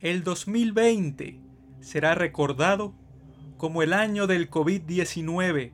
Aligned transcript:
El 0.00 0.22
2020 0.22 1.40
será 1.80 2.14
recordado 2.14 2.94
como 3.56 3.82
el 3.82 3.92
año 3.92 4.28
del 4.28 4.48
COVID-19, 4.48 5.72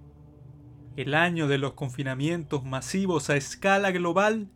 el 0.97 1.15
año 1.15 1.47
de 1.47 1.59
los 1.59 1.75
confinamientos 1.75 2.65
masivos 2.65 3.29
a 3.29 3.37
escala 3.37 3.91
global, 3.91 4.49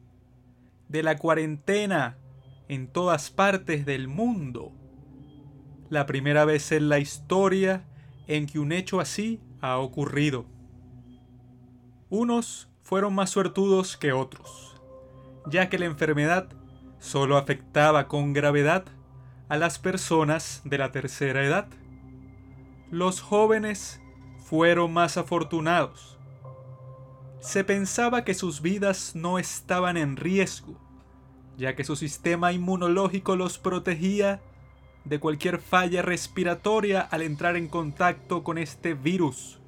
de 0.89 1.03
la 1.03 1.19
cuarentena 1.19 2.17
en 2.69 2.89
todas 2.89 3.31
partes 3.31 3.85
del 3.85 4.09
mundo. 4.09 4.73
La 5.91 6.07
primera 6.07 6.46
vez 6.46 6.73
en 6.73 6.89
la 6.89 6.98
historia 6.98 7.85
en 8.27 8.46
que 8.46 8.59
un 8.59 8.73
hecho 8.73 9.00
así 9.00 9.39
ha 9.61 9.77
ocurrido. 9.77 10.46
Unos 12.09 12.71
fueron 12.82 13.14
más 13.14 13.29
suertudos 13.29 13.98
que 13.98 14.12
otros, 14.12 14.80
ya 15.45 15.69
que 15.69 15.79
la 15.79 15.85
enfermedad 15.85 16.48
solo 17.00 17.37
afectaba 17.37 18.09
con 18.09 18.32
gravedad 18.32 18.87
a 19.49 19.57
las 19.57 19.79
personas 19.79 20.61
de 20.65 20.79
la 20.79 20.93
tercera 20.93 21.45
edad. 21.45 21.69
Los 22.91 23.20
jóvenes 23.20 24.01
fueron 24.45 24.93
más 24.93 25.16
afortunados. 25.16 26.19
Se 27.41 27.65
pensaba 27.65 28.25
que 28.25 28.34
sus 28.34 28.61
vidas 28.61 29.12
no 29.15 29.39
estaban 29.39 29.97
en 29.97 30.16
riesgo, 30.16 30.79
ya 31.56 31.75
que 31.77 31.84
su 31.84 31.97
sistema 31.97 32.53
inmunológico 32.53 33.37
los 33.37 33.59
protegía 33.59 34.41
de 35.05 35.20
cualquier 35.20 35.59
falla 35.59 36.03
respiratoria 36.03 37.01
al 37.01 37.23
entrar 37.23 37.56
en 37.56 37.69
contacto 37.69 38.45
con 38.45 38.59
este 38.59 38.95
virus. 38.95 39.59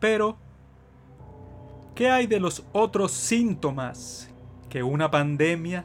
Pero, 0.00 0.36
¿qué 1.94 2.10
hay 2.10 2.26
de 2.26 2.40
los 2.40 2.64
otros 2.72 3.12
síntomas 3.12 4.28
que 4.68 4.82
una 4.82 5.10
pandemia, 5.10 5.84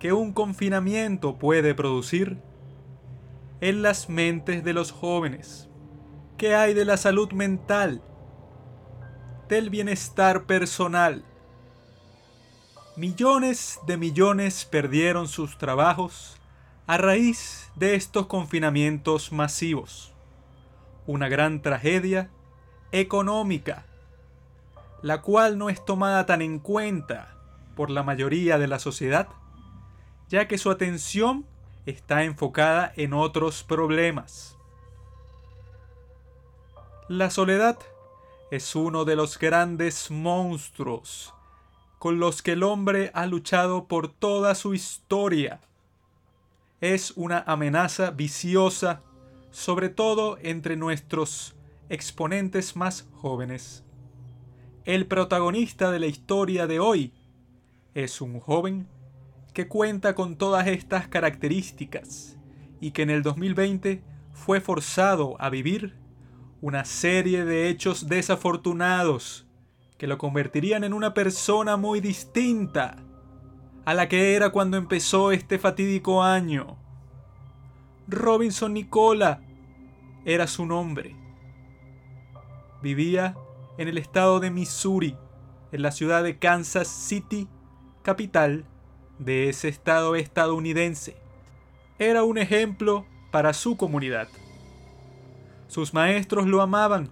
que 0.00 0.14
un 0.14 0.32
confinamiento 0.32 1.36
puede 1.38 1.74
producir 1.74 2.38
en 3.60 3.82
las 3.82 4.08
mentes 4.08 4.64
de 4.64 4.72
los 4.72 4.90
jóvenes? 4.90 5.68
¿Qué 6.38 6.54
hay 6.54 6.72
de 6.72 6.86
la 6.86 6.96
salud 6.96 7.30
mental? 7.32 8.02
Del 9.48 9.68
bienestar 9.68 10.46
personal. 10.46 11.24
Millones 12.96 13.78
de 13.86 13.98
millones 13.98 14.64
perdieron 14.64 15.28
sus 15.28 15.58
trabajos 15.58 16.40
a 16.86 16.96
raíz 16.96 17.70
de 17.76 17.94
estos 17.94 18.26
confinamientos 18.26 19.32
masivos. 19.32 20.14
Una 21.06 21.28
gran 21.28 21.60
tragedia 21.60 22.30
económica, 22.90 23.84
la 25.02 25.20
cual 25.20 25.58
no 25.58 25.68
es 25.68 25.84
tomada 25.84 26.24
tan 26.24 26.40
en 26.40 26.58
cuenta 26.58 27.36
por 27.76 27.90
la 27.90 28.02
mayoría 28.02 28.58
de 28.58 28.66
la 28.66 28.78
sociedad, 28.78 29.28
ya 30.30 30.46
que 30.46 30.58
su 30.58 30.70
atención 30.70 31.44
está 31.86 32.22
enfocada 32.22 32.92
en 32.96 33.12
otros 33.12 33.64
problemas. 33.64 34.56
La 37.08 37.30
soledad 37.30 37.78
es 38.52 38.76
uno 38.76 39.04
de 39.04 39.16
los 39.16 39.38
grandes 39.38 40.10
monstruos 40.10 41.34
con 41.98 42.20
los 42.20 42.42
que 42.42 42.52
el 42.52 42.62
hombre 42.62 43.10
ha 43.12 43.26
luchado 43.26 43.86
por 43.86 44.08
toda 44.08 44.54
su 44.54 44.72
historia. 44.72 45.60
Es 46.80 47.12
una 47.16 47.40
amenaza 47.46 48.10
viciosa, 48.10 49.02
sobre 49.50 49.88
todo 49.88 50.38
entre 50.40 50.76
nuestros 50.76 51.56
exponentes 51.88 52.76
más 52.76 53.06
jóvenes. 53.16 53.84
El 54.84 55.06
protagonista 55.06 55.90
de 55.90 55.98
la 55.98 56.06
historia 56.06 56.68
de 56.68 56.78
hoy 56.78 57.12
es 57.94 58.20
un 58.20 58.38
joven 58.38 58.88
que 59.50 59.68
cuenta 59.68 60.14
con 60.14 60.36
todas 60.36 60.66
estas 60.66 61.08
características 61.08 62.38
y 62.80 62.92
que 62.92 63.02
en 63.02 63.10
el 63.10 63.22
2020 63.22 64.02
fue 64.32 64.60
forzado 64.60 65.36
a 65.38 65.50
vivir 65.50 65.96
una 66.60 66.84
serie 66.84 67.44
de 67.44 67.68
hechos 67.68 68.08
desafortunados 68.08 69.46
que 69.98 70.06
lo 70.06 70.18
convertirían 70.18 70.84
en 70.84 70.92
una 70.92 71.14
persona 71.14 71.76
muy 71.76 72.00
distinta 72.00 72.96
a 73.84 73.94
la 73.94 74.08
que 74.08 74.34
era 74.34 74.50
cuando 74.50 74.76
empezó 74.76 75.32
este 75.32 75.58
fatídico 75.58 76.22
año. 76.22 76.78
Robinson 78.08 78.74
Nicola 78.74 79.42
era 80.24 80.46
su 80.46 80.66
nombre. 80.66 81.16
Vivía 82.82 83.36
en 83.78 83.88
el 83.88 83.98
estado 83.98 84.40
de 84.40 84.50
Missouri, 84.50 85.16
en 85.72 85.82
la 85.82 85.92
ciudad 85.92 86.22
de 86.22 86.38
Kansas 86.38 86.88
City, 86.88 87.48
capital 88.02 88.66
de 89.20 89.48
ese 89.48 89.68
estado 89.68 90.16
estadounidense. 90.16 91.14
Era 91.98 92.24
un 92.24 92.38
ejemplo 92.38 93.06
para 93.30 93.52
su 93.52 93.76
comunidad. 93.76 94.28
Sus 95.68 95.94
maestros 95.94 96.46
lo 96.46 96.62
amaban. 96.62 97.10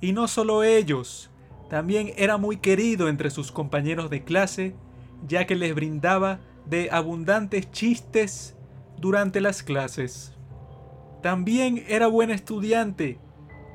Y 0.00 0.12
no 0.12 0.28
solo 0.28 0.64
ellos, 0.64 1.30
también 1.70 2.12
era 2.16 2.36
muy 2.36 2.58
querido 2.58 3.08
entre 3.08 3.30
sus 3.30 3.50
compañeros 3.52 4.10
de 4.10 4.24
clase, 4.24 4.74
ya 5.26 5.46
que 5.46 5.54
les 5.54 5.74
brindaba 5.74 6.40
de 6.66 6.90
abundantes 6.90 7.70
chistes 7.70 8.56
durante 8.98 9.40
las 9.40 9.62
clases. 9.62 10.34
También 11.22 11.84
era 11.88 12.06
buen 12.08 12.30
estudiante, 12.30 13.18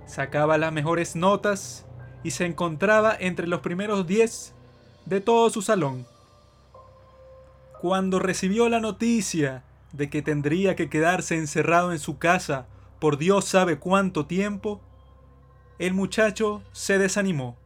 sacaba 0.06 0.58
las 0.58 0.74
mejores 0.74 1.16
notas 1.16 1.88
y 2.24 2.32
se 2.32 2.46
encontraba 2.46 3.16
entre 3.18 3.48
los 3.48 3.62
primeros 3.62 4.06
10 4.06 4.54
de 5.06 5.22
todo 5.22 5.50
su 5.50 5.62
salón. 5.62 6.06
Cuando 7.82 8.20
recibió 8.20 8.68
la 8.70 8.80
noticia 8.80 9.64
de 9.94 10.10
que 10.10 10.22
tendría 10.22 10.76
que 10.76 10.90
quedarse 10.90 11.38
encerrado 11.38 11.92
en 11.92 12.00
su 12.00 12.18
casa 12.18 12.68
por 13.00 13.18
Dios 13.18 13.46
sabe 13.46 13.80
cuánto 13.80 14.26
tiempo, 14.26 14.82
el 15.78 15.94
muchacho 15.94 16.62
se 16.72 16.98
desanimó. 16.98 17.58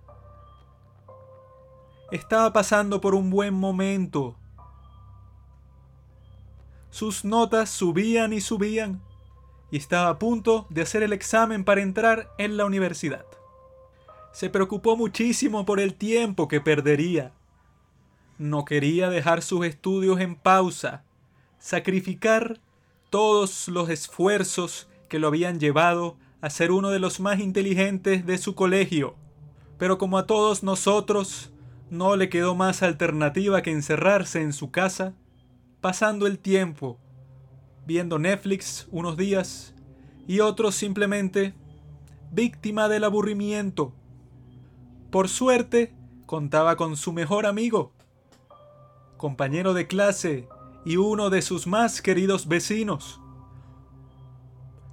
Estaba 2.11 2.53
pasando 2.53 3.01
por 3.01 3.15
un 3.15 3.29
buen 3.29 3.53
momento. 3.53 4.35
Sus 6.91 7.25
notas 7.25 7.71
subían 7.71 8.33
y 8.33 8.41
subían 8.41 9.01
y 9.71 9.77
estaba 9.77 10.09
a 10.09 10.19
punto 10.19 10.67
de 10.69 10.83
hacer 10.83 11.01
el 11.01 11.13
examen 11.13 11.63
para 11.63 11.81
entrar 11.81 12.29
en 12.37 12.57
la 12.57 12.65
universidad 12.65 13.25
se 14.33 14.49
preocupó 14.49 14.97
muchísimo 14.97 15.63
por 15.63 15.79
el 15.79 15.93
tiempo 15.93 16.47
que 16.47 16.59
perdería. 16.59 17.31
No 18.37 18.65
quería 18.65 19.09
dejar 19.09 19.41
sus 19.41 19.65
estudios 19.65 20.19
en 20.19 20.35
pausa, 20.35 21.03
sacrificar 21.59 22.59
todos 23.09 23.67
los 23.67 23.89
esfuerzos 23.89 24.87
que 25.07 25.19
lo 25.19 25.27
habían 25.27 25.59
llevado 25.59 26.17
a 26.41 26.49
ser 26.49 26.71
uno 26.71 26.89
de 26.89 26.99
los 26.99 27.19
más 27.19 27.39
inteligentes 27.39 28.25
de 28.25 28.37
su 28.37 28.55
colegio. 28.55 29.15
Pero 29.77 29.97
como 29.97 30.17
a 30.17 30.25
todos 30.25 30.63
nosotros, 30.63 31.51
no 31.89 32.15
le 32.15 32.29
quedó 32.29 32.55
más 32.55 32.83
alternativa 32.83 33.61
que 33.61 33.71
encerrarse 33.71 34.41
en 34.41 34.53
su 34.53 34.71
casa, 34.71 35.13
pasando 35.81 36.27
el 36.27 36.39
tiempo, 36.39 36.97
viendo 37.85 38.19
Netflix 38.19 38.87
unos 38.91 39.17
días 39.17 39.73
y 40.27 40.39
otros 40.39 40.75
simplemente 40.75 41.53
víctima 42.31 42.89
del 42.89 43.03
aburrimiento 43.03 43.93
por 45.13 45.29
suerte, 45.29 45.93
contaba 46.25 46.75
con 46.75 46.97
su 46.97 47.13
mejor 47.13 47.45
amigo, 47.45 47.91
compañero 49.23 49.73
de 49.73 49.87
clase 49.87 50.49
y 50.83 50.97
uno 50.97 51.29
de 51.29 51.41
sus 51.41 51.65
más 51.65 52.01
queridos 52.01 52.45
vecinos. 52.49 53.21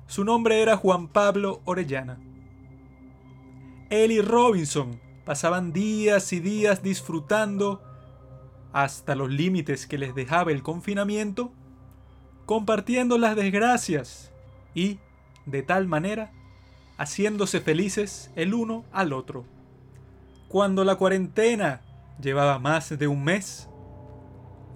Su 0.06 0.22
nombre 0.22 0.62
era 0.62 0.76
Juan 0.76 1.08
Pablo 1.08 1.62
Orellana. 1.64 2.20
Él 3.90 4.12
y 4.12 4.20
Robinson 4.20 5.00
pasaban 5.24 5.72
días 5.72 6.32
y 6.32 6.38
días 6.38 6.80
disfrutando 6.80 7.82
hasta 8.72 9.16
los 9.16 9.30
límites 9.30 9.88
que 9.88 9.98
les 9.98 10.14
dejaba 10.14 10.52
el 10.52 10.62
confinamiento, 10.62 11.52
compartiendo 12.46 13.18
las 13.18 13.34
desgracias 13.34 14.32
y, 14.76 15.00
de 15.44 15.64
tal 15.64 15.88
manera, 15.88 16.30
haciéndose 16.98 17.60
felices 17.60 18.30
el 18.36 18.54
uno 18.54 18.84
al 18.92 19.12
otro. 19.12 19.44
Cuando 20.46 20.84
la 20.84 20.94
cuarentena 20.94 21.80
llevaba 22.22 22.60
más 22.60 22.96
de 22.96 23.08
un 23.08 23.24
mes, 23.24 23.69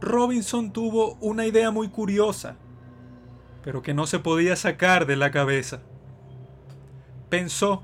Robinson 0.00 0.72
tuvo 0.72 1.14
una 1.20 1.46
idea 1.46 1.70
muy 1.70 1.88
curiosa, 1.88 2.56
pero 3.62 3.82
que 3.82 3.94
no 3.94 4.06
se 4.06 4.18
podía 4.18 4.56
sacar 4.56 5.06
de 5.06 5.16
la 5.16 5.30
cabeza. 5.30 5.80
Pensó, 7.28 7.82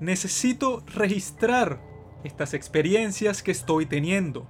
necesito 0.00 0.82
registrar 0.86 1.80
estas 2.24 2.54
experiencias 2.54 3.42
que 3.42 3.50
estoy 3.50 3.86
teniendo 3.86 4.46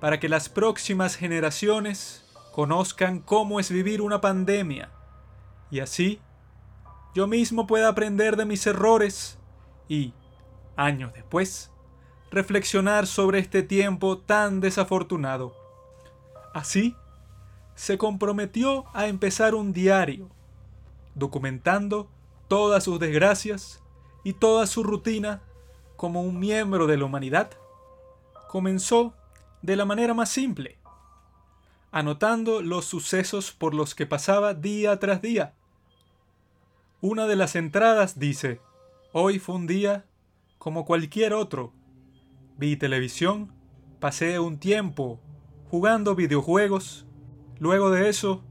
para 0.00 0.20
que 0.20 0.28
las 0.28 0.48
próximas 0.48 1.16
generaciones 1.16 2.24
conozcan 2.52 3.20
cómo 3.20 3.60
es 3.60 3.70
vivir 3.70 4.00
una 4.00 4.20
pandemia 4.20 4.90
y 5.70 5.80
así 5.80 6.20
yo 7.14 7.26
mismo 7.26 7.66
pueda 7.66 7.88
aprender 7.88 8.36
de 8.36 8.44
mis 8.44 8.66
errores 8.66 9.38
y, 9.88 10.12
años 10.76 11.12
después, 11.14 11.72
reflexionar 12.30 13.06
sobre 13.06 13.38
este 13.38 13.62
tiempo 13.62 14.18
tan 14.18 14.60
desafortunado. 14.60 15.54
Así, 16.54 16.96
se 17.74 17.96
comprometió 17.96 18.84
a 18.92 19.06
empezar 19.06 19.54
un 19.54 19.72
diario, 19.72 20.28
documentando 21.14 22.08
todas 22.48 22.84
sus 22.84 22.98
desgracias 22.98 23.82
y 24.24 24.32
toda 24.32 24.66
su 24.66 24.82
rutina 24.82 25.42
como 25.96 26.22
un 26.22 26.38
miembro 26.38 26.86
de 26.86 26.96
la 26.96 27.04
humanidad. 27.04 27.50
Comenzó 28.48 29.14
de 29.62 29.76
la 29.76 29.84
manera 29.84 30.14
más 30.14 30.30
simple, 30.30 30.78
anotando 31.90 32.62
los 32.62 32.84
sucesos 32.84 33.52
por 33.52 33.74
los 33.74 33.94
que 33.94 34.06
pasaba 34.06 34.54
día 34.54 34.98
tras 34.98 35.22
día. 35.22 35.54
Una 37.00 37.26
de 37.26 37.36
las 37.36 37.54
entradas 37.56 38.18
dice, 38.18 38.60
hoy 39.12 39.38
fue 39.38 39.54
un 39.54 39.66
día 39.66 40.04
como 40.58 40.84
cualquier 40.84 41.32
otro. 41.32 41.72
Vi 42.58 42.76
televisión, 42.76 43.52
pasé 44.00 44.38
un 44.40 44.58
tiempo 44.58 45.20
jugando 45.70 46.14
videojuegos, 46.14 47.06
luego 47.58 47.90
de 47.90 48.08
eso 48.08 48.44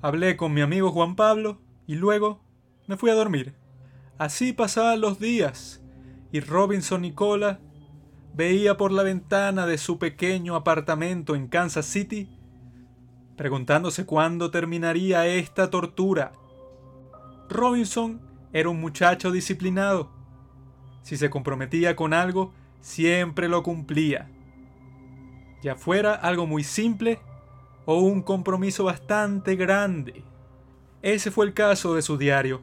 hablé 0.00 0.36
con 0.36 0.54
mi 0.54 0.60
amigo 0.60 0.92
Juan 0.92 1.16
Pablo 1.16 1.60
y 1.86 1.96
luego 1.96 2.40
me 2.86 2.96
fui 2.96 3.10
a 3.10 3.14
dormir. 3.14 3.56
Así 4.18 4.52
pasaban 4.52 5.00
los 5.00 5.18
días 5.18 5.82
y 6.30 6.40
Robinson 6.40 7.02
Nicola 7.02 7.60
veía 8.34 8.76
por 8.76 8.92
la 8.92 9.02
ventana 9.02 9.66
de 9.66 9.78
su 9.78 9.98
pequeño 9.98 10.54
apartamento 10.54 11.34
en 11.34 11.48
Kansas 11.48 11.86
City 11.86 12.28
preguntándose 13.36 14.06
cuándo 14.06 14.50
terminaría 14.50 15.26
esta 15.26 15.70
tortura. 15.70 16.32
Robinson 17.48 18.20
era 18.52 18.68
un 18.68 18.80
muchacho 18.80 19.30
disciplinado. 19.32 20.10
Si 21.02 21.16
se 21.16 21.30
comprometía 21.30 21.96
con 21.96 22.14
algo, 22.14 22.52
siempre 22.84 23.48
lo 23.48 23.62
cumplía. 23.62 24.28
Ya 25.62 25.74
fuera 25.74 26.12
algo 26.14 26.46
muy 26.46 26.62
simple 26.62 27.18
o 27.86 27.98
un 28.00 28.20
compromiso 28.20 28.84
bastante 28.84 29.56
grande. 29.56 30.22
Ese 31.00 31.30
fue 31.30 31.46
el 31.46 31.54
caso 31.54 31.94
de 31.94 32.02
su 32.02 32.18
diario. 32.18 32.60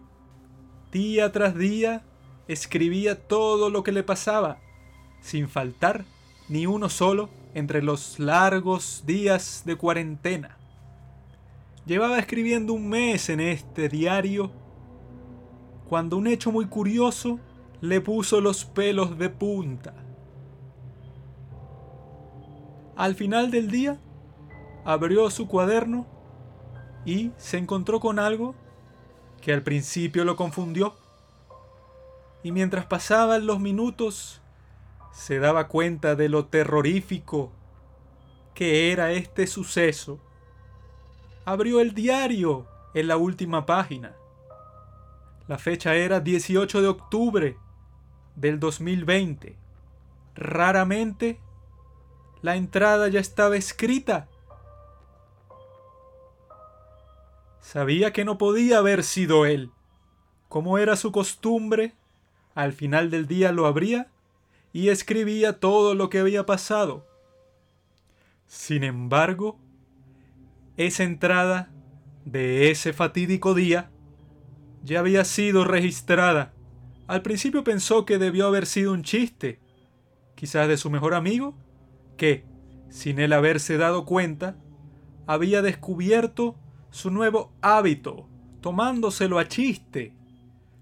Día 0.91 1.31
tras 1.31 1.57
día 1.57 2.03
escribía 2.47 3.19
todo 3.27 3.71
lo 3.71 3.81
que 3.81 3.91
le 3.91 4.03
pasaba, 4.03 4.59
sin 5.21 5.49
faltar 5.49 6.05
ni 6.47 6.67
uno 6.67 6.89
solo 6.89 7.29
entre 7.55 7.81
los 7.81 8.19
largos 8.19 9.03
días 9.07 9.63
de 9.65 9.75
cuarentena. 9.75 10.57
Llevaba 11.87 12.19
escribiendo 12.19 12.73
un 12.73 12.87
mes 12.89 13.27
en 13.29 13.39
este 13.39 13.89
diario 13.89 14.51
cuando 15.89 16.15
un 16.17 16.27
hecho 16.27 16.51
muy 16.51 16.67
curioso 16.67 17.39
le 17.81 18.01
puso 18.01 18.39
los 18.39 18.65
pelos 18.65 19.17
de 19.17 19.29
punta. 19.29 20.00
Al 22.95 23.15
final 23.15 23.51
del 23.51 23.71
día, 23.71 23.99
abrió 24.85 25.29
su 25.29 25.47
cuaderno 25.47 26.05
y 27.05 27.31
se 27.37 27.57
encontró 27.57 27.99
con 27.99 28.19
algo 28.19 28.55
que 29.41 29.53
al 29.53 29.63
principio 29.63 30.25
lo 30.25 30.35
confundió. 30.35 30.95
Y 32.43 32.51
mientras 32.51 32.85
pasaban 32.85 33.45
los 33.45 33.59
minutos, 33.59 34.41
se 35.11 35.39
daba 35.39 35.67
cuenta 35.67 36.15
de 36.15 36.29
lo 36.29 36.45
terrorífico 36.45 37.51
que 38.53 38.91
era 38.91 39.11
este 39.11 39.47
suceso 39.47 40.19
abrió 41.45 41.79
el 41.79 41.93
diario 41.93 42.67
en 42.93 43.07
la 43.07 43.17
última 43.17 43.65
página. 43.65 44.13
La 45.47 45.57
fecha 45.57 45.95
era 45.95 46.19
18 46.19 46.81
de 46.81 46.87
octubre 46.87 47.57
del 48.35 48.59
2020. 48.59 49.55
Raramente 50.35 51.39
la 52.41 52.55
entrada 52.55 53.07
ya 53.07 53.19
estaba 53.19 53.55
escrita. 53.55 54.27
Sabía 57.59 58.11
que 58.11 58.25
no 58.25 58.37
podía 58.37 58.79
haber 58.79 59.03
sido 59.03 59.45
él. 59.45 59.71
Como 60.49 60.77
era 60.77 60.95
su 60.95 61.11
costumbre, 61.11 61.93
al 62.55 62.73
final 62.73 63.09
del 63.09 63.27
día 63.27 63.51
lo 63.51 63.65
abría 63.65 64.09
y 64.73 64.89
escribía 64.89 65.59
todo 65.59 65.95
lo 65.95 66.09
que 66.09 66.19
había 66.19 66.45
pasado. 66.45 67.07
Sin 68.47 68.83
embargo, 68.83 69.57
esa 70.77 71.03
entrada 71.03 71.71
de 72.25 72.71
ese 72.71 72.91
fatídico 72.93 73.53
día 73.53 73.89
ya 74.83 74.99
había 74.99 75.23
sido 75.23 75.63
registrada. 75.63 76.53
Al 77.07 77.21
principio 77.21 77.63
pensó 77.63 78.05
que 78.05 78.17
debió 78.17 78.47
haber 78.47 78.65
sido 78.65 78.93
un 78.93 79.03
chiste, 79.03 79.59
quizás 80.35 80.67
de 80.67 80.77
su 80.77 80.89
mejor 80.89 81.13
amigo, 81.13 81.55
que, 82.17 82.45
sin 82.89 83.19
él 83.19 83.33
haberse 83.33 83.77
dado 83.77 84.05
cuenta, 84.05 84.55
había 85.27 85.61
descubierto 85.61 86.55
su 86.89 87.09
nuevo 87.09 87.51
hábito, 87.61 88.27
tomándoselo 88.61 89.39
a 89.39 89.47
chiste. 89.47 90.13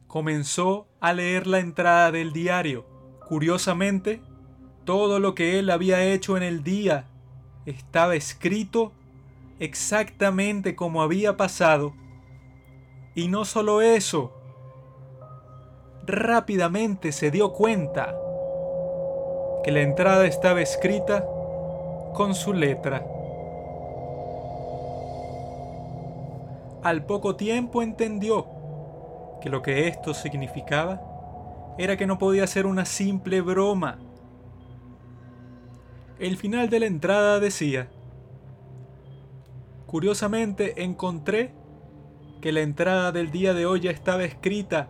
Comenzó 0.07 0.87
a 0.99 1.13
leer 1.13 1.47
la 1.47 1.59
entrada 1.59 2.11
del 2.11 2.33
diario. 2.33 2.85
Curiosamente, 3.27 4.21
todo 4.85 5.19
lo 5.19 5.35
que 5.35 5.59
él 5.59 5.69
había 5.69 6.03
hecho 6.03 6.35
en 6.35 6.43
el 6.43 6.63
día 6.63 7.07
estaba 7.65 8.15
escrito 8.15 8.91
exactamente 9.59 10.75
como 10.75 11.01
había 11.03 11.37
pasado. 11.37 11.93
Y 13.13 13.27
no 13.27 13.45
solo 13.45 13.81
eso, 13.81 14.33
rápidamente 16.05 17.11
se 17.11 17.29
dio 17.29 17.53
cuenta 17.53 18.15
que 19.63 19.71
la 19.71 19.81
entrada 19.81 20.25
estaba 20.25 20.61
escrita 20.61 21.25
con 22.13 22.35
su 22.35 22.53
letra. 22.53 23.05
Al 26.83 27.05
poco 27.05 27.35
tiempo 27.35 27.81
entendió 27.81 28.47
que 29.41 29.49
lo 29.49 29.61
que 29.61 29.87
esto 29.87 30.13
significaba 30.13 31.01
era 31.77 31.97
que 31.97 32.07
no 32.07 32.17
podía 32.17 32.47
ser 32.47 32.65
una 32.65 32.85
simple 32.85 33.41
broma. 33.41 33.99
El 36.19 36.37
final 36.37 36.69
de 36.69 36.79
la 36.79 36.85
entrada 36.85 37.39
decía, 37.39 37.89
Curiosamente 39.89 40.83
encontré 40.83 41.51
que 42.41 42.51
la 42.51 42.61
entrada 42.61 43.11
del 43.11 43.31
día 43.31 43.55
de 43.55 43.65
hoy 43.65 43.79
ya 43.79 43.91
estaba 43.91 44.23
escrita, 44.23 44.89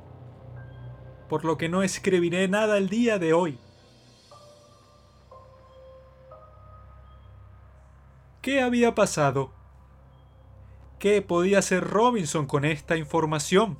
por 1.29 1.45
lo 1.45 1.57
que 1.57 1.69
no 1.69 1.83
escribiré 1.83 2.47
nada 2.49 2.77
el 2.77 2.89
día 2.89 3.17
de 3.17 3.31
hoy. 3.33 3.59
¿Qué 8.41 8.61
había 8.61 8.95
pasado? 8.95 9.51
¿Qué 10.97 11.21
podía 11.21 11.59
hacer 11.59 11.83
Robinson 11.83 12.45
con 12.45 12.63
esta 12.63 12.95
información? 12.95 13.77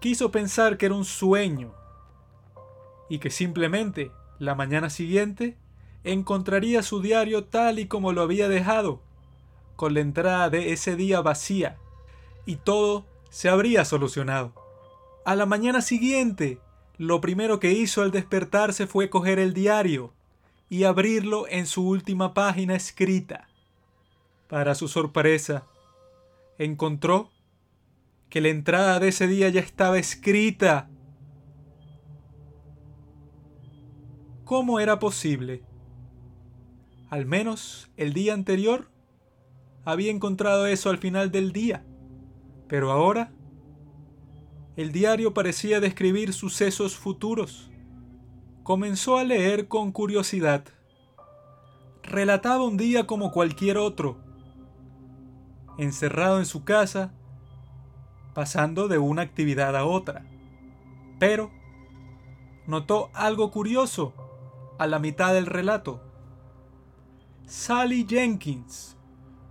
Quiso 0.00 0.30
pensar 0.30 0.76
que 0.76 0.84
era 0.84 0.94
un 0.94 1.06
sueño 1.06 1.72
y 3.08 3.20
que 3.20 3.30
simplemente 3.30 4.10
la 4.38 4.54
mañana 4.54 4.90
siguiente 4.90 5.56
encontraría 6.02 6.82
su 6.82 7.00
diario 7.00 7.44
tal 7.44 7.78
y 7.78 7.86
como 7.86 8.12
lo 8.12 8.20
había 8.20 8.50
dejado 8.50 9.00
con 9.76 9.94
la 9.94 10.00
entrada 10.00 10.50
de 10.50 10.72
ese 10.72 10.94
día 10.94 11.22
vacía 11.22 11.78
y 12.44 12.56
todo 12.56 13.06
se 13.30 13.48
habría 13.48 13.86
solucionado. 13.86 14.52
A 15.24 15.34
la 15.36 15.46
mañana 15.46 15.80
siguiente, 15.80 16.58
lo 16.98 17.22
primero 17.22 17.60
que 17.60 17.72
hizo 17.72 18.02
al 18.02 18.10
despertarse 18.10 18.86
fue 18.86 19.08
coger 19.08 19.38
el 19.38 19.54
diario 19.54 20.12
y 20.68 20.84
abrirlo 20.84 21.48
en 21.48 21.66
su 21.66 21.88
última 21.88 22.34
página 22.34 22.74
escrita. 22.74 23.48
Para 24.48 24.74
su 24.74 24.88
sorpresa, 24.88 25.66
encontró 26.58 27.30
que 28.28 28.40
la 28.40 28.48
entrada 28.48 29.00
de 29.00 29.08
ese 29.08 29.26
día 29.26 29.48
ya 29.48 29.60
estaba 29.60 29.98
escrita. 29.98 30.90
¿Cómo 34.44 34.80
era 34.80 34.98
posible? 34.98 35.62
Al 37.10 37.26
menos 37.26 37.90
el 37.96 38.12
día 38.12 38.34
anterior 38.34 38.90
había 39.84 40.10
encontrado 40.10 40.66
eso 40.66 40.90
al 40.90 40.98
final 40.98 41.30
del 41.30 41.52
día. 41.52 41.84
Pero 42.68 42.90
ahora, 42.90 43.32
el 44.76 44.90
diario 44.90 45.32
parecía 45.32 45.78
describir 45.78 46.32
sucesos 46.32 46.96
futuros. 46.96 47.70
Comenzó 48.64 49.18
a 49.18 49.24
leer 49.24 49.68
con 49.68 49.92
curiosidad. 49.92 50.64
Relataba 52.02 52.64
un 52.64 52.76
día 52.76 53.06
como 53.06 53.30
cualquier 53.30 53.78
otro, 53.78 54.23
encerrado 55.78 56.38
en 56.38 56.46
su 56.46 56.64
casa, 56.64 57.12
pasando 58.34 58.88
de 58.88 58.98
una 58.98 59.22
actividad 59.22 59.76
a 59.76 59.84
otra. 59.84 60.24
Pero 61.18 61.50
notó 62.66 63.10
algo 63.14 63.50
curioso 63.50 64.14
a 64.78 64.86
la 64.86 64.98
mitad 64.98 65.34
del 65.34 65.46
relato. 65.46 66.02
Sally 67.46 68.06
Jenkins, 68.08 68.96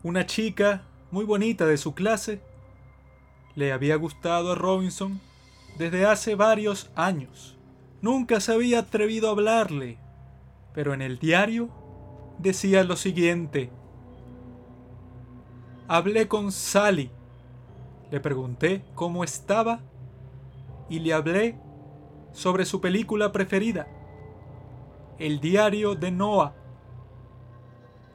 una 0.02 0.26
chica 0.26 0.84
muy 1.12 1.26
bonita 1.26 1.66
de 1.66 1.78
su 1.78 1.94
clase 1.94 2.42
le 3.56 3.72
había 3.72 3.96
gustado 3.96 4.52
a 4.52 4.56
Robinson 4.56 5.22
desde 5.78 6.06
hace 6.06 6.36
varios 6.36 6.90
años. 6.96 7.58
Nunca 8.02 8.40
se 8.40 8.52
había 8.52 8.80
atrevido 8.80 9.30
a 9.30 9.32
hablarle, 9.32 9.98
pero 10.74 10.94
en 10.94 11.02
el 11.02 11.20
diario 11.20 11.70
decía 12.40 12.84
lo 12.84 12.96
siguiente. 12.96 13.72
Hablé 15.88 16.28
con 16.28 16.52
Sally. 16.52 17.12
Le 18.12 18.20
pregunté 18.20 18.86
cómo 18.96 19.24
estaba 19.24 19.80
y 20.90 21.00
le 21.00 21.14
hablé 21.14 21.58
sobre 22.32 22.66
su 22.66 22.82
película 22.82 23.32
preferida, 23.32 23.88
El 25.20 25.40
diario 25.40 25.96
de 25.96 26.12
Noah. 26.12 26.54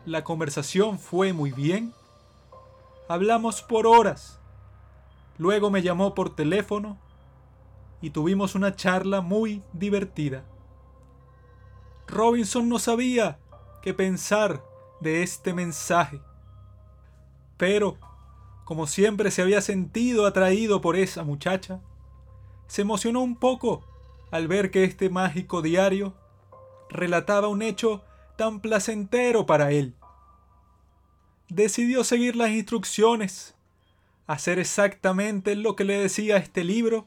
La 0.04 0.24
conversación 0.24 0.98
fue 0.98 1.32
muy 1.32 1.52
bien. 1.52 1.92
Hablamos 3.08 3.62
por 3.62 3.86
horas. 3.86 4.40
Luego 5.38 5.70
me 5.70 5.82
llamó 5.82 6.14
por 6.14 6.34
teléfono 6.34 6.98
y 8.00 8.10
tuvimos 8.10 8.54
una 8.54 8.74
charla 8.74 9.20
muy 9.20 9.62
divertida. 9.72 10.44
Robinson 12.06 12.68
no 12.68 12.78
sabía 12.78 13.38
qué 13.82 13.94
pensar 13.94 14.62
de 15.00 15.22
este 15.22 15.52
mensaje. 15.52 16.20
Pero, 17.58 17.98
como 18.64 18.86
siempre 18.86 19.30
se 19.30 19.42
había 19.42 19.60
sentido 19.60 20.26
atraído 20.26 20.80
por 20.80 20.96
esa 20.96 21.24
muchacha, 21.24 21.80
se 22.68 22.82
emocionó 22.82 23.20
un 23.20 23.36
poco 23.36 23.84
al 24.30 24.48
ver 24.48 24.70
que 24.70 24.84
este 24.84 25.10
mágico 25.10 25.60
diario 25.60 26.14
relataba 26.88 27.48
un 27.48 27.62
hecho 27.62 28.02
tan 28.36 28.60
placentero 28.60 29.46
para 29.46 29.72
él. 29.72 29.94
Decidió 31.48 32.04
seguir 32.04 32.36
las 32.36 32.50
instrucciones, 32.50 33.54
hacer 34.26 34.58
exactamente 34.58 35.56
lo 35.56 35.74
que 35.76 35.84
le 35.84 35.98
decía 35.98 36.36
este 36.36 36.62
libro 36.62 37.06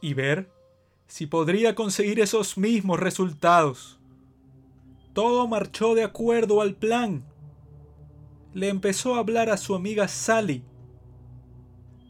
y 0.00 0.14
ver 0.14 0.50
si 1.06 1.26
podría 1.26 1.74
conseguir 1.74 2.20
esos 2.20 2.58
mismos 2.58 3.00
resultados. 3.00 3.98
Todo 5.12 5.46
marchó 5.48 5.94
de 5.94 6.04
acuerdo 6.04 6.60
al 6.60 6.74
plan. 6.74 7.24
Le 8.52 8.68
empezó 8.68 9.14
a 9.14 9.18
hablar 9.18 9.50
a 9.50 9.56
su 9.56 9.74
amiga 9.74 10.08
Sally. 10.08 10.64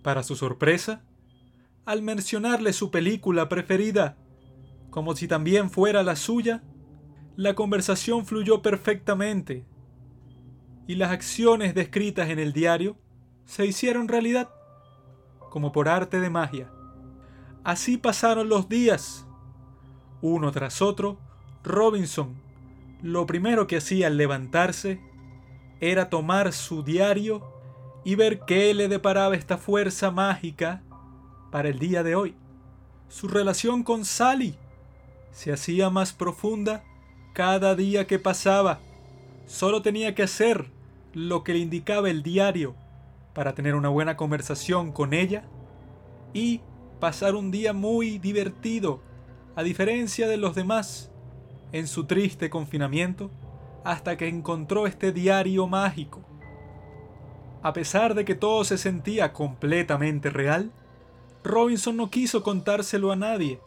Para 0.03 0.23
su 0.23 0.37
sorpresa, 0.37 1.03
al 1.85 2.03
mencionarle 2.03 2.73
su 2.73 2.91
película 2.91 3.49
preferida, 3.49 4.17
como 4.91 5.15
si 5.15 5.29
también 5.29 5.71
fuera 5.71 6.03
la 6.03 6.17
suya, 6.17 6.63
la 7.37 7.55
conversación 7.55 8.27
fluyó 8.27 8.63
perfectamente 8.63 9.67
y 10.87 10.95
las 10.95 11.11
acciones 11.11 11.75
descritas 11.75 12.31
en 12.31 12.39
el 12.39 12.53
diario 12.53 12.97
se 13.45 13.67
hicieron 13.67 14.09
realidad, 14.09 14.51
como 15.51 15.73
por 15.73 15.89
arte 15.89 16.21
de 16.21 16.31
magia. 16.31 16.71
Así 17.63 17.97
pasaron 17.97 18.49
los 18.49 18.69
días. 18.69 19.27
Uno 20.23 20.51
tras 20.53 20.83
otro, 20.83 21.19
Robinson 21.63 22.51
lo 23.03 23.27
primero 23.27 23.67
que 23.67 23.79
hacía 23.79 24.09
al 24.09 24.17
levantarse 24.17 25.01
era 25.81 26.11
tomar 26.11 26.53
su 26.53 26.83
diario 26.83 27.43
y 28.05 28.15
ver 28.15 28.41
qué 28.41 28.73
le 28.75 28.89
deparaba 28.89 29.35
esta 29.35 29.59
fuerza 29.59 30.11
mágica 30.11 30.83
para 31.51 31.69
el 31.69 31.79
día 31.79 32.03
de 32.03 32.15
hoy. 32.15 32.35
Su 33.09 33.29
relación 33.29 33.83
con 33.83 34.05
Sally 34.05 34.55
se 35.33 35.53
hacía 35.53 35.91
más 35.91 36.13
profunda 36.13 36.85
cada 37.33 37.75
día 37.75 38.07
que 38.07 38.19
pasaba. 38.19 38.81
Solo 39.47 39.83
tenía 39.83 40.15
que 40.15 40.23
hacer 40.23 40.71
lo 41.13 41.43
que 41.43 41.55
le 41.55 41.59
indicaba 41.61 42.11
el 42.11 42.23
diario 42.23 42.75
para 43.35 43.55
tener 43.55 43.75
una 43.75 43.89
buena 43.89 44.17
conversación 44.17 44.93
con 44.93 45.15
ella 45.15 45.45
y 46.33 46.61
pasar 47.01 47.35
un 47.35 47.51
día 47.51 47.73
muy 47.73 48.19
divertido, 48.19 49.03
a 49.57 49.63
diferencia 49.63 50.29
de 50.29 50.37
los 50.37 50.55
demás 50.55 51.11
en 51.73 51.87
su 51.87 52.05
triste 52.05 52.51
confinamiento 52.51 53.31
hasta 53.85 54.17
que 54.17 54.29
encontró 54.29 54.87
este 54.87 55.13
diario 55.13 55.67
mágico. 55.67 56.21
A 57.63 57.73
pesar 57.73 58.15
de 58.15 58.25
que 58.25 58.35
todo 58.35 58.65
se 58.65 58.79
sentía 58.79 59.33
completamente 59.33 60.31
real, 60.31 60.73
Robinson 61.45 61.97
no 61.97 62.11
quiso 62.11 62.43
contárselo 62.43 63.13
a 63.13 63.17
nadie, 63.17 63.61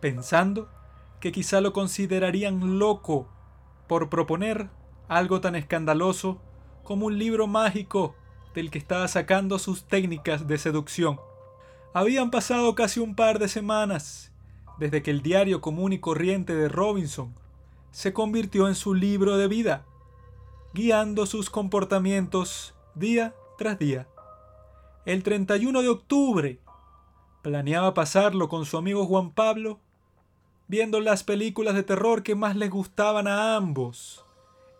pensando 0.00 0.68
que 1.20 1.32
quizá 1.32 1.60
lo 1.60 1.72
considerarían 1.72 2.78
loco 2.78 3.28
por 3.86 4.08
proponer 4.08 4.68
algo 5.08 5.40
tan 5.40 5.54
escandaloso 5.54 6.40
como 6.82 7.06
un 7.06 7.18
libro 7.18 7.46
mágico 7.46 8.14
del 8.54 8.70
que 8.70 8.78
estaba 8.78 9.06
sacando 9.08 9.58
sus 9.58 9.84
técnicas 9.84 10.46
de 10.46 10.58
seducción. 10.58 11.20
Habían 11.92 12.30
pasado 12.30 12.74
casi 12.74 13.00
un 13.00 13.14
par 13.14 13.38
de 13.38 13.48
semanas 13.48 14.32
desde 14.78 15.02
que 15.02 15.10
el 15.10 15.22
diario 15.22 15.60
común 15.60 15.92
y 15.92 15.98
corriente 15.98 16.54
de 16.54 16.68
Robinson 16.68 17.34
se 17.96 18.12
convirtió 18.12 18.68
en 18.68 18.74
su 18.74 18.92
libro 18.92 19.38
de 19.38 19.48
vida, 19.48 19.86
guiando 20.74 21.24
sus 21.24 21.48
comportamientos 21.48 22.74
día 22.94 23.34
tras 23.56 23.78
día. 23.78 24.06
El 25.06 25.22
31 25.22 25.80
de 25.80 25.88
octubre 25.88 26.60
planeaba 27.40 27.94
pasarlo 27.94 28.50
con 28.50 28.66
su 28.66 28.76
amigo 28.76 29.06
Juan 29.06 29.30
Pablo, 29.30 29.80
viendo 30.68 31.00
las 31.00 31.24
películas 31.24 31.74
de 31.74 31.84
terror 31.84 32.22
que 32.22 32.34
más 32.34 32.54
les 32.54 32.68
gustaban 32.68 33.26
a 33.26 33.56
ambos. 33.56 34.26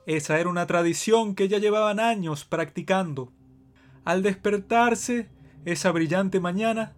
Esa 0.04 0.38
era 0.38 0.50
una 0.50 0.66
tradición 0.66 1.34
que 1.34 1.48
ya 1.48 1.56
llevaban 1.56 2.00
años 2.00 2.44
practicando. 2.44 3.32
Al 4.04 4.22
despertarse 4.22 5.30
esa 5.64 5.90
brillante 5.90 6.38
mañana, 6.38 6.94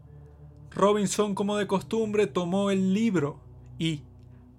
Robinson, 0.73 1.37
como 1.37 1.57
de 1.57 1.69
costumbre, 1.69 2.27
tomó 2.27 2.73
el 2.73 2.93
libro 2.93 3.39
y, 3.79 4.03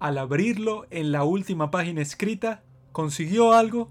al 0.00 0.16
abrirlo 0.16 0.86
en 0.90 1.12
la 1.12 1.24
última 1.24 1.70
página 1.70 2.00
escrita, 2.00 2.62
consiguió 2.90 3.52
algo 3.52 3.90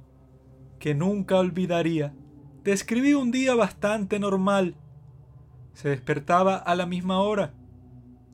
que 0.79 0.95
nunca 0.95 1.37
olvidaría. 1.37 2.13
Describí 2.63 3.13
un 3.13 3.31
día 3.31 3.53
bastante 3.53 4.19
normal. 4.19 4.75
Se 5.73 5.89
despertaba 5.89 6.55
a 6.57 6.75
la 6.75 6.87
misma 6.87 7.21
hora. 7.21 7.53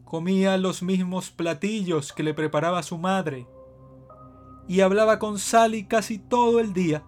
Comía 0.05 0.57
los 0.57 0.83
mismos 0.83 1.31
platillos 1.31 2.13
que 2.13 2.23
le 2.23 2.33
preparaba 2.33 2.81
su 2.81 2.97
madre. 2.97 3.45
Y 4.67 4.79
hablaba 4.79 5.19
con 5.19 5.37
Sally 5.37 5.83
casi 5.83 6.17
todo 6.17 6.59
el 6.61 6.73
día. 6.73 7.03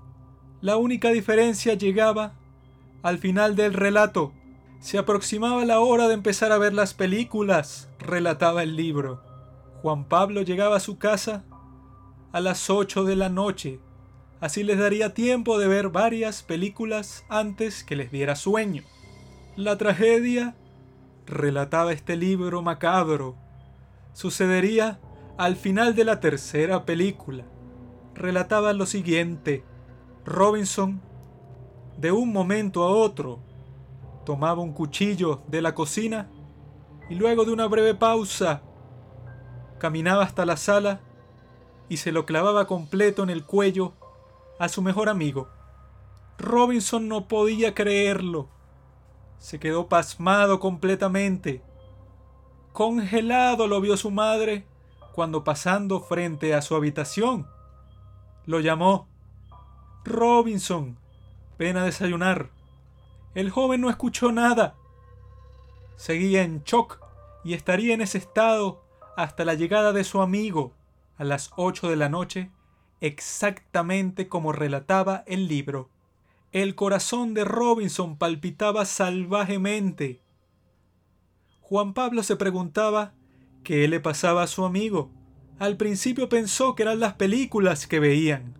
La 0.60 0.76
única 0.76 1.12
diferencia 1.12 1.76
llegaba 1.76 2.34
al 3.04 3.20
final 3.20 3.56
del 3.56 3.74
relato. 3.74 4.34
Se 4.80 4.98
aproximaba 4.98 5.64
la 5.64 5.80
hora 5.80 6.08
de 6.08 6.14
empezar 6.14 6.52
a 6.52 6.58
ver 6.58 6.74
las 6.74 6.94
películas, 6.94 7.90
relataba 8.00 8.64
el 8.64 8.76
libro. 8.76 9.27
Juan 9.82 10.06
Pablo 10.06 10.42
llegaba 10.42 10.78
a 10.78 10.82
su 10.82 10.98
casa 10.98 11.44
a 12.32 12.40
las 12.40 12.70
8 12.70 13.04
de 13.04 13.16
la 13.16 13.30
noche. 13.30 13.80
Así 14.40 14.64
les 14.64 14.78
daría 14.78 15.14
tiempo 15.14 15.58
de 15.58 15.68
ver 15.68 15.90
varias 15.90 16.44
películas 16.44 17.26
antes 17.30 17.84
que 17.84 17.96
les 17.96 18.12
diera 18.12 18.36
sueño. 18.36 18.84
La 19.56 19.78
tragedia, 19.78 20.56
relataba 21.26 21.92
este 21.92 22.16
libro 22.16 22.62
macabro, 22.62 23.36
sucedería 24.14 25.00
al 25.38 25.56
final 25.56 25.96
de 25.96 26.06
la 26.06 26.20
tercera 26.20 26.86
película. 26.86 27.46
Relataba 28.16 28.74
lo 28.74 28.86
siguiente. 28.86 29.64
Robinson, 30.26 31.02
de 31.98 32.12
un 32.12 32.32
momento 32.32 32.84
a 32.84 32.90
otro, 32.90 33.40
tomaba 34.26 34.62
un 34.62 34.74
cuchillo 34.74 35.42
de 35.48 35.62
la 35.62 35.74
cocina 35.74 36.30
y 37.10 37.16
luego 37.16 37.46
de 37.46 37.52
una 37.52 37.68
breve 37.68 37.96
pausa, 37.96 38.62
caminaba 39.78 40.24
hasta 40.24 40.46
la 40.46 40.58
sala 40.58 41.00
y 41.90 41.98
se 41.98 42.12
lo 42.12 42.26
clavaba 42.26 42.68
completo 42.68 43.24
en 43.24 43.30
el 43.30 43.46
cuello 43.46 43.94
a 44.60 44.70
su 44.70 44.82
mejor 44.82 45.10
amigo. 45.10 45.50
Robinson 46.38 47.08
no 47.08 47.28
podía 47.28 47.74
creerlo. 47.74 48.50
Se 49.40 49.60
quedó 49.60 49.88
pasmado 49.88 50.60
completamente. 50.60 51.62
Congelado 52.74 53.68
lo 53.68 53.82
vio 53.82 53.98
su 53.98 54.12
madre 54.12 54.66
cuando 55.14 55.44
pasando 55.44 56.00
frente 56.00 56.54
a 56.54 56.62
su 56.62 56.76
habitación. 56.76 57.48
Lo 58.46 58.60
llamó. 58.60 59.08
Robinson, 60.04 60.98
ven 61.58 61.78
a 61.78 61.86
desayunar. 61.86 62.50
El 63.34 63.50
joven 63.50 63.82
no 63.82 63.90
escuchó 63.90 64.32
nada. 64.32 64.76
Seguía 65.96 66.44
en 66.44 66.64
shock 66.64 67.00
y 67.44 67.54
estaría 67.54 67.94
en 67.94 68.02
ese 68.02 68.18
estado 68.18 68.87
hasta 69.18 69.44
la 69.44 69.56
llegada 69.56 69.92
de 69.92 70.06
su 70.06 70.22
amigo 70.22 70.74
a 71.18 71.26
las 71.26 71.52
8 71.58 71.90
de 71.90 71.98
la 71.98 72.08
noche, 72.08 72.52
exactamente 73.02 74.30
como 74.30 74.54
relataba 74.54 75.26
el 75.28 75.50
libro. 75.50 75.90
El 76.54 76.76
corazón 76.76 77.34
de 77.34 77.44
Robinson 77.44 78.18
palpitaba 78.18 78.86
salvajemente. 78.86 80.22
Juan 81.60 81.94
Pablo 81.94 82.24
se 82.24 82.38
preguntaba 82.38 83.14
qué 83.66 83.90
le 83.90 84.00
pasaba 84.00 84.44
a 84.44 84.48
su 84.48 84.64
amigo. 84.64 85.12
Al 85.60 85.76
principio 85.76 86.30
pensó 86.30 86.76
que 86.76 86.84
eran 86.84 87.02
las 87.02 87.16
películas 87.16 87.88
que 87.88 88.00
veían, 88.00 88.54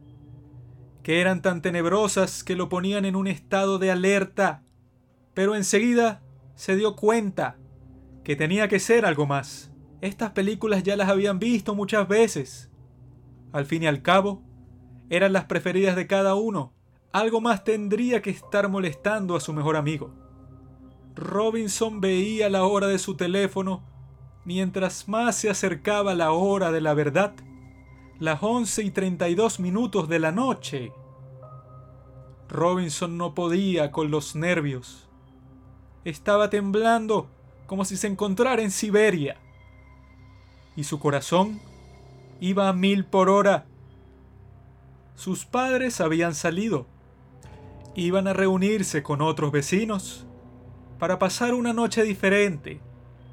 que 1.04 1.22
eran 1.22 1.42
tan 1.42 1.62
tenebrosas 1.62 2.44
que 2.44 2.58
lo 2.58 2.68
ponían 2.68 3.06
en 3.06 3.16
un 3.16 3.28
estado 3.28 3.80
de 3.80 3.92
alerta 3.92 4.64
pero 5.38 5.54
enseguida 5.54 6.24
se 6.56 6.76
dio 6.76 6.96
cuenta 6.96 7.58
que 8.24 8.36
tenía 8.36 8.68
que 8.68 8.80
ser 8.80 9.06
algo 9.06 9.28
más. 9.28 9.72
Estas 10.02 10.32
películas 10.32 10.84
ya 10.84 10.96
las 10.96 11.10
habían 11.10 11.40
visto 11.40 11.74
muchas 11.76 12.08
veces. 12.08 12.70
Al 13.52 13.66
fin 13.66 13.84
y 13.84 13.88
al 13.88 14.02
cabo, 14.02 14.44
eran 15.10 15.34
las 15.34 15.46
preferidas 15.46 15.96
de 15.96 16.08
cada 16.08 16.36
uno. 16.36 16.74
algo 17.14 17.42
más 17.42 17.64
tendría 17.64 18.22
que 18.22 18.30
estar 18.30 18.70
molestando 18.70 19.36
a 19.36 19.40
su 19.40 19.54
mejor 19.54 19.76
amigo. 19.76 20.14
Robinson 21.16 22.00
veía 22.00 22.48
la 22.48 22.64
hora 22.66 22.86
de 22.88 23.00
su 23.00 23.16
teléfono 23.16 23.82
mientras 24.46 25.08
más 25.08 25.36
se 25.36 25.50
acercaba 25.50 26.14
la 26.14 26.32
hora 26.32 26.72
de 26.72 26.80
la 26.80 26.94
verdad, 26.94 27.34
las 28.20 28.44
11 28.44 28.84
y 28.84 28.92
32 28.92 29.60
minutos 29.60 30.08
de 30.10 30.20
la 30.20 30.32
noche. 30.32 30.92
Robinson 32.48 33.18
no 33.18 33.34
podía 33.34 33.92
con 33.92 34.12
los 34.12 34.36
nervios. 34.36 35.10
Estaba 36.06 36.50
temblando 36.50 37.30
como 37.66 37.84
si 37.84 37.98
se 37.98 38.08
encontrara 38.08 38.62
en 38.62 38.72
Siberia. 38.72 39.38
Y 40.78 40.86
su 40.86 41.00
corazón 41.00 41.60
iba 42.40 42.70
a 42.70 42.74
mil 42.74 43.04
por 43.04 43.30
hora. 43.30 43.66
Sus 45.16 45.46
padres 45.46 46.00
habían 46.00 46.34
salido. 46.34 46.88
Iban 47.96 48.28
a 48.28 48.34
reunirse 48.34 49.04
con 49.04 49.22
otros 49.22 49.52
vecinos 49.52 50.28
para 51.00 51.20
pasar 51.20 51.54
una 51.54 51.74
noche 51.74 52.04
diferente, 52.04 52.82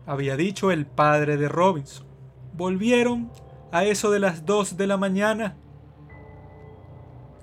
había 0.06 0.36
dicho 0.36 0.70
el 0.70 0.86
padre 0.86 1.38
de 1.38 1.48
Robinson. 1.48 2.06
Volvieron 2.52 3.30
a 3.72 3.84
eso 3.84 4.10
de 4.10 4.20
las 4.20 4.44
dos 4.44 4.76
de 4.76 4.86
la 4.86 4.96
mañana. 4.98 5.56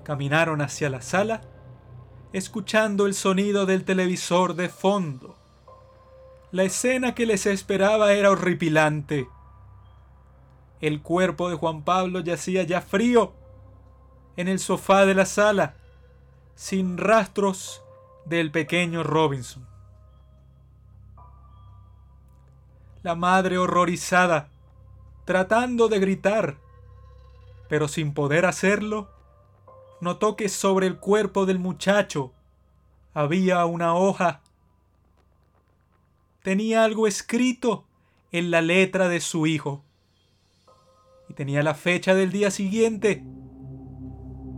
Caminaron 0.04 0.60
hacia 0.60 0.90
la 0.90 1.02
sala, 1.02 1.42
escuchando 2.32 3.06
el 3.06 3.14
sonido 3.14 3.66
del 3.66 3.84
televisor 3.84 4.54
de 4.54 4.68
fondo. 4.68 5.36
La 6.52 6.62
escena 6.62 7.14
que 7.14 7.26
les 7.26 7.46
esperaba 7.46 8.12
era 8.12 8.30
horripilante. 8.30 9.28
El 10.82 11.00
cuerpo 11.00 11.48
de 11.48 11.54
Juan 11.54 11.84
Pablo 11.84 12.20
yacía 12.20 12.64
ya 12.64 12.80
frío 12.80 13.32
en 14.36 14.48
el 14.48 14.58
sofá 14.58 15.06
de 15.06 15.14
la 15.14 15.26
sala, 15.26 15.76
sin 16.56 16.98
rastros 16.98 17.84
del 18.24 18.50
pequeño 18.50 19.04
Robinson. 19.04 19.64
La 23.04 23.14
madre 23.14 23.58
horrorizada, 23.58 24.48
tratando 25.24 25.86
de 25.86 26.00
gritar, 26.00 26.56
pero 27.68 27.86
sin 27.86 28.12
poder 28.12 28.44
hacerlo, 28.44 29.08
notó 30.00 30.34
que 30.34 30.48
sobre 30.48 30.88
el 30.88 30.98
cuerpo 30.98 31.46
del 31.46 31.60
muchacho 31.60 32.32
había 33.14 33.64
una 33.66 33.94
hoja. 33.94 34.40
Tenía 36.42 36.82
algo 36.82 37.06
escrito 37.06 37.84
en 38.32 38.50
la 38.50 38.62
letra 38.62 39.08
de 39.08 39.20
su 39.20 39.46
hijo. 39.46 39.84
Tenía 41.34 41.62
la 41.62 41.72
fecha 41.72 42.14
del 42.14 42.30
día 42.30 42.50
siguiente, 42.50 43.24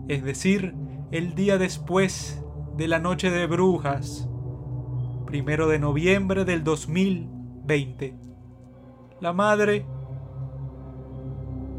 es 0.09 0.25
decir, 0.25 0.75
el 1.13 1.37
día 1.37 1.57
después 1.57 2.43
de 2.77 2.89
la 2.89 2.99
noche 2.99 3.31
de 3.31 3.47
brujas, 3.47 4.29
primero 5.25 5.69
de 5.69 5.79
noviembre 5.79 6.45
del 6.45 6.65
2020. 6.65 8.19
La 9.21 9.33
madre, 9.33 9.87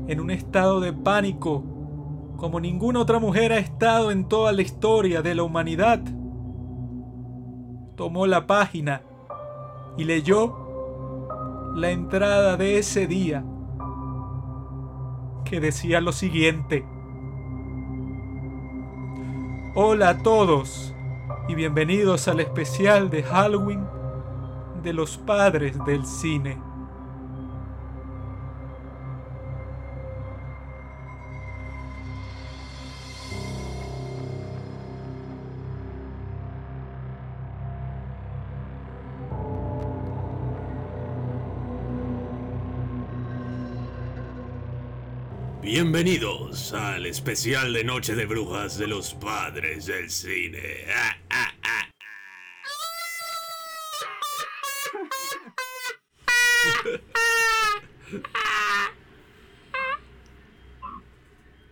en 0.07 0.21
un 0.21 0.31
estado 0.31 0.79
de 0.79 0.93
pánico, 0.93 1.61
como 2.37 2.61
ninguna 2.61 3.01
otra 3.01 3.19
mujer 3.19 3.51
ha 3.51 3.57
estado 3.57 4.11
en 4.11 4.29
toda 4.29 4.53
la 4.53 4.61
historia 4.61 5.21
de 5.21 5.35
la 5.35 5.43
humanidad, 5.43 5.99
tomó 7.97 8.27
la 8.27 8.47
página 8.47 9.01
y 9.97 10.05
leyó 10.05 11.73
la 11.75 11.91
entrada 11.91 12.55
de 12.55 12.77
ese 12.77 13.07
día 13.07 13.43
que 15.45 15.59
decía 15.59 16.01
lo 16.01 16.11
siguiente. 16.11 16.83
Hola 19.75 20.09
a 20.09 20.17
todos 20.17 20.93
y 21.47 21.55
bienvenidos 21.55 22.27
al 22.27 22.39
especial 22.39 23.09
de 23.09 23.23
Halloween 23.23 23.85
de 24.83 24.93
los 24.93 25.17
padres 25.17 25.77
del 25.85 26.05
cine. 26.05 26.57
Bienvenidos 45.77 46.71
al 46.71 47.05
especial 47.05 47.73
de 47.73 47.83
Noche 47.83 48.15
de 48.15 48.25
Brujas 48.25 48.77
de 48.77 48.87
los 48.87 49.13
Padres 49.13 49.87
del 49.87 50.09
Cine. 50.09 50.85
Ah, 50.89 51.17
ah, 51.29 51.53
ah. 51.63 51.89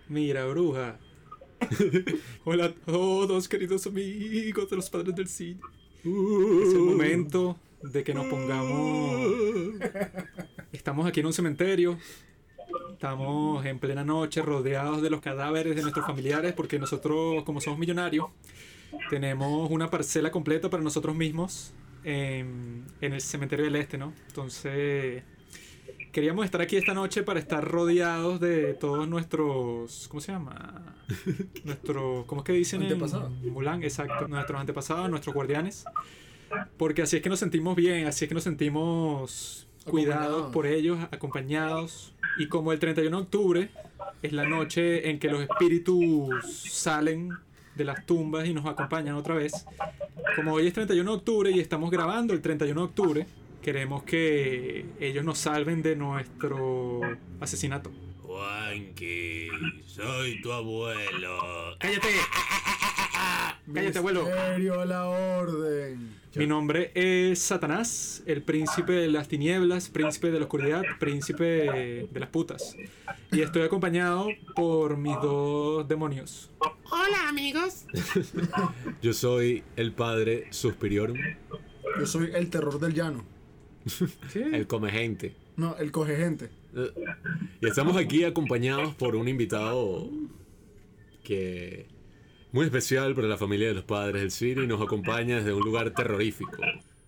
Mira, 0.10 0.48
bruja. 0.48 1.00
Hola 2.44 2.66
a 2.66 2.74
todos, 2.74 3.48
queridos 3.48 3.88
amigos 3.88 4.70
de 4.70 4.76
los 4.76 4.89
padres 4.89 5.16
del 5.16 5.30
cine. 5.30 5.62
Es 6.00 6.74
el 6.74 6.80
momento 6.80 7.58
de 7.82 8.04
que 8.04 8.13
nos 8.13 8.26
pongamos. 8.26 9.76
Estamos 10.74 11.08
aquí 11.08 11.22
en 11.22 11.28
un 11.28 11.34
cementerio. 11.34 11.98
Estamos 12.92 13.66
en 13.66 13.80
plena 13.80 14.04
noche 14.04 14.42
rodeados 14.42 15.02
de 15.02 15.10
los 15.10 15.22
cadáveres 15.22 15.76
de 15.76 15.82
nuestros 15.82 16.06
familiares 16.06 16.54
porque 16.54 16.80
nosotros, 16.80 17.44
como 17.44 17.60
somos 17.60 17.80
millonarios, 17.80 18.28
tenemos 19.10 19.70
una 19.72 19.90
parcela 19.90 20.32
completa 20.32 20.70
para 20.70 20.84
nosotros 20.84 21.16
mismos 21.16 21.74
en, 22.04 22.86
en 23.02 23.14
el 23.14 23.22
cementerio 23.22 23.66
del 23.66 23.76
este, 23.76 23.98
¿no? 23.98 24.14
Entonces, 24.28 25.24
queríamos 26.14 26.46
estar 26.46 26.62
aquí 26.62 26.78
esta 26.78 26.94
noche 26.94 27.24
para 27.24 27.40
estar 27.40 27.64
rodeados 27.64 28.40
de 28.40 28.74
todos 28.76 29.08
nuestros. 29.08 30.08
¿Cómo 30.08 30.22
se 30.22 30.32
llama? 30.32 30.96
Nuestros. 31.66 32.26
¿Cómo 32.26 32.42
es 32.42 32.46
que 32.46 32.54
dicen 32.54 32.84
Antepasados. 32.84 33.32
Mulan? 33.44 33.84
Exacto. 33.84 34.28
Nuestros 34.28 34.62
antepasados, 34.62 35.10
nuestros 35.10 35.34
guardianes. 35.34 35.86
Porque 36.78 37.02
así 37.02 37.18
es 37.18 37.22
que 37.24 37.30
nos 37.30 37.40
sentimos 37.40 37.76
bien, 37.76 38.06
así 38.06 38.26
es 38.26 38.30
que 38.30 38.36
nos 38.36 38.44
sentimos 38.44 39.68
cuidados 39.84 40.26
Acompañados. 40.26 40.54
por 40.54 40.65
ellos, 40.67 41.00
acompañados. 41.12 42.13
Y 42.38 42.48
como 42.48 42.72
el 42.74 42.80
31 42.80 43.15
de 43.17 43.24
octubre 43.24 43.69
es 44.22 44.34
la 44.34 44.48
noche 44.48 45.10
en 45.10 45.19
que 45.19 45.30
los 45.30 45.41
espíritus 45.41 46.30
salen 46.69 47.30
de 47.76 47.84
las 47.84 48.06
tumbas 48.06 48.48
y 48.48 48.54
nos 48.54 48.65
acompañan 48.65 49.15
otra 49.15 49.36
vez. 49.36 49.65
Como 50.36 50.54
hoy 50.54 50.67
es 50.67 50.74
31 50.74 51.12
de 51.12 51.17
octubre 51.17 51.52
y 51.52 51.60
estamos 51.60 51.91
grabando 51.91 52.34
el 52.34 52.41
31 52.41 52.80
de 52.82 52.86
octubre, 52.86 53.28
queremos 53.62 54.04
que 54.04 54.86
ellos 55.00 55.24
nos 55.24 55.38
salven 55.39 55.82
de 55.82 55.96
nuestro 55.96 57.02
asesinato. 57.39 57.91
Juanqui, 58.24 59.48
soy 59.86 60.41
tu 60.41 60.52
abuelo. 60.52 61.76
¡Cállate! 61.80 62.08
¡Cállate, 63.74 63.98
abuelo! 64.00 64.24
Misterio 64.26 64.82
a 64.82 64.86
la 64.86 65.06
orden. 65.08 66.23
Mi 66.36 66.48
nombre 66.48 66.91
es 66.96 67.38
Satanás, 67.39 68.24
el 68.26 68.41
príncipe 68.41 68.93
de 68.93 69.08
las 69.08 69.28
tinieblas, 69.28 69.89
príncipe 69.89 70.32
de 70.32 70.39
la 70.39 70.46
oscuridad, 70.46 70.82
príncipe 71.00 71.43
de 72.12 72.19
las 72.19 72.30
putas. 72.30 72.76
Y 73.32 73.41
estoy 73.41 73.62
acompañado 73.62 74.30
por 74.56 74.98
mis 74.98 75.15
dos 75.22 75.88
demonios. 75.88 76.50
Hola 76.91 77.30
amigos. 77.30 77.86
Yo 79.02 79.13
soy 79.13 79.63
el 79.76 79.91
padre 79.93 80.48
Suspiriorum, 80.50 81.17
Yo 82.00 82.08
soy 82.08 82.32
el 82.34 82.50
terror 82.50 82.80
del 82.80 82.96
llano. 82.96 83.24
el 84.34 84.65
come 84.65 84.89
gente. 84.89 85.36
No, 85.56 85.76
el 85.78 85.91
coge 85.91 86.15
gente. 86.15 86.50
Y 87.62 87.67
estamos 87.67 87.96
aquí 87.96 88.24
acompañados 88.24 88.96
por 88.96 89.15
un 89.15 89.28
invitado 89.28 90.10
que 91.24 91.93
muy 92.54 92.66
especial 92.66 93.16
para 93.16 93.28
la 93.28 93.38
familia 93.38 93.68
de 93.68 93.74
los 93.74 93.84
padres 93.84 94.22
del 94.22 94.32
cine 94.32 94.63
y 94.63 94.68
nos 94.68 94.80
acompaña 94.80 95.38
desde 95.38 95.54
un 95.54 95.63
lugar 95.63 95.89
terrorífico. 95.92 96.56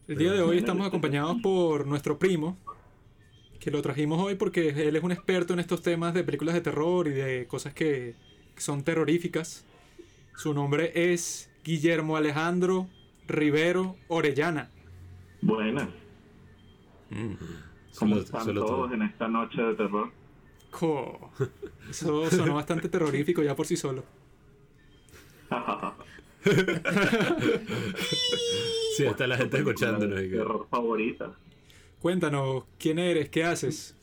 El 0.08 0.18
día 0.18 0.34
de 0.34 0.42
hoy 0.42 0.58
estamos 0.58 0.88
acompañados 0.88 1.38
por 1.42 1.86
nuestro 1.86 2.18
primo, 2.18 2.58
que 3.60 3.70
lo 3.70 3.82
trajimos 3.84 4.20
hoy 4.20 4.36
porque 4.36 4.70
él 4.70 4.96
es 4.96 5.04
un 5.04 5.12
experto 5.12 5.54
en 5.54 5.60
estos 5.60 5.84
temas 5.84 6.16
de 6.16 6.24
películas 6.24 6.56
de 6.56 6.62
terror 6.62 7.08
y 7.08 7.12
de 7.12 7.46
cosas 7.48 7.74
que, 7.76 8.16
son 8.58 8.84
terroríficas. 8.84 9.66
Su 10.36 10.54
nombre 10.54 10.92
es 11.14 11.52
Guillermo 11.64 12.18
Alejandro 12.18 12.88
Rivero 13.28 13.98
Orellana. 14.08 14.72
Buenas, 15.42 15.90
Mm. 17.12 17.34
¿cómo 18.00 18.16
están 18.18 18.52
todos 18.56 18.92
en 18.92 19.04
esta 19.04 19.28
noche 19.28 19.62
de 19.62 19.76
terror? 19.76 20.12
Jo, 20.72 21.30
Eso 21.88 22.30
sonó 22.32 22.56
bastante 22.56 22.90
terrorífico 22.90 23.44
ya 23.44 23.56
por 23.56 23.68
sí 23.68 23.78
solo. 23.78 24.04
Sí, 28.98 29.04
está 29.06 29.28
la 29.28 29.38
gente 29.38 29.58
escuchándonos. 29.58 30.20
que- 30.22 30.30
terror 30.30 30.68
favorita. 30.70 31.32
Cuéntanos, 32.02 32.64
¿quién 32.78 33.00
eres? 33.00 33.30
¿Qué 33.30 33.44
haces? 33.44 33.96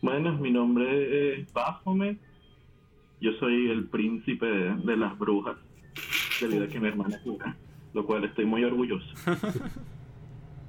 Bueno, 0.00 0.32
mi 0.38 0.50
nombre 0.50 1.40
es 1.40 1.52
Baphomet. 1.52 2.18
Yo 3.20 3.32
soy 3.38 3.70
el 3.70 3.84
príncipe 3.84 4.46
de, 4.46 4.74
de 4.76 4.96
las 4.96 5.18
brujas, 5.18 5.56
debido 6.40 6.64
a 6.64 6.68
que 6.68 6.80
mi 6.80 6.88
hermana 6.88 7.16
es 7.16 7.24
bruja, 7.24 7.54
lo 7.92 8.06
cual 8.06 8.24
estoy 8.24 8.44
muy 8.46 8.64
orgulloso. 8.64 9.06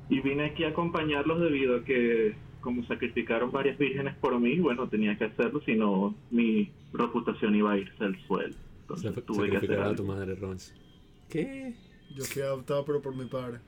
Y 0.09 0.19
vine 0.19 0.43
aquí 0.43 0.65
a 0.65 0.69
acompañarlos 0.69 1.39
debido 1.39 1.77
a 1.77 1.83
que, 1.85 2.35
como 2.59 2.83
sacrificaron 2.85 3.49
varias 3.49 3.77
vírgenes 3.77 4.13
por 4.17 4.37
mí, 4.41 4.59
bueno, 4.59 4.89
tenía 4.89 5.17
que 5.17 5.23
hacerlo, 5.23 5.61
si 5.65 5.75
no, 5.75 6.13
mi 6.31 6.69
reputación 6.91 7.55
iba 7.55 7.71
a 7.71 7.77
irse 7.77 8.03
al 8.03 8.19
suelo. 8.27 8.53
Entonces 8.95 9.23
Sac- 9.23 9.25
tuve 9.25 9.49
que 9.49 9.57
hacer 9.57 9.69
Sacrificar 9.69 9.93
a 9.93 9.95
tu 9.95 10.03
madre, 10.03 10.35
Rons. 10.35 10.73
¿Qué? 11.29 11.73
Yo 12.15 12.23
fui 12.25 12.41
adoptado, 12.41 12.83
pero 12.85 13.01
por 13.01 13.15
mi 13.15 13.25
padre. 13.25 13.59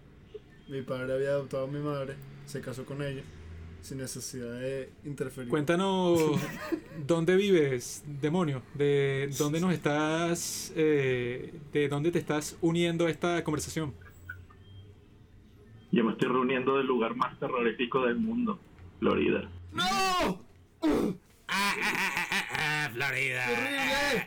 Mi 0.70 0.82
padre 0.82 1.14
había 1.14 1.30
adoptado 1.30 1.66
a 1.66 1.68
mi 1.68 1.80
madre, 1.80 2.16
se 2.46 2.62
casó 2.62 2.86
con 2.86 3.02
ella, 3.02 3.22
sin 3.82 3.98
necesidad 3.98 4.60
de 4.60 4.90
interferir. 5.06 5.50
Cuéntanos 5.50 6.20
dónde 7.08 7.36
vives, 7.36 8.04
demonio. 8.22 8.62
De 8.76 9.30
dónde 9.38 9.60
nos 9.60 9.74
estás. 9.74 10.72
eh, 10.76 11.54
de 11.72 11.88
dónde 11.90 12.12
te 12.12 12.20
estás 12.20 12.58
uniendo 12.62 13.06
a 13.06 13.10
esta 13.10 13.44
conversación. 13.44 13.94
Yo 15.92 16.04
me 16.04 16.14
estoy 16.14 16.28
reuniendo 16.30 16.78
del 16.78 16.88
lugar 16.88 17.16
más 17.16 17.38
terrorífico 17.40 18.06
del 18.06 18.16
mundo, 18.16 18.58
Florida. 19.00 19.50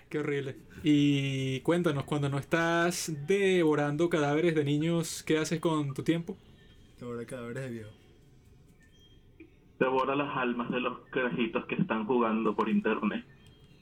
Qué 0.09 0.19
horrible. 0.19 0.57
Y 0.83 1.61
cuéntanos, 1.61 2.05
cuando 2.05 2.29
no 2.29 2.39
estás 2.39 3.13
devorando 3.27 4.09
cadáveres 4.09 4.55
de 4.55 4.65
niños, 4.65 5.23
¿qué 5.23 5.39
haces 5.39 5.61
con 5.61 5.95
tu 5.95 6.03
tiempo? 6.03 6.37
Ahora 7.03 7.25
cadáveres 7.25 7.65
de 7.65 7.71
viejo. 7.71 7.91
Devora 9.79 10.17
las 10.17 10.37
almas 10.37 10.71
de 10.71 10.81
los 10.81 10.99
carajitos 11.11 11.67
que 11.67 11.75
están 11.75 12.07
jugando 12.07 12.55
por 12.57 12.69
internet. 12.69 13.25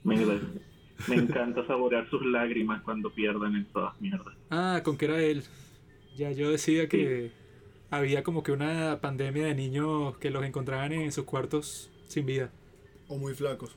Me, 0.02 0.16
me 1.08 1.16
encanta 1.16 1.66
saborear 1.66 2.08
sus 2.10 2.24
lágrimas 2.26 2.82
cuando 2.82 3.10
pierden 3.10 3.54
en 3.54 3.64
todas 3.66 4.00
mierdas. 4.00 4.34
Ah, 4.50 4.80
con 4.84 4.96
que 4.96 5.04
era 5.04 5.22
él. 5.22 5.44
Ya 6.16 6.32
yo 6.32 6.50
decía 6.50 6.88
que 6.88 7.32
había 7.90 8.22
como 8.22 8.42
que 8.42 8.52
una 8.52 9.00
pandemia 9.00 9.46
de 9.46 9.54
niños 9.54 10.16
que 10.18 10.30
los 10.30 10.44
encontraban 10.44 10.92
en 10.92 11.12
sus 11.12 11.24
cuartos 11.24 11.90
sin 12.06 12.26
vida. 12.26 12.50
O 13.08 13.16
muy 13.16 13.34
flacos. 13.34 13.76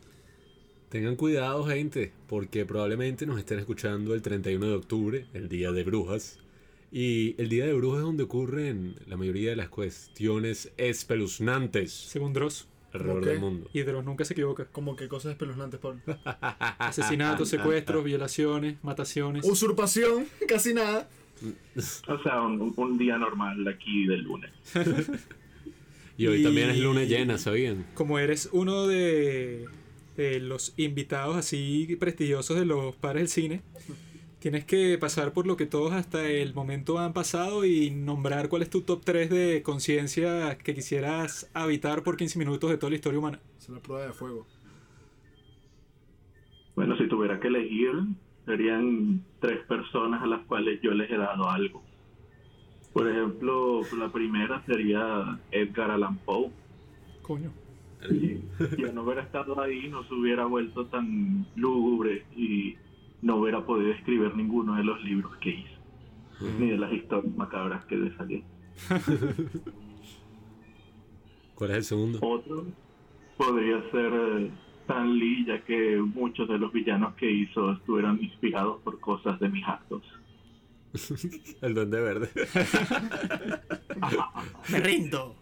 Tengan 0.90 1.16
cuidado, 1.18 1.66
gente, 1.66 2.14
porque 2.28 2.66
probablemente 2.66 3.26
nos 3.26 3.38
estén 3.40 3.60
escuchando 3.60 4.14
el 4.14 4.22
31 4.22 4.68
de 4.68 4.74
octubre, 4.76 5.26
el 5.34 5.50
Día 5.50 5.72
de 5.74 5.84
Brujas. 5.84 6.40
Y 6.94 7.36
el 7.42 7.50
Día 7.50 7.66
de 7.66 7.74
Brujas 7.74 8.00
es 8.00 8.06
donde 8.06 8.24
ocurren 8.24 8.96
la 9.08 9.18
mayoría 9.18 9.50
de 9.50 9.58
las 9.58 9.68
cuestiones 9.68 10.72
espeluznantes 10.78 11.92
Según 11.92 12.32
Dross. 12.32 12.70
alrededor 12.94 13.26
del 13.26 13.40
mundo. 13.42 13.70
Y 13.74 13.82
Dross 13.82 14.06
nunca 14.06 14.24
se 14.24 14.32
equivoca. 14.34 14.66
Como 14.72 14.96
que 14.96 15.10
cosas 15.10 15.34
espeluznantes, 15.34 15.78
Pablo. 15.82 16.00
Asesinatos, 16.80 17.50
secuestros, 17.50 18.06
violaciones, 18.06 18.78
mataciones. 18.82 19.44
Usurpación, 19.46 20.26
casi 20.48 20.74
nada. 20.74 21.10
O 22.08 22.24
sea, 22.24 22.42
un, 22.44 22.74
un 22.78 22.98
día 22.98 23.18
normal 23.18 23.68
aquí 23.68 24.06
del 24.08 24.22
lunes. 24.22 24.52
Y 26.20 26.26
hoy 26.26 26.40
Y- 26.40 26.44
también 26.44 26.72
es 26.72 26.80
luna 26.80 27.04
llena, 27.04 27.38
¿sabían? 27.38 27.86
Como 27.94 28.18
eres 28.18 28.50
uno 28.52 28.88
de, 28.88 29.66
de 30.18 30.40
los 30.40 30.74
invitados 30.78 31.38
así 31.38 31.96
prestigiosos 32.00 32.60
de 32.60 32.66
los 32.66 32.96
padres 32.96 33.22
del 33.22 33.30
cine, 33.30 33.62
tienes 34.40 34.66
que 34.66 34.98
pasar 34.98 35.32
por 35.32 35.48
lo 35.48 35.56
que 35.56 35.66
todos 35.66 35.94
hasta 35.94 36.28
el 36.28 36.54
momento 36.54 37.00
han 37.00 37.14
pasado 37.14 37.64
y 37.66 37.92
nombrar 37.92 38.50
cuál 38.50 38.64
es 38.64 38.70
tu 38.70 38.82
top 38.82 39.04
3 39.06 39.30
de 39.30 39.64
conciencia 39.64 40.58
que 40.58 40.74
quisieras 40.74 41.50
habitar 41.54 42.04
por 42.04 42.18
15 42.18 42.38
minutos 42.40 42.70
de 42.70 42.78
toda 42.78 42.90
la 42.90 42.96
historia 42.98 43.20
humana. 43.20 43.40
Es 43.58 43.70
una 43.70 43.80
prueba 43.80 44.06
de 44.06 44.14
fuego. 44.14 44.46
Bueno, 46.76 46.98
si 46.98 47.08
tuviera 47.08 47.40
que 47.40 47.48
elegir, 47.48 47.92
serían 48.46 49.24
tres 49.40 49.66
personas 49.66 50.22
a 50.22 50.28
las 50.28 50.46
cuales 50.46 50.80
yo 50.82 50.92
les 50.92 51.10
he 51.10 51.18
dado 51.18 51.50
algo. 51.50 51.84
Por 52.94 53.08
ejemplo, 53.10 53.82
la 53.98 54.12
primera 54.12 54.64
sería 54.66 55.40
Edgar 55.52 55.92
Allan 55.92 56.18
Poe. 56.18 56.50
Coño. 57.22 57.52
Si 58.08 58.44
yo 58.78 58.94
no 58.94 59.04
hubiera 59.04 59.24
estado 59.24 59.60
ahí, 59.62 59.88
no 59.90 60.04
se 60.04 60.14
hubiera 60.14 60.46
vuelto 60.46 60.86
tan 60.88 61.48
lúgubre 61.56 62.26
y 62.36 62.76
no 63.22 63.38
hubiera 63.38 63.66
podido 63.66 63.92
escribir 63.92 64.36
ninguno 64.36 64.76
de 64.76 64.84
los 64.84 65.04
libros 65.04 65.36
que 65.38 65.50
hizo, 65.50 65.80
ni 66.60 66.70
de 66.70 66.78
las 66.78 66.94
historias 66.94 67.36
macabras 67.36 67.84
que 67.86 67.96
le 67.96 68.16
salían. 68.16 68.44
¿Cuál 71.56 71.72
es 71.72 71.78
el 71.78 71.84
segundo? 71.84 72.20
Otro 72.22 72.66
podría 73.38 73.82
ser 73.92 74.12
eh, 74.14 74.52
Stan 74.82 75.18
Lee, 75.18 75.46
ya 75.48 75.64
que 75.64 75.98
muchos 75.98 76.48
de 76.48 76.58
los 76.58 76.72
villanos 76.72 77.16
que 77.16 77.30
hizo 77.30 77.72
estuvieron 77.72 78.24
inspirados 78.24 78.82
por 78.84 79.00
cosas 79.00 79.40
de 79.40 79.50
mis 79.50 79.68
actos. 79.68 80.04
El 81.62 81.74
Duende 81.74 82.02
Verde. 82.02 82.30
Me 84.72 84.80
rindo. 84.80 85.36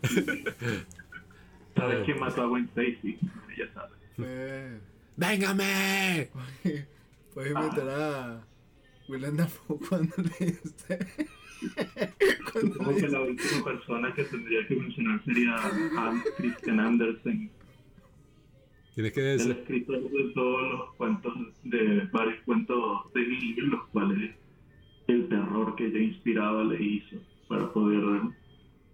¿Sabes 1.75 2.05
quién 2.05 2.19
mató 2.19 2.43
a 2.43 2.45
Gwen 2.47 2.65
Stacy? 2.65 3.17
Ya 3.57 3.73
sabes. 3.73 3.97
Fue... 4.15 4.79
¡Véngame! 5.17 6.29
Puedes 7.33 7.51
invitar 7.51 7.89
a 7.89 8.45
Willem 9.07 9.37
Dafoe 9.37 9.79
cuando 9.87 10.13
le 10.17 10.57
cuando 12.51 12.73
Supongo 12.73 12.95
que 12.95 13.07
la 13.07 13.21
última 13.21 13.63
persona 13.63 14.13
que 14.13 14.23
tendría 14.25 14.67
que 14.67 14.75
mencionar 14.75 15.23
sería 15.23 15.55
Hans 15.97 16.23
Christian 16.37 16.79
Andersen, 16.79 17.49
Tienes 18.93 19.13
que 19.13 19.31
el 19.31 19.37
decir. 19.37 19.51
escritor 19.51 20.09
de 20.09 20.31
todos 20.33 20.71
los 20.71 20.93
cuentos, 20.95 21.33
de 21.63 22.07
varios 22.11 22.41
cuentos 22.43 23.13
de 23.13 23.27
niños, 23.27 23.67
los 23.67 23.87
cuales 23.87 24.31
el 25.07 25.27
terror 25.27 25.75
que 25.75 25.87
ella 25.87 25.99
inspiraba 25.99 26.63
le 26.63 26.81
hizo 26.81 27.17
para 27.47 27.71
poder 27.73 28.03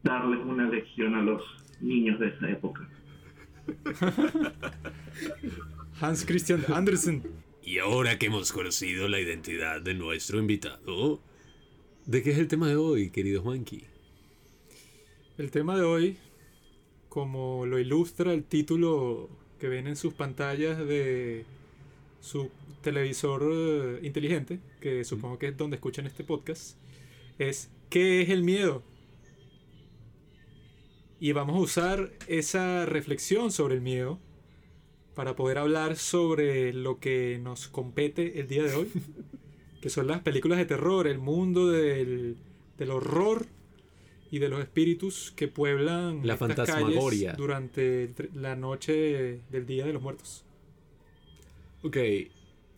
darles 0.04 0.40
una 0.46 0.68
lección 0.70 1.16
a 1.16 1.22
los 1.22 1.44
niños 1.82 2.20
de 2.20 2.28
esa 2.28 2.50
época. 2.50 2.88
Hans 6.00 6.26
Christian 6.26 6.64
Andersen. 6.74 7.24
Y 7.64 7.78
ahora 7.78 8.18
que 8.18 8.26
hemos 8.26 8.52
conocido 8.52 9.08
la 9.08 9.20
identidad 9.20 9.82
de 9.82 9.94
nuestro 9.94 10.40
invitado, 10.40 11.22
¿de 12.06 12.24
qué 12.24 12.32
es 12.32 12.38
el 12.40 12.48
tema 12.48 12.68
de 12.68 12.76
hoy, 12.76 13.12
querido 13.12 13.42
Juanqui? 13.42 13.84
El 15.38 15.52
tema 15.52 15.78
de 15.78 15.84
hoy, 15.84 16.18
como 17.10 17.66
lo 17.66 17.78
ilustra 17.80 18.34
el 18.34 18.44
título 18.44 19.30
que 19.60 19.68
ven 19.68 19.88
en 19.88 19.96
sus 19.96 20.14
pantallas 20.14 20.80
de 20.80 21.46
su 22.20 22.50
televisor 22.82 23.44
eh, 23.54 24.00
inteligente, 24.02 24.60
que 24.80 25.04
supongo 25.04 25.38
que 25.38 25.50
es 25.50 25.58
donde 25.58 25.76
escuchan 25.76 26.08
este 26.08 26.24
podcast, 26.24 26.78
es 27.38 27.70
¿qué 27.90 28.22
es 28.22 28.30
el 28.30 28.44
miedo? 28.44 28.84
Y 31.22 31.34
vamos 31.34 31.56
a 31.56 31.60
usar 31.60 32.12
esa 32.26 32.88
reflexión 32.88 33.52
sobre 33.52 33.76
el 33.76 33.82
miedo 33.82 34.18
para 35.14 35.36
poder 35.36 35.60
hablar 35.60 35.96
sobre 35.96 36.74
lo 36.74 37.00
que 37.00 37.40
nos 37.40 37.68
compete 37.68 38.40
el 38.40 38.48
día 38.48 38.64
de 38.64 38.74
hoy, 38.74 38.92
que 39.82 39.92
son 39.92 40.08
las 40.08 40.22
películas 40.22 40.58
de 40.58 40.66
terror, 40.66 41.06
el 41.06 41.20
mundo 41.20 41.70
del, 41.70 42.38
del 42.80 42.90
horror 42.90 43.46
y 44.32 44.40
de 44.40 44.50
los 44.50 44.62
espíritus 44.62 45.32
que 45.36 45.48
pueblan 45.48 46.26
La 46.26 46.34
estas 46.34 46.56
fantasmagoria. 46.56 47.34
calles 47.34 47.38
durante 47.38 48.10
la 48.34 48.56
noche 48.56 49.42
del 49.52 49.68
Día 49.68 49.86
de 49.86 49.94
los 49.94 50.02
Muertos. 50.02 50.44
Ok, 51.84 51.98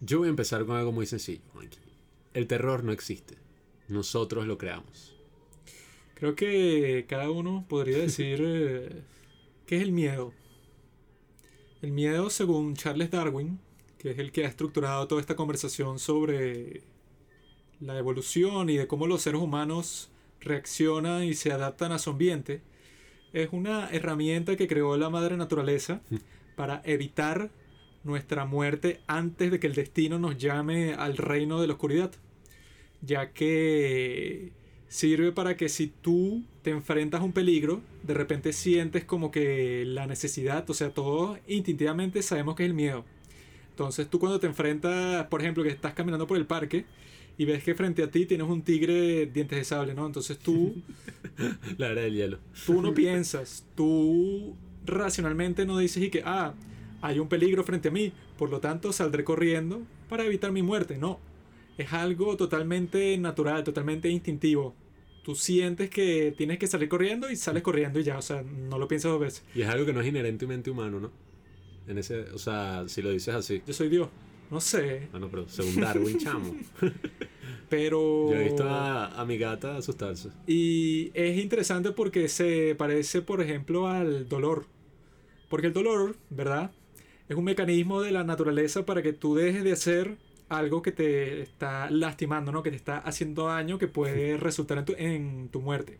yo 0.02 0.18
voy 0.20 0.28
a 0.28 0.32
empezar 0.32 0.66
con 0.66 0.76
algo 0.76 0.92
muy 0.92 1.06
sencillo. 1.06 1.40
El 2.34 2.48
terror 2.48 2.84
no 2.84 2.92
existe. 2.92 3.36
Nosotros 3.88 4.48
lo 4.48 4.58
creamos. 4.58 5.13
Creo 6.24 6.36
que 6.36 7.06
cada 7.10 7.30
uno 7.30 7.66
podría 7.68 7.98
decir 7.98 8.40
eh, 8.42 9.02
qué 9.66 9.76
es 9.76 9.82
el 9.82 9.92
miedo. 9.92 10.32
El 11.82 11.92
miedo, 11.92 12.30
según 12.30 12.76
Charles 12.76 13.12
Darwin, 13.12 13.60
que 13.98 14.12
es 14.12 14.20
el 14.20 14.32
que 14.32 14.46
ha 14.46 14.48
estructurado 14.48 15.06
toda 15.10 15.20
esta 15.20 15.36
conversación 15.36 16.00
sobre 16.00 16.84
la 17.82 17.98
evolución 17.98 18.70
y 18.70 18.78
de 18.78 18.88
cómo 18.88 19.06
los 19.06 19.22
seres 19.22 19.42
humanos 19.42 20.12
reaccionan 20.40 21.26
y 21.26 21.34
se 21.34 21.52
adaptan 21.52 21.92
a 21.92 22.00
su 22.00 22.12
ambiente, 22.12 22.62
es 23.34 23.50
una 23.52 23.90
herramienta 23.90 24.56
que 24.56 24.70
creó 24.70 24.96
la 24.96 25.10
madre 25.10 25.36
naturaleza 25.36 26.00
para 26.56 26.82
evitar 26.86 27.52
nuestra 28.06 28.46
muerte 28.46 29.02
antes 29.08 29.52
de 29.52 29.60
que 29.60 29.68
el 29.68 29.76
destino 29.76 30.20
nos 30.20 30.38
llame 30.38 30.94
al 30.94 31.18
reino 31.18 31.60
de 31.60 31.68
la 31.68 31.74
oscuridad, 31.74 32.14
ya 33.02 33.34
que 33.34 34.63
sirve 34.94 35.32
para 35.32 35.58
que 35.58 35.70
si 35.70 35.88
tú 35.88 36.44
te 36.62 36.70
enfrentas 36.70 37.22
a 37.22 37.24
un 37.24 37.32
peligro, 37.32 37.82
de 38.04 38.14
repente 38.14 38.54
sientes 38.54 39.04
como 39.04 39.32
que 39.32 39.86
la 39.88 40.06
necesidad, 40.06 40.70
o 40.70 40.76
sea, 40.76 40.92
todos 40.92 41.40
instintivamente 41.48 42.22
sabemos 42.22 42.56
que 42.56 42.64
es 42.64 42.70
el 42.70 42.76
miedo. 42.76 43.04
Entonces 43.72 44.08
tú 44.08 44.20
cuando 44.20 44.40
te 44.40 44.46
enfrentas, 44.46 45.26
por 45.28 45.42
ejemplo, 45.42 45.64
que 45.64 45.70
estás 45.70 45.96
caminando 45.96 46.28
por 46.28 46.38
el 46.38 46.46
parque 46.46 46.86
y 47.40 47.46
ves 47.46 47.64
que 47.64 47.74
frente 47.74 48.04
a 48.04 48.12
ti 48.12 48.28
tienes 48.28 48.48
un 48.48 48.62
tigre 48.62 49.26
dientes 49.26 49.58
de 49.58 49.64
sable, 49.64 49.96
¿no? 49.96 50.06
Entonces 50.06 50.38
tú, 50.38 50.76
La 51.80 51.88
era 51.88 52.02
del 52.02 52.14
hielo. 52.14 52.38
tú 52.64 52.80
no 52.84 52.94
piensas, 52.94 53.66
tú 53.76 54.56
racionalmente 54.86 55.66
no 55.66 55.80
dices 55.80 56.04
y 56.04 56.12
que, 56.12 56.22
ah, 56.24 56.54
hay 57.02 57.18
un 57.18 57.30
peligro 57.30 57.64
frente 57.64 57.88
a 57.88 57.92
mí, 57.92 58.14
por 58.38 58.52
lo 58.52 58.60
tanto 58.60 58.94
saldré 58.94 59.24
corriendo 59.24 59.82
para 60.08 60.24
evitar 60.24 60.52
mi 60.52 60.62
muerte. 60.62 61.00
No, 61.00 61.18
es 61.80 61.92
algo 61.94 62.38
totalmente 62.38 63.18
natural, 63.18 63.64
totalmente 63.64 64.08
instintivo. 64.08 64.76
Tú 65.24 65.36
sientes 65.36 65.90
que 65.90 66.34
tienes 66.38 66.60
que 66.60 66.68
salir 66.68 66.90
corriendo 66.90 67.32
y 67.32 67.36
sales 67.36 67.64
corriendo 67.64 68.00
y 68.00 68.04
ya, 68.04 68.18
o 68.18 68.22
sea, 68.22 68.44
no 68.44 68.78
lo 68.78 68.88
piensas 68.88 69.12
dos 69.12 69.22
veces. 69.22 69.44
Y 69.56 69.62
es 69.62 69.70
algo 69.70 69.86
que 69.86 69.94
no 69.94 70.02
es 70.02 70.08
inherentemente 70.08 70.70
humano, 70.70 71.00
¿no? 71.00 71.12
En 71.88 71.98
ese, 71.98 72.22
o 72.32 72.38
sea, 72.38 72.84
si 72.88 73.02
lo 73.02 73.10
dices 73.12 73.34
así. 73.34 73.62
Yo 73.66 73.74
soy 73.74 73.90
Dios. 73.90 74.10
No 74.52 74.62
sé, 74.62 75.08
Bueno, 75.12 75.30
pero 75.32 75.48
según 75.50 75.82
Darwin, 75.82 76.18
chamo. 76.20 76.56
pero... 77.70 78.30
Yo 78.30 78.36
he 78.36 78.44
visto 78.44 78.70
a, 78.70 79.08
a 79.20 79.26
mi 79.26 79.38
gata 79.38 79.78
asustarse. 79.78 80.30
Y 80.46 81.10
es 81.14 81.42
interesante 81.42 81.92
porque 81.92 82.28
se 82.28 82.76
parece, 82.76 83.22
por 83.22 83.42
ejemplo, 83.42 83.88
al 83.88 84.28
dolor. 84.28 84.68
Porque 85.50 85.68
el 85.68 85.74
dolor, 85.74 86.18
¿verdad? 86.30 86.72
Es 87.30 87.38
un 87.38 87.46
mecanismo 87.46 88.02
de 88.02 88.12
la 88.12 88.24
naturaleza 88.24 88.86
para 88.86 89.02
que 89.02 89.14
tú 89.14 89.36
dejes 89.36 89.64
de 89.64 89.72
hacer 89.72 90.18
algo 90.58 90.82
que 90.82 90.92
te 90.92 91.42
está 91.42 91.90
lastimando, 91.90 92.52
¿no? 92.52 92.64
Que 92.64 92.70
te 92.70 92.76
está 92.76 92.98
haciendo 92.98 93.48
daño, 93.48 93.78
que 93.78 93.88
puede 93.88 94.38
resultar 94.38 94.78
en 94.80 94.86
tu, 94.86 94.94
en 94.98 95.50
tu 95.50 95.62
muerte. 95.62 96.00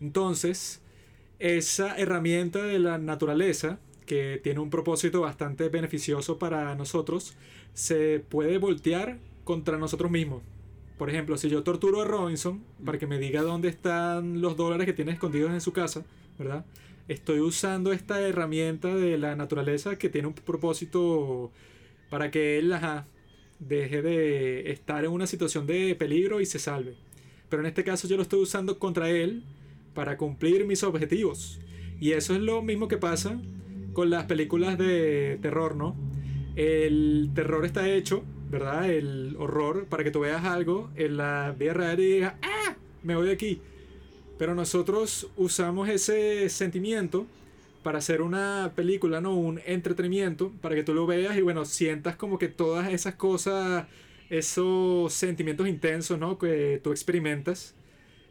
Entonces, 0.00 0.80
esa 1.38 1.96
herramienta 1.96 2.62
de 2.62 2.78
la 2.78 2.98
naturaleza, 2.98 3.78
que 4.06 4.40
tiene 4.42 4.60
un 4.60 4.70
propósito 4.70 5.20
bastante 5.20 5.68
beneficioso 5.68 6.38
para 6.38 6.74
nosotros, 6.74 7.34
se 7.74 8.20
puede 8.28 8.58
voltear 8.58 9.18
contra 9.44 9.78
nosotros 9.78 10.10
mismos. 10.10 10.42
Por 10.98 11.10
ejemplo, 11.10 11.36
si 11.36 11.48
yo 11.48 11.62
torturo 11.62 12.00
a 12.00 12.04
Robinson 12.04 12.62
para 12.84 12.98
que 12.98 13.06
me 13.06 13.18
diga 13.18 13.42
dónde 13.42 13.68
están 13.68 14.40
los 14.40 14.56
dólares 14.56 14.86
que 14.86 14.92
tiene 14.92 15.12
escondidos 15.12 15.50
en 15.50 15.60
su 15.60 15.72
casa, 15.72 16.04
¿verdad? 16.38 16.64
Estoy 17.08 17.40
usando 17.40 17.92
esta 17.92 18.20
herramienta 18.20 18.94
de 18.94 19.18
la 19.18 19.34
naturaleza 19.34 19.96
que 19.96 20.08
tiene 20.08 20.28
un 20.28 20.34
propósito 20.34 21.50
para 22.08 22.30
que 22.30 22.58
él 22.58 22.72
ajá, 22.72 23.06
deje 23.68 24.02
de 24.02 24.70
estar 24.70 25.04
en 25.04 25.10
una 25.10 25.26
situación 25.26 25.66
de 25.66 25.94
peligro 25.94 26.40
y 26.40 26.46
se 26.46 26.58
salve. 26.58 26.96
Pero 27.48 27.62
en 27.62 27.66
este 27.66 27.84
caso 27.84 28.08
yo 28.08 28.16
lo 28.16 28.22
estoy 28.22 28.40
usando 28.40 28.78
contra 28.78 29.10
él 29.10 29.44
para 29.94 30.16
cumplir 30.16 30.64
mis 30.64 30.82
objetivos. 30.82 31.60
Y 32.00 32.12
eso 32.12 32.34
es 32.34 32.40
lo 32.40 32.62
mismo 32.62 32.88
que 32.88 32.96
pasa 32.96 33.40
con 33.92 34.10
las 34.10 34.24
películas 34.24 34.78
de 34.78 35.38
terror, 35.42 35.76
¿no? 35.76 35.94
El 36.56 37.30
terror 37.34 37.64
está 37.64 37.88
hecho, 37.88 38.24
¿verdad? 38.50 38.90
El 38.90 39.36
horror 39.38 39.86
para 39.86 40.02
que 40.04 40.10
tú 40.10 40.20
veas 40.20 40.44
algo 40.44 40.90
en 40.96 41.16
la 41.16 41.54
vida 41.58 41.74
real 41.74 42.00
y 42.00 42.14
digas, 42.14 42.34
¡ah! 42.42 42.76
Me 43.02 43.16
voy 43.16 43.26
de 43.26 43.32
aquí. 43.32 43.60
Pero 44.38 44.54
nosotros 44.54 45.28
usamos 45.36 45.88
ese 45.88 46.48
sentimiento 46.48 47.26
para 47.82 47.98
hacer 47.98 48.22
una 48.22 48.72
película, 48.74 49.20
¿no? 49.20 49.34
Un 49.36 49.60
entretenimiento, 49.66 50.52
para 50.60 50.74
que 50.74 50.82
tú 50.84 50.94
lo 50.94 51.06
veas 51.06 51.36
y 51.36 51.42
bueno, 51.42 51.64
sientas 51.64 52.16
como 52.16 52.38
que 52.38 52.48
todas 52.48 52.92
esas 52.92 53.14
cosas, 53.16 53.86
esos 54.30 55.12
sentimientos 55.12 55.68
intensos, 55.68 56.18
¿no? 56.18 56.38
Que 56.38 56.80
tú 56.82 56.90
experimentas 56.90 57.74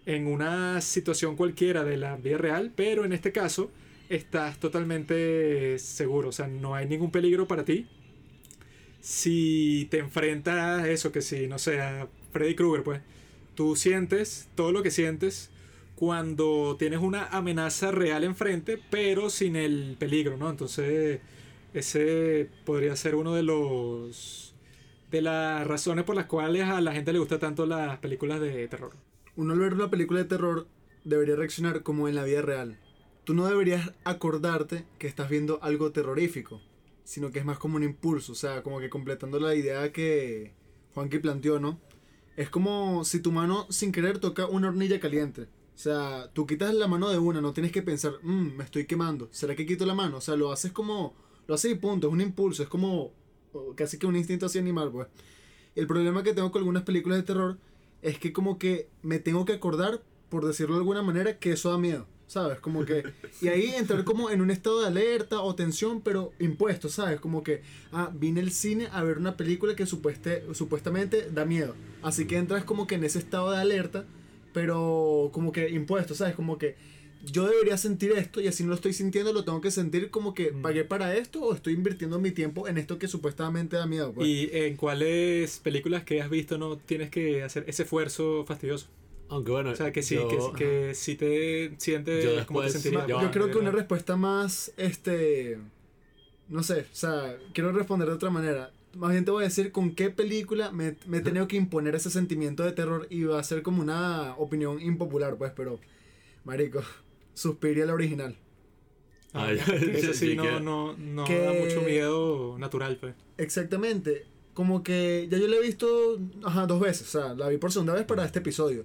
en 0.06 0.28
una 0.28 0.82
situación 0.82 1.36
cualquiera 1.36 1.84
de 1.84 1.98
la 1.98 2.16
vida 2.18 2.38
real, 2.38 2.72
pero 2.76 3.06
en 3.06 3.14
este 3.14 3.32
caso 3.32 3.72
estás 4.10 4.60
totalmente 4.60 5.78
seguro, 5.80 6.30
o 6.30 6.32
sea, 6.32 6.48
no 6.48 6.76
hay 6.76 6.88
ningún 6.88 7.12
peligro 7.12 7.48
para 7.48 7.64
ti. 7.64 7.88
Si 9.00 9.88
te 9.92 10.00
enfrentas 10.00 10.82
a 10.84 10.90
eso, 10.90 11.12
que 11.12 11.22
si, 11.22 11.48
no 11.48 11.60
sé, 11.60 11.82
a 11.82 12.08
Freddy 12.32 12.56
Krueger, 12.56 12.84
pues, 12.84 13.02
tú 13.56 13.76
sientes 13.76 14.50
todo 14.56 14.72
lo 14.72 14.84
que 14.84 14.92
sientes 14.92 15.51
cuando 16.02 16.78
tienes 16.80 17.00
una 17.00 17.28
amenaza 17.28 17.92
real 17.92 18.24
enfrente, 18.24 18.82
pero 18.90 19.30
sin 19.30 19.56
el 19.56 19.98
peligro, 20.00 20.36
¿no? 20.36 20.50
Entonces, 20.50 21.20
ese 21.76 22.50
podría 22.66 22.96
ser 22.96 23.14
uno 23.14 23.36
de 23.36 23.44
los 23.44 24.56
de 25.12 25.22
las 25.22 25.68
razones 25.68 26.04
por 26.04 26.16
las 26.16 26.26
cuales 26.26 26.64
a 26.64 26.82
la 26.82 26.94
gente 26.94 27.14
le 27.14 27.20
gusta 27.20 27.38
tanto 27.38 27.68
las 27.68 28.00
películas 28.00 28.42
de 28.42 28.68
terror. 28.68 28.94
Uno 29.36 29.54
al 29.54 29.60
ver 29.60 29.76
una 29.76 29.92
película 29.92 30.22
de 30.22 30.26
terror 30.26 30.66
debería 31.04 31.36
reaccionar 31.36 31.84
como 31.84 32.08
en 32.08 32.16
la 32.16 32.24
vida 32.24 32.42
real. 32.42 32.80
Tú 33.24 33.36
no 33.36 33.46
deberías 33.46 33.92
acordarte 34.04 34.86
que 34.98 35.06
estás 35.06 35.30
viendo 35.30 35.60
algo 35.62 35.92
terrorífico, 35.92 36.62
sino 37.04 37.30
que 37.30 37.38
es 37.38 37.46
más 37.46 37.60
como 37.60 37.76
un 37.76 37.84
impulso, 37.84 38.32
o 38.32 38.36
sea, 38.36 38.64
como 38.64 38.80
que 38.80 38.90
completando 38.90 39.40
la 39.40 39.54
idea 39.54 39.92
que 39.92 40.56
Juanqui 40.96 41.20
planteó, 41.20 41.60
¿no? 41.60 41.80
Es 42.38 42.50
como 42.50 43.06
si 43.06 43.20
tu 43.20 43.32
mano 43.32 43.68
sin 43.70 43.92
querer 43.92 44.18
toca 44.18 44.48
una 44.48 44.70
hornilla 44.70 45.00
caliente. 45.00 45.46
O 45.82 45.84
sea, 45.84 46.30
tú 46.32 46.46
quitas 46.46 46.76
la 46.76 46.88
mano 46.88 47.10
de 47.10 47.18
una, 47.18 47.42
no 47.42 47.54
tienes 47.54 47.72
que 47.72 47.82
pensar, 47.82 48.14
"Mm, 48.22 48.56
me 48.56 48.64
estoy 48.64 48.86
quemando, 48.86 49.30
¿será 49.32 49.56
que 49.56 49.66
quito 49.66 49.84
la 49.84 49.96
mano? 49.96 50.18
O 50.18 50.22
sea, 50.22 50.36
lo 50.36 50.52
haces 50.52 50.72
como, 50.72 51.16
lo 51.48 51.56
haces 51.56 51.72
y 51.72 51.76
punto, 51.76 52.06
es 52.06 52.14
un 52.14 52.22
impulso, 52.22 52.62
es 52.62 52.70
como 52.70 53.12
casi 53.76 53.98
que 53.98 54.06
un 54.06 54.16
instinto 54.16 54.46
así 54.46 54.60
animal, 54.60 54.92
pues. 54.92 55.08
El 55.76 55.88
problema 55.88 56.22
que 56.22 56.36
tengo 56.36 56.52
con 56.52 56.60
algunas 56.60 56.84
películas 56.84 57.18
de 57.18 57.24
terror 57.24 57.58
es 58.04 58.20
que 58.20 58.32
como 58.32 58.60
que 58.60 58.90
me 59.02 59.18
tengo 59.18 59.44
que 59.44 59.54
acordar, 59.54 60.04
por 60.30 60.46
decirlo 60.46 60.76
de 60.76 60.82
alguna 60.82 61.02
manera, 61.02 61.40
que 61.40 61.54
eso 61.54 61.72
da 61.72 61.80
miedo, 61.80 62.06
¿sabes? 62.28 62.60
Como 62.60 62.86
que... 62.86 63.04
Y 63.42 63.48
ahí 63.48 63.72
entrar 63.76 64.04
como 64.04 64.30
en 64.30 64.42
un 64.42 64.52
estado 64.52 64.82
de 64.82 64.86
alerta 64.88 65.42
o 65.42 65.56
tensión, 65.56 66.02
pero 66.02 66.32
impuesto, 66.40 66.90
¿sabes? 66.90 67.20
Como 67.20 67.42
que, 67.42 67.64
ah, 67.92 68.12
vine 68.14 68.40
al 68.42 68.52
cine 68.52 68.88
a 68.92 69.02
ver 69.02 69.18
una 69.18 69.36
película 69.36 69.76
que 69.76 69.88
supueste, 69.88 70.44
supuestamente 70.54 71.32
da 71.32 71.44
miedo. 71.44 71.74
Así 72.04 72.28
que 72.28 72.38
entras 72.38 72.66
como 72.66 72.86
que 72.86 72.94
en 72.96 73.04
ese 73.04 73.18
estado 73.18 73.50
de 73.50 73.58
alerta, 73.58 74.06
pero 74.54 75.30
como 75.34 75.52
que 75.52 75.70
impuesto, 75.70 76.16
¿sabes? 76.16 76.36
Como 76.36 76.58
que 76.58 76.76
yo 77.24 77.48
debería 77.48 77.78
sentir 77.78 78.14
esto 78.14 78.42
y 78.42 78.48
así 78.48 78.64
no 78.64 78.70
lo 78.70 78.76
estoy 78.76 78.94
sintiendo, 78.94 79.32
lo 79.32 79.44
tengo 79.46 79.62
que 79.62 79.70
sentir 79.70 80.10
como 80.10 80.34
que 80.34 80.52
Mm. 80.52 80.62
pagué 80.64 80.84
para 80.86 81.16
esto 81.16 81.42
o 81.44 81.54
estoy 81.54 81.74
invirtiendo 81.74 82.18
mi 82.20 82.32
tiempo 82.32 82.68
en 82.68 82.78
esto 82.80 82.98
que 82.98 83.08
supuestamente 83.08 83.76
da 83.78 83.86
miedo. 83.86 84.12
Pues. 84.12 84.28
¿Y 84.28 84.50
en 84.54 84.76
cuáles 84.76 85.60
películas 85.60 86.04
que 86.04 86.22
has 86.22 86.30
visto 86.32 86.58
no 86.58 86.78
tienes 86.78 87.10
que 87.12 87.44
hacer 87.44 87.64
ese 87.68 87.84
esfuerzo 87.84 88.44
fastidioso? 88.48 88.88
Aunque 89.30 89.52
bueno, 89.52 89.70
O 89.70 89.76
sea, 89.76 89.92
que 89.94 90.02
sí, 90.04 90.16
yo- 90.16 90.28
que, 90.54 90.66
que 90.88 90.96
sí 90.96 91.16
te 91.16 91.74
sientes 91.78 92.24
Yo 92.26 92.46
como 92.48 92.62
te 92.62 92.66
después- 92.66 92.72
sentirías. 92.74 93.08
yo- 93.08 93.22
Yo 93.22 93.32
creo 93.32 93.52
que 93.52 93.58
una 93.60 93.72
respuesta 93.72 94.18
más, 94.18 94.74
este, 94.78 95.58
no 96.50 96.64
sé, 96.64 96.82
o 96.82 96.96
sea, 96.96 97.38
quiero 97.54 97.72
responder 97.72 98.08
de 98.10 98.16
otra 98.16 98.30
manera. 98.30 98.72
Más 98.96 99.12
bien 99.12 99.24
te 99.26 99.32
voy 99.32 99.44
a 99.44 99.48
decir 99.48 99.72
con 99.72 99.96
qué 99.96 100.10
película 100.10 100.72
me, 100.72 100.96
me 101.08 101.18
he 101.18 101.22
tenido 101.22 101.48
que 101.48 101.56
imponer 101.56 101.96
ese 101.96 102.10
sentimiento 102.10 102.64
de 102.64 102.74
terror 102.74 103.08
y 103.10 103.24
va 103.24 103.40
a 103.40 103.44
ser 103.44 103.62
como 103.64 103.82
una 103.82 104.36
opinión 104.38 104.82
impopular, 104.82 105.38
pues, 105.38 105.52
pero, 105.56 105.80
marico, 106.44 106.82
Suspiria 107.34 107.86
la 107.86 107.94
original. 107.94 108.36
Ah, 109.34 109.48
Ah, 109.50 109.52
Eso 109.94 110.14
sí, 110.14 110.36
no, 110.36 110.44
que- 110.44 110.60
no, 110.60 110.98
no 110.98 111.24
que- 111.24 111.40
da 111.40 111.54
mucho 111.54 111.82
miedo 111.82 112.58
natural, 112.60 112.98
pues. 113.00 113.16
Exactamente. 113.38 114.26
Como 114.54 114.84
que 114.84 115.28
ya 115.32 115.38
yo 115.38 115.48
la 115.48 115.56
he 115.56 115.62
visto 115.62 116.20
ajá, 116.44 116.66
dos 116.68 116.82
veces. 116.82 117.08
O 117.08 117.20
sea, 117.20 117.34
la 117.34 117.48
vi 117.48 117.56
por 117.58 117.72
segunda 117.72 117.94
vez 117.94 118.04
para 118.04 118.26
este 118.26 118.40
episodio. 118.40 118.84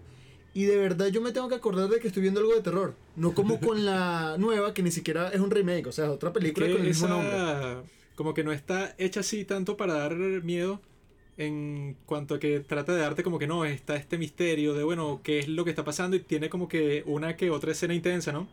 Y 0.54 0.64
de 0.64 0.76
verdad 0.76 1.08
yo 1.08 1.20
me 1.20 1.32
tengo 1.32 1.48
que 1.48 1.56
acordar 1.56 1.88
de 1.88 1.98
que 1.98 2.06
estoy 2.06 2.22
viendo 2.22 2.38
algo 2.40 2.54
de 2.54 2.62
terror. 2.62 2.94
No 3.16 3.34
como 3.34 3.58
con 3.60 3.84
la 3.84 4.36
nueva, 4.38 4.72
que 4.72 4.84
ni 4.84 4.92
siquiera 4.92 5.28
es 5.30 5.40
un 5.40 5.50
remake. 5.50 5.88
O 5.88 5.92
sea, 5.92 6.04
es 6.04 6.10
otra 6.12 6.32
película 6.32 6.68
con 6.68 6.76
el 6.76 6.82
mismo 6.86 7.06
esa- 7.06 7.14
nombre. 7.16 7.90
Como 8.16 8.34
que 8.34 8.42
no 8.42 8.50
está 8.52 8.94
hecha 8.98 9.20
así 9.20 9.44
tanto 9.44 9.76
para 9.76 9.94
dar 9.94 10.16
miedo 10.16 10.80
en 11.36 11.96
cuanto 12.06 12.34
a 12.34 12.40
que 12.40 12.60
trata 12.60 12.94
de 12.94 13.00
darte 13.00 13.22
como 13.22 13.38
que 13.38 13.46
no, 13.46 13.64
está 13.64 13.96
este 13.96 14.18
misterio 14.18 14.74
de, 14.74 14.84
bueno, 14.84 15.20
qué 15.22 15.38
es 15.38 15.48
lo 15.48 15.64
que 15.64 15.70
está 15.70 15.84
pasando 15.84 16.16
y 16.16 16.20
tiene 16.20 16.48
como 16.50 16.68
que 16.68 17.02
una 17.06 17.36
que 17.36 17.50
otra 17.50 17.72
escena 17.72 17.94
intensa, 17.94 18.32
¿no? 18.32 18.48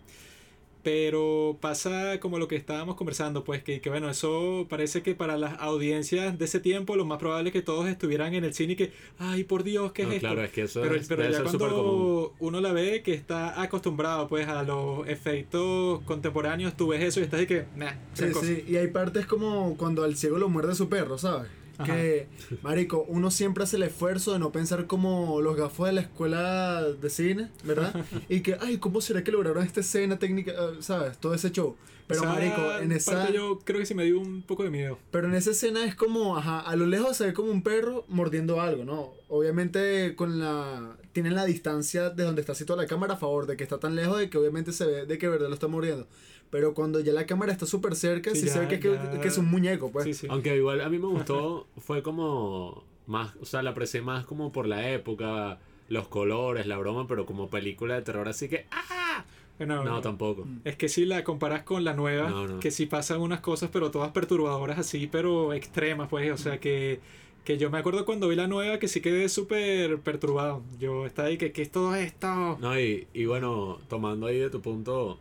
Pero 0.84 1.58
pasa 1.62 2.20
como 2.20 2.40
lo 2.40 2.48
que 2.50 2.58
estábamos 2.58 2.96
conversando, 2.96 3.44
pues 3.46 3.64
que, 3.64 3.80
que 3.80 3.90
bueno, 3.90 4.10
eso 4.10 4.68
parece 4.70 5.02
que 5.02 5.16
para 5.16 5.38
las 5.38 5.60
audiencias 5.62 6.38
de 6.38 6.46
ese 6.46 6.60
tiempo 6.60 6.96
lo 6.98 7.06
más 7.06 7.20
probable 7.20 7.50
es 7.50 7.54
que 7.54 7.62
todos 7.62 7.88
estuvieran 7.88 8.34
en 8.34 8.44
el 8.44 8.54
cine 8.54 8.74
y 8.74 8.76
que, 8.76 8.92
ay, 9.18 9.46
por 9.46 9.64
Dios, 9.64 9.94
¿qué 9.94 10.04
No, 10.04 10.10
es 10.10 10.16
esto? 10.18 10.28
claro, 10.28 10.44
es 10.44 10.52
que 10.52 10.64
eso 10.64 10.82
Pero, 10.82 10.96
es, 10.96 11.08
pero 11.08 11.24
ya 11.30 11.42
cuando 11.44 12.34
uno 12.40 12.60
la 12.62 12.74
ve 12.74 13.02
que 13.02 13.14
está 13.14 13.62
acostumbrado 13.62 14.28
pues 14.28 14.48
a 14.48 14.64
los 14.64 15.08
efectos 15.08 16.02
contemporáneos, 16.02 16.76
tú 16.76 16.90
ves 16.90 17.02
eso 17.02 17.22
y 17.22 17.24
estás 17.24 17.40
de 17.40 17.48
que, 17.48 17.66
nah, 17.78 17.94
Sí, 18.14 18.26
sí. 18.34 18.66
Y 18.68 18.76
hay 18.76 18.88
partes 18.88 19.26
como 19.26 19.78
cuando 19.78 20.04
al 20.04 20.18
ciego 20.18 20.38
lo 20.38 20.50
muerde 20.50 20.76
su 20.76 20.90
perro, 20.90 21.18
¿sabes? 21.18 21.50
Ajá. 21.78 21.94
Que, 21.94 22.28
marico, 22.62 23.06
uno 23.08 23.32
siempre 23.32 23.64
hace 23.64 23.78
el 23.78 23.84
esfuerzo 23.84 24.34
de 24.34 24.40
no 24.40 24.52
pensar 24.52 24.88
como 24.88 25.42
los 25.42 25.56
gafos 25.56 25.88
de 25.88 25.94
la 25.94 26.02
escuela 26.02 26.84
de 26.84 27.10
cine, 27.10 27.50
¿verdad? 27.64 27.94
Y 28.30 28.42
que, 28.42 28.58
ay, 28.60 28.78
¿cómo 28.78 29.02
será 29.02 29.24
que 29.24 29.32
lograron 29.32 29.64
esta 29.64 29.82
escena 29.82 30.18
técnica? 30.20 30.52
Eh, 30.52 30.78
¿Sabes? 30.80 31.18
Todo 31.18 31.34
ese 31.34 31.52
show. 31.52 31.76
Pero, 32.08 32.22
Esa 32.22 32.34
marico, 32.34 32.78
en 32.82 32.92
esa... 32.92 33.14
parte 33.14 33.34
yo 33.34 33.60
creo 33.64 33.80
que 33.80 33.86
sí 33.86 33.96
me 33.96 34.04
dio 34.04 34.20
un 34.20 34.42
poco 34.42 34.64
de 34.64 34.70
miedo. 34.70 35.00
Pero 35.12 35.28
en 35.28 35.36
esa 35.36 35.52
escena 35.52 35.86
es 35.86 35.96
como, 35.96 36.38
ajá, 36.38 36.60
a 36.60 36.76
lo 36.76 36.86
lejos 36.86 37.16
se 37.16 37.28
ve 37.28 37.34
como 37.34 37.50
un 37.50 37.64
perro 37.64 38.04
mordiendo 38.10 38.60
algo, 38.60 38.84
¿no? 38.84 39.14
Obviamente 39.30 40.16
con 40.16 40.40
la... 40.40 40.98
Tienen 41.14 41.36
la 41.36 41.46
distancia 41.46 42.10
de 42.10 42.24
donde 42.24 42.42
está 42.42 42.56
situada 42.56 42.82
la 42.82 42.88
cámara 42.88 43.14
a 43.14 43.18
favor, 43.18 43.48
de 43.48 43.56
que 43.56 43.64
está 43.64 43.80
tan 43.80 43.96
lejos 43.96 44.18
de 44.18 44.30
que 44.30 44.38
obviamente 44.38 44.74
se 44.74 44.86
ve 44.86 45.06
de 45.06 45.18
que 45.18 45.28
verdad 45.30 45.48
lo 45.48 45.54
está 45.54 45.68
mordiendo. 45.68 46.08
Pero 46.54 46.76
cuando 46.76 47.00
ya 47.00 47.14
la 47.14 47.26
cámara 47.26 47.52
está 47.52 47.66
súper 47.66 47.96
cerca, 47.96 48.30
Sí, 48.30 48.42
sí, 48.42 48.48
se 48.48 48.54
ya- 48.54 48.62
ve 48.62 48.68
que, 48.68 48.80
que- 48.80 48.94
ya- 48.94 49.20
que 49.20 49.28
es 49.28 49.38
un 49.40 49.46
muñeco, 49.50 49.92
pues. 49.92 50.06
Sí, 50.06 50.14
sí. 50.14 50.28
Aunque 50.30 50.56
igual 50.56 50.82
a 50.82 50.88
mí 50.90 51.00
me 51.00 51.08
gustó, 51.08 51.66
fue 51.80 52.04
como 52.04 52.84
más, 53.08 53.36
o 53.42 53.46
sea, 53.46 53.64
la 53.64 53.72
aprecié 53.72 54.04
más 54.04 54.24
como 54.26 54.52
por 54.52 54.68
la 54.68 54.88
época, 54.92 55.58
los 55.90 56.08
colores, 56.10 56.68
la 56.68 56.78
broma, 56.78 57.08
pero 57.08 57.26
como 57.26 57.50
película 57.50 57.96
de 57.96 58.04
terror 58.04 58.28
así 58.30 58.48
que 58.50 58.68
¡ah! 58.70 59.26
No, 59.60 60.00
tampoco. 60.02 60.46
Es 60.64 60.76
que 60.76 60.90
si 60.90 61.06
la 61.06 61.24
comparas 61.24 61.64
con 61.64 61.84
la 61.84 61.96
nueva, 61.96 62.30
No, 62.30 62.48
no. 62.48 62.60
que 62.60 62.70
sí 62.70 62.86
pasan 62.86 63.20
unas 63.20 63.40
cosas, 63.40 63.72
pero 63.74 63.90
todas 63.90 64.12
perturbadoras 64.12 64.78
así, 64.78 65.08
pero 65.12 65.54
extremas, 65.54 66.08
pues. 66.08 66.32
O 66.32 66.38
sea, 66.38 66.60
que, 66.60 67.00
que 67.46 67.58
yo 67.58 67.72
me 67.72 67.80
acuerdo 67.80 68.06
cuando 68.06 68.28
vi 68.28 68.36
la 68.36 68.46
nueva 68.48 68.78
que 68.78 68.88
sí 68.88 69.02
quedé 69.02 69.28
súper 69.28 70.00
perturbado. 70.02 70.62
Yo 70.80 71.08
estaba 71.08 71.30
ahí, 71.30 71.38
que 71.40 71.52
¿qué 71.52 71.64
es 71.64 71.72
todo 71.72 71.96
esto? 71.96 72.58
No, 72.62 72.80
y, 72.80 73.08
y 73.12 73.26
bueno, 73.26 73.80
tomando 73.90 74.28
ahí 74.28 74.38
de 74.38 74.50
tu 74.52 74.62
punto, 74.62 75.18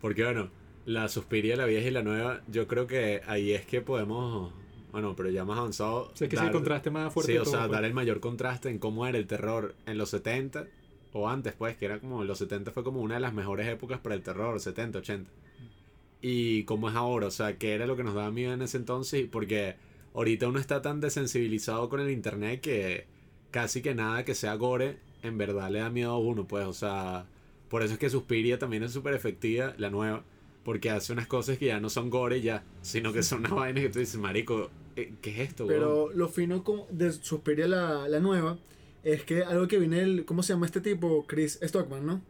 porque 0.00 0.22
bueno, 0.24 0.48
la 0.86 1.08
Suspiria, 1.08 1.56
la 1.56 1.66
vieja 1.66 1.88
y 1.88 1.90
la 1.90 2.02
nueva, 2.02 2.40
yo 2.48 2.66
creo 2.66 2.86
que 2.86 3.22
ahí 3.26 3.52
es 3.52 3.64
que 3.66 3.80
podemos, 3.80 4.52
bueno, 4.92 5.14
pero 5.16 5.30
ya 5.30 5.44
más 5.44 5.58
avanzado. 5.58 6.10
O 6.12 6.16
sea, 6.16 6.28
que 6.28 6.36
es 6.36 6.40
el 6.40 6.46
dar- 6.48 6.52
contraste 6.54 6.90
más 6.90 7.12
fuerte 7.12 7.32
Sí, 7.32 7.38
o 7.38 7.42
todo, 7.42 7.52
sea, 7.52 7.60
pues. 7.62 7.72
dar 7.72 7.84
el 7.84 7.94
mayor 7.94 8.20
contraste 8.20 8.70
en 8.70 8.78
cómo 8.78 9.06
era 9.06 9.18
el 9.18 9.26
terror 9.26 9.74
en 9.86 9.98
los 9.98 10.10
70 10.10 10.66
o 11.12 11.28
antes, 11.28 11.52
pues, 11.54 11.76
que 11.76 11.84
era 11.86 11.98
como 12.00 12.24
los 12.24 12.38
70 12.38 12.70
fue 12.70 12.84
como 12.84 13.00
una 13.00 13.14
de 13.14 13.20
las 13.20 13.32
mejores 13.34 13.66
épocas 13.68 13.98
para 14.00 14.14
el 14.14 14.22
terror, 14.22 14.58
70, 14.60 14.98
80. 15.00 15.30
Y 16.22 16.64
cómo 16.64 16.90
es 16.90 16.96
ahora, 16.96 17.28
o 17.28 17.30
sea, 17.30 17.56
qué 17.56 17.72
era 17.74 17.86
lo 17.86 17.96
que 17.96 18.04
nos 18.04 18.14
daba 18.14 18.30
miedo 18.30 18.52
en 18.52 18.60
ese 18.62 18.76
entonces, 18.76 19.26
porque 19.30 19.76
ahorita 20.14 20.48
uno 20.48 20.58
está 20.58 20.82
tan 20.82 21.00
desensibilizado 21.00 21.88
con 21.88 22.00
el 22.00 22.10
internet 22.10 22.60
que 22.60 23.06
casi 23.50 23.80
que 23.82 23.94
nada 23.94 24.24
que 24.24 24.34
sea 24.34 24.54
gore 24.54 24.98
en 25.22 25.38
verdad 25.38 25.70
le 25.70 25.78
da 25.80 25.90
miedo 25.90 26.12
a 26.12 26.18
uno, 26.18 26.46
pues, 26.46 26.66
o 26.66 26.72
sea, 26.74 27.26
por 27.68 27.82
eso 27.82 27.94
es 27.94 27.98
que 27.98 28.10
Suspiria 28.10 28.58
también 28.58 28.82
es 28.82 28.92
súper 28.92 29.14
efectiva, 29.14 29.74
la 29.78 29.88
nueva, 29.90 30.22
porque 30.64 30.90
hace 30.90 31.12
unas 31.12 31.26
cosas 31.26 31.58
que 31.58 31.66
ya 31.66 31.80
no 31.80 31.88
son 31.90 32.10
gore 32.10 32.40
ya, 32.40 32.62
sino 32.82 33.12
que 33.12 33.22
son 33.22 33.40
unas 33.40 33.52
vainas 33.52 33.82
que 33.84 33.90
tú 33.90 33.98
dices, 33.98 34.20
marico, 34.20 34.70
eh, 34.96 35.12
¿qué 35.22 35.30
es 35.42 35.50
esto? 35.50 35.66
weón?" 35.66 35.78
Pero 35.80 36.12
lo 36.12 36.28
fino 36.28 36.62
de 36.90 37.12
Suspiria 37.12 37.66
la, 37.68 38.08
la 38.08 38.20
nueva 38.20 38.58
es 39.02 39.22
que 39.24 39.42
algo 39.44 39.66
que 39.68 39.78
viene 39.78 40.00
el. 40.00 40.24
¿Cómo 40.24 40.42
se 40.42 40.52
llama 40.52 40.66
este 40.66 40.80
tipo? 40.80 41.24
Chris 41.26 41.58
Stockman, 41.62 42.04
¿no? 42.06 42.20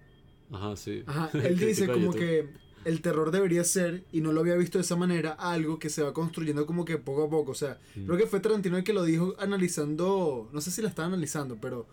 Ajá, 0.53 0.77
sí. 0.77 1.03
Ajá, 1.07 1.31
él 1.38 1.59
dice 1.59 1.87
crítico 1.87 1.93
de 1.93 2.01
como 2.07 2.12
que 2.12 2.49
el 2.85 3.03
terror 3.03 3.31
debería 3.31 3.62
ser, 3.64 4.05
y 4.11 4.21
no 4.23 4.33
lo 4.33 4.40
había 4.40 4.55
visto 4.55 4.79
de 4.79 4.83
esa 4.83 4.97
manera, 4.97 5.33
algo 5.33 5.79
que 5.79 5.90
se 5.90 6.03
va 6.03 6.14
construyendo 6.14 6.64
como 6.64 6.85
que 6.87 6.97
poco 6.97 7.25
a 7.25 7.29
poco. 7.31 7.51
O 7.53 7.55
sea, 7.55 7.79
Mm. 7.95 8.07
creo 8.07 8.16
que 8.19 8.27
fue 8.27 8.40
Tarantino 8.40 8.79
el 8.79 8.85
que 8.85 8.93
lo 8.95 9.05
dijo 9.05 9.35
analizando, 9.38 10.49
no 10.53 10.61
sé 10.61 10.71
si 10.71 10.81
la 10.83 10.88
estaba 10.88 11.09
analizando, 11.09 11.57
pero 11.61 11.87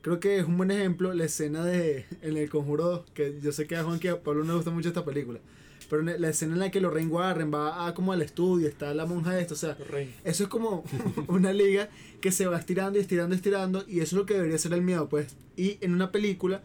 creo 0.00 0.18
que 0.18 0.38
es 0.38 0.44
un 0.46 0.56
buen 0.56 0.70
ejemplo 0.70 1.14
la 1.14 1.24
escena 1.24 1.64
de, 1.64 2.06
en 2.22 2.36
el 2.36 2.50
Conjuro 2.50 2.84
2, 2.84 3.10
que 3.14 3.38
yo 3.40 3.52
sé 3.52 3.66
que 3.66 3.76
a 3.76 3.84
Juan 3.84 3.98
que 4.00 4.08
a 4.10 4.22
Pablo 4.22 4.42
no 4.42 4.50
le 4.52 4.56
gusta 4.56 4.70
mucho 4.70 4.88
esta 4.88 5.04
película, 5.04 5.38
pero 5.92 6.02
la 6.04 6.28
escena 6.30 6.54
en 6.54 6.58
la 6.60 6.70
que 6.70 6.80
Lorraine 6.80 7.10
Warren 7.10 7.52
va 7.52 7.86
a, 7.86 7.92
como 7.92 8.14
al 8.14 8.22
estudio, 8.22 8.66
está 8.66 8.94
la 8.94 9.04
monja 9.04 9.38
esta, 9.38 9.52
o 9.52 9.56
sea, 9.58 9.76
eso 10.24 10.44
es 10.44 10.48
como 10.48 10.84
una 11.28 11.52
liga 11.52 11.90
que 12.22 12.32
se 12.32 12.46
va 12.46 12.58
estirando 12.58 12.98
y 12.98 13.02
estirando 13.02 13.34
y 13.34 13.36
estirando 13.36 13.84
y 13.86 13.96
eso 14.00 14.16
es 14.16 14.20
lo 14.20 14.24
que 14.24 14.32
debería 14.32 14.56
ser 14.56 14.72
el 14.72 14.80
miedo, 14.80 15.10
pues. 15.10 15.36
Y 15.54 15.76
en 15.82 15.92
una 15.92 16.10
película, 16.10 16.62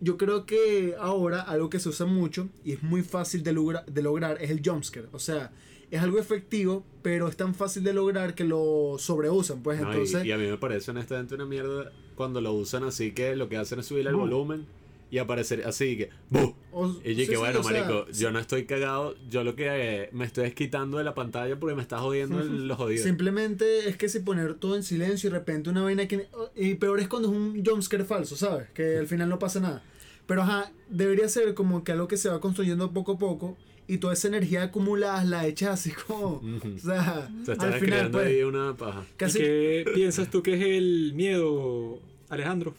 yo 0.00 0.16
creo 0.16 0.44
que 0.44 0.96
ahora 0.98 1.40
algo 1.42 1.70
que 1.70 1.78
se 1.78 1.88
usa 1.88 2.04
mucho 2.04 2.48
y 2.64 2.72
es 2.72 2.82
muy 2.82 3.02
fácil 3.02 3.44
de, 3.44 3.52
logra- 3.54 3.84
de 3.86 4.02
lograr 4.02 4.38
es 4.42 4.50
el 4.50 4.60
jumpscare. 4.64 5.06
O 5.12 5.20
sea, 5.20 5.52
es 5.92 6.00
algo 6.02 6.18
efectivo, 6.18 6.84
pero 7.02 7.28
es 7.28 7.36
tan 7.36 7.54
fácil 7.54 7.84
de 7.84 7.92
lograr 7.94 8.34
que 8.34 8.42
lo 8.42 8.96
sobreusan, 8.98 9.62
pues. 9.62 9.80
No, 9.80 9.86
y- 9.86 9.90
entonces, 9.92 10.24
y, 10.26 10.32
a 10.32 10.36
mí 10.38 10.48
me 10.48 10.58
parece 10.58 10.90
honestamente 10.90 11.36
una 11.36 11.46
mierda 11.46 11.92
cuando 12.16 12.40
lo 12.40 12.52
usan 12.54 12.82
así 12.82 13.12
que 13.12 13.36
lo 13.36 13.48
que 13.48 13.56
hacen 13.56 13.78
es 13.78 13.86
subir 13.86 14.06
el 14.08 14.16
volumen 14.16 14.66
y 15.12 15.18
aparecer 15.18 15.62
así 15.66 15.96
que 15.98 16.08
Y 16.32 16.36
yo 16.36 16.92
sí, 17.04 17.14
que 17.16 17.26
sí, 17.26 17.36
bueno, 17.36 17.62
sea, 17.62 17.70
marico, 17.84 18.06
sí, 18.10 18.22
yo 18.22 18.30
no 18.32 18.38
estoy 18.38 18.64
cagado, 18.64 19.14
yo 19.28 19.44
lo 19.44 19.54
que 19.54 19.66
eh, 19.68 20.08
me 20.12 20.24
estoy 20.24 20.46
es 20.46 20.54
quitando 20.54 20.96
de 20.96 21.04
la 21.04 21.14
pantalla 21.14 21.60
porque 21.60 21.76
me 21.76 21.82
está 21.82 21.98
jodiendo 21.98 22.40
el- 22.40 22.66
los 22.66 22.78
jodidos. 22.78 23.04
Simplemente 23.04 23.90
es 23.90 23.98
que 23.98 24.08
si 24.08 24.20
poner 24.20 24.54
todo 24.54 24.74
en 24.74 24.82
silencio 24.82 25.28
y 25.28 25.32
de 25.32 25.38
repente 25.38 25.68
una 25.68 25.82
vaina 25.82 26.08
que... 26.08 26.26
Y 26.56 26.74
peor 26.76 26.98
es 26.98 27.08
cuando 27.08 27.28
es 27.30 27.34
un 27.36 27.62
jumpscare 27.64 28.04
falso, 28.04 28.36
¿sabes? 28.36 28.70
Que 28.70 28.96
al 28.96 29.06
final 29.06 29.28
no 29.28 29.38
pasa 29.38 29.60
nada. 29.60 29.82
Pero 30.26 30.42
ajá, 30.42 30.72
debería 30.88 31.28
ser 31.28 31.52
como 31.52 31.84
que 31.84 31.92
algo 31.92 32.08
que 32.08 32.16
se 32.16 32.30
va 32.30 32.40
construyendo 32.40 32.90
poco 32.92 33.12
a 33.12 33.18
poco 33.18 33.58
y 33.86 33.98
toda 33.98 34.14
esa 34.14 34.28
energía 34.28 34.62
acumulada 34.62 35.24
la 35.24 35.46
echas 35.46 35.70
así 35.78 35.90
como... 36.06 36.36
O 36.36 36.78
sea, 36.78 37.28
Se 37.44 37.52
está 37.52 37.66
al 37.66 37.74
final 37.74 37.80
creando 37.80 38.18
pues... 38.18 38.28
ahí 38.28 38.42
una 38.44 38.74
paja. 38.74 39.04
¿Y 39.12 39.16
Casi... 39.18 39.38
qué 39.40 39.84
piensas 39.94 40.30
tú 40.30 40.42
que 40.42 40.54
es 40.54 40.62
el 40.62 41.12
miedo, 41.14 41.98
Alejandro? 42.30 42.74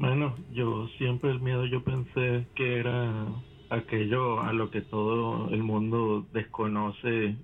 Bueno, 0.00 0.34
yo 0.54 0.88
siempre 0.96 1.30
el 1.30 1.40
miedo 1.40 1.66
yo 1.66 1.84
pensé 1.84 2.46
que 2.54 2.78
era 2.78 3.26
aquello 3.68 4.40
a 4.40 4.54
lo 4.54 4.70
que 4.70 4.80
todo 4.80 5.50
el 5.50 5.62
mundo 5.62 6.26
desconoce 6.32 7.36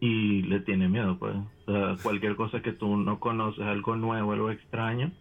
y 0.00 0.42
le 0.42 0.58
tiene 0.60 0.88
miedo, 0.88 1.16
pues. 1.16 1.36
O 1.66 1.72
sea, 1.72 1.96
cualquier 2.02 2.34
cosa 2.34 2.60
que 2.60 2.72
tú 2.72 2.96
no 2.96 3.20
conoces, 3.20 3.62
algo 3.62 3.94
nuevo, 3.94 4.32
algo 4.32 4.50
extraño, 4.50 5.12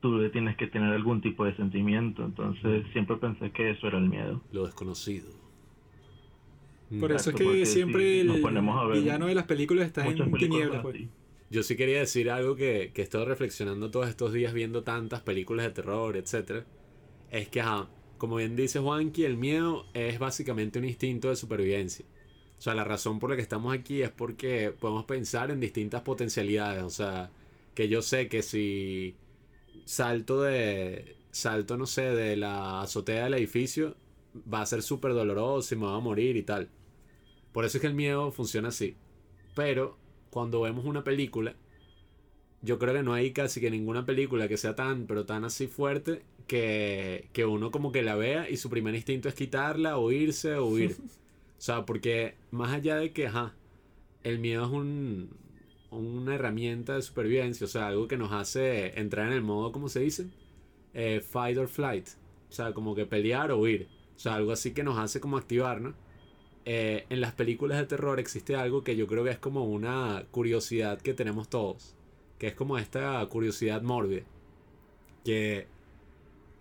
tú 0.00 0.16
le 0.18 0.30
tienes 0.30 0.56
que 0.56 0.68
tener 0.68 0.94
algún 0.94 1.20
tipo 1.22 1.44
de 1.44 1.56
sentimiento. 1.56 2.24
Entonces 2.24 2.86
siempre 2.92 3.16
pensé 3.16 3.50
que 3.50 3.70
eso 3.70 3.88
era 3.88 3.98
el 3.98 4.08
miedo. 4.08 4.40
Lo 4.52 4.64
desconocido. 4.64 5.28
Mm. 6.90 7.00
Por 7.00 7.10
eso 7.10 7.30
es 7.30 7.36
que 7.36 7.66
siempre 7.66 8.20
si 8.20 8.28
nos 8.28 8.36
el 8.36 8.42
ponemos 8.42 8.78
a 8.78 8.84
ver 8.84 8.98
villano 8.98 9.26
de 9.26 9.34
las 9.34 9.46
películas 9.46 9.86
está 9.86 10.06
en 10.06 10.32
tinieblas, 10.34 10.82
pues. 10.82 10.94
así. 10.94 11.08
Yo 11.52 11.62
sí 11.62 11.76
quería 11.76 11.98
decir 11.98 12.30
algo 12.30 12.56
que, 12.56 12.92
que 12.94 13.02
he 13.02 13.04
estado 13.04 13.26
reflexionando 13.26 13.90
todos 13.90 14.08
estos 14.08 14.32
días 14.32 14.54
viendo 14.54 14.84
tantas 14.84 15.20
películas 15.20 15.66
de 15.66 15.72
terror, 15.72 16.16
etcétera. 16.16 16.64
Es 17.30 17.48
que, 17.48 17.62
como 18.16 18.36
bien 18.36 18.56
dice 18.56 18.78
Juanqui, 18.78 19.26
el 19.26 19.36
miedo 19.36 19.84
es 19.92 20.18
básicamente 20.18 20.78
un 20.78 20.86
instinto 20.86 21.28
de 21.28 21.36
supervivencia. 21.36 22.06
O 22.58 22.62
sea, 22.62 22.74
la 22.74 22.84
razón 22.84 23.18
por 23.18 23.28
la 23.28 23.36
que 23.36 23.42
estamos 23.42 23.74
aquí 23.74 24.00
es 24.00 24.10
porque 24.10 24.72
podemos 24.80 25.04
pensar 25.04 25.50
en 25.50 25.60
distintas 25.60 26.00
potencialidades. 26.00 26.84
O 26.84 26.90
sea, 26.90 27.30
que 27.74 27.86
yo 27.86 28.00
sé 28.00 28.28
que 28.28 28.42
si 28.42 29.16
salto 29.84 30.40
de. 30.42 31.16
salto, 31.32 31.76
no 31.76 31.84
sé, 31.86 32.02
de 32.02 32.36
la 32.36 32.80
azotea 32.80 33.24
del 33.24 33.34
edificio, 33.34 33.94
va 34.52 34.62
a 34.62 34.66
ser 34.66 34.82
súper 34.82 35.12
doloroso 35.12 35.74
y 35.74 35.78
me 35.78 35.84
va 35.84 35.96
a 35.96 36.00
morir 36.00 36.36
y 36.36 36.44
tal. 36.44 36.70
Por 37.52 37.66
eso 37.66 37.76
es 37.76 37.82
que 37.82 37.88
el 37.88 37.94
miedo 37.94 38.32
funciona 38.32 38.68
así. 38.68 38.96
Pero 39.54 39.98
cuando 40.32 40.62
vemos 40.62 40.86
una 40.86 41.04
película, 41.04 41.54
yo 42.62 42.78
creo 42.78 42.94
que 42.94 43.02
no 43.02 43.12
hay 43.12 43.32
casi 43.32 43.60
que 43.60 43.70
ninguna 43.70 44.06
película 44.06 44.48
que 44.48 44.56
sea 44.56 44.74
tan, 44.74 45.06
pero 45.06 45.26
tan 45.26 45.44
así 45.44 45.66
fuerte 45.66 46.22
que, 46.46 47.28
que 47.34 47.44
uno 47.44 47.70
como 47.70 47.92
que 47.92 48.02
la 48.02 48.16
vea 48.16 48.48
y 48.48 48.56
su 48.56 48.70
primer 48.70 48.94
instinto 48.94 49.28
es 49.28 49.34
quitarla 49.34 49.98
o 49.98 50.10
irse 50.10 50.54
o 50.56 50.66
huir. 50.66 50.96
O 51.62 51.64
sea, 51.64 51.86
porque 51.86 52.34
más 52.50 52.72
allá 52.72 52.96
de 52.96 53.12
que, 53.12 53.28
ajá, 53.28 53.54
el 54.24 54.40
miedo 54.40 54.64
es 54.64 54.72
un, 54.72 55.30
una 55.92 56.34
herramienta 56.34 56.96
de 56.96 57.02
supervivencia, 57.02 57.66
o 57.66 57.68
sea, 57.68 57.86
algo 57.86 58.08
que 58.08 58.16
nos 58.16 58.32
hace 58.32 58.98
entrar 58.98 59.28
en 59.28 59.34
el 59.34 59.42
modo, 59.42 59.70
¿cómo 59.70 59.88
se 59.88 60.00
dice? 60.00 60.26
Eh, 60.92 61.20
fight 61.20 61.56
or 61.58 61.68
flight. 61.68 62.08
O 62.50 62.52
sea, 62.52 62.72
como 62.72 62.96
que 62.96 63.06
pelear 63.06 63.52
o 63.52 63.58
huir. 63.60 63.86
O 64.16 64.18
sea, 64.18 64.34
algo 64.34 64.50
así 64.50 64.72
que 64.72 64.82
nos 64.82 64.98
hace 64.98 65.20
como 65.20 65.36
activarnos. 65.36 65.94
Eh, 66.64 67.06
en 67.10 67.20
las 67.20 67.32
películas 67.32 67.78
de 67.78 67.86
terror 67.86 68.20
existe 68.20 68.54
algo 68.54 68.84
que 68.84 68.96
yo 68.96 69.06
creo 69.06 69.24
que 69.24 69.30
es 69.30 69.38
como 69.38 69.64
una 69.64 70.24
curiosidad 70.30 71.00
que 71.00 71.14
tenemos 71.14 71.48
todos. 71.48 71.94
Que 72.38 72.48
es 72.48 72.54
como 72.54 72.78
esta 72.78 73.24
curiosidad 73.26 73.82
mórbida. 73.82 74.22
Que 75.24 75.66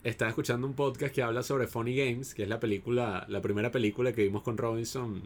estaba 0.04 0.30
escuchando 0.30 0.66
un 0.66 0.74
podcast 0.74 1.14
que 1.14 1.22
habla 1.22 1.44
sobre 1.44 1.68
Funny 1.68 1.96
Games, 1.96 2.34
que 2.34 2.44
es 2.44 2.50
la 2.50 2.60
película, 2.60 3.26
la 3.30 3.42
primera 3.42 3.72
película 3.72 4.14
que 4.14 4.24
vimos 4.24 4.42
con 4.42 4.58
Robinson 4.58 5.22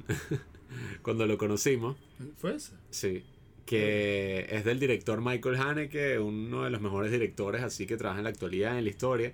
cuando 1.01 1.25
lo 1.25 1.37
conocimos. 1.37 1.95
¿Fue 2.37 2.55
esa? 2.55 2.79
Sí. 2.89 3.23
Que 3.65 4.45
es 4.49 4.65
del 4.65 4.79
director 4.79 5.21
Michael 5.21 5.55
Haneke, 5.55 6.19
uno 6.19 6.63
de 6.63 6.69
los 6.69 6.81
mejores 6.81 7.11
directores 7.11 7.63
así 7.63 7.87
que 7.87 7.97
trabaja 7.97 8.19
en 8.19 8.25
la 8.25 8.29
actualidad 8.29 8.77
en 8.77 8.83
la 8.83 8.89
historia. 8.89 9.33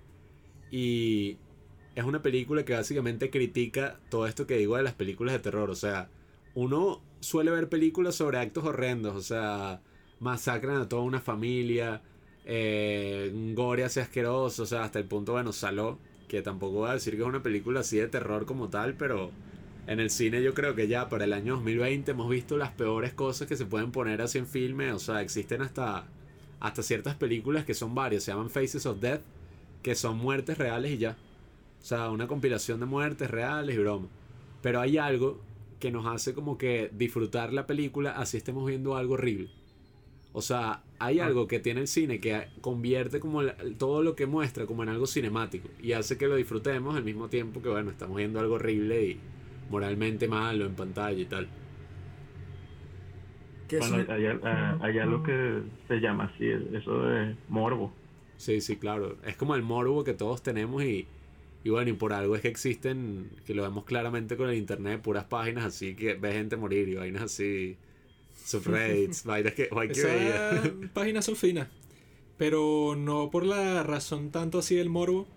Y 0.69 1.37
es 1.95 2.03
una 2.03 2.21
película 2.21 2.63
que 2.63 2.73
básicamente 2.73 3.29
critica 3.29 3.99
todo 4.09 4.27
esto 4.27 4.47
que 4.47 4.57
digo 4.57 4.77
de 4.77 4.83
las 4.83 4.93
películas 4.93 5.33
de 5.33 5.39
terror. 5.39 5.69
O 5.69 5.75
sea, 5.75 6.09
uno 6.55 7.01
suele 7.19 7.51
ver 7.51 7.69
películas 7.69 8.15
sobre 8.15 8.39
actos 8.39 8.63
horrendos, 8.63 9.15
o 9.15 9.21
sea, 9.21 9.81
masacran 10.19 10.77
a 10.77 10.89
toda 10.89 11.03
una 11.03 11.19
familia, 11.19 12.01
eh, 12.45 13.31
gore 13.55 13.83
así 13.83 13.99
asqueroso, 13.99 14.63
o 14.63 14.65
sea, 14.65 14.83
hasta 14.83 14.99
el 14.99 15.05
punto, 15.05 15.33
bueno, 15.33 15.53
Saló, 15.53 15.99
que 16.27 16.41
tampoco 16.41 16.79
voy 16.79 16.89
a 16.89 16.93
decir 16.93 17.15
que 17.15 17.21
es 17.21 17.27
una 17.27 17.43
película 17.43 17.81
así 17.81 17.97
de 17.97 18.07
terror 18.07 18.45
como 18.45 18.69
tal, 18.69 18.95
pero 18.95 19.31
en 19.87 19.99
el 19.99 20.09
cine 20.09 20.41
yo 20.41 20.53
creo 20.53 20.75
que 20.75 20.87
ya 20.87 21.09
para 21.09 21.25
el 21.25 21.33
año 21.33 21.55
2020 21.55 22.11
hemos 22.11 22.29
visto 22.29 22.57
las 22.57 22.71
peores 22.71 23.13
cosas 23.13 23.47
que 23.47 23.57
se 23.57 23.65
pueden 23.65 23.91
poner 23.91 24.21
así 24.21 24.37
en 24.37 24.47
filme, 24.47 24.91
o 24.93 24.99
sea, 24.99 25.21
existen 25.21 25.61
hasta, 25.61 26.05
hasta 26.59 26.83
ciertas 26.83 27.15
películas 27.15 27.65
que 27.65 27.73
son 27.73 27.93
varias, 27.93 28.23
se 28.23 28.31
llaman 28.31 28.49
Faces 28.49 28.85
of 28.85 28.99
Death, 28.99 29.21
que 29.83 29.95
son 29.95 30.17
muertes 30.17 30.57
reales 30.57 30.91
y 30.91 30.97
ya. 30.97 31.17
O 31.81 31.83
sea, 31.83 32.09
una 32.11 32.27
compilación 32.27 32.79
de 32.79 32.85
muertes 32.85 33.29
reales 33.29 33.75
y 33.75 33.79
broma. 33.79 34.07
Pero 34.61 34.79
hay 34.79 34.97
algo 34.97 35.39
que 35.79 35.91
nos 35.91 36.05
hace 36.05 36.33
como 36.33 36.57
que 36.57 36.91
disfrutar 36.93 37.51
la 37.53 37.65
película 37.65 38.11
así 38.11 38.37
estemos 38.37 38.67
viendo 38.67 38.95
algo 38.95 39.15
horrible. 39.15 39.49
O 40.33 40.41
sea, 40.41 40.83
hay 40.99 41.19
algo 41.19 41.47
que 41.47 41.59
tiene 41.59 41.81
el 41.81 41.87
cine 41.87 42.19
que 42.21 42.47
convierte 42.61 43.19
como 43.19 43.41
la- 43.41 43.55
todo 43.77 44.01
lo 44.03 44.15
que 44.15 44.27
muestra 44.27 44.65
como 44.65 44.83
en 44.83 44.89
algo 44.89 45.07
cinemático 45.07 45.67
y 45.81 45.91
hace 45.93 46.17
que 46.17 46.27
lo 46.27 46.35
disfrutemos 46.35 46.95
al 46.95 47.03
mismo 47.03 47.27
tiempo 47.27 47.61
que, 47.61 47.67
bueno, 47.69 47.89
estamos 47.91 48.15
viendo 48.15 48.39
algo 48.39 48.55
horrible 48.55 49.03
y 49.03 49.19
moralmente 49.69 50.27
malo 50.27 50.65
en 50.65 50.75
pantalla 50.75 51.19
y 51.19 51.25
tal. 51.25 51.47
Que 53.67 53.79
Bueno, 53.79 53.99
eso- 54.01 54.11
allá, 54.11 54.39
ah, 54.43 54.77
allá 54.81 55.05
lo 55.05 55.23
que 55.23 55.61
se 55.87 55.99
llama 55.99 56.25
así, 56.33 56.45
eso 56.73 57.11
es 57.17 57.35
morbo. 57.49 57.91
Sí, 58.37 58.59
sí, 58.61 58.77
claro. 58.77 59.17
Es 59.25 59.35
como 59.37 59.55
el 59.55 59.63
morbo 59.63 60.03
que 60.03 60.13
todos 60.13 60.41
tenemos 60.43 60.83
y, 60.83 61.07
y 61.63 61.69
bueno, 61.69 61.91
y 61.91 61.93
por 61.93 62.13
algo 62.13 62.35
es 62.35 62.41
que 62.41 62.47
existen, 62.47 63.29
que 63.45 63.53
lo 63.53 63.63
vemos 63.63 63.85
claramente 63.85 64.35
con 64.35 64.49
el 64.49 64.57
internet, 64.57 65.01
puras 65.01 65.25
páginas 65.25 65.65
así 65.65 65.95
que 65.95 66.15
ve 66.15 66.33
gente 66.33 66.57
morir 66.57 66.89
y 66.89 66.95
vainas 66.95 67.23
así, 67.23 67.77
subreddits, 68.45 69.23
vainas 69.25 69.53
que, 69.53 69.67
guay, 69.67 69.89
que 69.89 70.73
páginas 70.93 71.25
son 71.25 71.35
finas. 71.35 71.67
Pero 72.37 72.95
no 72.97 73.29
por 73.29 73.45
la 73.45 73.83
razón 73.83 74.31
tanto 74.31 74.57
así 74.57 74.75
del 74.75 74.89
morbo, 74.89 75.27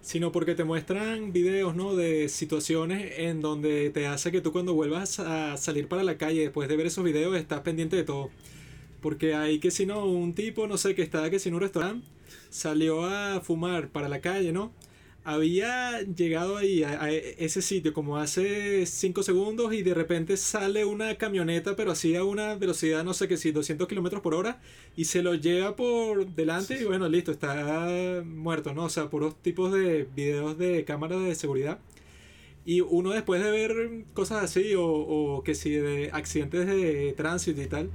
sino 0.00 0.30
porque 0.30 0.54
te 0.54 0.62
muestran 0.62 1.32
videos, 1.32 1.74
¿no? 1.74 1.96
De 1.96 2.28
situaciones 2.28 3.14
en 3.18 3.40
donde 3.40 3.90
te 3.90 4.06
hace 4.06 4.30
que 4.30 4.40
tú 4.40 4.52
cuando 4.52 4.74
vuelvas 4.74 5.18
a 5.18 5.56
salir 5.56 5.88
para 5.88 6.04
la 6.04 6.18
calle 6.18 6.42
después 6.42 6.68
de 6.68 6.76
ver 6.76 6.86
esos 6.86 7.02
videos 7.02 7.34
estás 7.36 7.60
pendiente 7.60 7.96
de 7.96 8.04
todo. 8.04 8.30
Porque 9.00 9.34
hay 9.34 9.58
que 9.58 9.72
si 9.72 9.86
no, 9.86 10.06
un 10.06 10.34
tipo, 10.34 10.68
no 10.68 10.76
sé, 10.76 10.94
que 10.94 11.02
estaba 11.02 11.30
que 11.30 11.40
si 11.40 11.48
en 11.48 11.56
un 11.56 11.62
restaurante, 11.62 12.06
salió 12.50 13.04
a 13.04 13.40
fumar 13.40 13.88
para 13.88 14.08
la 14.08 14.20
calle, 14.20 14.52
¿no? 14.52 14.72
Había 15.26 16.02
llegado 16.02 16.58
ahí 16.58 16.82
a, 16.82 17.02
a 17.02 17.10
ese 17.10 17.62
sitio 17.62 17.94
como 17.94 18.18
hace 18.18 18.84
5 18.84 19.22
segundos 19.22 19.72
y 19.72 19.82
de 19.82 19.94
repente 19.94 20.36
sale 20.36 20.84
una 20.84 21.16
camioneta, 21.16 21.76
pero 21.76 21.92
así 21.92 22.14
a 22.14 22.24
una 22.24 22.54
velocidad, 22.56 23.04
no 23.04 23.14
sé 23.14 23.26
qué 23.26 23.38
si, 23.38 23.50
200 23.50 23.88
kilómetros 23.88 24.22
por 24.22 24.34
hora 24.34 24.60
y 24.96 25.06
se 25.06 25.22
lo 25.22 25.34
lleva 25.34 25.76
por 25.76 26.26
delante 26.26 26.78
y 26.80 26.84
bueno, 26.84 27.08
listo, 27.08 27.32
está 27.32 28.22
muerto, 28.24 28.74
¿no? 28.74 28.84
O 28.84 28.90
sea, 28.90 29.08
puros 29.08 29.34
tipos 29.42 29.72
de 29.72 30.06
videos 30.14 30.58
de 30.58 30.84
cámaras 30.84 31.22
de 31.22 31.34
seguridad. 31.34 31.78
Y 32.66 32.80
uno 32.80 33.10
después 33.10 33.42
de 33.42 33.50
ver 33.50 34.04
cosas 34.14 34.42
así 34.44 34.74
o, 34.74 34.84
o 34.86 35.42
que 35.44 35.54
si 35.54 35.70
de 35.70 36.10
accidentes 36.12 36.66
de 36.66 37.12
tránsito 37.16 37.60
y 37.62 37.66
tal, 37.66 37.90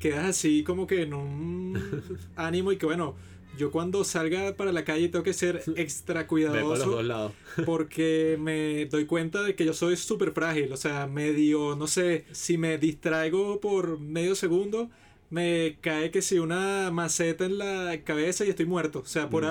quedas 0.00 0.24
así 0.26 0.64
como 0.64 0.86
que 0.86 1.02
en 1.02 1.14
un 1.14 1.82
ánimo 2.36 2.72
y 2.72 2.78
que 2.78 2.86
bueno, 2.86 3.16
yo 3.58 3.70
cuando 3.70 4.04
salga 4.04 4.54
para 4.56 4.72
la 4.72 4.84
calle 4.84 5.08
tengo 5.08 5.22
que 5.22 5.32
ser 5.32 5.62
extra 5.76 6.26
por 6.26 6.40
los 6.40 6.50
cuidadoso 6.50 6.90
dos 6.90 7.04
lados. 7.04 7.32
porque 7.66 8.36
me 8.40 8.86
doy 8.86 9.06
cuenta 9.06 9.42
de 9.42 9.54
que 9.54 9.64
yo 9.64 9.72
soy 9.72 9.96
súper 9.96 10.32
frágil, 10.32 10.72
o 10.72 10.76
sea, 10.76 11.06
medio, 11.06 11.76
no 11.76 11.86
sé, 11.86 12.24
si 12.32 12.58
me 12.58 12.78
distraigo 12.78 13.60
por 13.60 13.98
medio 13.98 14.34
segundo, 14.34 14.90
me 15.30 15.78
cae 15.80 16.10
que 16.10 16.22
si 16.22 16.38
una 16.38 16.90
maceta 16.90 17.44
en 17.44 17.58
la 17.58 18.00
cabeza 18.04 18.44
y 18.44 18.50
estoy 18.50 18.66
muerto, 18.66 19.00
o 19.00 19.06
sea, 19.06 19.28
por 19.28 19.44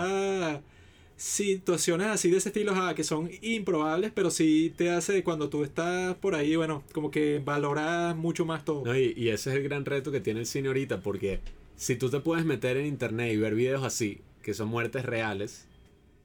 situaciones 1.16 2.08
así 2.08 2.30
de 2.30 2.38
ese 2.38 2.50
estilo, 2.50 2.74
ah, 2.76 2.94
que 2.96 3.04
son 3.04 3.30
improbables, 3.42 4.12
pero 4.14 4.30
sí 4.32 4.74
te 4.76 4.92
hace 4.92 5.24
cuando 5.24 5.50
tú 5.50 5.64
estás 5.64 6.16
por 6.16 6.36
ahí, 6.36 6.56
bueno, 6.56 6.84
como 6.92 7.12
que 7.12 7.42
valoras 7.44 8.16
mucho 8.16 8.46
más 8.46 8.66
todo. 8.66 8.84
No, 8.86 8.98
y, 8.98 9.14
y 9.16 9.30
ese 9.30 9.52
es 9.52 9.56
el 9.56 9.64
gran 9.64 9.86
reto 9.86 10.12
que 10.12 10.20
tiene 10.20 10.42
el 10.42 10.46
cine 10.46 10.68
ahorita, 10.70 11.02
porque 11.02 11.40
si 11.76 11.96
tú 11.96 12.10
te 12.10 12.20
puedes 12.20 12.46
meter 12.46 12.78
en 12.78 12.86
internet 12.86 13.34
y 13.34 13.38
ver 13.38 13.56
videos 13.56 13.84
así, 13.84 14.22
que 14.42 14.54
son 14.54 14.70
muertes 14.70 15.06
reales, 15.06 15.68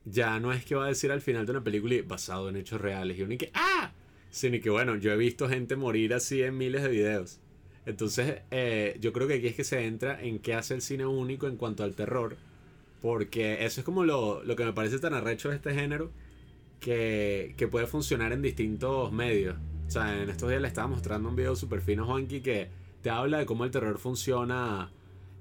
ya 0.05 0.41
no 0.41 0.53
es 0.53 0.65
que 0.65 0.75
va 0.75 0.85
a 0.85 0.89
decir 0.89 1.13
al 1.13 1.21
final 1.21 1.47
de 1.47 1.53
una 1.53 1.65
película 1.65 1.95
y 1.95 2.03
basado 2.03 2.49
en 2.49 2.57
hechos 2.57 2.81
reales, 2.81 3.19
y 3.19 3.23
uno 3.23 3.35
y 3.35 3.39
que 3.39 3.51
¡ah! 3.55 3.93
Sino 4.31 4.61
que 4.61 4.71
bueno, 4.71 4.97
yo 4.97 5.13
he 5.13 5.17
visto 5.17 5.49
gente 5.49 5.77
morir 5.77 6.15
así 6.15 6.43
en 6.43 6.57
miles 6.57 6.83
de 6.83 6.89
videos. 6.89 7.41
Entonces, 7.87 8.43
eh, 8.51 8.99
yo 9.01 9.15
creo 9.15 9.27
que 9.27 9.35
aquí 9.35 9.47
es 9.47 9.55
que 9.55 9.65
se 9.65 9.87
entra 9.87 10.21
en 10.23 10.41
qué 10.41 10.53
hace 10.53 10.75
el 10.75 10.83
cine 10.83 11.07
único 11.07 11.47
en 11.47 11.57
cuanto 11.57 11.85
al 11.85 11.95
terror. 11.95 12.37
Porque 13.01 13.65
eso 13.65 13.81
es 13.81 13.85
como 13.85 14.05
lo, 14.05 14.43
lo 14.45 14.57
que 14.57 14.65
me 14.65 14.75
parece 14.75 14.99
tan 14.99 15.15
arrecho 15.15 15.49
de 15.49 15.57
este 15.57 15.73
género, 15.73 16.11
que, 16.81 17.55
que 17.57 17.67
puede 17.67 17.87
funcionar 17.87 18.33
en 18.33 18.43
distintos 18.43 19.11
medios. 19.13 19.57
O 19.87 19.91
sea, 19.91 20.23
en 20.23 20.29
estos 20.29 20.51
días 20.51 20.61
le 20.61 20.69
estaba 20.69 20.87
mostrando 20.89 21.31
un 21.31 21.37
video 21.37 21.57
súper 21.57 21.81
fino, 21.81 22.05
Juanqui, 22.05 22.41
que 22.41 22.69
te 23.01 23.09
habla 23.09 23.39
de 23.39 23.47
cómo 23.47 23.65
el 23.65 23.71
terror 23.71 23.97
funciona 23.99 24.91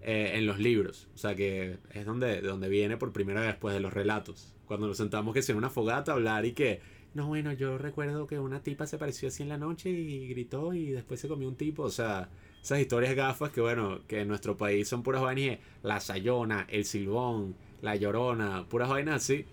eh, 0.09 0.37
en 0.37 0.45
los 0.45 0.57
libros. 0.57 1.09
O 1.15 1.17
sea, 1.17 1.35
que 1.35 1.79
es 1.91 2.05
donde, 2.05 2.39
de 2.39 2.47
donde 2.47 2.69
viene 2.69 2.95
por 2.95 3.11
primera 3.11 3.41
vez 3.41 3.49
después 3.49 3.73
de 3.73 3.81
los 3.81 3.93
relatos. 3.93 4.55
Cuando 4.65 4.87
nos 4.87 4.95
sentamos 4.95 5.33
que 5.33 5.41
sea 5.41 5.53
una 5.53 5.69
fogata 5.69 6.13
a 6.13 6.15
hablar 6.15 6.45
y 6.45 6.53
que, 6.53 6.79
no, 7.13 7.27
bueno, 7.27 7.51
yo 7.51 7.77
recuerdo 7.77 8.25
que 8.25 8.39
una 8.39 8.63
tipa 8.63 8.87
se 8.87 8.95
apareció 8.95 9.27
así 9.27 9.43
en 9.43 9.49
la 9.49 9.57
noche 9.57 9.89
y 9.89 10.29
gritó 10.29 10.73
y 10.73 10.91
después 10.91 11.19
se 11.19 11.27
comió 11.27 11.49
un 11.49 11.57
tipo. 11.57 11.83
O 11.83 11.89
sea, 11.89 12.29
esas 12.63 12.79
historias 12.79 13.15
gafas 13.15 13.51
que, 13.51 13.59
bueno, 13.59 13.99
que 14.07 14.21
en 14.21 14.29
nuestro 14.29 14.55
país 14.55 14.87
son 14.87 15.03
puras 15.03 15.21
vainas 15.21 15.59
la 15.83 15.99
sayona, 15.99 16.65
el 16.69 16.85
silbón, 16.85 17.57
la 17.81 17.97
llorona, 17.97 18.65
puras 18.69 18.87
vainas 18.87 19.15
así. 19.15 19.43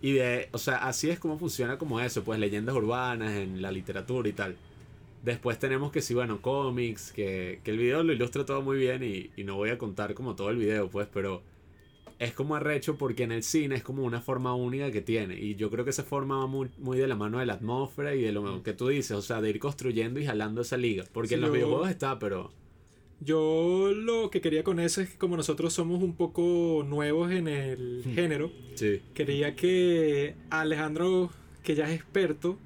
Y 0.00 0.12
de, 0.12 0.48
o 0.52 0.58
sea, 0.58 0.76
así 0.86 1.10
es 1.10 1.18
como 1.18 1.40
funciona 1.40 1.76
como 1.76 1.98
eso, 1.98 2.22
pues 2.22 2.38
leyendas 2.38 2.76
urbanas 2.76 3.32
en 3.32 3.60
la 3.60 3.72
literatura 3.72 4.28
y 4.28 4.32
tal. 4.32 4.56
Después 5.22 5.58
tenemos 5.58 5.90
que 5.92 6.00
sí, 6.00 6.14
bueno, 6.14 6.40
cómics, 6.40 7.12
que, 7.12 7.60
que 7.64 7.70
el 7.72 7.78
video 7.78 8.02
lo 8.02 8.12
ilustra 8.12 8.44
todo 8.44 8.62
muy 8.62 8.78
bien 8.78 9.02
y, 9.02 9.30
y 9.36 9.44
no 9.44 9.56
voy 9.56 9.70
a 9.70 9.78
contar 9.78 10.14
como 10.14 10.34
todo 10.36 10.50
el 10.50 10.56
video, 10.56 10.88
pues, 10.88 11.08
pero 11.12 11.42
es 12.20 12.32
como 12.32 12.54
arrecho 12.56 12.96
porque 12.96 13.22
en 13.24 13.32
el 13.32 13.42
cine 13.42 13.74
es 13.76 13.82
como 13.82 14.02
una 14.04 14.20
forma 14.20 14.54
única 14.54 14.90
que 14.90 15.00
tiene. 15.02 15.38
Y 15.38 15.54
yo 15.56 15.70
creo 15.70 15.84
que 15.84 15.90
esa 15.90 16.02
forma 16.04 16.38
va 16.38 16.46
muy, 16.46 16.68
muy 16.78 16.98
de 16.98 17.06
la 17.08 17.14
mano 17.16 17.38
de 17.38 17.46
la 17.46 17.54
atmósfera 17.54 18.14
y 18.14 18.22
de 18.22 18.32
lo 18.32 18.62
que 18.62 18.72
tú 18.72 18.88
dices, 18.88 19.12
o 19.12 19.22
sea, 19.22 19.40
de 19.40 19.50
ir 19.50 19.58
construyendo 19.58 20.18
y 20.20 20.26
jalando 20.26 20.62
esa 20.62 20.76
liga. 20.76 21.04
Porque 21.12 21.28
Sí, 21.28 21.34
en 21.34 21.40
los 21.42 21.50
yo- 21.50 21.54
videojuegos 21.54 21.90
está, 21.90 22.18
pero... 22.18 22.50
Yo 23.20 23.90
lo 23.94 24.30
que 24.30 24.40
quería 24.40 24.62
con 24.62 24.78
eso 24.78 25.00
es 25.00 25.10
que 25.10 25.18
como 25.18 25.36
nosotros 25.36 25.72
somos 25.72 26.00
un 26.04 26.14
poco 26.14 26.84
nuevos 26.88 27.32
en 27.32 27.48
el 27.48 28.02
Hmm. 28.06 28.14
género, 28.14 28.50
Sí. 28.74 29.02
quería 29.14 29.56
que 29.56 30.36
Alejandro, 30.50 31.28
que 31.64 31.74
ya 31.74 31.90
es 31.90 31.96
experto, 32.00 32.56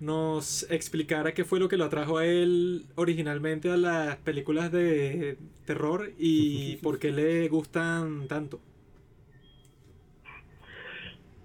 nos 0.00 0.64
explicara 0.70 1.34
qué 1.34 1.44
fue 1.44 1.60
lo 1.60 1.68
que 1.68 1.76
lo 1.76 1.84
atrajo 1.84 2.18
a 2.18 2.26
él 2.26 2.86
originalmente 2.96 3.70
a 3.70 3.76
las 3.76 4.16
películas 4.18 4.72
de 4.72 5.38
terror 5.66 6.12
y 6.18 6.76
por 6.78 6.98
qué 6.98 7.12
le 7.12 7.48
gustan 7.48 8.28
tanto. 8.28 8.60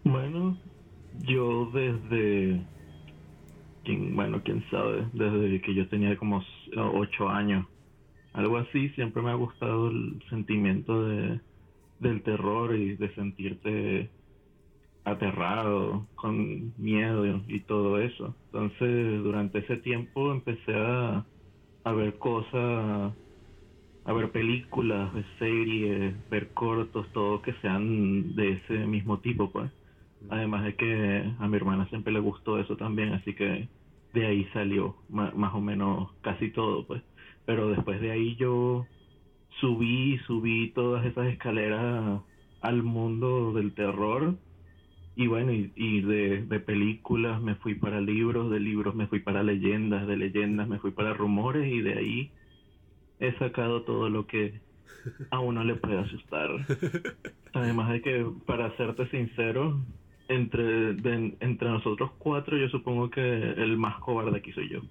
Bueno, 0.04 0.58
yo 1.14 1.70
desde, 1.74 2.66
quién, 3.84 4.16
bueno, 4.16 4.42
quién 4.44 4.64
sabe, 4.70 5.08
desde 5.14 5.62
que 5.62 5.76
yo 5.76 5.88
tenía 5.90 6.18
como 6.18 6.42
s- 6.42 6.72
ocho 6.78 7.30
años, 7.30 7.68
algo 8.34 8.58
así, 8.58 8.90
siempre 8.92 9.22
me 9.24 9.32
ha 9.32 9.36
gustado 9.36 9.90
el 9.90 10.22
sentimiento 10.30 11.06
de, 11.08 11.42
del 12.00 12.24
terror 12.24 12.76
y 12.76 12.98
de 12.98 13.14
sentirte 13.16 14.12
aterrado, 15.06 16.08
con 16.16 16.74
miedo 16.78 17.26
y, 17.48 17.60
todo 17.62 18.00
eso. 18.00 18.36
Entonces, 18.52 19.24
durante 19.24 19.60
ese 19.60 19.78
tiempo 19.78 20.32
empecé 20.32 20.74
a, 20.76 21.26
ver 21.94 22.18
cosas, 22.18 23.14
a 24.06 24.14
ver 24.14 24.32
películas, 24.32 25.12
series, 25.40 26.16
ver 26.30 26.54
cortos, 26.54 27.12
todo 27.14 27.42
que 27.42 27.54
sean 27.62 28.36
de 28.36 28.54
ese 28.54 28.86
mismo 28.88 29.20
tipo, 29.20 29.52
pues. 29.52 29.72
Además 30.30 30.64
de 30.64 30.76
que 30.76 31.34
a 31.40 31.48
mi 31.48 31.58
hermana 31.58 31.88
siempre 31.90 32.14
le 32.14 32.20
gustó 32.20 32.58
eso 32.60 32.78
también, 32.78 33.14
así 33.14 33.34
que 33.36 33.68
de 34.14 34.26
ahí 34.26 34.46
salió 34.54 34.96
más 35.10 35.54
o 35.54 35.62
menos 35.62 36.12
casi 36.22 36.52
todo, 36.52 36.86
pues. 36.88 37.04
Pero 37.46 37.70
después 37.70 38.00
de 38.00 38.12
ahí 38.12 38.36
yo 38.38 38.86
subí, 39.60 40.18
subí 40.28 40.72
todas 40.74 41.06
esas 41.06 41.28
escaleras 41.28 42.22
al 42.62 42.84
mundo 42.84 43.54
del 43.54 43.74
terror. 43.74 44.36
Y 45.16 45.28
bueno, 45.28 45.54
y, 45.54 45.72
y 45.76 46.02
de, 46.02 46.46
de 46.46 46.60
películas 46.60 47.42
me 47.42 47.56
fui 47.58 47.76
para 47.76 48.02
libros, 48.02 48.50
de 48.52 48.60
libros 48.60 48.96
me 48.96 49.08
fui 49.08 49.20
para 49.22 49.44
leyendas, 49.44 50.08
de 50.08 50.18
leyendas 50.18 50.68
me 50.68 50.80
fui 50.80 50.92
para 50.92 51.14
rumores 51.14 51.68
y 51.72 51.82
de 51.82 51.94
ahí 52.00 52.34
he 53.20 53.38
sacado 53.40 53.86
todo 53.86 54.10
lo 54.10 54.28
que 54.28 54.64
a 55.32 55.40
uno 55.42 55.64
le 55.66 55.76
puede 55.78 56.00
asustar. 56.00 56.50
Además 57.54 57.92
de 57.94 58.02
que, 58.02 58.26
para 58.46 58.76
serte 58.78 59.10
sincero, 59.10 59.86
entre, 60.28 60.94
de- 60.96 61.38
entre 61.42 61.70
nosotros 61.70 62.12
cuatro, 62.20 62.58
yo 62.58 62.70
supongo 62.70 63.10
que 63.10 63.22
el 63.22 63.78
más 63.78 64.00
cobarde 64.02 64.38
aquí 64.40 64.52
soy 64.54 64.70
yo. 64.72 64.82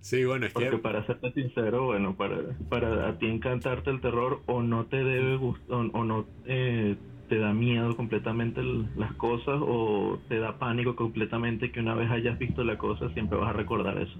Sí, 0.00 0.24
bueno, 0.24 0.46
es 0.46 0.54
Porque 0.54 0.78
que... 0.78 0.78
para 0.78 1.04
serte 1.06 1.32
sincero, 1.32 1.84
bueno, 1.86 2.16
para, 2.16 2.58
para 2.68 3.08
a 3.08 3.18
ti 3.18 3.26
encantarte 3.26 3.90
el 3.90 4.00
terror 4.00 4.42
o 4.46 4.62
no 4.62 4.88
te 4.88 4.96
debe 5.04 5.36
gustar, 5.36 5.76
o, 5.76 5.80
o 5.80 6.04
no 6.04 6.30
eh, 6.44 6.98
te 7.26 7.38
da 7.38 7.52
miedo 7.52 7.96
completamente 7.96 8.62
las 8.96 9.14
cosas 9.14 9.56
o 9.60 10.18
te 10.28 10.38
da 10.38 10.58
pánico 10.58 10.96
completamente 10.96 11.72
que 11.72 11.80
una 11.80 11.94
vez 11.94 12.10
hayas 12.10 12.38
visto 12.38 12.64
la 12.64 12.78
cosa 12.78 13.10
siempre 13.10 13.38
vas 13.38 13.50
a 13.50 13.52
recordar 13.52 13.98
eso. 13.98 14.18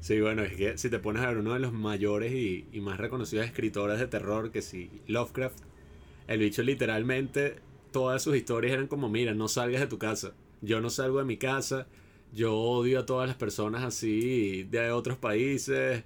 Sí, 0.00 0.20
bueno, 0.20 0.42
es 0.42 0.54
que 0.56 0.76
si 0.78 0.90
te 0.90 0.98
pones 0.98 1.22
a 1.22 1.28
ver 1.28 1.38
uno 1.38 1.54
de 1.54 1.60
los 1.60 1.72
mayores 1.72 2.32
y, 2.32 2.68
y 2.72 2.80
más 2.80 2.98
reconocidos 2.98 3.46
escritores 3.46 4.00
de 4.00 4.08
terror, 4.08 4.50
que 4.50 4.60
sí, 4.60 5.02
Lovecraft, 5.06 5.60
el 6.26 6.40
bicho 6.40 6.62
literalmente, 6.62 7.62
todas 7.92 8.22
sus 8.22 8.36
historias 8.36 8.74
eran 8.74 8.88
como, 8.88 9.08
mira, 9.10 9.34
no 9.34 9.48
salgas 9.48 9.80
de 9.82 9.88
tu 9.88 9.98
casa, 9.98 10.34
yo 10.60 10.80
no 10.80 10.90
salgo 10.90 11.18
de 11.20 11.24
mi 11.26 11.38
casa, 11.38 11.88
yo 12.32 12.56
odio 12.56 13.00
a 13.00 13.06
todas 13.06 13.28
las 13.28 13.36
personas 13.36 13.84
así 13.84 14.64
de 14.64 14.90
otros 14.92 15.18
países, 15.18 16.04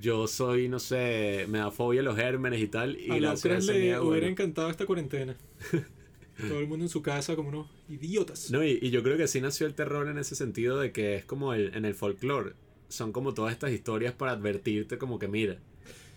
yo 0.00 0.26
soy, 0.26 0.68
no 0.68 0.78
sé, 0.78 1.46
me 1.48 1.58
da 1.58 1.70
fobia 1.70 2.02
los 2.02 2.16
gérmenes 2.16 2.60
y 2.60 2.68
tal, 2.68 2.98
y 2.98 3.10
a 3.10 3.16
gracias 3.16 3.44
a 3.44 3.48
Lovecraft 3.48 3.62
ese 3.62 3.72
le 3.72 3.78
hubiera 3.80 4.00
bueno. 4.00 4.26
encantado 4.26 4.70
esta 4.70 4.86
cuarentena. 4.86 5.36
Todo 6.48 6.58
el 6.58 6.66
mundo 6.66 6.84
en 6.84 6.88
su 6.88 7.00
casa 7.00 7.36
como 7.36 7.50
unos 7.50 7.68
idiotas. 7.88 8.50
No, 8.50 8.64
y, 8.64 8.78
y 8.82 8.90
yo 8.90 9.02
creo 9.04 9.16
que 9.16 9.28
sí 9.28 9.40
nació 9.40 9.66
el 9.68 9.74
terror 9.74 10.08
en 10.08 10.18
ese 10.18 10.34
sentido 10.34 10.78
de 10.78 10.90
que 10.90 11.14
es 11.14 11.24
como 11.24 11.54
el, 11.54 11.74
en 11.74 11.84
el 11.84 11.94
folclore. 11.94 12.54
Son 12.88 13.12
como 13.12 13.34
todas 13.34 13.52
estas 13.52 13.70
historias 13.72 14.12
para 14.14 14.32
advertirte 14.32 14.98
como 14.98 15.18
que 15.18 15.28
mira, 15.28 15.58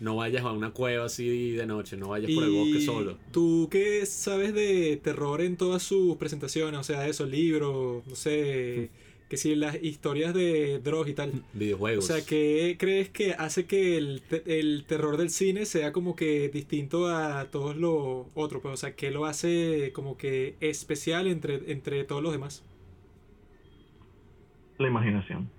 no 0.00 0.16
vayas 0.16 0.44
a 0.44 0.52
una 0.52 0.72
cueva 0.72 1.06
así 1.06 1.52
de 1.52 1.66
noche, 1.66 1.96
no 1.96 2.08
vayas 2.08 2.30
por 2.32 2.44
el 2.44 2.50
bosque 2.50 2.80
solo. 2.80 3.18
¿Tú 3.32 3.68
qué 3.70 4.04
sabes 4.06 4.54
de 4.54 4.98
terror 5.02 5.40
en 5.40 5.56
todas 5.56 5.82
sus 5.82 6.16
presentaciones? 6.16 6.78
O 6.78 6.84
sea, 6.84 7.06
esos 7.08 7.28
libros, 7.28 8.04
no 8.06 8.14
sé, 8.14 8.90
que 9.28 9.36
si 9.36 9.54
las 9.54 9.82
historias 9.82 10.34
de 10.34 10.78
Dross 10.80 11.08
y 11.08 11.14
tal. 11.14 11.44
O 11.96 12.00
Videojuegos. 12.02 12.02
sea, 12.02 12.24
¿qué 12.24 12.76
crees 12.78 13.10
que 13.10 13.32
hace 13.34 13.66
que 13.66 13.96
el, 13.98 14.22
te- 14.22 14.60
el 14.60 14.84
terror 14.86 15.16
del 15.16 15.30
cine 15.30 15.66
sea 15.66 15.92
como 15.92 16.14
que 16.16 16.48
distinto 16.48 17.08
a 17.08 17.50
todos 17.50 17.76
los 17.76 18.26
otros? 18.34 18.62
Pues, 18.62 18.74
o 18.74 18.76
sea, 18.76 18.94
¿qué 18.96 19.10
lo 19.10 19.26
hace 19.26 19.92
como 19.94 20.16
que 20.16 20.56
especial 20.60 21.26
entre, 21.26 21.70
entre 21.72 22.04
todos 22.04 22.22
los 22.22 22.32
demás? 22.32 22.64
La 24.78 24.88
imaginación. 24.88 25.52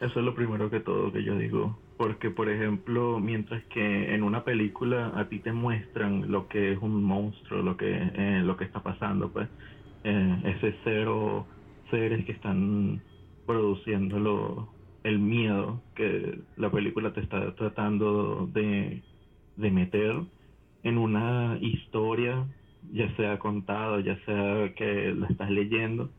Eso 0.00 0.20
es 0.20 0.24
lo 0.26 0.34
primero 0.34 0.70
que 0.70 0.80
todo 0.80 1.12
que 1.12 1.24
yo 1.24 1.36
digo. 1.38 1.82
Porque, 1.96 2.30
por 2.30 2.50
ejemplo, 2.50 3.20
mientras 3.20 3.64
que 3.66 4.14
en 4.14 4.22
una 4.24 4.44
película 4.44 5.12
a 5.18 5.28
ti 5.28 5.40
te 5.40 5.52
muestran 5.52 6.30
lo 6.32 6.48
que 6.48 6.72
es 6.72 6.78
un 6.80 7.02
monstruo, 7.04 7.62
lo 7.62 7.76
que, 7.76 7.86
eh, 8.14 8.42
lo 8.44 8.56
que 8.56 8.64
está 8.64 8.82
pasando, 8.82 9.32
pues, 9.32 9.48
eh, 10.04 10.40
ese 10.44 10.76
cero 10.84 11.48
seres 11.90 12.24
que 12.26 12.32
están 12.32 13.02
produciendo 13.46 14.18
lo- 14.18 14.74
el 15.02 15.18
miedo 15.18 15.82
que 15.94 16.40
la 16.56 16.70
película 16.70 17.12
te 17.12 17.20
está 17.20 17.54
tratando 17.54 18.46
de, 18.52 19.02
de 19.56 19.70
meter 19.70 20.14
en 20.82 20.98
una 20.98 21.58
historia, 21.60 22.46
ya 22.82 23.14
sea 23.16 23.38
contada, 23.38 24.00
ya 24.00 24.16
sea 24.24 24.74
que 24.74 25.14
la 25.14 25.26
estás 25.28 25.50
leyendo, 25.50 26.12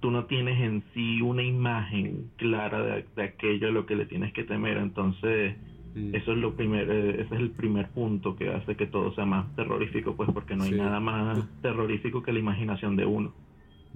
tú 0.00 0.10
no 0.10 0.26
tienes 0.26 0.60
en 0.60 0.84
sí 0.94 1.20
una 1.22 1.42
imagen 1.42 2.32
clara 2.36 2.82
de, 2.82 3.06
de 3.16 3.22
aquello 3.22 3.68
a 3.68 3.72
lo 3.72 3.86
que 3.86 3.96
le 3.96 4.06
tienes 4.06 4.32
que 4.32 4.44
temer. 4.44 4.76
Entonces, 4.78 5.56
Mm. 5.92 6.14
eso 6.14 6.32
es 6.32 6.38
lo 6.38 6.54
primer, 6.56 6.88
eh, 6.90 7.10
ese 7.22 7.34
es 7.34 7.40
el 7.40 7.50
primer 7.50 7.90
punto 7.92 8.36
que 8.36 8.48
hace 8.48 8.76
que 8.76 8.86
todo 8.86 9.12
sea 9.14 9.26
más 9.26 9.54
terrorífico, 9.56 10.16
pues 10.16 10.30
porque 10.32 10.54
no 10.56 10.64
hay 10.64 10.70
Sí. 10.70 10.76
nada 10.76 11.00
más 11.00 11.48
terrorífico 11.62 12.22
que 12.22 12.32
la 12.32 12.38
imaginación 12.38 12.96
de 12.96 13.06
uno. 13.06 13.34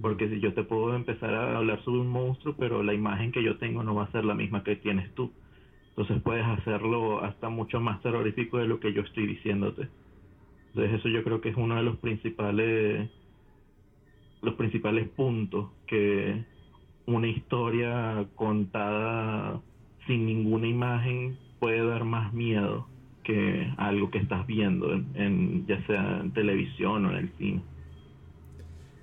Porque 0.01 0.29
si 0.29 0.39
yo 0.41 0.53
te 0.53 0.63
puedo 0.63 0.95
empezar 0.95 1.33
a 1.33 1.57
hablar 1.57 1.83
sobre 1.83 2.01
un 2.01 2.09
monstruo, 2.09 2.55
pero 2.57 2.83
la 2.83 2.93
imagen 2.93 3.31
que 3.31 3.43
yo 3.43 3.57
tengo 3.57 3.83
no 3.83 3.95
va 3.95 4.05
a 4.05 4.11
ser 4.11 4.25
la 4.25 4.35
misma 4.35 4.63
que 4.63 4.75
tienes 4.77 5.13
tú. 5.15 5.35
Entonces 5.95 6.23
puedes 6.23 6.45
hacerlo 6.45 7.23
hasta 7.23 7.49
mucho 7.49 7.79
más 7.81 8.01
terrorífico 8.01 8.57
de 8.59 8.67
lo 8.67 8.79
que 8.79 8.93
yo 8.93 9.01
estoy 9.03 9.27
diciéndote. 9.27 9.91
Entonces 10.73 10.99
eso 10.99 11.09
yo 11.09 11.23
creo 11.23 11.41
que 11.41 11.49
es 11.49 11.57
uno 11.57 11.75
de 11.77 11.83
los 11.83 11.99
principales 11.99 13.11
los 14.41 14.55
principales 14.55 15.09
puntos 15.11 15.73
que 15.87 16.45
una 17.07 17.27
historia 17.27 18.29
contada 18.35 19.63
sin 20.07 20.25
ninguna 20.25 20.67
imagen 20.67 21.41
puede 21.59 21.85
dar 21.85 22.05
más 22.05 22.33
miedo 22.33 22.91
que 23.23 23.73
algo 23.77 24.11
que 24.11 24.19
estás 24.19 24.45
viendo 24.47 24.93
en, 24.93 25.11
en- 25.15 25.67
ya 25.67 25.85
sea 25.87 26.19
en 26.21 26.33
televisión 26.33 27.05
o 27.05 27.11
en 27.11 27.17
el 27.17 27.35
cine. 27.37 27.65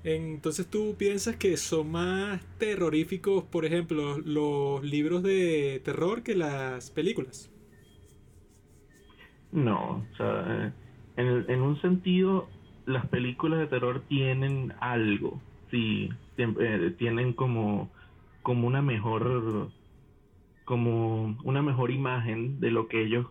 Entonces 0.05 0.69
tú 0.69 0.97
piensas 0.99 1.37
que 1.37 1.57
son 1.57 1.91
más 1.93 2.43
terroríficos, 2.59 3.45
por 3.45 3.65
ejemplo, 3.65 4.19
los 4.19 4.83
libros 4.85 5.23
de 5.23 5.81
terror 5.85 6.23
que 6.23 6.35
las 6.37 6.91
películas. 6.91 7.51
No, 9.53 10.09
o 10.13 10.17
sea, 10.17 10.75
en, 11.17 11.27
el- 11.27 11.51
en 11.51 11.61
un 11.63 11.81
sentido, 11.81 12.49
las 12.87 13.07
películas 13.09 13.61
de 13.61 13.67
terror 13.67 14.05
tienen 14.09 14.73
algo, 14.81 15.43
sí, 15.71 16.09
eh, 16.39 16.95
tienen 16.99 17.35
como, 17.35 17.93
como 18.43 18.67
una 18.67 18.83
mejor, 18.83 19.73
como 20.65 21.39
una 21.45 21.63
mejor 21.63 21.91
imagen 21.93 22.61
de 22.61 22.71
lo 22.71 22.89
que 22.89 23.03
ellos 23.05 23.27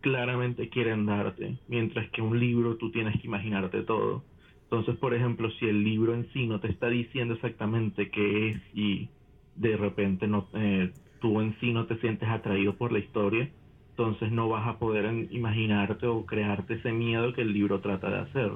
claramente 0.00 0.70
quieren 0.70 1.06
darte, 1.06 1.58
mientras 1.68 2.10
que 2.12 2.22
un 2.22 2.38
libro 2.40 2.76
tú 2.78 2.90
tienes 2.92 3.20
que 3.20 3.26
imaginarte 3.28 3.82
todo. 3.82 4.24
Entonces, 4.70 4.96
por 4.98 5.14
ejemplo, 5.14 5.50
si 5.52 5.66
el 5.66 5.84
libro 5.84 6.14
en 6.14 6.28
sí 6.32 6.46
no 6.46 6.60
te 6.60 6.68
está 6.70 6.88
diciendo 6.88 7.34
exactamente 7.34 8.10
qué 8.10 8.50
es 8.50 8.62
y 8.72 9.14
de 9.54 9.76
repente 9.76 10.26
no, 10.26 10.50
eh, 10.54 10.94
tú 11.20 11.40
en 11.40 11.58
sí 11.60 11.72
no 11.72 11.86
te 11.86 11.98
sientes 12.00 12.28
atraído 12.28 12.76
por 12.76 12.92
la 12.92 12.98
historia, 12.98 13.54
entonces 13.96 14.32
no 14.32 14.48
vas 14.48 14.66
a 14.68 14.78
poder 14.78 15.28
imaginarte 15.30 16.06
o 16.06 16.26
crearte 16.26 16.74
ese 16.74 16.92
miedo 16.92 17.32
que 17.32 17.42
el 17.42 17.52
libro 17.52 17.80
trata 17.80 18.10
de 18.10 18.18
hacer. 18.18 18.52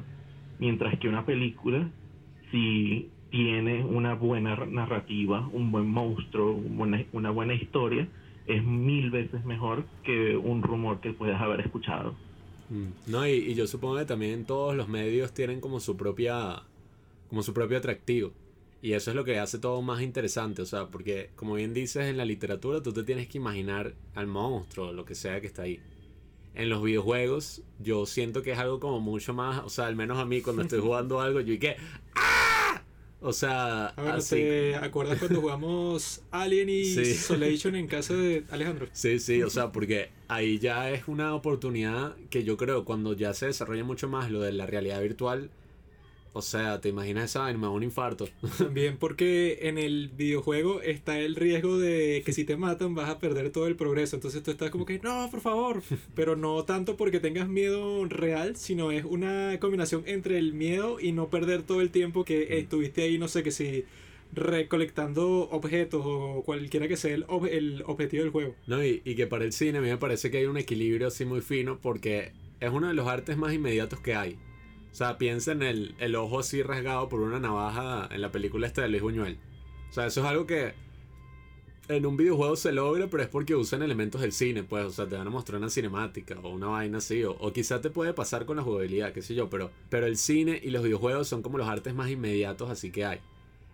Mientras 0.59 0.99
que 0.99 1.09
una 1.09 1.25
película, 1.27 1.95
si 2.51 3.15
tiene 3.31 3.85
una 3.85 4.15
buena 4.15 4.57
narrativa, 4.67 5.47
un 5.49 5.71
buen 5.71 5.87
monstruo, 5.89 6.53
un 6.57 6.77
buena- 6.77 7.07
una 7.13 7.31
buena 7.31 7.55
historia, 7.55 8.11
es 8.45 8.65
mil 8.65 9.11
veces 9.11 9.45
mejor 9.45 9.91
que 10.03 10.37
un 10.37 10.63
rumor 10.63 11.01
que 11.01 11.13
puedas 11.13 11.41
haber 11.41 11.61
escuchado. 11.61 12.19
Mm. 12.71 13.11
No, 13.11 13.27
y, 13.27 13.33
y 13.33 13.55
yo 13.55 13.67
supongo 13.67 13.97
que 13.97 14.05
también 14.05 14.45
todos 14.45 14.75
los 14.77 14.89
medios 14.89 15.33
tienen 15.33 15.61
como 15.61 15.81
su 15.81 15.97
propia 15.97 16.63
como 17.29 17.43
su 17.43 17.53
propio 17.53 17.79
atractivo. 17.79 18.33
Y 18.81 18.93
eso 18.93 19.11
es 19.11 19.17
lo 19.17 19.25
que 19.25 19.39
hace 19.39 19.59
todo 19.59 19.83
más 19.83 20.03
interesante, 20.03 20.63
o 20.63 20.67
sea, 20.67 20.87
porque 20.87 21.31
como 21.35 21.55
bien 21.55 21.75
dices 21.75 22.07
en 22.07 22.17
la 22.17 22.25
literatura, 22.25 22.83
tú 22.83 22.93
te 22.93 23.03
tienes 23.03 23.27
que 23.27 23.39
imaginar 23.39 23.95
al 24.15 24.29
monstruo, 24.29 24.93
lo 24.93 25.05
que 25.05 25.15
sea 25.15 25.41
que 25.41 25.49
está 25.49 25.63
ahí. 25.63 25.81
En 26.55 26.69
los 26.69 26.83
videojuegos, 26.83 27.63
yo 27.81 28.07
siento 28.07 28.43
que 28.43 28.53
es 28.53 28.59
algo 28.59 28.79
como 28.79 29.01
mucho 29.01 29.35
más, 29.35 29.65
o 29.65 29.69
sea, 29.69 29.87
al 29.87 29.97
menos 29.97 30.19
a 30.19 30.25
mí 30.25 30.43
cuando 30.43 30.63
estoy 30.63 30.81
jugando 30.83 31.21
algo, 31.21 31.41
yo 31.41 31.55
y 31.55 31.59
que 31.59 31.77
¡Ah! 32.15 32.38
O 33.21 33.33
sea, 33.33 33.87
así. 33.89 34.37
¿te 34.37 34.77
acuerdas 34.77 35.19
cuando 35.19 35.41
jugamos 35.41 36.23
Alien 36.31 36.69
y 36.69 36.85
Sí. 36.85 37.01
Isolation 37.01 37.75
en 37.75 37.89
casa 37.89 38.15
de 38.15 38.45
Alejandro? 38.51 38.87
Sí, 38.93 39.19
sí, 39.19 39.43
o 39.43 39.51
sea, 39.51 39.73
porque 39.73 40.11
ahí 40.29 40.59
ya 40.59 40.91
es 40.91 41.09
una 41.09 41.35
oportunidad 41.35 42.15
que 42.31 42.45
yo 42.45 42.57
creo 42.57 42.85
cuando 42.85 43.15
ya 43.15 43.35
se 43.35 43.47
desarrolla 43.47 43.83
mucho 43.83 44.09
más 44.09 44.31
lo 44.31 44.41
de 44.41 44.53
la 44.53 44.67
realidad 44.67 45.01
virtual. 45.03 45.51
O 46.35 46.43
sea, 46.43 46.81
te 46.81 46.89
imaginas 46.91 47.25
esa 47.25 47.41
vaina, 47.41 47.71
un 47.71 47.83
infarto. 47.83 48.29
También 48.59 48.97
porque 48.99 49.59
en 49.63 49.79
el 49.79 50.09
videojuego 50.17 50.81
está 50.83 51.19
el 51.19 51.35
riesgo 51.37 51.79
de 51.79 52.23
que 52.25 52.33
si 52.33 52.45
te 52.45 52.57
matan 52.57 52.95
vas 52.95 53.09
a 53.11 53.19
perder 53.19 53.51
todo 53.51 53.67
el 53.67 53.75
progreso. 53.77 54.15
Entonces 54.17 54.43
tú 54.43 54.51
estás 54.51 54.71
como 54.71 54.85
que, 54.87 54.99
no, 55.01 55.29
por 55.31 55.41
favor. 55.41 55.83
Pero 56.15 56.37
no 56.37 56.63
tanto 56.65 56.97
porque 56.97 57.19
tengas 57.21 57.49
miedo 57.49 58.05
real, 58.05 58.57
sino 58.57 58.93
es 58.93 59.05
una 59.05 59.59
combinación 59.61 60.03
entre 60.07 60.39
el 60.39 60.53
miedo 60.53 61.01
y 61.01 61.13
no 61.13 61.29
perder 61.29 61.63
todo 61.63 61.81
el 61.81 61.91
tiempo 61.91 62.25
que 62.25 62.59
estuviste 62.59 63.03
ahí, 63.03 63.19
no 63.19 63.27
sé, 63.29 63.43
que 63.43 63.51
si 63.51 63.85
recolectando 64.35 65.49
objetos 65.51 66.03
o 66.05 66.43
cualquiera 66.45 66.89
que 66.89 66.97
sea 66.97 67.15
el, 67.15 67.27
ob- 67.27 67.49
el 67.51 67.83
objetivo 67.87 68.23
del 68.23 68.33
juego. 68.33 68.55
No, 68.67 68.85
y, 68.85 69.01
y 69.05 69.15
que 69.15 69.27
para 69.27 69.45
el 69.45 69.53
cine 69.53 69.79
a 69.79 69.81
mí 69.81 69.89
me 69.89 69.97
parece 69.97 70.31
que 70.31 70.39
hay 70.39 70.45
un 70.45 70.57
equilibrio 70.59 71.09
así 71.09 71.25
muy 71.25 71.41
fino 71.41 71.79
porque 71.81 72.33
es 72.61 72.71
uno 72.71 72.89
de 72.89 72.95
los 72.95 73.07
artes 73.09 73.37
más 73.37 73.53
inmediatos 73.55 74.01
que 74.01 74.15
hay. 74.15 74.37
O 74.93 74.95
sea, 74.95 75.19
piensa 75.19 75.53
en 75.53 75.63
el, 75.63 75.95
el 75.99 76.17
ojo 76.17 76.41
así 76.41 76.63
rasgado 76.63 77.09
por 77.09 77.21
una 77.21 77.39
navaja 77.39 78.09
en 78.13 78.21
la 78.21 78.33
película 78.33 78.67
esta 78.67 78.83
de 78.83 78.89
Luis 78.89 79.03
Buñuel. 79.03 79.39
O 79.91 79.93
sea, 79.93 80.07
eso 80.07 80.21
es 80.21 80.27
algo 80.27 80.47
que 80.47 80.75
en 81.89 82.05
un 82.05 82.17
videojuego 82.17 82.57
se 82.57 82.73
logra, 82.73 83.09
pero 83.09 83.23
es 83.23 83.29
porque 83.29 83.55
usan 83.55 83.83
elementos 83.83 84.21
del 84.21 84.33
cine, 84.33 84.63
pues. 84.63 84.85
O 84.85 84.91
sea, 84.91 85.07
te 85.09 85.17
van 85.17 85.27
a 85.27 85.31
mostrar 85.31 85.59
una 85.59 85.71
cinemática 85.71 86.39
o 86.43 86.51
una 86.51 86.67
vaina 86.67 86.99
así. 86.99 87.25
O, 87.25 87.33
o 87.33 87.53
quizá 87.53 87.81
te 87.81 87.91
puede 87.91 88.13
pasar 88.13 88.45
con 88.45 88.57
la 88.57 88.63
jugabilidad, 88.63 89.13
qué 89.13 89.23
sé 89.23 89.35
yo. 89.35 89.49
Pero, 89.49 89.71
pero 89.89 90.07
el 90.07 90.17
cine 90.17 90.61
y 90.63 90.71
los 90.71 90.83
videojuegos 90.83 91.29
son 91.29 91.43
como 91.43 91.59
los 91.59 91.69
artes 91.69 91.95
más 91.95 92.11
inmediatos 92.11 92.71
así 92.71 92.91
que 92.91 93.05
hay. 93.05 93.21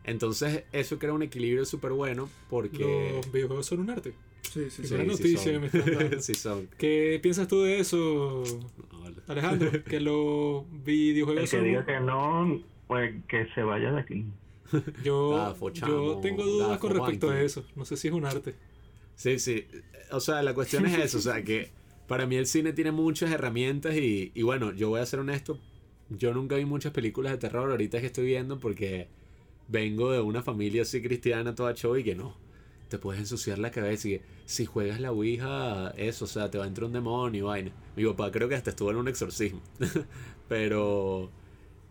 Entonces, 0.04 0.64
eso 0.72 0.98
crea 0.98 1.12
un 1.12 1.22
equilibrio 1.22 1.64
súper 1.64 1.92
bueno 1.92 2.28
porque... 2.50 3.14
Los 3.16 3.32
videojuegos 3.32 3.66
son 3.66 3.80
un 3.80 3.90
arte. 3.90 4.12
Sí, 4.42 4.70
sí, 4.70 4.82
sí. 4.86 4.94
buena 4.94 5.12
noticia 5.12 5.52
que 5.52 5.58
me 5.58 5.66
están 5.66 5.94
dando. 5.98 6.20
sí 6.20 6.34
son. 6.34 6.68
¿Qué 6.78 7.18
piensas 7.22 7.48
tú 7.48 7.62
de 7.62 7.80
eso, 7.80 8.44
No. 8.92 9.03
Alejandro? 9.26 9.70
Que 9.84 10.00
los 10.00 10.64
El 10.72 10.80
videojuegos 10.80 11.42
que 11.50 11.56
son... 11.56 11.64
diga 11.64 11.84
que 11.84 12.00
no, 12.00 12.60
pues 12.86 13.14
que 13.28 13.46
se 13.54 13.62
vaya 13.62 13.92
de 13.92 14.00
aquí. 14.00 14.26
Yo, 15.04 15.54
yo 15.72 16.18
tengo 16.20 16.42
dudas 16.42 16.78
con 16.78 16.92
respecto 16.92 17.30
a 17.30 17.40
eso. 17.40 17.64
No 17.76 17.84
sé 17.84 17.96
si 17.96 18.08
es 18.08 18.14
un 18.14 18.24
arte. 18.24 18.54
Sí, 19.14 19.38
sí. 19.38 19.66
O 20.10 20.20
sea, 20.20 20.42
la 20.42 20.54
cuestión 20.54 20.86
es 20.86 20.98
eso. 20.98 21.18
O 21.18 21.20
sea, 21.20 21.42
que 21.44 21.70
para 22.08 22.26
mí 22.26 22.36
el 22.36 22.46
cine 22.46 22.72
tiene 22.72 22.90
muchas 22.90 23.30
herramientas 23.30 23.94
y, 23.94 24.32
y 24.34 24.42
bueno, 24.42 24.72
yo 24.72 24.88
voy 24.88 25.00
a 25.00 25.06
ser 25.06 25.20
honesto. 25.20 25.60
Yo 26.08 26.34
nunca 26.34 26.56
vi 26.56 26.64
muchas 26.64 26.92
películas 26.92 27.32
de 27.32 27.38
terror. 27.38 27.70
Ahorita 27.70 27.98
es 27.98 28.00
que 28.00 28.06
estoy 28.08 28.24
viendo 28.24 28.58
porque 28.58 29.08
vengo 29.68 30.10
de 30.10 30.20
una 30.20 30.42
familia 30.42 30.82
así 30.82 31.02
cristiana 31.02 31.54
toda 31.54 31.74
show 31.74 31.96
y 31.96 32.02
que 32.02 32.14
no. 32.14 32.34
Te 32.94 32.98
puedes 33.00 33.20
ensuciar 33.20 33.58
la 33.58 33.72
cabeza 33.72 34.08
y 34.08 34.20
si 34.46 34.66
juegas 34.66 35.00
la 35.00 35.10
Ouija, 35.10 35.90
eso, 35.96 36.26
o 36.26 36.28
sea, 36.28 36.48
te 36.48 36.58
va 36.58 36.64
a 36.64 36.68
entrar 36.68 36.84
un 36.84 36.92
demonio 36.92 37.40
y 37.40 37.42
vaina. 37.42 37.72
Mi 37.96 38.04
papá 38.04 38.30
creo 38.30 38.48
que 38.48 38.54
hasta 38.54 38.70
estuvo 38.70 38.92
en 38.92 38.98
un 38.98 39.08
exorcismo. 39.08 39.60
Pero 40.48 41.28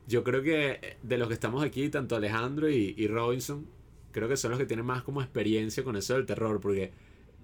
yo 0.07 0.23
creo 0.23 0.41
que 0.43 0.95
de 1.03 1.17
los 1.17 1.27
que 1.27 1.33
estamos 1.33 1.61
aquí, 1.61 1.89
tanto 1.89 2.15
Alejandro 2.15 2.69
y, 2.69 2.95
y 2.97 3.07
Robinson, 3.07 3.65
creo 4.13 4.29
que 4.29 4.37
son 4.37 4.51
los 4.51 4.59
que 4.61 4.65
tienen 4.65 4.85
más 4.85 5.03
como 5.03 5.21
experiencia 5.21 5.83
con 5.83 5.97
eso 5.97 6.13
del 6.13 6.25
terror, 6.25 6.61
porque 6.61 6.91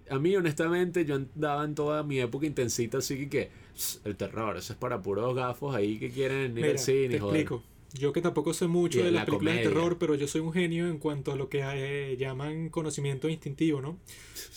a 0.10 0.18
mí 0.20 0.34
honestamente 0.38 1.04
yo 1.04 1.16
andaba 1.16 1.66
en 1.66 1.76
toda 1.76 2.04
mi 2.04 2.22
época 2.22 2.46
intensita 2.46 3.00
así 3.00 3.18
que, 3.18 3.30
que 3.30 3.52
"Ss, 3.76 4.00
el 4.06 4.16
terror, 4.16 4.56
eso 4.56 4.72
es 4.72 4.80
para 4.80 5.02
puros 5.02 5.36
gafos 5.36 5.76
ahí 5.76 6.00
que 6.00 6.10
quieren 6.12 6.52
ir 6.52 6.64
Mira, 6.64 6.70
al 6.70 6.80
cine. 6.80 7.10
te 7.10 7.20
joder". 7.20 7.42
explico. 7.42 7.64
Yo 7.94 8.14
que 8.14 8.22
tampoco 8.22 8.54
sé 8.54 8.68
mucho 8.68 9.00
Y 9.00 9.04
de 9.04 9.12
la 9.12 9.20
las 9.20 9.26
películas 9.26 9.56
de 9.56 9.62
terror, 9.64 9.98
pero 9.98 10.14
yo 10.16 10.28
soy 10.28 10.42
un 10.42 10.54
genio 10.54 10.88
en 10.88 11.00
cuanto 11.00 11.32
a 11.32 11.36
lo 11.36 11.50
que 11.50 11.62
eh, 11.64 12.18
llaman 12.18 12.70
conocimiento 12.70 13.28
instintivo, 13.30 13.82
¿no? 13.82 13.98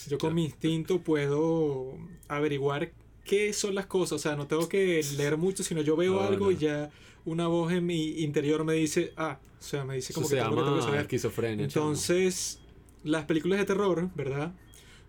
Yo 0.09 0.19
con 0.19 0.35
mi 0.35 0.45
instinto 0.45 1.01
puedo 1.03 1.97
averiguar 2.29 2.93
qué 3.25 3.53
son 3.55 3.75
las 3.75 3.87
cosas. 3.87 4.13
O 4.13 4.19
sea, 4.19 4.37
no 4.37 4.47
tengo 4.47 4.69
que 4.69 5.03
leer 5.17 5.39
mucho, 5.39 5.63
sino 5.63 5.81
yo 5.81 5.97
veo 5.97 6.21
No, 6.21 6.21
algo 6.21 6.47
no. 6.47 6.51
y 6.51 6.57
ya 6.59 6.91
una 7.25 7.47
voz 7.49 7.73
en 7.73 7.87
mi 7.87 8.21
interior 8.23 8.65
me 8.65 8.75
dice, 8.75 9.13
ah, 9.17 9.39
o 9.59 9.63
sea, 9.63 9.85
me 9.85 9.95
dice 9.97 10.13
Eso 10.13 10.21
como 10.21 10.29
se 10.29 10.37
que 10.37 10.43
tengo 10.43 10.57
que, 10.57 10.63
tengo 10.65 10.77
que 10.77 10.83
llama 10.83 10.83
saber. 10.83 11.01
esquizofrenia. 11.03 11.69
chamo. 11.69 11.93
Entonces, 11.93 12.61
las 13.05 13.25
películas 13.25 13.59
de 13.61 13.65
terror, 13.65 14.11
¿verdad? 14.15 14.55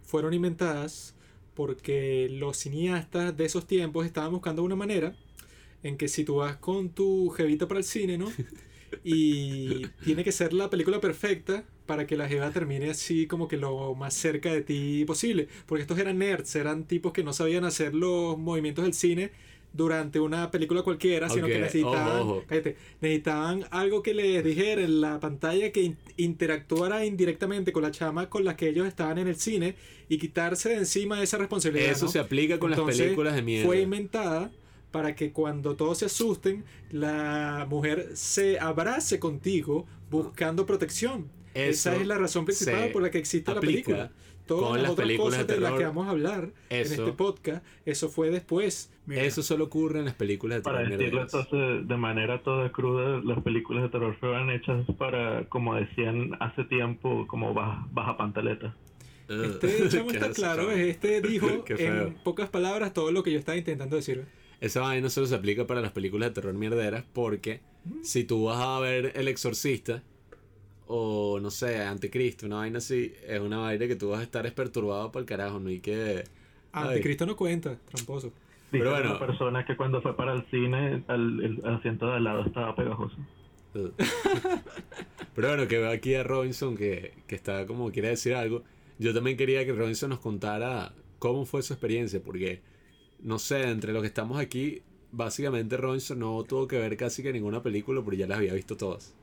Fueron 0.04 0.34
inventadas 0.34 1.16
porque 1.56 2.30
los 2.32 2.58
cineastas 2.58 3.36
de 3.38 3.46
esos 3.46 3.68
tiempos 3.68 4.06
estaban 4.06 4.32
buscando 4.32 4.64
una 4.64 4.76
manera 4.76 5.16
en 5.84 5.98
que 5.98 6.08
si 6.08 6.24
tú 6.24 6.36
vas 6.38 6.58
con 6.58 6.90
tu 6.90 7.30
jevita 7.30 7.68
para 7.68 7.80
el 7.80 7.84
cine, 7.86 8.18
¿no? 8.18 8.32
Y 9.04 9.88
tiene 10.04 10.24
que 10.24 10.32
ser 10.32 10.54
la 10.54 10.70
película 10.70 11.02
perfecta 11.02 11.64
para 11.86 12.06
que 12.08 12.16
la 12.16 12.28
jeva 12.28 12.52
termine 12.52 12.90
así 12.92 13.28
como 13.28 13.48
que 13.48 13.58
lo 13.58 13.96
más 13.96 14.14
cerca 14.14 14.54
de 14.54 14.62
ti 14.62 15.04
posible. 15.06 15.48
Porque 15.66 15.82
estos 15.82 15.98
eran 15.98 16.20
nerds, 16.20 16.56
eran 16.56 16.86
tipos 16.86 17.12
que 17.12 17.24
no 17.24 17.34
sabían 17.34 17.66
hacer 17.66 17.94
los 17.96 18.38
movimientos 18.38 18.86
del 18.86 18.94
cine 18.94 19.32
durante 19.74 20.20
una 20.20 20.52
película 20.52 20.84
cualquiera, 20.84 21.28
sino 21.28 21.48
que 21.48 21.56
Ok, 21.56 21.62
necesitaban, 21.62 22.22
ojo, 22.22 22.32
ojo. 22.38 22.44
cállate, 22.48 22.78
necesitaban 23.02 23.66
algo 23.72 24.04
que 24.04 24.14
les 24.14 24.44
dijera 24.44 24.84
en 24.84 25.02
la 25.02 25.20
pantalla 25.20 25.72
que 25.72 25.82
in- 25.82 25.98
interactuara 26.16 27.04
indirectamente 27.06 27.72
con 27.74 27.82
la 27.82 27.90
chama 27.90 28.30
con 28.30 28.46
la 28.46 28.56
que 28.56 28.70
ellos 28.70 28.88
estaban 28.88 29.18
en 29.18 29.28
el 29.28 29.36
cine 29.36 29.76
y 30.08 30.20
quitarse 30.20 30.70
de 30.70 30.76
encima 30.76 31.24
esa 31.24 31.40
responsabilidad. 31.40 31.90
Eso 31.92 32.06
¿no? 32.06 32.12
se 32.12 32.20
aplica 32.20 32.60
con 32.60 32.70
las 32.70 32.78
Entonces, 32.80 33.02
películas 33.06 33.34
de 33.36 33.42
miedo. 33.42 33.66
Fue 33.66 33.82
inventada 33.82 34.52
para 34.94 35.16
que 35.16 35.32
cuando 35.34 35.76
todos 35.76 35.98
se 35.98 36.06
asusten, 36.06 36.64
la 36.92 37.66
mujer 37.70 38.12
se 38.14 38.60
abrace 38.60 39.20
contigo 39.20 39.86
buscando 40.10 40.66
protección. 40.66 41.28
Esa 41.54 41.92
Eso 41.92 42.02
es 42.02 42.08
la 42.08 42.18
razón 42.18 42.46
principal 42.46 42.92
por 42.92 43.02
la 43.02 43.12
que 43.12 43.18
existe 43.18 43.54
la 43.54 43.60
película. 43.60 44.12
Todas 44.46 44.64
con 44.70 44.74
las 44.74 44.84
las 44.84 44.92
otras 44.92 45.08
películas 45.08 45.32
cosas 45.34 45.48
de 45.48 45.54
de 45.56 45.60
las 45.62 45.70
terror. 45.70 45.80
que 45.80 45.86
vamos 45.86 46.08
a 46.08 46.10
hablar 46.12 46.52
en 46.70 46.82
Eso- 46.82 46.94
este 46.94 47.12
podcast, 47.14 47.66
eso 47.86 48.10
fue 48.10 48.30
después. 48.30 48.92
Mira, 49.06 49.24
Eso 49.24 49.42
solo 49.42 49.64
ocurre 49.66 50.00
en 50.00 50.06
las 50.06 50.14
películas 50.16 50.58
de 50.60 50.62
Para 50.64 50.80
terror 50.84 50.98
decirlo 50.98 51.20
mierderas. 51.22 51.48
entonces 51.48 51.88
de 51.88 51.98
manera 51.98 52.44
toda 52.44 52.72
cruda, 52.72 53.22
las 53.24 53.42
películas 53.42 53.84
de 53.84 53.90
terror 53.90 54.16
fueron 54.20 54.50
hechas 54.52 54.86
para, 54.98 55.46
como 55.50 55.76
decían 55.76 56.32
hace 56.42 56.66
tiempo, 56.66 57.26
como 57.28 57.54
baja, 57.54 57.88
baja 57.92 58.16
pantaleta. 58.18 58.76
Este 59.30 59.88
chamo 59.90 60.12
está 60.12 60.32
claro, 60.32 60.70
este 60.72 61.22
dijo 61.22 61.48
en 61.70 62.14
pocas 62.26 62.50
palabras 62.50 62.94
todo 62.94 63.12
lo 63.12 63.24
que 63.24 63.32
yo 63.32 63.40
estaba 63.40 63.58
intentando 63.58 63.96
decir. 63.96 64.26
Esa 64.64 64.80
vaina 64.80 65.10
solo 65.10 65.28
se 65.28 65.36
aplica 65.36 65.68
para 65.68 65.82
las 65.82 65.92
películas 65.92 66.30
de 66.30 66.36
terror 66.36 66.54
mierderas 66.54 67.04
porque 67.12 67.60
si 68.02 68.24
tú 68.24 68.46
vas 68.46 68.62
a 68.62 68.80
ver 68.80 69.12
El 69.16 69.28
Exorcista 69.28 70.02
o 70.88 71.38
no 71.42 71.52
sé, 71.52 71.84
Anticristo, 71.84 72.46
una 72.46 72.56
vaina 72.58 72.78
así, 72.78 73.14
es 73.28 73.42
una 73.42 73.58
vaina 73.58 73.88
que 73.88 73.98
tú 73.98 74.12
vas 74.12 74.22
a 74.22 74.24
estar 74.24 74.46
es 74.46 74.54
perturbado 74.54 75.12
por 75.12 75.20
el 75.22 75.26
carajo, 75.26 75.60
no 75.60 75.68
hay 75.68 75.82
que... 75.82 76.24
Ay. 76.72 76.88
Anticristo 76.88 77.26
no 77.26 77.36
cuenta, 77.36 77.78
tramposo. 77.92 78.32
Pero 78.72 78.92
bueno. 78.92 79.10
una 79.12 79.20
persona 79.20 79.66
que 79.66 79.76
cuando 79.76 80.02
fue 80.02 80.16
para 80.16 80.34
el 80.34 80.46
cine, 80.50 81.04
al- 81.08 81.42
el 81.44 81.66
asiento 81.66 82.08
de 82.08 82.14
al 82.14 82.24
lado 82.24 82.46
estaba 82.46 82.74
pegajoso. 82.74 83.18
Ugh. 83.76 83.92
Pero 85.36 85.48
bueno, 85.50 85.68
que 85.68 85.78
veo 85.78 85.92
aquí 85.92 86.16
a 86.16 86.24
Robinson 86.24 86.78
que, 86.78 87.14
que 87.28 87.36
está 87.36 87.66
como 87.66 87.92
quiere 87.92 88.08
decir 88.08 88.34
algo. 88.34 88.64
Yo 88.98 89.14
también 89.14 89.36
quería 89.36 89.66
que 89.66 89.74
Robinson 89.74 90.12
nos 90.12 90.20
contara 90.20 90.94
cómo 91.20 91.44
fue 91.46 91.64
su 91.64 91.74
experiencia, 91.74 92.22
porque 92.24 92.62
no 93.20 93.40
sé, 93.40 93.70
entre 93.70 93.94
los 93.94 94.02
que 94.02 94.08
estamos 94.08 94.40
aquí, 94.40 94.82
básicamente 95.12 95.78
Robinson 95.78 96.20
no 96.20 96.44
tuvo 96.44 96.68
que 96.68 96.78
ver 96.78 96.98
casi 96.98 97.24
que 97.24 97.32
ninguna 97.34 97.62
película, 97.64 98.02
pero 98.04 98.18
ya 98.18 98.28
las 98.28 98.38
había 98.40 98.54
visto 98.54 98.76
todas. 98.78 99.14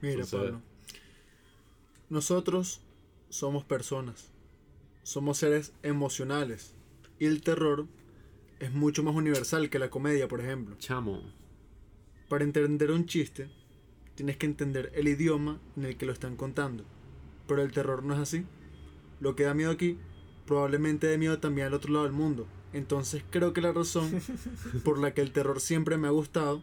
Mira, 0.00 0.14
Entonces- 0.14 0.38
Pablo. 0.40 0.62
Nosotros 2.10 2.80
somos 3.28 3.64
personas. 3.64 4.30
Somos 5.02 5.38
seres 5.38 5.72
emocionales. 5.82 6.74
Y 7.18 7.26
el 7.26 7.42
terror 7.42 7.86
es 8.60 8.72
mucho 8.72 9.02
más 9.02 9.14
universal 9.14 9.70
que 9.70 9.78
la 9.78 9.90
comedia, 9.90 10.28
por 10.28 10.40
ejemplo. 10.40 10.76
Chamo. 10.78 11.22
Para 12.28 12.44
entender 12.44 12.90
un 12.90 13.06
chiste, 13.06 13.48
tienes 14.14 14.36
que 14.36 14.46
entender 14.46 14.92
el 14.94 15.08
idioma 15.08 15.60
en 15.76 15.84
el 15.84 15.96
que 15.96 16.06
lo 16.06 16.12
están 16.12 16.36
contando. 16.36 16.84
Pero 17.46 17.62
el 17.62 17.72
terror 17.72 18.02
no 18.04 18.14
es 18.14 18.20
así. 18.20 18.44
Lo 19.20 19.34
que 19.34 19.44
da 19.44 19.54
miedo 19.54 19.70
aquí, 19.70 19.98
probablemente 20.46 21.06
dé 21.06 21.18
miedo 21.18 21.38
también 21.38 21.66
al 21.66 21.74
otro 21.74 21.92
lado 21.92 22.04
del 22.04 22.12
mundo. 22.14 22.46
Entonces 22.72 23.22
creo 23.30 23.52
que 23.52 23.60
la 23.60 23.72
razón 23.72 24.20
por 24.84 24.98
la 24.98 25.14
que 25.14 25.20
el 25.20 25.32
terror 25.32 25.60
siempre 25.60 25.96
me 25.96 26.08
ha 26.08 26.12
gustado 26.12 26.62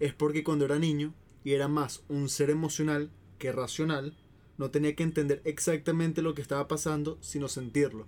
es 0.00 0.14
porque 0.14 0.44
cuando 0.44 0.64
era 0.64 0.78
niño 0.78 1.14
y 1.44 1.52
era 1.52 1.68
más 1.68 2.02
un 2.08 2.28
ser 2.28 2.50
emocional 2.50 3.10
que 3.38 3.52
racional, 3.52 4.16
no 4.58 4.70
tenía 4.70 4.94
que 4.94 5.02
entender 5.02 5.42
exactamente 5.44 6.22
lo 6.22 6.34
que 6.34 6.42
estaba 6.42 6.68
pasando, 6.68 7.18
sino 7.20 7.48
sentirlo. 7.48 8.06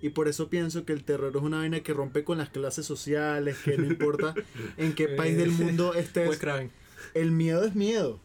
Y 0.00 0.10
por 0.10 0.28
eso 0.28 0.48
pienso 0.50 0.84
que 0.84 0.92
el 0.92 1.04
terror 1.04 1.32
es 1.34 1.42
una 1.42 1.58
vaina 1.58 1.80
que 1.80 1.94
rompe 1.94 2.22
con 2.22 2.38
las 2.38 2.50
clases 2.50 2.86
sociales, 2.86 3.56
que 3.64 3.78
no 3.78 3.86
importa 3.86 4.34
en 4.76 4.94
qué 4.94 5.08
país 5.08 5.36
del 5.36 5.50
mundo 5.50 5.94
estés, 5.94 6.38
el 7.14 7.32
miedo 7.32 7.64
es 7.64 7.74
miedo. 7.74 8.20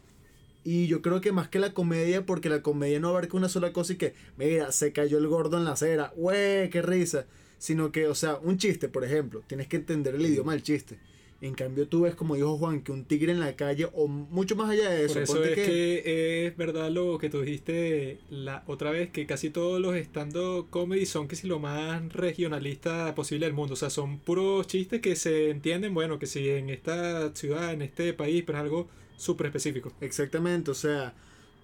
Y 0.64 0.86
yo 0.86 1.02
creo 1.02 1.20
que 1.20 1.32
más 1.32 1.48
que 1.48 1.58
la 1.58 1.74
comedia, 1.74 2.24
porque 2.24 2.48
la 2.48 2.62
comedia 2.62 3.00
no 3.00 3.08
abarca 3.08 3.36
una 3.36 3.48
sola 3.48 3.72
cosa 3.72 3.94
y 3.94 3.96
que, 3.96 4.14
mira, 4.36 4.70
se 4.70 4.92
cayó 4.92 5.18
el 5.18 5.26
gordo 5.26 5.58
en 5.58 5.64
la 5.64 5.72
acera, 5.72 6.12
güey, 6.14 6.70
qué 6.70 6.82
risa. 6.82 7.26
Sino 7.62 7.92
que, 7.92 8.08
o 8.08 8.14
sea, 8.16 8.38
un 8.42 8.58
chiste, 8.58 8.88
por 8.88 9.04
ejemplo, 9.04 9.44
tienes 9.46 9.68
que 9.68 9.76
entender 9.76 10.16
el 10.16 10.26
idioma 10.26 10.50
del 10.50 10.64
chiste. 10.64 10.98
En 11.40 11.54
cambio, 11.54 11.86
tú 11.86 12.00
ves, 12.02 12.16
como 12.16 12.34
dijo 12.34 12.58
Juan, 12.58 12.80
que 12.82 12.90
un 12.90 13.04
tigre 13.04 13.30
en 13.30 13.38
la 13.38 13.54
calle, 13.54 13.88
o 13.92 14.08
mucho 14.08 14.56
más 14.56 14.68
allá 14.70 14.90
de 14.90 15.04
eso, 15.04 15.14
Por 15.14 15.22
eso 15.22 15.44
es 15.44 15.54
que- 15.54 15.62
que... 15.64 16.46
es 16.46 16.56
verdad 16.56 16.90
lo 16.90 17.18
que 17.18 17.30
tú 17.30 17.40
dijiste 17.40 18.18
la 18.30 18.64
otra 18.66 18.90
vez, 18.90 19.10
que 19.10 19.26
casi 19.26 19.50
todos 19.50 19.80
los 19.80 19.94
stand-up 19.94 20.70
comedy 20.70 21.06
son 21.06 21.28
que 21.28 21.36
si 21.36 21.46
lo 21.46 21.60
más 21.60 22.12
regionalista 22.12 23.14
posible 23.14 23.46
del 23.46 23.54
mundo. 23.54 23.74
O 23.74 23.76
sea, 23.76 23.90
son 23.90 24.18
puros 24.18 24.66
chistes 24.66 25.00
que 25.00 25.14
se 25.14 25.50
entienden, 25.50 25.94
bueno, 25.94 26.18
que 26.18 26.26
si 26.26 26.48
en 26.48 26.68
esta 26.68 27.32
ciudad, 27.36 27.72
en 27.72 27.82
este 27.82 28.12
país, 28.12 28.42
pero 28.44 28.58
es 28.58 28.62
algo 28.64 28.88
súper 29.16 29.46
específico. 29.46 29.92
Exactamente, 30.00 30.72
o 30.72 30.74
sea, 30.74 31.14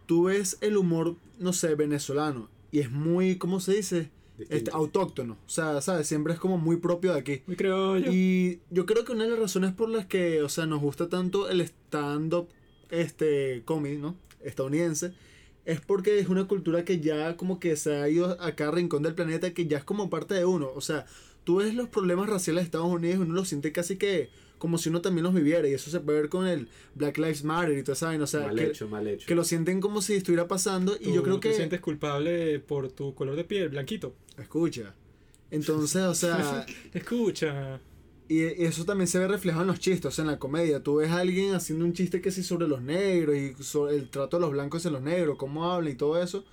tú 0.06 0.24
ves 0.24 0.58
el 0.60 0.76
humor, 0.76 1.16
no 1.40 1.52
sé, 1.52 1.74
venezolano, 1.74 2.48
y 2.70 2.78
es 2.78 2.90
muy, 2.92 3.34
¿cómo 3.36 3.58
se 3.58 3.74
dice? 3.74 4.10
Este, 4.48 4.70
autóctono. 4.72 5.34
O 5.46 5.50
sea, 5.50 5.80
¿sabes? 5.80 6.06
Siempre 6.06 6.32
es 6.32 6.38
como 6.38 6.58
muy 6.58 6.76
propio 6.76 7.12
de 7.12 7.20
aquí. 7.20 7.42
Muy 7.46 7.56
criollo. 7.56 8.10
Y 8.12 8.60
yo 8.70 8.86
creo 8.86 9.04
que 9.04 9.12
una 9.12 9.24
de 9.24 9.30
las 9.30 9.38
razones 9.38 9.72
por 9.72 9.88
las 9.88 10.06
que, 10.06 10.42
o 10.42 10.48
sea, 10.48 10.66
nos 10.66 10.80
gusta 10.80 11.08
tanto 11.08 11.48
el 11.48 11.60
stand-up 11.60 12.48
este, 12.90 13.62
comedy, 13.64 13.98
¿no? 13.98 14.16
Estadounidense, 14.42 15.12
es 15.64 15.80
porque 15.80 16.18
es 16.18 16.28
una 16.28 16.46
cultura 16.46 16.84
que 16.84 17.00
ya 17.00 17.36
como 17.36 17.60
que 17.60 17.76
se 17.76 17.96
ha 17.96 18.08
ido 18.08 18.40
a 18.40 18.52
cada 18.54 18.70
rincón 18.70 19.02
del 19.02 19.14
planeta, 19.14 19.52
que 19.52 19.66
ya 19.66 19.78
es 19.78 19.84
como 19.84 20.08
parte 20.08 20.34
de 20.34 20.44
uno. 20.44 20.70
O 20.74 20.80
sea, 20.80 21.06
tú 21.44 21.56
ves 21.56 21.74
los 21.74 21.88
problemas 21.88 22.28
raciales 22.28 22.62
de 22.62 22.66
Estados 22.66 22.88
Unidos 22.88 23.18
y 23.18 23.22
uno 23.22 23.34
los 23.34 23.48
siente 23.48 23.72
casi 23.72 23.96
que 23.96 24.30
como 24.58 24.76
si 24.78 24.88
uno 24.88 25.00
también 25.00 25.24
los 25.24 25.34
viviera. 25.34 25.68
Y 25.68 25.74
eso 25.74 25.90
se 25.90 26.00
puede 26.00 26.20
ver 26.20 26.28
con 26.28 26.46
el 26.46 26.68
Black 26.94 27.18
Lives 27.18 27.44
Matter 27.44 27.76
y 27.76 27.90
esa 27.90 28.06
vaina. 28.06 28.24
O 28.24 28.26
sea, 28.26 28.46
mal 28.46 28.56
que, 28.56 28.64
hecho, 28.66 28.88
mal 28.88 29.06
hecho. 29.06 29.26
que 29.26 29.34
lo 29.34 29.44
sienten 29.44 29.80
como 29.80 30.02
si 30.02 30.14
estuviera 30.14 30.48
pasando. 30.48 30.96
Y 31.00 31.12
yo 31.12 31.16
Tú 31.16 31.22
creo 31.22 31.40
te 31.40 31.50
que... 31.50 31.54
sientes 31.54 31.80
culpable 31.80 32.58
por 32.60 32.90
tu 32.90 33.14
color 33.14 33.36
de 33.36 33.44
piel, 33.44 33.68
blanquito. 33.68 34.14
Escucha. 34.40 34.94
Entonces, 35.50 36.02
o 36.02 36.14
sea... 36.14 36.66
Escucha. 36.94 37.80
Y 38.28 38.42
y 38.42 38.64
eso 38.66 38.84
también 38.84 39.08
se 39.08 39.18
ve 39.18 39.26
reflejado 39.26 39.62
en 39.62 39.68
los 39.68 39.80
chistes, 39.80 40.04
o 40.06 40.10
sea, 40.10 40.22
en 40.22 40.30
la 40.30 40.38
comedia. 40.38 40.82
Tú 40.82 40.96
ves 40.96 41.10
a 41.10 41.18
alguien 41.20 41.54
haciendo 41.54 41.84
un 41.86 41.94
chiste 41.94 42.20
que 42.20 42.30
sí 42.30 42.42
sobre 42.42 42.68
los 42.68 42.82
negros 42.82 43.34
y 43.36 43.54
sobre 43.62 43.94
el 43.96 44.10
trato 44.10 44.36
de 44.36 44.42
los 44.42 44.50
blancos 44.52 44.84
en 44.84 44.92
los 44.92 45.00
negros, 45.02 45.38
cómo 45.38 45.70
hablan 45.72 45.92
y 45.94 45.96
todo 45.96 46.22
eso, 46.22 46.44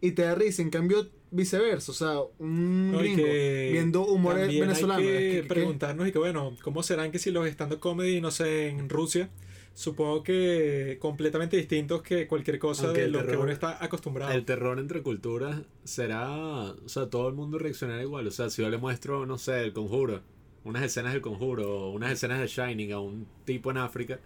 y 0.00 0.12
te 0.12 0.22
da 0.22 0.36
risa. 0.36 0.62
En 0.62 0.70
cambio, 0.70 1.08
viceversa, 1.32 1.90
o 1.90 1.94
sea, 1.94 2.20
un 2.38 2.92
No, 2.92 2.98
gringo 3.00 3.24
viendo 3.24 4.06
humor 4.06 4.36
venezolano. 4.36 5.00
Hay 5.00 5.08
es 5.08 5.18
que 5.18 5.28
que- 5.30 5.42
que- 5.42 5.48
preguntarnos 5.48 6.06
y 6.06 6.12
que 6.12 6.18
bueno, 6.20 6.56
¿cómo 6.62 6.84
serán 6.84 7.10
que 7.10 7.18
si 7.18 7.32
los 7.32 7.48
stand-up 7.48 7.80
comedy, 7.80 8.20
no 8.20 8.30
sé, 8.30 8.68
en 8.68 8.88
Rusia, 8.88 9.28
supongo 9.74 10.22
que 10.22 10.98
completamente 11.00 11.56
distintos 11.56 12.00
que 12.02 12.26
cualquier 12.28 12.58
cosa 12.58 12.84
Aunque 12.86 13.00
de 13.00 13.06
el 13.06 13.12
lo 13.12 13.18
que 13.20 13.26
terror- 13.26 13.42
uno 13.42 13.52
está 13.52 13.84
acostumbrado? 13.84 14.32
El 14.32 14.44
terror 14.44 14.78
entre 14.78 15.02
culturas 15.02 15.62
será, 15.84 16.30
o 16.30 16.88
sea, 16.88 17.10
todo 17.10 17.28
el 17.28 17.34
mundo 17.34 17.58
reaccionará 17.58 18.02
igual. 18.02 18.26
O 18.26 18.30
sea, 18.30 18.50
si 18.50 18.62
yo 18.62 18.70
le 18.70 18.78
muestro, 18.78 19.26
no 19.26 19.36
sé, 19.36 19.62
el 19.62 19.72
conjuro, 19.72 20.22
unas 20.64 20.82
escenas 20.84 21.12
del 21.12 21.22
conjuro, 21.22 21.70
o 21.88 21.90
unas 21.92 22.12
escenas 22.12 22.40
de 22.40 22.46
Shining 22.46 22.92
a 22.92 23.00
un 23.00 23.26
tipo 23.44 23.70
en 23.70 23.78
África, 23.78 24.18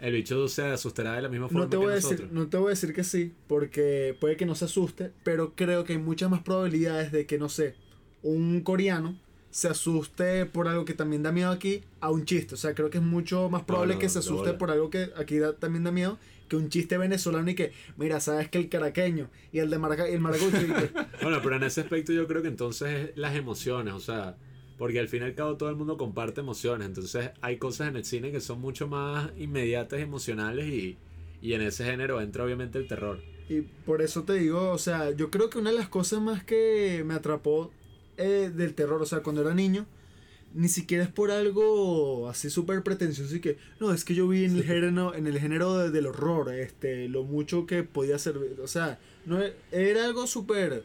el 0.00 0.12
bicho 0.12 0.48
se 0.48 0.62
asustará 0.64 1.12
de 1.14 1.22
la 1.22 1.28
misma 1.28 1.48
forma 1.48 1.64
no 1.64 1.68
te, 1.68 1.70
que 1.72 1.76
voy 1.76 1.92
a 1.92 1.94
nosotros. 1.96 2.20
decir, 2.20 2.32
no 2.34 2.48
te 2.48 2.56
voy 2.56 2.66
a 2.66 2.70
decir 2.70 2.92
que 2.94 3.04
sí, 3.04 3.32
porque 3.46 4.16
puede 4.20 4.36
que 4.36 4.46
no 4.46 4.54
se 4.54 4.64
asuste, 4.64 5.12
pero 5.24 5.52
creo 5.54 5.84
que 5.84 5.92
hay 5.92 5.98
muchas 5.98 6.30
más 6.30 6.42
probabilidades 6.42 7.12
de 7.12 7.26
que, 7.26 7.38
no 7.38 7.48
sé, 7.48 7.74
un 8.22 8.60
coreano 8.62 9.16
se 9.54 9.68
asuste 9.68 10.46
por 10.46 10.66
algo 10.66 10.84
que 10.84 10.94
también 10.94 11.22
da 11.22 11.30
miedo 11.30 11.52
aquí 11.52 11.84
a 12.00 12.10
un 12.10 12.24
chiste. 12.24 12.54
O 12.54 12.58
sea, 12.58 12.74
creo 12.74 12.90
que 12.90 12.98
es 12.98 13.04
mucho 13.04 13.48
más 13.50 13.62
probable 13.62 13.94
no, 13.94 14.00
que 14.00 14.08
se 14.08 14.18
asuste 14.18 14.52
por 14.54 14.72
algo 14.72 14.90
que 14.90 15.10
aquí 15.16 15.38
da- 15.38 15.52
también 15.54 15.84
da 15.84 15.92
miedo 15.92 16.18
que 16.48 16.56
un 16.56 16.70
chiste 16.70 16.98
venezolano 16.98 17.48
y 17.48 17.54
que, 17.54 17.70
mira, 17.96 18.18
sabes 18.18 18.48
que 18.48 18.58
el 18.58 18.68
caraqueño 18.68 19.30
y 19.52 19.60
el 19.60 19.70
de 19.70 19.78
Maraca- 19.78 20.10
y 20.10 20.14
el 20.14 20.20
maracucho 20.20 20.56
y 20.60 20.66
que- 20.72 20.90
Bueno, 21.22 21.38
pero 21.40 21.54
en 21.54 21.62
ese 21.62 21.82
aspecto 21.82 22.12
yo 22.12 22.26
creo 22.26 22.42
que 22.42 22.48
entonces 22.48 23.10
es 23.10 23.16
las 23.16 23.36
emociones, 23.36 23.94
o 23.94 24.00
sea, 24.00 24.36
porque 24.76 24.98
al 24.98 25.06
fin 25.06 25.22
y 25.22 25.26
al 25.26 25.36
cabo 25.36 25.56
todo 25.56 25.68
el 25.70 25.76
mundo 25.76 25.96
comparte 25.96 26.40
emociones, 26.40 26.88
entonces 26.88 27.30
hay 27.40 27.56
cosas 27.58 27.90
en 27.90 27.96
el 27.96 28.04
cine 28.04 28.32
que 28.32 28.40
son 28.40 28.60
mucho 28.60 28.88
más 28.88 29.30
inmediatas 29.38 30.00
y 30.00 30.02
emocionales 30.02 30.66
y, 30.66 30.98
y 31.40 31.52
en 31.52 31.62
ese 31.62 31.84
género 31.84 32.20
entra 32.20 32.42
obviamente 32.44 32.76
el 32.78 32.88
terror. 32.88 33.20
Y 33.48 33.60
por 33.60 34.02
eso 34.02 34.24
te 34.24 34.32
digo, 34.32 34.70
o 34.70 34.78
sea, 34.78 35.12
yo 35.12 35.30
creo 35.30 35.48
que 35.48 35.58
una 35.58 35.70
de 35.70 35.76
las 35.76 35.88
cosas 35.88 36.20
más 36.20 36.42
que 36.42 37.04
me 37.06 37.14
atrapó 37.14 37.70
eh, 38.16 38.50
del 38.54 38.74
terror, 38.74 39.00
o 39.02 39.06
sea, 39.06 39.20
cuando 39.20 39.42
era 39.42 39.54
niño, 39.54 39.86
ni 40.54 40.68
siquiera 40.68 41.02
es 41.04 41.10
por 41.10 41.30
algo 41.32 42.28
así 42.28 42.48
súper 42.50 42.82
pretencioso 42.82 43.34
y 43.34 43.40
que, 43.40 43.58
no, 43.80 43.92
es 43.92 44.04
que 44.04 44.14
yo 44.14 44.28
vi 44.28 44.44
en 44.44 44.56
el 44.56 44.62
género, 44.64 45.14
en 45.14 45.26
el 45.26 45.38
género 45.40 45.76
de- 45.78 45.90
del 45.90 46.06
horror, 46.06 46.52
este, 46.54 47.08
lo 47.08 47.24
mucho 47.24 47.66
que 47.66 47.82
podía 47.82 48.18
servir, 48.18 48.60
o 48.62 48.68
sea, 48.68 48.98
no 49.26 49.42
e- 49.42 49.54
era 49.72 50.04
algo 50.04 50.26
súper, 50.28 50.84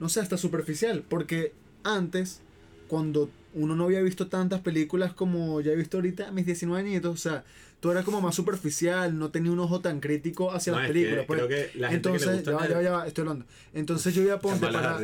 no 0.00 0.08
sé, 0.08 0.20
hasta 0.20 0.38
superficial, 0.38 1.04
porque 1.08 1.52
antes, 1.84 2.40
cuando 2.88 3.28
uno 3.54 3.76
no 3.76 3.84
había 3.84 4.00
visto 4.00 4.28
tantas 4.28 4.60
películas 4.62 5.12
como 5.12 5.60
ya 5.60 5.72
he 5.72 5.76
visto 5.76 5.98
ahorita 5.98 6.28
a 6.28 6.32
mis 6.32 6.46
19 6.46 6.80
añitos, 6.88 7.12
o 7.12 7.16
sea, 7.18 7.44
todo 7.80 7.92
era 7.92 8.02
como 8.04 8.20
más 8.22 8.34
superficial, 8.34 9.18
no 9.18 9.30
tenía 9.30 9.50
un 9.52 9.58
ojo 9.58 9.80
tan 9.80 10.00
crítico 10.00 10.52
hacia 10.52 10.72
No, 10.72 10.78
las 10.78 10.88
es 10.88 10.92
que 10.94 10.98
películas. 11.00 11.24
pues. 11.26 11.38
creo 11.42 11.48
que 11.48 11.78
la 11.78 11.88
gente 11.90 12.10
que 12.12 12.18
le 12.18 12.24
Entonces, 12.24 12.34
gusta 12.36 12.50
ya, 12.52 12.56
va, 12.56 12.68
ya, 12.68 12.74
va, 12.76 12.82
ya 12.82 12.92
va, 12.92 13.06
estoy 13.06 13.22
hablando. 13.22 13.44
Entonces 13.74 14.14
yo 14.14 14.22
iba 14.22 14.34
a 14.34 14.38
ponte 14.40 14.66
para. 14.68 15.00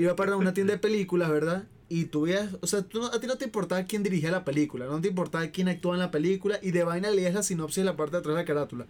Iba 0.00 0.16
para 0.16 0.36
una 0.36 0.54
tienda 0.54 0.72
de 0.72 0.78
películas, 0.78 1.30
¿verdad? 1.30 1.64
Y 1.88 2.06
tú 2.06 2.22
veías, 2.22 2.56
o 2.60 2.66
sea, 2.66 2.82
tú 2.82 3.04
a 3.04 3.20
ti 3.20 3.26
no 3.26 3.36
te 3.36 3.44
importaba 3.44 3.84
quién 3.84 4.02
dirigía 4.02 4.30
la 4.30 4.44
película, 4.44 4.86
no 4.86 5.00
te 5.00 5.08
importaba 5.08 5.46
quién 5.48 5.68
actuaba 5.68 5.96
en 5.96 6.00
la 6.00 6.10
película 6.10 6.58
y 6.62 6.70
de 6.70 6.84
vaina 6.84 7.10
leías 7.10 7.34
la 7.34 7.42
sinopsis 7.42 7.78
de 7.78 7.84
la 7.84 7.96
parte 7.96 8.12
de 8.12 8.18
atrás 8.20 8.34
de 8.34 8.40
la 8.40 8.46
carátula. 8.46 8.86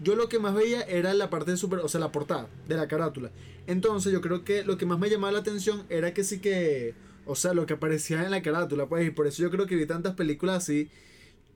Yo 0.00 0.16
lo 0.16 0.28
que 0.28 0.38
más 0.38 0.54
veía 0.54 0.82
era 0.82 1.12
la 1.14 1.30
parte 1.30 1.52
de 1.52 1.56
super, 1.56 1.80
o 1.80 1.88
sea, 1.88 2.00
la 2.00 2.10
portada 2.10 2.48
de 2.66 2.76
la 2.76 2.88
carátula. 2.88 3.30
Entonces 3.66 4.12
yo 4.12 4.20
creo 4.20 4.44
que 4.44 4.64
lo 4.64 4.78
que 4.78 4.86
más 4.86 4.98
me 4.98 5.10
llamaba 5.10 5.32
la 5.32 5.40
atención 5.40 5.84
era 5.90 6.14
que 6.14 6.24
sí 6.24 6.40
que, 6.40 6.94
o 7.26 7.36
sea, 7.36 7.52
lo 7.52 7.66
que 7.66 7.74
aparecía 7.74 8.24
en 8.24 8.30
la 8.30 8.42
carátula, 8.42 8.86
pues, 8.86 9.06
y 9.06 9.10
por 9.10 9.26
eso 9.26 9.42
yo 9.42 9.50
creo 9.50 9.66
que 9.66 9.76
vi 9.76 9.86
tantas 9.86 10.14
películas 10.14 10.56
así, 10.56 10.88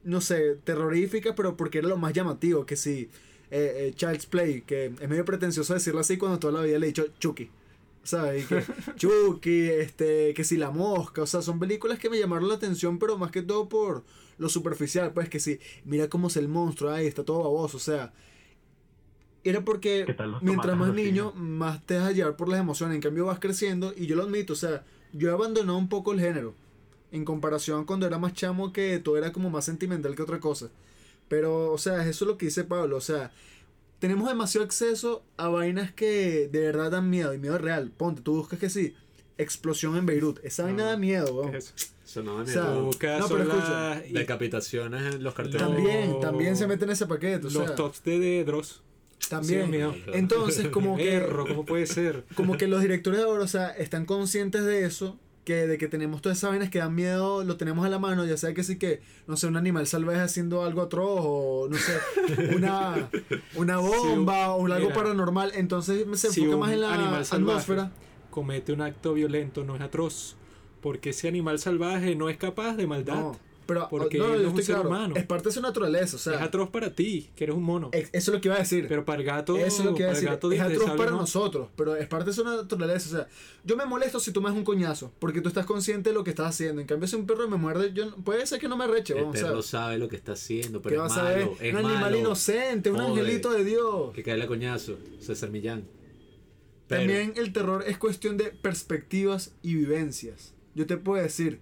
no 0.04 0.20
sé, 0.20 0.56
terroríficas, 0.64 1.34
pero 1.36 1.56
porque 1.56 1.78
era 1.78 1.88
lo 1.88 1.96
más 1.96 2.12
llamativo, 2.12 2.66
que 2.66 2.76
sí, 2.76 3.08
eh, 3.50 3.88
eh, 3.88 3.92
Child's 3.94 4.26
Play, 4.26 4.62
que 4.62 4.86
es 4.86 5.08
medio 5.08 5.24
pretencioso 5.24 5.74
decirlo 5.74 6.00
así 6.00 6.18
cuando 6.18 6.38
toda 6.38 6.52
la 6.52 6.62
vida 6.62 6.78
le 6.78 6.86
he 6.86 6.88
dicho 6.88 7.06
Chucky. 7.18 7.50
¿Sabes? 8.04 8.46
Que 8.46 8.64
Chucky, 8.96 9.68
este, 9.68 10.34
que 10.34 10.44
si 10.44 10.56
La 10.56 10.70
Mosca, 10.70 11.22
o 11.22 11.26
sea, 11.26 11.42
son 11.42 11.58
películas 11.58 11.98
que 11.98 12.10
me 12.10 12.18
llamaron 12.18 12.48
la 12.48 12.54
atención, 12.54 12.98
pero 12.98 13.16
más 13.18 13.30
que 13.30 13.42
todo 13.42 13.68
por 13.68 14.04
lo 14.38 14.48
superficial, 14.48 15.12
pues 15.12 15.28
que 15.28 15.38
sí, 15.38 15.60
mira 15.84 16.08
cómo 16.08 16.28
es 16.28 16.36
el 16.36 16.48
monstruo, 16.48 16.90
ahí 16.90 17.06
está 17.06 17.24
todo 17.24 17.44
baboso, 17.44 17.76
o 17.76 17.80
sea, 17.80 18.12
era 19.44 19.64
porque 19.64 20.04
¿Qué 20.06 20.14
tal 20.14 20.32
los 20.32 20.42
mientras 20.42 20.76
más 20.76 20.92
niño, 20.92 21.32
más 21.32 21.84
te 21.86 21.94
dejas 21.94 22.14
llevar 22.14 22.36
por 22.36 22.48
las 22.48 22.58
emociones, 22.58 22.96
en 22.96 23.02
cambio 23.02 23.26
vas 23.26 23.38
creciendo, 23.38 23.92
y 23.96 24.06
yo 24.06 24.16
lo 24.16 24.24
admito, 24.24 24.54
o 24.54 24.56
sea, 24.56 24.84
yo 25.12 25.30
he 25.30 25.32
abandonado 25.32 25.78
un 25.78 25.88
poco 25.88 26.12
el 26.12 26.20
género, 26.20 26.54
en 27.12 27.24
comparación 27.24 27.84
cuando 27.84 28.06
era 28.06 28.18
más 28.18 28.32
chamo 28.32 28.72
que 28.72 28.98
todo 28.98 29.16
era 29.18 29.32
como 29.32 29.50
más 29.50 29.66
sentimental 29.66 30.16
que 30.16 30.22
otra 30.22 30.40
cosa. 30.40 30.70
Pero, 31.28 31.70
o 31.70 31.78
sea, 31.78 32.06
eso 32.08 32.24
es 32.24 32.28
lo 32.28 32.36
que 32.36 32.46
dice 32.46 32.64
Pablo, 32.64 32.96
o 32.96 33.00
sea, 33.00 33.30
tenemos 34.02 34.28
demasiado 34.28 34.64
acceso 34.66 35.22
a 35.36 35.46
vainas 35.48 35.92
que 35.92 36.48
de 36.50 36.58
verdad 36.60 36.90
dan 36.90 37.08
miedo, 37.08 37.32
y 37.34 37.38
miedo 37.38 37.56
real. 37.56 37.92
Ponte, 37.96 38.20
tú 38.20 38.34
buscas 38.34 38.58
que 38.58 38.68
sí, 38.68 38.96
explosión 39.38 39.96
en 39.96 40.06
Beirut, 40.06 40.40
esa 40.44 40.64
vaina 40.64 40.82
Ah, 40.82 40.90
da 40.90 40.96
miedo, 40.96 41.26
¿Qué 41.26 41.32
weón. 41.32 41.54
Eso 41.54 41.72
es 41.76 41.92
eso? 42.04 42.22
no 42.24 42.36
da 42.36 42.42
O 42.42 42.46
sea, 42.46 42.62
miedo. 42.64 42.84
Busca 42.84 43.18
no, 43.18 43.28
pero 43.28 43.38
son 43.44 43.48
escucha, 43.48 43.70
las- 43.94 44.10
y- 44.10 44.12
Decapitaciones 44.12 45.14
en 45.14 45.22
los 45.22 45.34
carteles. 45.34 45.62
También, 45.62 46.10
Los- 46.10 46.20
también 46.20 46.56
se 46.56 46.66
mete 46.66 46.84
en 46.84 46.90
ese 46.90 47.06
paquete, 47.06 47.46
o 47.46 47.50
los 47.50 47.52
sea, 47.66 47.74
tops 47.76 48.02
de, 48.02 48.18
de 48.18 48.44
Dross. 48.44 48.82
también. 49.28 49.66
Sí, 49.66 49.70
miedo. 49.70 49.94
Entonces, 50.12 50.66
como 50.68 50.96
que 50.98 51.24
¿cómo 51.48 51.64
puede 51.64 51.86
ser? 51.86 52.24
como 52.34 52.58
que 52.58 52.66
los 52.66 52.82
directores 52.82 53.20
de 53.20 53.24
ahora, 53.26 53.44
o 53.44 53.48
sea, 53.48 53.68
están 53.70 54.04
conscientes 54.04 54.64
de 54.64 54.84
eso, 54.84 55.16
que 55.44 55.66
de 55.66 55.78
que 55.78 55.88
tenemos 55.88 56.22
todas 56.22 56.38
esas 56.38 56.50
vainas 56.50 56.70
que 56.70 56.78
dan 56.78 56.94
miedo, 56.94 57.42
lo 57.44 57.56
tenemos 57.56 57.84
a 57.84 57.88
la 57.88 57.98
mano, 57.98 58.24
ya 58.24 58.36
sea 58.36 58.54
que 58.54 58.62
sí 58.62 58.78
que, 58.78 59.00
no 59.26 59.36
sé, 59.36 59.46
un 59.48 59.56
animal 59.56 59.86
salvaje 59.86 60.20
haciendo 60.20 60.62
algo 60.64 60.82
atroz, 60.82 61.20
o 61.22 61.68
no 61.68 61.76
sé, 61.76 61.98
una, 62.56 63.08
una 63.56 63.78
bomba, 63.78 64.54
o 64.54 64.66
algo 64.66 64.88
mira, 64.88 64.94
paranormal, 64.94 65.52
entonces 65.54 66.06
se 66.14 66.30
si 66.30 66.40
enfoca 66.40 66.56
un 66.56 66.60
más 66.60 66.72
en 66.72 66.80
la 66.80 67.18
atmósfera. 67.18 67.92
Comete 68.30 68.72
un 68.72 68.80
acto 68.80 69.14
violento, 69.14 69.64
no 69.64 69.76
es 69.76 69.82
atroz. 69.82 70.36
Porque 70.80 71.10
ese 71.10 71.28
animal 71.28 71.58
salvaje 71.58 72.16
no 72.16 72.28
es 72.28 72.38
capaz 72.38 72.74
de 72.74 72.86
maldad. 72.86 73.14
No, 73.14 73.36
pero 73.66 73.88
Porque 73.88 74.18
no, 74.18 74.28
no 74.28 74.34
es 74.34 74.40
un 74.40 74.46
estoy 74.48 74.64
ser 74.64 74.74
claro, 74.76 74.88
humano. 74.88 75.14
es 75.16 75.24
parte 75.26 75.48
de 75.48 75.52
su 75.54 75.60
naturaleza, 75.62 76.16
o 76.16 76.18
sea, 76.18 76.34
es 76.34 76.40
atroz 76.42 76.70
para 76.70 76.90
ti, 76.94 77.30
que 77.36 77.44
eres 77.44 77.56
un 77.56 77.62
mono. 77.62 77.90
eso 77.92 78.08
es 78.12 78.28
lo 78.28 78.40
que 78.40 78.48
iba 78.48 78.56
a 78.56 78.60
decir. 78.60 78.86
Pero 78.88 79.04
para 79.04 79.20
el 79.20 79.24
gato, 79.26 79.56
Eso 79.56 79.80
es 79.82 79.84
lo 79.84 79.94
que 79.94 80.02
iba 80.02 80.10
a 80.10 80.14
decir. 80.14 80.28
gato 80.28 80.50
Es 80.52 80.60
atroz 80.60 80.90
para 80.92 81.10
no. 81.10 81.18
nosotros, 81.18 81.68
pero 81.76 81.96
es 81.96 82.06
parte 82.08 82.30
de 82.30 82.32
su 82.34 82.44
naturaleza. 82.44 83.08
O 83.08 83.12
sea, 83.12 83.28
yo 83.64 83.76
me 83.76 83.84
molesto 83.86 84.20
si 84.20 84.32
tú 84.32 84.40
me 84.40 84.48
das 84.48 84.56
un 84.58 84.64
coñazo, 84.64 85.12
porque 85.18 85.40
tú 85.40 85.48
estás 85.48 85.66
consciente 85.66 86.10
de 86.10 86.14
lo 86.14 86.24
que 86.24 86.30
estás 86.30 86.48
haciendo. 86.48 86.80
En 86.80 86.86
cambio, 86.86 87.06
si 87.08 87.16
un 87.16 87.26
perro 87.26 87.48
me 87.48 87.56
muerde, 87.56 87.92
yo 87.92 88.14
puede 88.16 88.46
ser 88.46 88.58
que 88.60 88.68
no 88.68 88.76
me 88.76 88.86
reche, 88.86 89.12
El 89.14 89.20
vamos, 89.24 89.36
o 89.36 89.38
sea, 89.38 89.48
perro 89.48 89.62
sabe 89.62 89.98
lo 89.98 90.08
que 90.08 90.16
está 90.16 90.32
haciendo, 90.32 90.80
¿qué 90.82 90.88
pero 90.90 91.06
es 91.06 91.12
malo. 91.16 91.56
Es 91.60 91.72
un 91.72 91.78
animal 91.78 92.00
malo. 92.00 92.18
inocente, 92.18 92.90
un 92.90 92.96
Joder. 92.98 93.10
angelito 93.20 93.50
de 93.52 93.64
Dios. 93.64 94.12
Que 94.14 94.22
cae 94.22 94.36
la 94.36 94.46
coñazo. 94.46 94.96
César 95.20 95.50
Millán. 95.50 95.84
Pero- 96.88 97.00
También 97.02 97.32
el 97.36 97.52
terror 97.52 97.84
es 97.86 97.96
cuestión 97.96 98.36
de 98.36 98.46
perspectivas 98.50 99.54
y 99.62 99.74
vivencias. 99.76 100.52
Yo 100.74 100.86
te 100.86 100.96
puedo 100.96 101.22
decir, 101.22 101.60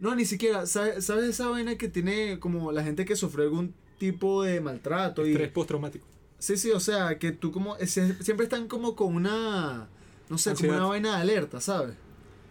no, 0.00 0.14
ni 0.14 0.24
siquiera, 0.24 0.66
¿sabes, 0.66 1.04
¿sabes 1.04 1.24
esa 1.28 1.48
vaina 1.48 1.76
que 1.76 1.88
tiene 1.88 2.38
como 2.40 2.72
la 2.72 2.82
gente 2.82 3.04
que 3.04 3.14
sufre 3.16 3.44
algún 3.44 3.74
tipo 3.98 4.42
de 4.42 4.60
maltrato? 4.60 5.26
y 5.26 5.30
Estrés 5.32 5.50
postraumático. 5.52 6.06
Sí, 6.38 6.56
sí, 6.56 6.70
o 6.70 6.80
sea, 6.80 7.18
que 7.18 7.32
tú 7.32 7.52
como, 7.52 7.76
siempre 7.86 8.44
están 8.44 8.66
como 8.66 8.96
con 8.96 9.14
una, 9.14 9.88
no 10.30 10.38
sé, 10.38 10.50
Ansiedad. 10.50 10.74
como 10.74 10.84
una 10.86 10.90
vaina 10.90 11.16
de 11.16 11.22
alerta, 11.22 11.60
¿sabes? 11.60 11.94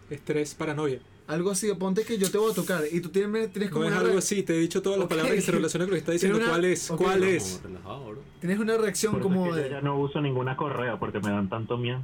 Estrés, 0.08 0.54
paranoia. 0.54 1.00
Algo 1.26 1.50
así, 1.52 1.72
ponte 1.74 2.02
que 2.04 2.18
yo 2.18 2.28
te 2.30 2.38
voy 2.38 2.50
a 2.50 2.54
tocar 2.54 2.82
y 2.90 3.00
tú 3.00 3.08
tienes, 3.10 3.52
tienes 3.52 3.70
No 3.70 3.74
como 3.74 3.84
es 3.86 3.92
una, 3.92 4.00
algo 4.00 4.18
así, 4.18 4.42
te 4.42 4.56
he 4.56 4.58
dicho 4.58 4.82
todas 4.82 4.98
las 4.98 5.06
palabras 5.08 5.34
que 5.34 5.40
se 5.40 5.52
relacionan 5.52 5.86
con 5.86 5.90
lo 5.90 5.94
que 5.94 6.00
está 6.00 6.12
diciendo. 6.12 6.38
Una- 6.38 6.48
¿Cuál 6.48 6.64
es? 6.64 6.88
¿Cuál 6.96 7.22
es? 7.24 7.60
relajado, 7.62 8.04
bro. 8.10 8.22
tienes 8.40 8.58
una 8.58 8.76
reacción 8.76 9.12
Por 9.12 9.20
eso 9.20 9.28
como 9.28 9.46
es 9.46 9.52
que 9.52 9.58
yo 9.58 9.64
de, 9.64 9.70
ya 9.70 9.80
no 9.80 10.00
uso 10.00 10.20
ninguna 10.20 10.56
correa 10.56 10.98
porque 10.98 11.20
me 11.20 11.30
dan 11.30 11.48
tanto 11.48 11.78
miedo. 11.78 12.00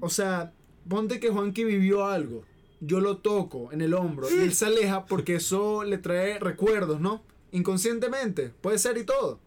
o 0.00 0.08
sea, 0.08 0.52
ponte 0.88 1.18
que 1.18 1.30
Juanqui 1.30 1.64
vivió 1.64 2.06
algo, 2.06 2.44
yo 2.84 3.00
lo 3.00 3.18
toco 3.18 3.70
en 3.72 3.80
el 3.80 3.94
hombro 3.94 4.28
y 4.28 4.40
él 4.40 4.54
se 4.54 4.66
aleja 4.66 5.06
porque 5.06 5.36
eso 5.36 5.84
le 5.84 5.98
trae 5.98 6.40
recuerdos, 6.40 7.00
¿no? 7.00 7.22
Inconscientemente, 7.52 8.52
puede 8.60 8.78
ser 8.78 8.98
y 8.98 9.04
todo. 9.04 9.38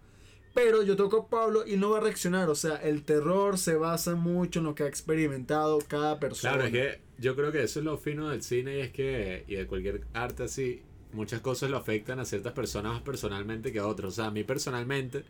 Pero 0.54 0.84
yo 0.84 0.96
toco 0.96 1.18
a 1.18 1.28
Pablo 1.28 1.68
y 1.68 1.76
no 1.76 1.90
va 1.90 1.98
a 1.98 2.02
reaccionar, 2.02 2.50
o 2.50 2.56
sea, 2.56 2.78
el 2.78 3.04
terror 3.04 3.58
se 3.58 3.76
basa 3.76 4.16
mucho 4.16 4.60
en 4.60 4.66
lo 4.66 4.74
que 4.74 4.84
ha 4.84 4.88
experimentado 4.88 5.80
cada 5.86 6.18
persona. 6.18 6.54
Claro, 6.54 6.68
es 6.68 6.72
que 6.72 7.02
yo 7.18 7.36
creo 7.36 7.52
que 7.52 7.62
eso 7.62 7.80
es 7.80 7.86
lo 7.86 7.98
fino 7.98 8.30
del 8.30 8.42
cine 8.42 8.78
y 8.78 8.80
es 8.80 8.92
que, 8.92 9.44
y 9.50 9.56
de 9.56 9.68
cualquier 9.68 10.06
arte 10.14 10.44
así, 10.44 10.82
muchas 11.12 11.42
cosas 11.42 11.70
lo 11.70 11.76
afectan 11.76 12.22
a 12.22 12.26
ciertas 12.26 12.54
personas 12.54 12.94
más 12.94 13.02
personalmente 13.02 13.74
que 13.74 13.80
a 13.80 13.88
otras. 13.88 14.14
O 14.14 14.16
sea, 14.16 14.28
a 14.28 14.32
mí 14.32 14.46
personalmente, 14.46 15.26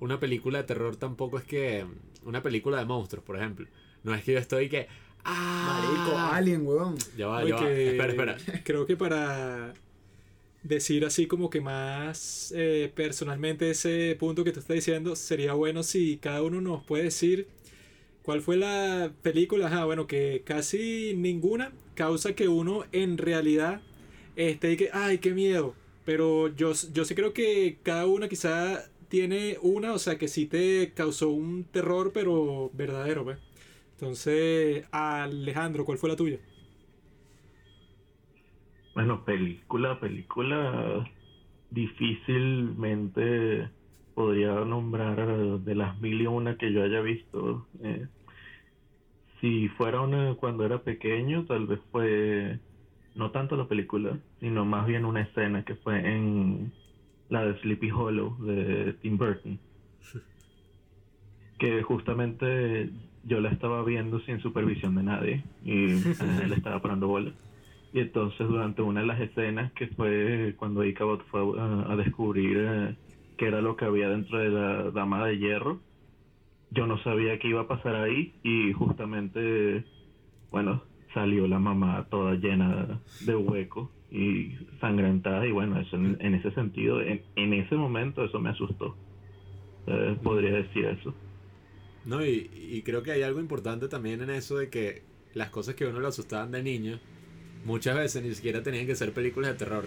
una 0.00 0.20
película 0.20 0.58
de 0.58 0.64
terror 0.64 0.96
tampoco 0.96 1.38
es 1.38 1.44
que, 1.44 1.86
una 2.24 2.42
película 2.42 2.78
de 2.78 2.84
monstruos, 2.84 3.24
por 3.24 3.38
ejemplo, 3.38 3.66
no 4.02 4.14
es 4.14 4.22
que 4.22 4.32
yo 4.32 4.38
estoy 4.38 4.68
que, 4.68 4.86
¡ah! 5.24 5.80
Marico, 5.82 6.18
Alien, 6.18 6.66
weón. 6.66 6.96
Ya 7.16 7.26
va, 7.26 7.44
ya 7.44 7.56
va. 7.56 7.60
que 7.62 7.90
Espera, 7.90 8.12
espera. 8.12 8.36
Creo 8.64 8.86
que 8.86 8.96
para 8.96 9.74
decir 10.62 11.04
así 11.04 11.26
como 11.26 11.50
que 11.50 11.60
más 11.60 12.52
eh, 12.56 12.92
personalmente 12.94 13.70
ese 13.70 14.16
punto 14.18 14.44
que 14.44 14.52
tú 14.52 14.60
estás 14.60 14.74
diciendo, 14.74 15.16
sería 15.16 15.54
bueno 15.54 15.82
si 15.82 16.18
cada 16.18 16.42
uno 16.42 16.60
nos 16.60 16.84
puede 16.84 17.04
decir 17.04 17.48
cuál 18.22 18.40
fue 18.40 18.56
la 18.56 19.12
película, 19.22 19.66
ajá, 19.66 19.84
bueno, 19.84 20.06
que 20.06 20.42
casi 20.44 21.14
ninguna 21.16 21.72
causa 21.94 22.34
que 22.34 22.48
uno 22.48 22.84
en 22.92 23.18
realidad 23.18 23.80
esté 24.36 24.72
y 24.72 24.76
que, 24.76 24.90
ay, 24.92 25.18
qué 25.18 25.32
miedo. 25.32 25.74
Pero 26.04 26.48
yo, 26.48 26.72
yo 26.92 27.04
sí 27.04 27.14
creo 27.14 27.32
que 27.32 27.78
cada 27.82 28.06
una 28.06 28.28
quizá 28.28 28.84
tiene 29.08 29.58
una, 29.62 29.92
o 29.92 29.98
sea, 29.98 30.18
que 30.18 30.28
sí 30.28 30.46
te 30.46 30.92
causó 30.94 31.30
un 31.30 31.64
terror, 31.64 32.12
pero 32.14 32.70
verdadero, 32.72 33.24
pues. 33.24 33.38
Entonces, 34.02 34.84
Alejandro, 34.90 35.84
¿cuál 35.84 35.96
fue 35.96 36.08
la 36.10 36.16
tuya? 36.16 36.36
Bueno, 38.96 39.24
película, 39.24 40.00
película 40.00 41.08
difícilmente 41.70 43.68
podría 44.16 44.56
nombrar 44.64 45.60
de 45.60 45.74
las 45.76 46.00
mil 46.00 46.20
y 46.20 46.26
una 46.26 46.58
que 46.58 46.72
yo 46.72 46.82
haya 46.82 47.00
visto. 47.00 47.68
Eh, 47.84 48.08
si 49.40 49.68
fuera 49.68 50.00
una 50.00 50.34
cuando 50.34 50.66
era 50.66 50.82
pequeño, 50.82 51.44
tal 51.44 51.68
vez 51.68 51.78
fue 51.92 52.58
no 53.14 53.30
tanto 53.30 53.54
la 53.54 53.68
película, 53.68 54.18
sino 54.40 54.64
más 54.64 54.84
bien 54.84 55.04
una 55.04 55.20
escena 55.20 55.64
que 55.64 55.76
fue 55.76 56.00
en 56.00 56.72
la 57.28 57.44
de 57.44 57.56
Sleepy 57.60 57.92
Hollow 57.92 58.36
de 58.46 58.94
Tim 58.94 59.16
Burton. 59.16 59.60
Que 61.60 61.80
justamente 61.84 62.90
yo 63.24 63.40
la 63.40 63.50
estaba 63.50 63.84
viendo 63.84 64.20
sin 64.20 64.40
supervisión 64.40 64.94
de 64.94 65.02
nadie 65.02 65.44
y 65.64 65.92
eh, 65.92 66.46
le 66.48 66.54
estaba 66.54 66.80
parando 66.80 67.08
bola. 67.08 67.32
Y 67.92 68.00
entonces 68.00 68.48
durante 68.48 68.82
una 68.82 69.00
de 69.00 69.06
las 69.06 69.20
escenas, 69.20 69.72
que 69.72 69.88
fue 69.88 70.54
cuando 70.56 70.84
Icabod 70.84 71.20
fue 71.30 71.42
a, 71.60 71.94
descubrir 71.96 72.56
eh, 72.58 72.96
qué 73.36 73.46
era 73.46 73.60
lo 73.60 73.76
que 73.76 73.84
había 73.84 74.08
dentro 74.08 74.38
de 74.38 74.48
la 74.48 74.90
dama 74.90 75.26
de 75.26 75.38
hierro, 75.38 75.80
yo 76.70 76.86
no 76.86 76.98
sabía 77.02 77.38
qué 77.38 77.48
iba 77.48 77.62
a 77.62 77.68
pasar 77.68 77.96
ahí 77.96 78.32
y 78.42 78.72
justamente, 78.72 79.84
bueno, 80.50 80.82
salió 81.12 81.46
la 81.46 81.58
mamá 81.58 82.06
toda 82.10 82.34
llena 82.34 82.98
de 83.26 83.36
huecos 83.36 83.90
y 84.10 84.56
sangrentada 84.80 85.46
y 85.46 85.52
bueno, 85.52 85.78
eso 85.78 85.96
en, 85.96 86.16
en 86.20 86.34
ese 86.34 86.50
sentido, 86.52 87.02
en, 87.02 87.20
en 87.36 87.52
ese 87.52 87.76
momento 87.76 88.24
eso 88.24 88.40
me 88.40 88.50
asustó. 88.50 88.96
Eh, 89.86 90.16
podría 90.22 90.52
decir 90.52 90.84
eso. 90.86 91.14
No, 92.04 92.24
y, 92.24 92.50
y 92.54 92.82
creo 92.82 93.02
que 93.02 93.12
hay 93.12 93.22
algo 93.22 93.40
importante 93.40 93.88
también 93.88 94.22
en 94.22 94.30
eso 94.30 94.58
de 94.58 94.68
que 94.68 95.02
las 95.34 95.50
cosas 95.50 95.74
que 95.74 95.84
a 95.84 95.88
uno 95.88 96.00
le 96.00 96.08
asustaban 96.08 96.50
de 96.50 96.62
niño, 96.62 97.00
muchas 97.64 97.96
veces 97.96 98.22
ni 98.22 98.34
siquiera 98.34 98.62
tenían 98.62 98.86
que 98.86 98.96
ser 98.96 99.12
películas 99.12 99.52
de 99.52 99.58
terror. 99.58 99.86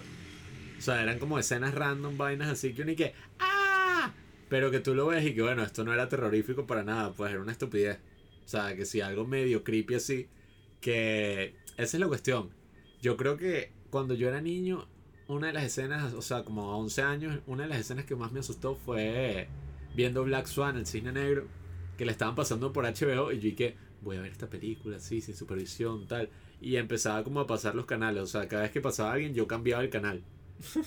O 0.78 0.80
sea, 0.80 1.02
eran 1.02 1.18
como 1.18 1.38
escenas 1.38 1.74
random, 1.74 2.16
vainas 2.16 2.48
así 2.48 2.74
que 2.74 2.82
uno 2.82 2.92
y 2.92 2.96
que 2.96 3.14
¡Ah! 3.38 4.12
Pero 4.48 4.70
que 4.70 4.80
tú 4.80 4.94
lo 4.94 5.06
ves 5.06 5.24
y 5.24 5.34
que 5.34 5.42
bueno, 5.42 5.62
esto 5.62 5.84
no 5.84 5.92
era 5.92 6.08
terrorífico 6.08 6.66
para 6.66 6.84
nada, 6.84 7.12
pues 7.12 7.32
era 7.32 7.40
una 7.40 7.52
estupidez. 7.52 7.98
O 8.44 8.48
sea, 8.48 8.76
que 8.76 8.84
si 8.84 9.00
algo 9.00 9.26
medio 9.26 9.64
creepy 9.64 9.96
así, 9.96 10.28
que 10.80 11.54
esa 11.76 11.96
es 11.96 12.00
la 12.00 12.06
cuestión. 12.08 12.50
Yo 13.02 13.16
creo 13.16 13.36
que 13.36 13.72
cuando 13.90 14.14
yo 14.14 14.28
era 14.28 14.40
niño, 14.40 14.86
una 15.26 15.48
de 15.48 15.52
las 15.52 15.64
escenas, 15.64 16.14
o 16.14 16.22
sea, 16.22 16.44
como 16.44 16.70
a 16.70 16.76
11 16.76 17.02
años, 17.02 17.40
una 17.46 17.64
de 17.64 17.70
las 17.70 17.80
escenas 17.80 18.04
que 18.04 18.14
más 18.14 18.30
me 18.32 18.40
asustó 18.40 18.76
fue 18.76 19.48
viendo 19.94 20.22
Black 20.24 20.46
Swan, 20.46 20.76
el 20.76 20.86
cine 20.86 21.10
negro, 21.10 21.48
que 21.96 22.04
le 22.04 22.12
estaban 22.12 22.34
pasando 22.34 22.72
por 22.72 22.84
HBO 22.84 23.32
y 23.32 23.36
yo 23.36 23.42
dije, 23.42 23.76
voy 24.02 24.16
a 24.16 24.20
ver 24.22 24.32
esta 24.32 24.48
película, 24.48 24.98
sí, 25.00 25.20
sin 25.20 25.34
supervisión, 25.34 26.06
tal. 26.06 26.28
Y 26.60 26.76
empezaba 26.76 27.22
como 27.24 27.40
a 27.40 27.46
pasar 27.46 27.74
los 27.74 27.86
canales, 27.86 28.22
o 28.22 28.26
sea, 28.26 28.48
cada 28.48 28.62
vez 28.62 28.70
que 28.70 28.80
pasaba 28.80 29.12
alguien 29.12 29.34
yo 29.34 29.46
cambiaba 29.46 29.82
el 29.82 29.90
canal. 29.90 30.22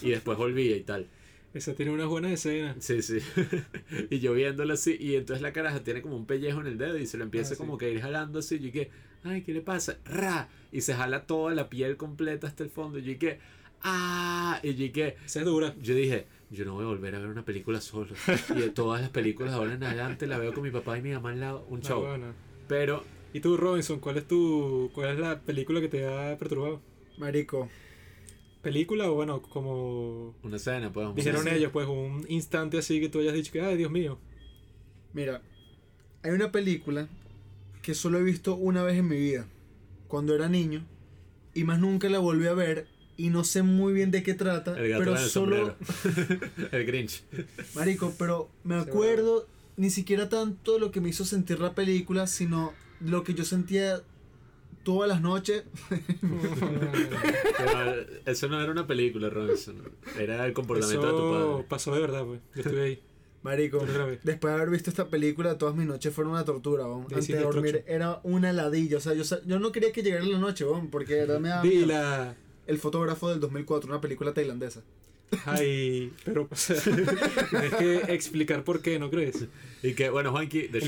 Y 0.01 0.09
después 0.09 0.37
volvía 0.37 0.75
y 0.75 0.81
tal. 0.81 1.07
Esa 1.53 1.73
tiene 1.73 1.91
unas 1.91 2.07
buenas 2.07 2.31
escenas. 2.31 2.77
Sí, 2.79 3.01
sí. 3.01 3.19
y 4.09 4.19
yo 4.19 4.33
viéndolo 4.33 4.73
así, 4.73 4.95
y 4.99 5.15
entonces 5.15 5.41
la 5.41 5.51
caraja 5.53 5.83
tiene 5.83 6.01
como 6.01 6.15
un 6.15 6.25
pellejo 6.25 6.61
en 6.61 6.67
el 6.67 6.77
dedo 6.77 6.97
y 6.97 7.05
se 7.07 7.17
lo 7.17 7.23
empieza 7.23 7.53
Ah, 7.53 7.55
sí. 7.55 7.57
como 7.57 7.77
que 7.77 7.85
a 7.85 7.89
ir 7.89 8.01
jalando 8.01 8.39
así. 8.39 8.55
Y 8.55 8.59
yo 8.59 8.65
dije, 8.65 8.89
ay, 9.23 9.41
¿qué 9.41 9.53
le 9.53 9.61
pasa? 9.61 9.97
¡Ra! 10.05 10.47
Y 10.71 10.81
se 10.81 10.93
jala 10.93 11.25
toda 11.25 11.53
la 11.55 11.69
piel 11.69 11.97
completa 11.97 12.47
hasta 12.47 12.63
el 12.63 12.69
fondo. 12.69 12.99
Y 12.99 13.01
yo 13.03 13.07
dije, 13.13 13.39
¡ah! 13.81 14.59
Y 14.63 14.73
yo 14.73 14.83
dije, 14.85 15.17
es 15.25 15.33
dura. 15.45 15.75
yo 15.81 15.95
dije, 15.95 16.27
yo 16.49 16.65
no 16.65 16.73
voy 16.73 16.83
a 16.83 16.87
volver 16.87 17.15
a 17.15 17.19
ver 17.19 17.29
una 17.29 17.45
película 17.45 17.81
solo. 17.81 18.13
Y 18.55 18.59
de 18.59 18.69
todas 18.69 19.01
las 19.01 19.09
películas 19.09 19.53
ahora 19.53 19.73
en 19.73 19.83
adelante 19.83 20.27
la 20.27 20.37
veo 20.37 20.53
con 20.53 20.63
mi 20.63 20.71
papá 20.71 20.97
y 20.97 21.01
mi 21.01 21.11
mamá 21.11 21.31
al 21.31 21.39
lado, 21.39 21.65
un 21.69 21.81
show. 21.81 22.01
bueno. 22.01 22.33
Pero, 22.67 23.03
¿Y 23.33 23.41
tú, 23.41 23.57
Robinson, 23.57 23.99
cuál 23.99 24.17
es 24.17 24.27
tu 24.27 24.89
cuál 24.93 25.09
es 25.09 25.19
la 25.19 25.39
película 25.39 25.81
que 25.81 25.87
te 25.87 26.07
ha 26.07 26.35
perturbado? 26.37 26.81
Marico, 27.17 27.69
¿Película 28.61 29.09
o 29.09 29.15
bueno, 29.15 29.41
como 29.41 30.35
una 30.43 30.57
escena, 30.57 30.91
pues. 30.91 31.15
dijeron 31.15 31.43
sí. 31.43 31.49
ellos, 31.49 31.71
pues 31.71 31.87
un 31.87 32.25
instante 32.27 32.77
así 32.77 32.99
que 32.99 33.07
tú 33.07 33.19
hayas 33.19 33.33
dicho 33.33 33.51
que, 33.53 33.61
ay, 33.61 33.77
Dios 33.77 33.91
mío. 33.91 34.19
mira, 35.13 35.41
hay 36.23 36.31
una 36.31 36.51
película 36.51 37.07
que 37.81 37.93
solo 37.93 38.17
he 38.19 38.23
visto 38.23 38.55
una 38.55 38.83
vez 38.83 38.97
en 38.97 39.07
mi 39.07 39.15
vida, 39.15 39.47
cuando 40.09 40.35
era 40.35 40.49
niño, 40.49 40.85
y 41.53 41.63
más 41.63 41.79
nunca 41.79 42.09
la 42.09 42.19
volví 42.19 42.47
a 42.47 42.53
ver, 42.53 42.87
y 43.19 43.29
no 43.29 43.43
sé 43.43 43.61
muy 43.63 43.93
bien 43.93 44.11
de 44.11 44.23
qué 44.23 44.33
trata, 44.33 44.79
El 44.79 44.89
gato 44.89 44.99
pero 44.99 45.15
en 45.17 45.23
el 45.23 45.29
solo, 45.29 45.75
el 46.71 46.85
Grinch. 46.85 47.23
marico, 47.75 48.13
pero 48.17 48.49
me 48.63 48.81
Sí, 48.83 48.89
acuerdo 48.89 49.45
ni 49.77 49.89
siquiera 49.89 50.29
tanto 50.29 50.79
lo 50.79 50.91
que 50.91 51.01
me 51.01 51.09
hizo 51.09 51.25
sentir 51.25 51.59
la 51.59 51.73
película, 51.75 52.27
sino 52.27 52.73
lo 53.01 53.23
que 53.23 53.33
yo 53.33 53.45
sentía 53.45 54.01
todas 54.83 55.07
las 55.09 55.21
noches. 55.21 55.63
Pero 57.57 58.05
eso 58.25 58.47
no 58.47 58.61
era 58.61 58.71
una 58.71 58.87
película, 58.87 59.29
Robinson. 59.29 59.75
Era 60.17 60.45
el 60.45 60.53
comportamiento 60.53 61.05
de 61.05 61.11
tu 61.11 61.31
padre. 61.53 61.65
pasó 61.69 61.93
de 61.93 62.01
verdad, 62.01 62.23
pues. 62.25 62.39
Yo 62.55 62.61
estuve 62.61 62.81
ahí. 62.83 63.01
Marico, 63.41 63.79
después 64.23 64.51
de 64.53 64.57
haber 64.59 64.69
visto 64.69 64.89
esta 64.89 65.07
película, 65.07 65.57
todas 65.57 65.73
mis 65.73 65.87
noches 65.87 66.13
fueron 66.13 66.33
una 66.33 66.43
tortura, 66.43 66.85
weón. 66.87 67.03
Antes 67.03 67.27
de 67.29 67.39
dormir 67.39 67.83
era 67.87 68.19
una 68.23 68.51
ladilla. 68.51 68.97
O 68.97 68.99
sea, 68.99 69.13
yo, 69.13 69.23
sa- 69.23 69.39
yo 69.45 69.59
no 69.59 69.71
quería 69.71 69.93
que 69.93 70.03
llegara 70.03 70.25
la 70.25 70.39
noche, 70.39 70.65
weón, 70.65 70.89
porque 70.89 71.15
verdad 71.15 71.39
me 71.39 71.47
daba 71.49 71.63
miedo. 71.63 72.35
El 72.69 72.77
fotógrafo 72.77 73.29
del 73.29 73.39
2004, 73.39 73.89
una 73.89 73.99
película 73.99 74.33
tailandesa. 74.33 74.81
Ay, 75.45 76.11
pero, 76.23 76.47
o 76.49 76.55
sea, 76.55 76.75
tienes 77.49 77.73
que 77.75 77.95
explicar 78.13 78.63
por 78.63 78.81
qué, 78.81 78.97
¿no 78.99 79.09
crees? 79.09 79.47
Y 79.83 79.93
que, 79.93 80.09
bueno, 80.09 80.31
Juanqui, 80.31 80.67
The 80.69 80.81
Sí, 80.81 80.87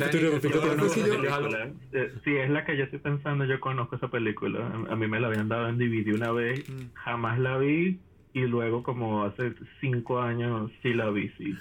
eh, 1.94 2.12
si 2.24 2.36
es 2.36 2.50
la 2.50 2.66
que 2.66 2.78
yo 2.78 2.84
estoy 2.86 3.00
pensando, 3.00 3.46
yo 3.46 3.60
conozco 3.60 3.96
esa 3.96 4.10
película. 4.10 4.60
A 4.90 4.94
a 4.94 4.96
mí 4.96 5.08
me 5.08 5.20
la 5.20 5.28
habían 5.28 5.48
dado 5.50 5.70
en 5.70 5.78
DVD 5.78 6.14
una 6.14 6.32
vez, 6.32 6.68
Mm. 6.70 6.94
jamás 6.94 7.40
la 7.40 7.58
vi 7.58 8.00
y 8.34 8.42
luego 8.42 8.84
como 8.84 9.24
hace 9.24 9.54
cinco 9.80 10.20
años 10.22 10.72
sí 10.82 10.94
la 10.94 11.10
vi, 11.10 11.30
sí. 11.38 11.56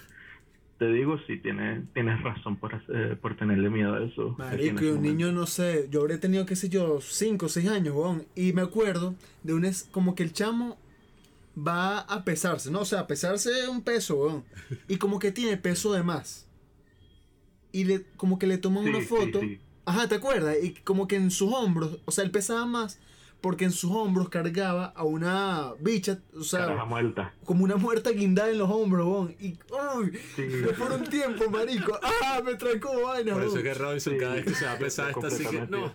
Te 0.80 0.90
digo, 0.90 1.16
sí, 1.26 1.36
tienes, 1.36 1.84
tienes 1.92 2.20
razón 2.22 2.56
por, 2.56 2.74
hacer- 2.74 3.16
por 3.20 3.36
tenerle 3.36 3.68
miedo 3.70 3.94
a 3.94 4.02
eso. 4.02 4.34
Marico, 4.38 4.82
y 4.82 4.88
un 4.88 4.94
momento. 4.96 5.00
niño, 5.02 5.30
no 5.32 5.46
sé, 5.46 5.86
yo 5.90 6.00
habré 6.00 6.16
tenido, 6.18 6.44
qué 6.46 6.56
sé 6.56 6.68
yo, 6.70 7.00
5 7.00 7.46
o 7.46 7.48
6 7.48 7.68
años, 7.68 7.94
weón. 7.94 8.26
Y 8.34 8.52
me 8.54 8.62
acuerdo 8.62 9.14
de 9.44 9.52
un, 9.54 9.64
es, 9.66 9.84
como 9.92 10.14
que 10.16 10.22
el 10.24 10.32
chamo 10.32 10.78
va 11.56 11.98
a 12.00 12.24
pesarse, 12.24 12.70
¿no? 12.70 12.80
O 12.80 12.84
sea, 12.84 13.00
a 13.00 13.06
pesarse 13.06 13.68
un 13.68 13.82
peso, 13.82 14.16
weón. 14.16 14.44
Y 14.88 14.96
como 14.96 15.18
que 15.18 15.30
tiene 15.32 15.56
peso 15.58 15.92
de 15.92 16.02
más. 16.02 16.46
Y 17.72 17.84
le, 17.84 18.04
como 18.16 18.38
que 18.38 18.46
le 18.46 18.58
toman 18.58 18.82
Sí, 18.84 18.90
una 18.90 19.00
sí, 19.00 19.04
foto. 19.06 19.40
sí. 19.40 19.60
Ajá, 19.84 20.08
¿te 20.08 20.14
acuerdas? 20.16 20.56
Y 20.62 20.72
como 20.72 21.06
que 21.06 21.16
en 21.16 21.30
sus 21.30 21.52
hombros, 21.52 21.98
o 22.06 22.10
sea, 22.10 22.24
él 22.24 22.30
pesaba 22.30 22.64
más 22.64 22.98
porque 23.40 23.64
en 23.64 23.70
sus 23.72 23.90
hombros 23.90 24.28
cargaba 24.28 24.86
a 24.86 25.04
una 25.04 25.72
bicha, 25.80 26.18
o 26.38 26.42
sea, 26.42 26.66
Caraja 26.66 26.84
muerta. 26.84 27.32
como 27.44 27.64
una 27.64 27.76
muerta 27.76 28.10
guindada 28.10 28.50
en 28.50 28.58
los 28.58 28.68
hombros, 28.70 29.06
weón. 29.06 29.34
Y, 29.40 29.58
uy, 29.96 30.18
Sí. 30.36 30.42
fue 30.64 30.72
por 30.74 30.92
un 30.92 31.04
tiempo, 31.04 31.50
marico. 31.50 31.98
¡Ah, 32.24 32.40
me 32.44 32.54
trancó 32.56 32.90
vaina, 33.06 33.32
Por 33.34 33.42
eso 33.44 33.56
es 33.58 33.62
que 33.62 33.74
Robinson, 33.74 34.12
Sí, 34.14 34.18
cada 34.18 34.34
vez 34.34 34.44
que 34.44 34.54
se 34.54 34.64
va 34.66 34.72
a 34.72 34.78
pesar, 34.78 35.10
está 35.10 35.26
así 35.28 35.46
que 35.46 35.66
no. 35.68 35.92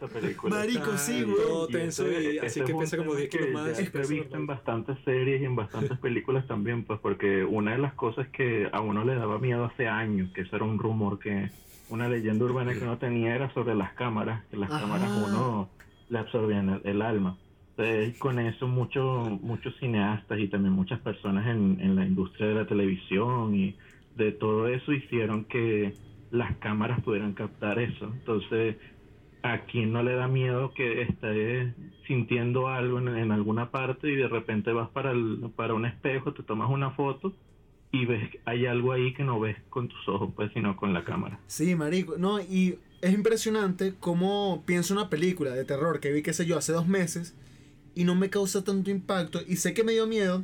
Marico, 0.50 0.98
sí, 0.98 1.24
weón. 1.24 1.36
todo 1.48 1.68
tenso 1.68 2.08
y 2.12 2.38
ese- 2.38 2.46
así 2.46 2.62
que 2.62 2.72
es 2.72 2.78
pesa 2.78 2.98
como 2.98 3.12
tema 3.12 3.20
10 3.20 3.30
kilos 3.30 3.50
más. 3.52 3.80
peso 3.90 4.10
visto 4.10 4.36
en 4.38 4.48
bastantes 4.48 4.98
series 5.06 5.42
y 5.42 5.46
en 5.46 5.56
bastantes 5.56 5.98
películas 6.00 6.48
también, 6.48 6.84
pues 6.84 7.00
porque 7.00 7.44
una 7.44 7.72
de 7.74 7.78
las 7.78 7.94
cosas 7.94 8.28
que 8.30 8.70
a 8.72 8.82
uno 8.82 9.04
le 9.06 9.16
daba 9.16 9.40
miedo 9.40 9.66
hace 9.66 9.88
años, 9.88 10.32
que 10.34 10.42
eso 10.42 10.56
era 10.56 10.66
un 10.66 10.80
rumor 10.80 11.20
que 11.20 11.50
una 11.90 12.08
leyenda 12.10 12.44
urbana 12.46 12.74
que 12.74 12.80
uno 12.80 12.98
tenía 12.98 13.36
era 13.36 13.54
sobre 13.54 13.76
las 13.76 13.94
cámaras, 13.94 14.44
que 14.50 14.58
las 14.58 14.72
Ajá. 14.72 14.82
cámaras 14.82 15.10
uno 15.28 15.70
le 16.10 16.20
absorbían 16.20 16.82
el, 16.84 17.02
alma. 17.02 17.38
Entonces, 17.72 18.18
con 18.20 18.40
eso 18.40 18.68
muchos 18.68 19.42
muchos 19.42 19.76
cineastas 19.80 20.40
y 20.40 20.48
también 20.48 20.74
muchas 20.74 21.00
personas 21.00 21.48
en, 21.48 21.80
en 21.82 21.96
la 21.96 22.06
industria 22.06 22.48
de 22.48 22.56
la 22.56 22.66
televisión 22.66 23.56
y 23.56 23.76
de 24.16 24.32
todo 24.32 24.68
eso 24.68 24.94
hicieron 24.94 25.46
que 25.46 25.94
las 26.32 26.56
cámaras 26.58 27.02
pudieran 27.02 27.34
captar 27.34 27.80
eso. 27.80 28.06
Entonces, 28.06 28.78
¿a 29.44 29.60
quién 29.66 29.92
no 29.92 30.04
le 30.04 30.16
da 30.16 30.28
miedo 30.28 30.74
que 30.74 31.02
estés 31.04 31.74
sintiendo 32.08 32.68
algo 32.68 33.00
en, 33.00 33.10
en 33.10 33.32
alguna 33.32 33.72
parte 33.72 34.12
y 34.12 34.16
de 34.16 34.28
repente 34.28 34.72
vas 34.72 34.90
para, 34.90 35.12
el, 35.12 35.52
para 35.56 35.74
un 35.74 35.86
espejo, 35.86 36.34
te 36.34 36.44
tomas 36.44 36.70
una 36.70 36.92
foto 36.92 37.34
y 37.92 38.06
ves 38.06 38.30
hay 38.46 38.66
algo 38.66 38.92
ahí 38.92 39.14
que 39.14 39.24
no 39.24 39.40
ves 39.40 39.58
con 39.70 39.88
tus 39.88 40.08
ojos, 40.10 40.34
pues, 40.36 40.52
sino 40.54 40.76
con 40.76 40.94
la 40.94 41.04
cámara? 41.04 41.40
Sí, 41.48 41.76
marico. 41.76 42.18
No, 42.18 42.40
y 42.42 42.78
es 43.08 43.14
impresionante 43.14 43.94
cómo 44.00 44.64
pienso 44.66 44.94
una 44.94 45.10
película 45.10 45.52
de 45.52 45.64
terror 45.66 46.00
que 46.00 46.12
vi, 46.12 46.22
qué 46.22 46.34
sé 46.34 46.46
yo, 46.46 46.58
hace 46.58 46.72
dos 46.74 46.88
meses 46.88 47.34
y 47.94 48.04
no 48.04 48.16
me 48.16 48.30
causa 48.30 48.64
tanto 48.64 48.90
impacto 48.92 49.42
y 49.48 49.58
sé 49.58 49.74
que 49.74 49.84
me 49.84 49.94
dio 49.94 50.08
miedo, 50.08 50.44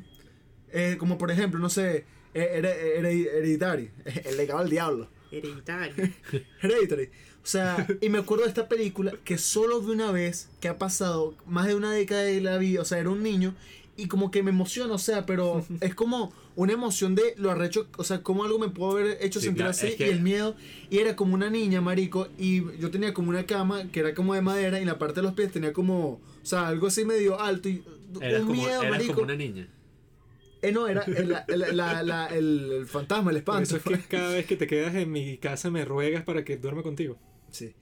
eh, 0.71 0.95
como 0.99 1.17
por 1.17 1.31
ejemplo, 1.31 1.59
no 1.59 1.69
sé, 1.69 2.05
eh, 2.33 2.61
Here- 2.61 2.99
Here- 2.99 3.29
Hereditary, 3.37 3.91
el 4.25 4.37
legado 4.37 4.61
del 4.61 4.69
diablo. 4.69 5.09
Hereditario. 5.31 5.93
Hereditary. 6.61 7.05
O 7.43 7.47
sea, 7.47 7.87
y 8.01 8.09
me 8.09 8.19
acuerdo 8.19 8.43
de 8.43 8.49
esta 8.49 8.67
película 8.69 9.13
que 9.23 9.37
solo 9.37 9.81
vi 9.81 9.91
una 9.93 10.11
vez, 10.11 10.49
que 10.59 10.67
ha 10.67 10.77
pasado 10.77 11.35
más 11.47 11.65
de 11.67 11.73
una 11.75 11.91
década 11.91 12.21
de 12.23 12.39
la 12.41 12.57
vida, 12.59 12.81
o 12.81 12.85
sea, 12.85 12.99
era 12.99 13.09
un 13.09 13.23
niño, 13.23 13.55
y 14.01 14.07
como 14.07 14.31
que 14.31 14.43
me 14.43 14.49
emociona, 14.51 14.93
o 14.93 14.97
sea, 14.97 15.25
pero 15.25 15.63
es 15.81 15.93
como 15.95 16.33
una 16.55 16.73
emoción 16.73 17.15
de 17.15 17.33
lo 17.37 17.51
arrecho, 17.51 17.87
o 17.97 18.03
sea, 18.03 18.21
como 18.23 18.43
algo 18.43 18.59
me 18.59 18.69
pudo 18.69 18.91
haber 18.97 19.17
hecho 19.21 19.39
Sí, 19.39 19.45
sentir 19.45 19.59
claro, 19.63 19.71
así, 19.71 19.87
es 19.87 19.95
que- 19.95 20.07
y 20.07 20.09
el 20.09 20.21
miedo, 20.21 20.55
y 20.89 20.97
era 20.99 21.15
como 21.15 21.33
una 21.33 21.49
niña, 21.49 21.81
marico, 21.81 22.27
y 22.37 22.63
yo 22.79 22.91
tenía 22.91 23.13
como 23.13 23.29
una 23.29 23.45
cama 23.45 23.85
que 23.91 23.99
era 24.01 24.13
como 24.13 24.33
de 24.33 24.41
madera, 24.41 24.77
y 24.79 24.81
en 24.81 24.87
la 24.87 24.97
parte 24.99 25.15
de 25.15 25.23
los 25.23 25.33
pies 25.33 25.51
tenía 25.51 25.71
como, 25.73 26.09
o 26.13 26.19
sea, 26.43 26.67
algo 26.67 26.87
así 26.87 27.05
medio 27.05 27.39
alto, 27.39 27.69
y 27.69 27.83
Eras 28.19 28.41
un 28.41 28.47
como, 28.47 28.61
miedo, 28.61 28.81
eras 28.81 28.91
marico. 28.91 29.13
como 29.13 29.23
una 29.25 29.35
niña. 29.35 29.67
Eh, 30.63 30.71
no, 30.71 30.87
era 30.87 31.01
el, 31.03 31.29
la- 31.29 31.45
la- 31.47 32.03
la- 32.03 32.27
el- 32.27 32.71
el 32.71 32.85
fantasma, 32.85 33.31
el 33.31 33.41
Por 33.41 33.55
espanto. 33.61 33.77
eso 33.77 33.77
es 33.77 33.83
que 33.83 34.07
cada 34.17 34.31
vez 34.33 34.45
que 34.45 34.55
te 34.57 34.67
quedas 34.67 34.93
en 34.93 35.11
mi 35.11 35.37
casa 35.37 35.71
me 35.71 35.85
ruegas 35.85 36.23
para 36.23 36.43
que 36.45 36.57
duerma 36.57 36.83
contigo. 36.83 37.17
Sí. 37.51 37.73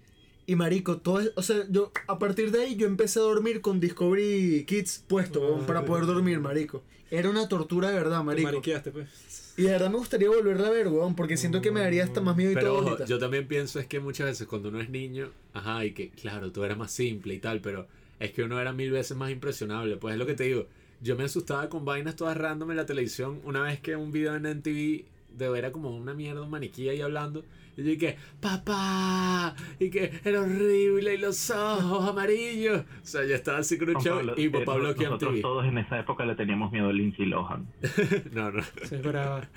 Y 0.49 0.55
marico, 0.55 0.97
todo 0.97 1.19
es- 1.19 1.31
o 1.35 1.43
sea, 1.43 1.63
yo 1.69 1.91
a 2.07 2.17
partir 2.17 2.49
de 2.49 2.63
ahí 2.63 2.75
yo 2.75 2.87
empecé 2.87 3.19
a 3.19 3.21
dormir 3.21 3.61
con 3.61 3.79
Discovery 3.79 4.63
Kids 4.65 5.03
puesto, 5.07 5.59
Ah, 5.61 5.67
para 5.67 5.85
poder 5.85 6.07
dormir, 6.07 6.39
marico. 6.39 6.81
Era 7.11 7.29
una 7.29 7.47
tortura 7.47 7.89
de 7.89 7.93
verdad, 7.93 8.17
Te 8.17 8.23
marico. 8.23 8.47
mariqueaste, 8.49 8.89
pues. 8.89 9.53
Y 9.57 9.63
de 9.63 9.69
verdad 9.73 9.91
me 9.91 9.97
gustaría 9.97 10.27
volverla 10.27 10.67
a 10.69 10.71
ver, 10.71 10.87
weón, 10.87 11.15
porque 11.15 11.37
siento 11.37 11.61
que 11.61 11.69
me 11.69 11.81
daría 11.81 12.03
hasta 12.03 12.19
más 12.21 12.35
miedo 12.35 12.49
y 12.51 12.55
Pero 12.55 12.67
todo 12.67 12.77
ojo, 12.93 13.05
yo 13.05 13.19
también 13.19 13.47
pienso 13.47 13.79
es 13.79 13.85
que 13.85 13.99
muchas 13.99 14.25
veces 14.25 14.47
cuando 14.47 14.69
uno 14.69 14.81
es 14.81 14.89
niño, 14.89 15.29
ajá, 15.53 15.85
y 15.85 15.91
que 15.91 16.09
claro, 16.09 16.51
tú 16.51 16.63
eras 16.63 16.79
más 16.79 16.91
simple 16.91 17.35
y 17.35 17.39
tal, 17.39 17.61
pero 17.61 17.85
es 18.19 18.31
que 18.31 18.41
uno 18.41 18.59
era 18.59 18.73
mil 18.73 18.89
veces 18.89 19.15
más 19.15 19.29
impresionable. 19.29 19.97
Pues 19.97 20.13
es 20.13 20.19
lo 20.19 20.25
que 20.25 20.33
te 20.33 20.45
digo. 20.45 20.65
Yo 20.99 21.15
me 21.15 21.25
asustaba 21.25 21.69
con 21.69 21.85
vainas 21.85 22.15
todas 22.15 22.35
random 22.35 22.71
en 22.71 22.77
la 22.77 22.87
televisión. 22.87 23.39
Una 23.43 23.61
vez 23.61 23.79
que 23.81 23.95
un 23.95 24.11
video 24.11 24.35
en 24.35 24.47
NTV 24.47 25.05
de 25.37 25.57
era 25.59 25.71
como 25.71 25.95
una 25.95 26.15
mierda, 26.15 26.41
un 26.41 26.49
maniquí 26.49 26.89
ahí 26.89 27.01
hablando. 27.01 27.45
Y 27.79 27.83
yo 27.83 27.89
dije, 27.91 28.17
papá, 28.39 29.55
y 29.79 29.89
que 29.89 30.11
era 30.23 30.41
horrible, 30.41 31.15
y 31.15 31.17
los 31.17 31.49
ojos 31.49 32.09
amarillos. 32.09 32.81
O 32.81 33.05
sea, 33.05 33.25
ya 33.25 33.35
estaba 33.35 33.59
así 33.59 33.77
con 33.77 33.89
un 33.89 34.01
show 34.01 34.17
Pablo, 34.17 34.33
y 34.37 34.45
eh, 34.45 34.49
papá 34.49 34.75
bloqueó 34.75 35.09
Nosotros 35.09 35.31
MTV. 35.33 35.41
todos 35.41 35.65
en 35.65 35.77
esa 35.77 35.99
época 35.99 36.25
le 36.25 36.35
teníamos 36.35 36.71
miedo 36.71 36.89
a 36.89 36.93
Lindsay 36.93 37.25
Lohan. 37.25 37.67
No, 38.31 38.51
no. 38.51 38.61
Se 38.83 38.95
esperaba. 38.97 39.47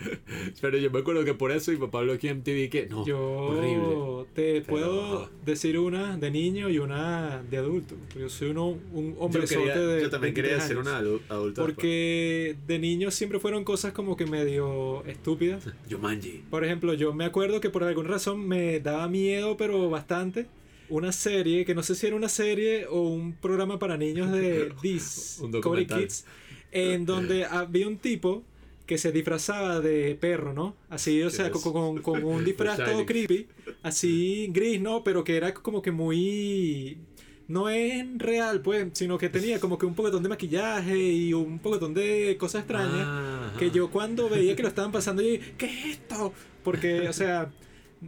Pero 0.60 0.78
yo 0.78 0.90
me 0.90 1.00
acuerdo 1.00 1.24
que 1.24 1.34
por 1.34 1.52
eso 1.52 1.70
mi 1.72 1.76
papá 1.78 2.00
bloqueó 2.02 2.34
MTV 2.34 2.68
que 2.70 2.86
no, 2.90 3.04
Yo 3.06 3.18
horrible. 3.20 4.26
te 4.34 4.60
Pero, 4.60 4.66
puedo 4.66 5.30
decir 5.44 5.78
una 5.78 6.16
de 6.16 6.30
niño 6.30 6.68
y 6.70 6.78
una 6.78 7.42
de 7.50 7.56
adulto. 7.58 7.96
Yo 8.18 8.28
soy 8.28 8.50
uno, 8.50 8.78
un 8.92 9.14
Yo, 9.14 9.20
hombre 9.20 9.44
quería- 9.46 9.76
de 9.76 10.02
yo 10.02 10.10
también 10.10 10.34
quería 10.34 10.56
23 10.56 10.62
ser 10.62 10.78
años. 10.78 10.86
un 10.86 10.92
adu- 10.92 11.20
adulto. 11.28 11.60
Porque 11.62 12.56
de 12.66 12.78
niño 12.78 13.10
siempre 13.10 13.38
fueron 13.38 13.64
cosas 13.64 13.92
como 13.92 14.16
que 14.16 14.26
medio 14.26 15.04
estúpidas. 15.06 15.64
después. 15.64 15.92
Jumanji. 15.92 16.42
Por 16.50 16.64
ejemplo, 16.64 16.94
yo 16.94 17.12
me 17.14 17.24
acuerdo 17.24 17.60
que 17.60 17.70
por 17.70 17.84
alguna 17.84 18.11
razón 18.12 18.46
me 18.46 18.80
daba 18.80 19.08
miedo, 19.08 19.56
pero 19.56 19.90
bastante. 19.90 20.46
Una 20.88 21.10
serie, 21.12 21.64
que 21.64 21.74
no 21.74 21.82
sé 21.82 21.94
si 21.94 22.06
era 22.06 22.16
una 22.16 22.28
serie 22.28 22.86
o 22.86 23.00
un 23.08 23.32
programa 23.34 23.78
para 23.78 23.96
niños 23.96 24.30
de 24.30 24.72
Discovery. 24.82 25.86
Kids, 25.86 26.26
en 26.70 27.06
donde 27.06 27.44
había 27.46 27.88
un 27.88 27.96
tipo 27.98 28.42
que 28.86 28.98
se 28.98 29.10
disfrazaba 29.12 29.80
de 29.80 30.16
perro, 30.20 30.52
¿no? 30.52 30.74
Así, 30.90 31.22
o 31.22 31.30
sea, 31.30 31.50
Yes. 31.50 31.62
con, 31.62 31.72
con- 31.72 32.02
con 32.02 32.24
un 32.24 32.44
disfraz 32.44 32.76
todo 32.76 33.06
creepy, 33.06 33.46
así 33.82 34.48
gris, 34.52 34.80
¿no? 34.80 35.02
Pero 35.04 35.24
que 35.24 35.36
era 35.36 35.54
como 35.54 35.80
que 35.82 35.90
muy... 35.92 36.98
No 37.48 37.68
es 37.68 38.04
real, 38.18 38.60
pues, 38.62 38.86
sino 38.92 39.18
que 39.18 39.28
tenía 39.28 39.60
como 39.60 39.76
que 39.78 39.84
un 39.86 39.94
poquetón 39.94 40.22
de 40.22 40.28
maquillaje 40.28 40.96
y 40.98 41.32
un 41.34 41.58
poquetón 41.58 41.92
de 41.94 42.36
cosas 42.38 42.60
extrañas 42.62 43.04
Ah, 43.06 43.52
que 43.58 43.70
yo 43.70 43.90
cuando 43.90 44.28
veía 44.28 44.56
que 44.56 44.62
lo 44.62 44.68
estaban 44.68 44.92
pasando, 44.92 45.22
yo 45.22 45.28
dije, 45.30 45.54
¿qué 45.58 45.66
es 45.66 45.86
esto? 45.98 46.32
Porque, 46.64 47.08
o 47.08 47.12
sea, 47.12 47.50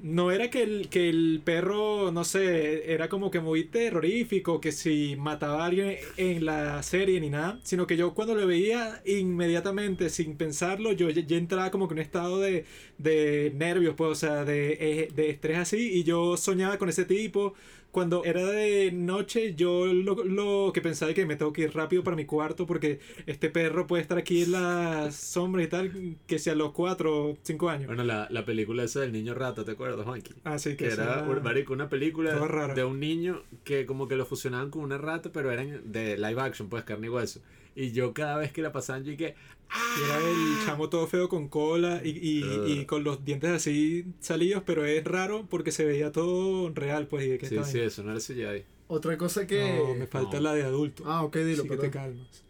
no 0.02 0.32
era 0.32 0.50
que 0.50 0.62
el, 0.62 0.88
que 0.88 1.08
el 1.08 1.40
perro, 1.44 2.10
no 2.12 2.24
sé, 2.24 2.92
era 2.92 3.08
como 3.08 3.30
que 3.30 3.40
muy 3.40 3.64
terrorífico, 3.64 4.60
que 4.60 4.72
si 4.72 5.14
mataba 5.16 5.62
a 5.62 5.66
alguien 5.66 5.96
en 6.16 6.44
la 6.44 6.82
serie 6.82 7.20
ni 7.20 7.30
nada, 7.30 7.60
sino 7.62 7.86
que 7.86 7.96
yo 7.96 8.12
cuando 8.14 8.34
lo 8.34 8.46
veía 8.46 9.00
inmediatamente, 9.06 10.10
sin 10.10 10.36
pensarlo, 10.36 10.92
yo 10.92 11.10
ya, 11.10 11.36
entraba 11.36 11.70
como 11.70 11.86
que 11.88 11.94
en 11.94 11.98
un 11.98 12.02
estado 12.02 12.40
de, 12.40 12.64
de 12.98 13.52
nervios, 13.56 13.94
pues, 13.96 14.10
o 14.10 14.14
sea, 14.16 14.44
de, 14.44 14.76
eh, 14.80 15.08
de 15.14 15.30
estrés 15.30 15.58
así, 15.58 15.92
y 15.92 16.02
yo 16.04 16.36
soñaba 16.36 16.78
con 16.78 16.88
ese 16.88 17.04
tipo. 17.04 17.54
Cuando 17.94 18.24
era 18.24 18.42
de 18.44 18.90
noche, 18.92 19.54
yo 19.54 19.86
lo, 19.86 20.16
lo 20.24 20.72
que 20.74 20.80
pensaba 20.80 21.10
es 21.12 21.14
que 21.14 21.26
me 21.26 21.36
tengo 21.36 21.52
que 21.52 21.62
ir 21.62 21.72
rápido 21.74 22.02
para 22.02 22.16
mi 22.16 22.24
cuarto 22.24 22.66
porque 22.66 22.98
este 23.26 23.50
perro 23.50 23.86
puede 23.86 24.02
estar 24.02 24.18
aquí 24.18 24.42
en 24.42 24.50
las 24.50 25.14
sombras 25.14 25.64
y 25.66 25.68
tal, 25.70 26.16
que 26.26 26.40
sea 26.40 26.54
a 26.54 26.56
los 26.56 26.72
4 26.72 27.16
o 27.30 27.38
5 27.42 27.68
años. 27.70 27.86
Bueno, 27.86 28.02
la, 28.02 28.26
la 28.30 28.44
película 28.44 28.82
esa 28.82 28.98
del 29.00 29.12
niño 29.12 29.32
rata, 29.34 29.64
¿te 29.64 29.70
acuerdas, 29.70 30.04
Juanqui? 30.04 30.34
Así 30.42 30.70
Que 30.70 30.76
que 30.76 30.86
era, 30.86 31.24
sea- 31.24 31.24
una 31.70 31.88
película 31.88 32.34
de 32.74 32.84
un 32.84 32.98
niño 32.98 33.42
que 33.62 33.86
como 33.86 34.08
que 34.08 34.16
lo 34.16 34.26
fusionaban 34.26 34.70
con 34.70 34.82
una 34.82 34.98
rata, 34.98 35.30
pero 35.32 35.52
eran 35.52 35.92
de 35.92 36.18
live 36.18 36.40
action, 36.40 36.68
pues 36.68 36.82
carne 36.82 37.06
y 37.06 37.10
hueso. 37.10 37.40
Y 37.76 37.92
yo 37.92 38.12
cada 38.14 38.36
vez 38.38 38.52
que 38.52 38.62
la 38.62 38.72
pasaban, 38.72 39.04
yo 39.04 39.10
dije, 39.12 39.34
¡ah! 39.70 39.96
Era 40.04 40.18
el 40.18 40.58
chamo 40.64 40.88
todo 40.88 41.06
feo 41.06 41.28
con 41.28 41.48
cola 41.48 42.00
y, 42.04 42.10
y, 42.10 42.72
y 42.72 42.86
con 42.86 43.04
los 43.04 43.24
dientes 43.24 43.50
así 43.50 44.06
salidos, 44.20 44.62
pero 44.64 44.84
es 44.84 45.04
raro 45.04 45.46
porque 45.48 45.72
se 45.72 45.84
veía 45.84 46.12
todo 46.12 46.70
real, 46.74 47.08
pues. 47.08 47.24
Y 47.26 47.30
de 47.30 47.38
que 47.38 47.46
Sí, 47.46 47.56
sí, 47.64 47.80
eso 47.80 48.02
no 48.02 48.12
era 48.12 48.20
CGI. 48.20 48.64
Otra 48.86 49.16
cosa 49.18 49.46
que. 49.46 49.82
No, 49.82 49.94
me 49.94 50.06
falta 50.06 50.38
no. 50.38 50.42
la 50.42 50.54
de 50.54 50.62
adulto. 50.64 51.04
Ah, 51.06 51.22
ok, 51.24 51.36
dilo, 51.38 51.64
Así 51.64 51.68
que 51.68 51.76
perdón. 51.76 51.86
te 51.86 51.90
calmas. 51.90 52.44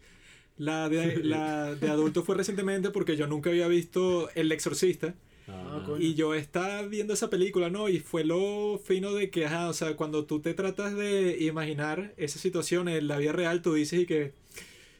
La 0.57 0.89
de, 0.89 1.17
la 1.23 1.75
de 1.75 1.89
adulto 1.89 2.23
fue 2.23 2.35
recientemente 2.35 2.89
porque 2.91 3.15
yo 3.17 3.27
nunca 3.27 3.49
había 3.49 3.67
visto 3.67 4.29
El 4.35 4.51
Exorcista. 4.51 5.15
Ah, 5.47 5.81
coño. 5.85 6.03
Y 6.03 6.15
yo 6.15 6.33
estaba 6.33 6.81
viendo 6.83 7.13
esa 7.13 7.29
película, 7.29 7.69
¿no? 7.69 7.89
Y 7.89 7.99
fue 7.99 8.23
lo 8.23 8.79
fino 8.83 9.13
de 9.13 9.29
que, 9.29 9.45
ajá, 9.45 9.69
o 9.69 9.73
sea, 9.73 9.95
cuando 9.95 10.25
tú 10.25 10.41
te 10.41 10.53
tratas 10.53 10.95
de 10.95 11.37
imaginar 11.43 12.13
esa 12.17 12.39
situación 12.39 12.87
en 12.89 13.07
la 13.07 13.17
vida 13.17 13.31
real, 13.31 13.61
tú 13.61 13.73
dices 13.75 14.01
y 14.01 14.05
que 14.05 14.33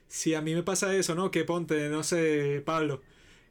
si 0.07 0.33
a 0.33 0.41
mí 0.41 0.53
me 0.53 0.63
pasa 0.63 0.95
eso, 0.95 1.15
¿no? 1.15 1.31
Que 1.31 1.43
ponte, 1.43 1.89
no 1.89 2.03
sé, 2.03 2.61
Pablo, 2.65 3.01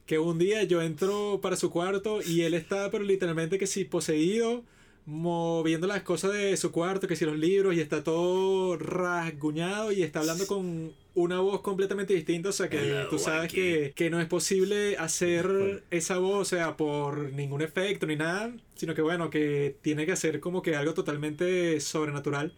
que 0.07 0.19
un 0.19 0.39
día 0.39 0.63
yo 0.65 0.83
entro 0.83 1.41
para 1.43 1.57
su 1.57 1.71
cuarto 1.71 2.21
y 2.23 2.43
él 2.43 2.55
está, 2.55 2.91
pero 2.91 3.05
literalmente 3.05 3.59
que 3.59 3.67
si 3.67 3.85
poseído, 3.85 4.65
moviendo 5.07 5.87
las 5.87 6.03
cosas 6.03 6.33
de 6.33 6.57
su 6.57 6.73
cuarto, 6.73 7.09
que 7.09 7.17
si 7.17 7.25
los 7.25 7.39
libros, 7.39 7.75
y 7.75 7.81
está 7.81 8.05
todo 8.05 8.77
rasguñado 8.77 9.93
y 9.93 10.03
está 10.03 10.21
hablando 10.21 10.47
con 10.47 10.93
una 11.15 11.41
voz 11.41 11.61
completamente 11.61 12.15
distinta, 12.15 12.49
o 12.49 12.53
sea 12.53 12.69
que 12.69 12.79
Hello, 12.79 13.09
tú 13.09 13.19
sabes 13.19 13.53
que, 13.53 13.93
que 13.95 14.11
no 14.11 14.21
es 14.21 14.27
posible 14.27 14.97
hacer 14.97 15.85
esa 15.91 16.19
voz, 16.19 16.41
o 16.41 16.45
sea, 16.57 16.77
por 16.77 17.33
ningún 17.33 17.63
efecto 17.63 18.07
ni 18.07 18.17
nada, 18.17 18.53
sino 18.75 18.95
que 18.95 19.03
bueno, 19.03 19.31
que 19.31 19.77
tiene 19.83 20.07
que 20.07 20.13
hacer 20.13 20.41
como 20.41 20.63
que 20.63 20.77
algo 20.77 20.95
totalmente 20.95 21.81
sobrenatural. 21.81 22.53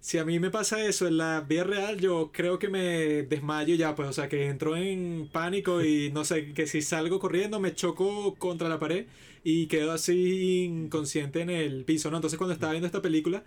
Si 0.00 0.16
a 0.18 0.24
mí 0.24 0.38
me 0.38 0.50
pasa 0.50 0.84
eso 0.84 1.06
en 1.08 1.18
la 1.18 1.40
vida 1.40 1.64
real, 1.64 1.98
yo 1.98 2.30
creo 2.32 2.58
que 2.58 2.68
me 2.68 3.24
desmayo 3.24 3.74
ya, 3.74 3.94
pues, 3.94 4.08
o 4.08 4.12
sea, 4.12 4.28
que 4.28 4.46
entro 4.46 4.76
en 4.76 5.28
pánico 5.32 5.82
y 5.84 6.10
no 6.14 6.24
sé, 6.24 6.52
que 6.54 6.66
si 6.66 6.82
salgo 6.82 7.18
corriendo 7.18 7.60
me 7.60 7.74
choco 7.74 8.34
contra 8.36 8.68
la 8.68 8.78
pared 8.78 9.06
y 9.44 9.66
quedo 9.66 9.92
así 9.92 10.64
inconsciente 10.64 11.40
en 11.40 11.50
el 11.50 11.84
piso, 11.84 12.10
¿no? 12.10 12.16
Entonces 12.18 12.38
cuando 12.38 12.54
estaba 12.54 12.72
viendo 12.72 12.86
esta 12.86 13.02
película, 13.02 13.44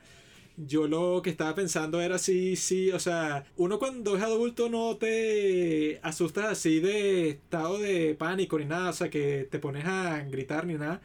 yo 0.58 0.88
lo 0.88 1.22
que 1.24 1.30
estaba 1.32 1.56
pensando 1.56 2.02
era 2.02 2.16
así, 2.16 2.56
sí, 2.56 2.92
o 2.92 3.00
sea, 3.00 3.46
uno 3.58 3.80
cuando 3.80 4.18
es 4.18 4.24
adulto 4.24 4.70
no 4.70 4.98
te 4.98 6.00
asustas 6.04 6.46
así 6.46 6.80
de 6.80 7.30
estado 7.30 7.80
de 7.80 8.16
pánico 8.16 8.60
ni 8.60 8.66
nada, 8.66 8.90
o 8.92 8.94
sea, 8.94 9.10
que 9.10 9.48
te 9.50 9.60
pones 9.60 9.86
a 9.86 10.20
gritar 10.26 10.66
ni 10.68 10.76
nada. 10.76 11.02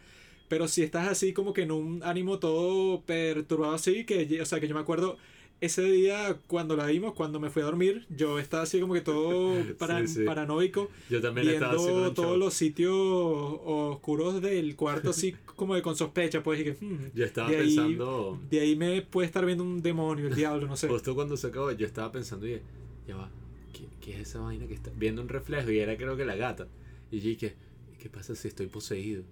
Pero 0.48 0.68
si 0.68 0.82
estás 0.82 1.08
así 1.08 1.32
como 1.32 1.52
que 1.52 1.62
en 1.62 1.72
un 1.72 2.02
ánimo 2.04 2.38
todo 2.38 3.02
perturbado 3.02 3.74
así, 3.74 4.04
que, 4.04 4.40
o 4.40 4.46
sea, 4.46 4.60
que 4.60 4.68
yo 4.68 4.74
me 4.74 4.80
acuerdo 4.80 5.18
ese 5.60 5.82
día 5.82 6.38
cuando 6.46 6.76
la 6.76 6.86
vimos, 6.86 7.14
cuando 7.14 7.40
me 7.40 7.48
fui 7.50 7.62
a 7.62 7.64
dormir, 7.64 8.06
yo 8.10 8.38
estaba 8.38 8.64
así 8.64 8.78
como 8.80 8.92
que 8.94 9.00
todo 9.00 9.54
para- 9.78 10.00
Sí, 10.06 10.14
sí. 10.20 10.24
paranoico, 10.24 10.90
Yo 11.10 11.20
también 11.20 11.48
estaba 11.48 11.74
viendo 11.76 12.08
un 12.08 12.14
todos 12.14 12.36
los 12.38 12.52
sitios 12.54 12.92
oscuros 12.94 14.40
del 14.42 14.76
cuarto 14.76 15.10
así 15.10 15.34
como 15.56 15.74
de 15.74 15.82
con 15.82 15.96
sospecha, 15.96 16.42
pues, 16.42 16.60
y 16.60 16.64
que... 16.64 16.72
hmm, 16.72 17.10
Yo 17.14 17.24
estaba 17.24 17.50
de 17.50 17.56
ahí- 17.56 17.74
pensando, 17.76 18.38
de 18.50 18.60
ahí 18.60 18.76
me 18.76 19.02
puede 19.02 19.26
estar 19.26 19.44
viendo 19.46 19.64
un 19.64 19.80
demonio, 19.82 20.26
el 20.28 20.34
diablo, 20.34 20.66
no 20.66 20.76
sé. 20.76 20.88
justo 20.88 21.14
cuando 21.14 21.36
se 21.36 21.46
acabó, 21.46 21.72
yo 21.72 21.86
estaba 21.86 22.12
pensando, 22.12 22.46
y 22.46 22.60
ya 23.08 23.16
va, 23.16 23.30
¿qué, 23.72 23.88
qué 24.00 24.14
es 24.20 24.28
esa 24.28 24.40
vaina 24.40 24.66
que 24.66 24.74
está 24.74 24.90
viendo 24.96 25.22
un 25.22 25.28
reflejo? 25.28 25.70
Y 25.70 25.78
era 25.78 25.96
creo 25.96 26.16
que 26.16 26.24
la 26.24 26.36
gata. 26.36 26.68
Y 27.10 27.20
yo 27.20 27.28
dije, 27.30 27.54
¿y 27.94 27.96
qué 28.02 28.10
pasa 28.10 28.34
si 28.34 28.48
estoy 28.48 28.66
poseído? 28.66 29.22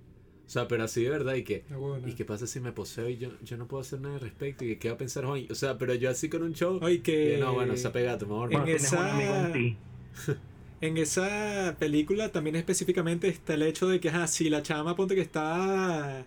O 0.47 0.51
sea, 0.51 0.69
pero 0.69 0.85
así 0.85 1.03
de 1.03 1.11
verdad, 1.11 1.35
y 1.35 1.43
que, 1.43 1.65
Ah, 1.71 1.77
bueno. 1.77 2.07
¿y 2.07 2.13
qué 2.15 2.25
pasa 2.25 2.47
si 2.47 2.61
me 2.61 2.73
poseo 2.73 3.09
y 3.09 3.17
yo, 3.17 3.31
yo 3.43 3.57
no 3.57 3.67
puedo 3.67 3.81
hacer 3.81 4.01
nada 4.01 4.17
al 4.17 4.21
respecto? 4.21 4.65
¿Y 4.65 4.77
qué 4.77 4.89
va 4.89 4.95
a 4.95 4.99
pensar 4.99 5.25
Juan? 5.25 5.47
O 5.51 5.55
sea, 5.55 5.79
pero 5.79 5.95
yo 5.95 6.11
así 6.11 6.29
con 6.29 6.43
un 6.43 6.53
show, 6.55 6.79
Oye, 6.83 6.97
y 6.97 6.99
que... 7.01 7.39
no, 7.41 7.55
bueno, 7.55 7.77
se 7.77 7.91
pega, 7.91 8.17
me 8.19 8.25
voy 8.25 8.37
a 8.37 8.41
dormir. 8.41 8.59
Cuando 8.59 8.65
tienes 8.67 8.93
un 8.93 8.99
esa- 8.99 9.15
amigo 9.15 9.35
en 9.35 9.53
ti. 9.53 9.77
En 10.81 10.99
esa 10.99 11.77
película 11.79 12.31
también 12.31 12.57
específicamente 12.57 13.29
está 13.29 13.55
el 13.55 13.63
hecho 13.63 13.89
de 13.89 14.01
que, 14.01 14.11
ajá, 14.11 14.27
si 14.27 14.51
la 14.51 14.63
chama 14.63 14.95
ponte 14.95 15.15
que 15.15 15.23
está 15.23 16.27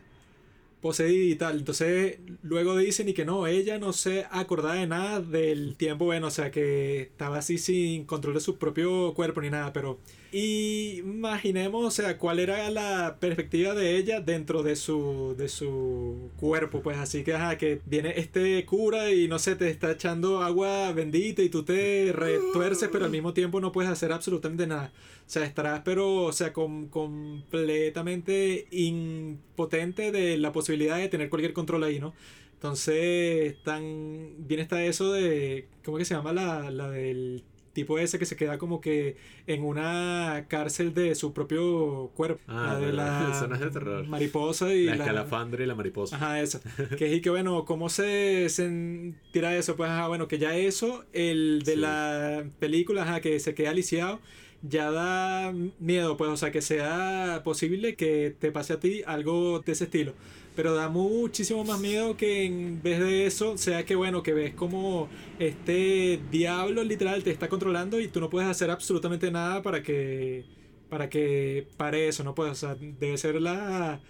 poseída 0.82 1.34
y 1.34 1.36
tal, 1.36 1.58
entonces 1.60 2.20
luego 2.44 2.78
dicen 2.78 3.10
y 3.10 3.14
que 3.14 3.26
no, 3.26 3.48
ella 3.48 3.80
no 3.80 3.94
se 3.94 4.26
acordaba 4.32 4.76
de 4.76 4.88
nada 4.88 5.22
del 5.22 5.76
tiempo, 5.76 6.06
bueno, 6.06 6.28
o 6.28 6.32
sea, 6.32 6.52
que 6.52 7.02
estaba 7.04 7.40
así 7.40 7.58
sin 7.58 8.06
control 8.06 8.36
de 8.36 8.42
su 8.42 8.58
propio 8.58 9.14
cuerpo 9.16 9.42
ni 9.42 9.50
nada, 9.50 9.74
pero 9.74 10.00
imaginemos, 10.32 11.86
o 11.86 11.92
sea, 11.92 12.18
cuál 12.18 12.40
era 12.40 12.70
la 12.72 13.18
perspectiva 13.20 13.74
de 13.74 13.98
ella 13.98 14.22
dentro 14.22 14.64
de 14.64 14.76
su, 14.76 15.36
de 15.38 15.50
su 15.50 16.30
cuerpo, 16.38 16.82
pues 16.82 16.98
así 16.98 17.24
que, 17.24 17.34
ajá, 17.34 17.58
que 17.58 17.82
viene 17.86 18.14
este 18.18 18.66
cura 18.66 19.12
y 19.12 19.28
no 19.28 19.40
sé, 19.40 19.56
te 19.56 19.70
está 19.70 19.92
echando 19.92 20.42
agua 20.44 20.92
bendita 20.94 21.42
y 21.42 21.50
tú 21.50 21.64
te 21.64 22.12
retuerces, 22.14 22.90
pero 22.92 23.06
al 23.06 23.12
mismo 23.12 23.34
tiempo 23.34 23.60
no 23.62 23.72
puedes 23.72 23.92
hacer 23.92 24.12
absolutamente 24.12 24.68
nada. 24.68 24.92
O 25.26 25.30
sea, 25.30 25.44
estarás, 25.46 25.82
pero, 25.84 26.24
o 26.24 26.32
sea, 26.34 26.54
com- 26.54 26.88
completamente 26.90 28.68
impotente 28.72 30.12
de 30.12 30.38
la 30.38 30.52
posibilidad 30.52 30.98
de 30.98 31.10
tener 31.10 31.30
cualquier 31.30 31.54
control 31.54 31.84
ahí, 31.84 32.00
¿no? 32.00 32.14
Entonces, 32.54 33.56
tan 33.64 34.48
bien 34.48 34.60
está 34.62 34.84
eso 34.84 35.12
de, 35.14 35.68
¿cómo 35.86 35.98
que 35.98 36.06
se 36.06 36.16
llama 36.16 36.34
la, 36.34 36.72
la 36.72 36.90
del 36.90 37.44
tipo 37.78 38.00
ese 38.00 38.18
que 38.18 38.26
se 38.26 38.36
queda 38.36 38.58
como 38.58 38.82
que 38.82 39.18
en 39.46 39.64
una 39.64 40.46
cárcel 40.50 40.94
de 40.96 41.14
su 41.14 41.32
propio 41.32 42.12
cuerpo? 42.16 42.42
Ah, 42.48 42.72
la 42.74 42.80
de 42.80 42.92
la 42.94 43.50
es 43.54 43.60
de 43.60 43.70
terror. 43.70 44.08
mariposa 44.08 44.74
y 44.74 44.86
la 44.86 44.96
la... 44.96 45.04
escalafandra 45.04 45.64
y 45.64 45.68
la 45.68 45.76
mariposa. 45.76 46.16
Ajá, 46.16 46.42
eso. 46.42 46.60
Que 46.98 47.06
es 47.12 47.14
y 47.18 47.22
que 47.22 47.30
bueno, 47.30 47.66
¿cómo 47.66 47.90
se 47.90 48.50
sentirá 48.50 49.56
eso? 49.56 49.76
Pues 49.76 49.90
ajá, 49.90 50.08
bueno, 50.08 50.28
que 50.28 50.40
ya 50.40 50.56
eso, 50.58 51.06
el 51.14 51.62
de 51.64 51.74
Sí. 51.74 51.80
la 51.80 52.44
película, 52.60 53.04
ajá, 53.04 53.22
que 53.22 53.40
se 53.40 53.54
queda 53.54 53.74
lisiado, 53.74 54.20
ya 54.64 54.90
da 54.90 55.54
miedo, 55.80 56.18
pues, 56.18 56.32
o 56.32 56.38
sea, 56.38 56.52
que 56.52 56.62
sea 56.64 57.42
posible 57.44 57.96
que 57.96 58.36
te 58.40 58.52
pase 58.52 58.74
a 58.74 58.80
ti 58.80 59.04
algo 59.06 59.60
de 59.60 59.72
ese 59.74 59.84
estilo. 59.84 60.14
Pero 60.58 60.74
da 60.74 60.90
muchísimo 60.90 61.64
más 61.64 61.80
miedo 61.80 62.18
que 62.18 62.44
en 62.44 62.82
vez 62.82 63.00
de 63.00 63.28
eso, 63.28 63.60
sea 63.60 63.86
que 63.86 63.96
bueno, 63.96 64.24
que 64.24 64.34
ves 64.34 64.56
como 64.56 65.08
este 65.38 66.20
diablo 66.32 66.84
literal 66.84 67.24
te 67.24 67.30
está 67.30 67.48
controlando 67.48 68.00
y 68.00 68.08
tú 68.08 68.20
no 68.20 68.32
puedes 68.32 68.50
hacer 68.50 68.72
absolutamente 68.72 69.30
nada 69.30 69.62
para 69.62 69.84
que 69.84 70.46
para 70.90 71.10
que 71.12 71.68
pare 71.78 72.08
eso, 72.08 72.24
¿no? 72.24 72.34
O 72.36 72.56
sea, 72.56 72.74
debe 72.76 73.20
ser 73.20 73.40
la 73.40 74.02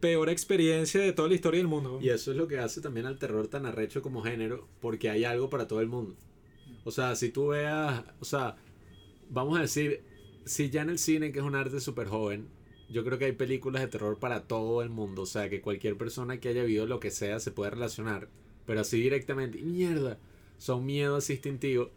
peor 0.00 0.30
experiencia 0.30 1.02
de 1.02 1.12
toda 1.12 1.28
la 1.28 1.34
historia 1.34 1.58
del 1.58 1.68
mundo. 1.68 1.98
Y 2.00 2.08
eso 2.08 2.30
es 2.30 2.36
lo 2.38 2.48
que 2.48 2.58
hace 2.58 2.80
también 2.80 3.04
al 3.04 3.18
terror 3.18 3.48
tan 3.48 3.66
arrecho 3.66 4.00
como 4.00 4.22
género, 4.22 4.66
porque 4.80 5.10
hay 5.10 5.24
algo 5.24 5.50
para 5.50 5.68
todo 5.68 5.82
el 5.82 5.88
mundo. 5.88 6.16
O 6.84 6.90
sea, 6.92 7.14
si 7.14 7.28
tú 7.28 7.48
veas, 7.48 8.04
o 8.20 8.24
sea, 8.24 8.56
vamos 9.28 9.58
a 9.58 9.60
decir, 9.60 10.02
si 10.46 10.70
ya 10.70 10.80
en 10.80 10.88
el 10.88 10.98
cine, 10.98 11.30
que 11.30 11.40
es 11.40 11.44
un 11.44 11.56
arte 11.56 11.78
súper 11.78 12.06
joven, 12.06 12.48
yo 12.90 13.04
creo 13.04 13.18
que 13.18 13.26
hay 13.26 13.32
películas 13.32 13.82
de 13.82 13.88
terror 13.88 14.18
para 14.18 14.42
todo 14.42 14.82
el 14.82 14.90
mundo. 14.90 15.22
O 15.22 15.26
sea, 15.26 15.48
que 15.48 15.60
cualquier 15.60 15.96
persona 15.96 16.40
que 16.40 16.48
haya 16.48 16.62
vivido 16.62 16.86
lo 16.86 17.00
que 17.00 17.10
sea 17.10 17.40
se 17.40 17.52
puede 17.52 17.70
relacionar. 17.70 18.28
Pero 18.66 18.80
así 18.80 19.00
directamente, 19.00 19.58
mierda, 19.62 20.18
son 20.58 20.84
miedo 20.84 21.16
así 21.16 21.34
instintivo. 21.34 21.90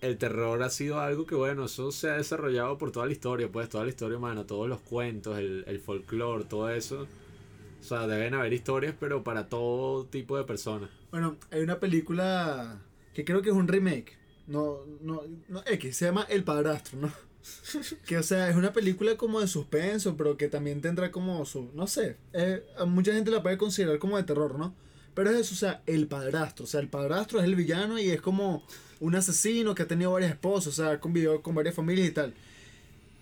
El 0.00 0.18
terror 0.18 0.62
ha 0.62 0.70
sido 0.70 1.00
algo 1.00 1.26
que, 1.26 1.34
bueno, 1.34 1.64
eso 1.64 1.90
se 1.90 2.10
ha 2.10 2.16
desarrollado 2.16 2.78
por 2.78 2.92
toda 2.92 3.06
la 3.06 3.12
historia, 3.12 3.50
pues 3.50 3.68
toda 3.68 3.84
la 3.84 3.90
historia 3.90 4.18
humana, 4.18 4.46
todos 4.46 4.68
los 4.68 4.80
cuentos, 4.80 5.38
el, 5.38 5.64
el 5.66 5.80
folclore, 5.80 6.44
todo 6.44 6.70
eso. 6.70 7.06
O 7.80 7.82
sea, 7.82 8.06
deben 8.06 8.34
haber 8.34 8.52
historias, 8.52 8.94
pero 8.98 9.24
para 9.24 9.48
todo 9.48 10.06
tipo 10.06 10.36
de 10.36 10.44
personas. 10.44 10.90
Bueno, 11.10 11.36
hay 11.50 11.62
una 11.62 11.80
película 11.80 12.82
que 13.14 13.24
creo 13.24 13.42
que 13.42 13.50
es 13.50 13.54
un 13.54 13.68
remake. 13.68 14.16
No, 14.46 14.80
no, 15.00 15.22
no, 15.48 15.62
X, 15.66 15.96
se 15.96 16.06
llama 16.06 16.26
El 16.28 16.44
Padrastro, 16.44 16.98
¿no? 17.00 17.12
que, 18.06 18.18
o 18.18 18.22
sea, 18.22 18.48
es 18.48 18.56
una 18.56 18.72
película 18.72 19.16
como 19.16 19.40
de 19.40 19.48
suspenso, 19.48 20.16
pero 20.16 20.36
que 20.36 20.48
también 20.48 20.80
tendrá 20.80 21.10
como 21.10 21.44
su, 21.44 21.70
no 21.74 21.86
sé, 21.86 22.16
eh, 22.32 22.64
mucha 22.86 23.12
gente 23.12 23.30
la 23.30 23.42
puede 23.42 23.58
considerar 23.58 23.98
como 23.98 24.16
de 24.16 24.24
terror, 24.24 24.58
¿no? 24.58 24.74
Pero 25.14 25.30
es 25.30 25.36
eso, 25.36 25.54
o 25.54 25.58
sea, 25.58 25.82
el 25.86 26.08
padrastro, 26.08 26.64
o 26.64 26.68
sea, 26.68 26.80
el 26.80 26.88
padrastro 26.88 27.38
es 27.38 27.44
el 27.44 27.54
villano 27.54 27.98
y 27.98 28.10
es 28.10 28.20
como 28.20 28.64
un 29.00 29.14
asesino 29.14 29.74
que 29.74 29.82
ha 29.82 29.88
tenido 29.88 30.12
varias 30.12 30.32
esposas, 30.32 30.78
o 30.78 30.82
sea, 30.82 30.92
ha 30.92 31.00
convivido 31.00 31.40
con 31.42 31.54
varias 31.54 31.74
familias 31.74 32.08
y 32.08 32.12
tal. 32.12 32.34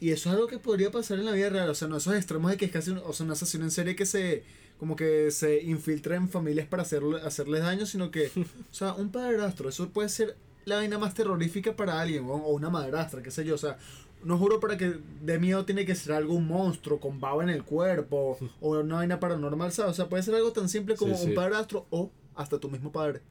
Y 0.01 0.11
eso 0.11 0.31
es 0.31 0.35
algo 0.35 0.49
que 0.49 0.59
podría 0.59 0.91
pasar 0.91 1.19
en 1.19 1.27
la 1.27 1.33
vida 1.33 1.51
real, 1.51 1.69
o 1.69 1.75
sea, 1.75 1.89
no 1.89 1.99
esos 1.99 2.15
extremos 2.15 2.51
de 2.51 2.57
que 2.57 2.65
es 2.65 2.73
casi 2.73 2.91
un, 2.91 2.99
o 2.99 3.13
sea, 3.13 3.27
un 3.27 3.33
asesino 3.33 3.65
en 3.65 3.71
serie 3.71 3.95
que 3.95 4.07
se 4.07 4.43
como 4.79 4.97
que 4.97 5.31
se 5.31 5.63
infiltra 5.63 6.17
en 6.17 6.29
familias 6.29 6.67
para 6.67 6.83
hacerle, 6.83 7.21
hacerles 7.21 7.63
daño, 7.63 7.87
sino 7.87 8.11
que, 8.11 8.33
o 8.37 8.75
sea, 8.75 8.95
un 8.95 9.13
padrastro, 9.13 9.69
eso 9.69 9.89
puede 9.91 10.09
ser 10.09 10.37
la 10.65 10.77
vaina 10.77 10.99
más 10.99 11.15
terrorífica 11.15 11.77
para 11.77 12.01
alguien, 12.01 12.25
o 12.25 12.35
una 12.49 12.69
madrastra, 12.69 13.23
qué 13.23 13.31
sé 13.31 13.45
yo, 13.45 13.55
o 13.55 13.59
sea, 13.59 13.79
no 14.25 14.39
juro 14.39 14.61
para 14.61 14.77
que 14.77 14.99
de 15.23 15.39
miedo 15.39 15.65
tiene 15.65 15.85
que 15.87 15.95
ser 15.95 16.13
algo 16.15 16.35
un 16.35 16.47
monstruo 16.49 17.01
con 17.01 17.21
baba 17.21 17.43
en 17.43 17.51
el 17.51 17.65
cuerpo 17.65 18.39
o 18.61 18.79
una 18.79 18.97
vaina 18.97 19.21
paranormal, 19.21 19.73
¿sabes? 19.73 19.93
O 19.93 19.95
sea, 19.95 20.09
puede 20.09 20.23
ser 20.23 20.35
algo 20.35 20.53
tan 20.53 20.69
simple 20.69 20.97
como 20.97 21.17
Sí, 21.17 21.25
un 21.25 21.31
sí. 21.31 21.35
padrastro 21.35 21.87
o 21.91 22.11
hasta 22.35 22.59
tu 22.59 22.71
mismo 22.71 22.93
padre. 22.93 23.23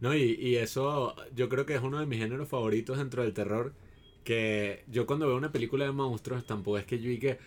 No, 0.00 0.14
y, 0.14 0.34
y 0.38 0.56
eso 0.56 1.14
yo 1.34 1.48
creo 1.48 1.64
que 1.66 1.74
es 1.74 1.82
uno 1.82 1.98
de 1.98 2.06
mis 2.06 2.18
géneros 2.18 2.48
favoritos 2.48 2.98
dentro 2.98 3.22
del 3.22 3.32
terror. 3.34 3.72
Que 4.24 4.84
yo 4.88 5.06
cuando 5.06 5.26
veo 5.28 5.36
una 5.36 5.52
película 5.52 5.84
de 5.84 5.92
monstruos, 5.92 6.44
tampoco 6.46 6.78
es 6.78 6.84
que 6.86 6.98
yo 6.98 7.10
y 7.10 7.18
que, 7.18 7.38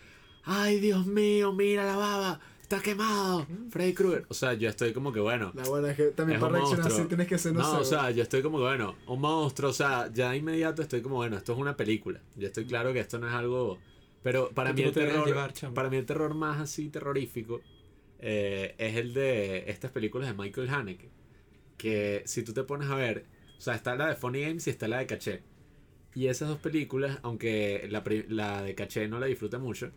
ay 0.43 0.79
Dios 0.79 1.05
mío, 1.05 1.51
mira 1.53 1.85
la 1.85 1.97
baba, 1.97 2.39
está 2.69 2.81
quemado, 2.83 3.47
Freddy 3.71 3.93
Krueger. 3.93 4.25
O 4.29 4.33
sea, 4.35 4.53
yo 4.53 4.69
estoy 4.69 4.93
como 4.93 5.11
que 5.11 5.19
bueno. 5.19 5.51
La 5.55 5.63
buena 5.63 5.89
es 5.91 5.97
que 5.97 6.03
también 6.11 6.37
Es 6.37 6.41
para 6.41 6.53
reaccionar 6.59 6.87
así 6.87 7.03
tienes 7.05 7.27
que 7.27 7.37
ser, 7.39 7.53
no, 7.53 7.61
No, 7.61 7.71
sé. 7.75 7.81
o 7.81 7.83
sea, 7.83 8.11
yo 8.11 8.21
estoy 8.21 8.41
como 8.43 8.59
que 8.59 8.63
bueno, 8.65 8.95
un 9.07 9.19
monstruo, 9.21 9.71
o 9.71 9.73
sea, 9.73 10.09
ya 10.13 10.29
de 10.31 10.37
inmediato 10.37 10.81
estoy 10.83 11.01
como 11.01 11.15
bueno, 11.15 11.35
esto 11.35 11.53
es 11.53 11.57
una 11.59 11.75
película. 11.75 12.21
Yo 12.35 12.47
estoy 12.47 12.65
claro 12.65 12.93
que 12.93 12.99
esto 12.99 13.17
no 13.17 13.27
es 13.27 13.33
algo. 13.33 13.79
Pero 14.21 14.49
para 14.51 14.73
mí 14.73 14.81
el 14.83 14.91
te 14.91 15.05
terror. 15.05 15.25
llevar, 15.25 15.53
para 15.73 15.89
mí 15.89 15.97
el 15.97 16.05
terror 16.05 16.33
más 16.35 16.59
así 16.59 16.89
terrorífico 16.89 17.61
eh, 18.19 18.75
es 18.77 18.97
el 18.97 19.13
de 19.13 19.63
estas 19.69 19.91
películas 19.91 20.27
de 20.27 20.33
Michael 20.35 20.69
Haneke. 20.69 21.09
Que 21.77 22.21
si 22.25 22.43
tú 22.43 22.53
te 22.53 22.63
pones 22.63 22.89
a 22.89 22.95
ver, 22.95 23.25
o 23.57 23.61
sea, 23.61 23.73
está 23.75 23.95
la 23.95 24.07
de 24.09 24.15
Funny 24.15 24.41
Games 24.41 24.67
y 24.67 24.69
está 24.69 24.87
la 24.87 24.99
de 24.99 25.07
Caché. 25.07 25.41
Y 26.13 26.27
esas 26.27 26.49
dos 26.49 26.57
películas, 26.59 27.17
aunque 27.23 27.87
la, 27.89 28.03
pri- 28.03 28.25
la 28.27 28.61
de 28.61 28.75
Caché 28.75 29.07
no 29.07 29.19
la 29.19 29.25
disfruté 29.27 29.57
mucho, 29.57 29.89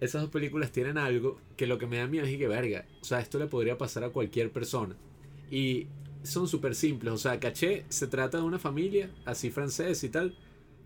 esas 0.00 0.22
dos 0.22 0.30
películas 0.30 0.70
tienen 0.70 0.96
algo 0.96 1.40
que 1.56 1.66
lo 1.66 1.78
que 1.78 1.86
me 1.86 1.98
da 1.98 2.06
miedo 2.06 2.24
es 2.24 2.36
que 2.36 2.48
verga. 2.48 2.86
O 3.00 3.04
sea, 3.04 3.20
esto 3.20 3.38
le 3.38 3.46
podría 3.46 3.78
pasar 3.78 4.04
a 4.04 4.10
cualquier 4.10 4.52
persona. 4.52 4.96
Y 5.50 5.88
son 6.22 6.46
súper 6.48 6.74
simples. 6.74 7.12
O 7.12 7.18
sea, 7.18 7.40
Caché 7.40 7.84
se 7.88 8.06
trata 8.06 8.38
de 8.38 8.44
una 8.44 8.58
familia, 8.58 9.10
así 9.24 9.50
francés 9.50 10.04
y 10.04 10.08
tal, 10.08 10.36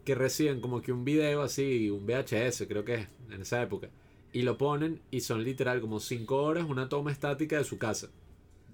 que 0.04 0.14
reciben 0.14 0.60
como 0.60 0.80
que 0.80 0.92
un 0.92 1.04
video 1.04 1.42
así, 1.42 1.90
un 1.90 2.06
VHS, 2.06 2.64
creo 2.68 2.84
que 2.84 2.94
es, 2.94 3.08
en 3.30 3.42
esa 3.42 3.62
época. 3.62 3.90
Y 4.32 4.42
lo 4.42 4.56
ponen 4.56 5.00
y 5.10 5.20
son 5.20 5.44
literal 5.44 5.80
como 5.80 6.00
5 6.00 6.42
horas 6.42 6.64
una 6.66 6.88
toma 6.88 7.12
estática 7.12 7.58
de 7.58 7.64
su 7.64 7.78
casa. 7.78 8.08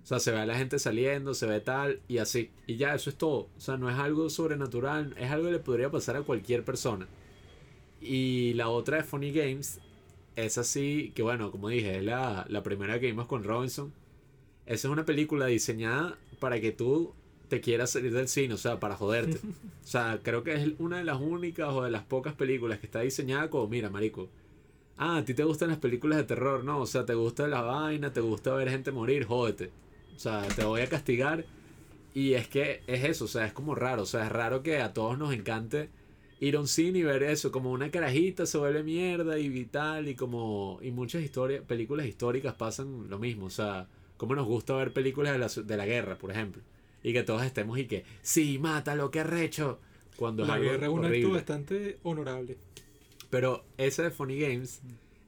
O 0.05 0.07
sea, 0.07 0.21
se 0.21 0.31
ve 0.31 0.39
a 0.39 0.47
la 0.47 0.57
gente 0.57 0.79
saliendo, 0.79 1.35
se 1.35 1.47
ve 1.47 1.61
tal 1.61 2.01
y 2.07 2.19
así. 2.19 2.51
Y 2.67 2.77
ya, 2.77 2.95
eso 2.95 3.11
es 3.11 3.17
todo. 3.17 3.51
O 3.57 3.61
sea, 3.61 3.77
no 3.77 3.91
es 3.91 3.97
algo 3.99 4.31
sobrenatural, 4.31 5.15
es 5.19 5.31
algo 5.31 5.47
que 5.47 5.53
le 5.53 5.59
podría 5.59 5.91
pasar 5.91 6.17
a 6.17 6.23
cualquier 6.23 6.65
persona. 6.65 7.09
Y 8.01 8.55
la 8.55 8.69
otra 8.69 8.99
de 8.99 9.03
Funny 9.03 9.33
Games 9.33 9.81
es 10.45 10.57
así, 10.57 11.13
que 11.15 11.23
bueno, 11.23 11.51
como 11.51 11.69
dije, 11.69 11.99
es 11.99 12.05
la, 12.05 12.47
la 12.49 12.63
primera 12.63 13.01
que 13.01 13.07
vimos 13.07 13.27
con 13.27 13.43
Robinson. 13.43 13.93
Esa 14.67 14.89
es 14.89 14.93
una 14.93 15.05
película 15.05 15.47
diseñada 15.47 16.17
para 16.39 16.61
que 16.61 16.71
tú 16.71 17.13
te 17.49 17.61
quieras 17.61 17.91
salir 17.91 18.13
del 18.13 18.29
cine, 18.29 18.55
o 18.55 18.59
sea, 18.59 18.79
para 18.79 18.97
joderte. 18.97 19.41
O 19.89 19.91
sea, 19.91 20.21
creo 20.23 20.45
que 20.45 20.53
es 20.53 20.69
una 20.79 20.99
de 20.99 21.05
las 21.05 21.19
únicas 21.19 21.71
o 21.71 21.83
de 21.83 21.91
las 21.91 22.03
pocas 22.03 22.35
películas 22.35 22.79
que 22.79 22.85
está 22.85 23.01
diseñada 23.01 23.49
como, 23.49 23.69
mira, 23.69 23.89
marico. 23.89 24.29
Ah, 24.99 25.17
a 25.17 25.25
ti 25.25 25.33
te 25.33 25.45
gustan 25.45 25.71
las 25.71 25.79
películas 25.79 26.19
de 26.19 26.25
terror, 26.25 26.63
¿no? 26.63 26.81
O 26.81 26.87
sea, 26.87 27.07
te 27.07 27.15
gusta 27.15 27.49
la 27.49 27.63
vaina, 27.63 28.13
te 28.13 28.21
gusta 28.21 28.53
ver 28.53 28.69
gente 28.69 28.93
morir, 28.93 29.25
jódete. 29.25 29.71
O 30.15 30.19
sea, 30.19 30.47
te 30.49 30.65
voy 30.65 30.83
a 30.83 30.89
castigar. 30.89 31.47
Y 32.13 32.35
es 32.35 32.49
que 32.49 32.83
es 32.87 33.05
eso, 33.05 33.25
o 33.25 33.29
sea, 33.29 33.47
es 33.47 33.55
como 33.55 33.75
raro. 33.75 34.03
O 34.03 34.07
sea, 34.07 34.27
es 34.27 34.33
raro 34.33 34.63
que 34.63 34.81
a 34.83 34.93
todos 34.93 35.17
nos 35.17 35.33
encante 35.33 35.89
ir 36.41 36.57
a 36.57 36.61
un 36.61 36.69
cine 36.69 37.01
y 37.01 37.03
ver 37.03 37.23
eso, 37.23 37.51
como 37.51 37.73
una 37.73 37.91
carajita 37.91 38.47
se 38.47 38.59
vuelve 38.59 38.83
mierda 38.83 39.39
y 39.39 39.49
vital 39.49 40.09
y 40.09 40.15
como... 40.15 40.79
Y 40.83 40.91
muchas 40.91 41.23
historias, 41.23 41.63
películas 41.65 42.07
históricas 42.07 42.55
pasan 42.55 43.09
lo 43.09 43.19
mismo. 43.19 43.47
O 43.47 43.51
sea, 43.51 43.89
como 44.17 44.35
nos 44.35 44.47
gusta 44.47 44.75
ver 44.75 44.93
películas 44.93 45.33
de 45.33 45.39
la, 45.39 45.49
de 45.49 45.77
la 45.77 45.87
guerra, 45.87 46.17
por 46.19 46.31
ejemplo. 46.31 46.63
Y 47.03 47.13
que 47.13 47.23
todos 47.23 47.43
estemos 47.43 47.79
y 47.79 47.87
que, 47.87 48.05
sí, 48.23 48.59
mátalo, 48.59 49.11
qué 49.11 49.25
recho. 49.25 49.81
Cuando 50.17 50.43
es 50.43 50.49
La 50.49 50.55
algo 50.55 50.71
guerra 50.71 50.87
es 50.87 50.93
un 50.93 51.05
acto 51.05 51.31
bastante 51.31 51.99
honorable. 52.03 52.59
Pero 53.31 53.65
ese 53.77 54.03
de 54.03 54.11
Funny 54.11 54.39
Games 54.39 54.81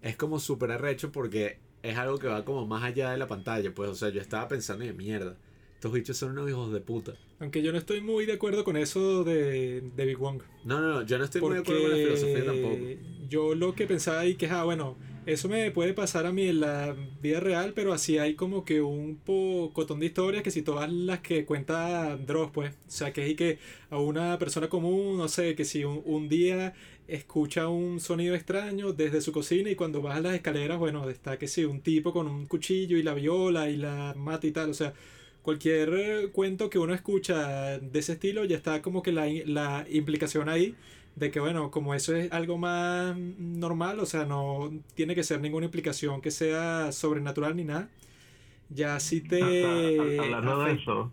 es 0.03 0.17
como 0.17 0.41
súper 0.41 0.73
arrecho 0.73 1.13
porque 1.13 1.59
es 1.83 1.97
algo 1.97 2.19
que 2.19 2.27
va 2.27 2.45
como 2.45 2.67
más 2.67 2.83
allá 2.83 3.11
de 3.11 3.19
la 3.19 3.29
pantalla. 3.29 3.73
Pues, 3.75 3.91
o 3.91 3.95
sea, 3.95 4.09
yo 4.09 4.21
estaba 4.21 4.49
pensando 4.49 4.85
de 4.85 4.93
mierda. 4.93 5.37
Estos 5.81 5.93
bichos 5.93 6.19
son 6.19 6.33
unos 6.33 6.51
hijos 6.51 6.71
de 6.75 6.81
puta. 6.81 7.15
Aunque 7.39 7.63
yo 7.63 7.73
no 7.73 7.79
estoy 7.79 8.03
muy 8.03 8.27
de 8.27 8.35
acuerdo 8.35 8.65
con 8.65 8.77
eso 8.77 9.25
de, 9.25 9.81
de 9.81 10.05
Big 10.05 10.19
Wong. 10.19 10.43
No, 10.63 10.79
no, 10.79 10.89
no, 10.93 11.07
yo 11.07 11.17
no 11.17 11.25
estoy 11.25 11.41
muy 11.41 11.55
de 11.55 11.61
acuerdo 11.61 11.81
con 11.81 11.91
la 11.93 11.97
filosofía 11.97 12.45
tampoco. 12.45 12.77
Yo 13.31 13.55
lo 13.55 13.75
que 13.75 13.87
pensaba 13.87 14.21
ahí 14.21 14.35
que, 14.35 14.47
ah, 14.49 14.65
bueno, 14.65 14.99
eso 15.25 15.49
me 15.49 15.71
puede 15.71 15.95
pasar 15.95 16.27
a 16.27 16.33
mí 16.33 16.49
en 16.49 16.61
la 16.61 16.95
vida 17.23 17.41
real, 17.41 17.73
pero 17.75 17.95
así 17.95 18.19
hay 18.19 18.35
como 18.35 18.63
que 18.63 18.83
un 18.83 19.17
pocotón 19.25 20.01
de 20.01 20.07
historias 20.07 20.43
que 20.43 20.51
si 20.51 20.61
todas 20.61 20.93
las 20.93 21.21
que 21.21 21.47
cuenta 21.47 22.15
Dross, 22.19 22.51
pues, 22.53 22.73
o 22.73 22.91
sea, 22.91 23.15
que 23.15 23.25
es 23.25 23.31
y 23.31 23.35
que 23.35 23.59
a 23.89 23.97
una 23.97 24.39
persona 24.39 24.69
común, 24.69 25.17
no 25.17 25.29
sé, 25.29 25.55
que 25.55 25.65
si 25.65 25.85
un, 25.85 26.03
un 26.05 26.29
día 26.29 26.75
escucha 27.09 27.69
un 27.69 28.01
sonido 28.01 28.35
extraño 28.35 28.93
desde 28.93 29.23
su 29.23 29.33
cocina 29.33 29.71
y 29.71 29.77
cuando 29.77 30.03
baja 30.03 30.21
las 30.21 30.35
escaleras, 30.35 30.79
bueno, 30.79 31.09
está 31.09 31.39
que 31.39 31.49
si 31.49 31.65
un 31.65 31.81
tipo 31.81 32.13
con 32.13 32.27
un 32.27 32.47
cuchillo 32.47 32.99
y 32.99 33.03
la 33.03 33.15
viola 33.15 33.71
y 33.71 33.79
la 33.79 34.13
mata 34.15 34.47
y 34.47 34.51
tal, 34.51 34.69
o 34.69 34.75
sea, 34.75 34.93
cualquier 35.43 35.91
eh, 35.95 36.31
cuento 36.33 36.71
que 36.71 36.79
uno 36.79 36.95
escucha 36.95 37.79
de 37.79 37.99
ese 37.99 38.13
estilo 38.15 38.45
ya 38.45 38.57
está 38.57 38.83
como 38.83 39.03
que 39.03 39.13
la, 39.13 39.27
la 39.47 39.87
implicación 39.91 40.49
ahí 40.49 40.79
de 41.17 41.31
que 41.31 41.41
bueno, 41.41 41.71
como 41.71 41.95
eso 41.95 42.15
es 42.17 42.31
algo 42.33 42.59
más 42.59 43.17
normal, 43.39 44.01
o 44.01 44.07
sea, 44.07 44.25
no 44.27 44.71
tiene 44.95 45.15
que 45.15 45.25
ser 45.25 45.41
ninguna 45.41 45.67
implicación 45.67 46.21
que 46.23 46.31
sea 46.31 46.93
sobrenatural 46.93 47.57
ni 47.57 47.65
nada. 47.65 47.91
Ya 48.69 49.01
si 49.01 49.21
te... 49.23 50.19
Hablando 50.19 50.59
de 50.65 50.73
eso, 50.75 51.13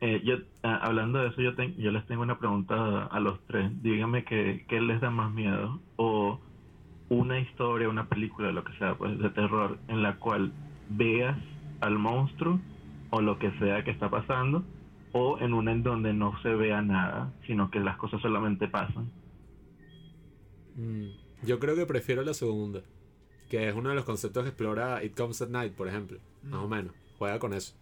eh, 0.00 0.22
yo, 0.24 0.36
hablando 0.62 1.20
de 1.20 1.28
eso, 1.28 1.40
yo, 1.42 1.54
ten- 1.54 1.76
yo 1.76 1.90
les 1.90 2.06
tengo 2.06 2.22
una 2.22 2.38
pregunta 2.38 3.06
a 3.06 3.20
los 3.20 3.44
tres. 3.46 3.70
Díganme 3.82 4.24
que, 4.24 4.64
qué 4.68 4.80
les 4.80 5.00
da 5.00 5.10
más 5.10 5.32
miedo. 5.32 5.82
O 5.96 6.40
una 7.08 7.40
historia, 7.40 7.88
una 7.88 8.08
película, 8.08 8.52
lo 8.52 8.64
que 8.64 8.72
sea, 8.78 8.96
pues 8.96 9.18
de 9.18 9.30
terror, 9.30 9.78
en 9.88 10.02
la 10.02 10.18
cual 10.18 10.52
veas 10.88 11.38
al 11.80 11.98
monstruo 11.98 12.60
o 13.14 13.20
lo 13.20 13.38
que 13.38 13.52
sea 13.60 13.84
que 13.84 13.92
está 13.92 14.10
pasando, 14.10 14.64
o 15.12 15.38
en 15.38 15.54
una 15.54 15.70
en 15.70 15.84
donde 15.84 16.12
no 16.12 16.36
se 16.42 16.48
vea 16.48 16.82
nada, 16.82 17.32
sino 17.46 17.70
que 17.70 17.78
las 17.78 17.96
cosas 17.96 18.20
solamente 18.20 18.66
pasan. 18.66 19.08
Mm, 20.74 21.10
Yo 21.46 21.60
creo 21.60 21.76
que 21.76 21.86
prefiero 21.86 22.22
la 22.22 22.34
segunda. 22.34 22.82
Que 23.48 23.68
es 23.68 23.74
uno 23.76 23.90
de 23.90 23.94
los 23.94 24.04
conceptos 24.04 24.42
que 24.42 24.48
explora 24.48 25.04
It 25.04 25.16
Comes 25.16 25.40
at 25.42 25.48
Night, 25.48 25.74
por 25.74 25.86
ejemplo. 25.86 26.18
Más 26.42 26.60
o 26.60 26.68
menos. 26.68 26.92
Juega 27.16 27.38
con 27.38 27.52
eso. 27.54 27.76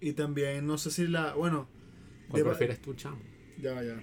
Y 0.00 0.12
también, 0.12 0.64
no 0.64 0.78
sé 0.78 0.92
si 0.92 1.08
la. 1.08 1.34
Bueno. 1.34 1.66
¿Cuál 2.28 2.44
prefieres 2.44 2.80
tú, 2.80 2.94
chamo? 2.94 3.18
Ya, 3.58 3.82
ya. 3.82 4.00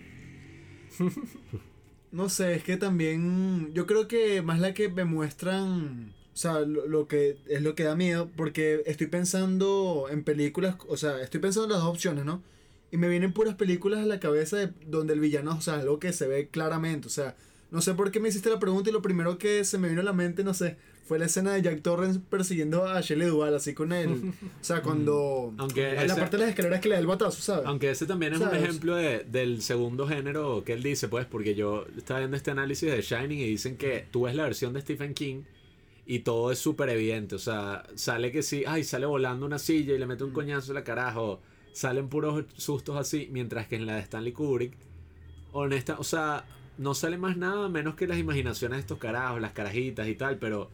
no 2.12 2.28
sé, 2.28 2.56
es 2.56 2.64
que 2.66 2.76
también. 2.76 3.72
Yo 3.74 3.86
creo 3.86 4.10
que 4.10 4.42
más 4.42 4.60
la 4.60 4.74
que 4.74 4.90
me 4.90 5.06
muestran. 5.06 6.19
O 6.34 6.38
sea, 6.42 6.62
lo, 6.62 6.88
lo 6.88 7.08
que 7.08 7.38
es 7.48 7.62
lo 7.62 7.76
que 7.76 7.84
da 7.84 7.96
miedo. 7.96 8.30
Porque 8.38 8.82
estoy 8.86 9.08
pensando 9.08 10.08
en 10.10 10.24
películas. 10.24 10.76
O 10.88 10.98
sea, 10.98 11.22
estoy 11.22 11.40
pensando 11.42 11.66
en 11.66 11.72
las 11.74 11.82
dos 11.82 11.90
opciones, 11.90 12.26
¿no? 12.26 12.42
Y 12.92 12.98
me 12.98 13.08
vienen 13.10 13.34
puras 13.34 13.56
películas 13.56 14.00
a 14.00 14.06
la 14.06 14.20
cabeza 14.20 14.58
de, 14.58 14.70
donde 14.88 15.14
el 15.14 15.20
villano, 15.20 15.56
o 15.58 15.62
sea, 15.62 15.76
algo 15.76 16.00
que 16.00 16.12
se 16.14 16.28
ve 16.28 16.48
claramente. 16.50 17.08
O 17.08 17.12
sea, 17.12 17.36
no 17.72 17.82
sé 17.82 17.94
por 17.94 18.10
qué 18.12 18.20
me 18.20 18.30
hiciste 18.30 18.50
la 18.50 18.60
pregunta 18.60 18.90
y 18.90 18.94
lo 18.94 19.02
primero 19.02 19.38
que 19.38 19.64
se 19.64 19.78
me 19.78 19.90
vino 19.90 20.02
a 20.02 20.04
la 20.04 20.14
mente, 20.14 20.44
no 20.44 20.56
sé, 20.56 20.76
fue 21.06 21.20
la 21.20 21.26
escena 21.26 21.54
de 21.54 21.62
Jack 21.62 21.82
Torrance 21.84 22.20
persiguiendo 22.30 22.88
a 22.88 23.00
Shelley 23.02 23.28
Duvall, 23.28 23.54
así 23.54 23.74
con 23.76 23.92
él. 23.94 24.32
O 24.60 24.64
sea, 24.64 24.82
cuando. 24.82 25.54
Aunque 25.58 25.90
en 25.90 25.96
la 25.98 26.04
ese- 26.06 26.16
parte 26.16 26.38
de 26.38 26.42
las 26.44 26.50
escaleras 26.50 26.80
que 26.82 26.90
le 26.90 26.96
da 26.96 27.02
el 27.02 27.08
batazo, 27.08 27.42
¿sabes? 27.42 27.66
Aunque 27.68 27.92
ese 27.92 28.06
también 28.08 28.34
es 28.34 28.40
un 28.40 28.46
¿Sabes? 28.46 28.64
ejemplo 28.64 28.96
de- 28.96 29.24
del 29.24 29.62
segundo 29.62 30.08
género 30.08 30.64
que 30.64 30.74
él 30.74 30.82
dice, 30.82 31.08
pues, 31.10 31.26
porque 31.28 31.54
yo 31.56 31.86
estaba 31.96 32.20
viendo 32.22 32.38
este 32.38 32.50
análisis 32.50 32.90
de 32.90 33.02
Shining 33.02 33.38
y 33.40 33.46
dicen 33.46 33.78
que 33.78 34.06
tú 34.10 34.24
ves 34.24 34.36
la 34.36 34.44
versión 34.44 34.74
de 34.74 34.82
Stephen 34.82 35.14
King 35.14 35.44
y 36.10 36.20
todo 36.20 36.52
es 36.52 36.58
súper 36.60 36.90
evidente. 36.90 37.36
O 37.36 37.40
sea, 37.40 37.84
sale 37.96 38.32
que 38.32 38.42
sí, 38.42 38.64
ay, 38.68 38.84
sale 38.84 39.06
volando 39.06 39.46
una 39.46 39.60
silla 39.60 39.94
y 39.94 40.00
le 40.00 40.08
mete 40.08 40.24
un 40.24 40.32
coñazo 40.32 40.72
en 40.72 40.76
la 40.76 40.84
carajo. 40.84 41.40
Salen 41.72 42.10
puros 42.10 42.46
sustos 42.58 42.98
así, 42.98 43.30
mientras 43.32 43.68
que 43.68 43.76
en 43.76 43.86
la 43.86 43.94
de 43.96 44.02
Stanley 44.02 44.34
Kubrick, 44.34 44.74
honesta, 45.52 45.98
o 46.00 46.04
sea, 46.04 46.46
no 46.78 46.94
sale 46.94 47.18
más 47.18 47.38
nada 47.38 47.70
menos 47.70 47.96
que 47.96 48.08
las 48.08 48.18
imaginaciones 48.18 48.78
de 48.78 48.82
estos 48.82 48.98
carajos, 48.98 49.40
las 49.42 49.52
carajitas 49.54 50.08
y 50.08 50.16
tal, 50.16 50.38
pero. 50.38 50.70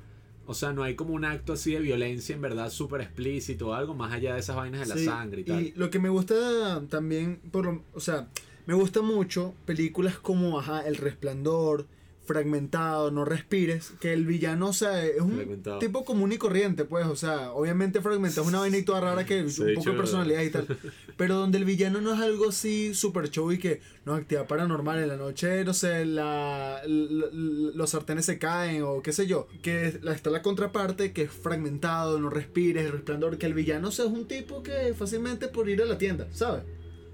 O 0.47 0.53
sea, 0.53 0.73
no 0.73 0.83
hay 0.83 0.93
como 0.93 1.15
un 1.15 1.25
acto 1.25 1.53
así 1.53 1.71
de 1.73 1.79
violencia 1.79 2.35
en 2.35 2.41
verdad 2.41 2.69
súper 2.69 3.01
explícito 3.01 3.69
o 3.69 3.73
algo 3.73 3.95
más 3.95 4.13
allá 4.13 4.35
de 4.35 4.41
esas 4.41 4.55
vainas 4.55 4.81
de 4.81 4.85
la 4.85 4.95
sangre 5.03 5.41
y 5.41 5.43
tal. 5.43 5.63
Y 5.63 5.73
lo 5.75 5.89
que 5.89 5.97
me 5.97 6.07
gusta 6.09 6.83
también, 6.87 7.39
por 7.51 7.65
lo- 7.65 7.81
o 7.95 7.99
sea, 7.99 8.27
me 8.67 8.75
gusta 8.75 9.01
mucho 9.01 9.55
películas 9.65 10.19
como, 10.19 10.59
ajá, 10.59 10.81
El 10.81 10.97
Resplandor, 10.97 11.87
Fragmentado, 12.26 13.11
No 13.11 13.26
Respires, 13.26 13.93
que 13.99 14.14
el 14.14 14.26
villano, 14.26 14.69
o 14.69 14.73
sea, 14.73 15.06
es 15.06 15.22
un 15.22 15.61
tipo 15.80 16.03
común 16.06 16.31
y 16.31 16.38
corriente, 16.38 16.85
pues, 16.85 17.06
o 17.06 17.15
sea, 17.15 17.52
obviamente 17.53 18.02
Fragmentado 18.02 18.41
es 18.41 18.47
una 18.47 18.60
vaina 18.60 18.77
y 18.77 18.84
toda 18.84 19.02
rara 19.02 19.26
que 19.26 19.43
un 19.43 19.76
poco 19.76 19.91
de 19.91 19.97
personalidad 19.97 20.41
y 20.41 20.49
tal, 20.49 20.68
pero 21.18 21.35
donde 21.35 21.57
el 21.57 21.65
villano 21.65 22.02
no 22.02 22.14
es 22.14 22.19
algo 22.19 22.49
así 22.49 22.93
super 22.93 23.30
show 23.30 23.52
y 23.52 23.60
que, 23.60 23.81
no, 24.06 24.14
actividad 24.15 24.47
paranormal 24.47 24.99
en 24.99 25.07
la 25.07 25.18
noche, 25.18 25.64
no 25.64 25.73
sé, 25.73 26.06
la, 26.06 26.81
los 26.88 27.89
sartenes 27.89 28.26
se 28.26 28.39
caen 28.39 28.84
o 28.84 29.02
qué 29.02 29.14
sé 29.14 29.27
yo, 29.27 29.47
que 29.61 29.88
está 29.88 30.30
la 30.30 30.41
contraparte 30.41 31.14
que 31.14 31.23
es 31.23 31.31
Fragmentado, 31.31 32.19
No 32.19 32.30
Respires, 32.30 32.85
El 32.85 32.91
Resplandor, 32.91 33.38
que 33.38 33.45
el 33.45 33.53
villano 33.53 33.89
o 33.89 33.91
sea, 33.91 34.06
es 34.06 34.11
un 34.11 34.27
tipo 34.27 34.64
que 34.64 34.93
fácilmente 34.93 35.47
por 35.47 35.69
ir 35.69 35.81
a 35.81 35.85
la 35.85 35.97
tienda, 35.97 36.27
¿sabes? 36.31 36.64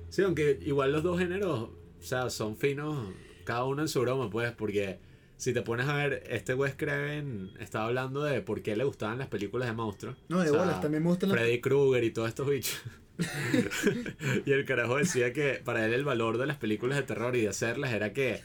Sí, 0.10 0.22
aunque 0.24 0.60
igual 0.66 0.92
los 0.92 1.04
dos 1.04 1.20
géneros, 1.20 1.70
o 1.70 2.04
sea, 2.04 2.30
son 2.30 2.58
finos, 2.58 3.08
cada 3.44 3.64
uno 3.66 3.82
en 3.82 3.88
su 3.88 4.02
broma, 4.02 4.30
pues, 4.30 4.52
porque 4.52 5.00
si 5.38 5.54
te 5.54 5.62
pones 5.62 5.88
a 5.88 5.96
ver, 5.96 6.24
este 6.30 6.54
Wes 6.54 6.76
Craven 6.76 7.52
estaba 7.60 7.86
hablando 7.86 8.24
de 8.24 8.42
por 8.42 8.62
qué 8.62 8.76
le 8.76 8.84
gustaban 8.84 9.18
las 9.18 9.28
películas 9.28 9.68
de 9.68 9.74
monstruos. 9.74 10.16
No, 10.30 10.40
de 10.42 10.50
O 10.50 10.54
sea, 10.54 10.62
bolas, 10.64 10.82
también 10.82 11.04
me 11.04 11.10
gustan 11.10 11.30
las... 11.30 11.38
Freddy 11.40 11.60
Krueger 11.62 12.04
y 12.04 12.12
todos 12.12 12.30
estos 12.30 12.48
bichos. 12.50 12.80
y 14.46 14.52
el 14.52 14.66
carajo 14.66 14.98
decía 14.98 15.34
que 15.34 15.62
para 15.64 15.86
él 15.86 15.94
el 15.94 16.04
valor 16.04 16.38
de 16.38 16.46
las 16.46 16.58
películas 16.58 16.98
de 16.98 17.04
terror 17.04 17.36
y 17.36 17.42
de 17.42 17.50
hacerlas 17.50 17.92
era 17.94 18.14
que 18.14 18.42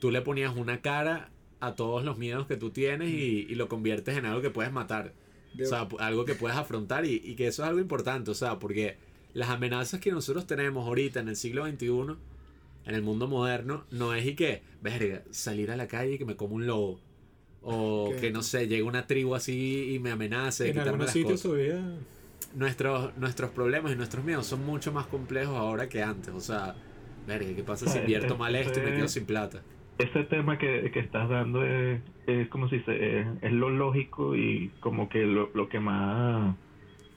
tú 0.00 0.10
le 0.10 0.22
ponías 0.22 0.54
una 0.56 0.80
cara 0.80 1.30
a 1.60 1.74
todos 1.74 2.04
los 2.04 2.18
miedos 2.18 2.46
que 2.46 2.56
tú 2.56 2.70
tienes 2.70 3.08
y, 3.10 3.46
y 3.48 3.54
lo 3.54 3.68
conviertes 3.68 4.16
en 4.16 4.26
algo 4.26 4.40
que 4.40 4.50
puedes 4.50 4.72
matar. 4.72 5.12
de- 5.54 5.64
O 5.64 5.68
sea, 5.68 5.88
algo 5.98 6.24
que 6.24 6.34
puedes 6.34 6.56
afrontar 6.56 7.04
y, 7.04 7.20
y 7.24 7.34
que 7.36 7.46
eso 7.48 7.62
es 7.62 7.68
algo 7.68 7.80
importante, 7.80 8.30
o 8.30 8.34
sea, 8.34 8.58
porque 8.58 8.96
las 9.34 9.50
amenazas 9.50 10.00
que 10.00 10.12
nosotros 10.12 10.46
tenemos 10.46 10.86
ahorita 10.86 11.20
en 11.20 11.28
el 11.28 11.36
siglo 11.36 11.66
XXI, 11.66 12.16
en 12.88 12.96
el 12.96 13.02
mundo 13.02 13.28
moderno, 13.28 13.86
no 13.90 14.14
es 14.14 14.26
y 14.26 14.36
que, 14.36 14.64
verga, 14.80 15.24
salir 15.32 15.70
a 15.70 15.76
la 15.76 15.88
calle 15.88 16.14
y 16.14 16.18
que 16.18 16.26
me 16.26 16.36
como 16.36 16.56
un 16.56 16.66
lobo. 16.66 17.04
O 17.60 18.16
que 18.18 18.32
no 18.32 18.42
sé, 18.42 18.68
llegue 18.68 18.82
una 18.84 19.06
tribu 19.06 19.34
así 19.36 19.94
y 19.94 20.00
me 20.00 20.10
amenace, 20.12 20.66
En 20.68 20.74
quitarme 20.74 21.04
algunos 21.04 21.06
las 21.06 21.14
sitios 21.14 21.42
cosas. 21.42 21.42
todavía. 21.42 21.82
Nuestros, 22.52 23.16
nuestros 23.16 23.50
problemas 23.52 23.92
y 23.92 23.96
nuestros 23.96 24.24
miedos 24.24 24.46
son 24.46 24.64
mucho 24.64 24.92
más 24.92 25.06
complejos 25.06 25.56
ahora 25.56 25.88
que 25.88 26.02
antes. 26.02 26.32
O 26.34 26.40
sea, 26.40 26.78
verga, 27.26 27.54
¿qué 27.54 27.64
pasa 27.64 27.86
si 27.86 27.98
invierto 27.98 28.36
mal 28.38 28.54
esto 28.56 28.80
y 28.80 28.82
me 28.82 28.90
este- 28.90 28.94
quedo 28.94 29.08
sin 29.08 29.26
plata? 29.26 29.64
ese 29.98 30.24
tema 30.24 30.58
que, 30.58 30.90
que 30.92 31.00
estás 31.00 31.28
dando 31.28 31.64
es, 31.64 32.02
es 32.26 32.48
como 32.50 32.68
si 32.68 32.80
se 32.84 33.20
es, 33.20 33.26
es 33.42 33.52
lo 33.52 33.70
lógico 33.70 34.36
y 34.36 34.76
como 34.80 35.08
que 35.08 35.20
lo, 35.26 35.50
lo 35.54 35.68
que 35.68 35.80
más 35.80 36.56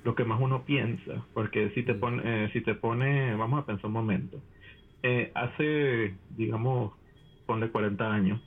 lo 0.04 0.16
que 0.16 0.26
más 0.26 0.40
uno 0.42 0.66
piensa 0.66 1.28
porque 1.34 1.72
si 1.76 1.84
te 1.84 1.94
Mm. 1.94 2.00
pone 2.00 2.46
eh, 2.46 2.50
si 2.54 2.62
te 2.64 2.76
pone 2.76 3.36
vamos 3.36 3.62
a 3.64 3.66
pensar 3.68 3.88
un 3.88 3.94
momento 3.94 4.46
Eh, 5.04 5.32
hace 5.36 6.20
digamos 6.30 6.94
ponle 7.46 7.72
40 7.72 8.14
años 8.14 8.40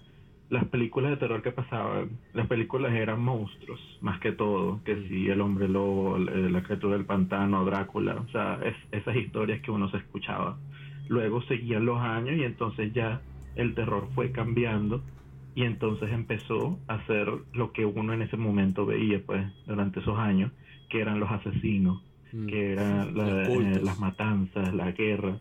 las 0.48 0.68
películas 0.68 1.10
de 1.10 1.16
terror 1.16 1.42
que 1.42 1.50
pasaban 1.52 2.20
las 2.32 2.46
películas 2.46 2.92
eran 2.94 3.20
monstruos 3.20 3.80
más 4.00 4.20
que 4.20 4.32
todo 4.32 4.82
que 4.84 5.08
si 5.08 5.28
el 5.28 5.40
hombre 5.40 5.68
lobo 5.68 6.16
eh, 6.16 6.50
la 6.50 6.62
criatura 6.62 6.96
del 6.96 7.06
pantano 7.06 7.64
Drácula 7.64 8.14
o 8.16 8.28
sea 8.28 8.60
es, 8.62 8.76
esas 8.92 9.16
historias 9.16 9.62
que 9.62 9.70
uno 9.72 9.88
se 9.90 9.96
escuchaba. 9.98 10.62
Luego 11.08 11.42
seguían 11.42 11.84
los 11.86 12.00
años 12.00 12.36
y 12.36 12.44
entonces 12.44 12.92
ya 12.92 13.26
el 13.54 13.74
terror 13.74 14.10
fue 14.14 14.32
cambiando 14.32 15.08
y 15.54 15.64
entonces 15.64 16.10
empezó 16.12 16.84
a 16.88 17.04
ser 17.06 17.28
lo 17.52 17.72
que 17.72 17.84
uno 17.84 18.12
en 18.12 18.22
ese 18.22 18.36
momento 18.36 18.86
veía 18.86 19.24
pues 19.26 19.44
durante 19.66 20.00
esos 20.00 20.18
años 20.18 20.52
que 20.88 21.00
eran 21.00 21.18
los 21.20 21.30
asesinos 21.30 22.04
Mm. 22.32 22.46
que 22.46 22.72
eran 22.72 23.14
la- 23.16 23.46
eh, 23.54 23.80
las 23.82 23.98
matanzas 23.98 24.74
la 24.74 24.92
guerra 24.92 25.40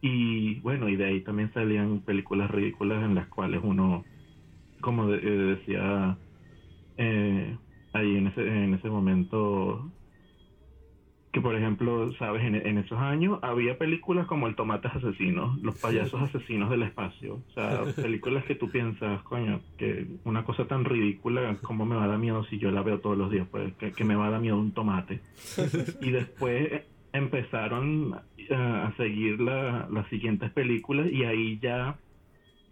y 0.00 0.60
bueno 0.60 0.88
y 0.88 0.96
de 0.96 1.04
ahí 1.06 1.20
también 1.22 1.52
salían 1.52 2.00
películas 2.00 2.50
ridículas 2.50 3.02
en 3.04 3.14
las 3.14 3.26
cuales 3.28 3.60
uno 3.64 4.04
como 4.80 5.08
de- 5.08 5.18
eh, 5.18 5.56
decía 5.56 6.16
eh, 6.96 7.56
ahí 7.92 8.16
en 8.16 8.26
ese 8.28 8.46
en 8.46 8.74
ese 8.74 8.88
momento 8.88 9.90
que 11.30 11.42
por 11.42 11.54
ejemplo, 11.54 12.10
sabes, 12.14 12.42
en, 12.42 12.54
en 12.54 12.78
esos 12.78 12.98
años 12.98 13.38
había 13.42 13.76
películas 13.76 14.26
como 14.26 14.46
El 14.48 14.54
Tomates 14.56 14.90
Asesinos, 14.94 15.60
Los 15.62 15.78
Payasos 15.78 16.22
Asesinos 16.22 16.70
del 16.70 16.82
Espacio, 16.84 17.34
o 17.34 17.52
sea, 17.52 17.84
películas 17.96 18.44
que 18.46 18.54
tú 18.54 18.70
piensas, 18.70 19.22
coño, 19.24 19.60
que 19.76 20.06
una 20.24 20.44
cosa 20.44 20.66
tan 20.66 20.86
ridícula, 20.86 21.58
¿cómo 21.62 21.84
me 21.84 21.96
va 21.96 22.04
a 22.04 22.08
dar 22.08 22.18
miedo 22.18 22.44
si 22.44 22.58
yo 22.58 22.70
la 22.70 22.82
veo 22.82 23.00
todos 23.00 23.18
los 23.18 23.30
días? 23.30 23.46
Pues 23.50 23.74
que, 23.74 23.92
que 23.92 24.04
me 24.04 24.16
va 24.16 24.28
a 24.28 24.30
dar 24.30 24.40
miedo 24.40 24.56
un 24.58 24.72
tomate. 24.72 25.20
Y 26.00 26.10
después 26.10 26.82
empezaron 27.12 28.20
eh, 28.36 28.54
a 28.54 28.94
seguir 28.96 29.40
la- 29.40 29.88
las 29.90 30.08
siguientes 30.08 30.52
películas 30.52 31.08
y 31.10 31.24
ahí 31.24 31.58
ya 31.60 31.98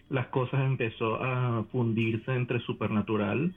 las 0.08 0.28
cosas 0.28 0.60
empezó 0.64 1.22
a 1.22 1.64
fundirse 1.72 2.32
entre 2.34 2.60
supernatural 2.60 3.54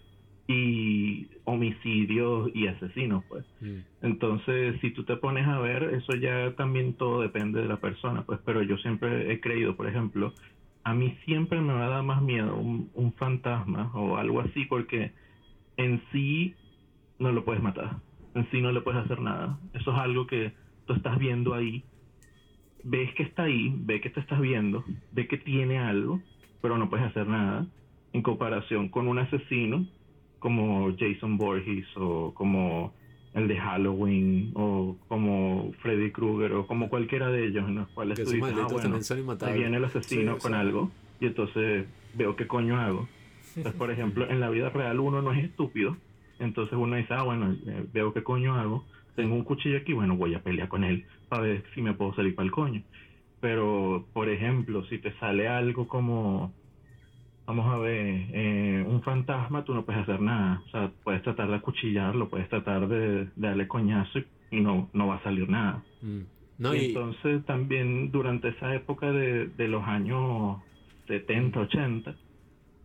y 0.47 1.29
homicidios 1.45 2.49
y 2.55 2.67
asesinos, 2.67 3.23
pues. 3.27 3.45
Mm. 3.59 3.79
Entonces, 4.01 4.79
si 4.81 4.91
tú 4.91 5.03
te 5.03 5.17
pones 5.17 5.47
a 5.47 5.59
ver, 5.59 5.83
eso 5.93 6.15
ya 6.15 6.55
también 6.55 6.95
todo 6.95 7.21
depende 7.21 7.61
de 7.61 7.67
la 7.67 7.79
persona, 7.79 8.25
pues, 8.25 8.39
pero 8.45 8.63
yo 8.63 8.77
siempre 8.77 9.31
he 9.31 9.39
creído, 9.41 9.75
por 9.75 9.87
ejemplo, 9.87 10.33
a 10.83 10.93
mí 10.93 11.17
siempre 11.25 11.61
me 11.61 11.73
va 11.73 11.85
a 11.85 11.89
dar 11.89 12.03
más 12.03 12.21
miedo 12.21 12.55
un, 12.55 12.89
un 12.93 13.13
fantasma 13.13 13.91
o 13.93 14.17
algo 14.17 14.39
así, 14.41 14.65
porque 14.65 15.13
en 15.77 16.01
sí 16.11 16.55
no 17.19 17.31
lo 17.31 17.45
puedes 17.45 17.61
matar, 17.61 17.97
en 18.33 18.49
sí 18.51 18.61
no 18.61 18.71
le 18.71 18.81
puedes 18.81 19.03
hacer 19.05 19.19
nada. 19.21 19.59
Eso 19.73 19.91
es 19.91 19.99
algo 19.99 20.25
que 20.27 20.53
tú 20.89 20.95
estás 20.95 21.19
viendo 21.19 21.53
ahí, 21.53 21.83
ves 22.83 23.13
que 23.13 23.21
está 23.21 23.43
ahí, 23.43 23.71
ves 23.77 24.01
que 24.01 24.09
te 24.09 24.19
estás 24.19 24.41
viendo, 24.41 24.83
ves 25.11 25.27
que 25.27 25.37
tiene 25.37 25.77
algo, 25.77 26.19
pero 26.63 26.79
no 26.79 26.89
puedes 26.89 27.05
hacer 27.05 27.27
nada, 27.27 27.67
en 28.11 28.23
comparación 28.23 28.89
con 28.89 29.07
un 29.07 29.19
asesino 29.19 29.85
como 30.39 30.91
Jason 30.97 31.37
Voorhees 31.37 31.85
o 31.95 32.33
como 32.33 32.91
el 33.35 33.47
de 33.47 33.57
Halloween 33.59 34.51
o 34.55 34.97
como 35.07 35.71
Freddy 35.83 36.09
Krueger 36.11 36.53
o 36.53 36.65
como 36.65 36.89
cualquiera 36.89 37.29
de 37.29 37.45
ellos 37.45 37.69
en 37.69 37.75
los 37.75 37.87
cuales 37.89 38.17
Que 38.17 38.25
tú 38.25 38.31
dices, 38.31 38.55
ah, 38.57 38.67
bueno, 38.71 38.97
también 38.97 39.43
ahí 39.43 39.59
viene 39.59 39.77
el 39.77 39.85
asesino 39.85 40.33
Sí, 40.33 40.41
con 40.41 40.53
sí. 40.53 40.57
algo 40.57 40.91
y 41.19 41.27
entonces 41.27 41.85
veo 42.15 42.35
qué 42.35 42.47
coño 42.47 42.79
hago. 42.79 43.07
Entonces, 43.55 43.77
por 43.77 43.91
ejemplo, 43.91 44.27
en 44.27 44.39
la 44.39 44.49
vida 44.49 44.69
real 44.69 44.99
uno 44.99 45.21
no 45.21 45.33
es 45.33 45.43
estúpido, 45.43 45.97
entonces 46.39 46.75
uno 46.75 46.95
dice, 46.95 47.13
ah, 47.13 47.21
bueno, 47.21 47.55
eh, 47.67 47.85
veo 47.93 48.11
qué 48.11 48.23
coño 48.23 48.55
hago, 48.55 48.85
tengo 49.15 49.35
un 49.35 49.43
cuchillo 49.43 49.77
aquí, 49.77 49.93
bueno, 49.93 50.15
voy 50.15 50.33
a 50.35 50.43
pelear 50.43 50.67
con 50.67 50.83
él 50.83 51.05
para 51.27 51.43
ver 51.43 51.63
si 51.73 51.81
me 51.81 51.93
puedo 51.93 52.13
salir 52.15 52.35
para 52.35 52.45
el 52.45 52.51
coño. 52.51 52.83
Pero, 53.39 54.07
por 54.13 54.29
ejemplo, 54.29 54.83
si 54.85 54.97
te 54.97 55.13
sale 55.19 55.47
algo 55.47 55.87
como, 55.87 56.53
vamos 57.45 57.73
a 57.73 57.77
ver, 57.77 58.27
eh, 58.33 58.85
un 58.85 59.01
fantasma, 59.01 59.63
tú 59.63 59.73
no 59.73 59.85
puedes 59.85 60.01
hacer 60.01 60.19
nada. 60.19 60.61
O 60.65 60.69
sea, 60.69 60.91
puedes 61.03 61.23
tratar 61.23 61.47
de 61.49 61.55
acuchillarlo, 61.55 62.29
puedes 62.29 62.49
tratar 62.49 62.87
de, 62.87 63.25
de 63.25 63.31
darle 63.35 63.67
coñazo 63.67 64.19
y, 64.51 64.59
no, 64.59 64.89
no 64.93 65.07
va 65.07 65.15
a 65.15 65.23
salir 65.23 65.49
nada. 65.49 65.83
Mm. 66.01 66.21
No, 66.57 66.75
y 66.75 66.79
y, 66.79 66.85
entonces 66.87 67.45
también 67.45 68.11
durante 68.11 68.49
esa 68.49 68.75
época 68.75 69.11
de, 69.11 69.47
de 69.47 69.67
los 69.69 69.83
años 69.85 70.57
70, 71.07 71.59
80, 71.61 72.15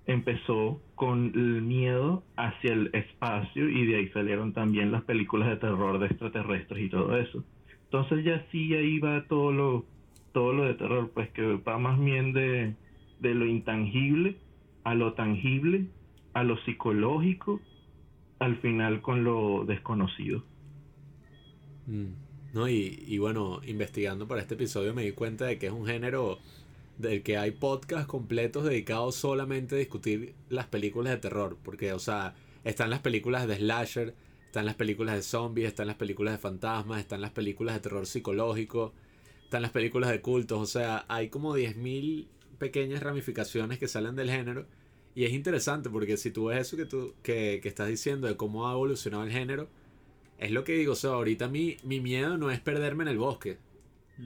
empezó 0.07 0.81
con 0.95 1.33
el 1.35 1.63
miedo 1.63 2.25
hacia 2.37 2.73
el 2.73 2.91
espacio 2.93 3.69
y 3.69 3.87
de 3.87 3.97
ahí 3.97 4.09
salieron 4.11 4.53
también 4.53 4.93
las 4.93 5.03
películas 5.05 5.49
de 5.49 5.57
terror 5.57 5.99
de 5.99 6.07
extraterrestres 6.07 6.85
y 6.85 6.89
todo 6.91 7.17
eso. 7.17 7.45
Entonces 7.85 8.25
ya 8.25 8.45
sí 8.51 8.75
ahí 8.75 8.99
va 8.99 9.25
todo 9.29 9.53
lo, 9.53 9.85
todo 10.33 10.53
lo 10.53 10.65
de 10.65 10.75
terror, 10.75 11.11
pues 11.15 11.31
que 11.31 11.57
va 11.57 11.79
más 11.79 11.99
bien 11.99 12.33
de, 12.33 12.75
de 13.21 13.35
lo 13.35 13.47
intangible 13.47 14.37
a 14.85 14.95
lo 14.95 15.15
tangible, 15.15 15.87
a 16.35 16.45
lo 16.45 16.59
psicológico, 16.65 17.61
al 18.39 18.57
final 18.59 19.01
con 19.01 19.25
lo 19.25 19.65
desconocido. 19.65 20.45
Mm. 21.87 22.13
No, 22.53 22.69
y, 22.69 23.03
y 23.07 23.19
bueno, 23.19 23.61
investigando 23.67 24.29
para 24.29 24.41
este 24.41 24.55
episodio 24.55 24.95
me 24.95 25.03
di 25.03 25.13
cuenta 25.13 25.47
de 25.47 25.59
que 25.59 25.67
es 25.67 25.73
un 25.73 25.87
género 25.87 26.39
del 26.99 27.23
que 27.23 27.37
hay 27.37 27.51
podcasts 27.53 28.07
completos 28.07 28.65
dedicados 28.65 29.17
solamente 29.17 29.75
a 29.75 29.79
discutir 29.79 30.35
las 30.49 30.67
películas 30.67 31.13
de 31.13 31.19
terror. 31.19 31.59
Porque, 31.63 31.93
o 31.93 31.99
sea, 31.99 32.35
están 32.65 32.91
las 32.91 33.01
películas 33.01 33.47
de 33.47 33.57
slasher, 33.57 34.15
están 34.47 34.67
las 34.67 34.75
películas 34.75 35.17
de 35.17 35.23
zombies, 35.23 35.69
están 35.69 35.87
las 35.87 35.97
películas 35.97 36.35
de 36.35 36.39
fantasmas, 36.39 37.01
están 37.01 37.21
las 37.21 37.33
películas 37.33 37.75
de 37.75 37.81
terror 37.81 38.07
psicológico, 38.07 38.93
están 39.43 39.63
las 39.63 39.73
películas 39.73 40.11
de 40.11 40.21
cultos. 40.21 40.61
O 40.61 40.67
sea, 40.67 41.05
hay 41.09 41.29
como 41.29 41.57
10.000 41.57 42.29
pequeñas 42.59 43.03
ramificaciones 43.03 43.79
que 43.79 43.89
salen 43.89 44.17
del 44.17 44.31
género. 44.31 44.67
Y 45.17 45.25
es 45.25 45.33
interesante 45.33 45.91
porque 45.91 46.17
si 46.17 46.31
tú 46.31 46.47
ves 46.47 46.61
eso 46.61 46.77
que 46.77 46.87
tú 46.87 47.15
que, 47.23 47.61
que 47.63 47.69
estás 47.69 47.89
diciendo 47.89 48.27
de 48.27 48.37
cómo 48.37 48.69
ha 48.69 48.73
evolucionado 48.73 49.25
el 49.25 49.31
género, 49.31 49.69
es 50.39 50.51
lo 50.51 50.65
que 50.65 50.75
digo, 50.75 50.93
o 50.93 50.97
sea, 50.97 51.11
ahorita 51.11 51.49
mi, 51.49 51.77
mi 51.85 52.01
miedo 52.01 52.37
no 52.37 52.51
es 52.51 52.61
perderme 52.61 53.05
en 53.05 53.09
el 53.09 53.19
bosque 53.19 53.59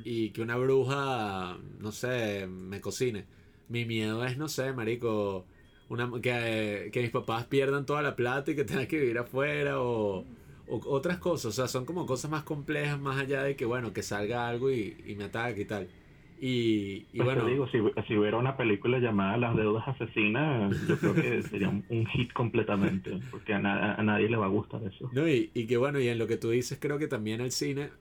y 0.03 0.33
que 0.33 0.43
una 0.43 0.57
bruja, 0.57 1.59
no 1.79 1.93
sé, 1.93 2.47
me 2.47 2.81
cocine. 2.81 3.29
Mi 3.69 3.85
miedo 3.85 4.25
es, 4.25 4.37
no 4.39 4.49
sé, 4.49 4.73
marico, 4.73 5.49
una, 5.89 6.11
que, 6.23 6.91
que 6.93 7.03
mis 7.03 7.11
papás 7.11 7.47
pierdan 7.47 7.87
toda 7.87 8.03
la 8.03 8.17
plata 8.17 8.51
y 8.51 8.57
que 8.57 8.65
tengan 8.65 8.87
que 8.87 8.99
vivir 8.99 9.19
afuera 9.19 9.81
o, 9.83 10.29
o 10.67 10.91
otras 10.91 11.19
cosas. 11.19 11.47
O 11.47 11.53
sea, 11.53 11.69
son 11.69 11.85
como 11.87 12.07
cosas 12.07 12.31
más 12.31 12.45
complejas 12.45 12.99
más 13.01 13.19
allá 13.21 13.43
de 13.43 13.57
que, 13.57 13.65
bueno, 13.67 13.93
que 13.93 14.03
salga 14.03 14.49
algo 14.49 14.71
y, 14.71 15.03
y 15.05 15.17
me 15.17 15.25
ataque 15.25 15.63
y 15.63 15.65
tal. 15.67 15.91
Y, 16.37 17.09
y 17.13 17.21
Pues 17.21 17.33
bueno, 17.35 17.35
te 17.35 17.43
digo, 17.45 17.67
si, 17.69 17.79
si 18.07 18.17
hubiera 18.17 18.37
una 18.39 18.57
película 18.57 18.99
llamada 18.99 19.37
Las 19.37 19.57
deudas 19.57 19.87
asesinas, 19.89 20.77
yo 20.87 20.99
creo 21.01 21.19
que 21.19 21.43
sería 21.51 21.69
un, 21.69 21.85
un 21.89 22.07
hit 22.07 22.33
completamente, 22.33 23.25
porque 23.31 23.55
a, 23.55 23.59
na- 23.59 23.95
a 23.95 24.03
nadie 24.05 24.29
le 24.29 24.37
va 24.37 24.47
a 24.47 24.49
gustar 24.49 24.83
eso. 24.85 25.11
No, 25.11 25.27
y, 25.29 25.51
y 25.55 25.67
que 25.67 25.77
bueno, 25.79 26.01
y 26.01 26.09
en 26.09 26.19
lo 26.19 26.27
que 26.27 26.37
tú 26.37 26.51
dices, 26.51 26.79
creo 26.81 26.99
que 26.99 27.09
también 27.09 27.41
el 27.41 27.51
cine 27.53 27.93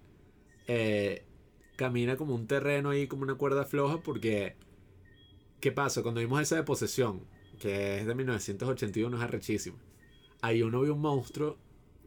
eh, 0.67 1.26
camina 1.77 2.17
como 2.17 2.35
un 2.35 2.47
terreno 2.47 2.89
ahí, 2.89 3.07
como 3.07 3.23
una 3.23 3.35
cuerda 3.35 3.63
floja, 3.63 4.01
porque 4.01 4.57
¿qué 5.61 5.71
pasa? 5.71 6.03
Cuando 6.03 6.19
vimos 6.19 6.41
esa 6.41 6.57
de 6.57 6.63
posesión, 6.63 7.21
que 7.59 7.99
es 7.99 8.05
de 8.05 8.13
1981, 8.13 9.15
es 9.15 9.23
arrechísima. 9.23 9.77
Ahí 10.41 10.61
uno 10.61 10.81
vio 10.81 10.93
un 10.93 11.01
monstruo 11.01 11.57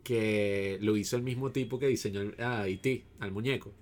que 0.03 0.79
lo 0.81 0.97
hizo 0.97 1.17
el 1.17 1.23
mismo 1.23 1.51
tipo 1.53 1.79
que 1.79 1.87
diseñó 1.87 2.21
a 2.39 2.69
E.T., 2.69 3.05
al 3.21 3.33
muñeco. 3.33 3.73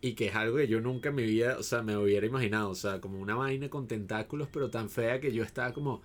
Y 0.00 0.14
que 0.14 0.26
es 0.28 0.34
algo 0.34 0.56
que 0.56 0.68
yo 0.68 0.80
nunca 0.80 1.10
en 1.10 1.14
mi 1.14 1.24
vida, 1.24 1.56
o 1.58 1.62
sea, 1.62 1.82
me 1.82 1.96
hubiera 1.96 2.26
imaginado. 2.26 2.70
O 2.70 2.74
sea, 2.74 3.00
como 3.00 3.18
una 3.18 3.34
vaina 3.34 3.68
con 3.68 3.86
tentáculos, 3.86 4.48
pero 4.52 4.70
tan 4.70 4.88
fea 4.88 5.20
que 5.20 5.32
yo 5.32 5.42
estaba 5.42 5.72
como, 5.72 6.02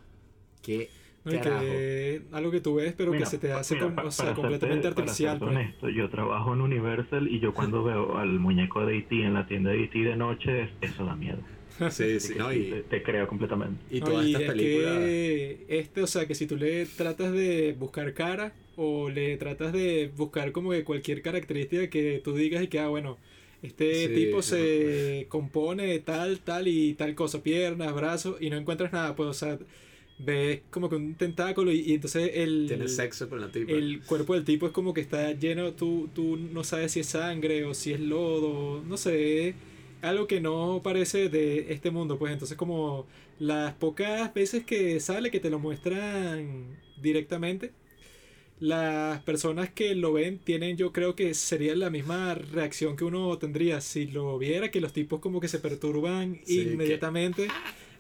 ¿qué? 0.62 0.90
Que 1.26 2.22
algo 2.32 2.52
que 2.52 2.62
tú 2.62 2.76
ves, 2.76 2.94
pero 2.96 3.12
Mira, 3.12 3.24
que 3.24 3.26
se 3.26 3.38
te 3.40 3.52
hace 3.52 3.76
mira, 3.76 3.88
o 4.04 4.12
sea, 4.12 4.26
para 4.26 4.36
completamente 4.36 4.88
serte- 4.88 5.02
artificial. 5.02 5.38
pues. 5.40 5.50
honesto, 5.52 5.90
yo 5.90 6.10
trabajo 6.10 6.54
en 6.54 6.62
Universal 6.62 7.28
y 7.28 7.40
yo 7.40 7.54
cuando 7.54 7.84
veo 7.84 8.18
al 8.18 8.40
muñeco 8.40 8.86
de 8.86 8.98
E.T. 9.00 9.24
en 9.24 9.34
la 9.34 9.46
tienda 9.48 9.72
de 9.72 9.84
E.T. 9.86 10.00
de 10.00 10.16
noche, 10.16 10.70
eso 10.82 11.06
da 11.06 11.16
miedo. 11.16 11.40
Sí, 11.90 12.20
sí, 12.22 12.36
no, 12.38 12.52
sí, 12.52 12.58
y, 12.60 12.70
te, 12.72 12.84
te 12.84 13.04
creo 13.04 13.28
completamente. 13.28 13.84
y 13.90 14.00
No, 14.00 14.06
todas 14.08 14.26
y 14.26 14.30
estas 14.32 14.42
es 14.44 14.48
películas... 14.54 14.98
que 15.00 15.66
este, 15.68 16.02
o 16.04 16.08
sea, 16.08 16.26
que 16.26 16.36
si 16.36 16.48
tú 16.48 16.56
le 16.56 16.86
tratas 16.86 17.34
de 17.34 17.76
buscar 17.78 18.14
cara 18.14 18.54
o 18.78 19.10
le 19.10 19.36
tratas 19.38 19.74
de 19.74 20.10
buscar 20.16 20.52
como 20.54 20.72
que 20.72 20.84
cualquier 20.86 21.22
característica 21.22 21.90
que 21.90 22.22
tú 22.24 22.34
digas 22.34 22.64
y 22.64 22.68
que, 22.70 22.80
ah, 22.80 22.88
bueno, 22.88 23.18
este 23.62 24.08
Sí, 24.08 24.14
tipo 24.16 24.38
no. 24.38 24.42
se 24.44 25.26
compone 25.30 25.86
de 25.88 26.00
tal, 26.00 26.40
tal 26.40 26.68
y 26.70 26.94
tal 26.94 27.14
cosa, 27.16 27.44
piernas, 27.44 27.94
brazos, 27.94 28.38
y 28.42 28.50
no 28.50 28.58
encuentras 28.58 28.94
nada, 28.94 29.16
pues, 29.16 29.28
o 29.30 29.34
sea, 29.34 29.60
ves 30.18 30.62
como 30.70 30.90
que 30.90 30.96
un 30.96 31.16
tentáculo 31.16 31.72
y, 31.72 31.82
y 31.82 31.94
entonces 31.96 32.32
el... 32.36 32.66
Tiene 32.68 32.88
sexo 32.88 33.30
con 33.30 33.42
la 33.42 33.52
tipa. 33.52 33.72
El 33.74 34.02
cuerpo 34.02 34.34
del 34.34 34.46
tipo 34.46 34.66
es 34.66 34.72
como 34.72 34.94
que 34.94 35.02
está 35.02 35.32
lleno, 35.34 35.74
tú, 35.74 36.10
tú 36.14 36.38
no 36.38 36.64
sabes 36.64 36.94
si 36.94 37.02
es 37.02 37.08
sangre 37.08 37.66
o 37.66 37.74
si 37.74 37.94
es 37.94 38.00
lodo, 38.00 38.82
no 38.84 38.96
sé, 38.98 39.56
algo 40.02 40.28
que 40.28 40.40
no 40.40 40.82
parece 40.84 41.30
de 41.30 41.74
este 41.74 41.92
mundo, 41.92 42.18
pues 42.18 42.32
entonces 42.32 42.58
como 42.58 43.06
las 43.40 43.74
pocas 43.74 44.34
veces 44.34 44.64
que 44.64 45.00
sale 45.02 45.32
que 45.32 45.40
te 45.42 45.50
lo 45.50 45.60
muestran 45.60 46.78
directamente, 47.02 47.72
las 48.62 49.22
personas 49.24 49.70
que 49.70 49.96
lo 49.96 50.14
ven 50.14 50.40
tienen 50.40 50.78
yo 50.78 50.94
creo 50.94 51.14
que 51.14 51.34
sería 51.34 51.76
la 51.76 51.90
misma 51.90 52.36
reacción 52.36 52.96
que 52.96 53.04
uno 53.04 53.38
tendría 53.38 53.82
si 53.82 54.08
lo 54.08 54.38
viera, 54.38 54.72
que 54.72 54.80
los 54.80 54.94
tipos 54.94 55.20
como 55.20 55.42
que 55.42 55.50
se 55.50 55.60
perturban 55.60 56.40
Sí, 56.46 56.64
que- 56.64 56.72
inmediatamente. 56.74 57.48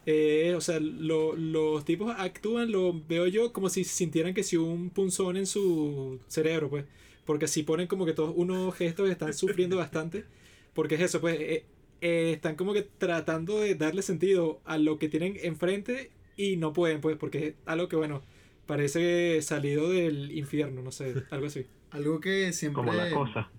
Eh, 0.06 0.54
o 0.56 0.62
sea, 0.62 0.80
lo- 0.80 1.36
los 1.36 1.84
tipos 1.86 2.14
actúan, 2.18 2.72
lo 2.72 2.94
veo 3.08 3.26
yo 3.28 3.52
como 3.54 3.70
si 3.70 3.84
sintieran 3.84 4.34
que 4.34 4.44
si 4.44 4.56
un 4.58 4.90
punzón 4.92 5.36
en 5.38 5.46
su 5.48 6.20
cerebro, 6.28 6.70
pues. 6.70 6.86
Porque 7.26 7.48
si 7.48 7.64
ponen 7.64 7.88
como 7.88 8.06
que 8.06 8.14
todos 8.14 8.34
unos 8.36 8.76
gestos 8.76 9.10
están 9.10 9.34
sufriendo 9.34 9.78
bastante. 9.78 10.26
Porque 10.74 10.96
es 10.96 11.02
eso, 11.02 11.22
pues. 11.22 11.38
eh, 11.40 11.66
eh, 12.02 12.32
están 12.34 12.56
como 12.56 12.74
que 12.74 12.84
tratando 12.84 13.60
de 13.62 13.74
darle 13.76 14.02
sentido 14.04 14.60
a 14.66 14.78
lo 14.78 15.00
que 15.00 15.10
tienen 15.10 15.38
enfrente 15.42 16.12
y 16.38 16.58
no 16.58 16.74
pueden, 16.74 17.02
pues, 17.02 17.16
porque 17.18 17.48
es 17.48 17.54
algo 17.66 17.88
que, 17.88 17.96
bueno, 17.96 18.22
parece 18.66 19.42
salido 19.42 19.90
del 19.90 20.32
infierno, 20.38 20.82
no 20.82 20.92
sé, 20.92 21.16
algo 21.32 21.48
así. 21.48 21.66
Algo 21.92 22.20
que 22.20 22.52
siempre. 22.52 22.76
Como 22.84 22.92
la 22.94 23.10
cosa. 23.10 23.50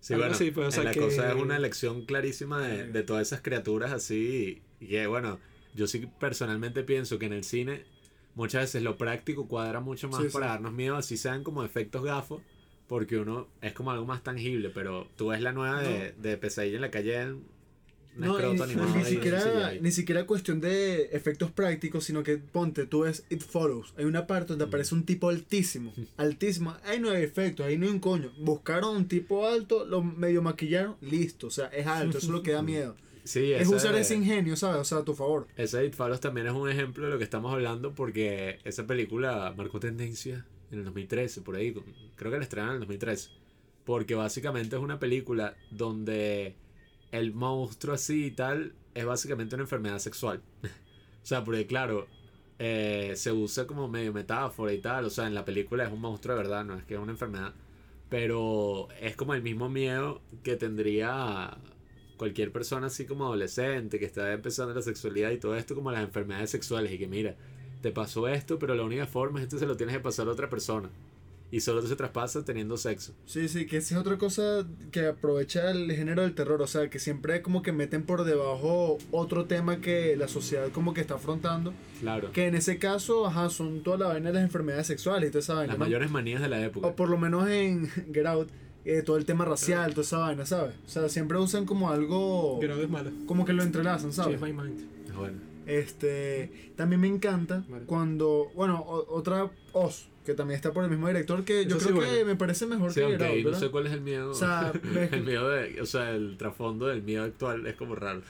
Sí, 0.00 0.12
algo 0.12 0.24
bueno, 0.24 0.34
así, 0.34 0.50
pues, 0.50 0.64
o 0.66 0.68
en 0.68 0.72
sea 0.72 0.84
la 0.84 0.90
que- 0.92 1.00
cosa 1.00 1.30
es 1.30 1.34
una 1.36 1.56
elección 1.56 2.04
clarísima 2.04 2.60
de, 2.66 2.84
de 2.86 3.02
todas 3.02 3.26
esas 3.26 3.40
criaturas 3.40 3.90
así. 3.90 4.60
Y 4.80 4.86
que, 4.88 5.06
bueno, 5.06 5.38
yo 5.74 5.86
sí 5.86 6.06
personalmente 6.18 6.82
pienso 6.82 7.18
que 7.18 7.26
en 7.26 7.32
el 7.32 7.44
cine 7.44 7.84
muchas 8.34 8.62
veces 8.62 8.82
lo 8.82 8.96
práctico 8.96 9.46
cuadra 9.48 9.80
mucho 9.80 10.08
más 10.08 10.20
Sí, 10.20 10.28
sí. 10.28 10.32
para 10.32 10.46
darnos 10.48 10.72
miedo, 10.72 10.96
así 10.96 11.16
sean 11.16 11.42
como 11.44 11.64
efectos 11.64 12.04
gafos, 12.04 12.42
porque 12.88 13.18
uno 13.18 13.48
es 13.60 13.72
como 13.72 13.90
algo 13.90 14.06
más 14.06 14.22
tangible. 14.22 14.70
Pero 14.70 15.08
tú 15.16 15.28
ves 15.28 15.40
la 15.40 15.52
nueva 15.52 15.82
de, 15.82 16.12
de 16.12 16.36
Pesadilla 16.36 16.76
en 16.76 16.80
la 16.82 16.90
calle, 16.90 17.34
No, 18.16 18.36
escroto 18.38 18.66
ni, 18.66 19.04
siquiera, 19.04 19.72
ni 19.80 19.92
siquiera 19.92 20.26
cuestión 20.26 20.60
de 20.60 21.04
efectos 21.12 21.52
prácticos, 21.52 22.04
sino 22.04 22.22
que 22.24 22.38
ponte, 22.38 22.86
tú 22.86 23.02
ves 23.02 23.24
It 23.30 23.42
Follows. 23.42 23.94
Hay 23.96 24.04
una 24.04 24.26
parte 24.26 24.48
donde 24.48 24.64
aparece 24.64 24.94
un 24.96 25.04
tipo 25.04 25.28
altísimo. 25.28 25.92
Altísimo. 26.16 26.74
Ahí 26.84 26.98
no 26.98 27.10
hay 27.10 27.22
efectos, 27.22 27.64
ahí 27.66 27.78
no 27.78 27.86
hay 27.86 27.92
un 27.92 28.00
coño. 28.00 28.32
Buscaron 28.38 28.96
un 28.96 29.06
tipo 29.06 29.46
alto, 29.46 29.84
lo 29.86 30.02
medio 30.02 30.42
maquillaron, 30.42 30.96
listo. 31.00 31.46
O 31.46 31.50
sea, 31.50 31.66
es 31.66 31.86
alto, 31.86 32.18
eso 32.18 32.26
es 32.26 32.32
lo 32.32 32.42
que 32.42 32.50
da 32.52 32.62
miedo. 32.62 32.96
Sí, 33.30 33.52
es 33.52 33.68
usar 33.68 33.94
ese 33.94 34.16
ingenio, 34.16 34.56
¿sabes? 34.56 34.80
O 34.80 34.84
sea, 34.84 34.98
a 34.98 35.04
tu 35.04 35.14
favor. 35.14 35.46
Ese 35.56 35.86
It 35.86 35.94
Follows 35.94 36.18
también 36.18 36.48
es 36.48 36.52
un 36.52 36.68
ejemplo 36.68 37.04
de 37.04 37.12
lo 37.12 37.18
que 37.18 37.22
estamos 37.22 37.52
hablando 37.52 37.94
porque 37.94 38.58
esa 38.64 38.88
película 38.88 39.54
marcó 39.56 39.78
tendencia 39.78 40.44
en 40.72 40.80
el 40.80 40.84
2013, 40.84 41.40
por 41.42 41.54
ahí. 41.54 41.72
Creo 42.16 42.32
que 42.32 42.38
la 42.38 42.42
estrenaron 42.42 42.74
en 42.74 42.82
el 42.82 42.88
2013. 42.88 43.30
Porque 43.84 44.16
básicamente 44.16 44.74
es 44.74 44.82
una 44.82 44.98
película 44.98 45.54
donde 45.70 46.56
el 47.12 47.32
monstruo 47.32 47.94
así 47.94 48.26
y 48.26 48.30
tal 48.32 48.74
es 48.94 49.04
básicamente 49.04 49.54
una 49.54 49.62
enfermedad 49.62 50.00
sexual. 50.00 50.42
o 51.22 51.24
sea, 51.26 51.44
porque 51.44 51.68
claro, 51.68 52.08
eh, 52.58 53.12
se 53.14 53.30
usa 53.30 53.64
como 53.64 53.86
medio 53.86 54.12
metáfora 54.12 54.72
y 54.72 54.80
tal. 54.80 55.04
O 55.04 55.10
sea, 55.10 55.28
en 55.28 55.34
la 55.34 55.44
película 55.44 55.84
es 55.84 55.92
un 55.92 56.00
monstruo 56.00 56.34
de 56.34 56.42
verdad, 56.42 56.64
no 56.64 56.74
es 56.74 56.82
que 56.82 56.94
es 56.94 57.00
una 57.00 57.12
enfermedad. 57.12 57.54
Pero 58.08 58.88
es 59.00 59.14
como 59.14 59.34
el 59.34 59.42
mismo 59.42 59.68
miedo 59.68 60.20
que 60.42 60.56
tendría 60.56 61.56
cualquier 62.20 62.52
persona 62.52 62.88
así 62.88 63.06
como 63.06 63.24
adolescente 63.24 63.98
que 63.98 64.04
está 64.04 64.30
empezando 64.30 64.74
la 64.74 64.82
sexualidad 64.82 65.30
y 65.30 65.38
todo 65.38 65.56
esto 65.56 65.74
como 65.74 65.90
las 65.90 66.04
enfermedades 66.04 66.50
sexuales 66.50 66.92
y 66.92 66.98
que 66.98 67.06
mira, 67.08 67.34
te 67.80 67.92
pasó 67.92 68.28
esto, 68.28 68.58
pero 68.58 68.74
la 68.74 68.82
única 68.82 69.06
forma 69.06 69.38
es 69.38 69.44
que 69.44 69.46
esto 69.46 69.58
se 69.58 69.64
lo 69.64 69.74
tienes 69.74 69.96
que 69.96 70.02
pasar 70.02 70.28
a 70.28 70.32
otra 70.32 70.50
persona. 70.50 70.90
Y 71.50 71.60
solo 71.60 71.80
se 71.80 71.96
traspasa 71.96 72.44
teniendo 72.44 72.76
sexo. 72.76 73.14
Sí, 73.24 73.48
sí, 73.48 73.66
que 73.66 73.78
esa 73.78 73.94
es 73.94 74.00
otra 74.00 74.18
cosa 74.18 74.66
que 74.92 75.06
aprovecha 75.06 75.70
el 75.70 75.90
género 75.90 76.20
del 76.22 76.34
terror. 76.34 76.60
O 76.60 76.66
sea, 76.66 76.90
que 76.90 76.98
siempre 76.98 77.40
como 77.40 77.62
que 77.62 77.72
meten 77.72 78.04
por 78.04 78.24
debajo 78.24 78.98
otro 79.10 79.46
tema 79.46 79.80
que 79.80 80.14
la 80.14 80.28
sociedad 80.28 80.68
como 80.70 80.92
que 80.92 81.00
está 81.00 81.14
afrontando. 81.14 81.72
Claro. 82.00 82.30
Que 82.32 82.46
en 82.46 82.54
ese 82.54 82.78
caso, 82.78 83.26
ajá, 83.26 83.48
son 83.48 83.82
toda 83.82 83.96
la 83.96 84.06
vaina 84.08 84.28
de 84.28 84.34
las 84.34 84.44
enfermedades 84.44 84.86
sexuales 84.86 85.30
y 85.30 85.32
toda 85.32 85.40
esa 85.40 85.54
vaina. 85.54 85.72
Las 85.72 85.78
¿no? 85.78 85.86
mayores 85.86 86.10
manías 86.10 86.40
de 86.42 86.48
la 86.48 86.64
época. 86.64 86.86
O 86.86 86.94
por 86.94 87.08
lo 87.08 87.16
menos 87.16 87.48
en 87.48 87.88
Get 88.14 88.26
Out, 88.26 88.50
eh, 88.84 89.02
todo 89.02 89.16
el 89.16 89.24
tema 89.24 89.44
racial, 89.44 89.90
toda 89.90 90.02
esa 90.02 90.18
vaina, 90.18 90.46
¿sabes? 90.46 90.74
O 90.86 90.88
sea, 90.88 91.08
siempre 91.08 91.38
usan 91.38 91.66
como 91.66 91.90
algo. 91.90 92.58
Grado 92.60 92.82
es 92.82 92.88
malo. 92.90 93.10
Como 93.26 93.44
que 93.44 93.52
lo 93.52 93.62
entrelazan, 93.62 94.12
¿sabes? 94.12 94.38
Change 94.40 94.52
my 94.54 94.62
mind. 94.62 94.80
Bueno, 95.16 95.38
Este. 95.66 96.50
También 96.76 97.00
me 97.00 97.08
encanta 97.08 97.64
Vale. 97.68 97.84
cuando. 97.84 98.50
Bueno, 98.54 98.80
o- 98.80 99.14
otra 99.14 99.50
Oz, 99.72 100.08
que 100.24 100.34
también 100.34 100.56
está 100.56 100.72
por 100.72 100.82
el 100.84 100.90
mismo 100.90 101.06
director, 101.08 101.44
que 101.44 101.64
yo 101.66 101.76
Eso 101.76 101.88
sí, 101.88 101.92
creo 101.94 102.00
que 102.00 102.08
bueno. 102.10 102.26
me 102.26 102.36
parece 102.36 102.66
mejor 102.66 102.92
sí, 102.92 103.00
que 103.00 103.06
Get 103.06 103.22
Out, 103.22 103.52
no 103.52 103.58
sé 103.58 103.68
cuál 103.70 103.86
es 103.86 103.92
el 103.92 104.00
miedo. 104.00 104.30
O 104.30 104.34
sea, 104.34 104.72
el 105.12 105.22
miedo 105.24 105.48
de, 105.50 105.80
o 105.80 105.86
sea, 105.86 106.10
el 106.10 106.36
trasfondo 106.38 106.86
del 106.86 107.02
miedo 107.02 107.24
actual 107.24 107.66
es 107.66 107.74
como 107.76 107.94
raro. 107.94 108.22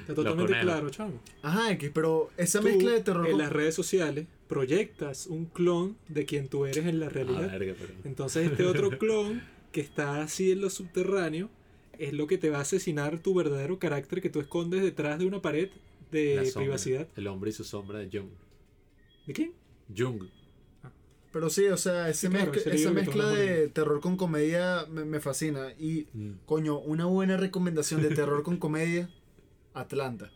Está 0.00 0.14
totalmente 0.14 0.58
claro, 0.60 0.90
chamo. 0.90 1.20
Ajá, 1.42 1.70
X, 1.72 1.90
pero 1.94 2.30
esa 2.36 2.58
Tú, 2.60 2.66
mezcla 2.66 2.90
de 2.90 3.00
terror. 3.02 3.26
en 3.26 3.32
con- 3.32 3.40
las 3.40 3.52
redes 3.52 3.74
sociales 3.74 4.26
proyectas 4.48 5.26
un 5.28 5.46
clon 5.46 5.96
de 6.08 6.24
quien 6.26 6.48
tú 6.48 6.66
eres 6.66 6.84
en 6.84 7.00
la 7.00 7.06
Ah, 7.06 7.10
realidad. 7.10 7.50
verga, 7.58 7.74
pero- 7.78 7.92
Entonces 8.04 8.50
este 8.50 8.66
otro 8.66 8.90
clon 8.98 9.42
que 9.72 9.80
está 9.80 10.22
así 10.22 10.52
en 10.52 10.60
lo 10.60 10.70
subterráneo 10.70 11.50
es 11.98 12.12
lo 12.12 12.26
que 12.26 12.38
te 12.38 12.50
va 12.50 12.58
a 12.58 12.62
asesinar 12.62 13.18
tu 13.18 13.34
verdadero 13.34 13.78
carácter 13.78 14.20
que 14.22 14.30
tú 14.30 14.40
escondes 14.40 14.82
detrás 14.82 15.18
de 15.18 15.26
una 15.26 15.42
pared 15.42 15.68
de 16.10 16.36
sombra, 16.46 16.60
privacidad. 16.66 17.08
El 17.16 17.26
hombre 17.26 17.50
y 17.50 17.52
su 17.52 17.64
sombra 17.64 17.98
de 17.98 18.08
Jung. 18.12 18.30
¿De 19.26 19.32
quién? 19.32 19.52
Jung. 19.96 20.24
Pero 21.32 21.48
sí, 21.48 21.64
o 21.66 21.76
sea, 21.78 22.10
ese 22.10 22.26
Sí, 22.26 22.32
claro, 22.32 22.52
mezcla, 22.52 22.72
ese 22.72 22.82
esa 22.82 22.90
mezcla 22.92 23.26
de 23.28 23.68
terror 23.68 24.00
con 24.00 24.16
comedia 24.18 24.84
me, 24.90 25.04
me 25.06 25.18
fascina. 25.20 25.72
Y, 25.78 26.06
Mm. 26.12 26.32
coño, 26.44 26.78
una 26.78 27.06
buena 27.06 27.36
recomendación 27.38 28.02
de 28.02 28.10
terror 28.10 28.42
con 28.42 28.58
comedia: 28.58 29.08
Atlanta. 29.72 30.30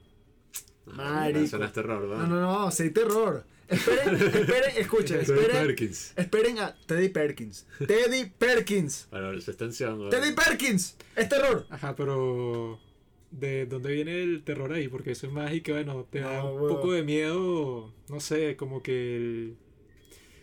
Marico. 0.86 1.40
Eso 1.40 1.58
no 1.58 1.64
es 1.66 1.72
terror, 1.72 2.02
No, 2.08 2.26
no, 2.26 2.40
no, 2.40 2.70
sí, 2.70 2.90
terror. 2.90 3.44
Esperen, 3.68 4.14
esperen, 4.14 4.76
escuchen, 4.76 5.20
Teddy 5.20 5.32
esperen. 5.40 5.66
Perkins. 5.66 6.12
Esperen 6.16 6.58
a 6.60 6.76
Teddy 6.86 7.08
Perkins. 7.08 7.66
Teddy 7.86 8.26
Perkins. 8.38 9.08
Bueno, 9.10 9.32
extensión. 9.32 9.98
¿verdad? 10.04 10.20
Teddy 10.20 10.34
Perkins. 10.34 10.96
Es 11.16 11.28
terror. 11.28 11.66
Ajá, 11.70 11.96
pero 11.96 12.78
¿de 13.30 13.66
dónde 13.66 13.92
viene 13.92 14.22
el 14.22 14.42
terror 14.44 14.72
ahí? 14.72 14.88
Porque 14.88 15.12
eso 15.12 15.26
es 15.26 15.32
más 15.32 15.52
y 15.52 15.60
que 15.62 15.72
bueno, 15.72 16.06
te 16.10 16.20
da 16.20 16.42
No, 16.42 16.54
un 16.54 16.68
poco 16.68 16.92
de 16.92 17.02
miedo, 17.02 17.92
no 18.08 18.20
sé, 18.20 18.56
como 18.56 18.82
que 18.82 19.16
el... 19.16 19.56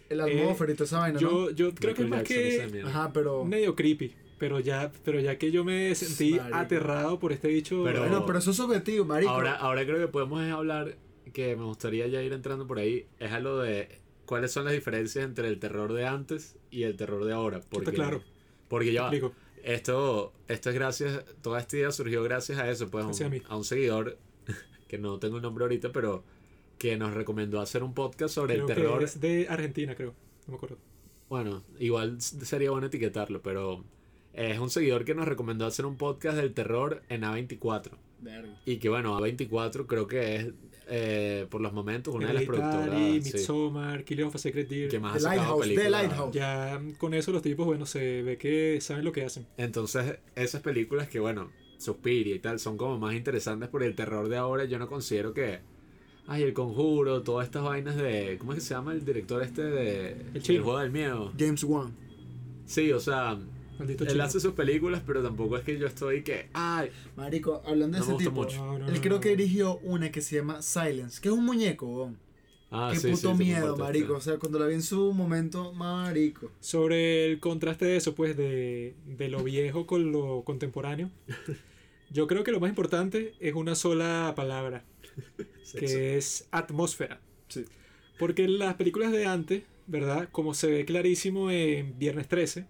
El 0.10 0.20
atmósfero 0.22 0.72
y 0.72 0.76
toda 0.76 0.86
esa 0.86 1.00
vaina, 1.00 1.20
Yo, 1.20 1.50
yo 1.52 1.74
creo 1.74 1.95
que 1.95 2.04
es 2.04 2.10
Michael 2.10 2.10
más 2.10 2.30
Jackson, 2.30 2.66
que 2.68 2.72
miedo. 2.74 2.84
¿no? 2.84 2.90
Ajá, 2.90 3.14
pero. 3.14 3.45
medio 3.45 3.74
creepy, 3.76 4.14
pero 4.38 4.60
ya, 4.60 4.91
pero 5.04 5.20
ya 5.20 5.38
que 5.40 5.50
yo 5.50 5.64
me 5.64 5.95
sentí 5.95 6.34
Marico. 6.34 6.56
aterrado 6.58 7.20
por 7.20 7.32
este 7.32 7.48
bicho... 7.48 7.84
Pero- 7.86 8.02
Bueno, 8.02 8.26
pero 8.26 8.38
eso 8.40 8.52
es 8.52 8.58
subjetivo, 8.58 9.06
marico. 9.06 9.32
Ahora, 9.32 9.56
ahora 9.56 9.86
creo 9.86 9.98
que 9.98 10.08
podemos 10.10 10.41
hablar, 10.52 10.98
que 11.32 11.56
me 11.56 11.64
gustaría 11.64 12.08
ya 12.08 12.22
ir 12.22 12.34
entrando 12.34 12.68
por 12.68 12.80
ahí, 12.80 13.06
es 13.20 13.32
a 13.32 13.40
lo 13.40 13.60
de 13.60 14.00
cuáles 14.26 14.52
son 14.52 14.66
las 14.66 14.74
diferencias 14.74 15.24
entre 15.26 15.48
el 15.48 15.60
terror 15.60 15.94
de 15.94 16.06
antes 16.06 16.58
y 16.72 16.84
el 16.84 16.95
terror 16.95 17.24
de 17.26 17.34
ahora. 17.34 17.62
Porque, 17.70 17.91
claro. 17.91 18.22
Porque 18.68 18.91
ya, 18.94 19.12
esto, 19.64 20.34
esto 20.48 20.70
es 20.70 20.76
gracias, 20.76 21.24
toda 21.41 21.60
esta 21.60 21.78
idea 21.78 21.91
surgió 21.91 22.24
gracias 22.24 22.60
a 22.60 22.70
eso, 22.70 22.90
pues 22.90 23.04
a 23.04 23.08
Gracias 23.08 23.26
a 23.26 23.28
un, 23.28 23.34
mí. 23.38 23.41
a 23.48 23.56
un 23.58 23.64
seguidor, 23.64 24.18
que 24.88 24.98
no 24.98 25.20
tengo 25.20 25.38
el 25.38 25.44
nombre 25.44 25.64
ahorita, 25.64 25.91
pero 25.91 26.24
que 26.78 26.98
nos 26.98 27.14
recomendó 27.14 27.62
hacer 27.62 27.84
un 27.84 27.94
podcast 27.94 28.34
sobre 28.36 28.56
Creo 28.56 28.68
el 28.68 28.74
terror. 28.76 29.00
que 29.00 29.06
es 29.06 29.20
de 29.22 29.48
Argentina, 29.50 29.95
creo. 29.95 30.14
No 30.48 30.52
me 30.52 30.56
acuerdo. 30.56 30.78
Bueno, 31.30 31.64
igual 31.80 32.20
sería 32.22 32.72
bueno 32.72 32.88
etiquetarlo, 32.88 33.41
pero 33.41 33.84
es 34.34 34.60
un 34.60 34.70
seguidor 34.70 35.06
que 35.06 35.16
nos 35.16 35.28
recomendó 35.28 35.66
hacer 35.66 35.86
un 35.86 35.95
podcast 35.98 36.36
del 36.38 36.54
terror 36.54 37.02
en 37.10 37.22
A24. 37.22 37.91
Verga. 38.20 38.60
Y 38.66 38.78
que 38.78 38.90
bueno, 38.90 39.18
A24 39.20 39.86
creo 39.88 40.08
que 40.08 40.36
es 40.36 40.48
eh, 40.88 41.47
por 41.49 41.61
los 41.61 41.73
momentos 41.73 42.14
una 42.14 42.27
de 42.27 42.34
las 42.34 42.43
productoras 42.43 42.89
sí, 42.89 43.22
Midsommar, 43.23 44.03
Killing 44.03 44.26
of 44.26 44.35
a 44.35 44.38
Sacred 44.38 44.68
Deer. 44.68 44.89
que 44.89 44.99
más 44.99 45.18
The 45.18 45.22
Lighthouse, 45.22 45.68
The. 45.68 45.89
Lighthouse. 45.89 46.34
Ya 46.34 46.81
con 46.97 47.14
eso 47.14 47.31
los 47.31 47.41
tipos, 47.41 47.65
bueno, 47.65 47.85
se 47.85 48.22
ve 48.22 48.38
que 48.38 48.80
saben 48.81 49.05
lo 49.05 49.11
que 49.11 49.23
hacen. 49.23 49.45
Entonces, 49.57 50.19
esas 50.35 50.61
películas 50.61 51.07
que 51.07 51.19
bueno, 51.19 51.49
Suspiria 51.84 52.35
y 52.35 52.39
tal, 52.39 52.60
son 52.60 52.77
como 52.77 52.97
más 52.97 53.14
interesantes 53.14 53.69
por 53.69 53.84
el 53.84 53.95
terror 53.95 54.30
de 54.30 54.38
ahora. 54.38 54.65
Yo 54.65 54.80
no 54.80 54.88
considero 54.88 55.34
que. 55.34 55.60
Ay, 56.26 56.43
el 56.43 56.53
conjuro, 56.53 57.22
todas 57.22 57.45
estas 57.45 57.64
vainas 57.64 57.95
de. 57.97 58.38
¿Cómo 58.39 58.53
es 58.53 58.60
que 58.60 58.65
se 58.65 58.73
llama 58.73 58.93
el 58.93 59.03
director 59.03 59.43
este 59.43 59.64
de. 59.64 60.26
El 60.34 60.41
chino. 60.41 60.64
juego 60.64 60.80
del 60.80 60.91
miedo? 60.91 61.34
James 61.38 61.64
Wan. 61.64 61.93
Sí, 62.65 62.91
o 62.93 62.99
sea, 62.99 63.38
Maldito 63.80 64.06
él 64.06 64.22
hace 64.22 64.40
sus 64.40 64.54
películas, 64.54 65.02
pero 65.06 65.22
tampoco 65.24 65.58
es 65.58 65.64
que 65.64 65.78
yo 65.78 65.88
estoy 65.88 66.24
que. 66.24 66.50
Ay, 66.54 66.90
Marico, 67.16 67.62
hablando 67.66 67.98
de 68.00 68.06
No 68.06 68.16
ese 68.16 68.24
tipo. 68.26 68.32
mucho. 68.44 68.58
No, 68.58 68.80
no, 68.80 68.88
Él 68.88 68.94
no, 68.95 69.02
creo 69.02 69.14
no. 69.16 69.20
que 69.20 69.30
dirigió 69.36 69.78
una 69.80 70.12
que 70.12 70.22
se 70.22 70.36
llama 70.38 70.62
Silence, 70.62 71.20
que 71.22 71.30
es 71.30 71.34
un 71.34 71.45
muñeco, 71.45 71.88
weón. 71.88 72.18
ah, 72.72 72.90
Qué 72.94 73.00
sí, 73.00 73.12
puto 73.12 73.32
sí, 73.36 73.44
miedo, 73.44 73.76
marico. 73.78 74.14
sí. 74.14 74.18
O 74.18 74.22
sea, 74.22 74.38
cuando 74.40 74.60
la 74.60 74.68
vi 74.68 74.76
en 74.76 74.82
su 74.84 75.12
momento, 75.14 75.74
marico. 75.74 76.52
Sobre 76.60 77.26
el 77.26 77.40
contraste 77.40 77.86
de 77.86 77.98
eso, 77.98 78.14
pues, 78.16 78.36
de, 78.38 78.95
de 79.06 79.28
lo 79.30 79.44
viejo 79.44 79.86
con 79.88 80.12
lo 80.12 80.44
contemporáneo. 80.45 81.10
Yo 82.12 82.28
creo 82.28 82.44
que 82.44 82.52
lo 82.52 82.60
más 82.60 82.70
importante 82.70 83.34
es 83.40 83.56
una 83.56 83.74
sola 83.76 84.34
palabra, 84.36 84.84
que 85.80 86.16
es 86.18 86.48
atmósfera. 86.52 87.20
Sí. 87.48 87.66
Porque 88.20 88.44
en 88.44 88.60
las 88.60 88.76
películas 88.76 89.12
de 89.12 89.26
antes, 89.26 89.64
¿verdad? 89.88 90.30
Como 90.32 90.54
se 90.54 90.70
ve 90.70 90.86
clarísimo 90.86 91.50
en 91.50 91.98
Viernes 91.98 92.28
13, 92.28 92.68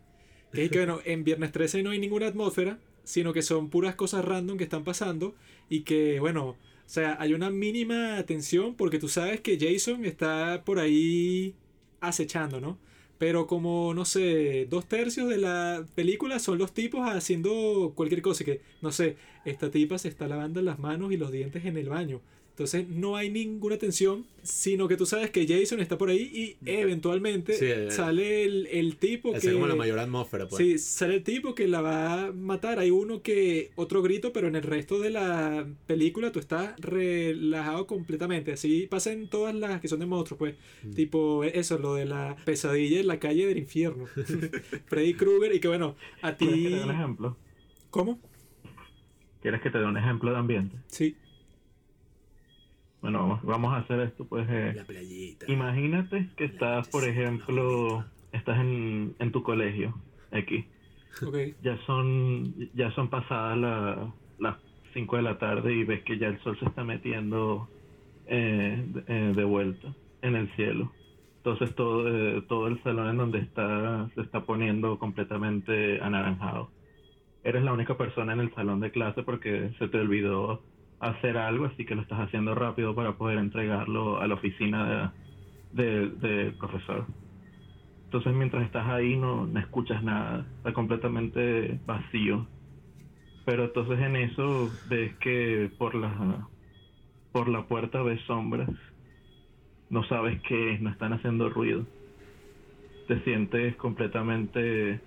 que 0.53 0.65
es 0.65 0.71
que, 0.71 0.77
bueno, 0.77 0.99
en 1.05 1.23
Viernes 1.23 1.51
13 1.51 1.83
no 1.83 1.91
hay 1.91 1.99
ninguna 1.99 2.27
atmósfera, 2.27 2.79
sino 3.03 3.33
que 3.33 3.41
son 3.41 3.69
puras 3.69 3.95
cosas 3.95 4.23
random 4.23 4.57
que 4.57 4.63
están 4.63 4.83
pasando 4.83 5.35
y 5.69 5.81
que, 5.81 6.19
bueno, 6.19 6.49
o 6.49 6.57
sea, 6.85 7.17
hay 7.19 7.33
una 7.33 7.49
mínima 7.49 8.23
tensión 8.23 8.75
porque 8.75 8.99
tú 8.99 9.07
sabes 9.07 9.41
que 9.41 9.57
Jason 9.59 10.05
está 10.05 10.63
por 10.65 10.79
ahí 10.79 11.55
acechando, 12.01 12.59
¿no? 12.61 12.77
Pero 13.17 13.47
como, 13.47 13.93
no 13.93 14.05
sé, 14.05 14.67
dos 14.69 14.85
tercios 14.87 15.29
de 15.29 15.37
la 15.37 15.85
película 15.95 16.39
son 16.39 16.57
los 16.57 16.73
tipos 16.73 17.07
haciendo 17.07 17.93
cualquier 17.95 18.21
cosa. 18.21 18.43
Que, 18.43 18.61
no 18.81 18.91
sé, 18.91 19.15
esta 19.45 19.71
tipa 19.71 19.97
se 19.97 20.09
está 20.09 20.27
lavando 20.27 20.61
las 20.61 20.79
manos 20.79 21.11
y 21.13 21.17
los 21.17 21.31
dientes 21.31 21.63
en 21.65 21.77
el 21.77 21.89
baño. 21.89 22.21
Entonces 22.53 22.87
no 22.87 23.15
hay 23.15 23.31
ninguna 23.31 23.77
tensión, 23.77 24.27
sino 24.43 24.87
que 24.87 24.95
tú 24.95 25.07
sabes 25.07 25.31
que 25.31 25.47
Jason 25.47 25.79
está 25.79 25.97
por 25.97 26.09
ahí 26.09 26.21
y 26.63 26.69
eventualmente 26.69 27.53
Sí, 27.53 27.65
eh, 27.65 27.89
sale 27.89 28.43
el, 28.43 28.67
el 28.67 28.97
tipo 28.97 29.31
Esa 29.31 29.41
que... 29.41 29.47
es 29.47 29.53
como 29.53 29.65
la 29.65 29.73
mayor 29.73 29.97
atmósfera, 29.97 30.47
pues. 30.47 30.61
Sí, 30.63 30.77
sale 30.77 31.15
el 31.15 31.23
tipo 31.23 31.55
que 31.55 31.67
la 31.67 31.81
va 31.81 32.25
a 32.25 32.31
matar. 32.31 32.77
Hay 32.77 32.91
uno 32.91 33.23
que. 33.23 33.71
Otro 33.75 34.03
grito, 34.03 34.33
pero 34.33 34.47
en 34.49 34.55
el 34.55 34.61
resto 34.61 34.99
de 34.99 35.09
la 35.09 35.65
película 35.87 36.31
tú 36.31 36.37
estás 36.37 36.79
relajado 36.79 37.87
completamente. 37.87 38.51
Así 38.51 38.85
pasa 38.85 39.11
en 39.11 39.29
todas 39.29 39.55
las 39.55 39.81
que 39.81 39.87
son 39.87 39.97
de 39.99 40.05
monstruos, 40.05 40.37
pues. 40.37 40.55
Mm. 40.83 40.91
Tipo, 40.93 41.43
eso, 41.43 41.79
lo 41.79 41.95
de 41.95 42.05
la 42.05 42.35
pesadilla 42.45 42.99
en 42.99 43.07
la 43.07 43.19
calle 43.19 43.47
del 43.47 43.57
infierno. 43.57 44.05
Freddy 44.85 45.15
Krueger, 45.15 45.55
y 45.55 45.59
que 45.59 45.69
bueno, 45.69 45.95
a 46.21 46.35
¿Quieres 46.35 46.55
que 46.55 46.61
ti. 46.61 46.69
te 46.69 46.75
dé 46.77 46.83
un 46.83 46.91
ejemplo? 46.91 47.37
¿Cómo? 47.89 48.19
¿Quieres 49.41 49.59
que 49.61 49.71
te 49.71 49.79
dé 49.79 49.85
un 49.85 49.97
ejemplo 49.97 50.31
de 50.31 50.37
ambiente? 50.37 50.77
Sí. 50.87 51.15
Bueno, 53.03 53.19
vamos, 53.19 53.43
vamos 53.45 53.73
a 53.75 53.79
hacer 53.79 54.01
esto, 54.01 54.27
pues. 54.29 54.47
eh, 54.49 54.75
La 54.77 54.85
playita. 54.87 55.47
imagínate 55.47 56.33
que 56.37 56.45
estás, 56.45 56.87
por 56.89 57.05
ejemplo, 57.07 58.05
estás 58.31 58.59
en, 58.61 59.15
en 59.19 59.33
tu 59.33 59.43
colegio. 59.43 59.95
Ok. 61.21 61.37
Ya 61.59 61.77
son, 61.85 62.55
ya 62.73 62.91
son 62.91 63.09
pasadas 63.09 63.57
la- 63.57 64.15
las 64.37 64.57
5 64.93 65.17
de 65.17 65.23
la 65.23 65.39
tarde 65.39 65.73
y 65.73 65.85
ves 65.85 66.03
que 66.05 66.19
ya 66.19 66.27
el 66.29 66.39
sol 66.41 66.57
se 66.59 66.65
está 66.67 66.83
metiendo 66.85 67.71
eh, 68.25 68.85
de, 68.87 69.03
eh, 69.07 69.33
de 69.35 69.45
vuelta 69.45 69.97
en 70.21 70.35
el 70.35 70.55
cielo. 70.55 70.97
Entonces 71.43 71.75
todo, 71.75 72.07
eh, 72.09 72.43
todo 72.49 72.67
el 72.67 72.81
salón 72.83 73.09
en 73.09 73.17
donde 73.17 73.39
está 73.41 74.09
se 74.15 74.21
está 74.21 74.45
poniendo 74.45 74.99
completamente 74.99 76.01
anaranjado. 76.01 76.73
Eres 77.43 77.63
la 77.63 77.73
única 77.73 77.97
persona 77.97 78.33
en 78.33 78.41
el 78.41 78.55
salón 78.55 78.81
de 78.81 78.91
clase 78.91 79.23
porque 79.23 79.73
se 79.79 79.89
te 79.89 79.99
olvidó 79.99 80.67
hacer 81.09 81.37
algo, 81.37 81.65
así 81.65 81.85
que 81.85 81.95
lo 81.95 82.01
estás 82.03 82.19
haciendo 82.19 82.55
rápido 82.55 82.95
para 82.95 83.17
poder 83.17 83.39
entregarlo 83.39 84.19
a 84.21 84.27
la 84.27 84.35
oficina 84.35 85.13
de- 85.71 86.09
de- 86.09 86.09
del 86.27 86.57
profesor. 86.57 87.07
Entonces 88.05 88.33
mientras 88.35 88.65
estás 88.65 88.87
ahí 88.87 89.17
no, 89.17 89.47
no 89.47 89.59
escuchas 89.59 90.03
nada, 90.03 90.53
está 90.57 90.73
completamente 90.73 91.81
vacío. 91.85 92.51
Pero 93.45 93.65
entonces 93.65 93.99
en 93.99 94.15
eso 94.17 94.79
ves 94.83 95.17
que 95.19 95.73
por 95.77 95.95
la, 95.95 96.51
por 97.31 97.49
la 97.49 97.67
puerta 97.67 98.01
ves 98.03 98.21
sombras, 98.27 98.69
no 99.89 100.03
sabes 100.03 100.41
qué 100.47 100.73
es, 100.73 100.81
no 100.81 100.89
están 100.89 101.13
haciendo 101.13 101.49
ruido. 101.49 101.87
Te 103.05 103.23
sientes 103.23 103.75
completamente 103.77 105.03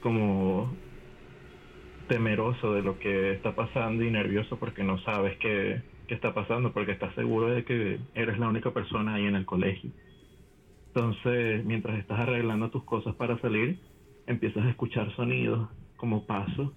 como 0.00 0.82
temeroso 2.08 2.74
de 2.74 2.82
lo 2.82 2.98
que 2.98 3.32
está 3.32 3.54
pasando 3.54 4.02
y 4.02 4.10
nervioso 4.10 4.56
porque 4.58 4.82
no 4.82 4.98
sabes 5.00 5.38
qué, 5.38 5.82
qué 6.08 6.14
está 6.14 6.34
pasando, 6.34 6.72
porque 6.72 6.92
estás 6.92 7.14
seguro 7.14 7.48
de 7.48 7.64
que 7.64 8.00
eres 8.14 8.38
la 8.38 8.48
única 8.48 8.72
persona 8.72 9.14
ahí 9.14 9.26
en 9.26 9.36
el 9.36 9.46
colegio. 9.46 9.90
Entonces, 10.94 11.64
mientras 11.64 11.98
estás 11.98 12.18
arreglando 12.18 12.70
tus 12.70 12.82
cosas 12.84 13.14
para 13.14 13.38
salir, 13.40 13.78
empiezas 14.26 14.64
a 14.64 14.70
escuchar 14.70 15.14
sonidos 15.14 15.68
como 15.96 16.26
pasos. 16.26 16.72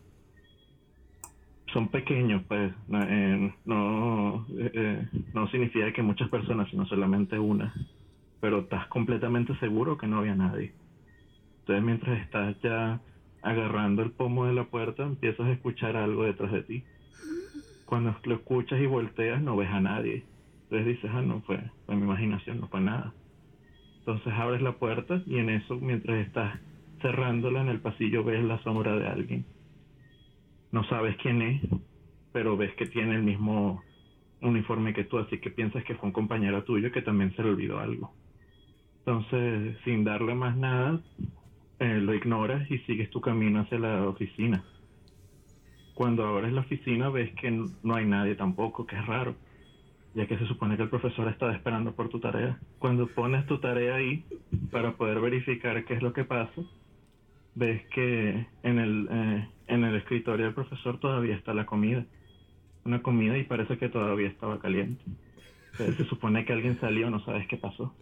Son 1.74 1.88
pequeños, 1.88 2.44
pues, 2.48 2.74
no, 2.90 3.02
eh, 3.02 3.54
eh, 4.60 4.72
eh, 4.74 5.08
no 5.34 5.48
significa 5.50 5.94
que 5.94 6.02
muchas 6.04 6.30
personas, 6.30 6.70
sino 6.70 6.86
solamente 6.86 7.40
una. 7.40 7.74
Pero 8.42 8.60
estás 8.60 8.88
completamente 8.88 9.58
seguro 9.60 9.98
que 9.98 10.08
no 10.08 10.20
había 10.20 10.36
nadie. 10.36 10.74
Entonces, 11.62 11.84
mientras 11.84 12.20
estás 12.22 12.60
ya 12.62 13.00
agarrando 13.42 14.02
el 14.04 14.12
pomo 14.12 14.46
de 14.46 14.54
la 14.54 14.66
puerta, 14.66 15.04
empiezas 15.04 15.48
a 15.48 15.52
escuchar 15.52 15.96
algo 15.96 16.24
detrás 16.24 16.52
de 16.52 16.64
ti. 16.64 16.84
Cuando 17.86 18.16
lo 18.24 18.36
escuchas 18.36 18.80
y 18.80 18.86
volteas, 18.86 19.42
no 19.42 19.56
ves 19.56 19.70
a 19.70 19.82
nadie. 19.82 20.24
Entonces 20.64 20.88
dices, 20.88 21.12
ah, 21.14 21.22
no, 21.22 21.42
fue, 21.42 21.60
fue 21.86 21.96
mi 21.96 22.04
imaginación, 22.04 22.62
no 22.62 22.68
fue 22.68 22.82
nada. 22.82 23.14
Entonces 24.00 24.34
abres 24.34 24.62
la 24.62 24.74
puerta 24.74 25.22
y 25.26 25.38
en 25.38 25.50
eso, 25.50 25.76
mientras 25.76 26.26
estás 26.26 26.60
cerrándola 27.02 27.62
en 27.62 27.70
el 27.70 27.80
pasillo, 27.80 28.24
ves 28.24 28.44
la 28.44 28.62
sombra 28.64 28.96
de 28.96 29.08
alguien. 29.08 29.46
No 30.72 30.84
sabes 30.86 31.18
quién 31.18 31.42
es, 31.42 31.62
pero 32.32 32.56
ves 32.56 32.74
que 32.76 32.86
tiene 32.86 33.16
el 33.16 33.24
mismo 33.24 33.84
uniforme 34.42 34.94
que 34.94 35.04
tú, 35.04 35.20
así 35.20 35.40
que 35.40 35.52
piensas 35.52 35.84
que 35.84 35.96
fue 35.96 36.08
un 36.08 36.14
compañero 36.14 36.64
tuyo 36.64 36.92
que 36.92 37.02
también 37.02 37.36
se 37.36 37.44
le 37.44 37.50
olvidó 37.50 37.80
algo. 37.80 38.14
Entonces, 39.00 39.78
sin 39.84 40.04
darle 40.04 40.36
más 40.36 40.56
nada, 40.56 41.02
eh, 41.82 42.00
lo 42.00 42.14
ignoras 42.14 42.70
y 42.70 42.78
sigues 42.80 43.10
tu 43.10 43.22
camino 43.22 43.62
hacia 43.62 43.80
la 43.80 44.08
oficina. 44.08 44.64
Cuando 45.96 46.28
abres 46.28 46.54
la 46.54 46.62
oficina 46.62 47.10
ves 47.10 47.34
que 47.34 47.50
no 47.50 47.96
hay 47.96 48.06
nadie 48.06 48.36
tampoco, 48.36 48.86
que 48.86 48.96
es 48.96 49.06
raro, 49.08 49.34
ya 50.14 50.28
que 50.28 50.38
se 50.38 50.46
supone 50.46 50.78
que 50.78 50.84
el 50.84 50.90
profesor 50.90 51.28
estaba 51.28 51.56
esperando 51.56 51.96
por 51.96 52.10
tu 52.10 52.20
tarea. 52.20 52.60
Cuando 52.78 53.08
pones 53.08 53.48
tu 53.48 53.60
tarea 53.60 53.96
ahí 53.96 54.24
para 54.70 54.92
poder 54.92 55.20
verificar 55.22 55.84
qué 55.86 55.96
es 55.96 56.04
lo 56.04 56.14
que 56.14 56.24
pasa, 56.24 56.62
ves 57.56 57.82
que 57.88 58.46
en 58.62 58.78
el, 58.78 59.08
eh, 59.10 59.50
en 59.66 59.84
el 59.84 59.96
escritorio 59.96 60.46
del 60.46 60.54
profesor 60.54 61.00
todavía 61.00 61.36
está 61.36 61.56
la 61.56 61.66
comida. 61.66 62.06
una 62.86 63.02
comida 63.02 63.40
y 63.40 63.44
parece 63.44 63.80
que 63.80 63.90
todavía 63.90 64.28
estaba 64.28 64.60
caliente. 64.60 65.04
Se 65.78 66.06
supone 66.06 66.46
que 66.46 66.54
alguien 66.54 66.80
salió, 66.80 67.10
no 67.10 67.26
sabes 67.26 67.48
qué 67.48 67.58
pasó. 67.58 67.96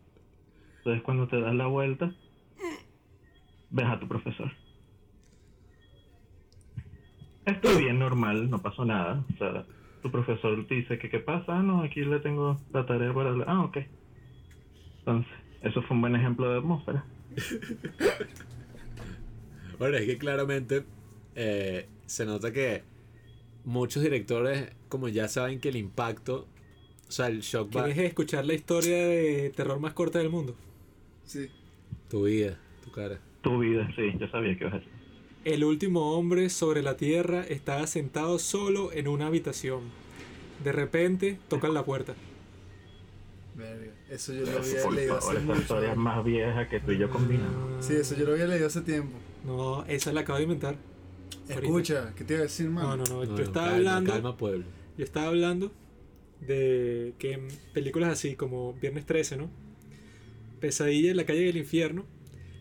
Entonces 0.80 1.02
cuando 1.02 1.30
te 1.30 1.40
das 1.40 1.56
la 1.56 1.68
vuelta, 1.68 2.14
ves 3.72 3.86
a 3.86 4.00
tu 4.00 4.08
profesor. 4.08 4.52
Esto 7.46 7.70
es 7.72 7.78
bien 7.80 8.00
normal, 8.00 8.50
no 8.50 8.62
pasó 8.62 8.86
nada. 8.86 9.24
O 9.34 9.38
sea, 9.38 9.66
tu 10.02 10.12
profesor 10.12 10.66
te 10.68 10.76
dice 10.76 11.00
que 11.00 11.10
qué 11.10 11.20
pasa, 11.20 11.58
ah, 11.60 11.64
no, 11.64 11.82
aquí 11.84 12.02
le 12.02 12.20
tengo 12.20 12.60
la 12.74 12.86
tarea 12.86 13.14
para... 13.14 13.32
la- 13.32 13.46
Ah, 13.48 13.64
ok. 13.64 13.78
Entonces, 15.00 15.32
eso 15.64 15.82
fue 15.84 15.96
un 15.96 16.02
buen 16.02 16.16
ejemplo 16.16 16.52
de 16.52 16.58
atmósfera. 16.60 17.06
Bueno, 19.78 19.96
es 19.96 20.06
que 20.06 20.18
claramente 20.18 20.84
eh, 21.36 21.88
se 22.06 22.26
nota 22.26 22.52
que 22.52 22.84
muchos 23.64 24.04
directores, 24.04 24.70
como 24.90 25.08
ya 25.08 25.30
saben 25.30 25.62
que 25.62 25.70
el 25.70 25.78
impacto, 25.78 26.48
o 27.08 27.12
sea, 27.12 27.28
el 27.28 27.40
shock 27.40 27.70
va 27.78 27.86
¿Quieres 27.86 28.04
escuchar 28.10 28.46
la 28.46 28.56
historia 28.56 28.98
de 29.08 29.54
terror 29.56 29.80
más 29.80 29.94
corta 29.94 30.20
del 30.20 30.30
mundo? 30.30 30.54
Sí. 31.24 31.48
tu 32.10 32.24
vida, 32.26 32.60
tu 32.84 32.92
cara. 32.92 33.20
Tu 33.42 33.58
vida, 33.60 33.90
sí, 33.96 34.14
yo 34.20 34.28
sabía 34.30 34.58
que 34.58 34.64
ibas 34.66 34.74
a 34.76 34.78
decir. 34.80 34.94
El 35.44 35.64
último 35.64 36.14
hombre 36.18 36.50
sobre 36.50 36.82
la 36.82 36.98
tierra 36.98 37.44
estaba 37.44 37.88
sentado 37.88 38.40
solo 38.40 38.92
en 38.94 39.08
una 39.08 39.28
habitación. 39.28 39.94
De 40.64 40.72
repente 40.72 41.40
tocan 41.48 41.74
la 41.74 41.86
puerta. 41.86 42.16
Verga. 43.56 43.94
Eso 44.10 44.34
yo 44.34 44.46
lo 44.46 44.52
Por 44.52 44.62
había 44.62 44.92
leído 44.92 45.16
favor, 45.20 45.38
hace 45.38 45.46
mucho. 45.46 45.62
historia 45.62 45.96
más 45.96 46.24
vieja 46.24 46.68
que 46.70 46.80
tú 46.80 46.92
y 46.92 46.98
yo 46.98 47.10
combinamos. 47.10 47.86
Sí, 47.86 47.94
eso 47.96 48.16
yo 48.16 48.26
lo 48.26 48.34
había 48.34 48.48
leído 48.48 48.68
hace 48.68 48.82
tiempo. 48.82 49.18
No, 49.46 49.86
esa 49.86 50.12
la 50.14 50.22
acabo 50.22 50.38
de 50.38 50.44
inventar. 50.44 50.76
Escucha, 51.48 52.14
¿qué 52.16 52.24
te 52.24 52.34
iba 52.34 52.42
a 52.42 52.44
decir, 52.44 52.68
No, 52.68 52.72
mano? 52.72 52.98
no, 52.98 53.06
no. 53.06 53.16
No, 53.16 53.24
Yo 53.24 53.32
no, 53.32 53.40
estaba 53.44 53.68
calma, 53.68 53.78
hablando. 53.78 54.12
Calma, 54.14 54.38
pueblo. 54.38 54.66
Yo 54.98 55.04
estaba 55.06 55.28
hablando 55.28 55.72
de 56.42 57.14
que 57.18 57.34
en 57.34 57.48
películas 57.74 58.10
así 58.12 58.36
como 58.36 58.74
Viernes 58.74 59.06
13, 59.06 59.38
¿no? 59.38 59.50
Pesadilla 60.60 61.12
en 61.12 61.18
la 61.18 61.26
calle 61.26 61.42
del 61.46 61.58
infierno. 61.58 62.06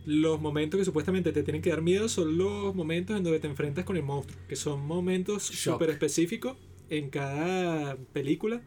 Los 0.08 0.40
momentos 0.40 0.78
que 0.78 0.86
supuestamente 0.86 1.32
te 1.32 1.42
tienen 1.42 1.60
que 1.60 1.68
dar 1.68 1.82
miedo 1.82 2.08
son 2.08 2.38
los 2.38 2.74
momentos 2.74 3.14
en 3.14 3.24
donde 3.24 3.40
te 3.40 3.46
enfrentas 3.46 3.84
con 3.84 3.94
el 3.94 4.02
monstruo, 4.02 4.40
que 4.48 4.56
son 4.56 4.86
momentos 4.86 5.42
súper 5.42 5.90
específicos 5.90 6.56
en 6.88 7.10
cada 7.10 7.94
película. 8.14 8.62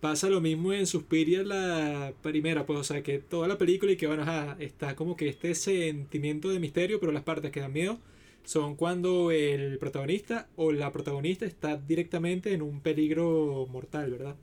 Pasa 0.00 0.30
lo 0.30 0.40
mismo 0.40 0.72
en 0.72 0.86
Suspiria 0.86 1.42
la 1.42 2.14
primera, 2.22 2.64
pues, 2.64 2.78
o 2.78 2.82
sea, 2.82 3.02
que 3.02 3.18
toda 3.18 3.46
la 3.46 3.58
película 3.58 3.92
y 3.92 3.98
que, 3.98 4.06
bueno, 4.06 4.22
ajá, 4.22 4.56
está 4.58 4.96
como 4.96 5.18
que 5.18 5.28
este 5.28 5.54
sentimiento 5.54 6.48
de 6.48 6.60
misterio, 6.60 6.98
pero 6.98 7.12
las 7.12 7.24
partes 7.24 7.50
que 7.50 7.60
dan 7.60 7.74
miedo 7.74 7.98
son 8.44 8.74
cuando 8.74 9.32
el 9.32 9.76
protagonista 9.76 10.48
o 10.56 10.72
la 10.72 10.90
protagonista 10.92 11.44
está 11.44 11.76
directamente 11.76 12.54
en 12.54 12.62
un 12.62 12.80
peligro 12.80 13.66
mortal, 13.70 14.12
¿verdad? 14.12 14.36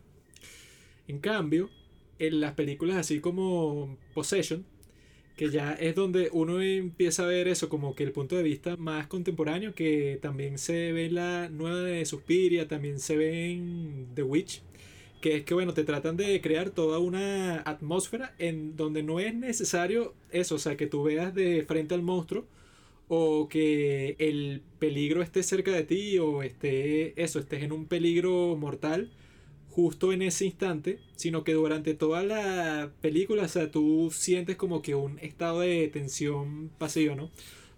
En 1.07 1.17
cambio, 1.17 1.71
en 2.19 2.41
las 2.41 2.53
películas 2.53 2.97
así 2.97 3.21
como 3.21 3.97
Possession, 4.13 4.63
que 5.35 5.49
ya 5.49 5.73
es 5.73 5.95
donde 5.95 6.29
uno 6.31 6.61
empieza 6.61 7.23
a 7.23 7.27
ver 7.27 7.47
eso 7.47 7.69
como 7.69 7.95
que 7.95 8.03
el 8.03 8.11
punto 8.11 8.35
de 8.35 8.43
vista 8.43 8.77
más 8.77 9.07
contemporáneo, 9.07 9.73
que 9.73 10.19
también 10.21 10.57
se 10.57 10.91
ve 10.91 11.05
en 11.05 11.15
la 11.15 11.49
nueva 11.49 11.81
de 11.81 12.05
Suspiria, 12.05 12.67
también 12.67 12.99
se 12.99 13.17
ve 13.17 13.51
en 13.51 14.07
The 14.13 14.23
Witch, 14.23 14.61
que 15.21 15.37
es 15.37 15.43
que 15.43 15.53
bueno, 15.53 15.73
te 15.73 15.83
tratan 15.83 16.17
de 16.17 16.41
crear 16.41 16.71
toda 16.71 16.99
una 16.99 17.61
atmósfera 17.61 18.35
en 18.39 18.75
donde 18.75 19.03
no 19.03 19.19
es 19.19 19.33
necesario 19.35 20.13
eso, 20.31 20.55
o 20.55 20.59
sea, 20.59 20.77
que 20.77 20.87
tú 20.87 21.03
veas 21.03 21.33
de 21.33 21.63
frente 21.67 21.95
al 21.95 22.01
monstruo 22.01 22.45
o 23.07 23.49
que 23.49 24.15
el 24.19 24.61
peligro 24.79 25.21
esté 25.21 25.43
cerca 25.43 25.71
de 25.71 25.83
ti 25.83 26.17
o 26.19 26.43
esté 26.43 27.21
eso, 27.21 27.39
estés 27.39 27.63
en 27.63 27.71
un 27.71 27.85
peligro 27.85 28.55
mortal 28.57 29.11
justo 29.71 30.13
en 30.13 30.21
ese 30.21 30.45
instante, 30.45 30.99
sino 31.15 31.43
que 31.43 31.53
durante 31.53 31.93
toda 31.93 32.23
la 32.23 32.91
película, 33.01 33.43
o 33.43 33.47
sea, 33.47 33.71
tú 33.71 34.09
sientes 34.11 34.57
como 34.57 34.81
que 34.81 34.95
un 34.95 35.17
estado 35.19 35.61
de 35.61 35.87
tensión 35.87 36.69
pasiva, 36.77 37.15
¿no? 37.15 37.25
O 37.25 37.31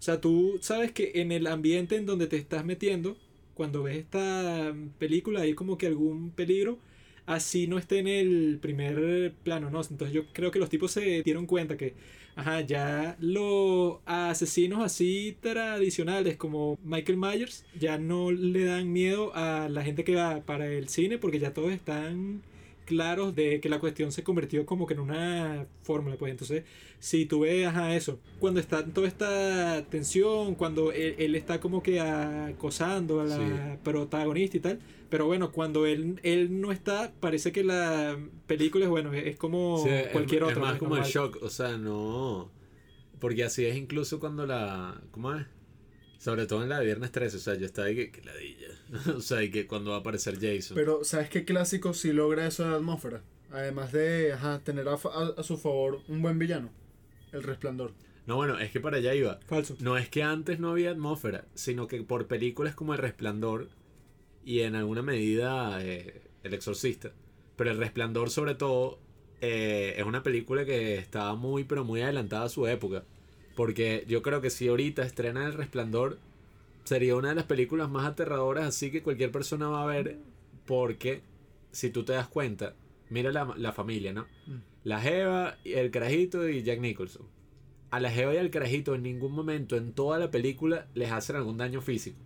sea, 0.05 0.19
tú 0.19 0.59
sabes 0.61 0.91
que 0.91 1.13
en 1.15 1.31
el 1.31 1.47
ambiente 1.47 1.95
en 1.95 2.05
donde 2.05 2.27
te 2.27 2.37
estás 2.37 2.65
metiendo, 2.65 3.17
cuando 3.53 3.83
ves 3.83 3.97
esta 3.97 4.73
película 4.99 5.41
hay 5.41 5.53
como 5.53 5.77
que 5.77 5.87
algún 5.87 6.31
peligro, 6.31 6.79
así 7.25 7.67
no 7.67 7.77
esté 7.77 7.99
en 7.99 8.07
el 8.07 8.59
primer 8.61 9.33
plano, 9.43 9.69
¿no? 9.69 9.81
Entonces 9.81 10.13
yo 10.13 10.25
creo 10.33 10.51
que 10.51 10.59
los 10.59 10.69
tipos 10.69 10.91
se 10.91 11.23
dieron 11.23 11.45
cuenta 11.45 11.77
que, 11.77 11.93
ajá, 12.35 12.61
ya 12.61 13.15
los 13.19 13.97
asesinos 14.05 14.83
así 14.83 15.37
tradicionales 15.41 16.37
como 16.37 16.77
Michael 16.83 17.17
Myers 17.17 17.65
ya 17.79 17.97
no 17.97 18.31
le 18.31 18.65
dan 18.65 18.91
miedo 18.91 19.31
a 19.35 19.69
la 19.69 19.83
gente 19.83 20.03
que 20.03 20.15
va 20.15 20.41
para 20.41 20.67
el 20.67 20.89
cine 20.89 21.17
porque 21.17 21.39
ya 21.39 21.53
todos 21.53 21.71
están 21.71 22.41
claros 22.85 23.35
de 23.35 23.59
que 23.59 23.69
la 23.69 23.79
cuestión 23.79 24.11
se 24.11 24.23
convirtió 24.23 24.65
como 24.65 24.85
que 24.87 24.93
en 24.93 24.99
una 25.01 25.65
fórmula, 25.83 26.15
pues 26.17 26.31
entonces 26.31 26.63
si 26.99 27.25
tú 27.25 27.41
ves, 27.41 27.67
ajá, 27.67 27.95
eso, 27.95 28.19
cuando 28.39 28.59
está 28.59 28.85
toda 28.85 29.07
esta 29.07 29.83
tensión, 29.89 30.55
cuando 30.55 30.91
él, 30.91 31.15
él 31.17 31.35
está 31.35 31.59
como 31.59 31.83
que 31.83 31.99
acosando 31.99 33.21
a 33.21 33.25
la 33.25 33.35
Sí. 33.37 33.79
protagonista 33.83 34.57
y 34.57 34.59
tal, 34.59 34.79
pero 35.09 35.25
bueno, 35.27 35.51
cuando 35.51 35.85
él, 35.85 36.19
él 36.23 36.61
no 36.61 36.71
está, 36.71 37.11
parece 37.19 37.51
que 37.51 37.63
la 37.63 38.17
película 38.47 38.85
es 38.85 38.89
bueno, 38.91 39.13
es, 39.13 39.27
es 39.27 39.35
como 39.35 39.79
Sí, 39.83 39.89
es- 39.89 40.07
cualquier 40.07 40.43
es, 40.43 40.49
otra. 40.49 40.61
más 40.61 40.69
pues, 40.71 40.79
como 40.79 40.97
el 40.97 41.03
shock, 41.03 41.37
o 41.41 41.49
sea, 41.49 41.77
no. 41.77 42.49
Porque 43.19 43.43
así 43.43 43.65
es 43.65 43.77
incluso 43.77 44.19
cuando 44.19 44.45
la. 44.45 45.01
¿Cómo 45.11 45.33
es? 45.33 45.45
Sobre 46.23 46.45
todo 46.45 46.63
en 46.63 46.69
la 46.69 46.79
de 46.79 46.85
Viernes 46.85 47.11
13, 47.11 47.35
o 47.35 47.39
sea, 47.41 47.55
yo 47.55 47.65
estaba 47.65 47.87
ahí 47.87 47.95
que, 47.95 48.11
que 48.11 48.21
ladilla. 48.21 48.67
o 49.17 49.19
sea, 49.19 49.43
y 49.43 49.51
que 49.51 49.67
cuando 49.67 49.91
va 49.91 49.97
a 49.97 49.99
aparecer 49.99 50.35
Jason. 50.39 50.75
Pero, 50.75 51.03
¿sabes 51.03 51.29
qué 51.29 51.43
clásico 51.43 51.93
sí 51.93 52.13
logra 52.13 52.47
eso 52.47 52.63
de 52.63 52.69
la 52.69 52.77
atmósfera? 52.77 53.21
Además 53.51 53.91
de 53.91 54.31
ajá, 54.31 54.59
tener 54.63 54.87
a, 54.87 54.93
a- 54.93 55.33
a 55.37 55.43
su 55.43 55.57
favor 55.57 55.99
un 56.07 56.21
buen 56.21 56.39
villano. 56.39 56.69
El 57.33 57.43
resplandor. 57.43 57.91
No, 58.25 58.37
bueno, 58.37 58.57
es 58.57 58.71
que 58.71 58.79
para 58.79 58.97
allá 58.97 59.13
iba. 59.13 59.37
Falso. 59.47 59.75
No 59.81 59.97
es 59.97 60.07
que 60.07 60.23
antes 60.23 60.59
no 60.61 60.69
había 60.71 60.91
atmósfera, 60.91 61.45
sino 61.55 61.87
que 61.87 62.01
por 62.03 62.27
películas 62.27 62.73
como 62.73 62.93
El 62.93 62.99
Resplandor 62.99 63.67
y 64.45 64.61
en 64.61 64.75
alguna 64.75 65.01
medida 65.01 65.83
eh, 65.83 66.21
El 66.43 66.53
Exorcista. 66.53 67.11
Pero 67.57 67.71
El 67.71 67.77
Resplandor 67.79 68.29
sobre 68.29 68.55
todo 68.55 68.97
eh, 69.41 69.95
es 69.97 70.05
una 70.05 70.23
película 70.23 70.63
que 70.63 70.95
estaba 70.95 71.35
muy 71.35 71.65
pero 71.65 71.83
muy 71.83 72.01
adelantada 72.01 72.45
a 72.45 72.49
su 72.49 72.65
época. 72.65 73.03
Porque 73.55 74.05
yo 74.07 74.21
creo 74.21 74.41
que 74.41 74.49
si 74.49 74.67
ahorita 74.67 75.03
estrena 75.03 75.45
El 75.45 75.53
Resplandor 75.53 76.17
sería 76.83 77.15
una 77.15 77.29
de 77.29 77.35
las 77.35 77.45
películas 77.45 77.89
más 77.89 78.05
aterradoras 78.05 78.65
así 78.65 78.91
que 78.91 79.03
cualquier 79.03 79.31
persona 79.31 79.67
va 79.69 79.83
a 79.83 79.85
ver 79.85 80.17
porque 80.65 81.21
si 81.71 81.89
tú 81.89 82.03
te 82.03 82.13
das 82.13 82.27
cuenta, 82.27 82.75
mira 83.09 83.31
la, 83.31 83.53
la 83.57 83.71
familia, 83.71 84.13
¿no? 84.13 84.23
Mm. 84.47 84.57
La 84.83 84.99
Jeva, 84.99 85.57
el 85.63 85.91
carajito 85.91 86.47
y 86.49 86.63
Jack 86.63 86.79
Nicholson. 86.79 87.25
A 87.89 87.99
la 87.99 88.11
Jeva 88.11 88.33
y 88.33 88.37
al 88.37 88.49
carajito 88.49 88.95
en 88.95 89.03
ningún 89.03 89.33
momento 89.33 89.77
en 89.77 89.93
toda 89.93 90.17
la 90.19 90.31
película 90.31 90.87
les 90.93 91.11
hacen 91.11 91.35
algún 91.35 91.57
daño 91.57 91.81
físico. 91.81 92.17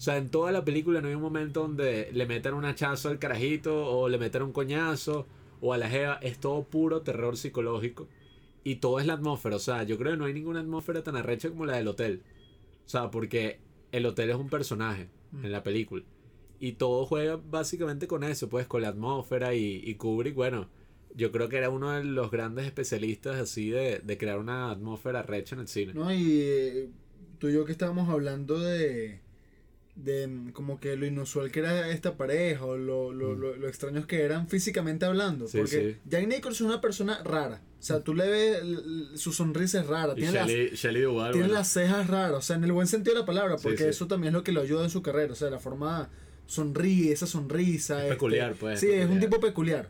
sea, 0.00 0.16
en 0.16 0.30
toda 0.30 0.50
la 0.50 0.64
película 0.64 1.02
no 1.02 1.08
hay 1.08 1.14
un 1.14 1.20
momento 1.20 1.60
donde 1.60 2.08
le 2.12 2.24
metan 2.24 2.54
un 2.54 2.64
hachazo 2.64 3.10
al 3.10 3.18
carajito 3.18 3.86
o 3.86 4.08
le 4.08 4.16
metan 4.16 4.42
un 4.42 4.52
coñazo 4.52 5.26
o 5.60 5.74
a 5.74 5.78
la 5.78 5.90
Jeva. 5.90 6.18
Es 6.22 6.38
todo 6.38 6.62
puro 6.62 7.02
terror 7.02 7.36
psicológico. 7.36 8.08
Y 8.64 8.76
todo 8.76 9.00
es 9.00 9.06
la 9.06 9.14
atmósfera. 9.14 9.56
O 9.56 9.60
sea, 9.60 9.82
yo 9.84 9.96
creo 9.98 10.12
que 10.12 10.18
no 10.18 10.24
hay 10.26 10.34
ninguna 10.34 10.60
atmósfera 10.60 11.02
tan 11.02 11.16
arrecha 11.16 11.48
como 11.48 11.66
la 11.66 11.76
del 11.76 11.88
hotel. 11.88 12.22
O 12.86 12.88
sea, 12.88 13.10
porque 13.10 13.58
el 13.92 14.04
hotel 14.06 14.30
es 14.30 14.36
un 14.36 14.48
personaje 14.50 15.08
Mm. 15.32 15.44
en 15.44 15.52
la 15.52 15.62
película. 15.62 16.02
Y 16.58 16.72
todo 16.72 17.06
juega 17.06 17.36
básicamente 17.36 18.06
con 18.06 18.24
eso, 18.24 18.48
pues 18.48 18.66
con 18.66 18.82
la 18.82 18.88
atmósfera 18.88 19.54
y, 19.54 19.80
y 19.84 19.94
Kubrick, 19.94 20.34
bueno, 20.34 20.68
yo 21.14 21.30
creo 21.32 21.48
que 21.48 21.56
era 21.56 21.70
uno 21.70 21.92
de 21.92 22.04
los 22.04 22.30
grandes 22.30 22.66
especialistas 22.66 23.36
así 23.36 23.70
de, 23.70 24.00
de 24.00 24.18
crear 24.18 24.38
una 24.38 24.70
atmósfera 24.70 25.22
recha 25.22 25.54
en 25.54 25.60
el 25.62 25.68
cine. 25.68 25.94
¿No? 25.94 26.12
Y 26.12 26.40
eh, 26.42 26.88
tú 27.38 27.48
y 27.48 27.54
yo 27.54 27.64
que 27.64 27.72
estábamos 27.72 28.08
hablando 28.08 28.58
de. 28.58 29.20
De 30.04 30.26
mm, 30.28 30.52
como 30.52 30.80
que 30.80 30.96
lo 30.96 31.06
inusual 31.06 31.50
que 31.50 31.60
era 31.60 31.88
esta 31.90 32.16
pareja 32.16 32.64
o 32.64 32.76
lo, 32.76 33.12
lo, 33.12 33.34
Mm. 33.34 33.40
lo, 33.40 33.56
lo 33.56 33.68
extraños 33.68 34.06
que 34.06 34.22
eran 34.22 34.48
físicamente 34.48 35.04
hablando. 35.06 35.46
Sí, 35.48 35.58
porque 35.58 35.92
sí. 35.92 36.08
Jack 36.08 36.26
Nicholson 36.26 36.66
es 36.68 36.72
una 36.72 36.80
persona 36.80 37.22
rara. 37.24 37.60
O 37.78 37.82
sea, 37.82 38.00
tú 38.00 38.14
le 38.14 38.28
ves 38.28 38.62
su 39.14 39.32
sonrisa 39.32 39.80
es 39.80 39.86
rara. 39.86 40.12
Y 40.14 40.16
Tiene 40.16 40.32
las, 40.32 40.48
Shelley, 40.48 40.70
Shelley 40.74 41.02
Duvall, 41.02 41.32
tiene 41.32 41.46
bueno, 41.46 41.58
las 41.60 41.68
cejas 41.72 42.06
raras, 42.08 42.38
o 42.38 42.42
sea, 42.42 42.56
en 42.56 42.64
el 42.64 42.72
buen 42.72 42.86
sentido 42.86 43.14
de 43.14 43.20
la 43.20 43.26
palabra, 43.26 43.56
porque 43.62 43.84
sí. 43.84 43.88
eso 43.88 44.06
también 44.06 44.28
es 44.32 44.34
lo 44.34 44.44
que 44.44 44.52
lo 44.52 44.60
ayuda 44.60 44.84
en 44.84 44.90
su 44.90 45.00
carrera, 45.02 45.32
o 45.32 45.36
sea, 45.36 45.48
la 45.50 45.58
forma 45.58 46.10
sonríe, 46.46 47.12
esa 47.12 47.26
sonrisa. 47.26 47.98
Es 47.98 48.02
este, 48.04 48.14
peculiar, 48.14 48.54
pues, 48.58 48.80
Sí, 48.80 48.88
es 48.90 49.08
un 49.08 49.20
tipo 49.20 49.40
peculiar. 49.40 49.88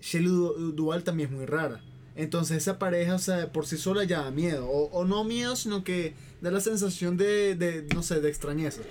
Shelley 0.00 0.28
Du- 0.28 0.72
Duvall 0.72 1.04
también 1.04 1.28
es 1.30 1.34
muy 1.36 1.46
rara. 1.46 1.82
Entonces 2.16 2.56
esa 2.56 2.78
pareja, 2.80 3.14
o 3.14 3.18
sea, 3.20 3.52
por 3.52 3.66
sí 3.66 3.76
sola 3.76 4.02
ya 4.04 4.22
da 4.22 4.30
miedo. 4.32 4.66
O, 4.68 4.86
o 4.90 5.04
no 5.04 5.22
miedo, 5.22 5.54
sino 5.54 5.84
que 5.84 6.14
da 6.40 6.50
la 6.50 6.58
sensación 6.60 7.16
de, 7.16 7.54
de, 7.54 7.82
no 7.94 8.02
sé, 8.02 8.20
de 8.20 8.28
extrañeza. 8.28 8.82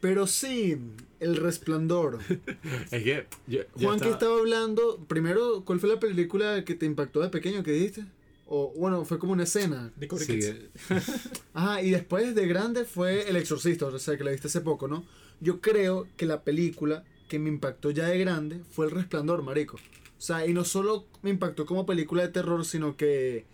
Pero 0.00 0.26
sí, 0.26 0.78
el 1.20 1.36
resplandor. 1.36 2.18
es 2.90 3.02
que 3.02 3.26
yo, 3.46 3.60
yo 3.76 3.88
Juan, 3.88 4.00
que 4.00 4.08
estaba- 4.10 4.38
hablando, 4.38 4.98
primero, 5.06 5.62
¿cuál 5.64 5.78
fue 5.80 5.88
la 5.90 6.00
película 6.00 6.64
que 6.64 6.74
te 6.74 6.86
impactó 6.86 7.20
de 7.20 7.28
pequeño 7.28 7.62
que 7.62 7.72
dijiste? 7.72 8.04
O 8.46 8.72
bueno, 8.76 9.04
fue 9.04 9.18
como 9.18 9.32
una 9.32 9.44
escena. 9.44 9.92
De 9.96 10.08
Sí, 10.18 10.40
Ajá, 11.54 11.82
y 11.82 11.90
después 11.90 12.34
de 12.34 12.48
grande 12.48 12.84
fue 12.84 13.28
El 13.28 13.36
Exorcista, 13.36 13.86
o 13.86 13.98
sea, 13.98 14.16
que 14.16 14.24
la 14.24 14.32
viste 14.32 14.48
hace 14.48 14.60
poco, 14.60 14.88
¿no? 14.88 15.04
Yo 15.40 15.60
creo 15.60 16.08
que 16.16 16.26
la 16.26 16.42
película 16.42 17.04
que 17.28 17.38
me 17.38 17.48
impactó 17.48 17.90
ya 17.92 18.08
de 18.08 18.18
grande 18.18 18.60
fue 18.72 18.86
El 18.86 18.92
Resplandor, 18.92 19.42
marico. 19.42 19.76
O 19.76 20.22
sea, 20.22 20.46
y 20.46 20.52
no 20.52 20.64
solo 20.64 21.06
me 21.22 21.30
impactó 21.30 21.64
como 21.64 21.86
película 21.86 22.22
de 22.22 22.28
terror, 22.28 22.64
sino 22.64 22.96
que, 22.96 23.44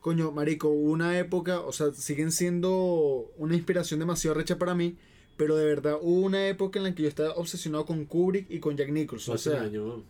coño, 0.00 0.30
marico, 0.32 0.68
hubo 0.68 0.90
una 0.92 1.18
época, 1.18 1.60
o 1.60 1.72
sea, 1.72 1.92
siguen 1.94 2.30
siendo 2.30 3.32
una 3.38 3.56
inspiración 3.56 4.00
demasiado 4.00 4.34
recha 4.34 4.58
para 4.58 4.74
mí, 4.74 4.96
pero 5.36 5.56
de 5.56 5.64
verdad 5.66 5.96
hubo 6.00 6.20
una 6.20 6.48
época 6.48 6.78
en 6.78 6.84
la 6.84 6.94
que 6.94 7.02
yo 7.02 7.08
estaba 7.08 7.32
obsesionado 7.34 7.84
con 7.86 8.04
Kubrick 8.06 8.50
y 8.50 8.58
con 8.58 8.76
Jack 8.76 8.90
Nicholson. 8.90 9.32
O 9.32 9.34
Hace 9.36 9.50
un 9.50 9.56
año, 9.56 10.02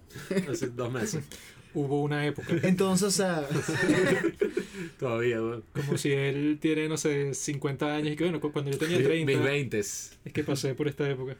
hace 0.50 0.68
dos 0.68 0.92
meses. 0.92 1.24
Hubo 1.74 2.02
una 2.02 2.26
época. 2.26 2.54
entonces, 2.62 3.06
o 3.08 3.10
sea, 3.10 3.46
Todavía, 4.98 5.42
weón. 5.42 5.62
Como 5.74 5.98
si 5.98 6.10
él 6.12 6.58
tiene, 6.60 6.88
no 6.88 6.96
sé, 6.96 7.34
50 7.34 7.94
años 7.94 8.12
y 8.12 8.16
que 8.16 8.24
bueno, 8.24 8.40
cu- 8.40 8.52
cuando 8.52 8.70
yo 8.70 8.78
tenía 8.78 9.02
30, 9.02 9.32
Mis 9.32 9.42
20 9.42 9.78
es 9.78 10.18
que 10.32 10.42
pasé 10.44 10.74
por 10.74 10.88
esta 10.88 11.08
época. 11.10 11.36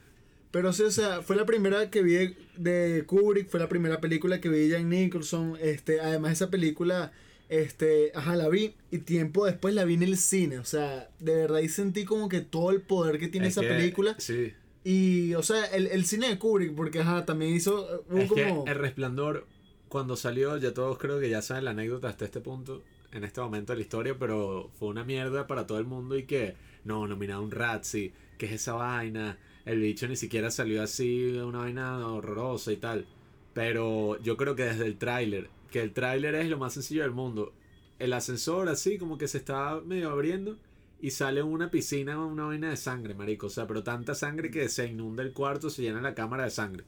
Pero 0.50 0.72
sí, 0.72 0.82
o 0.82 0.90
sea, 0.90 1.22
fue 1.22 1.36
la 1.36 1.44
primera 1.46 1.90
que 1.90 2.02
vi 2.02 2.12
de, 2.14 2.36
de 2.56 3.04
Kubrick, 3.06 3.48
fue 3.48 3.60
la 3.60 3.68
primera 3.68 4.00
película 4.00 4.40
que 4.40 4.48
vi 4.48 4.58
de 4.60 4.68
Jack 4.68 4.84
Nicholson. 4.84 5.56
Este, 5.60 6.00
además 6.00 6.32
esa 6.32 6.50
película, 6.50 7.12
este, 7.48 8.12
ajá, 8.14 8.36
la 8.36 8.48
vi 8.48 8.74
y 8.90 8.98
tiempo 8.98 9.46
después 9.46 9.74
la 9.74 9.84
vi 9.84 9.94
en 9.94 10.02
el 10.02 10.16
cine. 10.16 10.58
O 10.58 10.64
sea, 10.64 11.10
de 11.20 11.34
verdad 11.36 11.58
ahí 11.58 11.68
sentí 11.68 12.04
como 12.04 12.28
que 12.28 12.40
todo 12.40 12.70
el 12.70 12.80
poder 12.82 13.18
que 13.18 13.28
tiene 13.28 13.46
Es 13.48 13.54
esa 13.54 13.62
que- 13.62 13.68
película. 13.68 14.14
Sí. 14.18 14.52
Y, 14.84 15.34
o 15.34 15.42
sea, 15.42 15.64
el, 15.66 15.88
el 15.88 16.04
cine 16.06 16.28
de 16.28 16.38
Kubrick, 16.38 16.74
porque 16.74 17.00
ajá, 17.00 17.24
también 17.24 17.52
hizo, 17.54 18.04
hubo 18.08 18.18
Es 18.18 18.32
que. 18.32 18.48
El 18.70 18.74
Resplandor, 18.76 19.46
cuando 19.88 20.14
salió, 20.16 20.56
ya 20.58 20.72
todos 20.74 20.96
creo 20.98 21.18
que 21.18 21.28
ya 21.28 21.42
saben 21.42 21.64
la 21.64 21.72
anécdota 21.72 22.08
hasta 22.08 22.24
este 22.24 22.40
punto, 22.40 22.84
en 23.12 23.24
este 23.24 23.40
momento 23.40 23.72
de 23.72 23.78
la 23.78 23.82
historia, 23.82 24.16
pero 24.18 24.70
fue 24.78 24.88
una 24.88 25.02
mierda 25.02 25.48
para 25.48 25.66
todo 25.66 25.78
el 25.78 25.86
mundo 25.86 26.16
y 26.16 26.22
que, 26.24 26.54
no, 26.84 27.06
nominado 27.08 27.42
un 27.42 27.50
Razzie, 27.50 28.12
que 28.38 28.46
es 28.46 28.52
esa 28.52 28.74
vaina? 28.74 29.38
El 29.64 29.80
bicho 29.80 30.06
ni 30.06 30.14
siquiera 30.14 30.52
salió 30.52 30.80
así, 30.80 31.32
una 31.38 31.58
vaina 31.58 32.06
horrorosa 32.06 32.70
y 32.70 32.76
tal. 32.76 33.06
Pero 33.54 34.22
yo 34.22 34.36
creo 34.36 34.54
que 34.54 34.64
desde 34.64 34.86
el 34.86 34.98
tráiler, 34.98 35.48
que 35.70 35.80
el 35.80 35.92
tráiler 35.92 36.34
es 36.34 36.48
lo 36.48 36.58
más 36.58 36.74
sencillo 36.74 37.02
del 37.02 37.12
mundo. 37.12 37.52
El 37.98 38.12
ascensor 38.12 38.68
así 38.68 38.98
como 38.98 39.18
que 39.18 39.28
se 39.28 39.38
está 39.38 39.80
medio 39.84 40.10
abriendo 40.10 40.58
y 41.00 41.10
sale 41.10 41.42
una 41.42 41.70
piscina, 41.70 42.24
una 42.24 42.44
vaina 42.44 42.70
de 42.70 42.76
sangre, 42.76 43.14
marico. 43.14 43.46
O 43.46 43.50
sea, 43.50 43.66
pero 43.66 43.82
tanta 43.82 44.14
sangre 44.14 44.50
que 44.50 44.68
se 44.68 44.86
inunda 44.86 45.22
el 45.22 45.32
cuarto, 45.32 45.70
se 45.70 45.82
llena 45.82 46.00
la 46.00 46.14
cámara 46.14 46.44
de 46.44 46.50
sangre. 46.50 46.84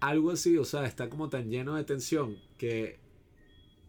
Algo 0.00 0.30
así, 0.30 0.56
o 0.58 0.64
sea, 0.64 0.84
está 0.86 1.08
como 1.08 1.28
tan 1.28 1.50
lleno 1.50 1.76
de 1.76 1.84
tensión 1.84 2.36
que 2.58 2.98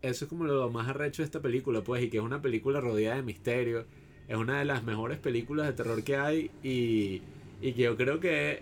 eso 0.01 0.25
es 0.25 0.29
como 0.29 0.45
lo 0.45 0.69
más 0.69 0.87
arrecho 0.87 1.21
de 1.21 1.25
esta 1.25 1.41
película, 1.41 1.83
pues, 1.83 2.03
y 2.03 2.09
que 2.09 2.17
es 2.17 2.23
una 2.23 2.41
película 2.41 2.79
rodeada 2.79 3.17
de 3.17 3.23
misterio. 3.23 3.85
Es 4.27 4.37
una 4.37 4.59
de 4.59 4.65
las 4.65 4.83
mejores 4.83 5.19
películas 5.19 5.67
de 5.67 5.73
terror 5.73 6.03
que 6.03 6.15
hay 6.15 6.51
y, 6.63 7.21
y 7.61 7.73
que 7.73 7.83
yo 7.83 7.97
creo 7.97 8.19
que 8.19 8.61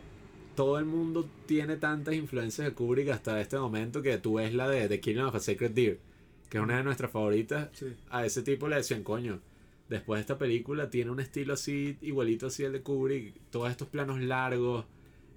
todo 0.56 0.78
el 0.80 0.86
mundo 0.86 1.28
tiene 1.46 1.78
tantas 1.78 2.14
influencias 2.16 2.68
de 2.68 2.74
Kubrick 2.74 3.10
hasta 3.10 3.40
este 3.42 3.58
momento 3.58 4.02
que 4.02 4.18
tú 4.18 4.36
ves 4.36 4.54
la 4.54 4.70
de 4.70 4.88
The 4.88 5.00
Killing 5.00 5.24
of 5.24 5.36
a 5.36 5.40
Sacred 5.40 5.72
Deer, 5.72 6.00
que 6.50 6.58
es 6.58 6.64
una 6.64 6.78
de 6.78 6.84
nuestras 6.84 7.12
favoritas. 7.12 7.70
Sí. 7.74 7.88
A 8.10 8.26
ese 8.26 8.42
tipo 8.44 8.68
le 8.68 8.76
decían, 8.78 9.04
coño, 9.04 9.40
después 9.90 10.18
de 10.18 10.22
esta 10.22 10.38
película 10.38 10.90
tiene 10.90 11.12
un 11.12 11.20
estilo 11.20 11.54
así, 11.54 11.98
igualito 12.02 12.48
así 12.48 12.64
el 12.64 12.72
de 12.74 12.82
Kubrick, 12.82 13.34
todos 13.50 13.70
estos 13.72 13.88
planos 13.88 14.20
largos, 14.22 14.86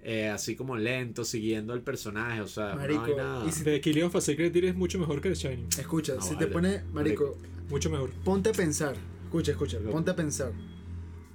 eh, 0.03 0.29
así 0.29 0.55
como 0.55 0.77
lentos, 0.77 1.27
siguiendo 1.27 1.73
al 1.73 1.81
personaje, 1.81 2.41
o 2.41 2.47
sea, 2.47 2.75
Marico, 2.75 3.49
si- 3.51 3.63
The 3.63 3.81
Killing 3.81 4.03
of 4.03 4.15
a 4.15 4.21
Sacred 4.21 4.51
Deer 4.51 4.65
es 4.65 4.75
mucho 4.75 4.99
mejor 4.99 5.19
que 5.21 5.29
The 5.29 5.35
Shining. 5.35 5.67
Escucha, 5.79 6.15
No 6.15 6.21
si 6.21 6.35
te 6.37 6.47
pones, 6.47 6.83
marico, 6.93 7.37
Mucho 7.69 7.89
mejor. 7.89 8.11
ponte 8.23 8.49
a 8.49 8.53
pensar, 8.53 8.95
escucha, 9.25 9.51
escucha, 9.51 9.79
ponte 9.79 10.11
a 10.11 10.15
pensar. 10.15 10.51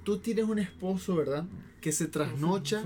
Tú 0.03 0.17
tienes 0.17 0.45
un 0.45 0.59
esposo, 0.59 1.15
¿verdad? 1.15 1.45
Que 1.81 1.91
se 1.91 2.07
trasnocha 2.07 2.83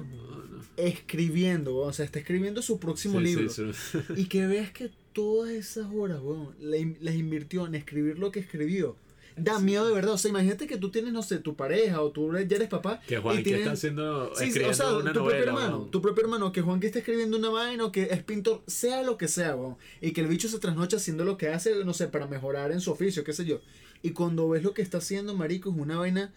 escribiendo, 0.78 1.76
weón, 1.76 1.90
o 1.90 1.94
sea, 1.94 2.06
está 2.06 2.20
escribiendo 2.20 2.62
su 2.62 2.80
próximo 2.80 3.20
Sí, 3.20 3.26
libro. 3.26 3.50
sí, 3.50 3.64
sí. 3.74 4.00
Y 4.16 4.26
que 4.26 4.46
veas 4.48 4.72
que 4.72 4.90
todas 5.14 5.52
esas 5.52 5.88
horas, 5.94 6.20
weón, 6.22 6.56
las 6.60 7.16
invirtió 7.16 7.66
en 7.68 7.76
escribir 7.76 8.18
lo 8.20 8.32
que 8.32 8.40
escribió. 8.40 8.96
Da 9.40 9.60
miedo 9.60 9.88
de 9.88 9.94
verdad. 9.94 10.14
O 10.14 10.18
sea, 10.18 10.30
imagínate 10.30 10.66
que 10.66 10.78
tú 10.78 10.90
tienes, 10.90 11.14
no 11.14 11.22
sé, 11.22 11.38
tu 11.38 11.56
pareja 11.56 12.02
o 12.02 12.10
tú 12.10 12.32
ya 12.48 12.56
eres 12.56 12.70
papá. 12.70 13.00
Que 13.08 13.20
Juan 13.20 13.36
y 13.36 13.38
que 13.40 13.44
tienes- 13.44 13.62
está 13.62 13.72
haciendo, 13.74 14.32
o 14.32 14.36
sea, 14.74 14.96
una 14.98 15.14
tu 15.14 15.20
novela. 15.20 15.22
propio 15.22 15.36
hermano, 15.36 15.78
weón. 15.78 15.92
tu 15.92 16.02
propio 16.02 16.24
hermano, 16.24 16.52
que 16.52 16.62
Juan 16.64 16.80
que 16.80 16.88
está 16.88 16.98
escribiendo 17.00 17.38
una 17.38 17.50
vaina 17.50 17.86
o 17.86 17.92
que 17.92 18.04
es 18.10 18.24
pintor, 18.24 18.64
sea 18.66 19.04
lo 19.04 19.20
que 19.20 19.28
sea, 19.28 19.56
weón. 19.56 19.76
Y 20.02 20.12
que 20.12 20.22
el 20.22 20.28
bicho 20.28 20.48
se 20.50 20.58
trasnocha 20.58 20.98
haciendo 20.98 21.24
lo 21.24 21.38
que 21.38 21.50
hace, 21.50 21.84
no 21.86 21.94
sé, 21.94 22.08
para 22.08 22.26
mejorar 22.26 22.72
en 22.72 22.82
su 22.82 22.90
oficio, 22.92 23.24
qué 23.24 23.32
sé 23.34 23.46
yo. 23.46 23.62
Y 24.02 24.10
cuando 24.12 24.50
ves 24.50 24.64
lo 24.64 24.74
que 24.74 24.82
está 24.82 24.98
haciendo, 24.98 25.36
marico, 25.36 25.70
es 25.70 25.76
una 25.78 25.98
vaina 25.98 26.34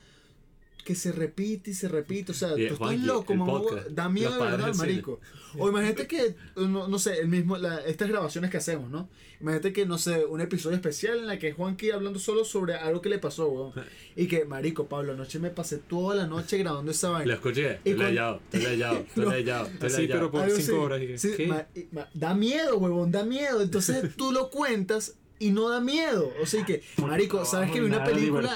que 0.90 0.96
se 0.96 1.12
repite 1.12 1.70
y 1.70 1.74
se 1.74 1.88
repite. 1.88 2.32
O 2.32 2.34
sea, 2.34 2.48
Y, 2.58 2.66
tú 2.66 2.74
estás 2.74 2.98
loco, 3.00 3.32
mamá, 3.34 3.60
Da 3.90 4.08
miedo 4.08 4.32
de 4.34 4.50
verdad, 4.50 4.74
marico. 4.74 5.20
O 5.56 5.68
imagínate 5.68 6.06
que, 6.08 6.34
no, 6.56 6.88
no 6.88 6.98
sé, 6.98 7.20
el 7.20 7.28
mismo, 7.28 7.56
la- 7.56 7.78
estas 7.86 8.08
grabaciones 8.08 8.50
que 8.50 8.56
hacemos, 8.56 8.90
¿no? 8.90 9.08
Imagínate 9.40 9.72
que, 9.72 9.86
no 9.86 9.98
sé, 9.98 10.24
un 10.24 10.40
episodio 10.40 10.74
especial 10.76 11.18
en 11.18 11.26
la 11.26 11.38
que 11.38 11.52
Juanqui 11.52 11.90
hablando 11.92 12.18
solo 12.18 12.44
sobre 12.44 12.74
algo 12.74 13.00
que 13.00 13.08
le 13.08 13.18
pasó, 13.18 13.48
weón. 13.48 13.72
Y 14.16 14.26
que, 14.26 14.44
marico, 14.44 14.86
Pablo, 14.88 15.12
anoche 15.12 15.38
me 15.38 15.50
pasé 15.50 15.78
toda 15.78 16.14
la 16.16 16.26
noche 16.26 16.58
grabando 16.58 16.90
esa 16.90 17.10
vaina. 17.10 17.26
Lo 17.26 17.34
escuché, 17.34 17.74
estoy 17.74 17.92
cuando- 17.94 18.08
leyado, 18.08 18.40
estoy 18.50 18.60
leyado, 18.70 18.96
estoy 19.08 19.24
No. 19.24 19.30
leyado, 19.30 19.70
leyado. 19.80 20.06
pero 20.08 20.30
por 20.32 20.50
cinco 20.50 20.82
horas. 20.82 21.00
Sí, 21.20 21.30
¿qué? 21.36 21.46
ma- 21.46 21.66
ma- 21.92 22.08
da 22.14 22.34
miedo, 22.34 22.78
huevón, 22.78 23.12
da 23.12 23.22
miedo. 23.24 23.62
Entonces 23.62 24.02
tú 24.16 24.32
lo 24.32 24.50
cuentas 24.50 25.14
y 25.40 25.50
no 25.50 25.68
da 25.68 25.80
miedo. 25.80 26.32
O 26.40 26.46
sea, 26.46 26.60
y 26.60 26.64
que, 26.64 26.82
marico, 26.98 27.44
¿sabes 27.44 27.72
que 27.72 27.80
vi 27.80 27.86
una 27.86 28.04
película? 28.04 28.52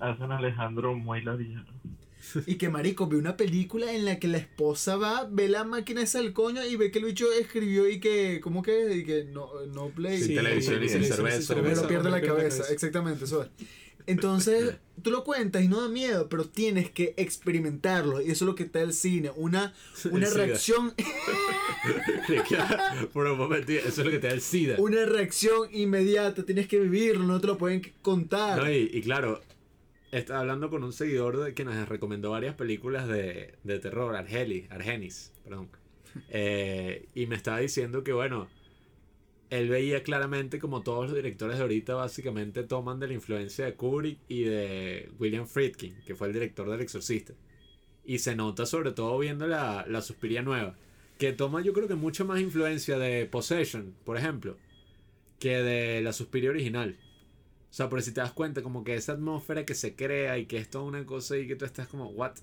hacen 0.00 0.32
Alejandro 0.32 0.94
muy. 0.94 1.22
Y 2.46 2.54
que, 2.54 2.68
marico, 2.68 3.08
vi 3.08 3.16
una 3.16 3.36
película 3.36 3.92
en 3.92 4.04
la 4.04 4.20
que 4.20 4.28
la 4.28 4.38
esposa 4.38 4.96
va, 4.96 5.26
ve 5.28 5.48
la 5.48 5.64
máquina 5.64 6.02
esa 6.02 6.20
del 6.20 6.32
coño 6.32 6.64
y 6.64 6.76
ve 6.76 6.92
que 6.92 7.00
el 7.00 7.06
bicho 7.06 7.26
escribió 7.32 7.88
y 7.88 7.98
que, 7.98 8.40
¿cómo 8.40 8.62
que? 8.62 8.94
Y 8.94 9.04
que 9.04 9.24
no, 9.24 9.48
no 9.74 9.88
play. 9.88 10.18
Sin 10.18 10.28
Sí, 10.28 10.34
televisión 10.36 10.82
y 10.84 10.88
sin 10.88 11.04
cerveza. 11.04 11.54
Pero 11.54 11.62
cerveza, 11.62 11.88
pierde 11.88 12.10
la 12.10 12.20
cabeza. 12.20 12.64
Exactamente, 12.72 13.24
eso 13.24 13.42
es. 13.42 13.48
Entonces, 14.10 14.76
tú 15.02 15.10
lo 15.10 15.24
cuentas 15.24 15.62
y 15.62 15.68
no 15.68 15.80
da 15.80 15.88
miedo, 15.88 16.28
pero 16.28 16.44
tienes 16.44 16.90
que 16.90 17.14
experimentarlo. 17.16 18.20
Y 18.20 18.30
eso 18.30 18.44
es 18.44 18.48
lo 18.48 18.54
que 18.54 18.64
te 18.64 18.80
da 18.80 18.84
el 18.84 18.92
cine. 18.92 19.30
Una, 19.36 19.72
una 20.10 20.26
El 20.26 20.34
reacción 20.34 20.92
Por 23.12 23.26
un 23.26 23.38
momento, 23.38 23.72
eso 23.72 23.88
es 23.88 23.98
lo 23.98 24.10
que 24.10 24.18
te 24.18 24.28
da 24.28 24.34
el 24.34 24.40
SIDA. 24.40 24.76
una 24.78 25.04
reacción 25.06 25.68
inmediata, 25.72 26.44
tienes 26.44 26.68
que 26.68 26.78
vivirlo, 26.78 27.24
no 27.24 27.40
te 27.40 27.46
lo 27.46 27.58
pueden 27.58 27.82
contar. 28.02 28.58
No, 28.58 28.70
y, 28.70 28.90
y 28.92 29.00
claro, 29.02 29.40
estaba 30.12 30.40
hablando 30.40 30.70
con 30.70 30.84
un 30.84 30.92
seguidor 30.92 31.42
de, 31.42 31.54
que 31.54 31.64
nos 31.64 31.88
recomendó 31.88 32.30
varias 32.30 32.54
películas 32.54 33.08
de, 33.08 33.54
de 33.64 33.78
terror, 33.78 34.14
Argelis, 34.16 34.70
Argenis, 34.70 35.32
perdón. 35.44 35.68
Eh, 36.28 37.06
y 37.14 37.26
me 37.26 37.36
estaba 37.36 37.60
diciendo 37.60 38.02
que, 38.02 38.12
bueno, 38.12 38.48
él 39.50 39.68
veía 39.68 40.02
claramente 40.04 40.60
como 40.60 40.82
todos 40.82 41.06
los 41.06 41.16
directores 41.16 41.56
de 41.56 41.62
ahorita 41.62 41.94
básicamente 41.94 42.62
toman 42.62 43.00
de 43.00 43.08
la 43.08 43.14
influencia 43.14 43.64
de 43.64 43.74
Kubrick 43.74 44.20
y 44.28 44.44
de 44.44 45.10
William 45.18 45.46
Friedkin, 45.46 46.00
que 46.06 46.14
fue 46.14 46.28
el 46.28 46.32
director 46.32 46.70
del 46.70 46.80
Exorcista. 46.80 47.34
Y 48.04 48.18
se 48.18 48.36
nota 48.36 48.64
sobre 48.64 48.92
todo 48.92 49.18
viendo 49.18 49.48
la, 49.48 49.84
la 49.88 50.02
Suspiria 50.02 50.42
nueva, 50.42 50.76
que 51.18 51.32
toma 51.32 51.62
yo 51.62 51.72
creo 51.72 51.88
que 51.88 51.96
mucha 51.96 52.22
más 52.22 52.40
influencia 52.40 52.96
de 52.96 53.26
Possession, 53.26 53.94
por 54.04 54.16
ejemplo, 54.16 54.56
que 55.40 55.62
de 55.62 56.00
la 56.00 56.12
Suspiria 56.12 56.50
original. 56.50 56.96
O 57.70 57.72
sea, 57.72 57.88
por 57.88 58.02
si 58.02 58.12
te 58.12 58.20
das 58.20 58.32
cuenta, 58.32 58.62
como 58.62 58.84
que 58.84 58.94
esa 58.94 59.12
atmósfera 59.12 59.64
que 59.64 59.74
se 59.74 59.96
crea 59.96 60.38
y 60.38 60.46
que 60.46 60.58
es 60.58 60.70
toda 60.70 60.84
una 60.84 61.04
cosa 61.04 61.36
y 61.36 61.48
que 61.48 61.56
tú 61.56 61.64
estás 61.64 61.88
como, 61.88 62.06
¿what? 62.06 62.36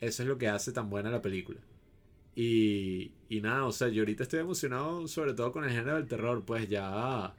Eso 0.00 0.22
es 0.22 0.28
lo 0.28 0.38
que 0.38 0.48
hace 0.48 0.72
tan 0.72 0.90
buena 0.90 1.10
la 1.10 1.22
película. 1.22 1.60
Y, 2.34 3.12
y 3.28 3.40
nada, 3.40 3.64
o 3.66 3.72
sea, 3.72 3.88
yo 3.88 4.02
ahorita 4.02 4.22
estoy 4.22 4.40
emocionado 4.40 5.06
sobre 5.08 5.34
todo 5.34 5.52
con 5.52 5.64
el 5.64 5.70
género 5.70 5.96
del 5.96 6.08
terror, 6.08 6.44
pues 6.44 6.68
ya... 6.68 7.34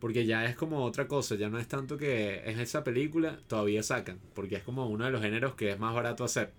Porque 0.00 0.26
ya 0.26 0.44
es 0.44 0.54
como 0.54 0.84
otra 0.84 1.08
cosa, 1.08 1.34
ya 1.34 1.48
no 1.48 1.58
es 1.58 1.66
tanto 1.66 1.96
que 1.96 2.42
en 2.44 2.60
esa 2.60 2.84
película 2.84 3.38
todavía 3.46 3.82
sacan, 3.82 4.20
porque 4.34 4.56
es 4.56 4.62
como 4.62 4.86
uno 4.86 5.06
de 5.06 5.10
los 5.10 5.22
géneros 5.22 5.54
que 5.54 5.70
es 5.70 5.78
más 5.78 5.94
barato 5.94 6.24
hacer 6.24 6.52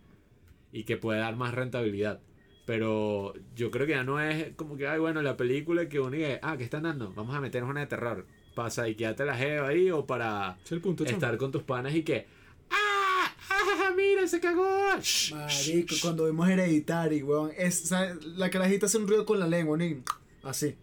y 0.72 0.84
que 0.84 0.97
puede 0.97 1.19
dar 1.19 1.35
más 1.35 1.53
rentabilidad. 1.53 2.22
Pero 2.65 3.34
yo 3.56 3.69
creo 3.69 3.85
que 3.85 3.93
ya 3.93 4.03
no 4.03 4.19
es 4.19 4.53
como 4.56 4.76
que, 4.76 4.88
ay, 4.88 4.99
bueno, 4.99 5.22
la 5.22 5.38
película 5.38 5.88
que 5.88 5.99
uno 5.99 6.11
dice, 6.11 6.39
ah, 6.41 6.57
¿qué 6.57 6.64
están 6.64 6.84
dando? 6.84 7.14
Vamos 7.14 7.35
a 7.35 7.41
meternos 7.41 7.69
una 7.69 7.81
de 7.81 7.88
terror. 7.88 8.26
Pasa 8.56 8.89
y 8.89 8.95
quédate 8.95 9.26
la 9.26 9.35
jeva 9.35 9.68
ahí 9.68 9.91
o 9.91 10.06
para 10.06 10.53
Ese 10.57 10.64
es 10.65 10.72
el 10.73 10.81
punto, 10.81 11.06
chamo. 11.06 11.14
estar 11.14 11.38
con 11.38 11.52
tus 11.52 11.64
panas 11.64 11.93
y 11.93 12.03
que. 12.03 12.26
¡Mira, 13.95 14.27
se 14.27 14.39
cagó! 14.39 14.65
Shh, 15.01 15.34
Marico, 15.34 15.93
shh, 15.95 16.01
cuando 16.01 16.26
vimos 16.26 16.47
Hereditary, 16.49 17.23
weón, 17.23 17.51
es, 17.57 17.80
¿sabes? 17.88 18.23
la 18.26 18.49
carajita 18.49 18.85
hace 18.88 18.97
un 18.97 19.07
ruido 19.07 19.26
con 19.26 19.39
la 19.39 19.47
lengua, 19.47 19.77
ni 19.77 20.01
así. 20.43 20.76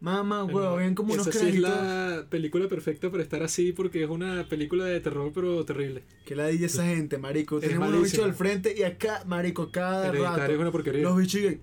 Mamá, 0.00 0.44
weón, 0.44 0.78
ven 0.78 0.94
como 0.94 1.12
unos 1.12 1.26
Esa 1.26 1.40
sí 1.40 1.48
es 1.48 1.58
la 1.60 2.24
película 2.30 2.68
perfecta 2.68 3.10
para 3.10 3.22
estar 3.22 3.42
así 3.42 3.72
porque 3.74 4.02
es 4.02 4.08
una 4.08 4.48
película 4.48 4.86
de 4.86 4.98
terror 5.00 5.30
pero 5.34 5.62
terrible. 5.66 6.04
Que 6.24 6.34
la 6.34 6.46
di 6.46 6.64
esa 6.64 6.86
gente, 6.86 7.18
marico. 7.18 7.58
Es 7.58 7.64
Tenemos 7.68 7.88
unos 7.90 8.04
bichos 8.04 8.24
al 8.24 8.32
frente 8.34 8.74
y 8.74 8.82
acá, 8.82 9.22
marico, 9.26 9.70
cada 9.70 10.08
Hereditario 10.08 10.38
rato. 10.40 10.52
es 10.54 10.58
una 10.58 10.72
porquería. 10.72 11.02
Los 11.02 11.18
bichos 11.18 11.40
y, 11.42 11.46
Es 11.48 11.60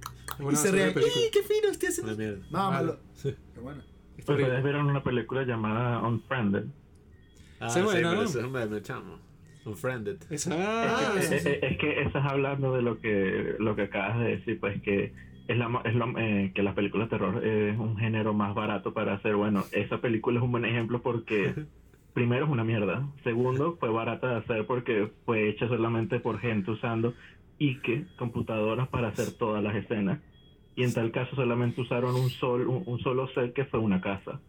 y 0.52 0.56
se 0.56 0.72
ríen. 0.72 0.94
película. 0.94 1.16
¡Ih, 1.26 1.32
qué 1.32 1.42
fino 1.42 1.70
estoy 1.72 1.90
haciendo! 1.90 2.46
Mámalo. 2.52 3.00
Sí. 3.16 3.36
Qué 3.56 3.60
bueno. 3.60 3.82
Es 4.16 4.30
Ustedes 4.30 4.64
vieron 4.64 4.86
una 4.88 5.04
película 5.04 5.44
llamada 5.44 6.00
Unfriended. 6.08 6.66
Ah, 7.60 7.68
Esa 7.68 7.80
es 7.80 7.86
sí, 7.88 7.92
pero 7.96 8.14
¿no? 8.14 8.22
ese 8.22 8.38
es 8.40 8.46
un 8.46 8.52
meme, 8.52 8.82
chamo. 8.84 9.20
Unfriended. 9.68 10.18
Ah, 10.52 11.14
es, 11.20 11.78
que 11.78 12.02
estás 12.02 12.26
hablando 12.26 12.74
de 12.74 12.82
lo 12.82 13.00
que 13.00 13.56
lo 13.60 13.76
que 13.76 13.84
acabas 13.84 14.20
de 14.20 14.38
decir, 14.38 14.60
pues 14.60 14.82
que 14.82 15.14
es, 15.48 15.58
la, 15.58 15.82
es 15.86 15.96
lo- 15.96 16.18
eh, 16.18 16.52
que 16.54 16.64
las 16.64 16.74
películas 16.76 17.10
de 17.10 17.18
terror 17.18 17.46
es 17.46 17.78
un 17.78 17.98
género 17.98 18.34
más 18.34 18.56
barato 18.56 18.94
para 18.94 19.14
hacer. 19.14 19.36
Bueno, 19.36 19.64
esa 19.72 20.00
película 20.00 20.38
es 20.40 20.44
un 20.44 20.52
buen 20.52 20.66
ejemplo 20.66 21.02
porque 21.02 21.54
primero 22.14 22.46
es 22.46 22.52
una 22.52 22.64
mierda. 22.64 23.08
Segundo, 23.24 23.78
fue 23.80 23.90
barata 23.90 24.28
de 24.30 24.36
hacer 24.38 24.66
porque 24.66 25.12
fue 25.26 25.50
hecha 25.50 25.68
solamente 25.68 26.20
por 26.20 26.40
gente 26.40 26.72
usando 26.72 27.14
Ike, 27.60 28.06
computadoras 28.18 28.88
para 28.90 29.10
hacer 29.10 29.34
todas 29.38 29.64
las 29.64 29.76
escenas. 29.76 30.20
Y 30.76 30.84
en 30.84 30.94
tal 30.94 31.12
caso 31.12 31.36
solamente 31.36 31.82
usaron 31.82 32.14
un, 32.16 32.30
sol, 32.30 32.68
un, 32.68 32.84
un 32.86 33.00
solo 33.00 33.28
set 33.30 33.54
que 33.54 33.66
fue 33.66 33.80
una 33.80 34.00
casa. 34.00 34.40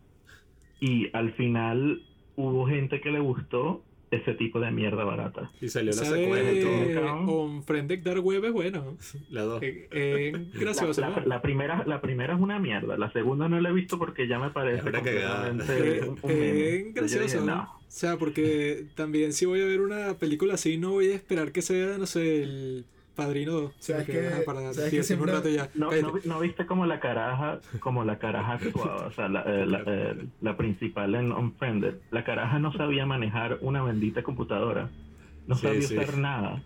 Y 0.80 1.08
al 1.16 1.32
final 1.32 2.02
hubo 2.36 2.66
gente 2.66 3.00
que 3.00 3.10
le 3.10 3.18
gustó 3.18 3.82
ese 4.10 4.34
tipo 4.34 4.58
de 4.60 4.70
mierda 4.70 5.04
barata. 5.04 5.50
Y 5.60 5.68
salió 5.68 5.92
la 5.92 6.04
secuela 6.04 6.52
y 6.52 6.62
todo. 6.62 7.12
On 7.26 7.62
Friendek 7.62 8.02
Dark 8.02 8.24
Web 8.24 8.44
es 8.46 8.52
bueno. 8.52 8.96
La 9.30 9.42
dos. 9.42 9.62
Eh, 9.62 9.88
eh, 9.90 10.32
gracioso, 10.54 11.00
la, 11.00 11.10
la- 11.10 11.16
¿no? 11.20 11.26
la 11.26 11.42
primera, 11.42 11.84
la 11.86 12.00
primera 12.00 12.34
es 12.34 12.40
una 12.40 12.58
mierda. 12.58 12.96
La 12.96 13.12
segunda 13.12 13.48
no 13.48 13.60
la 13.60 13.68
he 13.70 13.72
visto 13.72 13.98
porque 13.98 14.26
ya 14.28 14.38
me 14.38 14.50
parece 14.50 14.78
Es 14.78 14.84
una 14.86 15.02
cagada. 15.02 15.48
completamente 15.48 15.98
Eh, 15.98 16.02
un- 16.02 16.08
un 16.10 16.18
eh, 16.24 16.92
¿no? 17.40 17.46
no. 17.46 17.62
O 17.78 17.90
sea, 17.90 18.16
porque 18.16 18.84
también 18.94 19.32
si 19.32 19.46
voy 19.46 19.60
a 19.62 19.64
ver 19.64 19.80
una 19.80 20.14
película 20.14 20.54
así, 20.54 20.76
no 20.76 20.90
voy 20.92 21.10
a 21.10 21.14
esperar 21.14 21.52
que 21.52 21.62
sea, 21.62 21.96
no 21.98 22.06
sé, 22.06 22.42
el 22.42 22.84
Padrino 23.18 23.52
2. 23.52 23.72
sino 23.80 23.98
¿Sabes 23.98 24.06
que, 24.14 24.26
ajá, 24.28 24.38
para 24.46 24.60
¿Sabes 24.60 24.76
qué 24.76 24.82
divertirme 25.00 25.04
siempre- 25.04 25.30
un 25.32 25.36
rato 25.38 25.48
ya. 25.48 25.68
No, 26.24 26.38
viste 26.40 26.66
como 26.66 26.86
la 26.86 27.00
caraja, 27.00 27.58
como 27.80 28.04
la 28.04 28.18
caraja 28.20 28.52
actuaba, 28.54 29.06
o 29.08 29.12
sea, 29.12 29.28
la, 29.28 29.42
eh, 29.42 29.66
la, 29.66 29.82
eh, 29.86 30.14
la 30.40 30.56
principal 30.56 31.14
en 31.16 31.32
Unfriended, 31.32 31.96
la 32.12 32.22
caraja 32.22 32.60
no 32.60 32.72
sabía 32.72 33.06
manejar 33.06 33.58
una 33.60 33.82
bendita 33.82 34.22
computadora, 34.22 34.88
no 35.48 35.56
Sí, 35.56 35.62
sabía 35.66 35.82
sí. 35.82 35.98
usar 35.98 36.16
nada, 36.18 36.62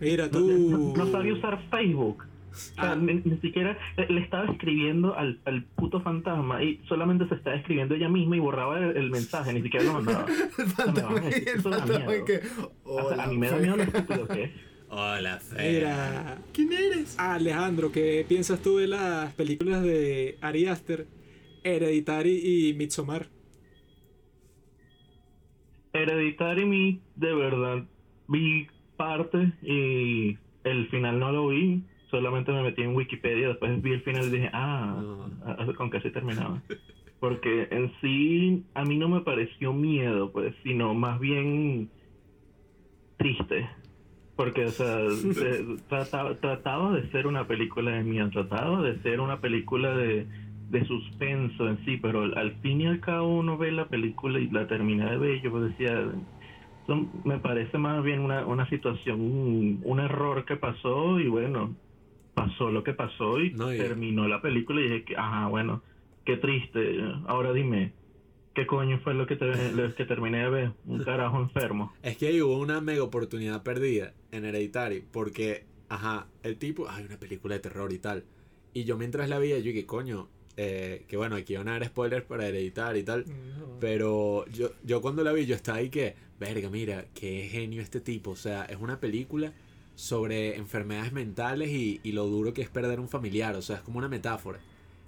Mira, 0.00 0.24
no, 0.26 0.30
tú... 0.32 0.68
no- 0.70 1.04
no 1.04 1.10
sabía 1.10 1.32
usar 1.32 1.58
Facebook, 1.70 2.24
o 2.50 2.54
sea, 2.56 2.92
Ah. 2.92 2.96
ni, 2.96 3.14
ni 3.24 3.38
siquiera 3.38 3.78
le, 3.96 4.20
estaba 4.20 4.44
escribiendo 4.52 5.16
al, 5.16 5.40
al 5.46 5.64
puto 5.64 6.00
fantasma 6.02 6.62
y 6.62 6.80
solamente 6.88 7.26
se 7.28 7.36
estaba 7.36 7.56
escribiendo 7.56 7.94
ella 7.94 8.08
misma 8.10 8.36
y 8.36 8.40
borraba 8.40 8.78
el, 8.80 8.96
el 8.98 9.10
mensaje, 9.10 9.52
ni 9.54 9.62
siquiera 9.62 9.86
lo 9.86 9.94
mandaba. 9.94 10.26
El 10.58 10.66
fantasma 10.66 11.20
me 11.20 11.28
y 11.30 11.48
el 11.48 11.60
fantasma 11.62 12.12
que. 12.26 12.40
O 12.84 13.08
sea, 13.08 13.24
a 13.24 13.26
mí 13.28 13.38
me 13.38 13.48
da 13.50 13.56
miedo 13.56 13.76
lo 13.76 13.82
estúpido 13.82 14.28
que 14.28 14.42
es. 14.44 14.50
Hola, 14.88 15.38
fea. 15.40 15.72
Mira, 15.72 16.38
¿Quién 16.52 16.72
eres? 16.72 17.18
Alejandro, 17.18 17.90
¿qué 17.90 18.24
piensas 18.28 18.62
tú 18.62 18.76
de 18.76 18.86
las 18.86 19.32
películas 19.34 19.82
de 19.82 20.38
Ari 20.40 20.66
Aster, 20.66 21.06
Hereditary 21.64 22.70
y 22.70 22.74
Midsommar? 22.74 23.28
Hereditary 25.92 26.64
me 26.64 27.00
de 27.16 27.34
verdad 27.34 27.84
vi 28.28 28.66
parte 28.96 29.52
y 29.62 30.36
el 30.64 30.88
final 30.90 31.18
no 31.18 31.32
lo 31.32 31.48
vi, 31.48 31.82
solamente 32.10 32.52
me 32.52 32.62
metí 32.62 32.82
en 32.82 32.94
Wikipedia, 32.94 33.48
después 33.48 33.82
vi 33.82 33.92
el 33.92 34.02
final 34.02 34.26
y 34.26 34.30
dije, 34.30 34.50
ah, 34.52 35.28
ah, 35.46 35.66
con 35.76 35.90
que 35.90 36.00
se 36.00 36.10
terminaba. 36.10 36.62
Porque 37.20 37.68
en 37.70 37.92
sí 38.00 38.64
a 38.74 38.84
mí 38.84 38.96
no 38.96 39.08
me 39.08 39.20
pareció 39.20 39.72
miedo, 39.72 40.30
pues, 40.32 40.54
sino 40.62 40.94
más 40.94 41.18
bien 41.20 41.90
triste. 43.16 43.68
Porque, 44.36 44.66
o 44.66 44.74
sea, 44.76 44.96
de- 44.98 45.78
trataba, 45.88 46.38
trataba 46.40 46.92
de 46.94 47.10
ser 47.10 47.26
una 47.26 47.46
película 47.46 47.92
de 47.92 48.02
miedo, 48.04 48.30
trataba 48.30 48.82
de 48.82 49.00
ser 49.02 49.20
una 49.20 49.40
película 49.40 49.96
de, 49.96 50.28
de 50.68 50.84
suspenso 50.86 51.68
en 51.68 51.84
sí, 51.84 51.98
pero 51.98 52.22
al, 52.22 52.36
al 52.38 52.58
fin 52.60 52.80
y 52.80 52.86
al 52.86 53.00
cabo 53.00 53.28
uno 53.38 53.56
ve 53.58 53.70
la 53.72 53.88
película 53.88 54.40
y 54.40 54.48
la 54.50 54.66
termina 54.66 55.10
de 55.10 55.18
ver 55.18 55.36
y 55.36 55.42
yo 55.42 55.60
decía, 55.60 56.12
son- 56.86 57.12
me 57.24 57.38
parece 57.40 57.78
más 57.78 58.02
bien 58.04 58.20
una, 58.20 58.46
una 58.46 58.68
situación, 58.68 59.20
un, 59.20 59.80
un 59.84 60.00
error 60.00 60.44
que 60.44 60.56
pasó 60.56 61.18
y 61.20 61.28
bueno, 61.28 61.76
pasó 62.34 62.70
lo 62.70 62.82
que 62.84 62.94
pasó 62.94 63.40
y 63.40 63.56
No, 63.56 63.72
y- 63.72 63.78
terminó 63.78 64.28
la 64.28 64.42
película 64.42 64.80
y 64.80 64.84
dije 64.84 65.04
que, 65.04 65.16
ajá, 65.16 65.48
bueno, 65.48 65.84
qué 66.24 66.36
triste, 66.38 67.00
ahora 67.26 67.52
dime, 67.52 67.96
¿qué 68.54 68.66
coño 68.66 68.98
fue 69.00 69.14
lo 69.14 69.26
que, 69.26 69.36
te- 69.36 69.72
lo 69.72 69.94
que 69.94 70.04
terminé 70.04 70.38
de 70.44 70.48
ver? 70.50 70.72
Un 70.86 71.02
carajo 71.04 71.40
enfermo. 71.40 71.92
Es 72.02 72.16
que 72.16 72.28
ahí 72.28 72.40
hubo 72.40 72.58
una 72.58 72.80
mega 72.80 73.02
oportunidad 73.02 73.62
perdida 73.62 74.12
en 74.32 74.44
Hereditary. 74.44 75.04
Porque, 75.12 75.64
ajá, 75.88 76.26
el 76.42 76.56
tipo, 76.56 76.88
hay 76.88 77.04
una 77.04 77.18
película 77.18 77.54
de 77.54 77.60
terror 77.60 77.92
y 77.92 77.98
tal. 77.98 78.24
Y 78.72 78.84
yo 78.84 78.96
mientras 78.96 79.28
la 79.28 79.38
veía, 79.38 79.58
yo 79.58 79.64
dije, 79.64 79.86
coño, 79.86 80.28
eh, 80.56 81.04
que 81.08 81.16
bueno, 81.16 81.36
aquí 81.36 81.56
van 81.56 81.68
a 81.68 81.72
dar 81.72 81.84
spoilers 81.86 82.24
para 82.24 82.46
Hereditary 82.48 83.00
y 83.00 83.02
tal. 83.02 83.24
Pero 83.80 84.46
yo, 84.52 84.70
yo 84.84 85.00
cuando 85.00 85.22
la 85.24 85.32
vi, 85.32 85.46
yo 85.46 85.54
estaba 85.54 85.78
ahí 85.78 85.90
que, 85.90 86.14
verga, 86.40 86.70
mira, 86.70 87.06
qué 87.14 87.48
genio 87.50 87.82
este 87.82 88.00
tipo. 88.00 88.30
O 88.30 88.36
sea, 88.36 88.64
es 88.64 88.76
una 88.80 89.00
película 89.00 89.52
sobre 89.96 90.56
enfermedades 90.56 91.12
mentales 91.12 91.70
y, 91.70 92.00
y 92.02 92.12
lo 92.12 92.26
duro 92.26 92.52
que 92.52 92.62
es 92.62 92.68
perder 92.68 93.00
un 93.00 93.08
familiar. 93.08 93.54
O 93.56 93.62
sea, 93.62 93.76
es 93.76 93.82
como 93.82 93.98
una 93.98 94.08
metáfora. 94.08 94.58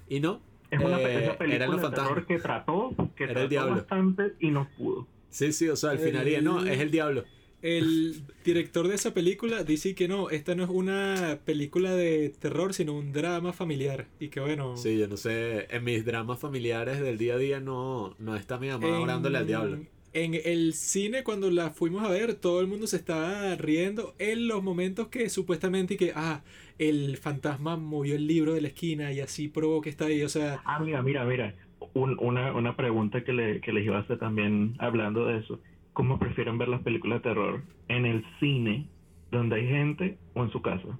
Y 0.08 0.20
no, 0.20 0.40
Es 0.70 0.80
una, 0.80 1.00
eh, 1.00 1.34
película 1.38 1.54
eran 1.54 1.70
los 1.70 1.82
de 1.82 1.90
terror 1.90 2.26
que 2.26 2.38
trató, 2.38 2.94
que 3.14 3.24
Era 3.24 3.32
el 3.32 3.34
trató 3.34 3.48
diablo. 3.48 3.74
bastante 3.76 4.34
y 4.40 4.50
no 4.50 4.68
pudo. 4.76 5.06
Sí, 5.30 5.52
sí, 5.52 5.68
o 5.68 5.76
sea, 5.76 5.90
al 5.90 5.98
final 5.98 6.44
no, 6.44 6.64
es 6.64 6.80
el 6.80 6.90
diablo. 6.90 7.24
El 7.62 8.22
director 8.44 8.86
de 8.86 8.94
esa 8.94 9.12
película 9.12 9.64
dice 9.64 9.94
que 9.94 10.08
no, 10.08 10.30
esta 10.30 10.54
no 10.54 10.62
es 10.62 10.70
una 10.70 11.40
película 11.44 11.94
de 11.94 12.30
terror, 12.38 12.74
sino 12.74 12.94
un 12.94 13.12
drama 13.12 13.52
familiar. 13.52 14.06
Y 14.20 14.28
que 14.28 14.40
bueno. 14.40 14.76
Sí, 14.76 14.98
yo 14.98 15.08
no 15.08 15.16
sé, 15.16 15.66
en 15.74 15.82
mis 15.82 16.04
dramas 16.04 16.38
familiares 16.38 17.00
del 17.00 17.18
día 17.18 17.34
a 17.34 17.38
día 17.38 17.60
no, 17.60 18.14
no 18.18 18.36
está 18.36 18.58
mi 18.58 18.68
mamá 18.68 19.00
orándole 19.00 19.38
al 19.38 19.46
diablo. 19.46 19.78
En 20.16 20.34
el 20.34 20.72
cine, 20.74 21.22
cuando 21.24 21.50
la 21.50 21.70
fuimos 21.70 22.02
a 22.02 22.08
ver, 22.08 22.34
todo 22.34 22.60
el 22.60 22.66
mundo 22.66 22.86
se 22.86 22.96
estaba 22.96 23.54
riendo 23.56 24.14
en 24.18 24.48
los 24.48 24.62
momentos 24.62 25.08
que 25.08 25.28
supuestamente 25.28 25.96
que, 25.98 26.12
ah, 26.16 26.42
el 26.78 27.16
fantasma 27.18 27.76
movió 27.76 28.14
el 28.16 28.26
libro 28.26 28.54
de 28.54 28.62
la 28.62 28.68
esquina 28.68 29.12
y 29.12 29.20
así 29.20 29.48
probó 29.48 29.80
que 29.82 29.90
está 29.90 30.06
ahí. 30.06 30.22
O 30.22 30.28
sea, 30.30 30.64
Ah, 30.64 30.78
mira, 30.80 31.02
mira, 31.02 31.24
mira. 31.24 31.54
Un- 31.94 32.16
una, 32.20 32.52
una 32.54 32.76
pregunta 32.76 33.24
que, 33.24 33.32
le, 33.32 33.60
que 33.60 33.72
les 33.72 33.84
iba 33.84 33.96
a 33.98 34.00
hacer 34.00 34.18
también 34.18 34.74
hablando 34.78 35.26
de 35.26 35.38
eso. 35.38 35.60
¿Cómo 35.92 36.18
prefieren 36.18 36.58
ver 36.58 36.68
las 36.68 36.82
películas 36.82 37.18
de 37.22 37.30
terror? 37.30 37.64
¿En 37.88 38.04
el 38.06 38.24
cine, 38.40 38.90
donde 39.30 39.56
hay 39.56 39.66
gente, 39.68 40.18
o 40.34 40.44
en 40.44 40.50
su 40.50 40.60
casa? 40.62 40.98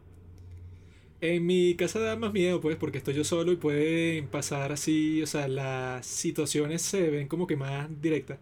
en 1.21 1.47
mi 1.47 1.75
casa 1.77 1.99
da 2.01 2.17
más 2.17 2.33
miedo, 2.33 2.61
pues, 2.61 2.77
porque 2.77 2.99
estoy 2.99 3.15
yo 3.15 3.25
solo 3.25 3.53
y 3.53 3.57
pueden 3.57 4.29
pasar 4.29 4.73
así, 4.73 5.23
o 5.23 5.27
sea, 5.27 5.49
las 5.49 6.07
situaciones 6.07 6.83
se 6.83 7.11
ven 7.11 7.29
como 7.29 7.47
que 7.47 7.57
más 7.57 7.89
directas. 8.01 8.39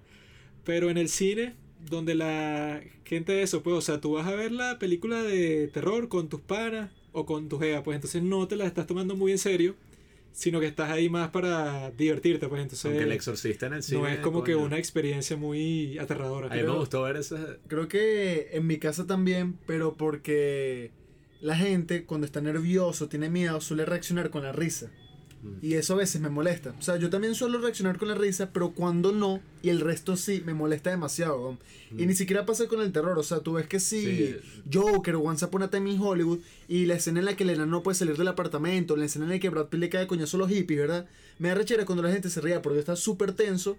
Pero 0.65 0.91
en 0.91 0.99
el 0.99 1.09
cine, 1.09 1.55
donde 1.91 2.15
la 2.15 2.83
gente 3.05 3.43
eso, 3.43 3.63
pues, 3.63 3.77
o 3.77 3.81
sea, 3.81 4.01
tú 4.01 4.13
vas 4.15 4.27
a 4.27 4.35
ver 4.35 4.53
la 4.53 4.79
película 4.79 5.23
de 5.23 5.69
terror 5.69 6.09
con 6.09 6.29
tus 6.29 6.41
panas 6.41 6.91
o 7.13 7.27
con 7.27 7.49
tu 7.49 7.59
jeva, 7.59 7.83
pues 7.83 7.97
entonces 7.97 8.23
no 8.23 8.49
te 8.49 8.57
la 8.57 8.67
estás 8.67 8.87
tomando 8.87 9.15
muy 9.15 9.33
en 9.33 9.39
serio, 9.39 9.77
sino 10.33 10.59
que 10.59 10.67
estás 10.67 10.91
ahí 10.91 11.09
más 11.09 11.31
para 11.31 11.91
divertirte, 11.93 12.49
pues 12.49 12.63
entonces 12.63 12.87
Aunque 12.87 13.05
el 13.05 13.13
exorcista 13.13 13.67
en 13.67 13.75
el 13.75 13.83
cine. 13.85 14.01
no 14.01 14.09
es 14.09 14.19
como 14.19 14.43
que 14.43 14.57
una 14.57 14.79
experiencia 14.79 15.37
muy 15.37 15.97
aterradora. 15.99 16.47
A 16.47 16.51
mí 16.51 16.57
me 16.57 16.63
Creo- 16.63 16.79
gustó 16.81 17.03
ver 17.03 17.17
esa. 17.19 17.59
Creo 17.69 17.87
que 17.87 18.49
en 18.53 18.67
mi 18.67 18.79
casa 18.79 19.07
también, 19.07 19.57
pero 19.67 19.95
porque 19.95 20.91
la 21.41 21.57
gente 21.57 22.05
cuando 22.05 22.25
está 22.27 22.41
nervioso, 22.41 23.09
tiene 23.09 23.29
miedo, 23.31 23.61
suele 23.61 23.85
reaccionar 23.85 24.31
con 24.31 24.43
la 24.43 24.51
risa. 24.53 24.91
Mm. 25.45 25.59
Y 25.65 25.75
eso 25.75 25.93
a 25.95 25.99
veces 25.99 26.21
me 26.21 26.31
molesta. 26.31 26.75
O 26.79 26.83
sea, 26.83 26.97
yo 26.97 27.11
también 27.11 27.35
suelo 27.35 27.61
reaccionar 27.61 27.99
con 27.99 28.09
la 28.09 28.15
risa, 28.15 28.51
pero 28.53 28.73
cuando 28.73 29.13
no, 29.13 29.41
y 29.63 29.69
el 29.69 29.81
resto 29.81 30.17
sí, 30.17 30.43
me 30.45 30.55
molesta 30.55 30.91
demasiado. 30.91 31.59
Y 31.97 32.07
ni 32.07 32.15
siquiera 32.15 32.45
pasa 32.45 32.67
con 32.67 32.81
el 32.81 32.91
terror. 32.91 33.17
O 33.19 33.23
sea, 33.23 33.39
tú 33.41 33.53
ves 33.53 33.67
que 33.67 33.79
si 33.79 34.05
Sí. 34.05 34.37
Joker 34.73 35.17
o 35.17 35.21
Once 35.21 35.45
Upon 35.45 35.63
a 35.63 35.71
Time 35.71 35.91
in 35.93 36.01
Hollywood, 36.01 36.41
y 36.67 36.87
la 36.87 36.95
escena 36.95 37.21
en 37.21 37.27
la 37.27 37.37
que 37.37 37.45
el 37.45 37.51
enano 37.51 37.71
no 37.71 37.83
puede 37.83 37.95
salir 37.95 38.17
del 38.17 38.27
apartamento, 38.29 38.97
la 38.97 39.05
escena 39.05 39.27
en 39.27 39.31
la 39.33 39.39
que 39.39 39.49
Brad 39.51 39.67
Pitt 39.67 39.81
le 39.81 39.89
cae 39.91 40.01
de 40.03 40.07
coñazo 40.07 40.39
a 40.39 40.41
los 40.41 40.51
hippies, 40.51 40.81
¿verdad? 40.81 41.07
Me 41.39 41.49
da 41.49 41.55
rechera 41.55 41.85
cuando 41.85 42.03
la 42.03 42.11
gente 42.13 42.31
se 42.31 42.41
ría 42.41 42.63
porque 42.63 42.79
está 42.81 42.97
súper 42.97 43.33
tenso. 43.33 43.77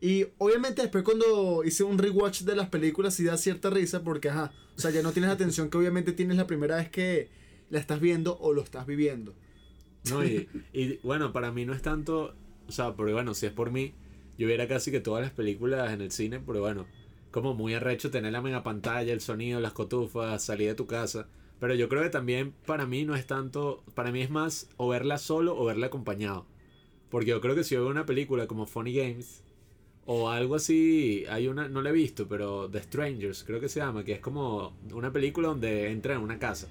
Y 0.00 0.26
obviamente 0.38 0.82
después 0.82 1.04
cuando 1.04 1.62
hice 1.64 1.84
un 1.84 1.98
rewatch 1.98 2.42
de 2.42 2.56
las 2.56 2.68
películas 2.68 3.14
sí 3.14 3.22
da 3.22 3.36
cierta 3.36 3.70
risa 3.70 4.02
porque, 4.02 4.30
ajá, 4.30 4.52
o 4.76 4.80
sea, 4.80 4.90
ya 4.90 5.00
no 5.02 5.12
tienes 5.12 5.28
la 5.28 5.34
atención 5.34 5.70
que 5.70 5.78
obviamente 5.78 6.12
tienes 6.12 6.36
la 6.36 6.48
primera 6.48 6.76
vez 6.76 6.90
que 6.90 7.28
la 7.70 7.78
estás 7.78 8.00
viendo 8.00 8.36
o 8.40 8.52
lo 8.52 8.62
estás 8.62 8.84
viviendo. 8.86 9.32
No, 10.10 10.24
y, 10.24 10.48
y 10.72 10.98
bueno, 11.02 11.32
para 11.32 11.52
mí 11.52 11.64
no 11.64 11.72
es 11.72 11.82
tanto. 11.82 12.34
O 12.68 12.72
sea, 12.72 12.94
porque 12.94 13.12
bueno, 13.12 13.34
si 13.34 13.46
es 13.46 13.52
por 13.52 13.70
mí, 13.70 13.94
yo 14.38 14.46
viera 14.46 14.66
casi 14.68 14.90
que 14.90 15.00
todas 15.00 15.22
las 15.22 15.32
películas 15.32 15.92
en 15.92 16.00
el 16.00 16.10
cine, 16.10 16.40
pero 16.44 16.60
bueno, 16.60 16.86
como 17.30 17.54
muy 17.54 17.74
arrecho 17.74 18.10
tener 18.10 18.32
la 18.32 18.42
mega 18.42 18.62
pantalla, 18.62 19.12
el 19.12 19.20
sonido, 19.20 19.60
las 19.60 19.72
cotufas, 19.72 20.42
salir 20.42 20.68
de 20.68 20.74
tu 20.74 20.86
casa. 20.86 21.28
Pero 21.60 21.74
yo 21.74 21.88
creo 21.88 22.02
que 22.02 22.10
también 22.10 22.52
para 22.66 22.86
mí 22.86 23.04
no 23.04 23.14
es 23.14 23.26
tanto. 23.26 23.84
Para 23.94 24.10
mí 24.12 24.20
es 24.20 24.30
más 24.30 24.68
o 24.76 24.88
verla 24.88 25.18
solo 25.18 25.56
o 25.56 25.64
verla 25.64 25.86
acompañado. 25.86 26.46
Porque 27.10 27.30
yo 27.30 27.40
creo 27.40 27.54
que 27.54 27.64
si 27.64 27.74
yo 27.74 27.82
veo 27.82 27.90
una 27.90 28.06
película 28.06 28.46
como 28.46 28.66
Funny 28.66 28.92
Games 28.94 29.42
o 30.06 30.30
algo 30.30 30.56
así, 30.56 31.24
hay 31.30 31.46
una, 31.48 31.68
no 31.68 31.82
la 31.82 31.90
he 31.90 31.92
visto, 31.92 32.26
pero 32.28 32.68
The 32.70 32.82
Strangers, 32.82 33.44
creo 33.44 33.60
que 33.60 33.68
se 33.68 33.80
llama, 33.80 34.04
que 34.04 34.12
es 34.12 34.20
como 34.20 34.76
una 34.92 35.12
película 35.12 35.48
donde 35.48 35.90
entran 35.90 36.18
en 36.18 36.24
una 36.24 36.38
casa. 36.38 36.68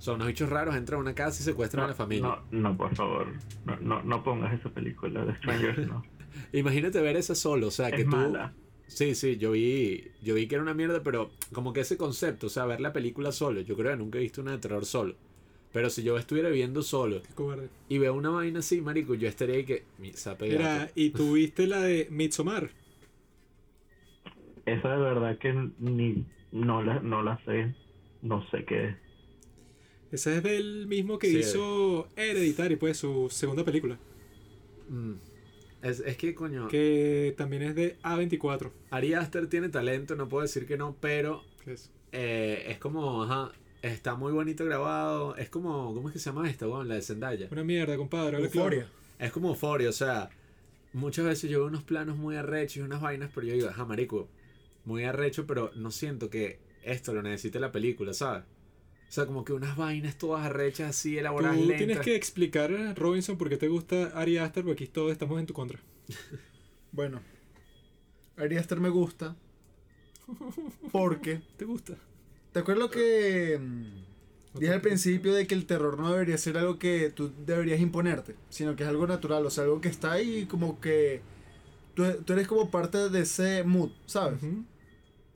Son 0.00 0.14
unos 0.14 0.28
bichos 0.28 0.48
raros, 0.48 0.74
entran 0.74 0.98
a 0.98 1.02
una 1.02 1.14
casa 1.14 1.42
y 1.42 1.44
secuestran 1.44 1.84
a 1.84 1.88
la 1.88 1.94
familia. 1.94 2.26
No, 2.50 2.70
no, 2.70 2.76
por 2.76 2.96
favor. 2.96 3.28
No, 3.66 3.76
no, 3.80 4.02
no 4.02 4.24
pongas 4.24 4.58
esa 4.58 4.70
película 4.70 5.26
de 5.26 5.36
Strangers, 5.36 5.86
no. 5.86 6.02
Imagínate 6.52 7.00
ver 7.02 7.16
esa 7.16 7.34
solo, 7.34 7.66
o 7.66 7.70
sea, 7.70 7.90
que 7.90 8.04
tú... 8.04 8.10
mala. 8.10 8.54
Sí, 8.86 9.14
sí, 9.14 9.36
yo 9.36 9.50
vi, 9.52 10.10
yo 10.22 10.34
vi 10.34 10.48
que 10.48 10.54
era 10.54 10.62
una 10.62 10.72
mierda, 10.72 11.02
pero 11.02 11.30
como 11.52 11.74
que 11.74 11.80
ese 11.80 11.98
concepto, 11.98 12.46
o 12.46 12.50
sea, 12.50 12.64
ver 12.64 12.80
la 12.80 12.94
película 12.94 13.30
solo, 13.30 13.60
yo 13.60 13.76
creo 13.76 13.92
que 13.92 13.98
nunca 13.98 14.18
he 14.18 14.22
visto 14.22 14.40
una 14.40 14.52
de 14.52 14.58
terror 14.58 14.86
solo. 14.86 15.16
Pero 15.70 15.90
si 15.90 16.02
yo 16.02 16.16
estuviera 16.18 16.48
viviendo 16.48 16.82
solo 16.82 17.22
Qué 17.22 17.34
cobarde. 17.34 17.68
y 17.88 17.98
veo 17.98 18.14
una 18.14 18.30
vaina 18.30 18.60
así, 18.60 18.80
marico, 18.80 19.14
yo 19.14 19.28
estaría 19.28 19.56
ahí 19.56 19.64
que... 19.64 19.84
Mira, 20.40 20.90
y 20.94 21.10
tuviste 21.10 21.66
la 21.66 21.82
de 21.82 22.08
Midsommar. 22.10 22.70
Esa 24.64 24.88
de 24.88 24.98
verdad 24.98 25.38
que 25.38 25.52
ni 25.78 26.24
no 26.52 26.82
la, 26.82 27.00
no 27.00 27.22
la 27.22 27.38
sé. 27.44 27.74
No 28.22 28.44
sé 28.50 28.64
qué 28.64 28.88
es. 28.88 28.96
Ese 30.12 30.36
es 30.38 30.42
del 30.42 30.86
mismo 30.86 31.18
que 31.18 31.28
Sí. 31.28 31.38
hizo 31.38 32.08
Hereditary, 32.16 32.76
pues, 32.76 32.96
su 32.98 33.28
segunda 33.30 33.64
película. 33.64 33.98
Mm. 34.88 35.12
Es, 35.82 36.00
es 36.00 36.16
que, 36.16 36.34
coño, 36.34 36.68
Que 36.68 37.34
también 37.38 37.62
es 37.62 37.74
de 37.74 37.96
A24. 38.02 38.70
Ari 38.90 39.14
Aster 39.14 39.46
tiene 39.48 39.68
talento, 39.68 40.14
no 40.16 40.28
puedo 40.28 40.42
decir 40.42 40.66
que 40.66 40.76
no, 40.76 40.96
pero 41.00 41.42
es- 41.66 41.90
eh, 42.12 42.64
es 42.68 42.78
como, 42.78 43.22
ajá, 43.22 43.52
está 43.82 44.14
muy 44.14 44.32
bonito 44.32 44.64
grabado. 44.64 45.36
Es 45.36 45.48
como, 45.48 45.94
¿cómo 45.94 46.08
es 46.08 46.12
que 46.14 46.18
se 46.18 46.26
llama 46.30 46.50
esta, 46.50 46.68
weón? 46.68 46.88
La 46.88 46.96
de 46.96 47.02
Zendaya. 47.02 47.48
Una 47.50 47.64
mierda, 47.64 47.96
compadre. 47.96 48.32
claro. 48.36 48.44
Euforia. 48.46 48.88
Es 49.18 49.32
como 49.32 49.50
euforia, 49.50 49.88
o 49.88 49.92
sea, 49.92 50.28
muchas 50.92 51.24
veces 51.24 51.50
yo 51.50 51.60
veo 51.60 51.68
unos 51.68 51.82
planos 51.84 52.16
muy 52.18 52.36
arrechos 52.36 52.78
y 52.78 52.80
unas 52.80 53.00
vainas, 53.00 53.30
pero 53.34 53.46
yo 53.46 53.54
digo, 53.54 53.68
ajá, 53.68 53.84
marico, 53.84 54.28
muy 54.84 55.04
arrecho, 55.04 55.46
pero 55.46 55.70
no 55.76 55.90
siento 55.90 56.30
que 56.30 56.58
esto 56.82 57.12
lo 57.14 57.22
necesite 57.22 57.60
la 57.60 57.70
película, 57.70 58.12
¿sabes? 58.12 58.44
O 59.10 59.12
sea, 59.12 59.26
como 59.26 59.44
que 59.44 59.52
unas 59.52 59.76
vainas 59.76 60.16
todas 60.16 60.46
arrechas 60.46 60.90
así, 60.90 61.18
elaboradas 61.18 61.56
Tú 61.56 61.62
lentas. 61.62 61.78
tienes 61.78 61.98
que 61.98 62.14
explicar, 62.14 62.70
Robinson, 62.96 63.36
por 63.36 63.48
qué 63.48 63.56
te 63.56 63.66
gusta 63.66 64.12
Ari 64.14 64.38
Aster, 64.38 64.62
porque 64.62 64.84
aquí 64.84 64.92
todos 64.92 65.10
estamos 65.10 65.40
en 65.40 65.46
tu 65.46 65.52
contra. 65.52 65.80
Bueno, 66.92 67.20
Ari 68.36 68.56
Aster 68.56 68.80
me 68.80 68.88
gusta 68.88 69.36
porque 70.92 71.40
¿Te 71.56 71.64
gusta? 71.64 71.94
¿Te 72.52 72.60
acuerdas 72.60 72.84
lo 72.84 72.90
que 72.90 73.58
mm, 73.60 74.58
dije 74.58 74.72
al 74.72 74.80
principio 74.80 75.32
de 75.34 75.46
que 75.46 75.54
el 75.54 75.66
terror 75.66 75.98
no 75.98 76.10
debería 76.12 76.36
ser 76.38 76.58
algo 76.58 76.78
que 76.78 77.10
tú 77.10 77.32
deberías 77.46 77.80
imponerte, 77.80 78.34
sino 78.48 78.74
que 78.74 78.82
es 78.82 78.88
algo 78.88 79.06
natural, 79.06 79.46
o 79.46 79.50
sea, 79.50 79.64
algo 79.64 79.80
que 79.80 79.88
está 79.88 80.12
ahí 80.12 80.46
como 80.46 80.80
que 80.80 81.20
tú, 81.94 82.04
tú 82.24 82.32
eres 82.32 82.48
como 82.48 82.70
parte 82.70 83.08
de 83.08 83.20
ese 83.20 83.62
mood, 83.64 83.90
¿sabes? 84.06 84.42
Ujú. 84.42 84.64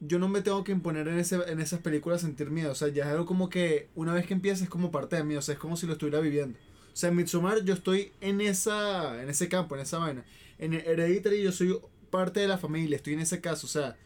Yo 0.07 0.19
no 0.19 0.29
me 0.29 0.43
tengo 0.43 0.65
que 0.65 0.73
imponer 0.73 1.09
en, 1.09 1.19
ese, 1.19 1.37
en 1.47 1.61
esas 1.61 1.81
películas 1.81 2.21
sentir 2.21 2.51
miedo, 2.51 2.73
o 2.73 2.75
sea, 2.75 2.89
ya 2.89 3.05
es 3.05 3.11
algo 3.11 3.27
como 3.27 3.49
que 3.49 3.89
una 3.95 4.13
vez 4.13 4.27
que 4.27 4.35
empieza 4.35 4.65
es 4.65 4.71
como 4.71 4.91
parte 4.91 5.17
de 5.17 5.25
mí, 5.25 5.35
o 5.37 5.43
sea, 5.43 5.55
es 5.55 5.59
como 5.59 5.77
si 5.77 5.87
lo 5.87 5.95
estuviera 5.95 6.21
viviendo. 6.21 6.59
O 6.93 6.97
sea, 6.97 7.09
en 7.09 7.17
Midsommar 7.17 7.65
yo 7.65 7.75
estoy 7.75 8.13
en, 8.21 8.41
esa, 8.41 9.21
en 9.23 9.29
ese 9.29 9.49
campo, 9.49 9.75
en 9.75 9.83
esa 9.83 9.99
vaina. 9.99 10.25
En 10.59 10.75
Hereditary 10.75 11.43
yo 11.43 11.51
soy 11.53 11.77
parte 12.11 12.41
de 12.41 12.49
la 12.49 12.59
familia, 12.59 12.97
estoy 12.97 13.15
en 13.15 13.21
ese 13.21 13.41
caso, 13.41 13.67
o 13.67 13.71
sea. 13.71 13.97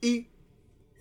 Y 0.00 0.28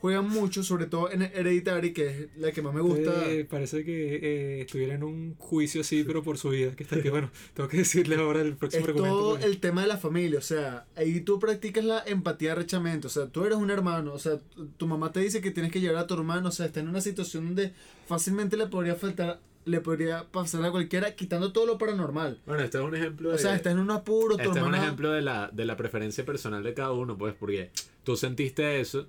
juegan 0.06 0.30
mucho, 0.30 0.62
sobre 0.64 0.86
todo 0.86 1.12
en 1.12 1.24
Hereditary, 1.24 1.92
que 1.94 2.08
es 2.08 2.28
la 2.38 2.52
que 2.52 2.62
más 2.62 2.74
me 2.76 2.82
gusta. 2.82 3.12
Eh, 3.28 3.44
parece 3.46 3.84
que 3.84 4.16
eh, 4.22 4.62
estuviera 4.62 4.94
en 4.94 5.04
un 5.04 5.36
juicio 5.40 5.82
así, 5.82 6.04
pero 6.04 6.22
por 6.22 6.38
su 6.38 6.50
vida. 6.50 6.76
Que 6.76 6.84
está 6.84 7.02
que 7.02 7.10
bueno, 7.10 7.32
tengo 7.56 7.68
que 7.68 7.78
decirle 7.78 8.16
ahora 8.18 8.42
el 8.42 8.56
próximo 8.56 8.84
es 8.84 8.90
argumento. 8.90 9.18
todo 9.18 9.30
porque- 9.32 9.46
el 9.46 9.58
tema 9.60 9.82
de 9.82 9.88
la 9.88 9.98
familia, 9.98 10.38
o 10.38 10.44
sea, 10.44 10.86
ahí 10.96 11.22
tú 11.22 11.40
practicas 11.40 11.84
la 11.84 12.04
empatía 12.06 12.54
rechamente, 12.54 13.08
o 13.08 13.10
sea, 13.10 13.28
tú 13.28 13.44
eres 13.46 13.58
un 13.58 13.72
hermano, 13.72 14.14
o 14.14 14.20
sea, 14.20 14.40
tu- 14.78 14.86
mamá 14.88 15.12
te 15.12 15.20
dice 15.22 15.42
que 15.42 15.50
tienes 15.52 15.72
que 15.72 15.82
llevar 15.82 16.04
a 16.04 16.08
tu 16.08 16.14
hermano, 16.14 16.50
o 16.50 16.52
sea, 16.52 16.68
está 16.68 16.80
en 16.82 16.88
una 16.90 17.02
situación 17.02 17.46
donde 17.46 17.74
fácilmente 18.06 18.58
le 18.58 18.68
podría 18.68 18.94
faltar, 18.96 19.40
le 19.66 19.82
podría 19.82 20.26
pasar 20.32 20.64
a 20.64 20.70
cualquiera 20.70 21.16
quitando 21.16 21.52
todo 21.52 21.66
lo 21.66 21.80
paranormal. 21.80 22.40
Bueno, 22.46 22.62
este 22.64 22.78
es 22.78 22.84
un 22.84 22.96
ejemplo 22.96 23.30
de... 23.30 23.36
O 23.36 23.38
sea, 23.40 23.56
está 23.56 23.72
en 23.72 23.80
un 23.80 23.90
apuro, 23.90 24.36
tu 24.36 24.42
Este 24.44 24.44
es 24.44 24.52
un 24.52 24.58
hermana- 24.58 24.84
ejemplo 24.84 25.12
de 25.12 25.24
la, 25.24 25.50
de 25.52 25.66
la 25.66 25.76
preferencia 25.76 26.24
personal 26.24 26.62
de 26.64 26.74
cada 26.76 26.92
uno, 26.92 27.18
pues, 27.18 27.34
porque 27.34 27.72
tú 28.04 28.16
sentiste 28.16 28.80
eso, 28.80 29.08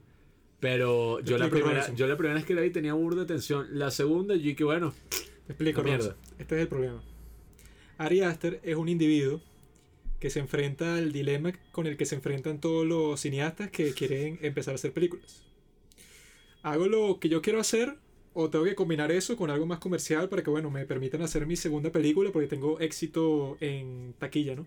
pero 0.61 1.21
yo 1.21 1.39
la, 1.39 1.51
primera, 1.51 1.95
yo 1.95 2.07
la 2.07 2.17
primera 2.17 2.35
vez 2.35 2.45
que 2.45 2.55
la 2.55 2.63
vi 2.63 2.71
tenía 2.71 2.95
burda 2.95 3.21
de 3.21 3.27
tensión. 3.27 3.67
La 3.73 3.91
segunda, 3.91 4.35
yo 4.35 4.43
dije, 4.43 4.65
bueno, 4.65 4.95
Te 5.47 5.53
explico, 5.53 5.83
mierda. 5.83 6.17
Este 6.39 6.57
es 6.57 6.63
el 6.63 6.69
problema. 6.69 7.03
Ari 7.99 8.23
Aster 8.23 8.61
es 8.63 8.77
un 8.77 8.89
individuo 8.89 9.41
que 10.19 10.31
se 10.31 10.41
enfrenta 10.41 10.97
al 10.97 11.13
dilema 11.13 11.53
con 11.73 11.87
el 11.87 11.97
que 11.97 12.07
se 12.07 12.15
enfrentan 12.15 12.61
todos 12.61 12.87
los 12.87 13.21
cineastas 13.21 13.71
que 13.71 13.93
quieren 13.93 14.39
empezar 14.43 14.73
a 14.73 14.77
hacer 14.77 14.93
películas. 14.93 15.45
¿Hago 16.63 16.87
lo 16.87 17.21
que 17.21 17.29
yo 17.29 17.43
quiero 17.43 17.61
hacer 17.61 17.97
o 18.33 18.51
tengo 18.51 18.65
que 18.65 18.75
combinar 18.75 19.13
eso 19.13 19.37
con 19.37 19.51
algo 19.51 19.67
más 19.67 19.79
comercial 19.79 20.29
para 20.29 20.43
que, 20.43 20.51
bueno, 20.51 20.71
me 20.71 20.85
permitan 20.85 21.23
hacer 21.23 21.47
mi 21.47 21.57
segunda 21.57 21.91
película 21.93 22.33
porque 22.33 22.49
tengo 22.49 22.81
éxito 22.81 23.57
en 23.61 24.15
taquilla, 24.19 24.57
¿no? 24.57 24.67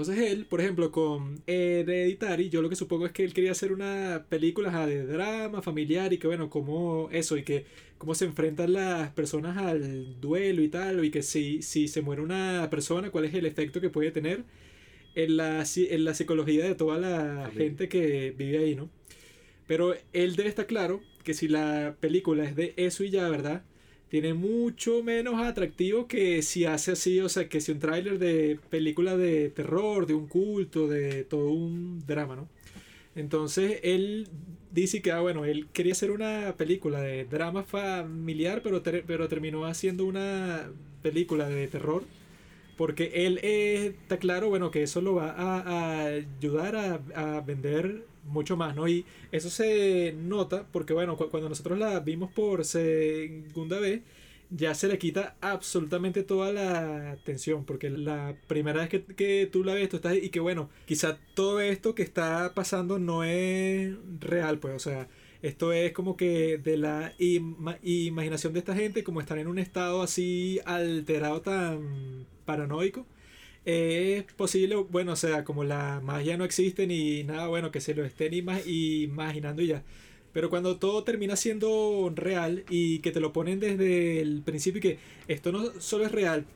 Entonces 0.00 0.30
él, 0.30 0.46
por 0.46 0.60
ejemplo, 0.60 0.92
con 0.92 1.42
Hereditary, 1.46 2.50
yo 2.50 2.62
lo 2.62 2.68
que 2.68 2.76
supongo 2.76 3.06
es 3.06 3.12
que 3.12 3.24
él 3.24 3.34
quería 3.34 3.50
hacer 3.50 3.72
una 3.72 4.26
película 4.28 4.86
de 4.86 5.04
drama 5.04 5.60
familiar 5.60 6.12
y 6.12 6.18
que, 6.18 6.28
bueno, 6.28 6.48
como 6.50 7.08
eso 7.10 7.36
y 7.36 7.42
que 7.42 7.66
cómo 7.98 8.14
se 8.14 8.24
enfrentan 8.24 8.74
las 8.74 9.10
personas 9.10 9.56
al 9.56 10.20
duelo 10.20 10.62
y 10.62 10.68
tal, 10.68 11.04
y 11.04 11.10
que 11.10 11.22
si, 11.22 11.62
si 11.62 11.88
se 11.88 12.00
muere 12.00 12.22
una 12.22 12.68
persona, 12.70 13.10
cuál 13.10 13.24
es 13.24 13.34
el 13.34 13.44
efecto 13.44 13.80
que 13.80 13.90
puede 13.90 14.12
tener 14.12 14.44
en 15.16 15.36
la, 15.36 15.64
en 15.76 16.04
la 16.04 16.14
psicología 16.14 16.64
de 16.64 16.76
toda 16.76 16.98
la 16.98 17.42
Familia. 17.46 17.52
gente 17.52 17.88
que 17.88 18.32
vive 18.38 18.58
ahí, 18.58 18.74
¿no? 18.76 18.88
Pero 19.66 19.94
él 20.12 20.36
debe 20.36 20.48
estar 20.48 20.66
claro 20.66 21.02
que 21.24 21.34
si 21.34 21.48
la 21.48 21.96
película 21.98 22.44
es 22.44 22.54
de 22.54 22.72
eso 22.76 23.02
y 23.02 23.10
ya, 23.10 23.28
¿verdad? 23.28 23.64
Tiene 24.08 24.32
mucho 24.34 25.02
menos 25.02 25.40
atractivo 25.40 26.06
que 26.08 26.42
si 26.42 26.64
hace 26.64 26.92
así, 26.92 27.20
o 27.20 27.28
sea, 27.28 27.48
que 27.48 27.60
si 27.60 27.72
un 27.72 27.78
tráiler 27.78 28.18
de 28.18 28.58
película 28.70 29.16
de 29.16 29.50
terror, 29.50 30.06
de 30.06 30.14
un 30.14 30.26
culto, 30.26 30.88
de 30.88 31.24
todo 31.24 31.50
un 31.50 32.02
drama, 32.06 32.36
¿no? 32.36 32.48
Entonces 33.14 33.80
él 33.82 34.28
dice 34.72 35.02
que, 35.02 35.12
ah, 35.12 35.20
bueno, 35.20 35.44
él 35.44 35.66
quería 35.72 35.92
hacer 35.92 36.10
una 36.10 36.54
película 36.56 37.00
de 37.00 37.24
drama 37.24 37.64
familiar, 37.64 38.62
pero, 38.62 38.82
pero 38.82 39.28
terminó 39.28 39.66
haciendo 39.66 40.04
una 40.06 40.70
película 41.02 41.48
de 41.48 41.68
terror. 41.68 42.04
Porque 42.76 43.26
él 43.26 43.40
eh, 43.42 43.96
está 44.02 44.18
claro, 44.18 44.48
bueno, 44.50 44.70
que 44.70 44.84
eso 44.84 45.00
lo 45.00 45.16
va 45.16 45.30
a, 45.32 45.60
a 45.60 46.04
ayudar 46.06 46.76
a, 46.76 47.00
a 47.14 47.40
vender 47.40 48.04
mucho 48.28 48.56
más, 48.56 48.76
¿no? 48.76 48.88
Y 48.88 49.04
eso 49.32 49.50
se 49.50 50.14
nota 50.16 50.66
porque, 50.72 50.92
bueno, 50.94 51.16
cu- 51.16 51.28
cuando 51.30 51.48
nosotros 51.48 51.78
la 51.78 52.00
vimos 52.00 52.30
por 52.32 52.64
segunda 52.64 53.78
vez, 53.80 54.02
ya 54.50 54.74
se 54.74 54.88
le 54.88 54.98
quita 54.98 55.36
absolutamente 55.40 56.22
toda 56.22 56.52
la 56.52 57.12
atención, 57.12 57.64
porque 57.64 57.90
la 57.90 58.34
primera 58.46 58.80
vez 58.80 58.88
que, 58.88 59.04
que 59.04 59.46
tú 59.50 59.62
la 59.64 59.74
ves, 59.74 59.88
tú 59.90 59.96
estás 59.96 60.16
y 60.16 60.30
que 60.30 60.40
bueno, 60.40 60.70
quizá 60.86 61.18
todo 61.34 61.60
esto 61.60 61.94
que 61.94 62.02
está 62.02 62.54
pasando 62.54 62.98
no 62.98 63.24
es 63.24 63.94
real, 64.20 64.58
pues, 64.58 64.74
o 64.74 64.78
sea, 64.78 65.08
esto 65.42 65.72
es 65.72 65.92
como 65.92 66.16
que 66.16 66.58
de 66.58 66.76
la 66.78 67.14
ima- 67.18 67.78
imaginación 67.82 68.52
de 68.54 68.60
esta 68.60 68.74
gente, 68.74 69.04
como 69.04 69.20
están 69.20 69.38
en 69.38 69.48
un 69.48 69.58
estado 69.58 70.02
así 70.02 70.60
alterado 70.64 71.42
tan 71.42 72.26
paranoico. 72.44 73.06
Es 73.70 74.24
posible, 74.32 74.76
bueno, 74.76 75.12
o 75.12 75.16
sea, 75.16 75.44
como 75.44 75.62
la 75.62 76.00
magia 76.02 76.38
no 76.38 76.44
existe 76.44 76.86
ni 76.86 77.22
nada, 77.24 77.48
bueno, 77.48 77.70
que 77.70 77.80
se 77.82 77.94
lo 77.94 78.02
estén 78.04 78.32
ima- 78.32 78.62
imaginando 78.66 79.60
y 79.62 79.66
ya. 79.66 79.84
Pero 80.32 80.48
cuando 80.48 80.78
todo 80.78 81.04
termina 81.04 81.36
siendo 81.36 82.10
real 82.14 82.64
y 82.70 83.00
que 83.00 83.10
te 83.12 83.20
lo 83.20 83.32
ponen 83.34 83.60
desde 83.60 84.20
el 84.22 84.40
principio 84.42 84.78
y 84.78 84.82
que 84.82 84.98
esto 85.28 85.52
no 85.52 85.80
solo 85.80 86.06
es 86.06 86.12
real, 86.12 86.46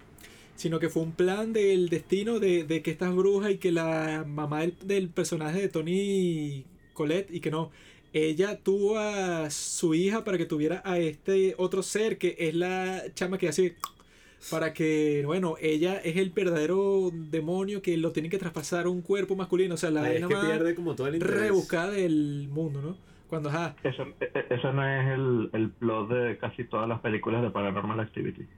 sino 0.57 0.81
que 0.81 0.89
fue 0.91 1.03
un 1.03 1.13
plan 1.13 1.53
del 1.53 1.89
destino 1.91 2.41
de, 2.41 2.65
de 2.65 2.83
que 2.83 2.91
estas 2.93 3.15
brujas 3.15 3.53
y 3.53 3.59
que 3.59 3.73
la 3.73 4.25
mamá 4.27 4.61
del, 4.63 4.77
del 4.85 5.09
personaje 5.11 5.61
de 5.63 5.69
Tony 5.69 6.65
Colette 6.95 7.31
y 7.35 7.41
que 7.41 7.51
no, 7.51 7.71
ella 8.15 8.59
tuvo 8.59 8.99
a 8.99 9.51
su 9.51 9.95
hija 9.95 10.25
para 10.25 10.39
que 10.39 10.47
tuviera 10.47 10.83
a 10.85 10.99
este 10.99 11.55
otro 11.59 11.83
ser 11.83 12.19
que 12.19 12.37
es 12.39 12.55
la 12.55 13.05
chama 13.15 13.39
que 13.39 13.49
hace 13.49 13.77
para 14.49 14.73
que, 14.75 15.23
bueno, 15.27 15.57
ella 15.61 15.97
es 15.99 16.17
el 16.17 16.31
verdadero 16.31 17.11
demonio 17.13 17.83
que 17.83 17.97
lo 17.97 18.13
tiene 18.13 18.29
que 18.31 18.39
traspasar 18.39 18.87
a 18.87 18.91
un 18.91 19.03
cuerpo 19.03 19.37
masculino, 19.37 19.75
o 19.75 19.79
sea, 19.79 19.91
la 19.91 20.03
ahí 20.03 20.17
es 20.19 20.27
que 20.27 20.37
más 20.37 20.43
pierde 20.47 20.75
como 20.75 20.95
todo 20.95 21.07
el 21.09 21.17
interés. 21.17 21.41
rebuscada 21.47 21.91
del 21.93 22.49
mundo, 22.51 22.83
¿no? 22.83 22.99
Cuando, 23.29 23.49
ajá, 23.51 23.77
Eso, 23.85 24.03
e- 24.21 24.31
e- 24.35 24.47
eso 24.51 24.73
no 24.73 24.83
es 24.85 25.09
el, 25.19 25.51
el 25.53 25.71
plot 25.73 26.09
de 26.11 26.39
casi 26.39 26.65
todas 26.65 26.89
las 26.89 27.01
películas 27.01 27.43
de 27.43 27.51
Paranormal 27.53 28.01
Activity. 28.01 28.49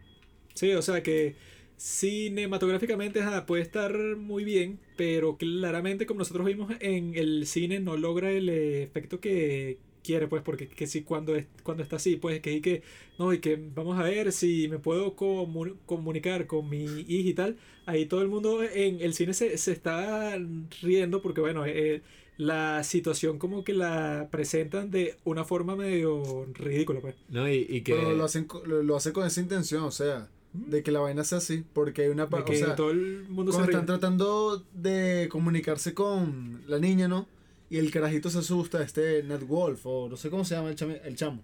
Sí, 0.54 0.72
o 0.72 0.82
sea 0.82 1.02
que 1.02 1.36
cinematográficamente 1.76 3.20
ajá, 3.22 3.46
puede 3.46 3.62
estar 3.62 3.92
muy 4.16 4.44
bien, 4.44 4.80
pero 4.96 5.36
claramente 5.36 6.06
como 6.06 6.18
nosotros 6.18 6.46
vimos 6.46 6.72
en 6.80 7.14
el 7.16 7.46
cine 7.46 7.80
no 7.80 7.96
logra 7.96 8.30
el 8.30 8.48
efecto 8.48 9.20
que 9.20 9.83
quiere, 10.04 10.28
pues, 10.28 10.42
porque 10.42 10.68
que 10.68 10.86
si 10.86 11.02
cuando, 11.02 11.34
es, 11.34 11.46
cuando 11.64 11.82
está 11.82 11.96
así, 11.96 12.16
pues 12.16 12.40
que, 12.40 12.52
y 12.52 12.60
que 12.60 12.82
no, 13.18 13.32
y 13.32 13.38
que 13.40 13.58
vamos 13.74 13.98
a 13.98 14.04
ver 14.04 14.30
si 14.30 14.68
me 14.68 14.78
puedo 14.78 15.16
comu- 15.16 15.74
comunicar 15.86 16.46
con 16.46 16.68
mi 16.68 16.84
hija 16.84 17.28
y 17.30 17.34
tal, 17.34 17.56
ahí 17.86 18.06
todo 18.06 18.22
el 18.22 18.28
mundo 18.28 18.62
en 18.62 19.00
el 19.00 19.14
cine 19.14 19.34
se, 19.34 19.58
se 19.58 19.72
está 19.72 20.38
riendo 20.82 21.22
porque, 21.22 21.40
bueno, 21.40 21.64
eh, 21.66 22.02
la 22.36 22.82
situación 22.84 23.38
como 23.38 23.64
que 23.64 23.72
la 23.72 24.28
presentan 24.30 24.90
de 24.90 25.16
una 25.24 25.44
forma 25.44 25.76
medio 25.76 26.46
ridícula, 26.54 27.00
pues. 27.00 27.14
No, 27.28 27.48
y, 27.48 27.66
y 27.68 27.80
que... 27.82 27.94
Pero 27.94 28.12
lo 28.12 28.24
hacen, 28.24 28.46
lo, 28.66 28.82
lo 28.82 28.96
hacen 28.96 29.12
con 29.12 29.26
esa 29.26 29.40
intención, 29.40 29.84
o 29.84 29.90
sea, 29.92 30.28
de 30.52 30.82
que 30.82 30.90
la 30.92 31.00
vaina 31.00 31.24
sea 31.24 31.38
así, 31.38 31.64
porque 31.72 32.02
hay 32.02 32.08
una 32.08 32.28
parte, 32.28 32.52
que 32.52 32.62
o 32.62 32.66
sea, 32.66 32.76
todo 32.76 32.90
el 32.90 33.24
mundo 33.28 33.52
se 33.52 33.62
están 33.62 33.86
tratando 33.86 34.64
de 34.72 35.28
comunicarse 35.30 35.94
con 35.94 36.62
la 36.66 36.78
niña, 36.78 37.08
¿no? 37.08 37.28
Y 37.74 37.78
el 37.78 37.90
carajito 37.90 38.30
se 38.30 38.38
asusta, 38.38 38.80
este 38.84 39.24
Nat 39.24 39.42
Wolf, 39.42 39.80
o 39.84 40.08
no 40.08 40.16
sé 40.16 40.30
cómo 40.30 40.44
se 40.44 40.54
llama 40.54 40.68
el, 40.70 40.76
chame- 40.76 41.00
el 41.04 41.16
chamo. 41.16 41.42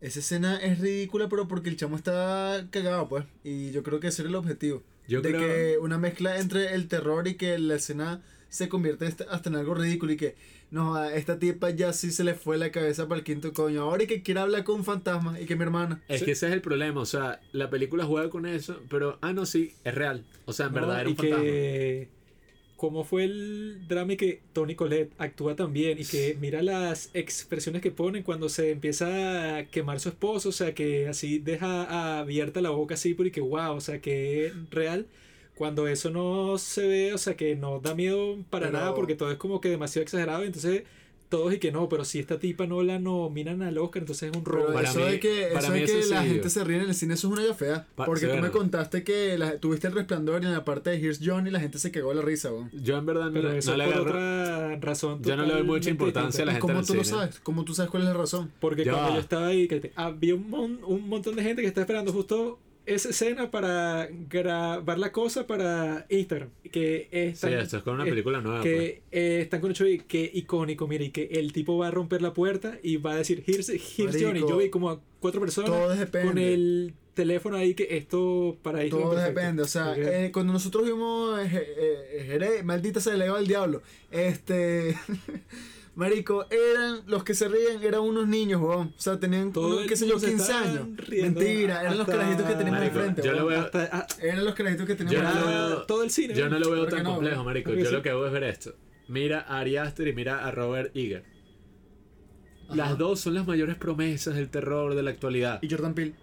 Esa 0.00 0.18
escena 0.18 0.56
es 0.56 0.80
ridícula, 0.80 1.28
pero 1.28 1.46
porque 1.46 1.68
el 1.68 1.76
chamo 1.76 1.94
está 1.94 2.66
cagado, 2.70 3.08
pues. 3.08 3.26
Y 3.44 3.70
yo 3.70 3.84
creo 3.84 4.00
que 4.00 4.08
ese 4.08 4.22
era 4.22 4.28
el 4.28 4.34
objetivo. 4.34 4.82
Yo 5.06 5.20
de 5.22 5.28
creo- 5.30 5.40
que 5.40 5.78
una 5.78 5.98
mezcla 5.98 6.40
entre 6.40 6.74
el 6.74 6.88
terror 6.88 7.28
y 7.28 7.34
que 7.36 7.58
la 7.60 7.76
escena 7.76 8.22
se 8.48 8.68
convierte 8.68 9.06
hasta- 9.06 9.48
en 9.48 9.54
algo 9.54 9.74
ridículo 9.74 10.12
y 10.12 10.16
que 10.16 10.34
no, 10.72 10.96
a 10.96 11.14
esta 11.14 11.38
tipa 11.38 11.70
ya 11.70 11.92
sí 11.92 12.10
se 12.10 12.24
le 12.24 12.34
fue 12.34 12.58
la 12.58 12.72
cabeza 12.72 13.06
para 13.06 13.20
el 13.20 13.24
quinto 13.24 13.52
coño. 13.52 13.82
Ahora 13.82 14.02
y 14.02 14.06
que 14.08 14.22
quiere 14.24 14.40
hablar 14.40 14.64
con 14.64 14.74
un 14.80 14.84
fantasma 14.84 15.38
y 15.40 15.46
que 15.46 15.54
mi 15.54 15.62
hermana. 15.62 16.02
Es 16.08 16.18
Sí. 16.18 16.24
que 16.26 16.32
ese 16.32 16.48
es 16.48 16.54
el 16.54 16.60
problema, 16.60 17.00
o 17.00 17.06
sea, 17.06 17.40
la 17.52 17.70
película 17.70 18.04
juega 18.04 18.30
con 18.30 18.46
eso, 18.46 18.80
pero, 18.90 19.18
ah, 19.22 19.32
no, 19.32 19.46
sí, 19.46 19.74
es 19.84 19.94
real. 19.94 20.24
O 20.44 20.52
sea, 20.52 20.66
en 20.66 20.72
No, 20.74 20.80
verdad 20.80 21.00
era 21.02 21.10
un 21.10 21.16
fantasma. 21.16 21.44
que 21.44 22.08
cómo 22.76 23.04
fue 23.04 23.24
el 23.24 23.86
drama 23.88 24.12
y 24.12 24.16
que 24.16 24.40
Tony 24.52 24.74
Colette 24.74 25.12
actúa 25.18 25.56
también 25.56 25.98
y 25.98 26.04
que 26.04 26.36
mira 26.40 26.62
las 26.62 27.10
expresiones 27.14 27.82
que 27.82 27.90
ponen 27.90 28.22
cuando 28.22 28.48
se 28.48 28.70
empieza 28.70 29.56
a 29.58 29.64
quemar 29.64 29.98
su 30.00 30.10
esposo, 30.10 30.50
o 30.50 30.52
sea 30.52 30.74
que 30.74 31.08
así 31.08 31.38
deja 31.38 32.18
abierta 32.20 32.60
la 32.60 32.70
boca 32.70 32.94
así 32.94 33.14
porque 33.14 33.40
wow, 33.40 33.74
o 33.74 33.80
sea 33.80 34.00
que 34.00 34.46
es 34.46 34.70
real 34.70 35.06
cuando 35.54 35.88
eso 35.88 36.10
no 36.10 36.58
se 36.58 36.86
ve, 36.86 37.14
o 37.14 37.18
sea 37.18 37.34
que 37.34 37.56
no 37.56 37.80
da 37.80 37.94
miedo 37.94 38.36
para 38.50 38.66
Pero- 38.66 38.78
nada 38.78 38.94
porque 38.94 39.14
todo 39.14 39.30
es 39.30 39.38
como 39.38 39.60
que 39.60 39.70
demasiado 39.70 40.02
exagerado, 40.02 40.44
entonces 40.44 40.82
todos 41.28 41.52
y 41.54 41.58
que 41.58 41.72
no, 41.72 41.88
pero 41.88 42.04
si 42.04 42.18
esta 42.18 42.38
tipa 42.38 42.66
no 42.66 42.82
la 42.82 42.98
nominan 42.98 43.62
al 43.62 43.78
Oscar, 43.78 44.02
entonces 44.02 44.30
es 44.30 44.36
un 44.36 44.44
Pero 44.44 44.56
robo. 44.58 44.72
Para 44.74 44.88
eso 44.90 45.00
mí- 45.00 45.06
de 45.10 45.20
que, 45.20 45.48
para 45.52 45.60
eso 45.66 45.72
mí 45.72 45.80
de 45.80 45.86
que 45.86 46.06
la 46.06 46.24
yo- 46.24 46.30
gente 46.32 46.50
se 46.50 46.64
ríe 46.64 46.76
en 46.76 46.82
el 46.82 46.94
cine, 46.94 47.14
eso 47.14 47.26
es 47.28 47.32
una 47.32 47.42
idea 47.42 47.54
fea. 47.54 47.86
Pa- 47.94 48.04
Porque 48.04 48.26
sí, 48.26 48.32
tú 48.34 48.38
me 48.42 48.50
contaste 48.50 49.02
que 49.04 49.36
la- 49.38 49.58
tuviste 49.58 49.86
el 49.88 49.94
resplandor 49.94 50.42
y 50.42 50.46
en 50.46 50.52
la 50.52 50.64
parte 50.64 50.90
de 50.90 50.96
Here's 50.98 51.20
John 51.22 51.46
y 51.46 51.50
la 51.50 51.60
gente 51.60 51.78
se 51.78 51.90
cagó 51.90 52.14
la 52.14 52.22
risa, 52.22 52.52
weón. 52.52 52.70
Yo 52.72 52.96
en 52.96 53.06
verdad 53.06 53.26
no, 53.26 53.32
Pero 53.32 53.50
le- 53.52 53.58
eso 53.58 53.70
no 53.72 53.76
le 53.78 53.84
por 53.84 53.94
agarro- 53.94 54.08
otra 54.10 54.76
razón. 54.80 55.22
Yo 55.22 55.36
no 55.36 55.44
le 55.46 55.52
doy 55.54 55.62
mucha 55.64 55.90
importancia 55.90 56.42
a 56.42 56.46
la 56.46 56.52
¿Y 56.52 56.54
gente 56.54 56.66
cómo 56.72 56.82
tú 56.84 56.92
el 56.92 56.98
lo 56.98 57.04
cine. 57.04 57.18
sabes? 57.18 57.40
¿Cómo 57.40 57.64
tú 57.64 57.74
sabes 57.74 57.90
cuál 57.90 58.02
es 58.04 58.08
la 58.08 58.14
razón? 58.14 58.52
Porque 58.60 58.84
Ya 58.84 58.92
cuando 58.92 59.14
yo 59.14 59.20
estaba 59.20 59.46
ahí, 59.48 59.66
que 59.68 59.80
te- 59.80 59.92
había 59.96 60.34
un, 60.34 60.48
mon- 60.50 60.80
un 60.84 61.08
montón 61.08 61.34
de 61.36 61.42
gente 61.42 61.62
que 61.62 61.68
estaba 61.68 61.82
esperando 61.82 62.12
justo 62.12 62.58
esa 62.86 63.10
escena 63.10 63.50
para 63.50 64.08
grabar 64.28 64.98
la 64.98 65.12
cosa 65.12 65.46
para 65.46 66.06
Instagram. 66.08 66.50
Que 66.70 67.08
Sí, 67.10 67.18
están, 67.18 67.52
esto 67.54 67.76
es 67.78 67.82
con 67.82 67.94
una 67.94 68.06
eh, 68.06 68.10
película 68.10 68.40
nueva. 68.40 68.60
pues. 68.60 68.72
que 68.72 69.02
eh, 69.10 69.40
están 69.42 69.60
con 69.60 69.70
hecho 69.72 69.86
y 69.86 69.98
que 69.98 70.30
icónico, 70.32 70.86
mire, 70.86 71.06
y 71.06 71.10
que 71.10 71.24
el 71.32 71.52
tipo 71.52 71.76
va 71.76 71.88
a 71.88 71.90
romper 71.90 72.22
la 72.22 72.32
puerta 72.32 72.78
y 72.82 72.96
va 72.96 73.12
a 73.12 73.16
decir, 73.16 73.44
here's, 73.46 73.68
here's 73.68 74.22
Johnny. 74.22 74.40
Yo 74.40 74.56
vi 74.56 74.70
como 74.70 74.90
a 74.90 75.00
cuatro 75.20 75.40
personas 75.40 75.70
Todo 75.70 75.88
depende. 75.90 76.28
con 76.28 76.38
el 76.38 76.94
teléfono 77.16 77.56
ahí 77.56 77.74
que 77.74 77.96
esto 77.96 78.58
para 78.62 78.84
Instagram. 78.84 79.08
Todo 79.08 79.16
perfecto. 79.16 79.40
depende, 79.40 79.62
o 79.62 79.66
sea, 79.66 79.94
eh, 79.96 80.30
cuando 80.30 80.52
nosotros 80.52 80.84
vimos 80.84 81.40
eh, 81.40 81.50
eh, 81.52 82.24
Jerez, 82.26 82.62
maldita 82.64 83.00
se 83.00 83.16
le 83.16 83.26
al 83.26 83.46
diablo, 83.48 83.82
este, 84.12 84.96
marico, 85.96 86.46
eran, 86.50 87.00
los 87.06 87.24
que 87.24 87.34
se 87.34 87.48
ríen 87.48 87.82
eran 87.82 88.02
unos 88.02 88.28
niños, 88.28 88.60
weón, 88.62 88.94
o 88.96 89.00
sea, 89.00 89.18
tenían, 89.18 89.52
Todo 89.52 89.66
unos, 89.68 89.82
el 89.82 89.88
qué 89.88 89.96
sé 89.96 90.06
yo, 90.06 90.12
mundo 90.14 90.26
se 90.28 90.32
15 90.34 90.42
estaban 90.52 90.68
años, 90.68 90.96
riendo 91.08 91.40
mentira, 91.40 91.80
eran 91.80 91.98
los 91.98 92.06
carajitos 92.06 92.46
que 92.46 92.54
teníamos 92.54 92.80
Marico, 92.80 92.98
enfrente, 92.98 93.22
yo 93.22 93.32
lo 93.32 93.46
veo- 93.46 93.60
hasta- 93.60 93.88
ah, 93.92 94.06
eran 94.22 94.44
los 94.44 94.54
carajitos 94.54 94.86
que 94.86 94.92
Yo 94.92 94.98
teníamos 94.98 95.34
no 95.34 95.40
lo 95.40 95.46
enfrente. 95.46 95.68
veo- 95.74 95.86
todo 95.86 96.02
el 96.04 96.10
cine. 96.10 96.34
Yo 96.34 96.48
no 96.48 96.58
lo 96.60 96.70
veo 96.70 96.80
¿Por 96.82 96.88
qué 96.90 96.94
tan 96.96 97.04
no, 97.04 97.10
complejo, 97.14 97.36
bro? 97.36 97.44
marico. 97.44 97.70
Porque 97.70 97.82
Yo 97.82 97.88
sí. 97.88 97.94
lo 97.96 98.02
que 98.02 98.10
hago 98.10 98.26
es 98.26 98.32
ver 98.32 98.44
esto. 98.44 98.74
Mira 99.08 99.40
a 99.40 99.58
Ari 99.60 99.76
Aster 99.78 100.06
y 100.08 100.12
mira 100.12 100.46
a 100.46 100.50
Robert 100.50 100.94
Eager. 100.96 101.24
Las 102.74 102.98
dos 102.98 103.20
son 103.20 103.34
las 103.34 103.46
mayores 103.46 103.76
promesas 103.76 104.34
del 104.34 104.48
terror 104.48 104.94
de 104.94 105.02
la 105.02 105.10
actualidad. 105.10 105.60
Y 105.62 105.70
Jordan 105.70 105.94
Peele, 105.94 106.14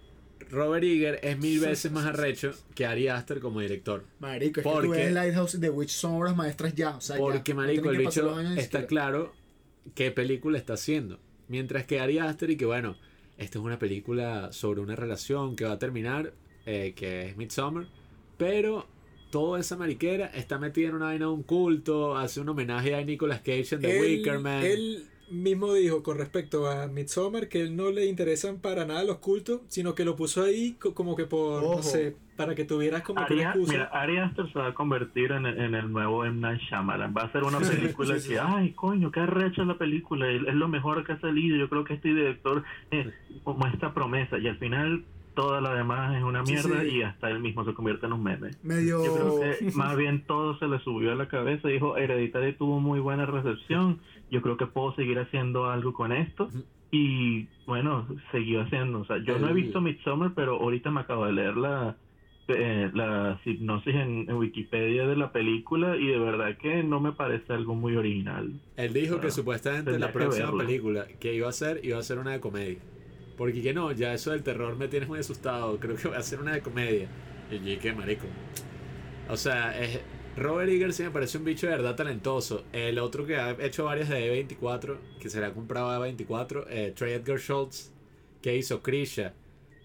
Robert 0.50 0.84
Eager 0.84 1.18
es 1.22 1.38
mil 1.38 1.58
veces 1.60 1.90
más 1.90 2.04
arrecho 2.04 2.52
que 2.74 2.84
Ari 2.86 3.08
Aster 3.08 3.40
como 3.40 3.60
director. 3.60 4.04
marico, 4.20 4.60
es 4.60 4.64
¿Por 4.64 4.82
que 4.82 4.88
tú 4.88 4.92
ves 4.92 5.12
Lighthouse 5.12 5.58
The 5.58 5.70
Witch 5.70 5.90
son 5.90 6.12
obras 6.16 6.36
maestras 6.36 6.74
ya, 6.74 6.96
o 6.96 7.00
sea, 7.00 7.16
ya, 7.16 7.20
Porque, 7.22 7.54
marico, 7.54 7.90
el 7.90 7.96
bicho 7.98 8.38
está 8.56 8.86
claro 8.86 9.32
qué 9.94 10.10
película 10.10 10.58
está 10.58 10.74
haciendo. 10.74 11.18
Mientras 11.48 11.84
que 11.84 12.00
Ari 12.00 12.18
Aster 12.18 12.50
y 12.50 12.56
que, 12.56 12.66
bueno, 12.66 12.96
esta 13.36 13.58
es 13.58 13.64
una 13.64 13.78
película 13.78 14.52
sobre 14.52 14.80
una 14.80 14.96
relación 14.96 15.56
que 15.56 15.64
va 15.64 15.72
a 15.72 15.78
terminar, 15.78 16.32
eh, 16.66 16.94
que 16.96 17.28
es 17.28 17.36
Midsommar, 17.36 17.86
pero 18.38 18.86
toda 19.30 19.60
esa 19.60 19.76
mariquera 19.76 20.26
está 20.26 20.58
metida 20.58 20.88
en 20.88 20.94
una 20.94 21.06
vaina 21.06 21.26
de 21.26 21.32
un 21.32 21.42
culto, 21.42 22.16
hace 22.16 22.40
un 22.40 22.48
homenaje 22.48 22.94
a 22.94 23.02
Nicolas 23.02 23.40
Cage 23.40 23.74
en 23.74 23.80
The 23.80 24.00
Wicker 24.00 24.38
Man. 24.38 24.64
él 24.64 25.08
mismo 25.30 25.72
dijo 25.74 26.02
con 26.02 26.18
respecto 26.18 26.68
a 26.68 26.86
Midsommar 26.86 27.48
que 27.48 27.60
él 27.62 27.76
no 27.76 27.90
le 27.90 28.06
interesan 28.06 28.58
para 28.58 28.84
nada 28.84 29.04
los 29.04 29.18
cultos, 29.18 29.60
sino 29.68 29.94
que 29.94 30.04
lo 30.04 30.16
puso 30.16 30.42
ahí 30.42 30.74
co- 30.80 30.94
como 30.94 31.16
que 31.16 31.24
por, 31.24 31.62
Ojo. 31.64 31.76
no 31.76 31.82
sé, 31.82 32.16
para 32.36 32.54
que 32.54 32.64
tuvieras 32.64 33.02
como 33.02 33.24
que 33.26 33.34
una 33.34 33.50
Ari, 33.50 33.58
excusa. 33.60 33.72
mira, 33.72 33.84
Ari 33.92 34.18
Aster 34.18 34.52
se 34.52 34.58
va 34.58 34.68
a 34.68 34.74
convertir 34.74 35.32
en, 35.32 35.46
el- 35.46 35.58
en 35.60 35.74
el 35.74 35.90
nuevo 35.92 36.24
M. 36.24 36.40
Night 36.40 36.60
Shyamalan. 36.62 37.14
Va 37.16 37.22
a 37.22 37.32
ser 37.32 37.42
una 37.44 37.58
película 37.60 38.14
Sí, 38.16 38.20
sí, 38.20 38.28
que, 38.30 38.34
sí. 38.36 38.40
ay, 38.44 38.72
coño, 38.72 39.10
qué 39.12 39.20
arrecha 39.20 39.64
la 39.64 39.78
película. 39.78 40.30
Es 40.30 40.54
lo 40.54 40.68
mejor 40.68 41.04
que 41.04 41.12
ha 41.12 41.20
salido. 41.20 41.56
Yo 41.56 41.68
creo 41.68 41.84
que 41.84 41.94
este 41.94 42.08
director 42.08 42.62
eh, 42.90 43.10
muestra 43.44 43.94
promesa. 43.94 44.38
Y 44.38 44.48
al 44.48 44.58
final, 44.58 45.04
toda 45.34 45.60
la 45.60 45.74
demás 45.74 46.16
es 46.16 46.22
una 46.22 46.42
mierda 46.42 46.82
sí. 46.82 46.88
y 46.98 47.02
hasta 47.02 47.28
él 47.30 47.40
mismo 47.40 47.64
se 47.64 47.74
convierte 47.74 48.06
en 48.06 48.12
un 48.12 48.22
meme. 48.22 48.50
medio... 48.62 49.04
Yo 49.04 49.14
creo 49.14 49.40
que 49.40 49.70
más 49.74 49.96
bien 49.96 50.24
todo 50.26 50.58
se 50.58 50.66
le 50.66 50.78
subió 50.80 51.12
a 51.12 51.14
la 51.16 51.28
cabeza. 51.28 51.68
Dijo, 51.68 51.96
Hereditary 51.96 52.52
tuvo 52.54 52.78
muy 52.80 53.00
buena 53.00 53.26
recepción. 53.26 54.00
Yo 54.30 54.42
creo 54.42 54.56
que 54.56 54.66
puedo 54.66 54.94
seguir 54.94 55.18
haciendo 55.18 55.70
algo 55.70 55.92
con 55.92 56.12
esto. 56.12 56.48
Y 56.90 57.48
bueno, 57.66 58.06
siguió 58.32 58.62
haciendo. 58.62 59.00
O 59.00 59.04
sea, 59.04 59.18
yo 59.18 59.38
no 59.38 59.48
he 59.48 59.52
visto 59.52 59.80
Midsommar, 59.80 60.32
pero 60.34 60.56
ahorita 60.60 60.90
me 60.90 61.00
acabo 61.00 61.26
de 61.26 61.32
leer 61.32 61.56
la, 61.56 61.96
eh, 62.48 62.90
la 62.94 63.40
hipnosis 63.44 63.94
en, 63.94 64.26
en 64.28 64.34
Wikipedia 64.36 65.06
de 65.06 65.16
la 65.16 65.32
película 65.32 65.96
y 65.96 66.06
de 66.06 66.18
verdad 66.18 66.56
que 66.56 66.82
no 66.84 67.00
me 67.00 67.12
parece 67.12 67.52
algo 67.52 67.74
muy 67.74 67.96
original. 67.96 68.52
Él 68.76 68.92
dijo 68.92 69.20
que 69.20 69.26
Ah, 69.28 69.30
supuestamente 69.30 69.90
tendría 69.90 70.06
la 70.06 70.12
que 70.12 70.18
próxima 70.18 70.46
verla. 70.46 70.64
película 70.64 71.06
que 71.20 71.34
iba 71.34 71.46
a 71.46 71.50
hacer 71.50 71.80
iba 71.82 71.98
a 71.98 72.02
ser 72.02 72.18
una 72.18 72.30
de 72.32 72.40
comedia. 72.40 72.78
Porque 73.36 73.60
que 73.62 73.74
no, 73.74 73.90
ya 73.90 74.14
eso 74.14 74.30
del 74.30 74.44
terror 74.44 74.76
me 74.76 74.86
tienes 74.86 75.08
muy 75.08 75.18
asustado. 75.18 75.78
Creo 75.80 75.96
que 75.96 76.08
va 76.08 76.18
a 76.18 76.22
ser 76.22 76.40
una 76.40 76.52
de 76.52 76.60
comedia. 76.62 77.08
Y 77.50 77.58
dije, 77.58 77.92
marico. 77.92 78.26
O 79.28 79.36
sea, 79.36 79.76
es, 79.82 80.00
Robert 80.36 80.68
Eager 80.68 80.92
sí 80.92 81.04
me 81.04 81.10
parece 81.12 81.38
un 81.38 81.44
bicho 81.44 81.68
de 81.68 81.72
verdad 81.76 81.94
talentoso. 81.94 82.64
El 82.72 82.98
otro 82.98 83.24
que 83.24 83.36
ha 83.36 83.52
hecho 83.64 83.84
varias 83.84 84.08
de 84.08 84.48
E24, 84.48 84.98
que 85.20 85.30
se 85.30 85.38
le 85.38 85.46
ha 85.46 85.54
comprado 85.54 85.90
a 85.90 86.08
E24, 86.08 86.66
eh, 86.68 86.92
Trey 86.94 87.12
Edgar 87.12 87.38
Schultz, 87.38 87.92
que 88.42 88.56
hizo 88.56 88.82
Krisha, 88.82 89.32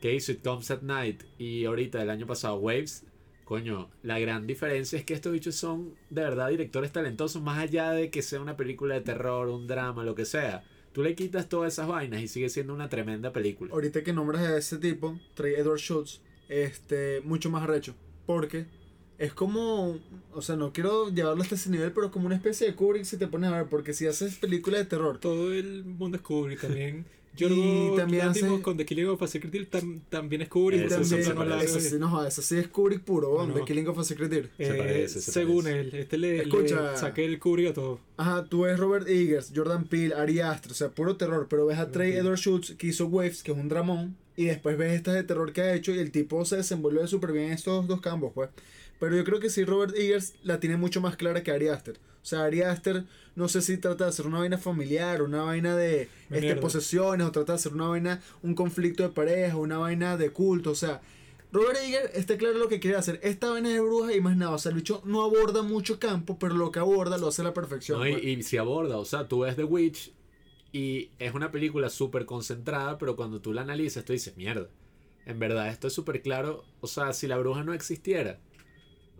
que 0.01 0.15
hizo 0.15 0.31
It 0.31 0.43
Comes 0.43 0.71
at 0.71 0.81
Night, 0.81 1.23
y 1.37 1.65
ahorita 1.65 2.01
el 2.01 2.09
año 2.09 2.25
pasado 2.25 2.55
Waves. 2.55 3.05
Coño, 3.45 3.89
la 4.03 4.19
gran 4.19 4.47
diferencia 4.47 4.97
es 4.97 5.05
que 5.05 5.13
estos 5.13 5.33
bichos 5.33 5.55
son 5.55 5.95
de 6.09 6.21
verdad 6.21 6.49
directores 6.49 6.91
talentosos, 6.91 7.41
más 7.41 7.59
allá 7.59 7.91
de 7.91 8.09
que 8.09 8.21
sea 8.21 8.41
una 8.41 8.57
película 8.57 8.95
de 8.95 9.01
terror, 9.01 9.49
un 9.49 9.67
drama, 9.67 10.03
lo 10.03 10.15
que 10.15 10.25
sea. 10.25 10.63
Tú 10.93 11.03
le 11.03 11.13
quitas 11.13 11.47
todas 11.47 11.73
esas 11.73 11.87
vainas 11.87 12.21
y 12.21 12.27
sigue 12.27 12.49
siendo 12.49 12.73
una 12.73 12.89
tremenda 12.89 13.31
película. 13.31 13.71
ahorita 13.71 14.03
que 14.03 14.13
nombras 14.13 14.41
a 14.41 14.57
ese 14.57 14.77
tipo, 14.77 15.19
Trey 15.35 15.53
Edward 15.55 15.79
Schultz, 15.79 16.21
este, 16.47 17.21
mucho 17.21 17.51
más 17.51 17.63
arrecho. 17.63 17.95
Porque 18.25 18.65
es 19.19 19.33
como, 19.33 19.99
o 20.33 20.41
sea, 20.41 20.55
no 20.55 20.73
quiero 20.73 21.09
llevarlo 21.09 21.43
hasta 21.43 21.55
ese 21.55 21.69
nivel, 21.69 21.91
pero 21.91 22.07
es 22.07 22.11
como 22.11 22.25
una 22.25 22.35
especie 22.35 22.65
de 22.67 22.73
Kubrick 22.73 23.03
si 23.03 23.17
te 23.17 23.27
pones 23.27 23.51
a 23.51 23.57
ver, 23.57 23.67
porque 23.69 23.93
si 23.93 24.07
haces 24.07 24.35
películas 24.35 24.79
de 24.79 24.85
terror, 24.85 25.19
Todo 25.19 25.53
el 25.53 25.83
mundo 25.85 26.17
es 26.17 26.23
Kubrick 26.23 26.61
también. 26.61 27.05
Y 27.37 27.41
Yorgos 27.41 27.95
también 27.95 28.27
hace- 28.27 28.61
con 28.61 28.75
The 28.75 28.85
Killing 28.85 29.07
of 29.07 29.21
a 29.21 29.27
Secret 29.27 29.53
Deer 29.53 29.69
tam- 29.69 30.01
también 30.09 30.41
es 30.41 30.49
Kubrick. 30.49 30.81
Eso 30.81 30.95
también, 30.95 31.35
parece. 31.35 31.45
largos. 31.55 31.75
eso 31.75 31.89
sí, 31.89 31.95
no, 31.97 32.25
eso 32.25 32.41
sí 32.41 32.57
es 32.57 32.67
Kubrick 32.67 33.01
puro, 33.01 33.37
No, 33.37 33.47
no. 33.47 33.53
The 33.53 33.63
Killing 33.65 33.87
of 33.87 33.99
a 33.99 34.03
Secret 34.03 34.29
Deer. 34.29 34.49
Eh, 34.57 34.65
Se 34.65 34.73
parece, 34.73 35.21
se 35.21 35.31
según 35.31 35.63
parece. 35.63 35.79
él, 35.79 35.95
este 35.95 36.17
le, 36.17 36.41
Escucha. 36.41 36.91
le 36.91 36.97
saqué 36.97 37.23
el 37.23 37.39
Kubrick 37.39 37.69
a 37.69 37.73
todo. 37.73 37.99
Ajá, 38.17 38.43
tú 38.45 38.61
ves 38.63 38.77
Robert 38.77 39.07
Eggers, 39.07 39.53
Jordan 39.55 39.85
Peele, 39.85 40.15
Ari 40.15 40.39
Aster, 40.41 40.71
o 40.71 40.75
sea, 40.75 40.89
puro 40.89 41.15
terror, 41.15 41.47
pero 41.49 41.65
ves 41.67 41.77
a 41.77 41.89
Trey. 41.91 42.13
Edward 42.13 42.39
Schultz 42.39 42.73
que 42.75 42.87
hizo 42.87 43.05
Waves, 43.05 43.41
que 43.43 43.51
es 43.53 43.57
un 43.57 43.69
dramón, 43.69 44.17
y 44.35 44.45
después 44.45 44.77
ves 44.77 44.93
estas 44.93 45.13
de 45.13 45.23
terror 45.23 45.53
que 45.53 45.61
ha 45.61 45.73
hecho 45.75 45.93
y 45.93 45.99
el 45.99 46.11
tipo 46.11 46.43
se 46.43 46.57
desenvuelve 46.57 47.07
súper 47.07 47.31
bien 47.31 47.45
en 47.45 47.51
estos 47.53 47.87
dos 47.87 48.01
campos, 48.01 48.31
pues. 48.35 48.49
Pero 48.99 49.15
yo 49.15 49.23
creo 49.23 49.39
que 49.39 49.49
sí, 49.49 49.63
Robert 49.63 49.95
Eggers 49.95 50.33
la 50.43 50.59
tiene 50.59 50.77
mucho 50.77 51.01
más 51.01 51.15
clara 51.15 51.41
que 51.41 51.51
Ari 51.51 51.69
Aster. 51.69 51.97
O 52.21 52.25
sea, 52.25 52.43
Ari 52.43 52.61
Aster 52.61 53.05
no 53.35 53.47
sé 53.47 53.61
si 53.61 53.77
trata 53.77 54.03
de 54.03 54.09
hacer 54.09 54.27
una 54.27 54.39
vaina 54.39 54.57
familiar, 54.57 55.21
una 55.21 55.43
vaina 55.43 55.75
de 55.75 56.09
este, 56.29 56.55
posesiones, 56.57 57.25
o 57.25 57.31
trata 57.31 57.53
de 57.53 57.57
hacer 57.57 57.73
una 57.73 57.87
vaina, 57.87 58.21
un 58.43 58.53
conflicto 58.55 59.03
de 59.03 59.09
pareja, 59.09 59.55
una 59.55 59.77
vaina 59.77 60.17
de 60.17 60.31
culto, 60.31 60.71
o 60.71 60.75
sea. 60.75 61.01
Robert 61.51 61.79
Eggers 61.83 62.11
está 62.13 62.37
claro 62.37 62.59
lo 62.59 62.67
que 62.67 62.79
quiere 62.79 62.95
hacer. 62.95 63.19
Esta 63.23 63.49
vaina 63.49 63.69
de 63.69 63.79
bruja 63.79 64.13
y 64.13 64.21
más 64.21 64.37
nada. 64.37 64.51
O 64.51 64.59
sea, 64.59 64.69
el 64.69 64.75
bicho 64.75 65.01
no 65.05 65.23
aborda 65.23 65.63
mucho 65.63 65.97
campo, 65.97 66.37
pero 66.37 66.53
lo 66.53 66.71
que 66.71 66.77
aborda 66.77 67.17
lo 67.17 67.29
hace 67.29 67.41
a 67.41 67.45
la 67.45 67.55
perfección. 67.55 67.99
No, 67.99 68.07
y, 68.07 68.11
pues. 68.11 68.23
y 68.23 68.43
si 68.43 68.57
aborda, 68.57 68.97
o 68.97 69.05
sea, 69.05 69.27
tú 69.27 69.39
ves 69.39 69.55
The 69.55 69.63
Witch 69.63 70.13
y 70.71 71.09
es 71.17 71.33
una 71.33 71.51
película 71.51 71.89
súper 71.89 72.25
concentrada, 72.25 72.97
pero 72.97 73.15
cuando 73.15 73.41
tú 73.41 73.53
la 73.53 73.61
analizas, 73.61 74.05
tú 74.05 74.13
dices, 74.13 74.37
mierda, 74.37 74.69
en 75.25 75.39
verdad 75.39 75.69
esto 75.69 75.87
es 75.87 75.93
súper 75.93 76.21
claro, 76.21 76.65
o 76.81 76.87
sea, 76.87 77.13
si 77.13 77.27
la 77.27 77.37
bruja 77.37 77.63
no 77.63 77.73
existiera, 77.73 78.39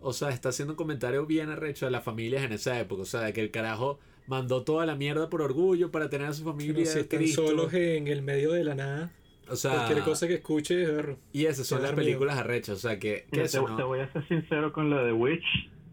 o 0.02 0.12
sea, 0.12 0.30
está 0.30 0.50
haciendo 0.50 0.72
un 0.74 0.76
comentario 0.76 1.26
bien 1.26 1.50
arrecho 1.50 1.86
de 1.86 1.90
las 1.92 2.04
familias 2.04 2.44
en 2.44 2.52
esa 2.52 2.78
época, 2.80 3.02
o 3.02 3.06
sea, 3.06 3.20
de 3.22 3.32
que 3.32 3.40
el 3.40 3.50
carajo 3.50 3.98
mandó 4.26 4.64
toda 4.64 4.86
la 4.86 4.94
mierda 4.96 5.28
por 5.28 5.42
orgullo 5.42 5.90
para 5.90 6.08
tener 6.10 6.28
a 6.28 6.32
su 6.32 6.44
Pero 6.66 6.84
familia. 6.84 6.86
si 6.86 7.00
están 7.00 7.20
Cristo. 7.20 7.46
solos 7.46 7.72
en 7.74 8.08
el 8.08 8.22
medio 8.22 8.52
de 8.52 8.64
la 8.64 8.74
nada, 8.74 9.12
o 9.48 9.56
sea, 9.56 9.72
cualquier 9.72 10.02
cosa 10.02 10.28
que 10.28 10.34
escuche, 10.34 10.76
berro. 10.86 11.18
y 11.32 11.46
esas 11.46 11.66
son 11.66 11.82
las 11.82 11.90
da 11.90 11.92
miedo. 11.92 11.96
películas 11.96 12.38
arrechas, 12.38 12.76
o 12.76 12.80
sea, 12.80 12.98
que, 12.98 13.28
que 13.32 13.42
Mira, 13.42 13.44
eso 13.44 13.62
te, 13.62 13.66
no... 13.66 13.76
te 13.76 13.82
voy 13.82 14.00
a 14.00 14.12
ser 14.12 14.26
sincero 14.28 14.72
con 14.72 14.90
la 14.90 15.02
de 15.04 15.12
Witch. 15.12 15.44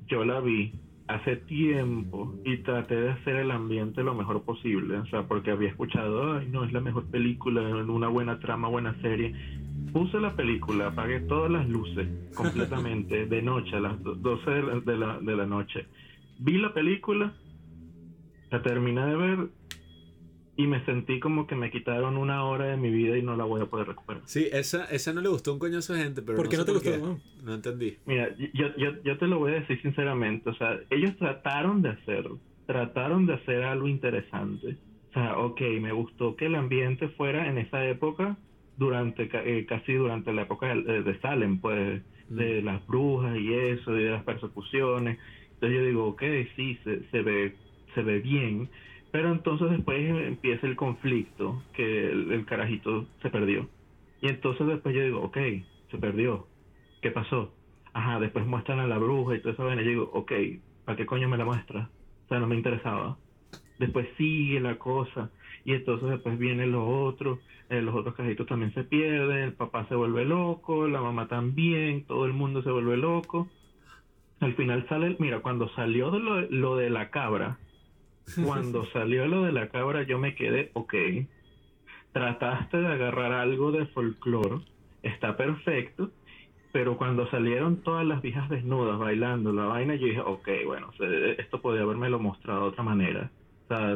Yo 0.08 0.24
la 0.26 0.40
vi 0.42 0.74
hace 1.08 1.38
tiempo 1.38 2.36
y 2.44 2.58
traté 2.64 2.96
de 2.96 3.12
hacer 3.12 3.38
el 3.38 3.52
ambiente 3.52 4.04
lo 4.04 4.14
mejor 4.16 4.44
posible, 4.44 4.98
o 4.98 5.06
sea, 5.08 5.24
porque 5.28 5.52
había 5.52 5.70
escuchado, 5.70 6.34
ay, 6.38 6.48
no, 6.50 6.66
es 6.66 6.74
la 6.74 6.82
mejor 6.82 7.06
película, 7.08 7.62
una 7.86 8.08
buena 8.10 8.40
trama, 8.40 8.68
buena 8.70 9.00
serie. 9.02 9.34
Puse 9.98 10.20
la 10.20 10.36
película, 10.36 10.90
apagué 10.90 11.22
todas 11.22 11.50
las 11.50 11.68
luces 11.68 12.08
completamente 12.36 13.26
de 13.26 13.42
noche, 13.42 13.76
a 13.78 13.80
las 13.80 14.04
12 14.04 14.52
de 14.86 14.96
la, 14.96 15.18
de 15.20 15.36
la 15.36 15.46
noche. 15.48 15.88
Vi 16.38 16.60
la 16.60 16.72
película, 16.72 17.34
la 18.52 18.62
terminé 18.62 19.04
de 19.08 19.16
ver 19.16 19.48
y 20.56 20.68
me 20.68 20.86
sentí 20.86 21.20
como 21.20 21.48
que 21.48 21.56
me 21.56 21.72
quitaron 21.72 22.16
una 22.16 22.44
hora 22.44 22.66
de 22.66 22.78
mi 22.78 22.92
vida 22.92 23.18
y 23.18 23.24
no 23.24 23.36
la 23.36 23.46
voy 23.46 23.60
a 23.60 23.66
poder 23.66 23.88
recuperar. 23.88 24.22
Sí, 24.26 24.48
esa, 24.52 24.86
esa 24.86 25.14
no 25.14 25.22
le 25.22 25.30
gustó 25.30 25.52
un 25.52 25.58
coñazo 25.58 25.94
de 25.94 26.04
gente, 26.04 26.22
pero 26.22 26.38
¿Por 26.38 26.48
qué 26.48 26.58
no, 26.58 26.64
sé 26.64 26.68
te 26.68 26.74
gustó? 26.74 26.98
no? 27.00 27.20
No 27.44 27.56
entendí. 27.56 27.98
Mira, 28.06 28.30
yo, 28.54 28.68
yo, 28.78 29.02
yo 29.04 29.18
te 29.18 29.26
lo 29.26 29.40
voy 29.40 29.54
a 29.54 29.62
decir 29.62 29.82
sinceramente, 29.82 30.48
o 30.48 30.54
sea, 30.58 30.80
ellos 30.92 31.18
trataron 31.18 31.82
de 31.82 31.90
hacer, 31.90 32.24
trataron 32.68 33.26
de 33.26 33.34
hacer 33.34 33.64
algo 33.64 33.88
interesante. 33.88 34.78
O 35.10 35.14
sea, 35.14 35.40
ok, 35.40 35.60
me 35.82 35.92
gustó 35.92 36.36
que 36.36 36.46
el 36.46 36.54
ambiente 36.54 37.10
fuera 37.10 37.50
en 37.50 37.58
esa 37.58 37.84
época, 37.84 38.38
durante 38.78 39.30
eh, 39.34 39.66
casi 39.68 39.94
durante 39.96 40.34
la 40.34 40.44
época 40.44 40.76
de, 40.76 41.04
de 41.04 41.20
Salem, 41.22 41.62
pues, 41.62 42.04
de 42.30 42.64
las 42.64 42.86
brujas 42.88 43.38
y 43.38 43.54
eso, 43.54 43.98
y 43.98 44.04
de 44.06 44.12
las 44.12 44.26
persecuciones. 44.26 45.20
Entonces 45.56 45.80
yo 45.80 45.86
digo, 45.88 46.08
ok, 46.10 46.24
sí, 46.58 46.78
se, 46.86 47.10
se 47.10 47.24
ve, 47.24 47.62
se 47.96 48.04
ve 48.04 48.22
bien, 48.22 48.72
pero 49.12 49.32
entonces 49.34 49.72
después 49.72 50.00
empieza 50.28 50.68
el 50.68 50.78
conflicto, 50.78 51.68
que 51.74 52.08
el, 52.12 52.32
el 52.34 52.46
carajito 52.46 53.12
se 53.22 53.32
perdió. 53.32 53.72
Y 54.22 54.30
entonces 54.30 54.68
después 54.68 54.96
yo 54.96 55.04
digo, 55.04 55.22
ok, 55.24 55.38
se 55.92 56.00
perdió. 56.00 56.52
¿Qué 57.02 57.12
pasó? 57.12 57.60
Ajá, 57.94 58.20
después 58.20 58.46
muestran 58.48 58.80
a 58.80 58.88
la 58.88 58.98
bruja 59.00 59.36
y 59.36 59.42
toda 59.42 59.54
esa 59.56 59.64
vaina. 59.64 59.82
Y 59.84 59.86
yo 59.86 59.92
digo, 59.92 60.12
ok, 60.14 60.32
¿para 60.84 60.98
qué 60.98 61.06
coño 61.06 61.30
me 61.30 61.38
la 61.38 61.46
muestra? 61.46 61.94
O 62.26 62.28
sea, 62.30 62.40
no 62.40 62.48
me 62.48 62.56
interesaba. 62.58 63.22
Después 63.78 64.08
sigue 64.18 64.60
la 64.62 64.78
cosa. 64.80 65.34
Y 65.68 65.74
entonces 65.74 66.10
después 66.10 66.40
vienen 66.40 66.72
los 66.72 66.86
otros. 66.88 67.40
eh, 67.70 67.82
los 67.82 67.94
otros 67.94 68.16
carajitos 68.16 68.48
también 68.48 68.74
se 68.74 68.86
pierden. 68.86 69.38
El 69.40 69.54
papá 69.54 69.86
se 69.90 69.96
vuelve 69.96 70.26
loco. 70.26 70.88
La 70.88 71.02
mamá 71.02 71.28
también. 71.28 72.06
Todo 72.06 72.26
el 72.26 72.34
mundo 72.34 72.64
se 72.64 72.72
vuelve 72.72 72.98
loco. 72.98 73.50
Al 74.40 74.56
final 74.56 74.88
sale, 74.88 75.16
mira, 75.20 75.42
cuando 75.42 75.68
salió 75.76 76.10
de 76.12 76.20
lo, 76.20 76.42
lo 76.42 76.76
de 76.78 76.90
la 76.90 77.10
cabra, 77.10 77.58
cuando 78.46 78.86
salió 78.92 79.28
lo 79.28 79.44
de 79.44 79.52
la 79.52 79.68
cabra, 79.70 80.04
yo 80.04 80.20
me 80.20 80.36
quedé, 80.36 80.72
ok, 80.74 80.94
trataste 82.14 82.78
de 82.78 82.88
agarrar 82.88 83.32
algo 83.34 83.72
de 83.72 83.88
folclore, 83.88 84.62
está 85.02 85.36
perfecto, 85.38 86.12
pero 86.72 86.98
cuando 86.98 87.30
salieron 87.32 87.82
todas 87.84 88.06
las 88.06 88.22
viejas 88.22 88.50
desnudas 88.50 89.00
bailando 89.00 89.52
la 89.54 89.66
vaina, 89.66 89.96
yo 89.96 90.06
dije, 90.06 90.22
ok, 90.22 90.48
bueno, 90.66 90.92
esto 91.38 91.62
podría 91.62 91.84
haberme 91.84 92.10
lo 92.10 92.20
mostrado 92.20 92.62
de 92.62 92.68
otra 92.68 92.84
manera. 92.84 93.32
O 93.70 93.76
sea, 93.76 93.96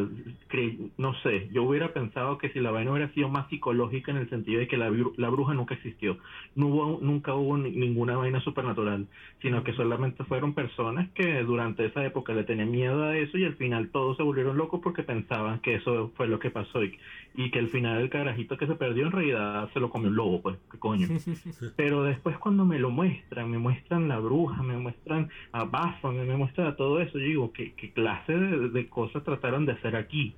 no 0.97 1.13
sé, 1.23 1.49
yo 1.51 1.63
hubiera 1.63 1.93
pensado 1.93 2.37
que 2.37 2.49
si 2.49 2.59
la 2.59 2.71
vaina 2.71 2.91
hubiera 2.91 3.13
sido 3.13 3.29
más 3.29 3.47
psicológica 3.49 4.11
en 4.11 4.17
el 4.17 4.29
sentido 4.29 4.59
de 4.59 4.67
que 4.67 4.75
la, 4.77 4.89
bru- 4.89 5.13
la 5.17 5.29
bruja 5.29 5.53
nunca 5.53 5.75
existió, 5.75 6.17
no 6.55 6.67
hubo, 6.67 6.99
nunca 7.01 7.33
hubo 7.35 7.57
ni- 7.57 7.71
ninguna 7.71 8.17
vaina 8.17 8.41
supernatural, 8.41 9.07
sino 9.41 9.63
que 9.63 9.73
solamente 9.73 10.25
fueron 10.25 10.53
personas 10.55 11.09
que 11.13 11.43
durante 11.43 11.85
esa 11.85 12.05
época 12.05 12.33
le 12.33 12.43
tenían 12.43 12.69
miedo 12.71 13.03
a 13.03 13.17
eso 13.17 13.37
y 13.37 13.45
al 13.45 13.55
final 13.55 13.91
todos 13.91 14.17
se 14.17 14.23
volvieron 14.23 14.57
locos 14.57 14.81
porque 14.83 15.03
pensaban 15.03 15.61
que 15.61 15.75
eso 15.75 16.11
fue 16.17 16.27
lo 16.27 16.39
que 16.39 16.51
pasó 16.51 16.83
y, 16.83 16.97
y 17.33 17.49
que 17.51 17.59
al 17.59 17.69
final 17.69 18.01
el 18.01 18.09
carajito 18.09 18.57
que 18.57 18.67
se 18.67 18.75
perdió 18.75 19.05
en 19.05 19.11
realidad 19.13 19.69
se 19.73 19.79
lo 19.79 19.89
comió 19.89 20.09
un 20.09 20.15
lobo, 20.15 20.41
pues, 20.41 20.57
qué 20.71 20.77
coño. 20.79 21.07
Pero 21.77 22.03
después 22.03 22.37
cuando 22.37 22.65
me 22.65 22.77
lo 22.79 22.89
muestran, 22.89 23.49
me 23.49 23.57
muestran 23.57 24.07
la 24.07 24.19
bruja, 24.19 24.61
me 24.63 24.77
muestran 24.77 25.29
a 25.51 25.63
Baphomet, 25.63 26.27
me 26.27 26.35
muestran 26.37 26.67
a 26.67 26.75
todo 26.75 26.99
eso, 27.01 27.17
yo 27.17 27.25
digo, 27.25 27.53
¿qué, 27.53 27.73
qué 27.75 27.93
clase 27.93 28.33
de, 28.33 28.69
de 28.69 28.89
cosas 28.89 29.23
trataron 29.23 29.65
de 29.65 29.73
hacer 29.73 29.95
aquí? 29.95 30.35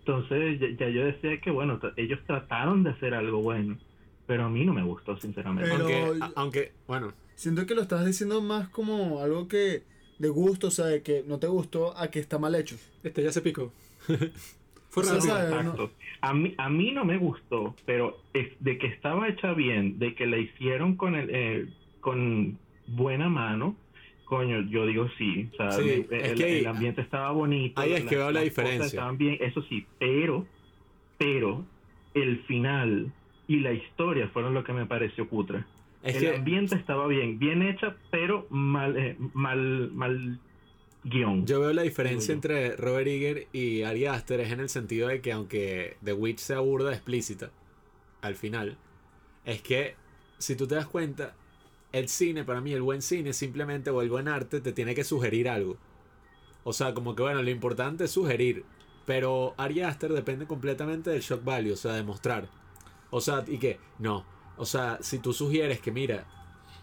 Entonces 0.00 0.58
ya, 0.58 0.66
ya 0.78 0.88
yo 0.88 1.04
decía 1.04 1.40
que, 1.40 1.50
bueno, 1.50 1.78
ellos 1.96 2.18
trataron 2.26 2.82
de 2.82 2.90
hacer 2.90 3.14
algo 3.14 3.40
bueno, 3.40 3.78
pero 4.26 4.44
a 4.44 4.48
mí 4.48 4.64
no 4.64 4.74
me 4.74 4.82
gustó, 4.82 5.16
sinceramente. 5.18 5.70
Pero- 5.70 5.84
aunque, 6.08 6.24
a- 6.24 6.32
aunque, 6.36 6.72
bueno, 6.88 7.12
Siento 7.34 7.66
que 7.66 7.74
lo 7.74 7.82
estás 7.82 8.04
diciendo 8.04 8.40
más 8.42 8.68
como 8.68 9.20
algo 9.20 9.48
que 9.48 9.82
de 10.18 10.28
gusto, 10.28 10.68
o 10.68 10.70
sea, 10.70 10.86
de 10.86 11.02
que 11.02 11.24
no 11.26 11.38
te 11.38 11.46
gustó 11.48 11.96
a 11.96 12.08
que 12.10 12.18
está 12.20 12.38
mal 12.38 12.54
hecho. 12.54 12.76
Este 13.02 13.22
ya 13.22 13.32
se 13.32 13.40
picó. 13.42 13.72
Fue 14.92 15.02
rápido. 15.04 15.36
Exacto. 15.36 15.90
A 16.20 16.34
mí, 16.34 16.54
a 16.58 16.68
mí 16.68 16.90
no 16.92 17.04
me 17.04 17.16
gustó, 17.16 17.74
pero 17.86 18.18
es 18.34 18.48
de 18.60 18.76
que 18.78 18.86
estaba 18.88 19.26
hecha 19.28 19.54
bien, 19.54 19.98
de 19.98 20.14
que 20.14 20.26
la 20.26 20.36
hicieron 20.38 20.96
con 20.96 21.14
el, 21.16 21.30
eh, 21.32 21.66
con 22.00 22.58
buena 22.86 23.28
mano, 23.30 23.74
coño, 24.26 24.60
yo 24.68 24.84
digo 24.86 25.08
sí. 25.18 25.48
O 25.52 25.56
sea, 25.56 25.70
Sí, 25.72 25.88
el, 25.88 26.06
es 26.10 26.28
el- 26.32 26.36
que 26.38 26.44
ahí- 26.44 26.58
el 26.58 26.66
ambiente 26.66 27.00
estaba 27.00 27.30
bonito. 27.32 27.80
ahí 27.80 27.94
es 27.94 28.04
que 28.04 28.16
veo 28.16 28.30
la 28.30 28.42
diferencia. 28.42 28.84
Estaban 28.86 29.16
bien, 29.16 29.38
eso 29.40 29.62
sí, 29.62 29.86
pero, 29.98 30.46
pero 31.18 31.64
el 32.14 32.40
final 32.44 33.10
y 33.48 33.60
la 33.60 33.72
historia 33.72 34.28
fueron 34.28 34.52
lo 34.54 34.62
que 34.62 34.72
me 34.74 34.84
pareció 34.86 35.26
putre. 35.26 35.64
es 36.02 36.16
el 36.16 36.20
que 36.30 36.36
ambiente 36.36 36.74
estaba 36.74 37.06
bien, 37.06 37.38
bien 37.38 37.62
hecha, 37.62 37.96
pero 38.10 38.46
mal, 38.50 38.96
eh, 38.98 39.16
mal, 39.34 39.90
mal 39.94 40.38
guion. 41.04 41.46
yo 41.46 41.60
veo 41.60 41.72
la 41.72 41.82
diferencia 41.82 42.32
entre 42.32 42.76
Robert 42.76 43.08
Eager 43.08 43.48
y 43.52 43.82
Ari 43.82 44.06
Aster 44.06 44.40
es 44.40 44.52
en 44.52 44.60
el 44.60 44.68
sentido 44.68 45.08
de 45.08 45.20
que 45.20 45.32
aunque 45.32 45.96
The 46.04 46.12
Witch 46.12 46.38
sea 46.38 46.60
burda 46.60 46.92
explícita 46.92 47.50
al 48.20 48.36
final, 48.36 48.78
es 49.44 49.62
que 49.62 49.96
si 50.38 50.56
tú 50.56 50.66
te 50.66 50.74
das 50.74 50.86
cuenta, 50.86 51.34
el 51.92 52.08
cine, 52.08 52.44
para 52.44 52.60
mí 52.60 52.72
el 52.72 52.82
buen 52.82 53.02
cine 53.02 53.32
simplemente 53.32 53.90
o 53.90 54.02
el 54.02 54.10
buen 54.10 54.28
arte 54.28 54.60
te 54.60 54.72
tiene 54.72 54.94
que 54.94 55.04
sugerir 55.04 55.48
algo. 55.48 55.76
O 56.64 56.72
sea, 56.72 56.94
como 56.94 57.14
que 57.14 57.22
bueno, 57.22 57.42
lo 57.42 57.50
importante 57.50 58.04
es 58.04 58.10
sugerir. 58.10 58.64
Pero 59.04 59.54
Ari 59.56 59.82
Aster 59.82 60.12
depende 60.12 60.46
completamente 60.46 61.10
del 61.10 61.22
shock 61.22 61.44
value, 61.44 61.72
o 61.72 61.76
sea, 61.76 61.94
de 61.94 62.04
mostrar. 62.04 62.48
O 63.10 63.20
sea, 63.20 63.44
y 63.46 63.58
que, 63.58 63.78
no. 63.98 64.24
O 64.56 64.64
sea, 64.64 64.98
si 65.00 65.18
tú 65.18 65.32
sugieres 65.32 65.80
que, 65.80 65.90
mira, 65.90 66.26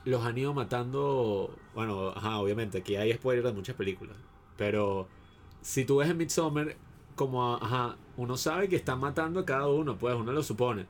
los 0.06 0.26
han 0.26 0.38
ido 0.38 0.54
matando. 0.54 1.56
Bueno, 1.74 2.10
ajá, 2.10 2.40
obviamente, 2.40 2.80
aquí 2.80 2.96
hay 2.96 3.14
spoilers 3.14 3.46
de 3.48 3.54
muchas 3.54 3.76
películas. 3.76 4.16
Pero 4.58 5.08
si 5.62 5.86
tú 5.86 5.98
ves 5.98 6.10
en 6.10 6.18
Midsommar, 6.18 6.76
como, 7.16 7.56
ajá, 7.56 7.98
uno 8.18 8.38
sabe 8.38 8.70
que 8.70 8.76
están 8.76 9.00
matando 9.00 9.42
a 9.42 9.46
cada 9.46 9.68
uno, 9.68 9.98
pues 9.98 10.16
uno 10.16 10.32
lo 10.32 10.44
supone. 10.44 10.86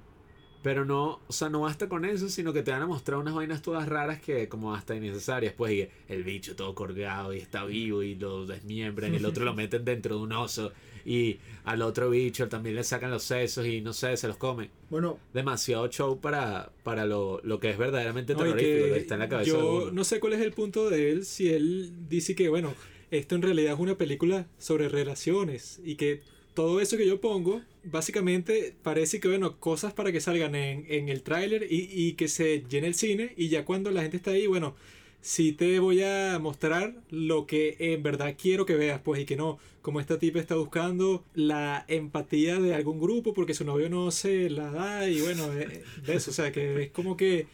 Pero 0.62 0.84
no, 0.84 1.22
o 1.28 1.32
sea, 1.32 1.50
no 1.50 1.62
basta 1.62 1.88
con 1.88 2.04
eso, 2.04 2.28
sino 2.28 2.52
que 2.52 2.64
te 2.64 2.72
van 2.72 2.82
a 2.82 2.88
mostrar 2.88 3.18
unas 3.18 3.34
vainas 3.34 3.62
todas 3.62 3.88
raras 3.88 4.20
que 4.20 4.50
como 4.50 4.74
hasta 4.76 4.96
innecesarias. 4.96 5.54
Pues 5.54 5.72
y 5.72 5.90
el 6.10 6.24
bicho 6.24 6.56
todo 6.56 6.76
colgado 6.76 7.34
y 7.34 7.38
está 7.38 7.64
vivo 7.64 8.04
y 8.04 8.16
lo 8.16 8.46
desmiembran 8.46 9.14
y 9.14 9.18
el 9.18 9.26
otro 9.26 9.46
lo 9.46 9.54
meten 9.56 9.86
dentro 9.86 10.18
de 10.18 10.22
un 10.22 10.34
oso 10.34 10.74
y 11.06 11.38
al 11.64 11.82
otro 11.82 12.10
bicho 12.10 12.48
también 12.50 12.76
le 12.76 12.84
sacan 12.84 13.12
los 13.12 13.24
sesos 13.24 13.66
y 13.66 13.82
no 13.82 13.94
sé, 13.94 14.16
se 14.18 14.28
los 14.28 14.38
comen. 14.38 14.70
Bueno, 14.90 15.20
Demasiado 15.34 15.88
show 15.90 16.20
para, 16.20 16.72
para 16.84 17.06
lo, 17.06 17.42
lo 17.44 17.60
que 17.60 17.70
es 17.70 17.78
verdaderamente 17.78 18.36
terrorífico, 18.36 18.88
lo 18.88 18.94
que 18.94 19.00
está 19.00 19.16
en 19.16 19.20
la 19.20 19.30
cabeza 19.30 19.52
yo 19.52 19.92
no 19.92 20.04
sé 20.04 20.20
cuál 20.20 20.34
es 20.34 20.42
el 20.42 20.52
punto 20.52 20.90
de 20.90 21.12
él 21.12 21.26
si 21.26 21.50
él 21.50 21.92
dice 22.10 22.36
que, 22.36 22.50
bueno, 22.50 22.74
esto 23.12 23.36
en 23.36 23.42
realidad 23.42 23.74
es 23.74 23.80
una 23.80 23.98
película 23.98 24.48
sobre 24.58 24.90
relaciones 24.90 25.80
y 25.84 25.96
que 25.96 26.22
todo 26.54 26.82
eso 26.82 26.98
que 26.98 27.08
yo 27.08 27.22
pongo, 27.22 27.62
básicamente 27.86 28.76
parece 28.84 29.20
que, 29.20 29.28
bueno, 29.28 29.60
cosas 29.60 29.94
para 29.94 30.12
que 30.12 30.20
salgan 30.20 30.56
en, 30.56 30.86
en 30.90 31.08
el 31.10 31.24
tráiler 31.24 31.68
y, 31.70 31.88
y 31.90 32.14
que 32.14 32.28
se 32.28 32.66
llene 32.70 32.88
el 32.88 32.96
cine 32.96 33.34
y 33.38 33.48
ya 33.48 33.64
cuando 33.64 33.92
la 33.92 34.02
gente 34.02 34.18
está 34.18 34.32
ahí, 34.32 34.46
bueno, 34.48 34.76
sí 35.22 35.54
te 35.54 35.80
voy 35.80 36.04
a 36.04 36.40
mostrar 36.40 36.94
lo 37.10 37.46
que 37.48 37.76
en 37.80 38.04
verdad 38.04 38.36
quiero 38.42 38.66
que 38.66 38.76
veas, 38.76 39.02
pues, 39.02 39.22
y 39.22 39.26
que 39.26 39.36
no, 39.36 39.58
como 39.82 40.00
esta 40.00 40.20
tipa 40.20 40.40
está 40.40 40.56
buscando 40.56 41.24
la 41.34 41.86
empatía 41.88 42.60
de 42.60 42.76
algún 42.76 43.00
grupo 43.00 43.34
porque 43.34 43.54
su 43.54 43.66
novio 43.66 43.90
no 43.90 44.12
se 44.12 44.50
la 44.50 44.72
da 44.72 45.10
y 45.10 45.22
bueno, 45.22 45.50
de, 45.50 45.84
de 46.06 46.14
eso, 46.16 46.32
o 46.32 46.34
sea, 46.34 46.52
que 46.52 46.84
es 46.84 46.92
como 46.92 47.18
que 47.18 47.48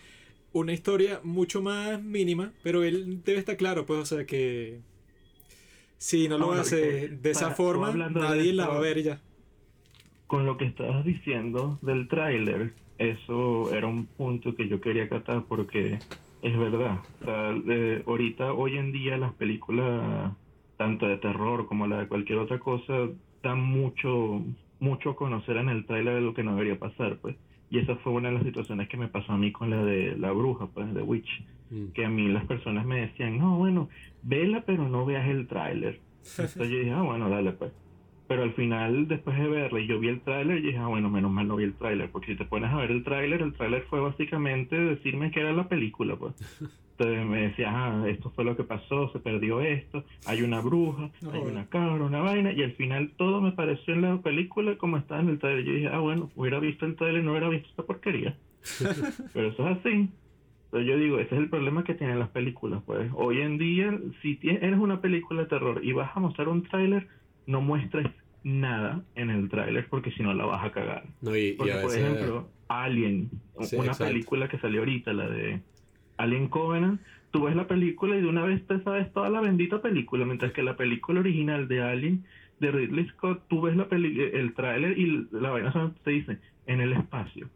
una 0.53 0.73
historia 0.73 1.21
mucho 1.23 1.61
más 1.61 2.01
mínima, 2.03 2.53
pero 2.63 2.83
él 2.83 3.21
debe 3.25 3.39
estar 3.39 3.57
claro, 3.57 3.85
pues, 3.85 3.99
o 4.01 4.05
sea, 4.05 4.25
que 4.25 4.81
si 5.97 6.27
no 6.27 6.37
lo 6.37 6.45
Ahora, 6.45 6.61
hace 6.61 7.05
eh, 7.05 7.09
de 7.09 7.31
esa 7.31 7.45
para- 7.45 7.55
forma, 7.55 7.91
nadie 7.93 8.53
la 8.53 8.67
va 8.67 8.77
a 8.77 8.79
ver 8.79 9.01
ya. 9.03 9.21
con 10.27 10.45
lo 10.45 10.57
que 10.57 10.65
estabas 10.65 11.05
diciendo 11.05 11.79
del 11.81 12.07
tráiler, 12.07 12.73
eso 12.97 13.73
era 13.73 13.87
un 13.87 14.05
punto 14.07 14.55
que 14.55 14.67
yo 14.67 14.81
quería 14.81 15.03
acatar 15.05 15.45
porque 15.47 15.99
es 16.45 16.57
verdad. 16.57 16.99
O 17.21 17.25
sea, 17.25 17.55
eh, 17.67 18.03
ahorita, 18.05 18.53
hoy 18.53 18.77
en 18.77 18.91
día, 18.91 19.17
las 19.17 19.33
películas, 19.33 20.31
tanto 20.77 21.07
de 21.07 21.17
terror 21.17 21.65
como 21.65 21.87
la 21.87 21.97
de 21.97 22.07
cualquier 22.07 22.37
otra 22.37 22.59
cosa, 22.59 22.93
dan 23.41 23.61
mucho, 23.61 24.43
mucho 24.79 25.09
a 25.09 25.15
conocer 25.15 25.57
en 25.57 25.69
el 25.69 25.85
tráiler 25.87 26.15
de 26.15 26.21
lo 26.21 26.35
que 26.35 26.43
no 26.43 26.51
debería 26.51 26.77
pasar, 26.77 27.17
pues. 27.17 27.35
Y 27.71 27.79
esa 27.79 27.95
fue 27.95 28.13
una 28.13 28.29
de 28.29 28.35
las 28.35 28.43
situaciones 28.43 28.87
que 28.89 28.97
me 28.97 29.07
pasó 29.07 29.31
a 29.33 29.37
mí 29.37 29.51
con 29.51 29.71
la 29.71 29.83
de 29.83 30.15
la 30.17 30.31
bruja, 30.31 30.67
pues, 30.67 30.93
de 30.93 31.01
Witch. 31.01 31.43
Mm. 31.71 31.87
Que 31.95 32.05
a 32.05 32.09
mí 32.09 32.27
las 32.27 32.45
personas 32.45 32.85
me 32.85 33.01
decían, 33.01 33.39
no, 33.39 33.57
bueno, 33.57 33.89
vela, 34.21 34.61
pero 34.67 34.87
no 34.87 35.03
veas 35.03 35.27
el 35.27 35.47
tráiler. 35.47 35.99
Entonces 36.37 36.69
yo 36.69 36.77
dije, 36.77 36.91
ah, 36.91 37.01
bueno, 37.01 37.27
dale, 37.27 37.53
pues. 37.53 37.71
Pero 38.27 38.41
al 38.43 38.53
final, 38.53 39.07
después 39.07 39.37
de 39.37 39.47
verla, 39.47 39.79
y 39.79 39.87
yo 39.87 39.99
vi 39.99 40.07
el 40.07 40.21
tráiler 40.21 40.57
y 40.57 40.61
dije, 40.61 40.77
ah, 40.79 40.87
bueno, 40.87 41.09
menos 41.11 41.31
mal 41.31 41.47
no 41.47 41.55
vi 41.57 41.63
el 41.65 41.75
tráiler, 41.75 42.09
porque 42.11 42.31
si 42.31 42.35
te 42.37 42.45
pones 42.45 42.71
a 42.71 42.77
ver 42.77 42.89
el 42.89 43.03
tráiler, 43.03 43.41
el 43.41 43.53
tráiler 43.53 43.83
fue 43.83 43.99
básicamente 43.99 44.75
decirme 44.75 45.29
que 45.31 45.41
era 45.41 45.53
la 45.53 45.67
película, 45.67 46.15
pues. 46.15 46.33
Entonces 46.97 47.25
me 47.25 47.41
decía, 47.49 47.69
ah, 47.71 48.05
esto 48.07 48.31
fue 48.31 48.45
lo 48.45 48.55
que 48.55 48.63
pasó, 48.63 49.09
se 49.11 49.19
perdió 49.19 49.59
esto, 49.61 50.05
hay 50.25 50.41
una 50.43 50.61
bruja, 50.61 51.11
No, 51.21 51.31
hay 51.33 51.41
una 51.41 51.65
cabra, 51.67 52.03
una 52.03 52.21
vaina, 52.21 52.51
y 52.53 52.63
al 52.63 52.71
final 52.71 53.11
todo 53.17 53.41
me 53.41 53.51
pareció 53.51 53.93
en 53.93 54.01
la 54.01 54.17
película 54.21 54.75
como 54.77 54.97
estaba 54.97 55.21
en 55.21 55.29
el 55.29 55.39
tráiler. 55.39 55.65
Yo 55.65 55.73
dije, 55.73 55.87
ah, 55.91 55.99
bueno, 55.99 56.31
hubiera 56.35 56.59
visto 56.59 56.85
el 56.85 56.95
tráiler, 56.95 57.23
no 57.23 57.31
hubiera 57.31 57.49
visto 57.49 57.67
esta 57.69 57.83
porquería. 57.83 58.35
Pero 59.33 59.49
eso 59.49 59.69
es 59.69 59.77
así. 59.77 60.09
Entonces 60.65 60.89
yo 60.89 60.97
digo, 60.97 61.19
ese 61.19 61.35
es 61.35 61.41
el 61.41 61.49
problema 61.49 61.83
que 61.83 61.93
tienen 61.93 62.17
las 62.17 62.29
películas, 62.29 62.81
pues. 62.85 63.09
Hoy 63.13 63.41
en 63.41 63.57
día, 63.57 63.97
si 64.21 64.37
tie- 64.39 64.57
eres 64.61 64.79
una 64.79 64.99
película 64.99 65.41
de 65.43 65.47
terror 65.47 65.79
y 65.83 65.91
vas 65.93 66.15
a 66.15 66.19
mostrar 66.19 66.47
un 66.49 66.63
tráiler, 66.63 67.07
no 67.47 67.61
muestres 67.61 68.07
nada 68.43 69.03
en 69.15 69.29
el 69.29 69.49
tráiler 69.49 69.87
porque 69.89 70.11
si 70.11 70.23
no 70.23 70.33
la 70.33 70.45
vas 70.45 70.63
a 70.63 70.71
cagar. 70.71 71.05
No, 71.21 71.35
y, 71.35 71.53
Porque, 71.53 71.73
por 71.73 71.95
ejemplo, 71.95 72.49
Alien, 72.67 73.29
Sí, 73.61 73.75
una 73.75 73.87
exacto. 73.87 74.11
película 74.11 74.47
que 74.47 74.59
salió 74.59 74.81
ahorita, 74.81 75.13
la 75.13 75.29
de 75.29 75.61
Alien 76.17 76.47
Covenant, 76.49 77.01
tú 77.31 77.43
ves 77.43 77.55
la 77.55 77.67
película 77.67 78.15
y 78.15 78.21
de 78.21 78.27
una 78.27 78.43
vez 78.43 78.65
te 78.67 78.79
sabes 78.81 79.11
toda 79.13 79.29
la 79.29 79.41
bendita 79.41 79.81
película, 79.81 80.25
mientras 80.25 80.51
que 80.53 80.63
la 80.63 80.75
película 80.75 81.19
original 81.19 81.67
de 81.67 81.81
Alien, 81.81 82.25
de 82.59 82.71
Ridley 82.71 83.07
Scott, 83.09 83.43
tú 83.49 83.61
ves 83.61 83.75
la 83.75 83.89
peli 83.89 84.19
el 84.33 84.53
tráiler 84.53 84.97
y 84.97 85.27
la 85.31 85.49
vaina 85.49 85.93
te 86.03 86.11
dice, 86.11 86.39
en 86.67 86.81
el 86.81 86.93
espacio 86.93 87.49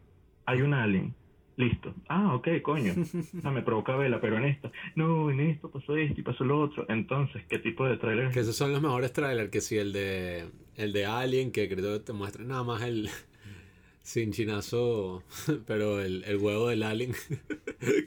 hay 0.46 0.62
un 0.62 0.74
alien. 0.74 1.14
Listo. 1.60 1.94
Ah, 2.08 2.34
ok, 2.34 2.48
coño. 2.62 2.94
Ah, 3.44 3.50
me 3.50 3.62
provoca 3.62 3.94
vela, 3.96 4.20
pero 4.20 4.38
en 4.38 4.44
esta. 4.44 4.70
No, 4.94 5.30
en 5.30 5.40
esto 5.40 5.70
pasó 5.70 5.94
esto 5.96 6.20
y 6.20 6.22
pasó 6.22 6.44
lo 6.44 6.58
otro. 6.60 6.86
Entonces, 6.88 7.42
¿qué 7.48 7.58
tipo 7.58 7.84
de 7.86 7.98
tráiler? 7.98 8.30
Que 8.30 8.40
esos 8.40 8.56
son 8.56 8.72
los 8.72 8.80
mejores 8.80 9.12
trailers, 9.12 9.50
que 9.50 9.60
si 9.60 9.76
el 9.76 9.92
de 9.92 10.48
el 10.76 10.92
de 10.94 11.04
Alien, 11.04 11.52
que 11.52 11.68
creo 11.68 11.98
que 11.98 12.04
te 12.04 12.12
muestra 12.14 12.44
nada 12.44 12.62
más 12.64 12.82
el 12.82 13.10
sin 14.02 14.32
chinazo, 14.32 15.22
pero 15.66 16.00
el, 16.00 16.24
el 16.24 16.38
huevo 16.38 16.68
del 16.68 16.82
Alien, 16.82 17.12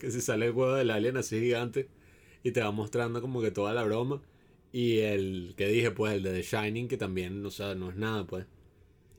que 0.01 0.09
si 0.11 0.21
sale 0.21 0.47
el 0.47 0.51
huevo 0.53 0.73
del 0.73 0.89
Alien 0.89 1.17
así 1.17 1.39
gigante 1.39 1.87
y 2.43 2.51
te 2.51 2.61
va 2.61 2.71
mostrando 2.71 3.21
como 3.21 3.41
que 3.41 3.51
toda 3.51 3.73
la 3.73 3.83
broma. 3.83 4.19
Y 4.71 4.99
el 5.01 5.53
que 5.55 5.67
dije, 5.67 5.91
pues, 5.91 6.13
el 6.15 6.23
de 6.23 6.31
The 6.33 6.41
Shining, 6.41 6.87
que 6.87 6.97
también, 6.97 7.45
o 7.45 7.51
sea, 7.51 7.75
no 7.75 7.91
es 7.91 7.95
nada, 7.95 8.25
pues. 8.25 8.47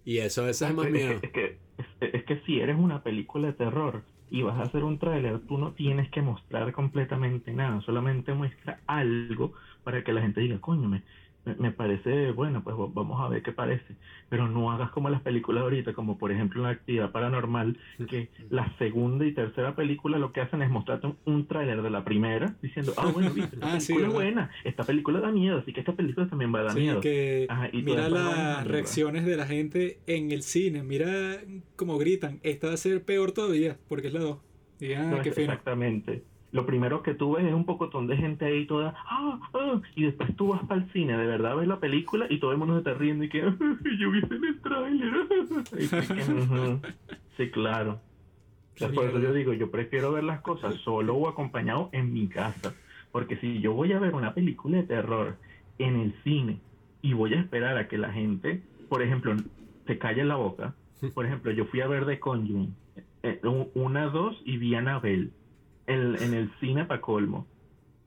Y 0.04 0.18
eso 0.18 0.42
a 0.42 0.46
veces 0.46 0.68
es 0.68 0.74
más 0.74 0.86
Es 0.86 0.92
miedo. 0.92 1.20
que, 1.20 1.26
es, 1.28 1.32
que, 1.32 1.44
es, 1.78 2.14
es 2.14 2.24
que 2.24 2.40
si 2.40 2.58
eres 2.60 2.76
una 2.76 3.02
película 3.04 3.46
de 3.48 3.52
terror 3.54 4.02
y 4.34 4.42
vas 4.42 4.58
a 4.58 4.62
hacer 4.62 4.82
un 4.82 4.98
tráiler, 4.98 5.38
tú 5.46 5.58
no 5.58 5.70
tienes 5.74 6.10
que 6.10 6.20
mostrar 6.20 6.72
completamente 6.72 7.52
nada, 7.52 7.80
solamente 7.82 8.34
muestra 8.34 8.80
algo 8.88 9.52
para 9.84 10.02
que 10.02 10.12
la 10.12 10.22
gente 10.22 10.40
diga, 10.40 10.58
coño, 10.58 10.88
me, 11.44 11.70
parece, 11.72 12.32
bueno, 12.32 12.62
pues 12.64 12.76
vamos 12.94 13.20
a 13.20 13.28
ver 13.28 13.42
qué 13.42 13.52
parece. 13.52 13.96
Pero 14.28 14.48
no 14.48 14.70
hagas 14.72 14.90
como 14.90 15.10
las 15.10 15.22
películas 15.22 15.62
ahorita, 15.62 15.92
como 15.92 16.18
por 16.18 16.32
ejemplo 16.32 16.60
en 16.60 16.64
la 16.68 16.70
actividad 16.72 17.12
paranormal, 17.12 17.78
que 18.08 18.30
la 18.48 18.76
segunda 18.78 19.26
y 19.26 19.34
tercera 19.34 19.76
película 19.76 20.18
lo 20.18 20.32
que 20.32 20.40
hacen 20.40 20.62
es 20.62 20.70
mostrarte 20.70 21.06
un, 21.08 21.18
un 21.24 21.46
tráiler 21.46 21.82
de 21.82 21.90
la 21.90 22.04
primera, 22.04 22.56
diciendo, 22.62 22.94
ah, 22.96 23.10
bueno, 23.12 23.30
viste, 23.34 23.56
esta 23.56 23.66
Ah, 23.74 23.80
sí, 23.80 23.92
película 23.92 24.06
es 24.08 24.12
¿verdad? 24.14 24.34
buena, 24.34 24.50
esta 24.64 24.84
película 24.84 25.20
da 25.20 25.30
miedo, 25.30 25.58
así 25.58 25.72
que 25.72 25.80
esta 25.80 25.92
película 25.94 26.28
también 26.28 26.54
va 26.54 26.60
a 26.60 26.62
dar 26.64 26.72
Sí, 26.74 26.80
miedo. 26.80 27.00
que 27.00 27.46
Ajá, 27.48 27.68
y 27.72 27.82
mira 27.82 28.08
las 28.08 28.66
reacciones 28.66 29.24
de 29.26 29.36
la 29.36 29.46
gente 29.46 29.98
en 30.06 30.32
el 30.32 30.42
cine, 30.42 30.82
mira 30.82 31.40
cómo 31.76 31.98
gritan, 31.98 32.40
esta 32.42 32.68
va 32.68 32.74
a 32.74 32.76
ser 32.78 33.04
peor 33.04 33.32
todavía, 33.32 33.78
porque 33.88 34.08
es 34.08 34.14
la 34.14 34.20
2. 34.20 34.38
Y 34.80 34.92
ah, 34.94 35.04
No, 35.10 35.22
qué 35.22 35.28
es- 35.30 35.34
fino. 35.36 35.52
Lo 36.54 36.64
primero 36.66 37.02
que 37.02 37.14
tú 37.14 37.32
ves 37.34 37.44
es 37.44 37.52
un 37.52 37.64
pocotón 37.66 38.06
de 38.06 38.16
gente 38.16 38.44
ahí 38.44 38.64
toda, 38.64 38.94
ah, 39.08 39.40
ah, 39.54 39.80
y 39.96 40.04
después 40.04 40.34
tú 40.36 40.48
vas 40.48 40.62
para 40.66 40.80
el 40.82 40.90
cine, 40.92 41.16
de 41.18 41.26
verdad 41.26 41.56
ves 41.56 41.66
la 41.66 41.80
película 41.80 42.26
y 42.30 42.38
todo 42.38 42.52
el 42.52 42.58
mundo 42.58 42.74
se 42.74 42.78
está 42.78 42.94
riendo 42.94 43.24
y 43.24 43.28
que, 43.28 43.40
yo 43.98 44.10
vi 44.12 44.20
en 44.20 44.44
el 44.44 44.60
tráiler. 44.60 45.12
Sí, 47.36 47.50
claro. 47.50 48.00
Por 48.94 49.04
eso 49.06 49.18
yo 49.18 49.32
digo, 49.32 49.52
yo 49.52 49.70
prefiero 49.72 50.12
ver 50.12 50.22
las 50.24 50.40
cosas 50.42 50.74
solo 50.76 51.14
o 51.16 51.28
acompañado 51.28 51.88
en 51.92 52.12
mi 52.12 52.28
casa. 52.28 52.72
Porque 53.10 53.36
si 53.38 53.60
yo 53.60 53.72
voy 53.72 53.92
a 53.92 53.98
ver 53.98 54.14
una 54.14 54.34
película 54.34 54.76
de 54.78 54.82
terror 54.84 55.36
en 55.78 55.96
el 55.96 56.14
cine 56.22 56.60
y 57.02 57.12
voy 57.12 57.34
a 57.34 57.40
esperar 57.40 57.76
a 57.76 57.88
que 57.88 57.98
la 57.98 58.12
gente, 58.12 58.62
por 58.88 59.02
ejemplo, 59.02 59.34
se 59.86 59.98
calle 59.98 60.24
la 60.24 60.36
boca. 60.36 60.74
Por 61.14 61.26
ejemplo, 61.26 61.50
yo 61.50 61.64
fui 61.66 61.80
a 61.80 61.88
ver 61.88 62.06
The 62.06 62.18
Conjuring, 62.20 62.74
eh, 63.24 63.40
un- 63.42 63.68
una, 63.74 64.06
dos 64.06 64.40
y 64.44 64.56
vi 64.56 64.74
Annabelle 64.76 65.30
en, 65.86 66.16
en 66.22 66.34
el 66.34 66.50
cine 66.60 66.84
para 66.84 67.00
colmo. 67.00 67.46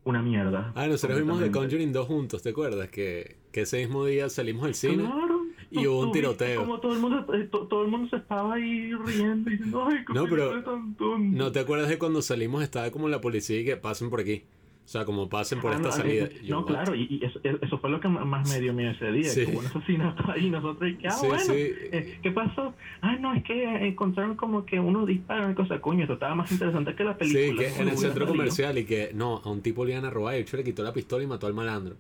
Una 0.03 0.21
mierda. 0.21 0.71
Ah, 0.75 0.87
nosotros 0.87 1.19
vimos 1.19 1.39
The. 1.41 1.51
Conjuring 1.51 1.91
2 1.91 2.07
juntos, 2.07 2.41
¿te 2.41 2.49
acuerdas? 2.51 2.87
Que, 2.89 3.35
que 3.51 3.61
ese 3.61 3.79
mismo 3.79 4.05
día 4.05 4.29
salimos 4.29 4.63
del 4.63 4.73
cine. 4.73 5.03
Claro. 5.03 5.41
y 5.69 5.85
hubo 5.85 5.99
un 5.99 6.11
tiroteo. 6.13 6.61
Como 6.61 6.79
todo 6.79 6.93
el 6.93 6.99
mundo, 6.99 7.25
eh, 7.33 7.43
to- 7.51 7.67
todo 7.67 7.81
el 7.83 7.89
mundo 7.89 8.07
se 8.09 8.15
estaba 8.15 8.53
ahí 8.53 8.93
riendo 8.93 9.49
y 9.49 9.53
diciendo, 9.57 9.83
ay, 9.85 9.97
No, 10.13 10.25
pero- 10.29 10.63
tan 10.63 10.95
tonta". 10.95 11.37
¿No 11.37 11.51
te 11.51 11.59
acuerdas 11.59 11.89
de 11.89 11.97
cuando 11.99 12.21
salimos 12.21 12.63
estaba 12.63 12.89
como 12.89 13.09
la 13.09 13.19
policía 13.19 13.59
y 13.59 13.65
que 13.65 13.75
pasen 13.75 14.09
por 14.09 14.21
aquí? 14.21 14.43
O 14.87 14.89
sea, 14.89 15.03
como 15.03 15.27
pasen 15.27 15.59
por 15.59 15.73
Ah, 15.73 15.75
esta 15.75 15.89
no, 15.89 15.93
salida. 15.93 16.25
eh, 16.27 16.39
Y 16.43 16.45
yo, 16.45 16.55
no, 16.55 16.61
"What?". 16.61 16.67
claro, 16.67 16.95
y, 16.95 17.07
y 17.09 17.25
eso, 17.25 17.41
eso 17.43 17.77
fue 17.79 17.89
lo 17.89 17.99
que 17.99 18.07
más 18.07 18.49
me 18.49 18.61
dio 18.61 18.73
miedo 18.73 18.91
ese 18.91 19.11
día, 19.11 19.25
Sí. 19.29 19.43
hubo 19.51 19.59
un 19.59 19.65
asesinato 19.65 20.31
ahí 20.31 20.45
y 20.45 20.49
nosotros, 20.49 20.89
y 20.89 20.95
que, 20.95 21.07
ah, 21.09 21.11
Sí, 21.11 21.27
bueno, 21.27 21.43
sí. 21.43 21.51
eh, 21.57 22.19
¿qué 22.23 22.31
pasó? 22.31 22.73
Ah, 23.01 23.17
no, 23.19 23.33
es 23.33 23.43
que 23.43 23.85
encontraron 23.85 24.37
como 24.37 24.65
que 24.65 24.79
uno 24.79 25.05
dispara, 25.05 25.53
cosa, 25.55 25.81
coño, 25.81 26.03
esto 26.03 26.13
estaba 26.13 26.35
más 26.35 26.49
interesante 26.53 26.95
que 26.95 27.03
la 27.03 27.17
película. 27.17 27.43
Sí, 27.67 27.75
que 27.75 27.81
en 27.81 27.89
el 27.89 27.97
centro 27.97 28.25
salido. 28.25 28.27
comercial 28.27 28.77
y 28.77 28.85
que 28.85 29.11
no, 29.13 29.41
a 29.43 29.49
un 29.51 29.61
tipo 29.61 29.83
le 29.83 29.91
iban 29.91 30.05
a 30.05 30.09
robar 30.09 30.35
y 30.35 30.37
el 30.37 30.43
hecho 30.43 30.55
le 30.55 30.63
quitó 30.63 30.83
la 30.83 30.93
pistola 30.93 31.21
y 31.21 31.27
mató 31.27 31.47
al 31.47 31.53
malandro. 31.53 31.97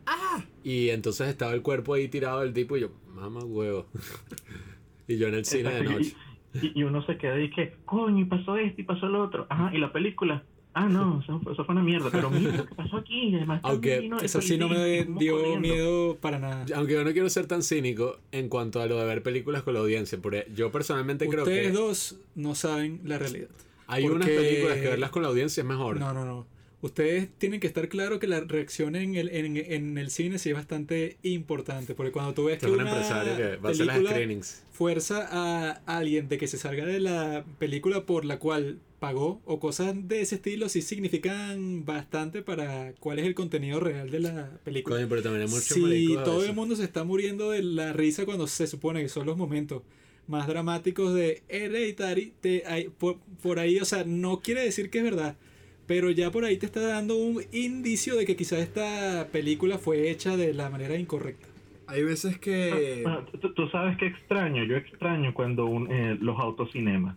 Y 0.63 0.87
entonces 0.89 1.27
estaba 1.27 1.51
el 1.53 1.61
cuerpo 1.63 1.93
ahí 1.93 2.07
tirado 2.07 2.39
del 2.39 2.53
tipo 2.53 2.77
y 2.77 2.81
yo, 2.81 2.91
mamá 3.13 3.41
huevo. 3.43 3.87
y 5.09 5.17
yo 5.17 5.27
en 5.27 5.33
el 5.35 5.43
cine 5.45 5.71
de 5.71 5.83
noche. 5.83 6.13
Y, 6.53 6.67
y- 6.67 6.71
y 6.75 6.83
uno 6.83 7.05
se 7.05 7.17
queda 7.17 7.37
y 7.39 7.49
que, 7.49 7.73
coño, 7.83 8.19
y 8.21 8.25
pasó 8.25 8.55
esto 8.55 8.79
y 8.79 8.85
pasó 8.85 9.07
lo 9.07 9.21
otro. 9.23 9.45
Ajá, 9.49 9.71
y 9.75 9.77
la 9.77 9.91
película. 9.91 10.41
Ah, 10.79 10.87
no, 10.87 11.21
eso 11.21 11.39
fue, 11.41 11.53
eso 11.53 11.65
fue 11.65 11.73
una 11.73 11.83
mierda. 11.83 12.09
Pero 12.11 12.29
mira 12.29 12.55
lo 12.55 12.65
que 12.65 12.75
pasó 12.75 12.97
aquí. 12.97 13.29
y 13.29 13.35
Además, 13.35 13.61
Aunque 13.63 13.99
vino 13.99 14.19
Eso 14.19 14.41
sí 14.41 14.57
no 14.57 14.69
me 14.69 15.05
dio 15.05 15.35
corriendo. 15.37 15.59
miedo 15.59 16.17
para 16.21 16.37
nada. 16.39 16.65
Aunque 16.75 16.93
yo 16.93 17.03
no 17.03 17.11
quiero 17.13 17.29
ser 17.29 17.47
tan 17.47 17.63
cínico 17.63 18.19
en 18.31 18.47
cuanto 18.49 18.79
a 18.81 18.85
lo 18.85 18.99
de 18.99 19.05
ver 19.05 19.23
películas 19.23 19.63
con 19.63 19.73
la 19.73 19.79
audiencia, 19.79 20.19
porque 20.21 20.45
yo 20.55 20.71
personalmente 20.71 21.27
creo 21.27 21.43
Ustedes 21.43 21.67
que 21.67 21.73
dos 21.73 22.17
no 22.35 22.53
saben 22.53 23.01
la 23.05 23.17
realidad. 23.17 23.47
hay 23.87 24.05
unas 24.05 24.27
películas 24.27 24.77
que 24.77 24.87
verlas 24.89 25.09
con 25.09 25.23
la 25.23 25.29
audiencia 25.29 25.61
es 25.61 25.67
mejor. 25.67 25.99
No, 25.99 26.13
no, 26.13 26.25
no. 26.25 26.45
Ustedes 26.79 27.27
tienen 27.39 27.59
que 27.59 27.65
estar 27.65 27.89
claro 27.89 28.19
que 28.19 28.27
la 28.27 28.39
reacción 28.41 28.95
en 28.95 29.15
el, 29.15 29.29
en, 29.29 29.57
en 29.57 29.97
el 29.97 30.11
cine 30.11 30.37
sí 30.37 30.49
es 30.49 30.55
bastante 30.55 31.17
importante. 31.23 31.95
Porque 31.95 32.11
cuando 32.11 32.35
tú 32.35 32.45
ves 32.45 32.59
Que 32.59 32.67
un 32.67 32.73
una 32.79 32.83
empresario 32.91 33.35
que 33.35 33.55
va 33.55 33.69
a 33.69 33.71
hacer 33.71 33.85
las 33.87 33.95
película 33.95 34.11
screenings. 34.11 34.63
fuerza 34.71 35.27
a 35.31 35.81
alguien 35.87 36.29
de 36.29 36.37
que 36.37 36.45
se 36.45 36.57
salga 36.59 36.85
de 36.85 36.99
la 36.99 37.43
película 37.57 38.05
por 38.05 38.25
la 38.25 38.37
cual 38.37 38.77
pagó 38.99 39.41
o 39.45 39.59
cosas 39.59 39.93
de 40.07 40.21
ese 40.21 40.35
estilo 40.35 40.69
sí 40.69 40.81
significan 40.81 41.85
bastante 41.85 42.41
para 42.41 42.93
cuál 42.99 43.19
es 43.19 43.25
el 43.25 43.35
contenido 43.35 43.79
real 43.79 44.09
de 44.09 44.19
la 44.19 44.59
película. 44.63 44.95
Coño, 44.95 45.07
pero 45.09 45.21
también 45.21 45.43
hay 45.43 45.47
muchos 45.47 45.63
Si 45.67 46.15
todo 46.23 46.43
el 46.43 46.53
mundo 46.53 46.75
se 46.75 46.83
está 46.83 47.03
muriendo 47.03 47.51
de 47.51 47.61
la 47.63 47.93
risa 47.93 48.25
cuando 48.25 48.47
se 48.47 48.65
supone 48.67 49.01
que 49.01 49.09
son 49.09 49.25
los 49.25 49.37
momentos 49.37 49.83
más 50.27 50.47
dramáticos 50.47 51.13
de 51.13 51.43
Hereditary, 51.47 52.33
te, 52.41 52.63
hay- 52.65 52.89
por, 52.89 53.17
por 53.41 53.59
ahí, 53.59 53.79
o 53.79 53.85
sea, 53.85 54.03
no 54.05 54.39
quiere 54.41 54.61
decir 54.61 54.89
que 54.89 54.97
es 54.97 55.03
verdad, 55.03 55.37
pero 55.85 56.11
ya 56.11 56.31
por 56.31 56.43
ahí 56.43 56.57
te 56.57 56.65
está 56.65 56.81
dando 56.81 57.15
un 57.15 57.43
indicio 57.51 58.15
de 58.15 58.25
que 58.25 58.35
quizás 58.35 58.59
esta 58.59 59.27
película 59.31 59.77
fue 59.77 60.09
hecha 60.09 60.35
de 60.35 60.53
la 60.53 60.69
manera 60.69 60.97
incorrecta. 60.97 61.47
Hay 61.85 62.03
veces 62.03 62.37
que... 62.39 62.99
Bueno, 63.03 63.25
tú, 63.39 63.53
tú 63.53 63.69
sabes 63.69 63.97
que 63.97 64.07
extraño, 64.07 64.65
yo 64.65 64.75
extraño 64.75 65.33
cuando 65.33 65.65
un- 65.67 65.89
eh, 65.89 66.17
los 66.19 66.37
autocinemas. 66.37 67.15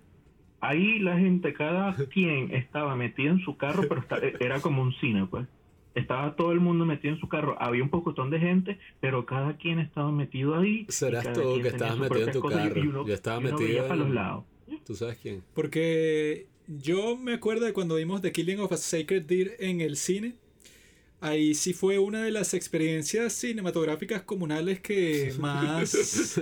Ahí 0.61 0.99
la 0.99 1.19
gente, 1.19 1.53
cada 1.55 1.95
quien 2.13 2.55
estaba 2.55 2.95
metido 2.97 3.33
en 3.33 3.41
su 3.41 3.57
carro, 3.57 3.85
pero 3.89 4.01
esta- 4.01 4.19
era 4.45 4.61
como 4.61 4.83
un 4.83 4.93
cine, 4.95 5.27
pues. 5.31 5.47
Estaba 5.95 6.37
todo 6.37 6.53
el 6.53 6.61
mundo 6.61 6.85
metido 6.87 7.15
en 7.15 7.21
su 7.21 7.29
carro. 7.29 7.57
Había 7.61 7.83
un 7.83 7.89
pocotón 7.91 8.31
de 8.31 8.39
gente, 8.39 8.79
pero 9.01 9.27
cada 9.27 9.57
quien 9.57 9.79
estaba 9.81 10.13
metido 10.13 10.55
ahí. 10.57 10.87
y 10.89 10.93
Serás 10.93 11.33
tú 11.33 11.59
que 11.61 11.69
estabas 11.69 11.99
metido 11.99 12.27
en 12.27 12.33
tu 12.33 12.39
y- 12.49 12.53
carro. 12.53 12.85
y 12.85 12.87
uno- 12.87 13.07
Yo 13.07 13.15
estaba 13.15 13.37
y 13.41 13.47
uno 13.47 13.53
metido 13.53 13.69
veía 13.69 13.83
para 13.89 13.95
en- 13.95 14.01
los 14.07 14.11
lados. 14.15 14.45
¿Tú 14.87 14.95
sabes 14.95 15.19
quién? 15.21 15.43
Porque 15.55 16.47
yo 16.69 17.17
me 17.17 17.33
acuerdo 17.33 17.65
de 17.67 17.73
cuando 17.73 17.97
vimos 17.97 18.21
The 18.23 18.31
Killing 18.31 18.61
of 18.61 18.71
a 18.73 18.77
Sacred 18.77 19.25
Deer 19.25 19.57
en 19.59 19.81
el 19.81 19.97
cine. 19.97 20.35
Ahí 21.23 21.55
sí 21.55 21.75
fue 21.75 21.99
una 21.99 22.23
de 22.23 22.31
las 22.31 22.55
experiencias 22.55 23.33
cinematográficas 23.35 24.23
comunales 24.23 24.81
que 24.81 25.33
más 25.41 26.39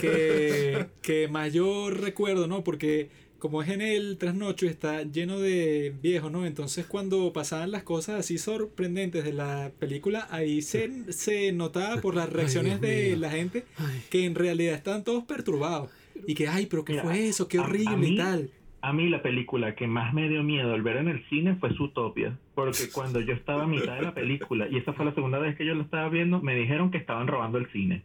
que, 0.00 0.86
que 1.02 1.28
más 1.28 1.52
yo 1.52 1.90
recuerdo, 1.90 2.46
¿no? 2.46 2.62
Porque 2.62 3.08
como 3.38 3.62
es 3.62 3.68
en 3.68 3.80
el 3.80 4.18
trasnocho 4.18 4.66
y 4.66 4.68
está 4.68 5.02
lleno 5.04 5.38
de 5.38 5.94
viejos, 6.02 6.30
¿no? 6.32 6.44
Entonces 6.46 6.86
cuando 6.86 7.32
pasaban 7.32 7.70
las 7.70 7.82
cosas 7.84 8.20
así 8.20 8.38
sorprendentes 8.38 9.24
de 9.24 9.32
la 9.32 9.70
película, 9.78 10.26
ahí 10.30 10.60
se, 10.62 11.12
se 11.12 11.52
notaba 11.52 12.00
por 12.00 12.14
las 12.14 12.30
reacciones 12.32 12.80
de 12.80 13.10
mío. 13.10 13.18
la 13.18 13.30
gente 13.30 13.64
Ay. 13.78 14.02
que 14.10 14.24
en 14.24 14.34
realidad 14.34 14.74
estaban 14.74 15.04
todos 15.04 15.24
perturbados. 15.24 15.90
Y 16.26 16.34
que, 16.34 16.48
ay, 16.48 16.66
pero 16.66 16.84
¿qué 16.84 16.94
Mira, 16.94 17.04
fue 17.04 17.28
eso? 17.28 17.46
Qué 17.46 17.58
a- 17.58 17.60
a 17.60 17.64
horrible 17.64 17.96
mí- 17.96 18.14
y 18.14 18.16
tal. 18.16 18.50
A 18.80 18.92
mí 18.92 19.08
la 19.08 19.22
película 19.22 19.74
que 19.74 19.86
más 19.88 20.14
me 20.14 20.28
dio 20.28 20.42
miedo 20.44 20.72
al 20.72 20.82
ver 20.82 20.98
en 20.98 21.08
el 21.08 21.28
cine 21.28 21.56
fue 21.56 21.74
Zootopia, 21.76 22.38
porque 22.54 22.88
cuando 22.92 23.20
yo 23.20 23.32
estaba 23.34 23.64
a 23.64 23.66
mitad 23.66 23.96
de 23.96 24.02
la 24.02 24.14
película, 24.14 24.68
y 24.70 24.76
esa 24.76 24.92
fue 24.92 25.04
la 25.04 25.12
segunda 25.14 25.38
vez 25.40 25.56
que 25.56 25.66
yo 25.66 25.74
la 25.74 25.82
estaba 25.82 26.08
viendo, 26.08 26.40
me 26.40 26.54
dijeron 26.54 26.90
que 26.92 26.98
estaban 26.98 27.26
robando 27.26 27.58
el 27.58 27.70
cine. 27.72 28.02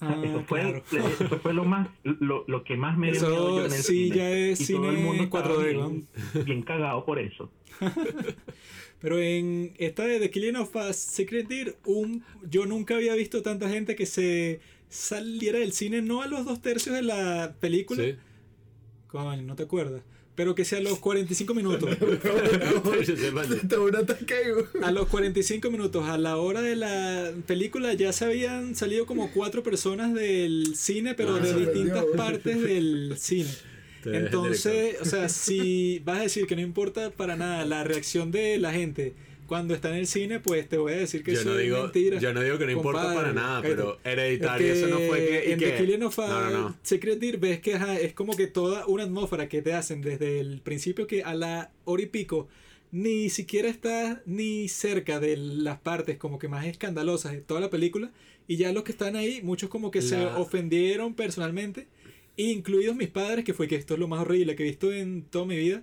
Ah, 0.00 0.18
eso, 0.22 0.42
fue, 0.44 0.82
claro. 0.88 1.18
eso 1.20 1.38
fue 1.40 1.54
lo 1.54 1.64
más 1.64 1.88
lo, 2.02 2.44
lo 2.48 2.64
que 2.64 2.76
más 2.76 2.98
me 2.98 3.12
dio 3.12 3.24
miedo 3.24 3.50
yo 3.50 3.60
Eso 3.60 3.66
en 3.66 3.72
el 3.72 3.84
sí 3.84 4.04
cine. 4.04 4.16
ya 4.16 4.30
es 4.30 4.60
Y 4.60 4.66
todo 4.66 4.90
el 4.90 4.96
cine 4.96 5.02
mundo 5.02 5.24
estaba 5.24 5.56
4D, 5.56 5.72
bien, 5.72 6.08
bien 6.44 6.62
cagado 6.62 7.04
por 7.04 7.18
eso. 7.18 7.52
Pero 9.00 9.20
en 9.20 9.74
esta 9.78 10.04
de 10.04 10.18
The 10.18 10.30
Killing 10.30 10.56
of 10.56 10.74
a 10.76 10.92
Secret 10.92 11.46
Deer, 11.48 11.76
un, 11.84 12.24
yo 12.48 12.66
nunca 12.66 12.94
había 12.96 13.14
visto 13.14 13.42
tanta 13.42 13.68
gente 13.68 13.96
que 13.96 14.06
se 14.06 14.60
saliera 14.88 15.58
del 15.58 15.72
cine, 15.72 16.00
no 16.02 16.22
a 16.22 16.26
los 16.26 16.44
dos 16.44 16.62
tercios 16.62 16.94
de 16.94 17.02
la 17.02 17.54
película. 17.60 18.02
Sí. 18.02 18.16
Coño, 19.08 19.42
no 19.42 19.56
te 19.56 19.64
acuerdas. 19.64 20.02
Pero 20.34 20.56
que 20.56 20.64
sea 20.64 20.78
a 20.78 20.82
los 20.82 20.98
45 20.98 21.54
minutos. 21.54 21.90
A 24.82 24.90
los 24.90 25.08
45 25.08 25.70
minutos, 25.70 26.08
a 26.08 26.18
la 26.18 26.36
hora 26.36 26.60
de 26.60 26.76
la 26.76 27.32
película, 27.46 27.92
ya 27.94 28.12
se 28.12 28.24
habían 28.24 28.74
salido 28.74 29.06
como 29.06 29.30
cuatro 29.32 29.62
personas 29.62 30.14
del 30.14 30.74
cine, 30.76 31.14
pero 31.14 31.36
Ah, 31.36 31.40
de 31.40 31.54
distintas 31.54 32.04
perdió. 32.04 32.16
partes 32.16 32.62
del 32.62 33.14
cine. 33.16 33.50
Entonces, 34.06 34.96
o 35.00 35.04
sea, 35.04 35.28
si 35.28 36.00
vas 36.04 36.18
a 36.18 36.22
decir 36.22 36.46
que 36.46 36.56
no 36.56 36.62
importa 36.62 37.10
para 37.10 37.36
nada 37.36 37.64
la 37.64 37.84
reacción 37.84 38.30
de 38.30 38.58
la 38.58 38.72
gente 38.72 39.14
cuando 39.46 39.74
está 39.74 39.90
en 39.90 39.96
el 39.96 40.06
cine, 40.06 40.40
pues 40.40 40.68
te 40.68 40.76
voy 40.78 40.92
a 40.92 40.96
decir 40.96 41.22
que 41.22 41.34
Yo 41.34 41.44
no, 41.44 41.52
es 41.58 41.62
digo, 41.64 41.82
mentira. 41.82 42.18
yo 42.18 42.32
no 42.32 42.42
digo 42.42 42.58
que 42.58 42.66
no 42.66 42.72
importa 42.72 43.14
para 43.14 43.32
nada, 43.32 43.62
pero 43.62 43.98
hereditario, 44.04 44.72
Es 44.72 44.78
eso 44.78 44.88
no 44.88 44.98
fue 45.00 45.18
que. 45.26 45.44
y 45.48 45.52
en 45.52 45.58
que- 45.58 45.70
The 45.70 45.76
Killing 45.78 46.02
of 46.02 46.18
a 46.18 46.28
no, 46.28 46.50
no. 46.50 46.76
Secret 46.82 47.18
Deer 47.18 47.38
ves 47.38 47.60
que 47.60 47.74
ajá, 47.74 47.98
es 47.98 48.12
como 48.14 48.36
que 48.36 48.46
toda 48.46 48.86
una 48.86 49.04
atmósfera 49.04 49.48
que 49.48 49.62
te 49.62 49.72
hacen 49.72 50.00
desde 50.02 50.40
el 50.40 50.60
principio 50.60 51.06
que 51.06 51.22
a 51.22 51.34
la 51.34 51.70
hora 51.84 52.02
y 52.02 52.06
pico 52.06 52.48
ni 52.92 53.28
siquiera 53.28 53.68
está 53.68 54.22
ni 54.24 54.68
cerca 54.68 55.18
de 55.18 55.36
las 55.36 55.78
partes 55.80 56.16
como 56.16 56.38
que 56.38 56.46
más 56.48 56.64
escandalosas 56.66 57.32
de 57.32 57.40
toda 57.40 57.60
la 57.60 57.68
película 57.68 58.12
y 58.46 58.56
ya 58.56 58.72
los 58.72 58.84
que 58.84 58.92
están 58.92 59.16
ahí, 59.16 59.40
muchos 59.42 59.68
como 59.68 59.90
que 59.90 60.00
se 60.02 60.24
ofendieron 60.26 61.14
personalmente, 61.14 61.88
incluidos 62.36 62.94
mis 62.94 63.08
padres, 63.08 63.44
que 63.44 63.54
fue 63.54 63.68
que 63.68 63.76
esto 63.76 63.94
es 63.94 64.00
lo 64.00 64.06
más 64.08 64.20
horrible 64.20 64.54
que 64.54 64.62
he 64.62 64.66
visto 64.66 64.92
en 64.92 65.22
toda 65.22 65.44
mi 65.46 65.56
vida. 65.56 65.82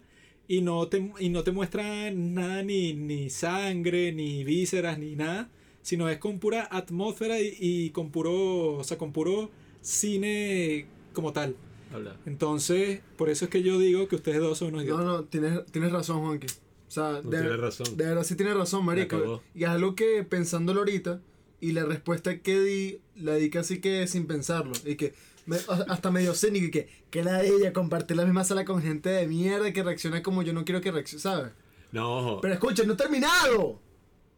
Y 0.52 0.62
no 0.62 0.88
te, 0.90 1.12
y 1.20 1.30
no 1.30 1.44
te 1.44 1.52
muestran 1.52 2.34
nada, 2.34 2.62
ni, 2.62 2.94
ni 2.94 3.30
sangre, 3.30 4.12
ni 4.12 4.44
vísceras, 4.44 4.98
ni 5.00 5.16
nada. 5.16 5.50
Sino 5.82 6.10
es 6.10 6.18
con 6.18 6.40
pura 6.40 6.68
atmósfera 6.70 7.40
y, 7.40 7.56
y 7.60 7.90
con 7.92 8.12
puro. 8.12 8.74
O 8.78 8.84
sea, 8.84 8.98
con 8.98 9.14
puro 9.14 9.50
cine 9.82 10.86
como 11.14 11.32
tal. 11.34 11.56
Habla. 11.94 12.18
Entonces, 12.26 13.00
por 13.18 13.30
eso 13.30 13.46
es 13.46 13.52
que 13.52 13.64
yo 13.64 13.80
digo 13.80 14.08
que 14.08 14.16
ustedes 14.16 14.40
dos 14.40 14.58
son 14.58 14.70
unos 14.76 14.86
No, 14.86 14.96
idiotas. 14.96 15.06
no, 15.06 15.24
tienes, 15.26 15.66
tienes 15.72 15.92
razón, 15.92 16.22
Juanqui. 16.22 16.48
O 16.48 16.92
sea, 16.92 17.22
No 17.24 17.30
de, 17.30 17.40
tienes 17.42 17.60
razón. 17.60 17.98
de 17.98 18.06
verdad 18.06 18.24
sí 18.24 18.36
tienes 18.36 18.56
razón, 18.56 18.86
marico. 18.86 19.42
Y 19.56 19.64
es 19.64 19.70
algo 19.70 19.96
que 19.96 20.24
pensándolo 20.24 20.82
ahorita, 20.82 21.22
y 21.60 21.72
la 21.74 21.86
respuesta 21.86 22.40
que 22.40 22.60
di, 22.60 23.00
la 23.16 23.36
di 23.36 23.50
casi 23.50 23.80
que 23.80 24.08
sin 24.08 24.26
pensarlo. 24.28 24.74
Y 24.86 24.96
que 24.96 25.14
me- 25.46 25.58
hasta 25.88 26.12
medio 26.12 26.34
cínico 26.36 26.66
y 26.68 26.72
que, 26.72 26.90
que 27.10 27.24
la 27.24 27.40
de 27.40 27.50
ella 27.50 27.74
compartir 27.74 28.18
la 28.18 28.26
misma 28.26 28.44
sala 28.44 28.66
con 28.66 28.82
gente 28.82 29.10
de 29.10 29.28
mierda 29.28 29.72
que 29.74 29.84
reacciona 29.84 30.22
como 30.24 30.42
yo 30.44 30.54
no 30.54 30.66
quiero 30.66 30.82
que 30.82 30.92
reaccione, 30.92 31.22
¿sabes? 31.22 31.52
No, 31.92 32.18
ojo. 32.20 32.42
Pero 32.42 32.54
escucha, 32.54 32.84
no 32.84 32.94
he 32.94 32.98
terminado. 32.98 33.82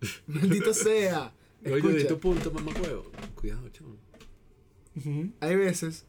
Maldito 0.28 0.74
sea. 0.74 1.34
Oye, 1.66 1.72
de 1.72 1.78
Escucha, 1.78 2.08
tu 2.08 2.20
punto, 2.20 2.52
mamá 2.52 2.72
huevo. 2.82 3.12
Cuidado, 3.36 3.70
chamo. 3.70 3.96
Hay 5.40 5.56
veces 5.56 6.06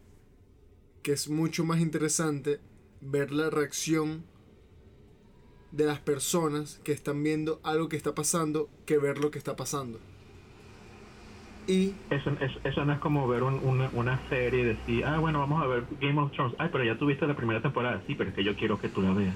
que 1.02 1.12
es 1.12 1.28
mucho 1.28 1.64
más 1.64 1.80
interesante 1.80 2.60
ver 3.00 3.30
la 3.32 3.50
reacción 3.50 4.24
de 5.72 5.84
las 5.86 5.98
personas 6.00 6.80
que 6.84 6.92
están 6.92 7.22
viendo 7.22 7.60
algo 7.62 7.88
que 7.88 7.96
está 7.96 8.14
pasando 8.14 8.68
que 8.86 8.98
ver 8.98 9.18
lo 9.18 9.30
que 9.30 9.38
está 9.38 9.56
pasando. 9.56 10.00
Y 11.66 11.94
Eso, 12.10 12.30
eso, 12.40 12.60
eso 12.64 12.84
no 12.84 12.92
es 12.92 12.98
como 12.98 13.26
ver 13.26 13.42
un- 13.42 13.60
una, 13.64 13.88
una 13.94 14.20
serie 14.28 14.60
y 14.60 14.64
decir, 14.64 15.04
ah, 15.06 15.18
bueno, 15.18 15.38
vamos 15.38 15.62
a 15.62 15.66
ver 15.66 15.84
Game 16.00 16.20
of 16.20 16.30
Thrones. 16.32 16.54
Ay, 16.58 16.68
pero 16.70 16.84
ya 16.84 16.98
tuviste 16.98 17.26
la 17.26 17.34
primera 17.36 17.62
temporada. 17.62 18.02
Sí, 18.06 18.14
pero 18.14 18.30
es 18.30 18.36
que 18.36 18.44
yo 18.44 18.54
quiero 18.56 18.78
que 18.80 18.88
tú 18.90 19.00
la 19.02 19.12
veas. 19.12 19.34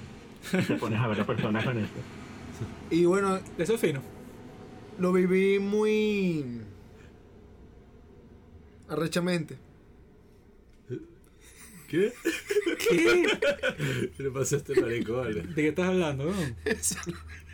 Y 0.53 0.63
te 0.67 0.75
pones 0.77 1.01
a 1.01 1.07
ver 1.09 1.21
a 1.21 1.27
personas 1.27 1.65
con 1.65 1.79
eso. 1.79 1.89
Y 2.91 3.05
bueno, 3.05 3.39
Eso 3.57 3.75
es 3.75 3.81
fino. 3.81 4.03
lo 4.99 5.13
viví 5.13 5.59
muy 5.61 6.61
arrechamente. 8.89 9.57
¿Qué? 11.89 12.13
¿Qué? 12.91 13.27
¿Qué 14.17 14.23
le 14.23 14.31
pasa 14.31 14.57
a 14.57 14.59
este 14.59 14.79
marico? 14.81 15.17
Vale. 15.19 15.43
¿De 15.43 15.55
qué 15.55 15.69
estás 15.69 15.89
hablando? 15.89 16.25
no? 16.27 16.33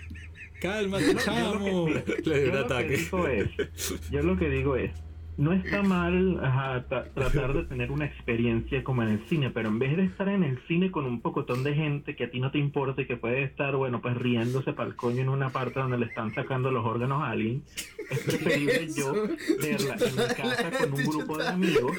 Cálmate, 0.61 1.15
chamo. 1.17 1.89
Le 2.25 2.41
dio 2.41 2.51
un 2.51 2.53
Yo 2.53 2.53
lo 2.53 2.53
que 2.53 2.59
ataque. 2.59 2.97
digo 2.97 3.29
es, 3.29 4.11
yo 4.11 4.23
lo 4.23 4.37
que 4.37 4.49
digo 4.49 4.77
es, 4.77 4.91
no 5.37 5.53
está 5.53 5.83
mal 5.83 6.39
ajá, 6.43 6.87
tra- 6.89 7.13
tratar 7.13 7.53
de 7.55 7.65
tener 7.65 7.91
una 7.91 8.05
experiencia 8.07 8.83
como 8.85 9.03
en 9.03 9.09
el 9.11 9.21
cine, 9.29 9.51
pero 9.51 9.69
en 9.69 9.79
vez 9.79 9.97
de 9.97 10.05
estar 10.05 10.29
en 10.29 10.43
el 10.45 10.59
cine 10.69 10.91
con 10.91 11.05
un 11.07 11.21
pocotón 11.21 11.65
de 11.65 11.75
gente 11.75 12.15
que 12.17 12.25
a 12.25 12.31
ti 12.31 12.41
no 12.41 12.51
te 12.51 12.59
importa 12.59 13.03
y 13.03 13.07
que 13.07 13.17
puede 13.17 13.43
estar, 13.43 13.75
bueno, 13.77 14.01
pues 14.01 14.17
riéndose 14.17 14.73
para 14.73 14.89
el 14.89 14.97
coño 14.97 15.23
en 15.23 15.29
una 15.29 15.51
parte 15.51 15.81
donde 15.81 15.99
le 15.99 16.07
están 16.07 16.35
sacando 16.35 16.71
los 16.71 16.85
órganos 16.85 17.23
a 17.23 17.31
alguien, 17.31 17.63
es 18.11 18.19
preferible 18.25 18.89
yo 18.97 19.13
verla 19.61 19.95
en 19.95 20.13
mi 20.13 20.35
casa 20.35 20.71
con 20.79 20.93
un 20.95 21.05
grupo 21.05 21.39
de 21.39 21.49
amigos 21.49 21.97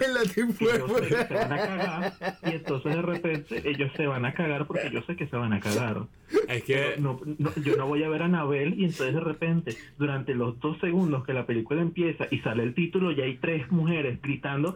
y 0.62 0.66
yo 0.66 0.88
sé 1.00 1.08
que 1.08 1.26
se 1.28 1.34
van 1.34 1.54
a 1.54 1.58
cagar 1.58 2.14
y 2.44 2.50
entonces 2.52 2.96
de 2.96 3.02
repente 3.02 3.70
ellos 3.70 3.92
se 3.96 4.08
van 4.08 4.26
a 4.26 4.34
cagar 4.34 4.66
porque 4.68 4.90
yo 4.92 5.02
sé 5.04 5.16
que 5.16 5.28
se 5.28 5.36
van 5.36 5.54
a 5.54 5.60
cagar. 5.60 6.04
Es 6.48 6.64
que. 6.64 6.96
No, 7.00 7.20
no, 7.38 7.52
yo 7.64 7.76
no 7.76 7.88
voy 7.88 8.04
a 8.04 8.10
ver 8.10 8.22
a 8.24 8.26
Anabel 8.26 8.74
y 8.80 8.86
entonces 8.86 9.14
de 9.14 9.20
repente, 9.20 9.76
durante 9.98 10.34
los 10.34 10.60
dos 10.60 10.78
segundos 10.80 11.24
que 11.26 11.34
la 11.34 11.46
película 11.46 11.82
empieza 11.82 12.28
y 12.32 12.40
sale 12.40 12.64
el 12.64 12.74
título, 12.74 13.12
ya 13.12 13.25
hay 13.26 13.38
tres 13.38 13.72
mujeres 13.72 14.22
gritando. 14.22 14.76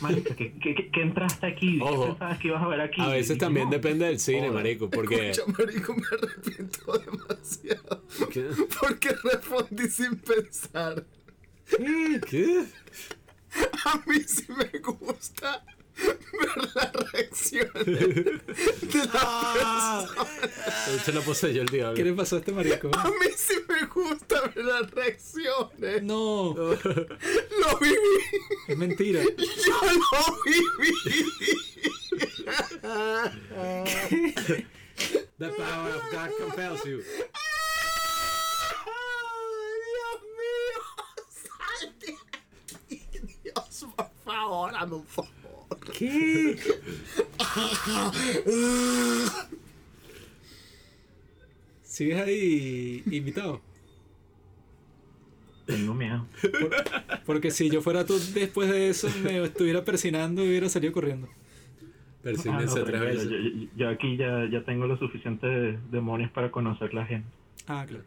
Marica, 0.00 0.34
¿qué, 0.34 0.52
qué, 0.60 0.74
qué- 0.74 0.90
qué 0.90 1.02
entraste 1.02 1.46
aquí? 1.46 1.78
¿Qué 1.78 1.82
Ojo. 1.84 2.06
pensabas 2.08 2.38
que 2.38 2.48
ibas 2.48 2.62
a 2.62 2.66
ver 2.68 2.80
aquí? 2.80 3.00
A 3.00 3.08
veces 3.08 3.38
también 3.38 3.66
no. 3.66 3.72
depende 3.72 4.06
del 4.06 4.18
cine, 4.18 4.50
marico. 4.50 4.90
Porque. 4.90 5.30
Escucha, 5.30 5.52
marico, 5.58 5.94
me 5.94 6.02
arrepiento 6.06 6.98
demasiado. 6.98 8.04
¿Qué? 8.32 8.44
Porque 8.80 9.10
respondí 9.24 9.88
sin 9.88 10.16
pensar. 10.16 11.04
¿Qué? 12.28 12.64
A 13.84 13.96
mí 14.08 14.18
sí 14.26 14.44
me 14.48 14.78
gusta 14.80 15.64
ver 16.06 16.18
las 16.74 16.92
reacciones 17.12 17.86
de 17.86 18.40
Ah. 19.12 20.06
las 20.16 21.02
Se 21.04 21.12
lo 21.12 21.22
poseyó 21.22 21.62
el 21.62 21.68
diablo. 21.68 21.94
¿Qué 21.94 22.04
le 22.04 22.12
pasó 22.12 22.36
a 22.36 22.38
este 22.40 22.52
marico? 22.52 22.90
A 22.96 23.08
mí 23.10 23.26
sí 23.36 23.54
me 23.68 23.84
gusta 23.86 24.40
ver 24.54 24.64
las 24.64 24.90
reacciones. 24.90 26.02
No, 26.02 26.54
Lo 26.54 27.78
viví. 27.80 27.96
es 28.68 28.76
mentira. 28.78 29.22
Yo 29.22 29.80
lo 29.82 30.42
viví. 30.44 30.92
The 35.38 35.48
power 35.50 35.94
of 35.94 36.02
God 36.10 36.30
compels 36.40 36.84
you. 36.84 37.00
Dios 39.84 40.20
mío. 40.38 40.80
Salte. 41.30 42.10
Dios, 43.44 43.84
por 43.94 44.10
favor, 44.24 44.72
un 44.92 45.06
favor. 45.06 45.30
¿Qué? 45.96 46.56
¿Sigues 51.82 52.20
ahí 52.20 53.02
invitado? 53.10 53.60
Tengo 55.66 55.94
miedo. 55.94 56.26
Porque 57.26 57.50
si 57.50 57.68
yo 57.70 57.82
fuera 57.82 58.04
tú 58.06 58.18
después 58.34 58.70
de 58.70 58.88
eso, 58.88 59.08
me 59.22 59.42
estuviera 59.44 59.84
persinando 59.84 60.44
y 60.44 60.48
hubiera 60.48 60.68
salido 60.68 60.92
corriendo. 60.92 61.28
Ah, 61.30 62.20
Persínense 62.22 62.78
no, 62.80 62.84
tres 62.84 63.00
tranquilo, 63.00 63.06
veces. 63.06 63.30
yo, 63.30 63.36
yo- 63.38 63.68
yo 63.76 63.88
aquí 63.88 64.16
ya, 64.16 64.48
ya 64.50 64.64
tengo 64.64 64.86
los 64.86 64.98
suficientes 64.98 65.78
demonios 65.90 66.30
para 66.30 66.50
conocer 66.50 66.92
la 66.94 67.06
gente. 67.06 67.28
Ah, 67.66 67.86
claro. 67.86 68.04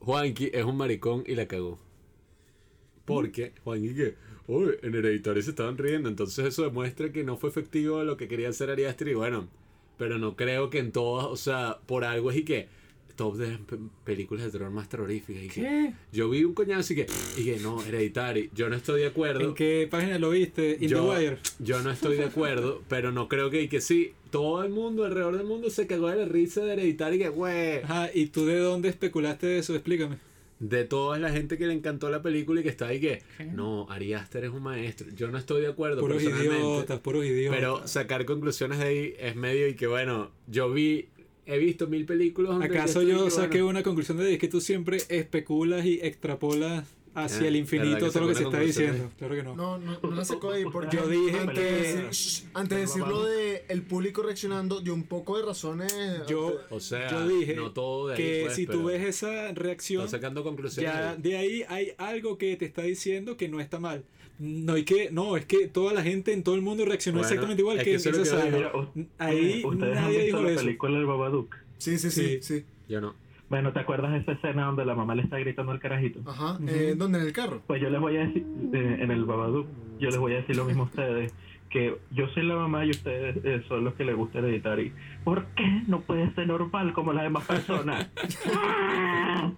Juanqui 0.00 0.50
es 0.52 0.64
un 0.64 0.76
maricón 0.76 1.24
y 1.26 1.34
la 1.34 1.46
cagó. 1.46 1.78
Porque 3.04 3.52
Juanqui 3.64 3.94
que, 3.94 4.14
uy, 4.48 4.72
en 4.82 4.94
Hereditario 4.94 5.42
se 5.42 5.50
estaban 5.50 5.78
riendo, 5.78 6.08
entonces 6.08 6.46
eso 6.46 6.62
demuestra 6.64 7.12
que 7.12 7.24
no 7.24 7.36
fue 7.36 7.50
efectivo 7.50 8.02
lo 8.04 8.16
que 8.16 8.28
quería 8.28 8.48
hacer 8.48 8.70
Ari 8.70 8.84
Aster 8.84 9.08
y 9.08 9.14
bueno, 9.14 9.48
pero 9.98 10.18
no 10.18 10.36
creo 10.36 10.70
que 10.70 10.78
en 10.78 10.92
todas, 10.92 11.26
o 11.26 11.36
sea, 11.36 11.78
por 11.86 12.04
algo 12.04 12.30
es 12.30 12.38
y 12.38 12.44
que 12.44 12.68
top 13.14 13.36
de 13.36 13.48
las 13.50 13.60
pe- 13.60 13.76
películas 14.04 14.46
de 14.46 14.50
terror 14.52 14.70
más 14.70 14.88
terroríficas 14.88 15.42
y 15.44 15.48
que 15.48 15.92
yo 16.12 16.30
vi 16.30 16.44
un 16.44 16.54
coñazo 16.54 16.94
y 16.94 16.96
que, 16.96 17.06
y 17.36 17.44
que 17.44 17.58
no, 17.58 17.82
Hereditary, 17.84 18.50
yo 18.54 18.70
no 18.70 18.74
estoy 18.76 19.00
de 19.02 19.06
acuerdo. 19.08 19.40
¿En 19.48 19.54
qué 19.54 19.86
página 19.90 20.18
lo 20.18 20.30
viste? 20.30 20.78
In 20.80 20.88
yo, 20.88 21.02
the 21.12 21.18
Wire. 21.20 21.38
yo 21.58 21.82
no 21.82 21.90
estoy 21.90 22.16
de 22.16 22.24
acuerdo, 22.24 22.82
pero 22.88 23.12
no 23.12 23.28
creo 23.28 23.50
que, 23.50 23.60
y 23.62 23.68
que 23.68 23.82
sí, 23.82 24.12
todo 24.30 24.64
el 24.64 24.70
mundo 24.70 25.04
alrededor 25.04 25.36
del 25.36 25.46
mundo 25.46 25.68
se 25.68 25.86
cagó 25.86 26.08
de 26.08 26.16
la 26.16 26.24
risa 26.24 26.64
de 26.64 26.72
Hereditary 26.72 27.16
y 27.16 27.18
que, 27.18 27.28
güey. 27.28 27.82
Ajá, 27.82 28.08
¿y 28.14 28.26
tú 28.28 28.46
de 28.46 28.58
dónde 28.58 28.88
especulaste 28.88 29.58
eso? 29.58 29.74
Explícame. 29.74 30.16
De 30.62 30.84
toda 30.84 31.18
la 31.18 31.30
gente 31.30 31.58
que 31.58 31.66
le 31.66 31.74
encantó 31.74 32.08
la 32.08 32.22
película 32.22 32.60
y 32.60 32.62
que 32.62 32.68
está 32.68 32.86
ahí 32.86 33.00
que, 33.00 33.20
¿Qué? 33.36 33.46
no, 33.46 33.90
Ari 33.90 34.14
Aster 34.14 34.44
es 34.44 34.50
un 34.50 34.62
maestro. 34.62 35.08
Yo 35.16 35.28
no 35.28 35.36
estoy 35.36 35.60
de 35.62 35.66
acuerdo 35.66 36.00
Puros 36.00 36.22
personalmente. 36.22 36.56
idiotas, 36.56 37.00
puros 37.00 37.26
idiotas. 37.26 37.58
Pero 37.58 37.88
sacar 37.88 38.24
conclusiones 38.24 38.78
de 38.78 38.84
ahí 38.84 39.14
es 39.18 39.34
medio 39.34 39.66
y 39.66 39.74
que, 39.74 39.88
bueno, 39.88 40.30
yo 40.46 40.70
vi, 40.72 41.08
he 41.46 41.58
visto 41.58 41.88
mil 41.88 42.06
películas. 42.06 42.52
donde 42.52 42.66
¿Acaso 42.66 43.02
yo 43.02 43.24
que, 43.24 43.30
saqué 43.32 43.58
bueno, 43.60 43.70
una 43.70 43.82
conclusión 43.82 44.18
de 44.18 44.28
ahí? 44.28 44.34
Es 44.34 44.38
que 44.38 44.46
tú 44.46 44.60
siempre 44.60 44.98
especulas 45.08 45.84
y 45.84 45.98
extrapolas 46.00 46.84
hacia 47.14 47.36
el 47.38 47.42
¿verdad 47.44 47.58
infinito 47.58 48.10
todo 48.10 48.20
lo 48.22 48.28
que 48.28 48.34
se 48.34 48.42
está 48.44 48.60
diciendo. 48.60 49.10
Claro 49.18 49.34
que 49.34 49.42
no. 49.42 49.54
No, 49.56 49.78
no, 49.78 49.98
no 50.02 50.10
la 50.10 50.24
sacó 50.24 50.52
ahí 50.52 50.64
porque 50.64 50.96
Yo 50.96 51.06
dije 51.08 51.38
antes, 51.40 51.58
que- 51.58 51.64
de 51.64 52.02
decir, 52.02 52.08
shh, 52.10 52.44
antes 52.54 52.78
de 53.26 53.64
el 53.68 53.82
público 53.82 54.22
reaccionando 54.22 54.80
dio 54.80 54.94
un 54.94 55.04
poco 55.04 55.36
de 55.38 55.44
razones. 55.44 55.92
Yo, 56.26 56.58
O 56.70 56.80
sea, 56.80 57.10
yo 57.10 57.28
dije 57.28 57.54
no 57.54 57.72
todo 57.72 58.08
de 58.08 58.14
ahí, 58.14 58.22
que 58.22 58.40
pues, 58.44 58.54
si 58.56 58.66
tú 58.66 58.84
ves 58.84 59.02
esa 59.04 59.52
reacción, 59.52 60.08
sacando 60.08 60.42
conclusiones. 60.42 60.92
ya 60.92 61.16
de 61.16 61.36
ahí 61.36 61.64
hay 61.68 61.92
algo 61.98 62.38
que 62.38 62.56
te 62.56 62.64
está 62.64 62.82
diciendo 62.82 63.36
que 63.36 63.48
no 63.48 63.60
está 63.60 63.78
mal. 63.78 64.04
No, 64.38 64.72
hay 64.72 64.84
que, 64.84 65.10
no, 65.10 65.36
es 65.36 65.44
que 65.44 65.68
toda 65.68 65.92
la 65.92 66.02
gente 66.02 66.32
en 66.32 66.42
todo 66.42 66.54
el 66.56 66.62
mundo 66.62 66.84
reaccionó 66.84 67.18
Bueno, 67.18 67.28
exactamente 67.28 67.60
igual 67.62 67.76
es 67.78 67.84
que, 67.84 67.90
que 67.90 67.94
en 67.94 67.96
eso 67.96 68.10
que 68.10 68.16
yo 68.60 68.92
Ahí 69.18 69.62
¿Ustedes 69.64 69.96
han 69.96 70.04
nadie 70.04 70.24
dijo 70.24 70.40
la 70.42 70.50
eso. 70.50 70.60
película 70.60 70.98
El 70.98 71.06
Babadook? 71.06 71.54
Sí, 71.78 71.98
sí, 71.98 72.10
sí, 72.10 72.38
Sí. 72.40 72.60
sí. 72.60 72.64
Yo 72.88 73.00
no. 73.00 73.14
Bueno, 73.52 73.70
¿te 73.74 73.80
acuerdas 73.80 74.12
de 74.12 74.18
esa 74.20 74.32
escena 74.32 74.64
donde 74.64 74.86
la 74.86 74.94
mamá 74.94 75.14
le 75.14 75.20
está 75.20 75.38
gritando 75.38 75.72
al 75.72 75.78
carajito? 75.78 76.20
Ajá. 76.24 76.58
eh, 76.66 76.94
¿Dónde? 76.96 77.18
¿En 77.18 77.26
el 77.26 77.34
carro? 77.34 77.60
Pues 77.66 77.82
yo 77.82 77.90
les 77.90 78.00
voy 78.00 78.16
a 78.16 78.20
decir, 78.20 78.46
eh, 78.72 78.96
en 79.00 79.10
el 79.10 79.26
Babadook, 79.26 79.66
yo 80.00 80.08
les 80.08 80.16
voy 80.16 80.32
a 80.32 80.36
decir 80.36 80.56
lo 80.56 80.64
mismo 80.64 80.84
a 80.84 80.86
ustedes, 80.86 81.34
que 81.68 81.98
yo 82.12 82.28
soy 82.28 82.44
la 82.44 82.56
mamá 82.56 82.86
y 82.86 82.90
ustedes 82.92 83.36
eh, 83.44 83.62
son 83.68 83.84
los 83.84 83.92
que 83.92 84.04
les 84.04 84.16
gusta 84.16 84.38
editar. 84.38 84.80
Y, 84.80 84.90
¿Por 85.22 85.44
qué 85.54 85.82
no 85.86 86.00
puede 86.00 86.34
ser 86.34 86.46
normal 86.46 86.94
como 86.94 87.12
las 87.12 87.24
demás 87.24 87.44
personas? 87.44 88.08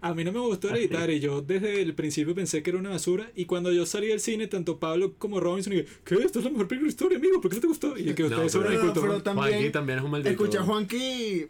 A 0.00 0.14
mí 0.14 0.24
no 0.24 0.32
me 0.32 0.40
gustó 0.40 0.74
editar 0.74 1.08
y 1.08 1.20
yo 1.20 1.42
desde 1.42 1.80
el 1.80 1.94
principio 1.94 2.34
pensé 2.34 2.64
que 2.64 2.70
era 2.70 2.78
una 2.80 2.90
basura 2.90 3.30
y 3.36 3.44
cuando 3.44 3.70
yo 3.70 3.86
salí 3.86 4.08
del 4.08 4.18
cine, 4.18 4.48
tanto 4.48 4.80
Pablo 4.80 5.12
como 5.18 5.38
Robinson 5.38 5.74
y 5.74 5.84
¿qué? 6.04 6.16
Esta 6.16 6.40
es 6.40 6.44
la 6.44 6.50
mejor 6.50 6.66
película 6.66 6.88
de 6.88 6.92
historia, 6.92 7.18
amigo, 7.18 7.40
¿por 7.40 7.50
qué 7.50 7.56
no 7.56 7.60
te 7.60 7.66
gustó? 7.68 7.96
Y 7.96 8.14
que 8.14 8.22
No, 8.22 8.28
ustedes 8.30 8.52
son 8.52 8.62
pero 8.64 9.22
también, 9.22 9.48
Juanqui 9.48 9.70
también 9.70 9.98
es 10.00 10.04
un 10.04 10.10
maldito. 10.10 10.30
Escucha, 10.30 10.62
Juanqui. 10.62 11.46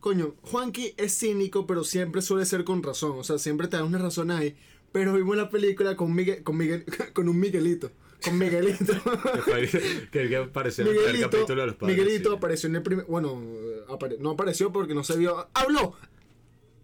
Coño, 0.00 0.36
Juanqui 0.42 0.94
es 0.96 1.18
cínico, 1.18 1.66
pero 1.66 1.84
siempre 1.84 2.22
suele 2.22 2.46
ser 2.46 2.64
con 2.64 2.82
razón. 2.82 3.18
O 3.18 3.24
sea, 3.24 3.38
siempre 3.38 3.68
te 3.68 3.76
da 3.76 3.84
una 3.84 3.98
razón 3.98 4.30
ahí. 4.30 4.56
Pero 4.92 5.12
vimos 5.14 5.36
la 5.36 5.50
película 5.50 5.96
con 5.96 6.14
Miguel, 6.14 6.42
con 6.42 6.56
Miguel, 6.56 6.84
con 7.12 7.28
un 7.28 7.38
Miguelito. 7.38 7.90
Con 8.24 8.38
Miguelito. 8.38 8.94
Que 10.10 10.36
apareció 10.36 10.90
en 10.90 11.14
el 11.16 11.20
capítulo 11.20 11.60
de 11.62 11.66
los 11.68 11.76
padres. 11.76 11.96
Miguelito 11.96 12.30
sí. 12.30 12.36
apareció 12.36 12.68
en 12.68 12.76
el 12.76 12.82
primer. 12.82 13.04
Bueno, 13.06 13.40
apare- 13.88 14.18
no 14.18 14.30
apareció 14.30 14.72
porque 14.72 14.94
no 14.94 15.04
se 15.04 15.16
vio. 15.16 15.48
¡Habló! 15.54 15.94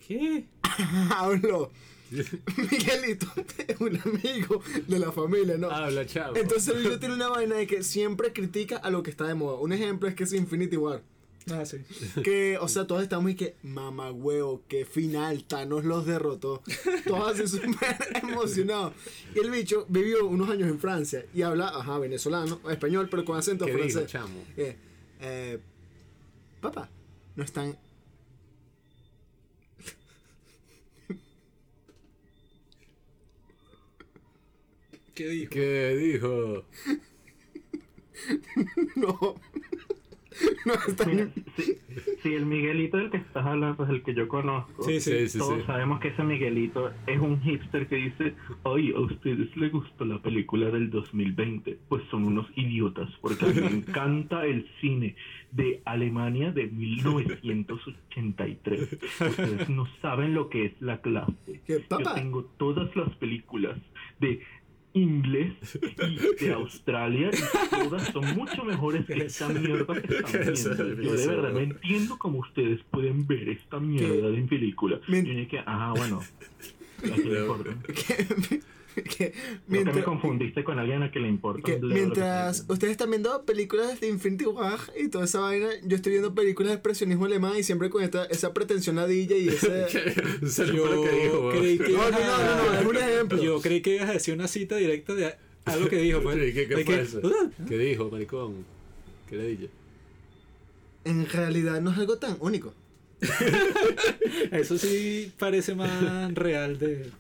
¿Qué? 0.07 0.47
¡Habló! 1.17 1.71
Miguelito 2.11 3.27
es 3.67 3.81
un 3.81 3.99
amigo 4.05 4.63
de 4.87 4.99
la 4.99 5.11
familia, 5.11 5.57
¿no? 5.57 5.71
Habla, 5.71 6.07
chavo. 6.07 6.37
Entonces 6.37 6.75
el 6.77 6.99
tiene 7.01 7.15
una 7.15 7.29
vaina 7.29 7.57
de 7.57 7.67
que 7.67 7.83
siempre 7.83 8.33
critica 8.33 8.77
a 8.77 8.91
lo 8.91 9.03
que 9.03 9.11
está 9.11 9.27
de 9.27 9.35
moda. 9.35 9.59
Un 9.59 9.73
ejemplo 9.73 10.09
es 10.09 10.15
que 10.15 10.25
es 10.25 10.33
Infinity 10.33 10.77
War. 10.77 11.03
Ah, 11.51 11.65
sí. 11.67 11.79
Que, 12.25 12.57
o 12.59 12.69
sea, 12.69 12.87
todos 12.87 13.03
estamos 13.03 13.31
y 13.31 13.35
que, 13.35 13.57
mamá 13.63 14.11
huevo, 14.11 14.63
qué 14.69 14.85
final, 14.85 15.45
Thanos 15.45 15.85
los 15.85 16.07
derrotó. 16.07 16.63
Todos 17.07 17.39
así 17.39 17.47
súper 17.47 17.97
emocionados. 18.23 18.95
Y 19.35 19.41
el 19.41 19.51
bicho 19.51 19.87
vivió 19.89 20.27
unos 20.27 20.49
años 20.49 20.69
en 20.69 20.79
Francia 20.79 21.27
y 21.35 21.43
habla, 21.43 21.69
ajá, 21.69 21.99
venezolano, 21.99 22.61
español, 22.71 23.09
pero 23.11 23.25
con 23.25 23.37
acento 23.37 23.67
¿Qué 23.67 23.73
dijo, 23.73 23.89
francés. 23.89 24.07
chamo? 24.11 24.45
Eh, 24.57 24.77
eh, 25.21 25.59
papá, 26.61 26.89
no 27.37 27.45
están. 27.45 27.77
¿Qué 35.15 35.29
dijo? 35.29 35.51
¿Qué 35.51 35.97
dijo? 35.97 36.65
No. 38.97 39.37
No. 40.65 40.73
Mira, 41.07 41.29
si, 41.57 41.77
si 42.23 42.35
el 42.35 42.47
Miguelito 42.47 42.97
del 42.97 43.11
que 43.11 43.19
estás 43.19 43.45
hablando 43.45 43.85
es 43.85 43.91
el 43.91 44.03
que 44.03 44.15
yo 44.15 44.27
conozco, 44.29 44.83
Sí, 44.85 44.99
sí. 45.01 45.29
Sí, 45.29 45.39
todos 45.39 45.59
sí. 45.61 45.67
sabemos 45.67 46.01
que 46.01 46.09
ese 46.09 46.23
Miguelito 46.25 46.91
es 47.07 47.21
un 47.21 47.39
hipster 47.43 47.87
que 47.87 47.97
dice, 47.97 48.35
ay, 48.65 48.93
a 48.93 49.01
ustedes 49.01 49.55
les 49.57 49.71
gustó 49.71 50.05
la 50.07 50.19
película 50.21 50.71
del 50.71 50.89
2020, 50.91 51.79
pues 51.89 52.03
son 52.11 52.25
unos 52.25 52.47
idiotas, 52.57 53.11
porque 53.21 53.45
a 53.45 53.49
mí 53.49 53.61
me 53.61 53.67
encanta 53.71 54.45
el 54.47 54.67
cine 54.81 55.15
de 55.53 55.83
Alemania 55.85 56.51
de 56.51 56.67
1983. 56.67 58.99
Ustedes 59.21 59.69
no 59.69 59.87
saben 60.01 60.33
lo 60.35 60.49
que 60.49 60.65
es 60.67 60.73
la 60.81 61.01
clase. 61.01 61.61
¿Qué, 61.67 61.85
Yo 61.89 61.99
tengo 62.15 62.45
todas 62.57 62.95
las 62.97 63.11
películas 63.17 63.77
de 64.21 64.41
inglés 64.95 65.79
y 66.09 66.45
de 66.45 66.53
Australia 66.53 67.31
y 67.33 67.89
todas 67.89 68.09
son 68.09 68.25
mucho 68.37 68.65
mejores 68.65 69.05
que 69.07 69.25
esta 69.25 69.49
mierda 69.49 70.01
que 70.01 70.15
están 70.15 70.45
¿Qué 70.45 70.53
es 70.53 70.77
viendo. 70.77 71.03
Yo 71.03 71.13
de 71.15 71.27
verdad 71.27 71.53
no 71.53 71.61
entiendo 71.61 72.17
cómo 72.19 72.39
ustedes 72.39 72.81
pueden 72.91 73.27
ver 73.27 73.49
esta 73.49 73.79
mierda 73.81 74.31
de 74.31 74.43
película. 74.43 75.01
Yo 75.07 75.15
dije, 75.15 75.63
ah, 75.67 75.93
bueno. 75.97 76.21
¿a 76.99 77.15
quién 77.15 77.33
le 77.33 77.41
importa? 77.41 77.71
Que, 79.17 79.33
mientras, 79.67 79.97
me 79.97 80.03
confundiste 80.05 80.63
con 80.65 80.79
alguien 80.79 81.03
a 81.03 81.11
que 81.11 81.19
le 81.21 81.29
importa. 81.29 81.63
que 81.65 81.79
mientras 81.79 82.65
ustedes 82.69 82.93
están 82.93 83.11
viendo 83.11 83.45
películas 83.45 84.01
de 84.01 84.09
Infinity 84.09 84.45
War 84.47 84.79
y 84.99 85.09
toda 85.09 85.25
esa 85.25 85.41
vaina, 85.41 85.69
yo 85.85 85.97
estoy 85.97 86.13
viendo 86.13 86.35
películas 86.35 86.71
de 86.71 86.75
expresionismo 86.75 87.25
alemán 87.25 87.55
y 87.59 87.63
siempre 87.65 87.91
con 87.91 88.03
esta, 88.05 88.25
esa 88.27 88.55
pretensión 88.55 88.97
ladilla 88.97 89.37
y 89.37 89.49
ese... 89.49 89.87
Yo 90.75 91.03
que 91.03 91.11
dijo, 91.23 91.51
creí 91.51 91.79
que 91.79 91.89
No, 91.91 91.99
no, 91.99 92.09
ibas 92.09 92.21
no, 92.21 92.35
a- 92.35 92.57
no, 92.57 92.73
no, 92.73 92.81
es 92.81 92.87
un 92.87 92.97
ejemplo. 92.97 93.43
Yo 93.43 93.61
creí 93.61 93.81
que 93.83 93.97
ibas 93.97 94.11
a 94.11 94.13
decir 94.13 94.35
una 94.35 94.47
cita 94.49 94.77
directa 94.77 95.15
de 95.15 95.35
algo 95.65 95.89
que 95.89 95.97
dijo. 95.97 96.21
Pues. 96.23 96.37
¿Qué, 96.37 96.69
qué 96.69 96.75
fue 96.75 96.85
que- 96.85 97.01
eso? 97.01 97.21
¿Qué 97.69 97.79
dijo, 97.79 98.09
maricón? 98.11 98.65
¿Qué 99.29 99.37
le 99.37 99.47
dije? 99.49 99.71
En 101.05 101.29
realidad 101.29 101.81
no 101.81 101.91
es 101.91 101.99
algo 101.99 102.19
tan 102.19 102.37
único. 102.41 102.73
Eso 104.51 104.77
sí 104.79 105.33
parece 105.39 105.75
más 105.75 106.35
real 106.35 106.79
de 106.79 107.11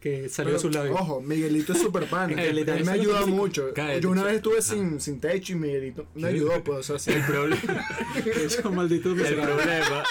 que 0.00 0.28
salió 0.28 0.54
de 0.54 0.58
sus 0.58 0.70
Pero, 0.70 0.84
labios. 0.84 1.00
Ojo, 1.00 1.20
Miguelito 1.20 1.72
es 1.72 1.80
súper 1.80 2.06
pan. 2.06 2.30
En 2.30 2.38
Él 2.38 2.64
me 2.64 2.80
eso 2.80 2.90
ayuda 2.90 3.26
mucho. 3.26 3.72
Cállate, 3.74 4.00
Yo 4.00 4.10
una 4.10 4.24
vez 4.24 4.36
estuve 4.36 4.62
sin, 4.62 5.00
sin 5.00 5.20
techo 5.20 5.52
y 5.52 5.56
Miguelito 5.56 6.06
me 6.14 6.28
ayudó, 6.28 6.64
pues, 6.64 6.78
o 6.78 6.82
sea, 6.82 6.98
sí. 6.98 7.12
El 7.12 7.24
problema, 7.26 7.86
Esos 8.44 8.72
malditos 8.72 9.18
el 9.18 9.36
problema 9.36 10.04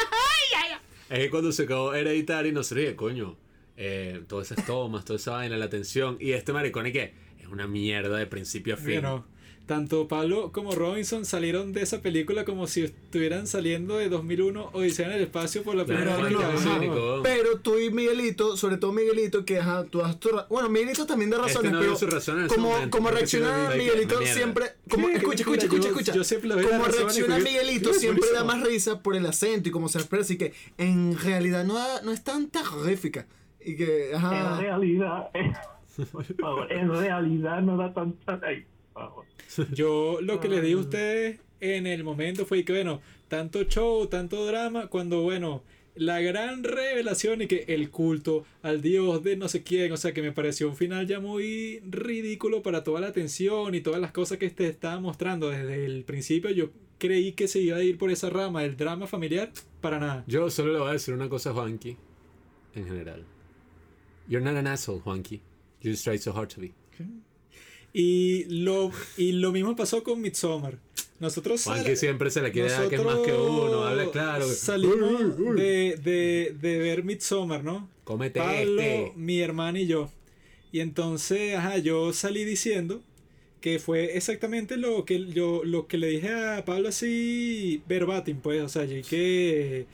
es 1.10 1.20
que 1.20 1.30
cuando 1.32 1.52
se 1.52 1.64
acabó 1.64 1.94
Hereditary 1.94 2.52
no 2.52 2.64
se 2.64 2.76
ríe, 2.76 2.96
coño. 2.96 3.36
Eh, 3.82 4.24
todas 4.28 4.52
esas 4.52 4.66
tomas, 4.66 5.06
toda 5.06 5.18
esa 5.18 5.32
vaina, 5.32 5.58
la 5.58 5.70
tensión. 5.70 6.18
Y 6.20 6.34
este 6.34 6.54
maricón, 6.54 6.86
¿y 6.86 6.92
qué? 6.92 7.14
Es 7.40 7.48
una 7.48 7.66
mierda 7.68 8.18
de 8.18 8.28
principio 8.28 8.76
a 8.76 8.78
fin. 8.78 9.02
Bueno, 9.02 9.26
tanto 9.70 10.08
Pablo 10.08 10.52
como 10.52 10.72
Robinson 10.74 11.26
salieron 11.26 11.74
de 11.74 11.84
esa 11.84 12.02
película 12.02 12.44
como 12.44 12.66
si 12.66 12.86
estuvieran 12.86 13.46
saliendo 13.46 13.98
de 13.98 14.10
2001 14.10 14.72
Odisea 14.74 15.06
en 15.06 15.12
el 15.14 15.22
espacio 15.22 15.62
por 15.62 15.76
la 15.76 15.86
primera 15.86 16.18
no, 16.18 16.24
vez. 16.24 16.32
no, 16.34 16.52
no, 16.52 16.58
cínico. 16.58 17.20
Pero 17.22 17.60
tú 17.60 17.78
y 17.78 17.92
Miguelito, 17.92 18.58
sobre 18.58 18.78
todo 18.78 18.94
Miguelito, 18.94 19.46
que 19.46 19.60
ajá, 19.60 19.84
tú 19.86 20.02
has 20.02 20.20
tu 20.20 20.32
Bueno, 20.50 20.70
Miguelito 20.70 21.06
también 21.06 21.30
da 21.30 21.38
Este 21.38 21.50
razones, 21.50 21.72
no 21.72 21.82
dio 21.82 21.96
pero 22.00 22.18
ese 22.18 22.56
como, 22.56 22.72
momento, 22.72 22.98
como 22.98 23.12
reacciona 23.12 23.46
si 23.46 23.52
no, 23.62 23.68
hay 23.70 23.78
que- 23.78 23.84
Miguelito 23.84 24.22
siempre. 24.26 24.66
Escucha, 24.88 25.16
escucha, 25.18 25.64
escucha, 25.66 25.84
yo- 25.84 25.88
escucha. 25.90 26.14
yo 26.16 26.24
doy 26.56 26.64
la 26.64 26.70
como 26.72 26.86
razón 26.86 27.02
reacciona 27.04 27.38
Miguelito 27.38 27.94
siempre 27.94 28.32
da 28.34 28.44
más 28.44 28.64
risa 28.64 29.04
por 29.04 29.16
el 29.16 29.26
acento 29.28 29.70
y 29.70 29.72
como 29.72 29.88
se 29.88 30.00
expresa 30.00 30.34
y 30.34 30.38
que 30.38 30.54
en 30.80 31.16
realidad 31.16 31.64
no, 31.64 31.78
no 32.02 32.12
es 32.12 32.24
tan 32.24 32.48
terrorífica. 32.50 33.28
Y 33.64 33.76
que, 33.76 34.14
En 34.14 34.60
realidad, 34.62 35.30
eh, 35.36 35.54
por 36.12 36.26
favor, 36.26 36.72
en 36.74 36.90
realidad 36.90 37.62
no 37.62 37.78
da 37.78 37.94
tanta... 37.94 38.42
Favor. 39.00 39.26
Yo 39.74 40.20
lo 40.22 40.40
que 40.40 40.48
les 40.48 40.62
dije 40.62 40.76
a 40.76 40.78
ustedes 40.78 41.40
en 41.60 41.88
el 41.88 42.04
momento 42.04 42.46
fue 42.46 42.64
que, 42.64 42.74
bueno, 42.74 43.02
tanto 43.28 43.64
show, 43.64 44.08
tanto 44.08 44.46
drama, 44.46 44.88
cuando, 44.88 45.22
bueno, 45.22 45.64
la 45.96 46.22
gran 46.22 46.64
revelación 46.64 47.42
y 47.42 47.48
que 47.48 47.66
el 47.68 47.90
culto 47.90 48.46
al 48.62 48.82
dios 48.82 49.24
de 49.24 49.36
no 49.36 49.50
sé 49.50 49.64
quién, 49.64 49.92
o 49.92 49.98
sea, 49.98 50.14
que 50.14 50.22
me 50.22 50.32
pareció 50.32 50.70
un 50.70 50.76
final 50.76 51.08
ya 51.08 51.20
muy 51.20 51.80
ridículo 51.90 52.62
para 52.62 52.84
toda 52.84 53.02
la 53.02 53.08
atención 53.08 53.76
y 53.76 53.82
todas 53.82 54.00
las 54.00 54.12
cosas 54.12 54.38
que 54.38 54.50
te 54.50 54.68
estaba 54.68 55.00
mostrando 55.00 55.50
desde 55.50 55.86
el 55.86 56.04
principio. 56.06 56.52
Yo 56.52 56.70
creí 56.98 57.34
que 57.34 57.48
se 57.48 57.60
iba 57.60 57.78
a 57.78 57.84
ir 57.84 57.98
por 57.98 58.12
esa 58.12 58.30
rama, 58.30 58.64
el 58.64 58.78
drama 58.78 59.08
familiar, 59.08 59.52
para 59.82 60.00
nada. 60.00 60.24
Yo 60.28 60.50
solo 60.50 60.74
le 60.74 60.80
voy 60.80 60.90
a 60.90 60.94
decir 60.94 61.14
una 61.14 61.28
cosa 61.28 61.50
a 61.50 61.54
Juanqui, 61.54 61.98
en 62.76 62.86
general. 62.86 63.26
You're 64.28 64.46
not 64.46 64.56
an 64.58 64.68
asshole, 64.68 65.02
Juanqui. 65.02 65.42
You 65.82 65.92
just 65.92 66.04
try 66.04 66.18
so 66.18 66.32
hard 66.32 66.50
to 66.50 66.62
be. 66.62 66.74
Y 67.94 68.46
lo, 68.46 68.92
y 69.18 69.32
lo 69.34 69.52
mismo 69.52 69.76
pasó 69.76 70.04
con 70.04 70.22
Midsommar. 70.22 70.78
Nosotros 71.20 71.64
Juanqui 71.64 71.96
siempre 71.98 72.32
se 72.32 72.42
le 72.42 72.52
quiere 72.52 72.70
dar 72.70 72.88
que 72.88 72.96
es 72.96 73.04
más 73.04 73.20
que 73.20 73.34
uno, 73.34 73.84
habla 73.84 74.10
claro. 74.10 74.48
Salimos 74.48 75.38
de, 75.56 76.00
de, 76.02 76.56
de 76.60 76.78
ver 76.78 77.04
Midsommar, 77.04 77.64
¿no? 77.64 77.90
Cómete 78.06 78.40
Pablo, 78.40 78.82
este. 78.82 79.14
mi 79.16 79.40
hermano 79.42 79.80
y 79.80 79.88
yo. 79.88 80.10
Y 80.72 80.80
entonces, 80.80 81.56
ajá, 81.56 81.78
yo 81.78 82.14
salí 82.14 82.46
diciendo 82.46 83.02
que 83.60 83.80
fue 83.80 84.16
exactamente 84.16 84.78
lo 84.78 85.04
que 85.04 85.26
yo 85.26 85.64
lo 85.66 85.88
que 85.88 85.98
le 85.98 86.08
dije 86.08 86.30
a 86.30 86.64
Pablo 86.64 86.90
así 86.90 87.82
verbatim, 87.88 88.38
pues, 88.38 88.62
o 88.64 88.70
sea, 88.70 88.86
y 88.86 89.02
que 89.04 89.88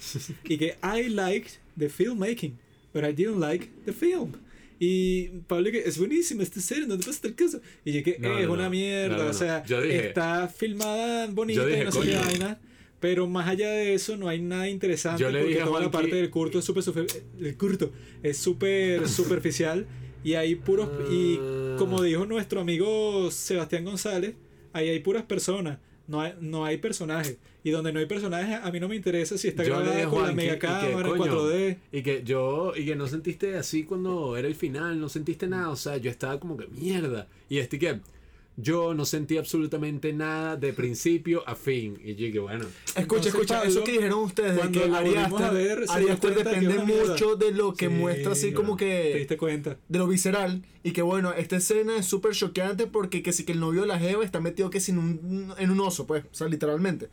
y 0.43 0.57
que 0.57 0.76
I 0.84 1.09
liked 1.09 1.53
the 1.77 1.89
filmmaking, 1.89 2.53
but 2.93 3.03
I 3.03 3.11
didn't 3.11 3.39
like 3.39 3.69
the 3.85 3.93
film. 3.93 4.34
Y 4.80 5.27
Pablo 5.47 5.72
que 5.72 5.80
es 5.80 5.97
buenísimo 5.97 6.41
esta 6.41 6.60
serie, 6.60 6.85
no 6.88 6.97
te 6.97 7.06
pasa 7.06 7.22
tal 7.22 7.35
cosa. 7.35 7.60
Y 7.85 7.93
yo 7.93 8.03
que 8.03 8.18
No, 8.19 8.38
es 8.38 8.45
no, 8.47 8.53
una 8.53 8.64
no. 8.65 8.69
mierda, 8.72 9.18
No, 9.23 9.30
o 9.30 9.34
sea, 9.34 9.61
dije- 9.61 10.07
está 10.07 10.47
filmada 10.47 11.27
bonita 11.27 11.65
dije, 11.65 11.81
y 11.81 11.85
no 11.85 11.91
sé 11.91 12.15
vaina. 12.18 12.60
Pero 12.99 13.27
más 13.27 13.47
allá 13.47 13.69
de 13.69 13.93
eso 13.93 14.18
no 14.18 14.30
hay 14.30 14.41
nada 14.41 14.68
interesante 14.69 15.22
Yo 15.22 15.30
le 15.30 15.39
porque 15.39 15.53
dije 15.56 15.65
toda 15.65 15.81
la 15.81 15.91
parte 15.91 16.15
del 16.15 16.30
curto 16.30 16.60
es 16.60 16.65
súper 16.65 17.06
el 17.39 17.57
curto 17.57 17.91
es 18.23 18.38
súper 18.38 19.07
superficial 19.07 19.85
Y 20.23 20.34
hay 20.34 20.56
puros. 20.56 20.89
Y 21.11 21.38
Ah. 21.39 21.76
como 21.77 22.02
dijo 22.02 22.26
nuestro 22.26 22.61
amigo 22.61 23.30
Sebastián 23.31 23.85
González, 23.85 24.34
ahí 24.73 24.89
hay 24.89 24.99
puras 24.99 25.23
personas. 25.23 25.77
No 26.07 26.22
hay, 26.22 26.34
no 26.41 26.65
hay 26.65 26.77
personajes. 26.77 27.38
Y 27.65 27.71
donde 27.71 27.91
no 27.91 27.99
hay 27.99 28.05
personajes, 28.05 28.59
a 28.63 28.71
mí 28.71 28.79
no 28.79 28.87
me 28.87 28.95
interesa 28.95 29.37
si 29.37 29.47
está 29.49 29.63
Yo 29.63 29.69
grabada 29.75 29.91
dije 29.95 30.03
con 30.05 30.13
la 30.13 30.19
Juan 30.21 30.29
que- 30.29 30.35
mega 30.35 30.53
que, 30.53 30.59
cámara 30.59 31.09
en 31.09 31.17
coño, 31.17 31.31
4D. 31.33 31.77
Y 31.91 32.01
que 32.03 32.21
yo, 32.23 32.73
y 32.77 32.85
que 32.85 32.95
no 32.95 33.07
sentiste 33.07 33.57
así 33.57 33.83
cuando 33.83 34.37
era 34.37 34.47
el 34.47 34.53
final, 34.55 34.99
no 34.99 35.09
sentiste 35.09 35.47
nada, 35.47 35.69
o 35.71 35.75
sea, 35.75 35.97
yo 35.97 36.11
estaba 36.11 36.39
como 36.39 36.55
que 36.57 36.67
mierda. 36.67 37.27
Y 37.49 37.57
este 37.57 37.79
que 37.79 37.99
yo 38.57 38.93
no 38.93 39.03
sentí 39.03 39.37
absolutamente 39.37 40.13
nada 40.13 40.55
de 40.57 40.73
principio 40.73 41.43
a 41.45 41.55
fin. 41.55 41.99
Y 42.05 42.13
yo 42.15 42.31
que 42.31 42.37
bueno, 42.39 42.65
Escucha, 42.95 43.29
escucha, 43.29 43.55
Pablo, 43.55 43.69
eso 43.71 43.83
que 43.83 43.91
dijeron 43.93 44.19
ustedes 44.19 44.55
de 44.55 44.71
que 44.71 44.87
lo 44.87 44.95
Ari 44.95 45.09
volvimos 45.09 45.41
a 45.41 45.47
Aster, 45.47 45.53
ver, 45.77 45.87
se 45.87 45.91
Ari 45.93 46.03
dio 46.05 46.13
Aster 46.13 46.33
cuenta 46.33 46.51
que 46.51 46.59
depende 46.67 46.83
mucho 46.93 47.35
de 47.35 47.51
lo 47.51 47.73
que 47.73 47.87
Sí, 47.87 47.93
muestra 47.93 48.31
así 48.33 48.53
como 48.53 48.77
¿Te 48.77 48.85
que 48.85 49.17
diste 49.17 49.37
cuenta? 49.37 49.77
de 49.89 49.99
lo 49.99 50.07
visceral 50.07 50.61
y 50.83 50.91
que 50.91 51.01
bueno, 51.01 51.33
esta 51.33 51.55
escena 51.57 51.97
es 51.97 52.05
súper 52.05 52.33
choqueante 52.33 52.85
porque 52.87 53.23
que 53.23 53.33
si 53.33 53.43
que 53.43 53.51
el 53.53 53.59
novio 53.59 53.81
de 53.81 53.87
la 53.87 53.97
Jeva 53.99 54.23
está 54.23 54.39
metido 54.39 54.69
que 54.69 54.79
sin 54.79 54.99
un, 54.99 55.51
en 55.57 55.69
un 55.71 55.79
oso, 55.81 56.05
pues, 56.05 56.23
o 56.25 56.33
sea, 56.35 56.47
literalmente. 56.47 57.09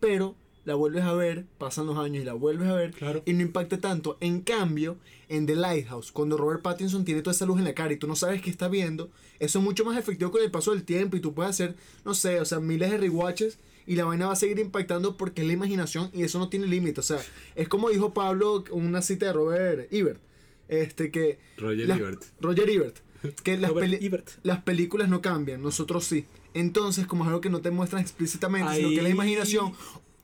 Pero 0.00 0.34
la 0.64 0.74
vuelves 0.74 1.02
a 1.04 1.14
ver, 1.14 1.46
pasan 1.56 1.86
los 1.86 1.96
años 1.96 2.22
y 2.22 2.26
la 2.26 2.34
vuelves 2.34 2.68
a 2.68 2.74
ver 2.74 2.90
Claro. 2.92 3.22
y 3.24 3.32
no 3.32 3.40
impacta 3.42 3.78
tanto. 3.80 4.18
En 4.20 4.40
cambio, 4.42 4.98
en 5.30 5.46
The 5.46 5.56
Lighthouse, 5.56 6.12
cuando 6.12 6.36
Robert 6.36 6.60
Pattinson 6.62 7.04
tiene 7.06 7.22
toda 7.22 7.34
esa 7.34 7.46
luz 7.46 7.58
en 7.58 7.64
la 7.64 7.74
cara 7.74 7.92
y 7.92 7.96
tú 7.96 8.06
no 8.06 8.14
sabes 8.16 8.42
qué 8.42 8.50
está 8.50 8.68
viendo, 8.68 9.10
eso 9.38 9.58
es 9.60 9.64
mucho 9.64 9.84
más 9.86 9.96
efectivo 9.98 10.30
con 10.30 10.42
el 10.42 10.50
paso 10.50 10.72
del 10.72 10.84
tiempo 10.84 11.16
y 11.16 11.20
tú 11.20 11.32
puedes 11.32 11.50
hacer, 11.50 11.74
no 12.04 12.12
sé, 12.14 12.40
o 12.40 12.44
sea, 12.44 12.60
miles 12.60 12.90
de 12.90 12.98
rewatches 12.98 13.58
y 13.86 13.96
la 13.96 14.04
vaina 14.04 14.26
va 14.26 14.34
a 14.34 14.36
seguir 14.36 14.58
impactando 14.58 15.16
porque 15.16 15.40
es 15.40 15.46
la 15.46 15.54
imaginación 15.54 16.10
y 16.12 16.22
eso 16.22 16.38
no 16.38 16.50
tiene 16.50 16.66
límite. 16.66 17.00
O 17.00 17.02
sea, 17.02 17.18
es 17.54 17.66
como 17.68 17.88
dijo 17.88 18.12
Pablo, 18.12 18.62
una 18.70 19.00
cita 19.00 19.24
de 19.26 19.32
Robert 19.32 19.90
Ebert, 19.90 20.20
este 20.68 21.10
que... 21.10 21.38
Roger 21.56 21.90
Ebert. 21.90 22.24
Roger 22.42 22.68
Ebert. 22.68 22.96
Que 23.42 23.56
peli- 23.56 24.12
las 24.42 24.62
películas 24.62 25.08
no 25.08 25.22
cambian, 25.22 25.62
nosotros 25.62 26.04
sí. 26.04 26.26
Entonces, 26.58 27.06
como 27.06 27.24
es 27.24 27.28
algo 27.28 27.40
que 27.40 27.50
no 27.50 27.60
te 27.60 27.70
muestran 27.70 28.02
explícitamente, 28.02 28.74
sino 28.76 28.88
que 28.88 28.96
es 28.96 29.02
la 29.02 29.08
Ahí- 29.08 29.14
imaginación, 29.14 29.72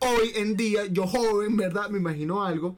hoy 0.00 0.30
en 0.36 0.56
día, 0.56 0.86
yo 0.86 1.06
joven, 1.06 1.56
¿verdad? 1.56 1.88
Me 1.90 1.98
imagino 1.98 2.44
algo. 2.44 2.76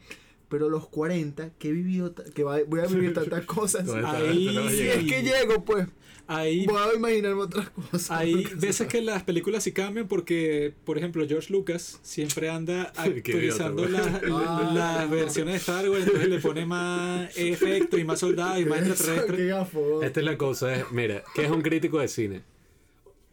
Pero 0.49 0.69
los 0.69 0.87
40, 0.87 1.51
que 1.59 1.71
he 1.71 1.73
vivido, 1.73 2.15
que 2.15 2.45
va- 2.45 2.61
voy 2.69 2.79
a 2.81 2.87
vivir 2.87 3.13
tantas 3.13 3.45
cosas. 3.47 3.89
Ahí- 3.89 4.57
a 4.57 4.71
Si 4.71 4.83
es 4.83 5.05
que 5.05 5.23
llego, 5.23 5.65
pues, 5.65 5.89
Ahí 6.29 6.67
voy 6.67 6.77
a 6.83 6.93
imaginarme 6.97 7.43
otras 7.43 7.71
cosas. 7.71 8.11
Hay 8.11 8.45
veces 8.57 8.89
que 8.89 9.01
las 9.01 9.23
películas 9.23 9.63
sí 9.63 9.71
cambian 9.71 10.09
porque, 10.09 10.75
por 10.85 10.99
ejemplo, 10.99 11.25
George 11.29 11.53
Lucas 11.53 12.01
siempre 12.03 12.49
anda 12.51 12.93
actualizando 12.97 13.83
güey. 13.83 13.93
las, 13.93 14.07
Ah. 14.33 14.71
las 14.75 15.11
versiones 15.11 15.55
de 15.55 15.59
Star 15.59 15.89
Wars, 15.89 16.03
entonces 16.05 16.29
le 16.29 16.41
pone 16.41 16.67
más 16.67 17.31
efecto 17.37 17.97
y 17.97 18.03
más 18.05 18.19
soldados 18.19 18.59
y 18.61 18.65
más 18.65 18.81
Qué 18.83 18.89
extraterrestres. 18.89 19.49
gafo. 19.49 20.03
Esta 20.03 20.19
es 20.21 20.27
la 20.27 20.37
cosa, 20.37 20.75
es, 20.75 20.91
mira, 20.91 21.23
¿qué 21.35 21.45
es 21.45 21.51
un 21.51 21.63
crítico 21.63 22.01
de 22.01 22.09
cine? 22.09 22.43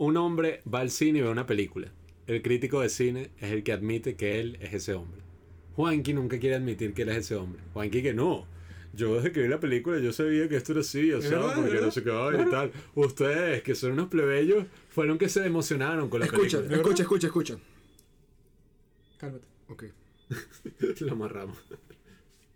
Un 0.03 0.17
hombre 0.17 0.61
va 0.71 0.81
al 0.81 0.91
cine 0.91 1.19
y 1.19 1.21
ve 1.21 1.29
una 1.29 1.45
película. 1.45 1.87
El 2.27 2.41
crítico 2.41 2.81
de 2.81 2.89
cine 2.89 3.31
es 3.39 3.53
el 3.53 3.63
que 3.63 3.71
admite 3.71 4.15
que 4.15 4.41
él 4.41 4.57
es 4.59 4.73
ese 4.73 4.93
hombre. 4.95 5.21
Juanqui 5.77 6.13
nunca 6.13 6.39
quiere 6.39 6.57
admitir 6.57 6.93
que 6.93 7.03
él 7.03 7.09
es 7.09 7.17
ese 7.19 7.35
hombre. 7.37 7.61
Juanqui 7.71 8.03
que 8.03 8.13
no. 8.13 8.45
Yo 8.93 9.15
desde 9.15 9.31
que 9.31 9.41
vi 9.41 9.47
la 9.47 9.61
película 9.61 9.99
yo 9.99 10.11
sabía 10.11 10.49
que 10.49 10.57
esto 10.57 10.73
era 10.73 10.81
así, 10.81 11.13
o 11.13 11.21
sea, 11.21 11.39
verdad, 11.39 11.55
porque 11.55 11.79
no 11.79 11.89
qué 11.89 12.09
vaina 12.09 12.43
y 12.45 12.51
tal. 12.51 12.71
Ustedes, 12.95 13.63
que 13.63 13.75
son 13.75 13.93
unos 13.93 14.09
plebeyos, 14.09 14.65
fueron 14.89 15.17
que 15.17 15.29
se 15.29 15.45
emocionaron 15.45 16.09
con 16.09 16.19
la 16.19 16.25
Escucha, 16.25 16.57
película. 16.57 16.75
escucha, 16.81 17.03
escucha, 17.03 17.27
escucha. 17.27 17.57
Cálmate. 19.17 19.45
Ok. 19.69 19.83
Lo 20.99 21.13
amarramos. 21.13 21.57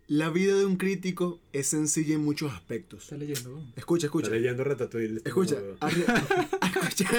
La 0.08 0.30
vida 0.30 0.56
de 0.56 0.64
un 0.64 0.76
crítico 0.76 1.38
es 1.52 1.66
sencilla 1.68 2.14
en 2.14 2.24
muchos 2.24 2.50
aspectos. 2.52 3.02
Está 3.04 3.16
leyendo. 3.18 3.62
Escucha, 3.76 4.06
escucha. 4.06 4.28
Está 4.28 4.36
leyendo 4.38 4.64
Ratatouille. 4.64 5.16
este 5.18 5.28
Escucha. 5.28 5.56
nuevo. 5.56 5.76
arri- 5.80 6.04
escucha. 6.62 7.10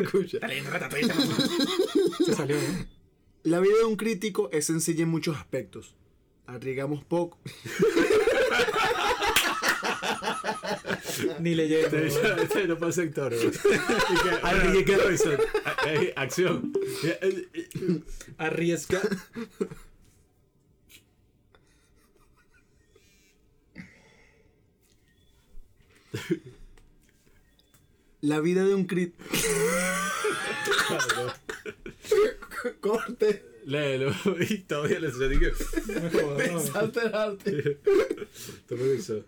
escucha. 0.00 0.38
Se 2.24 2.34
salió, 2.34 2.56
¿no? 2.56 2.86
La 3.42 3.60
vida 3.60 3.76
de 3.78 3.84
un 3.84 3.96
crítico 3.96 4.48
es 4.50 4.64
sencilla 4.66 5.02
en 5.02 5.10
muchos 5.10 5.36
aspectos. 5.36 5.94
Arriesgamos 6.46 7.04
poco. 7.04 7.38
Ni 11.40 11.54
leyendo. 11.54 11.98
Este 11.98 12.28
¿no? 12.28 12.42
este 12.42 12.66
pasa 12.76 13.02
¿qué 14.84 14.96
Robinson. 14.96 15.36
Eh, 15.86 16.12
Acción. 16.16 16.72
Arriesga. 18.38 19.00
La 28.20 28.40
vida 28.40 28.64
de 28.64 28.74
un 28.74 28.86
crítico. 28.86 29.24
Corte. 32.80 33.44
Léelo. 33.66 34.12
Y 34.48 34.58
todavía 34.58 35.00
le 35.00 35.10
yo 35.10 35.28
dije. 35.28 35.52
No 35.88 36.00
me 36.00 36.10
jodas, 36.10 36.52
no. 36.52 36.60
Salte 36.60 37.00
el 37.06 37.14
arte. 37.14 37.80
Toma 38.68 38.84
eso. 38.96 39.24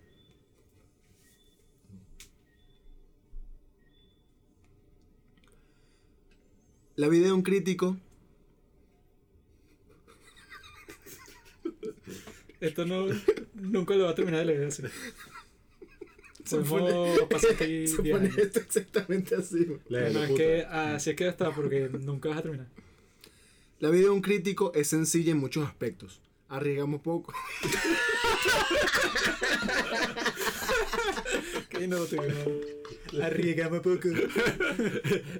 La 6.96 7.08
vida 7.08 7.26
de 7.26 7.32
un 7.32 7.42
crítico. 7.42 7.96
Esto 12.60 12.86
no, 12.86 13.06
nunca 13.54 13.94
lo 13.94 14.04
va 14.04 14.10
a 14.10 14.14
terminar 14.14 14.46
de 14.46 14.46
leer. 14.46 14.72
Se 16.48 16.58
pone, 16.58 17.16
se 17.40 17.66
10 17.66 17.96
pone 17.96 18.30
esto 18.36 18.60
exactamente 18.60 19.34
así. 19.34 19.66
No, 19.66 19.78
Léelo, 19.88 20.24
es 20.24 20.30
que 20.32 20.62
así 20.64 21.10
es 21.10 21.16
que 21.16 21.26
está 21.26 21.50
porque 21.52 21.88
nunca 21.88 22.28
vas 22.28 22.38
a 22.38 22.42
terminar. 22.42 22.66
La 23.80 23.88
vida 23.90 24.04
de 24.04 24.10
un 24.10 24.20
crítico 24.20 24.72
es 24.74 24.88
sencilla 24.88 25.32
en 25.32 25.38
muchos 25.38 25.66
aspectos. 25.66 26.20
Arriesgamos 26.48 27.00
poco. 27.00 27.32
Que 31.68 31.88
no 31.88 32.04
te 32.04 32.18
Arriesgame 33.22 33.80
poco. 33.80 34.08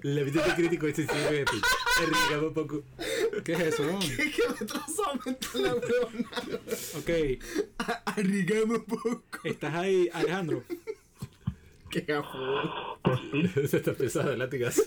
La 0.02 0.22
vida 0.22 0.47
de 0.47 0.55
crítico 0.55 0.86
es 0.86 0.97
sencillo 0.97 1.31
de 1.31 1.44
ti. 1.44 1.60
Arriesgamos 2.02 2.48
un 2.48 2.55
poco. 2.55 2.82
¿Qué 3.44 3.52
es 3.52 3.60
eso? 3.60 3.98
Es 4.01 4.35
que 4.35 4.48
me 4.48 4.66
trazó 4.66 5.05
mental 5.24 5.62
la 5.62 5.74
broma. 5.74 6.31
Ok, 6.97 7.10
Arriesgamos 8.06 8.81
poco. 8.81 9.20
estás 9.44 9.74
ahí, 9.74 10.09
Alejandro. 10.12 10.64
Qué 11.94 12.00
gafo. 12.08 12.38
Sí, 13.30 13.68
Se 13.68 13.76
está 13.76 13.92
pesado 13.92 14.32
el 14.32 14.38
latigazo. 14.38 14.82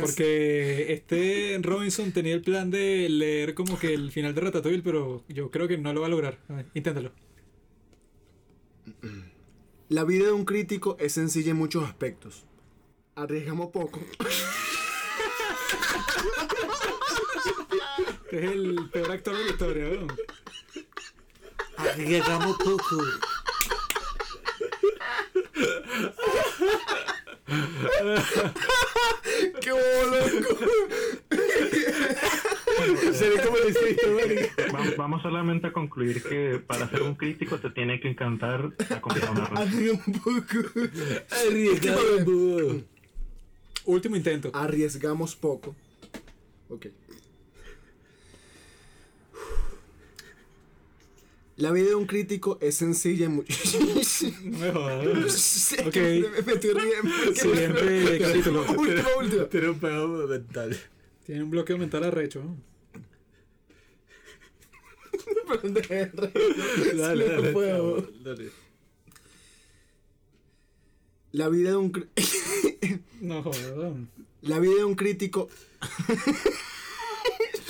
Porque 0.00 0.92
este 0.92 1.58
Robinson 1.60 2.12
tenía 2.12 2.32
el 2.32 2.42
plan 2.42 2.70
de 2.70 3.08
leer 3.08 3.54
como 3.54 3.78
que 3.78 3.92
el 3.92 4.10
final 4.12 4.34
de 4.34 4.40
Ratatouille, 4.40 4.82
pero 4.82 5.24
yo 5.28 5.50
creo 5.50 5.68
que 5.68 5.76
no 5.76 5.92
lo 5.92 6.00
va 6.00 6.06
a 6.06 6.10
lograr. 6.10 6.38
A 6.48 6.54
ver, 6.54 6.66
inténtalo. 6.74 7.12
La 9.88 10.04
vida 10.04 10.26
de 10.26 10.32
un 10.32 10.44
crítico 10.44 10.96
es 11.00 11.12
sencilla 11.12 11.50
en 11.50 11.56
muchos 11.56 11.84
aspectos. 11.84 12.46
Arriesgamos 13.14 13.70
poco. 13.72 14.00
Es 18.30 18.50
el 18.50 18.88
peor 18.90 19.10
actor 19.10 19.36
de 19.36 19.44
la 19.44 19.50
historia, 19.50 19.84
¿no? 19.88 20.06
Arriesgamos 21.76 22.56
poco. 22.58 23.02
¡Qué 29.60 29.70
loco! 29.70 30.58
Sería 33.12 33.42
como 33.42 33.56
vamos, 34.96 35.22
solamente 35.22 35.66
a 35.68 35.72
concluir 35.72 36.22
que 36.22 36.60
para 36.64 36.88
ser 36.88 37.02
un 37.02 37.14
crítico 37.14 37.58
te 37.58 37.70
tiene 37.70 38.00
que 38.00 38.08
encantar 38.08 38.70
la 38.88 39.00
comida 39.00 39.30
una. 39.30 39.44
Arriesgamos 39.44 40.04
poco. 40.18 40.58
Arriesgamos 41.30 42.04
poco. 42.24 42.84
Último 43.86 44.16
intento. 44.16 44.50
Arriesgamos 44.52 45.34
poco. 45.36 45.74
Ok. 46.68 46.86
La 51.58 51.72
vida 51.72 51.88
de 51.88 51.94
un 51.96 52.06
crítico 52.06 52.56
es 52.60 52.76
sencilla 52.76 53.26
en 53.26 53.32
muchos... 53.36 53.58
No 54.44 54.58
me 54.58 54.70
jodas. 54.72 55.04
¿no? 55.82 55.88
Ok. 55.88 55.96
Me 56.46 56.52
estoy 56.52 56.70
riendo. 56.72 57.34
Siguiente 57.34 58.18
capítulo. 58.22 58.62
Última, 58.78 59.08
última. 59.18 59.44
Tiene 59.46 59.68
un 59.70 59.78
pedo 59.80 60.26
mental. 60.28 60.76
Tiene 61.26 61.42
un 61.42 61.50
bloqueo 61.50 61.76
mental 61.78 62.04
arrecho. 62.04 62.42
Dale, 65.62 66.12
Sí, 66.12 66.96
no 66.96 67.02
dale. 67.02 67.52
puedo. 67.52 68.00
chavo, 68.02 68.08
dale. 68.22 68.50
La 71.32 71.48
vida 71.48 71.70
de 71.70 71.76
un 71.76 72.08
No 73.20 73.42
jodas. 73.42 73.74
¿no? 73.76 74.06
La 74.42 74.58
vida 74.60 74.76
de 74.76 74.84
un 74.84 74.94
crítico 74.94 75.48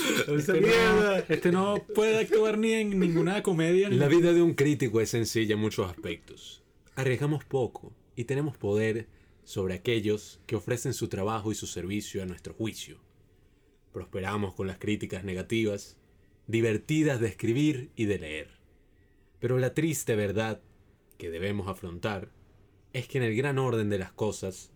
Este 0.29 0.61
no, 0.61 1.15
este 1.29 1.53
no 1.53 1.87
puede 1.95 2.19
actuar 2.19 2.59
ni 2.59 2.73
en 2.73 2.99
ninguna 2.99 3.43
comedia. 3.43 3.89
Ni 3.89 3.97
La 3.97 4.09
vida 4.09 4.33
de 4.33 4.43
un 4.43 4.55
crítico 4.55 5.01
es 5.01 5.11
sencilla 5.11 5.55
en 5.55 5.61
muchos 5.61 5.89
aspectos. 5.89 6.63
Arriesgamos 6.95 7.45
poco 7.45 7.93
y 8.17 8.25
tenemos 8.25 8.57
poder 8.57 9.09
sobre 9.45 9.75
aquellos 9.75 10.41
que 10.47 10.57
ofrecen 10.57 10.93
su 10.93 11.09
trabajo 11.09 11.53
y 11.53 11.55
su 11.55 11.67
servicio 11.67 12.23
a 12.23 12.27
nuestro 12.27 12.55
juicio. 12.55 13.01
Prosperamos 13.93 14.55
con 14.55 14.67
las 14.67 14.79
críticas 14.79 15.25
negativas, 15.25 15.97
divertidas 16.47 17.21
de 17.21 17.29
escribir 17.29 17.91
y 17.97 18.05
de 18.07 18.19
leer. 18.19 18.51
Pero 19.39 19.59
la 19.59 19.75
triste 19.75 20.17
verdad 20.17 20.61
que 21.17 21.31
debemos 21.31 21.69
afrontar 21.69 22.31
es 22.93 23.09
que 23.09 23.19
en 23.19 23.25
el 23.25 23.37
gran 23.37 23.59
orden 23.59 23.89
de 23.89 23.99
las 23.99 24.13
cosas, 24.13 24.73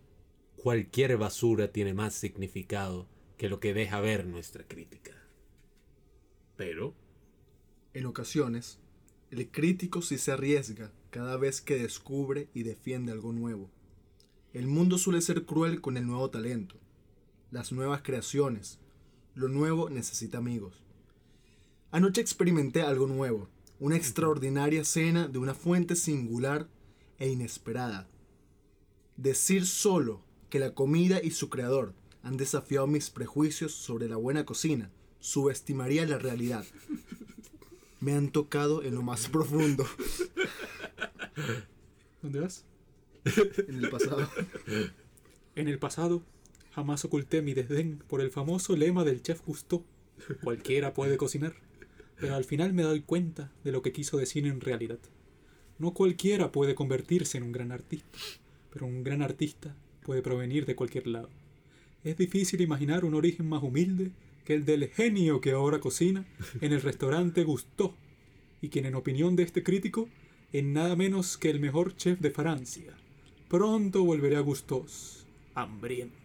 cualquier 0.56 1.16
basura 1.16 1.72
tiene 1.72 1.94
más 1.94 2.14
significado 2.14 3.08
que 3.36 3.48
lo 3.48 3.58
que 3.60 3.74
deja 3.74 4.00
ver 4.00 4.24
nuestra 4.24 4.66
crítica. 4.66 5.21
Pero, 6.56 6.94
En 7.94 8.06
ocasiones, 8.06 8.78
el 9.30 9.50
crítico 9.50 10.00
sí 10.00 10.16
se 10.16 10.32
arriesga 10.32 10.92
cada 11.10 11.36
vez 11.36 11.60
que 11.60 11.76
descubre 11.76 12.48
y 12.54 12.62
defiende 12.62 13.12
algo 13.12 13.32
nuevo. 13.32 13.70
El 14.54 14.66
mundo 14.66 14.96
suele 14.96 15.20
ser 15.20 15.44
cruel 15.44 15.82
con 15.82 15.98
el 15.98 16.06
nuevo 16.06 16.30
talento, 16.30 16.76
las 17.50 17.70
nuevas 17.70 18.00
creaciones. 18.02 18.78
Lo 19.34 19.48
nuevo 19.48 19.90
necesita 19.90 20.38
amigos. 20.38 20.82
Anoche 21.90 22.22
experimenté 22.22 22.80
algo 22.80 23.06
nuevo, 23.06 23.48
una 23.78 23.96
extraordinaria 23.96 24.84
cena 24.84 25.28
de 25.28 25.38
una 25.38 25.54
fuente 25.54 25.96
singular 25.96 26.68
e 27.18 27.28
inesperada. 27.28 28.08
Decir 29.18 29.66
solo 29.66 30.22
que 30.48 30.58
la 30.58 30.74
comida 30.74 31.20
y 31.22 31.30
su 31.32 31.50
creador 31.50 31.94
han 32.22 32.38
desafiado 32.38 32.86
mis 32.86 33.10
prejuicios 33.10 33.72
sobre 33.72 34.08
la 34.08 34.16
buena 34.16 34.46
cocina 34.46 34.90
subestimaría 35.22 36.04
la 36.04 36.18
realidad. 36.18 36.66
Me 38.00 38.12
han 38.14 38.30
tocado 38.30 38.82
en 38.82 38.96
lo 38.96 39.02
más 39.02 39.28
profundo 39.28 39.86
¿Dónde 42.20 42.40
vas? 42.40 42.64
en 43.24 43.76
el 43.76 43.88
pasado. 43.88 44.28
En 45.54 45.68
el 45.68 45.78
pasado, 45.78 46.22
jamás 46.72 47.04
oculté 47.04 47.40
mi 47.40 47.54
desdén 47.54 48.02
por 48.08 48.20
el 48.20 48.30
famoso 48.30 48.76
lema 48.76 49.04
del 49.04 49.22
chef 49.22 49.40
Gusteau. 49.46 49.84
Cualquiera 50.42 50.92
puede 50.92 51.16
cocinar. 51.16 51.54
Pero 52.18 52.34
al 52.34 52.44
final 52.44 52.72
me 52.72 52.82
doy 52.82 53.00
cuenta 53.00 53.52
de 53.64 53.72
lo 53.72 53.82
que 53.82 53.92
quiso 53.92 54.16
decir 54.16 54.46
en 54.46 54.60
realidad. 54.60 54.98
No 55.78 55.94
cualquiera 55.94 56.52
puede 56.52 56.74
convertirse 56.74 57.38
en 57.38 57.44
un 57.44 57.52
gran 57.52 57.70
artista, 57.70 58.18
pero 58.72 58.86
un 58.86 59.04
gran 59.04 59.22
artista 59.22 59.74
puede 60.04 60.22
provenir 60.22 60.66
de 60.66 60.76
cualquier 60.76 61.06
lado. 61.06 61.28
Es 62.02 62.16
difícil 62.16 62.60
imaginar 62.60 63.04
un 63.04 63.14
origen 63.14 63.48
más 63.48 63.62
humilde 63.62 64.10
que 64.44 64.54
el 64.54 64.64
del 64.64 64.88
genio 64.88 65.40
que 65.40 65.52
ahora 65.52 65.80
cocina 65.80 66.24
en 66.60 66.72
el 66.72 66.82
restaurante 66.82 67.44
Gusteau, 67.44 67.94
y 68.60 68.68
quien 68.68 68.86
en 68.86 68.94
opinión 68.94 69.36
de 69.36 69.42
este 69.42 69.62
crítico 69.62 70.08
es 70.52 70.64
nada 70.64 70.96
menos 70.96 71.38
que 71.38 71.50
el 71.50 71.60
mejor 71.60 71.96
chef 71.96 72.20
de 72.20 72.30
Francia. 72.30 72.94
Pronto 73.48 74.04
volveré 74.04 74.36
a 74.36 74.40
Gustos, 74.40 75.26
hambriento. 75.54 76.21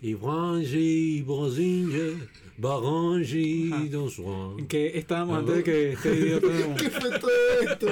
Y 0.00 0.14
Brangy, 0.14 1.22
Bozinge, 1.22 2.28
Barangi. 2.56 3.88
Donsoin. 3.88 4.60
¿En 4.60 4.66
qué 4.68 4.98
estábamos 4.98 5.38
antes 5.38 5.56
de 5.56 5.62
que 5.64 5.92
este 5.92 6.14
idiota... 6.14 6.46
¿Qué 6.78 6.90
fue 6.90 7.18
todo 7.18 7.30
esto? 7.62 7.86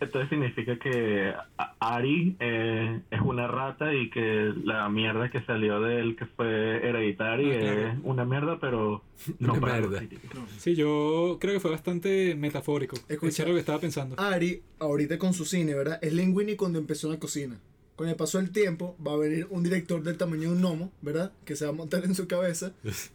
Entonces 0.00 0.28
significa 0.30 0.78
que 0.78 1.32
Ari 1.80 2.36
eh, 2.40 3.00
es 3.10 3.20
una 3.20 3.46
rata 3.46 3.94
y 3.94 4.08
que 4.10 4.52
la 4.64 4.88
mierda 4.88 5.30
que 5.30 5.42
salió 5.44 5.80
de 5.80 6.00
él, 6.00 6.16
que 6.16 6.26
fue 6.26 6.46
hereditaria, 6.86 7.56
Ah, 7.56 7.60
claro. 7.60 7.88
es 7.88 7.94
una 8.04 8.24
mierda, 8.24 8.58
pero 8.60 9.02
no 9.38 9.52
Una 9.54 9.66
mierda. 9.80 9.98
críticos. 9.98 10.40
Sí, 10.58 10.74
yo 10.74 11.36
creo 11.40 11.54
que 11.54 11.60
fue 11.60 11.70
bastante 11.70 12.34
metafórico. 12.34 12.96
Escucha. 13.08 13.28
Eso 13.28 13.42
era 13.42 13.48
lo 13.50 13.54
que 13.56 13.60
estaba 13.60 13.78
pensando. 13.80 14.14
Ari, 14.18 14.62
ahorita 14.78 15.18
con 15.18 15.34
su 15.34 15.44
cine, 15.44 15.74
¿verdad? 15.74 15.98
Es 16.02 16.12
Linguini 16.12 16.56
cuando 16.56 16.78
empezó 16.78 17.08
en 17.08 17.14
la 17.14 17.18
cocina. 17.20 17.58
Con 17.96 18.08
el 18.08 18.16
paso 18.16 18.38
del 18.38 18.50
tiempo, 18.50 18.96
va 19.06 19.12
a 19.12 19.16
venir 19.16 19.46
un 19.50 19.62
director 19.62 20.02
del 20.02 20.16
tamaño 20.16 20.48
de 20.50 20.56
un 20.56 20.60
gnomo, 20.62 20.90
¿verdad? 21.02 21.30
Que 21.44 21.54
se 21.56 21.66
va 21.66 21.70
a 21.70 21.74
montar 21.74 22.04
en 22.04 22.14
su 22.14 22.26
cabeza 22.26 22.72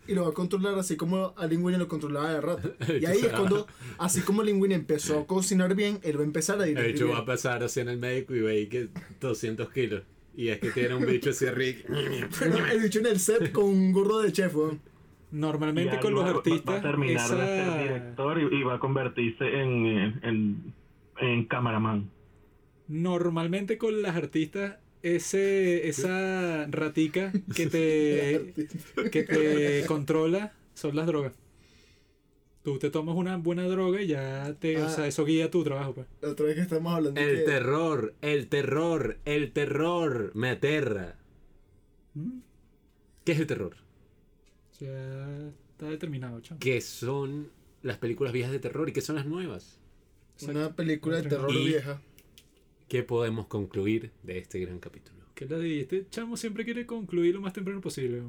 y 0.08 0.14
lo 0.14 0.24
va 0.24 0.30
a 0.30 0.34
controlar 0.34 0.76
así 0.78 0.96
como 0.96 1.34
a 1.36 1.48
Linguini 1.48 1.78
lo 1.80 1.88
controlaba 1.88 2.32
de 2.34 2.42
rato. 2.42 2.74
Y 3.02 3.06
ahí 3.06 3.18
es 3.20 3.30
cuando, 3.30 3.68
así 3.98 4.22
como 4.22 4.44
Linguini 4.44 4.76
empezó 4.76 5.20
a 5.20 5.26
cocinar 5.28 5.74
bien, 5.76 6.00
él 6.04 6.18
va 6.18 6.22
a 6.22 6.26
empezar 6.26 6.58
a 6.58 6.62
De 6.62 6.68
dirigir. 6.70 6.92
hecho, 6.92 7.06
bien. 7.06 7.18
va 7.18 7.22
a 7.22 7.26
pasar 7.26 7.64
así 7.64 7.80
en 7.80 7.90
el 7.90 7.98
médico 7.98 8.36
y 8.36 8.42
ve 8.42 8.70
que 8.70 8.90
200 9.20 9.70
kilos. 9.72 10.04
Y 10.36 10.50
es 10.50 10.60
que 10.60 10.70
tiene 10.70 10.94
un 10.94 11.06
bicho 11.08 11.32
así 11.32 11.48
rico. 11.50 11.92
El 11.94 12.80
bicho 12.82 13.00
en 13.00 13.08
el 13.08 13.20
set 13.20 13.52
con 13.52 13.66
un 13.66 13.92
gorro 13.92 14.20
de 14.20 14.32
chef, 14.32 14.56
weón. 14.56 14.80
Normalmente 15.32 15.96
Y 15.96 16.00
con 16.00 16.14
los 16.14 16.24
artistas, 16.24 16.76
Va 16.76 16.80
a 16.80 16.82
terminar 16.84 17.22
de 17.30 17.36
ser 17.36 17.40
esa... 17.44 17.78
director 17.82 18.40
y, 18.40 18.56
y 18.60 18.64
va 18.64 18.76
a 18.76 18.80
convertirse 18.80 19.44
en, 19.44 20.20
en, 20.24 20.74
en 21.20 21.46
cameraman. 21.46 22.10
Normalmente 22.88 23.78
con 23.78 24.02
las 24.02 24.16
artistas, 24.16 24.78
ese, 25.04 25.88
esa 25.88 26.66
ratica 26.68 27.32
que 27.56 27.68
te, 27.68 28.54
que 29.12 29.24
te 29.24 29.84
controla 29.88 30.54
son 30.74 30.96
las 30.96 31.08
drogas. 31.08 31.34
Tú 32.64 32.80
te 32.80 32.90
tomas 32.90 33.16
una 33.16 33.38
buena 33.38 33.64
droga 33.68 34.02
y 34.02 34.08
ya 34.08 34.54
te, 34.60 34.78
o 34.78 34.86
Ah. 34.88 34.90
sea, 34.90 35.08
eso 35.08 35.24
guía 35.24 35.50
tu 35.50 35.64
trabajo, 35.64 35.94
pues. 35.94 36.08
La 36.22 36.30
otra 36.30 36.48
vez 36.48 36.56
que 36.56 36.62
estamos 36.62 36.94
hablando 36.94 37.20
El 37.22 37.38
que- 37.38 37.42
terror, 37.44 38.14
el 38.22 38.48
terror, 38.50 39.18
el 39.24 39.52
terror 39.54 40.32
me 40.36 40.50
aterra. 40.50 41.16
Mm, 42.14 42.40
¿Qué 43.24 43.32
es 43.32 43.40
el 43.40 43.48
terror? 43.48 43.78
Ya 44.82 45.50
está 45.72 45.86
determinado, 45.90 46.42
chamo. 46.42 46.60
¿Qué 46.60 46.82
son 46.82 47.50
las 47.84 47.98
películas 48.00 48.34
viejas 48.34 48.52
de 48.52 48.60
terror 48.60 48.90
y 48.90 48.92
qué 48.94 49.02
son 49.02 49.16
las 49.16 49.26
nuevas? 49.26 49.80
una 50.42 50.76
película 50.76 51.18
de 51.22 51.30
terror 51.30 51.52
Y- 51.52 51.68
vieja. 51.68 52.02
¿Qué 52.88 53.04
podemos 53.04 53.48
concluir 53.48 54.12
de 54.24 54.38
este 54.38 54.60
gran 54.60 54.80
capítulo? 54.80 55.18
¿Qué 55.36 55.46
le 55.46 55.60
dijiste? 55.60 56.06
Chamo 56.10 56.38
siempre 56.38 56.64
quiere 56.66 56.86
concluir 56.86 57.36
lo 57.36 57.42
más 57.42 57.54
temprano 57.54 57.82
posible. 57.82 58.22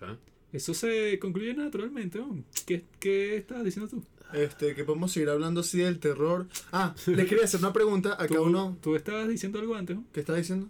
¿Ah? 0.00 0.16
Eso 0.52 0.72
se 0.74 1.18
concluye 1.18 1.54
naturalmente. 1.54 2.18
weón. 2.18 2.44
¿Qué, 2.66 2.84
¿Qué 2.98 3.36
estabas 3.36 3.64
diciendo 3.64 3.90
tú? 3.90 4.02
Este, 4.32 4.74
que 4.74 4.84
podemos 4.84 5.12
seguir 5.12 5.28
hablando 5.28 5.60
así 5.60 5.78
del 5.78 5.98
terror. 6.00 6.46
Ah, 6.72 6.94
le 7.06 7.26
quería 7.26 7.44
hacer 7.44 7.60
una 7.60 7.72
pregunta 7.72 8.14
a 8.18 8.26
¿Tú, 8.26 8.34
cada 8.34 8.46
uno. 8.46 8.78
tú 8.80 8.96
estabas 8.96 9.28
diciendo 9.28 9.58
algo 9.58 9.74
antes, 9.74 9.96
¿no? 9.96 10.04
¿Qué 10.12 10.20
está 10.20 10.34
diciendo? 10.34 10.68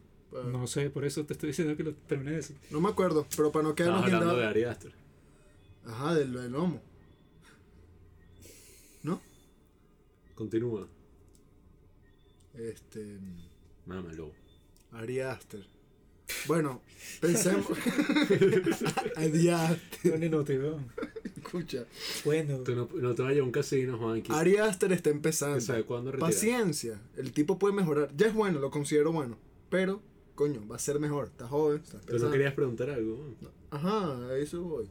No 0.50 0.66
sé, 0.66 0.90
por 0.90 1.04
eso 1.04 1.24
te 1.24 1.32
estoy 1.34 1.48
diciendo 1.50 1.76
que 1.76 1.84
lo 1.84 1.94
terminé 1.94 2.32
de 2.32 2.36
decir. 2.38 2.56
No 2.70 2.80
me 2.80 2.88
acuerdo, 2.88 3.26
pero 3.36 3.52
para 3.52 3.62
no 3.68 3.74
quedarnos 3.74 4.02
hablando 4.04 4.36
de. 4.36 4.44
Ari 4.46 4.64
Aster. 4.64 4.92
Ajá, 5.86 6.14
del, 6.14 6.32
del 6.32 6.50
lomo. 6.50 6.82
¿No? 9.04 9.22
Continúa. 10.34 10.88
Este. 12.58 13.18
Mámalo. 13.86 14.33
Ari 14.92 15.20
Aster. 15.20 15.66
Bueno, 16.47 16.81
pensemos. 17.20 17.66
Ari 19.16 19.49
Aster. 19.49 20.24
Escucha. 21.36 21.84
Bueno. 22.24 22.58
Tú 22.58 22.74
no, 22.74 22.89
no 22.94 23.15
te 23.15 23.23
vayas 23.23 23.41
a 23.41 23.44
un 23.44 23.52
casino, 23.52 23.99
Juanqui. 23.99 24.33
Ari 24.33 24.57
Aster 24.57 24.92
está 24.92 25.10
empezando. 25.10 25.57
¿Qué 25.57 25.60
sabe 25.60 25.84
cuándo 25.84 26.12
retirar? 26.12 26.31
Paciencia. 26.31 27.00
El 27.16 27.33
tipo 27.33 27.58
puede 27.58 27.74
mejorar. 27.74 28.10
Ya 28.16 28.28
es 28.28 28.34
bueno, 28.34 28.60
lo 28.60 28.70
considero 28.70 29.12
bueno. 29.12 29.36
Pero, 29.68 30.00
coño, 30.34 30.66
va 30.68 30.76
a 30.76 30.78
ser 30.78 31.00
mejor. 31.00 31.26
Está 31.26 31.49
joven, 31.49 31.83
Tú 32.07 32.18
no 32.18 32.31
querías 32.31 32.55
preguntar 32.55 32.91
algo. 32.91 33.34
Ajá, 33.70 34.28
a 34.28 34.36
eso 34.39 34.62
voy. 34.62 34.89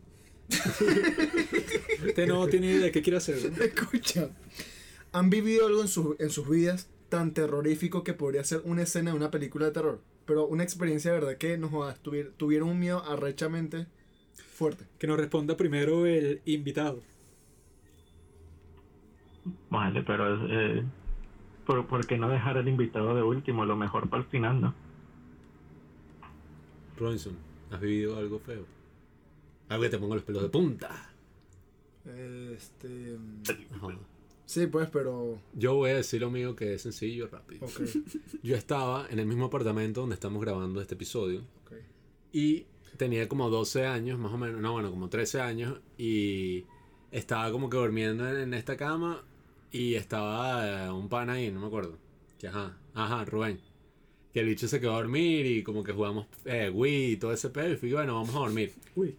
Este 2.06 2.28
no 2.28 2.48
tiene 2.48 2.68
idea 2.72 2.86
de 2.86 2.92
qué 2.92 3.02
quiere 3.02 3.18
hacer. 3.18 3.52
¿no? 3.52 3.64
Escucha. 3.64 4.30
¿Han 5.14 5.30
vivido 5.30 5.68
algo 5.68 5.82
en, 5.82 5.88
sus 5.88 6.20
en 6.20 6.30
sus 6.30 6.50
vidas 6.50 6.88
tan 7.14 7.32
terrorífico 7.36 8.04
que 8.04 8.16
podría 8.16 8.44
ser 8.44 8.62
una 8.66 8.82
escena 8.82 9.12
de 9.12 9.18
una 9.18 9.30
película 9.30 9.68
de 9.68 9.72
terror? 9.72 10.00
Pero 10.26 10.48
una 10.48 10.64
experiencia 10.64 11.12
de 11.12 11.20
verdad 11.20 11.38
que 11.38 11.60
nos 11.60 11.70
jodas, 11.70 12.02
tuvier- 12.02 12.32
tuvieron 12.38 12.70
un 12.70 12.80
miedo 12.80 13.04
arrechamente 13.06 13.86
fuerte. 14.58 14.86
Que 14.98 15.06
nos 15.06 15.18
responda 15.18 15.56
primero 15.56 16.08
el 16.08 16.42
invitado. 16.46 17.02
Vale, 19.70 20.02
pero 20.02 20.48
eh, 20.50 20.84
¿por, 21.68 21.86
por 21.86 22.08
qué 22.08 22.18
no 22.18 22.30
dejar 22.30 22.58
el 22.58 22.68
invitado 22.68 23.14
de 23.16 23.22
último? 23.22 23.64
Lo 23.64 23.76
mejor 23.76 24.10
para 24.10 24.24
el 24.24 24.30
final, 24.30 24.60
¿no? 24.60 24.74
Robinson, 26.98 27.34
¿has 27.70 27.80
vivido 27.80 28.18
algo 28.18 28.40
feo? 28.40 28.66
Algo 29.70 29.84
que 29.84 29.90
te 29.90 29.98
ponga 30.00 30.16
los 30.16 30.24
pelos 30.24 30.42
de 30.42 30.50
punta. 30.50 31.12
Este. 32.06 33.18
Ajá. 33.76 33.88
Sí, 34.46 34.68
pues, 34.68 34.90
pero. 34.90 35.40
Yo 35.54 35.76
voy 35.76 35.92
a 35.92 35.96
decir 35.96 36.22
lo 36.22 36.30
mío 36.30 36.56
que 36.56 36.74
es 36.74 36.82
sencillo, 36.82 37.28
rápido. 37.28 37.66
Ok, 37.66 37.82
Yo 38.44 38.56
estaba 38.56 39.08
en 39.10 39.20
el 39.20 39.26
mismo 39.26 39.46
apartamento 39.46 40.02
donde 40.02 40.16
estamos 40.16 40.42
grabando 40.42 40.82
este 40.82 40.96
episodio 40.96 41.42
ok. 41.66 41.74
y 42.32 42.66
tenía 42.98 43.28
como 43.28 43.50
12 43.50 43.86
años, 43.86 44.20
más 44.20 44.32
o 44.34 44.38
menos, 44.38 44.62
no, 44.62 44.74
bueno, 44.74 44.92
como 44.92 45.10
13 45.10 45.42
años 45.42 45.80
y 45.98 46.66
estaba 47.12 47.52
como 47.52 47.70
que 47.70 47.78
durmiendo 47.78 48.28
en, 48.28 48.38
en 48.38 48.54
esta 48.54 48.78
cama 48.78 49.24
y 49.72 49.96
estaba 49.96 50.86
eh, 50.86 50.92
un 50.92 51.10
pan 51.10 51.30
ahí, 51.30 51.52
no 51.52 51.60
me 51.60 51.68
acuerdo. 51.68 51.98
Que 52.40 52.48
ajá, 52.48 52.78
ajá, 52.94 53.26
Rubén. 53.26 53.60
Que 54.32 54.42
el 54.42 54.48
bicho 54.48 54.68
se 54.68 54.80
quedó 54.80 54.94
a 54.94 54.98
dormir 54.98 55.46
y 55.46 55.64
como 55.64 55.84
que 55.84 55.94
jugamos 55.94 56.28
eh, 56.46 56.70
Wii 56.70 57.12
y 57.14 57.18
todo 57.18 57.34
ese 57.34 57.50
pedo 57.50 57.74
y 57.74 57.76
fui, 57.76 57.92
bueno, 57.92 58.14
vamos 58.16 58.36
a 58.36 58.40
dormir. 58.40 58.74
Uy. 58.96 59.16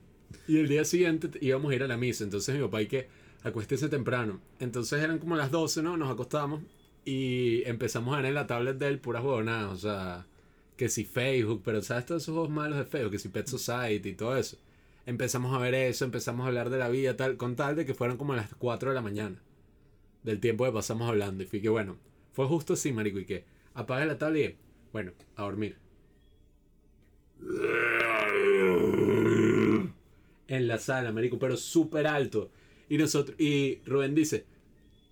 Y 0.46 0.58
el 0.58 0.68
día 0.68 0.84
siguiente 0.84 1.28
íbamos 1.40 1.72
a 1.72 1.74
ir 1.74 1.82
a 1.82 1.88
la 1.88 1.96
misa. 1.96 2.24
Entonces 2.24 2.54
mi 2.54 2.62
papá 2.62 2.82
y 2.82 2.86
que 2.86 3.08
acuéstese 3.44 3.88
temprano. 3.88 4.40
Entonces 4.58 5.00
eran 5.02 5.18
como 5.18 5.36
las 5.36 5.52
12, 5.52 5.82
¿no? 5.82 5.96
Nos 5.96 6.10
acostamos. 6.10 6.62
Y 7.04 7.62
empezamos 7.66 8.14
a 8.14 8.16
ver 8.16 8.26
en 8.26 8.34
la 8.34 8.46
tablet 8.46 8.78
de 8.78 8.88
él 8.88 8.98
puras 8.98 9.22
huevonadas, 9.22 9.70
o 9.72 9.76
sea, 9.76 10.26
que 10.76 10.88
si 10.88 11.04
Facebook, 11.04 11.60
pero 11.62 11.82
¿sabes 11.82 12.06
todos 12.06 12.22
esos 12.22 12.32
juegos 12.32 12.50
malos 12.50 12.78
de 12.78 12.86
Facebook? 12.86 13.12
Que 13.12 13.18
si 13.18 13.28
Pet 13.28 13.46
Society 13.46 14.08
y 14.08 14.14
todo 14.14 14.36
eso. 14.36 14.56
Empezamos 15.04 15.54
a 15.54 15.58
ver 15.58 15.74
eso, 15.74 16.06
empezamos 16.06 16.44
a 16.44 16.48
hablar 16.48 16.70
de 16.70 16.78
la 16.78 16.88
vida, 16.88 17.14
tal, 17.14 17.36
con 17.36 17.56
tal 17.56 17.76
de 17.76 17.84
que 17.84 17.92
fueron 17.92 18.16
como 18.16 18.34
las 18.34 18.54
4 18.54 18.88
de 18.88 18.94
la 18.94 19.02
mañana. 19.02 19.36
Del 20.22 20.40
tiempo 20.40 20.64
que 20.64 20.72
pasamos 20.72 21.06
hablando. 21.06 21.44
Y 21.44 21.46
fui 21.46 21.60
que, 21.60 21.68
bueno, 21.68 21.98
fue 22.32 22.46
justo 22.46 22.72
así, 22.72 22.90
marico, 22.90 23.18
y 23.18 23.26
que 23.26 23.44
apagué 23.74 24.06
la 24.06 24.16
tablet 24.16 24.52
y, 24.52 24.56
bueno, 24.92 25.12
a 25.36 25.42
dormir. 25.42 25.76
En 30.48 30.68
la 30.68 30.78
sala, 30.78 31.12
marico, 31.12 31.38
pero 31.38 31.58
súper 31.58 32.06
alto. 32.06 32.50
Y 32.88 32.98
nosotros, 32.98 33.38
y 33.40 33.80
Rubén 33.86 34.14
dice, 34.14 34.46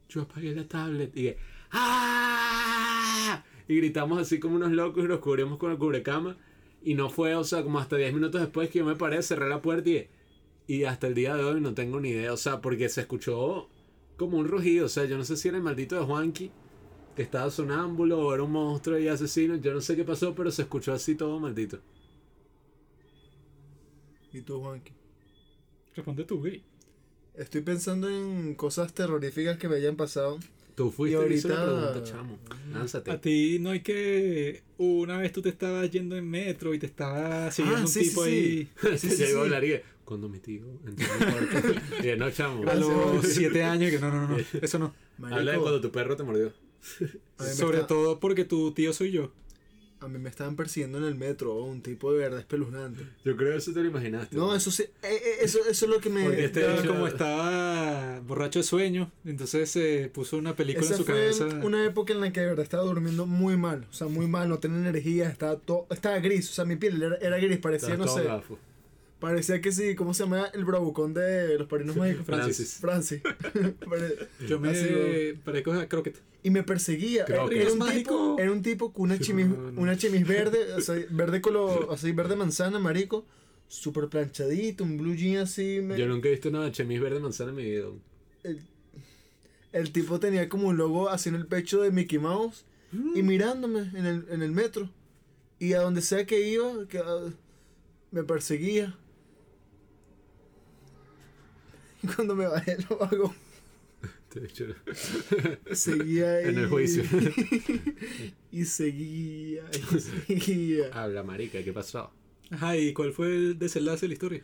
yo 0.08 0.22
apagué 0.22 0.54
la 0.54 0.68
tablet. 0.68 1.16
Y 1.16 1.34
¡ah! 1.70 3.44
Y 3.68 3.76
gritamos 3.76 4.20
así 4.20 4.38
como 4.38 4.56
unos 4.56 4.72
locos 4.72 5.04
y 5.04 5.08
nos 5.08 5.20
cubrimos 5.20 5.58
con 5.58 5.72
el 5.72 5.78
cubrecama. 5.78 6.36
Y 6.82 6.94
no 6.94 7.08
fue, 7.10 7.34
o 7.34 7.44
sea, 7.44 7.62
como 7.62 7.78
hasta 7.78 7.96
10 7.96 8.12
minutos 8.12 8.40
después 8.40 8.68
que 8.68 8.80
yo 8.80 8.84
me 8.84 8.96
paré, 8.96 9.22
cerré 9.22 9.48
la 9.48 9.62
puerta 9.62 9.88
y, 9.88 10.08
y 10.66 10.84
hasta 10.84 11.06
el 11.06 11.14
día 11.14 11.36
de 11.36 11.44
hoy 11.44 11.60
no 11.60 11.74
tengo 11.74 12.00
ni 12.00 12.10
idea. 12.10 12.32
O 12.32 12.36
sea, 12.36 12.60
porque 12.60 12.88
se 12.88 13.02
escuchó 13.02 13.68
como 14.16 14.38
un 14.38 14.48
rugido. 14.48 14.86
O 14.86 14.88
sea, 14.88 15.04
yo 15.04 15.16
no 15.16 15.24
sé 15.24 15.36
si 15.36 15.48
era 15.48 15.56
el 15.56 15.62
maldito 15.62 15.96
de 15.96 16.04
Juanqui, 16.04 16.50
que 17.16 17.22
estaba 17.22 17.50
sonámbulo 17.50 18.20
o 18.20 18.34
era 18.34 18.42
un 18.42 18.52
monstruo 18.52 18.98
y 18.98 19.08
asesino. 19.08 19.56
Yo 19.56 19.72
no 19.72 19.80
sé 19.80 19.96
qué 19.96 20.04
pasó, 20.04 20.34
pero 20.34 20.50
se 20.50 20.62
escuchó 20.62 20.92
así 20.92 21.14
todo 21.14 21.38
maldito. 21.38 21.78
¿Y 24.32 24.40
tú, 24.42 24.60
Juanqui? 24.60 24.92
Responde 25.94 26.24
tú, 26.24 26.42
gay. 26.42 26.64
Estoy 27.34 27.62
pensando 27.62 28.08
en 28.10 28.54
cosas 28.54 28.92
terroríficas 28.92 29.56
que 29.58 29.68
me 29.68 29.76
hayan 29.76 29.96
pasado. 29.96 30.38
Tú 30.74 30.90
fuiste 30.90 31.18
y 31.28 31.32
Y 31.32 31.34
hizo 31.36 31.48
la 31.48 31.60
ahorita- 31.62 31.92
pregunta, 31.92 32.10
chamo. 32.10 32.38
Lánzate. 32.72 33.10
A 33.10 33.20
ti 33.20 33.58
no 33.58 33.70
hay 33.70 33.80
que. 33.80 34.62
Una 34.78 35.18
vez 35.18 35.32
tú 35.32 35.42
te 35.42 35.48
estabas 35.50 35.90
yendo 35.90 36.16
en 36.16 36.28
metro 36.28 36.72
y 36.74 36.78
te 36.78 36.86
estaba 36.86 37.50
siguiendo 37.50 37.80
Ah, 37.80 37.82
un 37.82 37.88
sí, 37.88 38.00
tipo 38.08 38.24
sí, 38.24 38.30
ahí. 38.30 38.68
sí, 38.98 39.08
Se 39.10 39.16
sí, 39.16 39.24
llegó 39.24 39.40
a 39.40 39.44
sí. 39.44 39.46
hablar 39.54 39.64
y 39.64 39.68
que, 39.68 39.82
cuando 40.04 40.28
mi 40.28 40.38
tío 40.40 40.62
entró 40.86 41.06
en 42.02 42.18
no, 42.18 42.30
chamo. 42.30 42.68
A 42.68 42.74
los 42.74 43.26
siete 43.26 43.62
años 43.62 43.90
que 43.90 43.98
no, 43.98 44.10
no, 44.10 44.28
no, 44.28 44.36
eso 44.62 44.78
no. 44.78 44.94
Habla 45.22 45.52
de 45.52 45.58
cuando 45.58 45.80
tu 45.80 45.90
perro 45.92 46.16
te 46.16 46.22
mordió. 46.22 46.52
Sobre 47.38 47.76
está- 47.78 47.86
todo 47.88 48.18
porque 48.18 48.44
tu 48.44 48.72
tío 48.72 48.92
soy 48.92 49.10
yo. 49.12 49.30
A 50.02 50.08
mí 50.08 50.18
me 50.18 50.28
estaban 50.28 50.56
persiguiendo 50.56 50.98
en 50.98 51.04
el 51.04 51.14
metro, 51.14 51.54
un 51.62 51.80
tipo 51.80 52.12
de 52.12 52.18
verdad 52.18 52.40
espeluznante. 52.40 53.02
Yo 53.24 53.36
creo 53.36 53.52
que 53.52 53.58
eso 53.58 53.72
te 53.72 53.80
lo 53.80 53.88
imaginaste. 53.88 54.34
No, 54.36 54.54
eso 54.54 54.70
sí, 54.70 54.82
eh, 54.82 54.90
eh, 55.02 55.20
eso, 55.42 55.60
eso 55.70 55.84
es 55.86 55.90
lo 55.90 56.00
que 56.00 56.10
me... 56.10 56.24
Porque 56.24 56.44
este- 56.46 56.60
Estaba 56.60 56.78
hecho- 56.80 56.88
como 56.92 57.06
estaba 57.06 58.20
borracho 58.20 58.58
de 58.58 58.62
sueño, 58.64 59.10
entonces 59.24 59.70
se 59.70 60.10
puso 60.12 60.36
una 60.36 60.56
película 60.56 60.84
Esa 60.84 60.94
en 60.94 60.98
su 60.98 61.04
fue 61.04 61.14
cabeza. 61.14 61.46
una 61.64 61.84
época 61.84 62.12
en 62.12 62.20
la 62.20 62.32
que 62.32 62.40
de 62.40 62.46
verdad 62.46 62.64
estaba 62.64 62.82
durmiendo 62.82 63.26
muy 63.26 63.56
mal, 63.56 63.86
o 63.90 63.92
sea, 63.92 64.08
muy 64.08 64.26
mal, 64.26 64.48
no 64.48 64.58
tenía 64.58 64.78
energía, 64.78 65.28
estaba 65.28 65.56
todo, 65.56 65.86
estaba 65.90 66.18
gris, 66.18 66.50
o 66.50 66.52
sea, 66.52 66.64
mi 66.64 66.76
piel 66.76 67.02
era, 67.02 67.16
era 67.16 67.36
gris, 67.38 67.58
parecía, 67.58 67.90
Estabas 67.94 68.06
no 68.14 68.20
sé, 68.20 68.24
gafo. 68.26 68.58
Parecía 69.22 69.60
que 69.62 69.72
sí, 69.72 69.94
¿cómo 69.94 70.12
se 70.12 70.24
llama 70.24 70.48
el 70.52 70.64
bravucón 70.66 71.14
de 71.14 71.56
los 71.56 71.66
parinos 71.68 71.96
mágicos? 71.96 72.26
Francis. 72.26 72.78
Francis. 72.80 73.22
Pare- 73.88 74.28
Yo 74.46 74.60
me 74.60 74.70
así, 74.70 75.38
parezco 75.44 75.72
a 75.72 75.86
Crockett. 75.88 76.16
y 76.42 76.50
me 76.50 76.62
perseguía. 76.62 77.24
Era, 77.26 77.46
es 77.46 77.72
un 77.72 77.88
tipo, 77.88 78.36
era 78.38 78.52
un 78.52 78.60
tipo 78.62 78.92
con 78.92 79.04
una 79.04 79.18
chemis, 79.18 79.46
una 79.76 79.96
chemis 79.96 80.26
verde, 80.26 80.74
o 80.74 80.80
sea, 80.80 80.96
verde 81.10 81.40
color, 81.40 81.88
así, 81.92 82.12
verde 82.12 82.36
manzana, 82.36 82.78
marico, 82.78 83.24
súper 83.68 84.08
planchadito, 84.08 84.84
un 84.84 84.98
blue 84.98 85.14
jean 85.14 85.38
así. 85.44 85.80
me- 85.80 85.96
Yo 85.96 86.06
nunca 86.06 86.28
he 86.28 86.32
visto 86.32 86.48
una 86.50 86.70
chemis 86.72 87.00
verde 87.00 87.20
manzana 87.20 87.50
en 87.50 87.56
mi 87.56 87.62
vida. 87.64 87.86
El 89.72 89.90
tipo 89.92 90.20
tenía 90.20 90.48
como 90.48 90.68
un 90.68 90.76
logo 90.76 91.08
así 91.08 91.28
en 91.30 91.36
el 91.36 91.46
pecho 91.46 91.80
de 91.80 91.90
Mickey 91.90 92.18
Mouse 92.18 92.64
y 93.14 93.22
mirándome 93.22 93.90
en 93.94 94.04
el, 94.04 94.26
en 94.30 94.42
el 94.42 94.52
metro. 94.52 94.90
Y 95.58 95.72
a 95.74 95.80
donde 95.80 96.02
sea 96.02 96.26
que 96.26 96.46
iba, 96.46 96.86
que, 96.88 96.98
ah, 96.98 97.30
me 98.10 98.22
perseguía. 98.24 98.98
Y 102.02 102.06
cuando 102.14 102.34
me 102.34 102.46
bajé 102.46 102.76
lo 102.88 103.02
hago, 103.02 103.34
De 104.34 104.46
hecho, 104.46 104.66
seguía 105.72 106.36
ahí. 106.36 106.48
En 106.48 106.58
el 106.58 106.68
juicio. 106.68 107.04
y 108.52 108.64
seguía, 108.64 109.62
y 109.72 110.00
seguía. 110.00 110.86
Habla, 110.92 111.22
marica, 111.22 111.62
¿qué 111.62 111.72
pasó? 111.72 112.10
Ajá, 112.50 112.76
¿y 112.76 112.92
cuál 112.92 113.12
fue 113.12 113.28
el 113.34 113.58
desenlace 113.58 114.02
de 114.02 114.08
la 114.08 114.14
historia? 114.14 114.42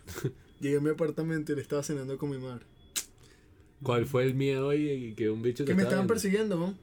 Llegué 0.60 0.78
a 0.78 0.80
mi 0.80 0.90
apartamento 0.90 1.52
y 1.52 1.56
le 1.56 1.62
estaba 1.62 1.82
cenando 1.82 2.16
con 2.18 2.30
mi 2.30 2.38
madre. 2.38 2.64
¿Cuál 3.82 4.06
fue 4.06 4.24
el 4.24 4.34
miedo 4.34 4.74
y 4.74 5.14
que 5.14 5.30
un 5.30 5.42
bicho 5.42 5.64
te 5.64 5.70
Que 5.70 5.74
me 5.74 5.82
estaba 5.82 6.02
estaban 6.02 6.06
viendo? 6.06 6.14
persiguiendo, 6.14 6.56
¿no? 6.56 6.78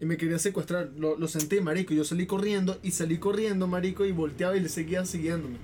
Y 0.00 0.06
me 0.06 0.16
quería 0.16 0.38
secuestrar. 0.38 0.90
Lo, 0.96 1.18
lo 1.18 1.28
sentí, 1.28 1.60
marico. 1.60 1.92
Yo 1.92 2.04
salí 2.04 2.26
corriendo 2.26 2.78
y 2.82 2.92
salí 2.92 3.18
corriendo, 3.18 3.66
marico, 3.66 4.06
y 4.06 4.12
volteaba 4.12 4.56
y 4.56 4.60
le 4.60 4.68
seguía 4.68 5.04
siguiéndome. 5.04 5.56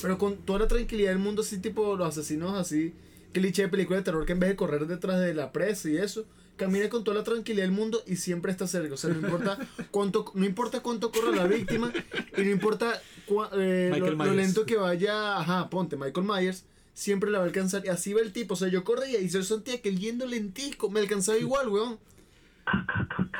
Pero 0.00 0.18
con 0.18 0.36
toda 0.38 0.60
la 0.60 0.68
tranquilidad 0.68 1.10
del 1.10 1.18
mundo, 1.18 1.42
así 1.42 1.58
tipo 1.58 1.94
los 1.96 2.08
asesinos 2.08 2.58
así, 2.58 2.92
cliché 3.34 3.62
de 3.62 3.68
película 3.68 3.98
de 3.98 4.04
terror 4.04 4.24
que 4.24 4.32
en 4.32 4.40
vez 4.40 4.48
de 4.48 4.56
correr 4.56 4.86
detrás 4.86 5.20
de 5.20 5.34
la 5.34 5.52
presa 5.52 5.90
y 5.90 5.98
eso, 5.98 6.24
camina 6.56 6.88
con 6.88 7.04
toda 7.04 7.18
la 7.18 7.24
tranquilidad 7.24 7.64
del 7.64 7.72
mundo 7.72 8.02
y 8.06 8.16
siempre 8.16 8.50
está 8.50 8.66
cerca. 8.66 8.94
O 8.94 8.96
sea, 8.96 9.10
no 9.10 9.16
importa 9.20 9.58
cuánto, 9.90 10.30
no 10.32 10.46
importa 10.46 10.80
cuánto 10.80 11.12
corra 11.12 11.36
la 11.36 11.46
víctima 11.46 11.92
y 12.38 12.40
no 12.40 12.50
importa 12.50 13.02
cua- 13.28 13.50
eh, 13.52 13.92
lo, 13.98 14.12
lo 14.12 14.32
lento 14.32 14.64
que 14.64 14.76
vaya, 14.76 15.38
ajá, 15.38 15.68
ponte 15.68 15.96
Michael 15.96 16.26
Myers. 16.26 16.64
Siempre 16.94 17.30
la 17.30 17.38
va 17.38 17.44
a 17.44 17.48
alcanzar. 17.48 17.84
Y 17.84 17.88
así 17.88 18.12
va 18.12 18.20
el 18.22 18.32
tipo. 18.32 18.54
O 18.54 18.56
sea, 18.56 18.68
yo 18.68 18.84
corría 18.84 19.18
y 19.18 19.28
yo 19.28 19.42
sentía 19.42 19.82
que 19.82 19.94
yendo 19.96 20.26
lentico 20.26 20.88
me 20.88 21.00
alcanzaba 21.00 21.36
igual, 21.36 21.68
weón. 21.68 21.98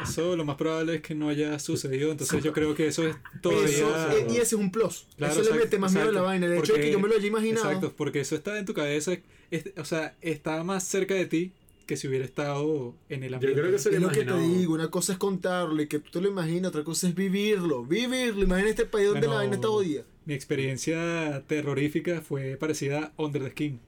Eso 0.03 0.37
lo 0.37 0.45
más 0.45 0.57
probable 0.57 0.97
es 0.97 1.01
que 1.03 1.15
no 1.15 1.29
haya 1.29 1.59
sucedido, 1.59 2.11
entonces 2.11 2.43
yo 2.43 2.53
creo 2.53 2.75
que 2.75 2.89
eso 2.89 3.07
es 3.07 3.17
todavía... 3.41 3.69
Eso, 3.69 4.11
eh, 4.11 4.27
y 4.29 4.33
ese 4.35 4.43
es 4.43 4.53
un 4.53 4.71
plus. 4.71 5.07
Claro, 5.17 5.41
eso 5.41 5.51
le 5.51 5.61
mete 5.61 5.79
más 5.79 5.95
miedo 5.95 6.09
a 6.11 6.13
la 6.13 6.21
vaina. 6.21 6.47
El 6.47 6.55
hecho 6.55 6.75
de 6.75 6.81
que 6.81 6.93
yo 6.93 6.99
me 7.01 7.09
lo 7.09 7.15
haya 7.15 7.27
imaginado. 7.27 7.65
Exacto, 7.67 7.95
porque 7.97 8.21
eso 8.21 8.35
está 8.35 8.59
en 8.59 8.67
tu 8.67 8.75
cabeza, 8.75 9.13
es- 9.51 9.73
o 9.79 9.85
sea, 9.85 10.17
está 10.21 10.63
más 10.65 10.85
cerca 10.85 11.15
de 11.15 11.27
ti 11.27 11.53
que 11.87 11.97
si 11.99 12.09
hubiera 12.09 12.25
estado 12.25 12.95
en 13.11 13.23
el 13.25 13.31
Yo 13.31 13.37
ambiente. 13.37 13.61
creo 13.61 13.73
que 13.73 13.79
se 13.79 13.91
Es 13.91 14.01
lo 14.01 14.07
lo 14.09 14.13
que 14.13 14.25
te 14.25 14.39
digo, 14.39 14.73
una 14.73 14.91
cosa 14.91 15.13
es 15.13 15.19
contarlo 15.19 15.83
y 15.83 15.87
que 15.87 15.99
tú 15.99 16.11
te 16.13 16.21
lo 16.23 16.29
imaginas, 16.29 16.71
otra 16.71 16.83
cosa 16.83 17.09
es 17.09 17.15
vivirlo, 17.15 17.85
vivirlo. 17.85 18.43
Imagina 18.45 18.71
este 18.71 18.87
país 18.87 19.07
donde 19.09 19.21
Bueno, 19.27 19.33
la 19.35 19.39
vaina 19.41 19.55
está 19.57 19.69
jodida. 19.69 20.03
Mi 20.25 20.33
experiencia 20.33 21.45
terrorífica 21.47 22.23
fue 22.23 22.57
parecida 22.57 23.13
a 23.17 23.23
Under 23.23 23.43
the 23.43 23.51
Skin. 23.51 23.81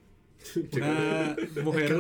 Una 0.73 1.37
mujer 1.65 1.97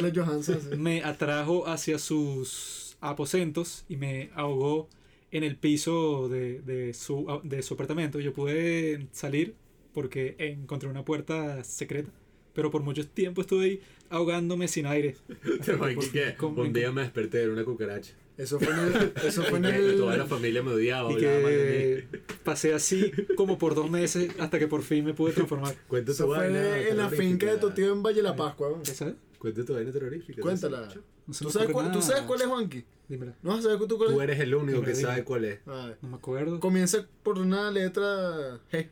me 0.76 1.02
atrajo 1.02 1.67
hacia 1.67 1.99
sus 1.99 2.97
aposentos 3.01 3.85
y 3.89 3.97
me 3.97 4.31
ahogó 4.35 4.89
en 5.31 5.44
el 5.44 5.57
piso 5.57 6.28
de, 6.28 6.60
de 6.60 6.93
su, 6.94 7.41
de 7.43 7.62
su 7.62 7.75
apartamento. 7.75 8.20
Yo 8.20 8.33
pude 8.35 9.07
salir 9.12 9.55
porque 9.93 10.36
encontré 10.39 10.89
una 10.91 11.05
puerta 11.05 11.65
secreta, 11.65 12.10
pero 12.57 12.70
por 12.70 12.83
mucho 12.83 13.07
tiempo 13.07 13.43
estuve 13.43 13.65
ahí 13.65 13.81
ahogándome 14.10 14.67
sin 14.67 14.86
aire. 14.86 15.15
Que 15.65 16.36
un 16.44 16.73
día 16.73 16.91
me 16.91 17.02
desperté 17.02 17.44
en 17.44 17.51
una 17.51 17.65
cucaracha. 17.65 18.15
Eso 18.39 18.59
fue 18.59 18.73
en 18.73 18.78
el. 18.81 19.12
Eso 19.25 19.43
fue 19.44 19.59
en 19.59 19.65
Que 19.65 19.76
el 19.76 19.97
Toda 19.99 20.17
la 20.17 20.26
familia 20.26 20.62
me 20.62 20.73
odiaba, 20.73 21.12
Y 21.12 21.17
de 21.17 21.20
que 21.20 22.18
pasé 22.44 22.73
así 22.75 23.12
como 23.36 23.59
por 23.59 23.75
dos 23.75 23.91
meses 23.91 24.31
hasta 24.39 24.59
que 24.59 24.67
por 24.67 24.83
fin 24.83 25.05
me 25.05 25.12
pude 25.15 25.33
transformar. 25.33 25.75
Cuenta 25.89 26.12
Eso 26.12 26.25
tu 26.25 26.31
fue 26.35 26.39
vaina 26.39 26.78
en 26.81 26.97
la 26.97 27.10
finca 27.10 27.47
de 27.52 27.59
tu 27.59 27.70
tío 27.70 27.93
en 27.93 28.02
Valle 28.02 28.17
de 28.17 28.23
la 28.23 28.35
Pascua. 28.35 28.68
weón. 28.70 28.85
¿Sabes? 28.86 29.15
Cuenta 29.39 29.65
tu 29.65 29.75
vaina 29.75 29.93
terrorífica. 29.93 30.41
Cuéntala. 30.41 30.89
¿Tú 31.26 31.51
sabes, 31.51 31.70
cuál, 31.70 31.93
¿Tú 31.93 32.01
sabes 32.01 32.23
es, 32.23 32.47
Juanqui? 32.47 32.85
Dímela. 33.09 33.36
¿No 33.43 33.51
vas 33.51 33.60
a 33.60 33.62
saber 33.62 33.86
tú 33.86 33.99
cuál 33.99 34.10
Tú 34.10 34.20
es? 34.20 34.25
eres 34.28 34.41
el 34.41 34.55
único 34.55 34.81
que 34.81 34.93
Dime, 34.93 35.02
sabe 35.02 35.25
cuál 35.25 35.44
es. 35.44 35.60
No 35.67 36.09
me 36.09 36.17
acuerdo. 36.17 36.59
Comienza 36.60 37.07
por 37.23 37.39
una 37.39 37.70
letra 37.70 38.60
G. 38.73 38.89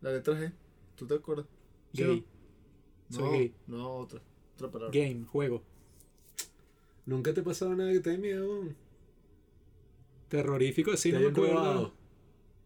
La 0.00 0.12
letra 0.12 0.34
G. 0.34 0.52
¿Tú 0.96 1.06
te 1.06 1.14
acuerdas? 1.14 1.46
¿Sí 1.94 2.02
o 2.02 2.08
Gay. 2.08 2.24
No? 3.14 3.20
Soy 3.20 3.24
no, 3.24 3.30
gay. 3.32 3.54
no, 3.66 3.90
otra. 3.96 4.20
Otra 4.56 4.70
palabra. 4.70 4.98
Game, 4.98 5.24
juego. 5.26 5.62
¿Nunca 7.06 7.34
te 7.34 7.40
ha 7.40 7.44
pasado 7.44 7.74
nada 7.74 7.92
que 7.92 8.00
te 8.00 8.10
dé 8.10 8.18
miedo? 8.18 8.68
Terrorífico, 10.28 10.96
sí, 10.96 11.10
¿Te 11.10 11.16
no 11.16 11.20
me 11.22 11.28
acuerdo. 11.28 11.52
robado? 11.54 11.94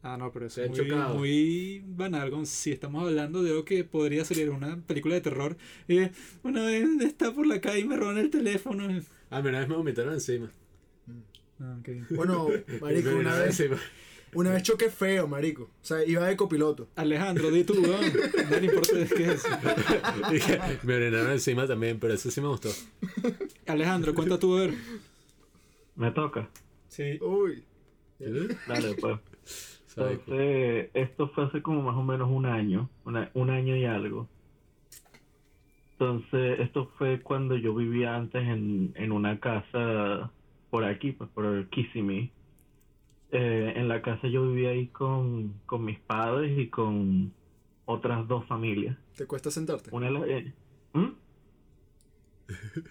Ah, 0.03 0.17
no, 0.17 0.31
pero 0.33 0.47
eso 0.47 0.61
¿Te 0.61 0.67
es 0.67 0.71
muy, 0.71 0.93
muy 0.93 1.85
banal. 1.87 2.47
Si 2.47 2.71
estamos 2.71 3.03
hablando 3.05 3.43
de 3.43 3.51
algo 3.51 3.65
que 3.65 3.83
podría 3.85 4.25
salir 4.25 4.45
en 4.49 4.55
una 4.55 4.77
película 4.87 5.15
de 5.17 5.21
terror, 5.21 5.57
y 5.89 5.99
una 6.45 6.65
vez 6.65 6.85
está 7.01 7.33
por 7.33 7.47
la 7.47 7.61
calle 7.61 7.81
y 7.81 7.85
me 7.85 7.97
roban 7.97 8.19
el 8.19 8.31
teléfono. 8.31 8.85
Ah, 9.31 9.43
mira, 9.43 9.51
una 9.51 9.59
vez 9.61 9.69
me 9.69 9.77
vomitaron 9.77 10.15
encima. 10.15 10.53
Ah, 11.61 11.77
ok. 11.81 11.89
Bueno, 12.11 12.47
marico, 12.81 13.11
una 13.11 13.35
vez, 13.35 13.61
encima. 13.61 13.79
Una 14.35 14.51
vez 14.51 14.63
choqué 14.63 14.91
feo, 14.91 15.27
marico. 15.29 15.63
O 15.65 15.85
sea, 15.85 16.05
iba 16.05 16.27
de 16.27 16.37
copiloto. 16.37 16.89
Alejandro, 16.97 17.51
di 17.51 17.65
tú, 17.65 17.75
weón. 17.75 18.13
No 18.51 18.59
le 18.59 18.67
importa 18.67 18.97
de 18.97 19.07
qué 19.07 19.33
es. 19.33 19.45
Me 20.85 20.95
orinaron 20.97 21.33
encima 21.33 21.67
también, 21.67 21.99
pero 21.99 22.15
eso 22.15 22.31
sí 22.31 22.41
me 22.41 22.49
gustó. 22.49 22.69
Alejandro, 23.67 24.15
cuenta 24.15 24.39
tú, 24.39 24.57
a 24.57 24.61
ver. 24.63 24.75
Me 25.97 26.11
toca. 26.13 26.49
Sí. 26.89 27.19
Uy. 27.21 27.65
Dale, 28.67 28.95
pues. 29.01 29.19
Entonces, 29.97 30.91
esto 30.95 31.29
fue 31.35 31.47
hace 31.47 31.61
como 31.61 31.83
más 31.83 31.97
o 31.97 32.03
menos 32.05 32.29
un 32.31 32.47
año, 32.47 32.89
una- 33.05 33.31
un 33.35 33.51
año 33.51 33.75
y 33.77 33.85
algo. 33.85 34.29
Entonces, 35.93 36.61
esto 36.61 36.93
fue 36.97 37.21
cuando 37.21 37.57
yo 37.57 37.75
vivía 37.75 38.15
antes 38.15 38.43
en, 38.43 38.93
en 38.95 39.11
una 39.11 39.41
casa 39.41 40.31
por 40.71 40.85
aquí, 40.85 41.13
pues 41.13 41.29
por 41.31 41.69
Kissimmee. 41.71 42.31
Eh, 43.31 43.75
en 43.77 43.89
la 43.89 44.01
casa 44.01 44.27
yo 44.29 44.49
vivía 44.51 44.71
ahí 44.71 44.87
con, 44.89 45.53
con 45.67 45.85
mis 45.85 45.99
padres 45.99 46.59
y 46.59 46.69
con 46.69 47.33
otras 47.85 48.27
dos 48.27 48.47
familias. 48.47 48.97
¿Te 49.17 49.27
cuesta 49.27 49.51
sentarte? 49.51 49.91
Una 49.93 50.07
de 50.07 50.13
las- 50.13 50.29
eh, 50.29 50.53
¿Mm? 50.95 51.07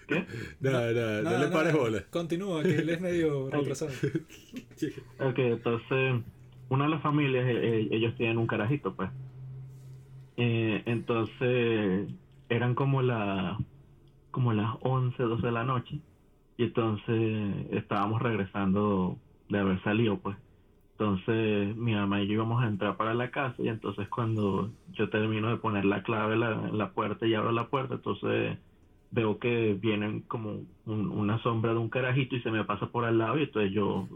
¿Qué? 0.06 0.24
No, 0.60 0.70
no, 0.70 1.22
no, 1.22 1.38
le 1.38 1.48
pares 1.48 1.74
bola. 1.74 2.04
Continúa, 2.10 2.62
que 2.62 2.76
él 2.76 2.88
es 2.88 3.00
medio 3.00 3.50
retrasado. 3.50 3.90
Ok, 5.20 5.38
entonces, 5.38 6.22
una 6.68 6.84
de 6.84 6.90
las 6.90 7.02
familias, 7.02 7.44
eh, 7.46 7.58
eh, 7.80 7.88
ellos 7.90 8.14
tienen 8.16 8.38
un 8.38 8.46
carajito, 8.46 8.94
pues. 8.94 9.10
Eh, 10.36 10.82
entonces, 10.86 12.08
eran 12.48 12.74
como 12.76 13.02
la 13.02 13.58
como 14.30 14.52
las 14.52 14.76
11, 14.82 15.20
12 15.20 15.46
de 15.46 15.52
la 15.52 15.64
noche. 15.64 15.98
Y 16.56 16.64
entonces 16.64 17.66
estábamos 17.72 18.22
regresando 18.22 19.18
de 19.48 19.58
haber 19.58 19.82
salido, 19.82 20.20
pues. 20.20 20.36
Entonces, 20.98 21.76
mi 21.76 21.94
mamá 21.94 22.22
y 22.22 22.26
yo 22.26 22.34
íbamos 22.34 22.62
a 22.62 22.66
entrar 22.68 22.96
para 22.96 23.14
la 23.14 23.30
casa. 23.30 23.54
Y 23.62 23.68
entonces, 23.68 24.08
cuando 24.08 24.74
yo 24.86 25.10
termino 25.10 25.48
de 25.50 25.58
poner 25.58 25.84
la 25.84 26.02
clave 26.02 26.34
en 26.34 26.40
la, 26.40 26.56
la 26.72 26.92
puerta 26.92 27.26
y 27.26 27.34
abro 27.34 27.52
la 27.52 27.68
puerta, 27.70 27.94
entonces 27.94 28.58
veo 29.10 29.38
que 29.38 29.74
vienen 29.74 30.22
como 30.26 30.50
un- 30.84 31.10
una 31.10 31.38
sombra 31.42 31.72
de 31.72 31.78
un 31.78 31.88
carajito 31.90 32.36
y 32.36 32.42
se 32.42 32.50
me 32.50 32.64
pasa 32.64 32.90
por 32.90 33.04
al 33.04 33.18
lado. 33.18 33.38
Y 33.38 33.44
entonces 33.44 33.72
yo 33.72 34.08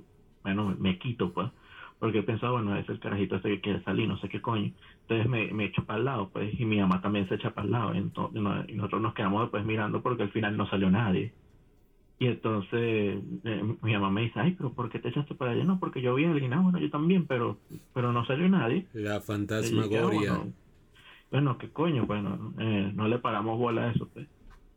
bueno, 0.43 0.75
me, 0.79 0.99
quito, 0.99 1.33
pues, 1.33 1.51
porque 1.99 2.23
pensaba, 2.25 2.53
bueno, 2.55 2.77
es 2.77 2.89
el 2.89 2.99
carajito 3.01 3.37
este 3.37 3.49
que 3.51 3.61
quiere 3.61 3.83
salir, 3.85 4.09
no 4.09 4.19
sé 4.19 4.29
qué 4.29 4.41
coño. 4.43 4.73
Entonces 5.03 5.29
me, 5.29 5.53
me 5.53 5.67
echo 5.67 5.85
para 5.87 5.99
el 6.01 6.05
lado, 6.05 6.31
pues, 6.33 6.59
y 6.59 6.65
mi 6.65 6.79
mamá 6.81 7.01
también 7.01 7.29
se 7.29 7.37
echa 7.37 7.55
para 7.55 7.65
el 7.67 7.71
lado. 7.73 7.95
Entonces, 7.95 8.41
y 8.69 8.75
nosotros 8.75 9.03
nos 9.03 9.15
quedamos 9.15 9.43
después 9.43 9.65
mirando 9.65 10.03
porque 10.03 10.25
al 10.25 10.33
final 10.33 10.57
no 10.57 10.67
salió 10.69 10.91
nadie. 10.91 11.37
Y 12.19 12.27
entonces 12.27 13.19
eh, 13.45 13.63
mi 13.83 13.93
mamá 13.95 14.11
me 14.11 14.23
dice, 14.23 14.39
ay, 14.41 14.53
pero 14.57 14.73
¿por 14.75 14.91
qué 14.91 14.99
te 15.01 15.09
echaste 15.09 15.35
para 15.35 15.53
allá? 15.53 15.65
No, 15.65 15.81
porque 15.81 16.01
yo 16.03 16.15
vi 16.15 16.25
a 16.25 16.31
alguien, 16.31 16.53
ah, 16.53 16.61
bueno, 16.61 16.79
yo 16.79 16.91
también, 16.91 17.27
pero, 17.27 17.59
pero 17.93 18.13
no 18.13 18.25
salió 18.27 18.49
nadie. 18.49 18.87
La 18.93 19.17
"Ah, 19.17 19.21
fantasmagoria. 19.21 20.33
bueno, 20.33 20.53
bueno, 21.31 21.59
qué 21.59 21.71
coño, 21.73 22.07
bueno, 22.07 22.55
eh, 22.61 22.93
no 22.95 23.09
le 23.09 23.19
paramos 23.19 23.59
bola 23.59 23.85
a 23.85 23.91
eso, 23.93 24.09
pues. 24.13 24.29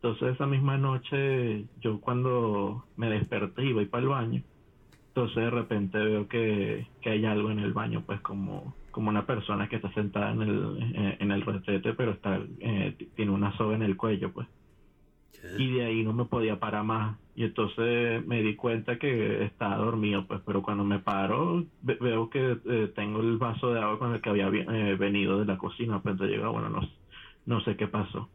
Entonces 0.02 0.36
esa 0.36 0.48
misma 0.48 0.78
noche, 0.78 1.68
yo 1.82 2.00
cuando 2.02 2.86
me 2.96 3.10
desperté 3.10 3.66
y 3.66 3.74
voy 3.74 3.86
para 3.88 4.04
el 4.04 4.10
baño, 4.10 4.44
entonces 5.10 5.38
de 5.38 5.50
repente 5.50 5.98
veo 5.98 6.28
que, 6.28 6.88
que 7.02 7.10
hay 7.12 7.26
algo 7.26 7.52
en 7.52 7.60
el 7.60 7.74
baño, 7.74 8.04
pues 8.06 8.22
como, 8.22 8.78
como 8.92 9.10
una 9.10 9.26
persona 9.26 9.68
que 9.70 9.78
está 9.78 9.92
sentada 9.94 10.32
en 10.34 10.42
el, 10.44 10.78
eh, 10.96 11.18
en 11.20 11.32
el 11.32 11.42
retrete, 11.42 11.94
pero 11.94 12.12
está 12.14 12.40
eh, 12.60 12.96
tiene 13.16 13.32
una 13.32 13.56
soga 13.58 13.76
en 13.76 13.84
el 13.84 13.98
cuello, 13.98 14.32
pues. 14.34 14.48
Y 15.58 15.72
de 15.74 15.86
ahí 15.86 16.04
no 16.04 16.14
me 16.14 16.26
podía 16.26 16.60
parar 16.60 16.84
más. 16.84 17.18
Y 17.36 17.44
entonces 17.46 18.26
me 18.26 18.42
di 18.42 18.56
cuenta 18.56 18.98
que 19.00 19.44
estaba 19.46 19.78
dormido, 19.78 20.26
pues, 20.28 20.42
pero 20.46 20.64
cuando 20.64 20.86
me 20.86 21.00
paro, 21.00 21.66
ve- 21.82 21.98
veo 22.02 22.30
que 22.30 22.60
eh, 22.66 22.94
tengo 22.96 23.20
el 23.22 23.38
vaso 23.38 23.74
de 23.74 23.82
agua 23.82 24.00
con 24.00 24.14
el 24.16 24.22
que 24.22 24.30
había 24.30 24.48
eh, 24.48 24.96
venido 24.98 25.40
de 25.40 25.46
la 25.46 25.58
cocina. 25.58 26.02
Pues 26.02 26.14
entonces 26.14 26.40
bueno, 26.42 26.70
no, 26.70 26.82
no 27.46 27.62
sé 27.62 27.76
qué 27.78 27.88
pasó. 27.88 28.32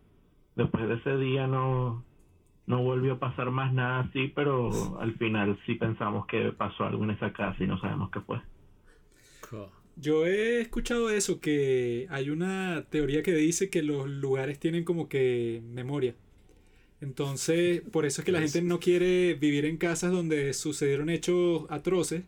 Después 0.56 0.88
de 0.88 0.94
ese 0.96 1.16
día 1.18 1.46
no, 1.48 2.06
no 2.66 2.82
volvió 2.82 3.14
a 3.14 3.20
pasar 3.20 3.50
más 3.52 3.72
nada 3.74 4.00
así, 4.02 4.28
pero 4.36 4.98
al 5.00 5.16
final 5.18 5.58
sí 5.66 5.76
pensamos 5.76 6.26
que 6.26 6.52
pasó 6.52 6.84
algo 6.84 7.04
en 7.04 7.10
esa 7.12 7.32
casa 7.32 7.62
y 7.64 7.66
no 7.68 7.78
sabemos 7.80 8.10
qué 8.12 8.20
fue. 8.22 8.40
Yo 9.96 10.26
he 10.26 10.60
escuchado 10.60 11.10
eso, 11.10 11.40
que 11.40 12.06
hay 12.10 12.30
una 12.30 12.86
teoría 12.90 13.22
que 13.22 13.32
dice 13.34 13.68
que 13.70 13.82
los 13.82 14.08
lugares 14.08 14.58
tienen 14.58 14.84
como 14.84 15.08
que 15.08 15.60
memoria. 15.64 16.16
Entonces, 17.00 17.80
por 17.90 18.04
eso 18.04 18.20
es 18.20 18.24
que 18.26 18.32
la 18.32 18.40
gente 18.40 18.60
no 18.62 18.78
quiere 18.78 19.34
vivir 19.34 19.64
en 19.64 19.78
casas 19.78 20.12
donde 20.12 20.52
sucedieron 20.52 21.08
hechos 21.08 21.64
atroces, 21.70 22.22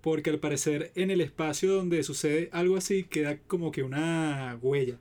porque 0.00 0.30
al 0.30 0.38
parecer 0.38 0.92
en 0.94 1.10
el 1.10 1.20
espacio 1.20 1.72
donde 1.72 2.02
sucede 2.02 2.48
algo 2.52 2.76
así 2.76 3.04
queda 3.04 3.38
como 3.46 3.72
que 3.72 3.82
una 3.82 4.58
huella. 4.62 4.98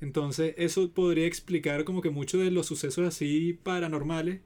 Entonces, 0.00 0.54
eso 0.58 0.90
podría 0.90 1.26
explicar 1.26 1.84
como 1.84 2.02
que 2.02 2.10
muchos 2.10 2.40
de 2.40 2.50
los 2.50 2.66
sucesos 2.66 3.06
así 3.06 3.58
paranormales, 3.62 4.40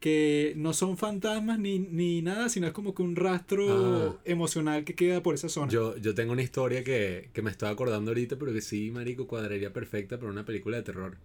que 0.00 0.52
no 0.56 0.72
son 0.74 0.96
fantasmas 0.96 1.58
ni, 1.58 1.78
ni 1.78 2.22
nada, 2.22 2.48
sino 2.48 2.66
es 2.68 2.72
como 2.72 2.94
que 2.94 3.02
un 3.02 3.16
rastro 3.16 3.66
Ah. 3.68 4.20
emocional 4.24 4.84
que 4.84 4.94
queda 4.94 5.22
por 5.22 5.34
esa 5.34 5.48
zona. 5.48 5.72
Yo, 5.72 5.96
yo 5.96 6.14
tengo 6.14 6.32
una 6.32 6.42
historia 6.42 6.84
que, 6.84 7.30
que 7.32 7.42
me 7.42 7.50
estaba 7.50 7.72
acordando 7.72 8.10
ahorita, 8.10 8.36
pero 8.38 8.52
que 8.52 8.60
sí, 8.60 8.90
marico, 8.92 9.26
cuadraría 9.26 9.72
perfecta 9.72 10.18
para 10.18 10.30
una 10.30 10.44
película 10.44 10.76
de 10.76 10.82
terror. 10.84 11.16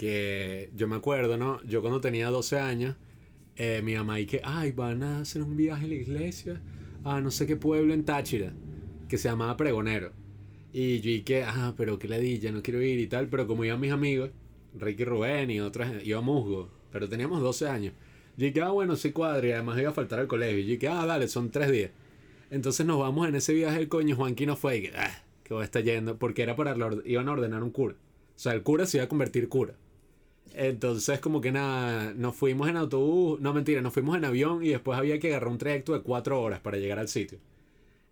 Que 0.00 0.70
yo 0.74 0.88
me 0.88 0.96
acuerdo, 0.96 1.36
¿no? 1.36 1.62
Yo 1.64 1.82
cuando 1.82 2.00
tenía 2.00 2.30
12 2.30 2.58
años, 2.58 2.96
eh, 3.56 3.82
mi 3.84 3.94
mamá 3.94 4.18
y 4.18 4.24
que, 4.24 4.40
ay, 4.42 4.72
van 4.72 5.02
a 5.02 5.20
hacer 5.20 5.42
un 5.42 5.58
viaje 5.58 5.84
a 5.84 5.88
la 5.88 5.94
iglesia 5.94 6.62
a 7.04 7.20
no 7.20 7.30
sé 7.30 7.46
qué 7.46 7.56
pueblo 7.56 7.92
en 7.92 8.06
Táchira, 8.06 8.54
que 9.10 9.18
se 9.18 9.28
llamaba 9.28 9.58
Pregonero. 9.58 10.12
Y 10.72 11.00
yo 11.00 11.10
y 11.10 11.20
que, 11.20 11.42
ah, 11.44 11.74
pero 11.76 11.98
qué 11.98 12.08
ladilla, 12.08 12.50
no 12.50 12.62
quiero 12.62 12.80
ir 12.80 12.98
y 12.98 13.08
tal, 13.08 13.28
pero 13.28 13.46
como 13.46 13.62
iban 13.62 13.78
mis 13.78 13.92
amigos, 13.92 14.30
Ricky 14.74 15.04
Rubén 15.04 15.50
y 15.50 15.60
otros, 15.60 15.86
iba 16.02 16.22
Musgo, 16.22 16.70
pero 16.90 17.06
teníamos 17.06 17.42
12 17.42 17.68
años. 17.68 17.92
Yo 18.38 18.46
dije, 18.46 18.62
ah, 18.62 18.70
bueno, 18.70 18.96
sí 18.96 19.12
cuadra 19.12 19.46
y 19.46 19.52
además 19.52 19.78
iba 19.78 19.90
a 19.90 19.92
faltar 19.92 20.18
al 20.18 20.28
colegio. 20.28 20.60
Y 20.60 20.62
yo 20.62 20.70
dije, 20.70 20.88
ah, 20.88 21.04
dale, 21.04 21.28
son 21.28 21.50
tres 21.50 21.70
días. 21.70 21.90
Entonces 22.50 22.86
nos 22.86 22.98
vamos 22.98 23.28
en 23.28 23.34
ese 23.34 23.52
viaje 23.52 23.78
el 23.78 23.88
coño. 23.88 24.16
Juanqui 24.16 24.46
no 24.46 24.56
fue 24.56 24.78
y 24.78 24.82
que, 24.84 24.96
ah, 24.96 25.24
que 25.44 25.52
voy 25.52 25.60
a 25.60 25.64
estar 25.66 25.82
yendo. 25.82 26.16
Porque 26.16 26.42
era 26.42 26.56
para, 26.56 26.74
iban 27.04 27.28
a 27.28 27.32
ordenar 27.32 27.62
un 27.62 27.70
cura. 27.70 27.96
O 27.96 28.38
sea, 28.42 28.54
el 28.54 28.62
cura 28.62 28.86
se 28.86 28.96
iba 28.96 29.04
a 29.04 29.08
convertir 29.10 29.50
cura. 29.50 29.74
Entonces, 30.54 31.20
como 31.20 31.40
que 31.40 31.52
nada, 31.52 32.12
nos 32.14 32.36
fuimos 32.36 32.68
en 32.68 32.76
autobús. 32.76 33.40
No, 33.40 33.52
mentira, 33.54 33.80
nos 33.80 33.92
fuimos 33.92 34.16
en 34.16 34.24
avión 34.24 34.64
y 34.64 34.70
después 34.70 34.98
había 34.98 35.18
que 35.18 35.28
agarrar 35.28 35.48
un 35.48 35.58
trayecto 35.58 35.92
de 35.92 36.02
cuatro 36.02 36.40
horas 36.40 36.60
para 36.60 36.78
llegar 36.78 36.98
al 36.98 37.08
sitio. 37.08 37.38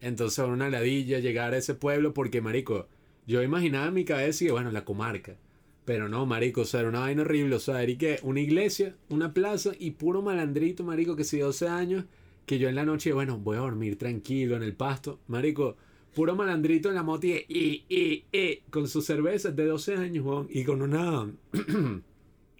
Entonces, 0.00 0.44
una 0.44 0.70
ladilla 0.70 1.18
llegar 1.18 1.54
a 1.54 1.58
ese 1.58 1.74
pueblo 1.74 2.14
porque, 2.14 2.40
marico, 2.40 2.86
yo 3.26 3.42
imaginaba 3.42 3.88
en 3.88 3.94
mi 3.94 4.04
cabeza 4.04 4.44
y 4.44 4.50
bueno, 4.50 4.70
la 4.70 4.84
comarca. 4.84 5.36
Pero 5.84 6.08
no, 6.08 6.26
marico, 6.26 6.62
o 6.62 6.64
sea, 6.64 6.80
era 6.80 6.88
una 6.90 7.00
vaina 7.00 7.22
horrible. 7.22 7.56
O 7.56 7.60
sea, 7.60 7.82
era 7.82 7.90
y 7.92 7.96
que 7.96 8.20
una 8.22 8.40
iglesia, 8.40 8.94
una 9.08 9.32
plaza 9.32 9.72
y 9.78 9.92
puro 9.92 10.22
malandrito, 10.22 10.84
marico, 10.84 11.16
que 11.16 11.24
si 11.24 11.38
12 11.38 11.68
años, 11.68 12.04
que 12.46 12.58
yo 12.58 12.68
en 12.68 12.74
la 12.74 12.84
noche, 12.84 13.12
bueno, 13.12 13.38
voy 13.38 13.56
a 13.56 13.60
dormir 13.60 13.96
tranquilo 13.96 14.56
en 14.56 14.62
el 14.62 14.74
pasto. 14.74 15.18
Marico, 15.28 15.76
puro 16.14 16.34
malandrito 16.34 16.88
en 16.88 16.94
la 16.94 17.02
moto 17.02 17.26
y, 17.26 17.44
y, 17.48 18.24
y, 18.32 18.56
con 18.70 18.88
sus 18.88 19.04
cervezas 19.06 19.54
de 19.54 19.66
12 19.66 19.96
años, 19.96 20.46
y 20.50 20.64
con 20.64 20.82
una, 20.82 21.30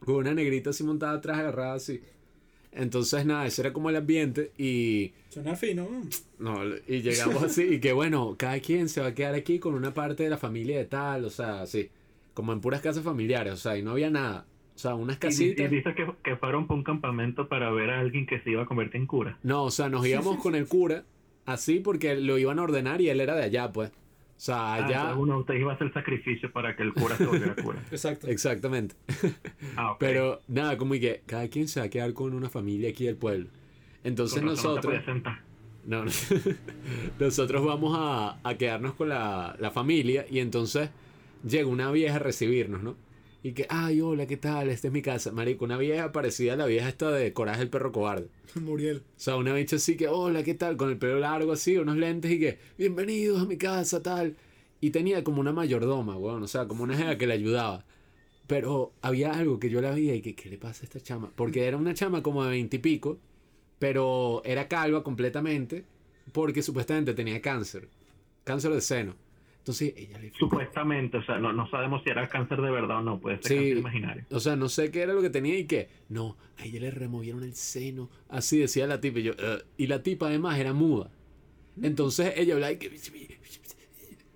con 0.05 0.17
una 0.17 0.35
negrita 0.35 0.71
así 0.71 0.85
montada 0.85 1.15
atrás, 1.15 1.39
agarrada 1.39 1.75
así. 1.75 2.01
Entonces, 2.71 3.25
nada, 3.25 3.47
ese 3.47 3.63
era 3.63 3.73
como 3.73 3.91
el 3.91 3.97
ambiente 3.97 4.53
y... 4.59 5.13
Suena 5.31 5.57
fino. 5.57 5.89
No, 6.39 6.61
y 6.87 7.01
llegamos 7.01 7.43
así, 7.43 7.63
y 7.65 7.81
que 7.81 7.93
bueno, 7.93 8.37
cada 8.39 8.61
quien 8.61 8.89
se 8.89 9.01
va 9.01 9.09
a 9.09 9.15
quedar 9.15 9.35
aquí 9.35 9.59
con 9.59 9.75
una 9.75 9.95
parte 9.95 10.23
de 10.23 10.31
la 10.31 10.37
familia 10.39 10.77
de 10.79 10.85
tal, 10.85 11.25
o 11.25 11.31
sea, 11.31 11.63
así, 11.63 11.91
como 12.35 12.53
en 12.53 12.61
puras 12.61 12.81
casas 12.81 13.03
familiares, 13.03 13.55
o 13.55 13.57
sea, 13.57 13.77
y 13.77 13.83
no 13.83 13.93
había 13.93 14.11
nada. 14.11 14.47
O 14.77 14.79
sea, 14.79 14.95
unas 14.95 15.17
Y, 15.17 15.19
y 15.19 15.21
casitas. 15.21 15.71
dice 15.71 15.95
que, 15.95 16.07
que 16.23 16.37
fueron 16.37 16.67
para 16.69 16.79
un 16.79 16.85
campamento 16.85 17.49
para 17.49 17.71
ver 17.73 17.91
a 17.91 17.99
alguien 18.01 18.27
que 18.27 18.39
se 18.41 18.51
iba 18.51 18.63
a 18.63 18.67
convertir 18.67 19.01
en 19.01 19.07
cura. 19.09 19.39
No, 19.43 19.65
o 19.65 19.71
sea, 19.73 19.89
nos 19.89 20.07
íbamos 20.07 20.39
con 20.39 20.55
el 20.55 20.69
cura, 20.69 21.05
así 21.47 21.81
porque 21.81 22.15
lo 22.17 22.39
iban 22.39 22.59
a 22.61 22.63
ordenar 22.63 23.01
y 23.01 23.09
él 23.09 23.21
era 23.21 23.35
de 23.35 23.43
allá, 23.45 23.73
pues. 23.73 23.91
O 24.39 24.41
sea, 24.41 24.57
Ah, 24.57 24.75
allá. 24.75 24.87
entonces 24.87 25.17
uno 25.19 25.35
de 25.35 25.41
ustedes 25.41 25.61
iba 25.61 25.73
a 25.73 25.75
hacer 25.75 25.93
sacrificio 25.93 26.53
para 26.53 26.77
que 26.77 26.85
el 26.85 26.95
cura 26.95 27.17
se 27.17 27.27
volviera 27.27 27.57
cura. 27.57 27.81
Exacto. 27.91 28.29
Exactamente. 28.29 28.95
Ah. 29.77 29.97
Pero 29.99 30.41
nada, 30.47 30.79
como 30.79 30.95
y 30.95 31.01
que 31.01 31.23
cada 31.27 31.49
quien 31.49 31.67
se 31.69 31.81
va 31.81 31.87
a 31.87 31.91
quedar 31.91 32.13
con 32.15 32.33
una 32.35 32.49
familia 32.49 32.89
aquí 32.91 33.05
del 33.05 33.17
pueblo. 33.17 33.49
Entonces 34.05 34.39
Con 34.39 34.47
nosotros. 34.47 34.95
No, 35.85 36.05
no. 36.05 36.11
nosotros 37.19 37.65
vamos 37.65 37.97
a, 37.99 38.39
a 38.49 38.55
quedarnos 38.57 38.95
con 38.95 39.09
la, 39.09 39.57
la 39.59 39.71
familia 39.73 40.25
y 40.31 40.39
entonces 40.39 40.91
llega 41.45 41.67
una 41.67 41.91
vieja 41.91 42.17
a 42.17 42.19
recibirnos, 42.21 42.83
¿no? 42.83 42.97
Y 43.43 43.53
que, 43.53 43.67
ay, 43.71 44.01
hola, 44.01 44.27
¿qué 44.27 44.37
tal? 44.37 44.69
Esta 44.69 44.89
es 44.89 44.93
mi 44.93 45.01
casa. 45.01 45.31
Marico, 45.31 45.65
una 45.65 45.79
vieja 45.79 46.11
parecida 46.11 46.55
a 46.55 46.57
la 46.57 46.67
vieja 46.67 46.89
esta 46.89 47.11
de 47.13 47.33
Coraje 47.33 47.63
el 47.63 47.71
perro 47.71 47.93
cobarde. 47.93 48.29
Muriel. 48.61 48.99
O 48.99 49.21
sea, 49.21 49.37
una 49.37 49.55
bicha 49.55 49.77
así 49.77 49.97
que, 49.97 50.09
hola, 50.09 50.43
¿qué 50.43 50.55
tal? 50.55 50.77
Con 50.77 50.91
el 50.91 50.99
pelo 50.99 51.21
largo 51.21 51.53
así, 51.53 51.77
unos 51.77 51.97
lentes 51.97 52.33
y 52.33 52.41
que, 52.41 52.59
bienvenidos 52.77 53.43
a 53.43 53.47
mi 53.47 53.57
casa, 53.57 54.03
tal. 54.03 54.37
Y 54.81 54.91
tenía 54.91 55.23
como 55.23 55.41
una 55.41 55.53
mayordoma, 55.53 56.17
weón, 56.17 56.43
o 56.43 56.49
sea, 56.49 56.67
como 56.67 56.83
una 56.83 56.97
jeva 56.97 57.17
que 57.17 57.27
le 57.29 57.35
ayudaba. 57.35 57.85
Pero 58.49 58.93
había 59.03 59.33
algo 59.33 59.61
que 59.61 59.71
yo 59.71 59.81
la 59.81 59.93
veía 59.93 60.15
y 60.15 60.23
que, 60.23 60.35
¿qué 60.35 60.49
le 60.49 60.59
pasa 60.59 60.83
a 60.83 60.85
esta 60.85 61.01
chama? 61.01 61.31
Porque 61.37 61.67
era 61.67 61.77
una 61.77 61.95
chama 61.95 62.23
como 62.23 62.43
de 62.45 62.51
veintipico, 62.51 63.19
pero 63.79 64.43
era 64.45 64.67
calva 64.67 65.05
completamente, 65.05 65.85
porque 66.33 66.63
supuestamente 66.63 67.15
tenía 67.15 67.41
cáncer, 67.41 67.89
cáncer 68.45 68.73
de 68.73 68.81
seno. 68.81 69.28
Entonces 69.69 69.93
ella 69.99 70.19
le 70.19 70.33
Supuestamente, 70.33 71.19
o 71.19 71.23
sea, 71.25 71.37
no, 71.39 71.53
no 71.53 71.69
sabemos 71.69 72.03
si 72.03 72.09
era 72.09 72.27
cáncer 72.27 72.63
de 72.63 72.71
verdad 72.71 73.01
o 73.01 73.03
no, 73.03 73.21
puede 73.21 73.37
ser 73.37 73.49
Sí. 73.49 73.55
cáncer 73.57 73.77
imaginario. 73.77 74.25
O 74.31 74.41
sea, 74.41 74.57
no 74.57 74.71
sé 74.71 74.91
qué 74.91 75.03
era 75.03 75.13
lo 75.13 75.21
que 75.21 75.29
tenía 75.29 75.59
y 75.59 75.67
que, 75.67 75.91
no, 76.09 76.39
a 76.57 76.65
ella 76.65 76.81
le 76.81 76.91
removieron 76.91 77.43
el 77.43 77.55
seno. 77.55 78.09
Así 78.31 78.59
decía 78.59 78.87
la 78.87 78.99
tipa. 79.03 79.19
Y, 79.19 79.25
yo, 79.25 79.33
"Ugh". 79.33 79.63
y 79.77 79.87
la 79.89 80.03
tipa 80.03 80.29
además 80.29 80.59
era 80.59 80.73
muda. 80.73 81.11
Entonces 81.83 82.33
ella 82.39 82.55
hablaba 82.55 82.73
y 82.73 82.77
que, 82.79 82.91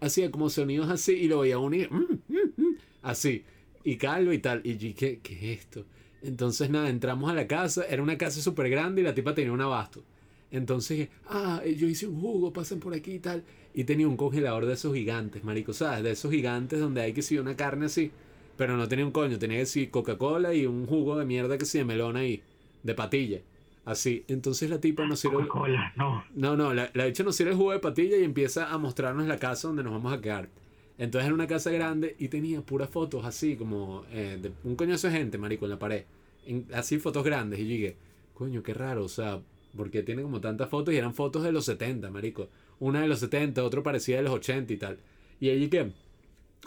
hacía 0.02 0.30
como 0.30 0.50
sonidos 0.50 0.90
así 0.90 1.12
y 1.12 1.28
lo 1.28 1.40
veía 1.40 1.58
unir. 1.58 1.90
"Mm, 1.90 2.18
mm, 2.28 2.36
mm", 2.62 2.76
Así. 3.00 3.44
Y 3.84 3.96
calvo 3.96 4.34
y 4.34 4.38
tal. 4.38 4.60
Y 4.64 4.76
yo, 4.76 4.94
¿qué, 4.94 5.20
¿qué 5.22 5.34
es 5.54 5.60
esto? 5.60 5.86
Entonces, 6.20 6.68
nada, 6.68 6.90
entramos 6.90 7.30
a 7.30 7.34
la 7.34 7.46
casa, 7.46 7.86
era 7.88 8.02
una 8.02 8.18
casa 8.18 8.42
súper 8.42 8.68
grande 8.68 9.00
y 9.00 9.04
la 9.04 9.14
tipa 9.14 9.34
tenía 9.34 9.50
un 9.52 9.62
abasto. 9.62 10.04
Entonces, 10.50 11.08
ah, 11.30 11.62
yo 11.64 11.88
hice 11.88 12.06
un 12.06 12.20
jugo, 12.20 12.52
pasen 12.52 12.78
por 12.78 12.92
aquí 12.92 13.12
y 13.12 13.18
tal. 13.20 13.42
Y 13.74 13.84
tenía 13.84 14.06
un 14.06 14.16
congelador 14.16 14.66
de 14.66 14.74
esos 14.74 14.94
gigantes, 14.94 15.44
marico, 15.44 15.72
¿sabes? 15.72 16.02
De 16.02 16.10
esos 16.10 16.30
gigantes 16.30 16.78
donde 16.80 17.00
hay 17.00 17.12
que 17.12 17.22
si 17.22 17.38
una 17.38 17.56
carne 17.56 17.86
así. 17.86 18.10
Pero 18.56 18.76
no 18.76 18.86
tenía 18.86 19.04
un 19.06 19.12
coño, 19.12 19.38
tenía 19.38 19.58
que 19.58 19.66
si 19.66 19.86
Coca-Cola 19.86 20.54
y 20.54 20.66
un 20.66 20.86
jugo 20.86 21.16
de 21.18 21.24
mierda 21.24 21.56
que 21.56 21.64
si 21.64 21.78
de 21.78 21.84
melón 21.84 22.16
ahí, 22.16 22.42
de 22.82 22.94
patilla. 22.94 23.40
Así. 23.84 24.24
Entonces 24.28 24.68
la 24.70 24.78
tipa 24.80 25.06
nos 25.06 25.20
sirve. 25.20 25.36
Coca-Cola, 25.36 25.92
no. 25.96 26.24
No, 26.34 26.56
no, 26.56 26.74
la, 26.74 26.90
la 26.92 27.06
bicha 27.06 27.24
nos 27.24 27.34
sirve 27.34 27.52
el 27.52 27.56
jugo 27.56 27.72
de 27.72 27.78
patilla 27.78 28.18
y 28.18 28.24
empieza 28.24 28.70
a 28.72 28.78
mostrarnos 28.78 29.26
la 29.26 29.38
casa 29.38 29.68
donde 29.68 29.82
nos 29.82 29.92
vamos 29.94 30.12
a 30.12 30.20
quedar. 30.20 30.48
Entonces 30.98 31.24
era 31.26 31.34
una 31.34 31.46
casa 31.46 31.70
grande 31.70 32.14
y 32.18 32.28
tenía 32.28 32.60
puras 32.60 32.90
fotos 32.90 33.24
así, 33.24 33.56
como 33.56 34.04
eh, 34.12 34.38
de 34.40 34.52
un 34.64 34.76
coñazo 34.76 35.08
de 35.08 35.14
gente, 35.14 35.38
marico, 35.38 35.64
en 35.64 35.70
la 35.70 35.78
pared. 35.78 36.04
En- 36.46 36.66
así 36.74 36.98
fotos 36.98 37.24
grandes. 37.24 37.58
Y 37.58 37.62
yo 37.64 37.68
dije, 37.70 37.96
coño, 38.34 38.62
qué 38.62 38.74
raro, 38.74 39.04
o 39.04 39.08
sea, 39.08 39.40
porque 39.74 40.02
tiene 40.02 40.22
como 40.22 40.40
tantas 40.42 40.68
fotos 40.68 40.92
y 40.92 40.98
eran 40.98 41.14
fotos 41.14 41.42
de 41.42 41.50
los 41.50 41.64
70, 41.64 42.10
marico. 42.10 42.48
Una 42.78 43.00
de 43.02 43.08
los 43.08 43.20
70, 43.20 43.64
otro 43.64 43.82
parecía 43.82 44.16
de 44.16 44.22
los 44.22 44.32
80 44.32 44.72
y 44.72 44.76
tal. 44.76 44.98
Y 45.40 45.50
allí 45.50 45.68
que, 45.68 45.92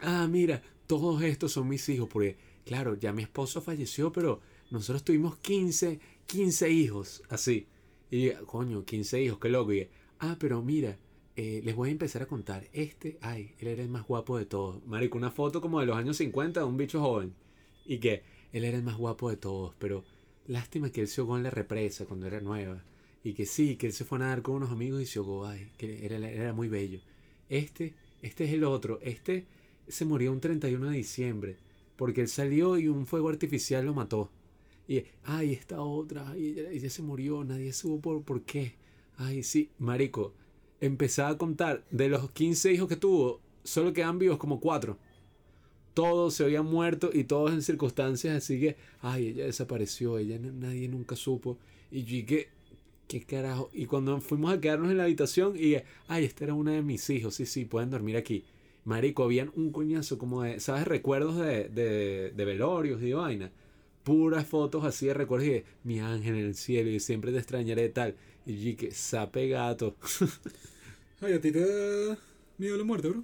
ah, 0.01 0.27
mira, 0.30 0.61
todos 0.88 1.22
estos 1.24 1.51
son 1.51 1.67
mis 1.67 1.88
hijos, 1.90 2.09
porque, 2.11 2.38
claro, 2.66 2.95
ya 2.95 3.11
mi 3.14 3.24
esposo 3.24 3.61
falleció, 3.61 4.11
pero 4.11 4.42
nosotros 4.72 5.03
tuvimos 5.03 5.38
15, 5.38 6.00
15 6.25 6.69
hijos, 6.69 7.24
así. 7.30 7.67
Y 8.11 8.30
coño, 8.45 8.85
15 8.85 9.22
hijos, 9.22 9.40
qué 9.40 9.50
loco. 9.50 9.74
Y 9.74 9.88
ah, 10.19 10.38
pero 10.40 10.61
mira, 10.61 10.98
eh, 11.35 11.61
les 11.64 11.75
voy 11.75 11.90
a 11.90 11.92
empezar 11.92 12.22
a 12.22 12.27
contar. 12.27 12.67
Este, 12.72 13.17
ay, 13.22 13.53
él 13.59 13.67
era 13.67 13.84
el 13.84 13.90
más 13.90 14.08
guapo 14.08 14.38
de 14.38 14.45
todos. 14.45 14.85
Marico, 14.85 15.17
una 15.17 15.32
foto 15.32 15.61
como 15.61 15.80
de 15.80 15.85
los 15.85 15.98
años 15.98 16.17
50 16.17 16.61
de 16.61 16.66
un 16.66 16.77
bicho 16.77 17.01
joven. 17.01 17.34
Y 17.85 18.00
que 18.00 18.24
él 18.53 18.64
era 18.64 18.77
el 18.77 18.84
más 18.84 18.98
guapo 18.98 19.30
de 19.30 19.38
todos, 19.38 19.75
pero 19.80 20.03
lástima 20.48 20.90
que 20.90 21.01
él 21.01 21.08
se 21.08 21.22
ahogó 21.22 21.38
en 21.38 21.43
la 21.43 21.50
represa 21.50 22.06
cuando 22.06 22.27
era 22.27 22.40
nueva. 22.40 22.84
Y 23.26 23.34
que 23.34 23.48
sí, 23.48 23.76
que 23.76 23.88
él 23.88 23.94
se 23.94 24.06
fue 24.06 24.20
a 24.20 24.22
nadar 24.22 24.44
con 24.44 24.54
unos 24.54 24.70
amigos 24.70 25.02
y 25.02 25.08
se 25.08 25.18
ahogó, 25.18 25.48
ay, 25.48 25.72
que 25.80 26.06
era, 26.06 26.18
era 26.30 26.54
muy 26.54 26.68
bello. 26.68 27.00
Este, 27.50 27.95
este 28.22 28.44
es 28.44 28.54
el 28.54 28.64
otro. 28.64 29.00
Este 29.02 29.48
se 29.88 30.06
murió 30.06 30.32
un 30.32 30.40
31 30.40 30.92
de 30.92 30.98
diciembre. 30.98 31.58
Porque 31.95 32.22
él 32.22 32.28
salió 32.28 32.78
y 32.78 32.88
un 32.88 33.08
fuego 33.08 33.30
artificial 33.30 33.84
lo 33.84 33.95
mató. 33.95 34.30
Y, 34.88 35.06
ay, 35.24 35.54
esta 35.54 35.82
otra, 35.82 36.30
ay, 36.30 36.68
ella, 36.72 36.88
se 36.88 37.02
murió, 37.02 37.44
nadie 37.44 37.74
supo 37.74 38.00
por, 38.00 38.22
por 38.22 38.44
qué. 38.44 38.76
Ay, 39.18 39.42
sí, 39.42 39.72
marico. 39.80 40.36
Empezaba 40.80 41.30
a 41.30 41.38
contar, 41.40 41.84
de 41.90 42.10
los 42.10 42.30
15 42.30 42.74
hijos 42.74 42.88
que 42.88 42.95
tuvo, 42.95 43.42
solo 43.64 43.92
quedan 43.92 44.20
vivos 44.20 44.38
como 44.38 44.60
cuatro. 44.60 45.00
Todos 45.95 46.36
se 46.36 46.44
habían 46.44 46.68
muerto 46.68 47.10
y 47.12 47.24
todos 47.24 47.54
en 47.54 47.64
circunstancias 47.64 48.36
así 48.36 48.60
que, 48.60 48.76
ay, 49.02 49.30
ella 49.30 49.45
desapareció, 49.45 50.20
ella 50.20 50.38
nadie 50.38 50.88
nunca 50.90 51.16
supo. 51.16 51.58
Y 51.90 52.04
yo 52.04 52.18
¿qué 53.08 53.22
carajo? 53.24 53.69
Y 53.74 53.85
cuando 53.85 54.19
fuimos 54.22 54.53
a 54.53 54.59
quedarnos 54.59 54.92
en 54.92 54.98
la 54.98 55.03
habitación, 55.03 55.56
y 55.58 55.75
ay, 56.08 56.25
esta 56.25 56.45
era 56.45 56.53
una 56.53 56.72
de 56.74 56.82
mis 56.82 57.09
hijos, 57.09 57.35
sí, 57.35 57.45
sí, 57.45 57.66
pueden 57.66 57.90
dormir 57.90 58.17
aquí. 58.17 58.43
Marico, 58.85 59.24
habían 59.24 59.51
un 59.56 59.72
coñazo 59.72 60.17
como 60.17 60.43
de, 60.43 60.59
¿sabes? 60.59 60.85
Recuerdos 60.88 61.38
de, 61.38 61.69
de, 61.69 62.32
de 62.35 62.45
velorios 62.45 63.01
y 63.01 63.08
de 63.08 63.14
vaina. 63.16 63.51
Puras 64.03 64.48
fotos 64.48 64.85
así 64.85 65.08
de 65.08 65.16
recuerdos 65.16 65.48
y 65.48 65.51
de 65.51 65.66
mi 65.84 66.00
ángel 66.00 66.35
en 66.35 66.45
el 66.45 66.56
cielo 66.56 66.90
y 66.92 67.00
siempre 67.00 67.32
te 67.32 67.40
extrañaré 67.40 67.90
tal. 67.90 68.16
Y 68.45 68.53
dije, 68.53 68.92
sape 68.92 69.48
gato. 69.50 69.95
Ay, 71.22 71.34
¿a 71.34 71.42
ti 71.42 71.51
te 71.51 71.59
da 71.59 72.17
miedo 72.58 72.77
la 72.77 72.84
muerte, 72.84 73.09
bro? 73.09 73.24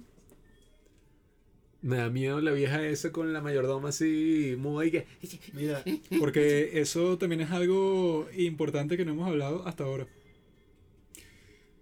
Me 1.82 1.96
da 1.96 2.10
miedo 2.10 2.40
la 2.40 2.52
vieja 2.52 2.86
esa 2.86 3.10
con 3.10 3.32
la 3.32 3.40
mayordoma 3.40 3.88
así, 3.90 4.54
muda 4.58 4.86
y 4.86 4.90
que... 4.92 5.06
Mira, 5.52 5.82
Porque 6.20 6.80
eso 6.80 7.18
también 7.18 7.40
es 7.40 7.50
algo 7.50 8.28
importante 8.36 8.96
que 8.96 9.04
no 9.04 9.12
hemos 9.12 9.28
hablado 9.28 9.66
hasta 9.66 9.84
ahora. 9.84 10.06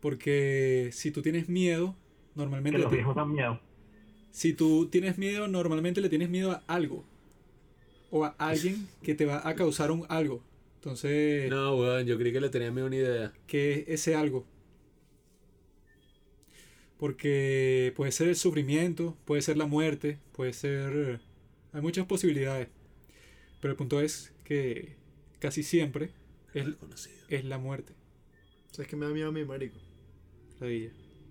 Porque 0.00 0.90
si 0.92 1.10
tú 1.10 1.22
tienes 1.22 1.48
miedo, 1.48 1.94
Que 2.32 2.38
normalmente... 2.40 2.78
los 2.78 2.90
le- 2.90 2.96
viejos 2.98 3.14
dan 3.14 3.32
miedo. 3.32 3.60
Si 4.30 4.52
tú 4.54 4.88
tienes 4.90 5.18
miedo, 5.18 5.48
normalmente 5.48 6.00
le 6.00 6.08
tienes 6.08 6.30
miedo 6.30 6.52
a 6.52 6.62
algo. 6.68 7.04
O 8.10 8.24
a 8.24 8.34
alguien 8.38 8.88
que 9.02 9.14
te 9.14 9.26
va 9.26 9.46
a 9.46 9.54
causar 9.54 9.90
un 9.90 10.06
algo. 10.08 10.42
Entonces, 10.76 11.50
No, 11.50 11.76
weón, 11.76 12.06
yo 12.06 12.16
creí 12.16 12.32
que 12.32 12.40
le 12.40 12.48
tenía 12.48 12.70
miedo 12.70 12.86
una 12.86 12.96
idea. 12.96 13.32
¿qué 13.46 13.72
es 13.80 13.88
ese 13.88 14.14
algo? 14.14 14.46
Porque 17.00 17.94
puede 17.96 18.12
ser 18.12 18.28
el 18.28 18.36
sufrimiento, 18.36 19.16
puede 19.24 19.40
ser 19.40 19.56
la 19.56 19.64
muerte, 19.64 20.18
puede 20.32 20.52
ser... 20.52 21.18
Hay 21.72 21.80
muchas 21.80 22.04
posibilidades. 22.06 22.68
Pero 23.60 23.72
el 23.72 23.76
punto 23.78 24.02
es 24.02 24.34
que 24.44 24.96
casi 25.38 25.62
siempre 25.62 26.10
es, 26.52 26.66
es 27.30 27.44
la 27.46 27.56
muerte. 27.56 27.94
¿sabes 28.70 28.86
qué 28.86 28.96
me 28.96 29.06
da 29.06 29.12
miedo 29.12 29.28
a 29.28 29.32
mí, 29.32 29.44
marico? 29.44 29.78
La 30.60 30.66
de 30.66 30.76
ella. 30.76 30.90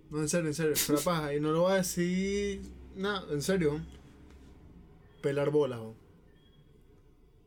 No, 0.10 0.22
en 0.22 0.28
serio, 0.30 0.48
en 0.48 0.56
serio. 0.56 0.74
Pero 0.88 1.00
paja, 1.02 1.36
y 1.36 1.40
no 1.40 1.52
lo 1.52 1.62
voy 1.62 1.74
a 1.74 1.76
decir. 1.76 2.62
No, 2.96 3.32
en 3.32 3.42
serio. 3.44 3.80
Pelar 5.22 5.52
bolas, 5.52 5.80
¿no? 5.80 5.94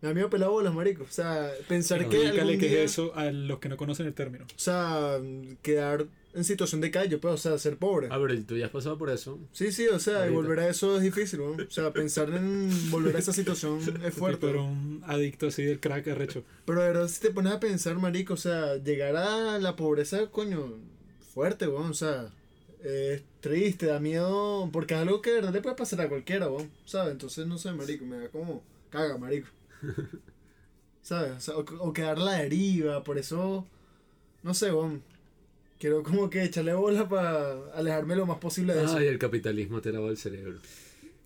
Me 0.01 0.09
da 0.09 0.15
miedo 0.15 0.31
pelar 0.31 0.49
bolas, 0.49 0.73
marico. 0.73 1.03
O 1.03 1.11
sea, 1.11 1.51
pensar 1.69 2.09
que. 2.09 2.29
Algún 2.29 2.59
día- 2.59 2.83
es 2.85 2.93
eso 2.93 3.15
a 3.17 3.33
los 3.33 3.59
que 3.59 3.69
no 3.69 3.77
conocen 3.77 4.07
el 4.07 4.15
término. 4.15 4.45
O 4.45 4.59
sea, 4.59 5.21
quedar 5.63 6.07
en 6.35 6.45
situación 6.45 6.81
de 6.81 6.91
calle, 6.91 7.19
pues, 7.19 7.35
o 7.35 7.37
sea, 7.37 7.59
ser 7.59 7.77
pobre. 7.77 8.09
Ah, 8.11 8.19
pero 8.21 8.43
tú 8.45 8.57
ya 8.57 8.67
has 8.67 8.71
pasado 8.73 8.97
por 8.97 9.11
eso. 9.11 9.39
Sí, 9.53 9.71
sí, 9.71 9.87
o 9.89 9.99
sea, 9.99 10.15
y 10.15 10.17
Ahorita. 10.23 10.35
volver 10.37 10.61
a 10.61 10.69
eso 10.69 10.97
es 10.97 11.03
difícil, 11.03 11.41
¿no? 11.41 11.51
O 11.63 11.71
sea, 11.71 11.93
pensar 11.93 12.31
en 12.31 12.71
volver 12.91 13.17
a 13.17 13.19
esa 13.19 13.33
situación 13.33 13.79
es 14.05 14.15
fuerte. 14.15 14.47
Pero 14.47 14.65
un 14.65 15.03
adicto 15.07 15.49
así 15.49 15.63
del 15.63 15.81
crack 15.81 16.09
arrecho. 16.09 16.43
Pero 16.65 16.81
de 16.81 16.89
verdad, 16.89 17.09
si 17.09 17.21
te 17.21 17.31
pones 17.31 17.53
a 17.53 17.61
pensar, 17.61 17.97
marico, 17.97 18.35
o 18.35 18.39
sea, 18.39 18.77
llegar 18.77 19.17
a 19.17 19.59
la 19.59 19.77
pobreza, 19.77 20.31
coño, 20.31 20.79
fuerte, 21.35 21.69
weón, 21.69 21.91
o 21.91 21.95
sea, 21.95 22.33
es 22.83 23.23
triste, 23.41 23.87
da 23.87 24.01
miedo, 24.01 24.69
porque 24.73 24.95
es 24.95 25.01
algo 25.01 25.21
que 25.21 25.31
de 25.31 25.37
verdad 25.37 25.53
le 25.53 25.61
puede 25.61 25.77
pasar 25.77 26.01
a 26.01 26.09
cualquiera, 26.09 26.49
weón, 26.49 26.71
¿sabes? 26.87 27.13
Entonces, 27.13 27.47
no 27.47 27.59
sé, 27.59 27.73
marico, 27.73 28.05
me 28.07 28.19
da 28.19 28.29
como 28.29 28.63
caga, 28.91 29.19
marico. 29.19 29.49
¿Sabes? 31.03 31.33
O, 31.33 31.41
sea, 31.41 31.57
o, 31.57 31.89
o 31.89 31.93
quedar 31.93 32.17
a 32.17 32.21
la 32.21 32.33
deriva, 32.39 33.03
por 33.05 33.19
eso, 33.19 33.67
no 34.43 34.55
sé, 34.55 34.73
weón. 34.73 35.03
Quiero 35.83 36.05
como 36.05 36.31
que 36.31 36.45
echarle 36.45 36.75
bola 36.75 37.09
para 37.09 37.55
alejarme 37.75 38.15
lo 38.15 38.25
más 38.25 38.39
posible 38.39 38.73
de 38.73 38.85
eso. 38.85 38.99
Ay, 38.99 39.09
el 39.09 39.19
capitalismo 39.19 39.81
te 39.81 39.91
lavó 39.91 40.11
el 40.11 40.17
cerebro. 40.17 40.61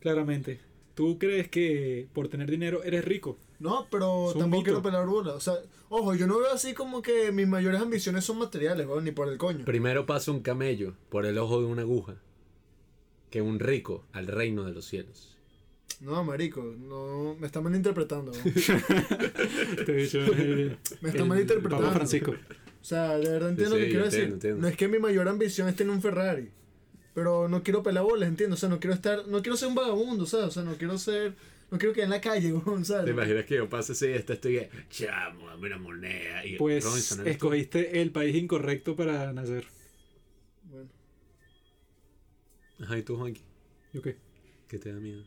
Claramente. 0.01 0.61
¿Tú 0.95 1.19
crees 1.19 1.49
que 1.49 2.09
por 2.15 2.29
tener 2.29 2.51
dinero 2.51 2.83
eres 2.83 3.05
rico? 3.05 3.37
No, 3.59 3.87
pero 3.91 4.33
tampoco 4.39 4.63
quiero 4.63 4.81
pelar 4.83 5.07
bola. 5.07 5.35
O 5.35 5.41
sea, 5.41 5.59
ojo, 5.91 6.15
yo 6.15 6.27
no 6.27 6.39
veo 6.39 6.51
así 6.55 6.73
como 6.73 7.03
que 7.03 7.33
mis 7.33 7.47
mayores 7.47 7.83
ambiciones 7.83 8.25
son 8.25 8.39
materiales, 8.39 8.87
weón, 8.87 9.05
ni 9.05 9.11
por 9.11 9.29
el 9.29 9.37
coño. 9.37 9.67
Primero 9.67 10.07
pasa 10.07 10.31
un 10.31 10.41
camello 10.41 10.95
por 11.11 11.27
el 11.27 11.37
ojo 11.37 11.61
de 11.61 11.67
una 11.67 11.83
aguja 11.83 12.15
que 13.29 13.43
un 13.43 13.59
rico 13.59 14.07
al 14.15 14.27
reino 14.27 14.65
de 14.65 14.73
los 14.73 14.87
cielos. 14.87 15.37
No, 16.01 16.25
marico, 16.25 16.63
no, 16.63 17.37
me 17.39 17.47
está 17.47 17.61
malinterpretando. 17.61 18.33
Te 19.85 19.93
he 19.93 19.97
dicho. 19.97 20.21
eh, 20.35 20.79
Me 21.03 21.11
está 21.11 21.23
el 21.25 21.29
malinterpretando. 21.29 21.85
Papa 21.89 21.97
Francisco. 21.97 22.33
O 22.87 22.89
sea, 22.89 23.19
de 23.19 23.29
verdad 23.29 23.49
entiendo 23.51 23.75
Sí, 23.75 23.81
lo 23.81 23.85
que 23.85 23.87
sí, 23.87 23.91
quiero 23.91 24.05
entiendo, 24.05 24.27
decir. 24.27 24.33
entiendo. 24.35 24.61
No 24.63 24.69
es 24.69 24.77
que 24.77 24.87
mi 24.87 25.01
mayor 25.01 25.27
ambición 25.29 25.69
es 25.69 25.75
tener 25.75 25.93
un 25.93 26.01
Ferrari. 26.01 26.51
Pero 27.15 27.49
no 27.49 27.65
quiero 27.65 27.83
pelar 27.83 28.05
bolas, 28.05 28.29
entiendo. 28.29 28.55
O 28.55 28.57
sea, 28.57 28.69
no 28.69 28.79
quiero 28.79 28.95
estar, 28.95 29.27
no 29.27 29.43
quiero 29.43 29.57
ser 29.57 29.67
un 29.67 29.75
vagabundo, 29.75 30.25
¿sabes? 30.25 30.47
O 30.47 30.51
sea, 30.53 30.63
no 30.63 30.77
quiero 30.77 30.97
ser, 30.97 31.35
no 31.73 31.79
quiero 31.79 31.93
quedar 31.93 32.05
en 32.05 32.11
la 32.11 32.21
calle, 32.21 32.55
¿sabes? 32.85 33.07
¿Te 33.07 33.11
imaginas 33.11 33.45
que 33.45 33.57
yo 33.57 33.69
pase 33.69 33.91
así, 33.91 34.07
esta 34.07 34.35
estoy 34.35 34.69
chamo, 34.89 35.49
dame 35.49 35.67
una 35.67 35.79
moneda? 35.79 36.47
Y 36.47 36.57
Pues 36.59 36.85
Robinson, 36.85 37.23
¿eres 37.23 37.39
tú? 37.39 37.47
escogiste 37.47 38.01
el 38.01 38.13
país 38.13 38.37
incorrecto 38.37 38.95
para 38.95 39.33
nacer. 39.33 39.67
Bueno. 40.71 40.89
Ajá, 42.85 42.99
¿y 42.99 43.03
tú, 43.03 43.17
Juanqui? 43.17 43.43
¿Yo 43.95 44.01
qué? 44.01 44.17
¿Qué 44.69 44.79
te 44.79 44.93
da 44.93 45.01
miedo? 45.01 45.25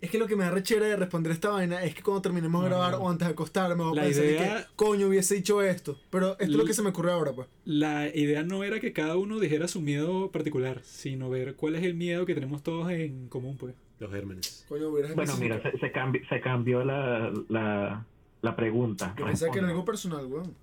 Es 0.00 0.10
que 0.10 0.18
lo 0.18 0.26
que 0.26 0.34
me 0.34 0.44
da 0.44 0.50
rechera 0.50 0.86
de 0.86 0.96
responder 0.96 1.30
esta 1.30 1.50
vaina 1.50 1.84
es 1.84 1.94
que 1.94 2.02
cuando 2.02 2.22
terminemos 2.22 2.62
de 2.64 2.70
No, 2.70 2.76
grabar 2.76 2.92
no. 2.92 2.98
o 3.04 3.10
antes 3.10 3.28
de 3.28 3.32
acostarme 3.34 3.82
o 3.82 3.94
La 3.94 4.02
pensar 4.04 4.24
idea- 4.24 4.58
que 4.66 4.74
coño 4.74 5.08
hubiese 5.08 5.34
dicho 5.34 5.60
esto. 5.60 5.98
Pero 6.08 6.30
esto 6.32 6.44
es 6.44 6.50
lo 6.50 6.64
que 6.64 6.72
se 6.72 6.80
me 6.82 6.88
ocurre 6.88 7.12
ahora, 7.12 7.32
pues. 7.34 7.48
La 7.66 8.08
idea 8.08 8.42
no 8.42 8.64
era 8.64 8.80
que 8.80 8.94
cada 8.94 9.16
uno 9.18 9.38
dijera 9.38 9.68
su 9.68 9.82
miedo 9.82 10.30
particular, 10.30 10.80
sino 10.84 11.28
ver 11.28 11.54
cuál 11.54 11.74
es 11.74 11.84
el 11.84 11.94
miedo 11.94 12.24
que 12.24 12.34
tenemos 12.34 12.62
todos 12.62 12.90
en 12.90 13.28
común, 13.28 13.58
pues. 13.58 13.74
Los 13.98 14.10
gérmenes. 14.10 14.64
Coño, 14.70 14.88
hubieras 14.88 15.14
Bueno, 15.14 15.36
mira, 15.36 15.60
se, 15.60 15.72
se, 15.78 15.92
cambi- 15.92 16.26
se 16.30 16.40
cambió 16.40 16.82
la, 16.82 17.30
la, 17.50 18.06
la 18.40 18.56
pregunta. 18.56 19.14
Yo 19.18 19.26
pensaba 19.26 19.52
que 19.52 19.58
era 19.58 19.68
algo 19.68 19.84
personal, 19.84 20.24
weón. 20.24 20.54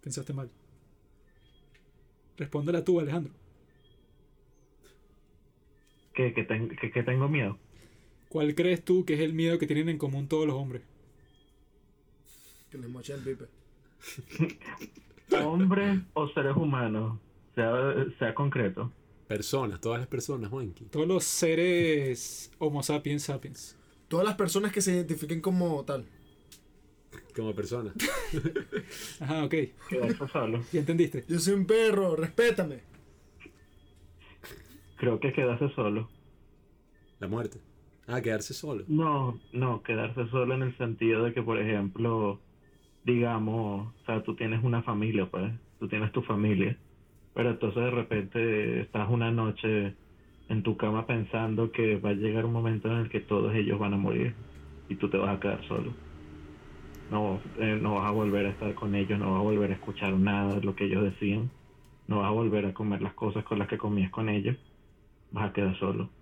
Pensaste 0.00 0.32
mal. 0.32 0.48
Respóndela 2.38 2.82
tú, 2.82 3.00
Alejandro. 3.00 3.34
que, 6.14 6.32
que, 6.34 6.42
ten- 6.44 6.68
que- 6.76 6.90
que 6.90 7.02
tengo 7.02 7.28
miedo. 7.28 7.58
¿Cuál 8.28 8.54
crees 8.54 8.84
tú 8.84 9.04
que 9.04 9.14
es 9.14 9.20
el 9.20 9.32
miedo 9.32 9.58
que 9.58 9.66
tienen 9.66 9.88
en 9.88 9.98
común 9.98 10.28
todos 10.28 10.46
los 10.46 10.56
hombres? 10.56 10.82
Que 12.70 12.78
les 12.78 12.90
moche 12.90 13.14
el 13.14 13.20
pipe. 13.20 13.46
Hombres 15.44 16.00
o 16.14 16.28
seres 16.28 16.56
humanos, 16.56 17.18
sea, 17.54 17.94
sea 18.18 18.34
concreto. 18.34 18.92
Personas, 19.26 19.80
todas 19.80 19.98
las 19.98 20.08
personas, 20.08 20.50
Juanqui. 20.50 20.86
Todos 20.86 21.06
los 21.06 21.24
seres 21.24 22.50
Homo 22.58 22.82
sapiens 22.82 23.24
sapiens. 23.24 23.76
Todas 24.08 24.24
las 24.26 24.36
personas 24.36 24.72
que 24.72 24.80
se 24.80 24.92
identifiquen 24.92 25.40
como 25.40 25.84
tal. 25.84 26.06
como 27.36 27.54
persona. 27.54 27.92
Ajá, 29.20 29.44
ok. 29.44 29.54
Quedarse 29.88 30.28
solo. 30.32 30.62
¿Ya 30.72 30.80
entendiste? 30.80 31.24
Yo 31.28 31.38
soy 31.38 31.54
un 31.54 31.66
perro, 31.66 32.16
respétame. 32.16 32.80
Creo 34.96 35.20
que 35.20 35.32
quedarse 35.32 35.68
solo. 35.74 36.08
La 37.20 37.28
muerte. 37.28 37.60
Ah, 38.08 38.20
quedarse 38.20 38.54
solo. 38.54 38.84
No, 38.86 39.42
no, 39.52 39.82
quedarse 39.82 40.26
solo 40.30 40.54
en 40.54 40.62
el 40.62 40.76
sentido 40.78 41.22
de 41.24 41.34
que, 41.34 41.42
por 41.42 41.58
ejemplo, 41.60 42.42
digamos, 43.02 43.94
o 43.96 44.00
sea, 44.06 44.22
tú 44.24 44.36
tienes 44.36 44.64
una 44.64 44.82
familia, 44.82 45.30
pues, 45.30 45.52
tú 45.78 45.88
tienes 45.88 46.12
tu 46.12 46.22
familia, 46.22 46.80
pero 47.34 47.50
entonces 47.50 47.82
de 47.84 47.90
repente 47.92 48.80
estás 48.82 49.10
una 49.10 49.30
noche 49.32 49.98
en 50.48 50.62
tu 50.64 50.76
cama 50.76 51.06
pensando 51.06 51.72
que 51.72 51.98
va 51.98 52.10
a 52.10 52.14
llegar 52.14 52.46
un 52.46 52.52
momento 52.54 52.88
en 52.88 52.98
el 52.98 53.10
que 53.10 53.20
todos 53.20 53.54
ellos 53.54 53.78
van 53.78 53.94
a 53.94 53.98
morir 53.98 54.38
y 54.88 54.96
tú 54.96 55.10
te 55.10 55.18
vas 55.18 55.36
a 55.36 55.40
quedar 55.40 55.64
solo. 55.66 56.00
No, 57.08 57.42
eh, 57.56 57.78
no 57.80 57.94
vas 57.96 58.08
a 58.08 58.10
volver 58.12 58.46
a 58.46 58.50
estar 58.50 58.74
con 58.74 58.94
ellos, 58.94 59.18
no 59.18 59.32
vas 59.32 59.40
a 59.40 59.42
volver 59.42 59.70
a 59.70 59.74
escuchar 59.74 60.12
nada 60.14 60.56
de 60.56 60.60
lo 60.62 60.74
que 60.76 60.84
ellos 60.84 61.02
decían, 61.04 61.52
no 62.06 62.18
vas 62.20 62.28
a 62.28 62.30
volver 62.32 62.66
a 62.66 62.74
comer 62.74 63.02
las 63.02 63.14
cosas 63.14 63.44
con 63.44 63.58
las 63.58 63.68
que 63.68 63.78
comías 63.78 64.10
con 64.10 64.28
ellos, 64.28 64.56
vas 65.30 65.50
a 65.50 65.52
quedar 65.54 65.78
solo. 65.78 66.14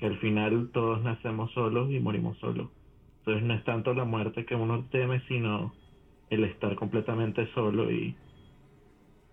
Que 0.00 0.06
al 0.06 0.18
final 0.18 0.70
todos 0.72 1.02
nacemos 1.02 1.52
solos 1.52 1.90
y 1.92 2.00
morimos 2.00 2.38
solos. 2.38 2.70
Entonces 3.18 3.44
no 3.44 3.54
es 3.54 3.64
tanto 3.64 3.94
la 3.94 4.04
muerte 4.04 4.46
que 4.46 4.54
uno 4.54 4.86
teme, 4.90 5.20
sino 5.28 5.74
el 6.30 6.44
estar 6.44 6.74
completamente 6.74 7.46
solo 7.54 7.90
y 7.90 8.16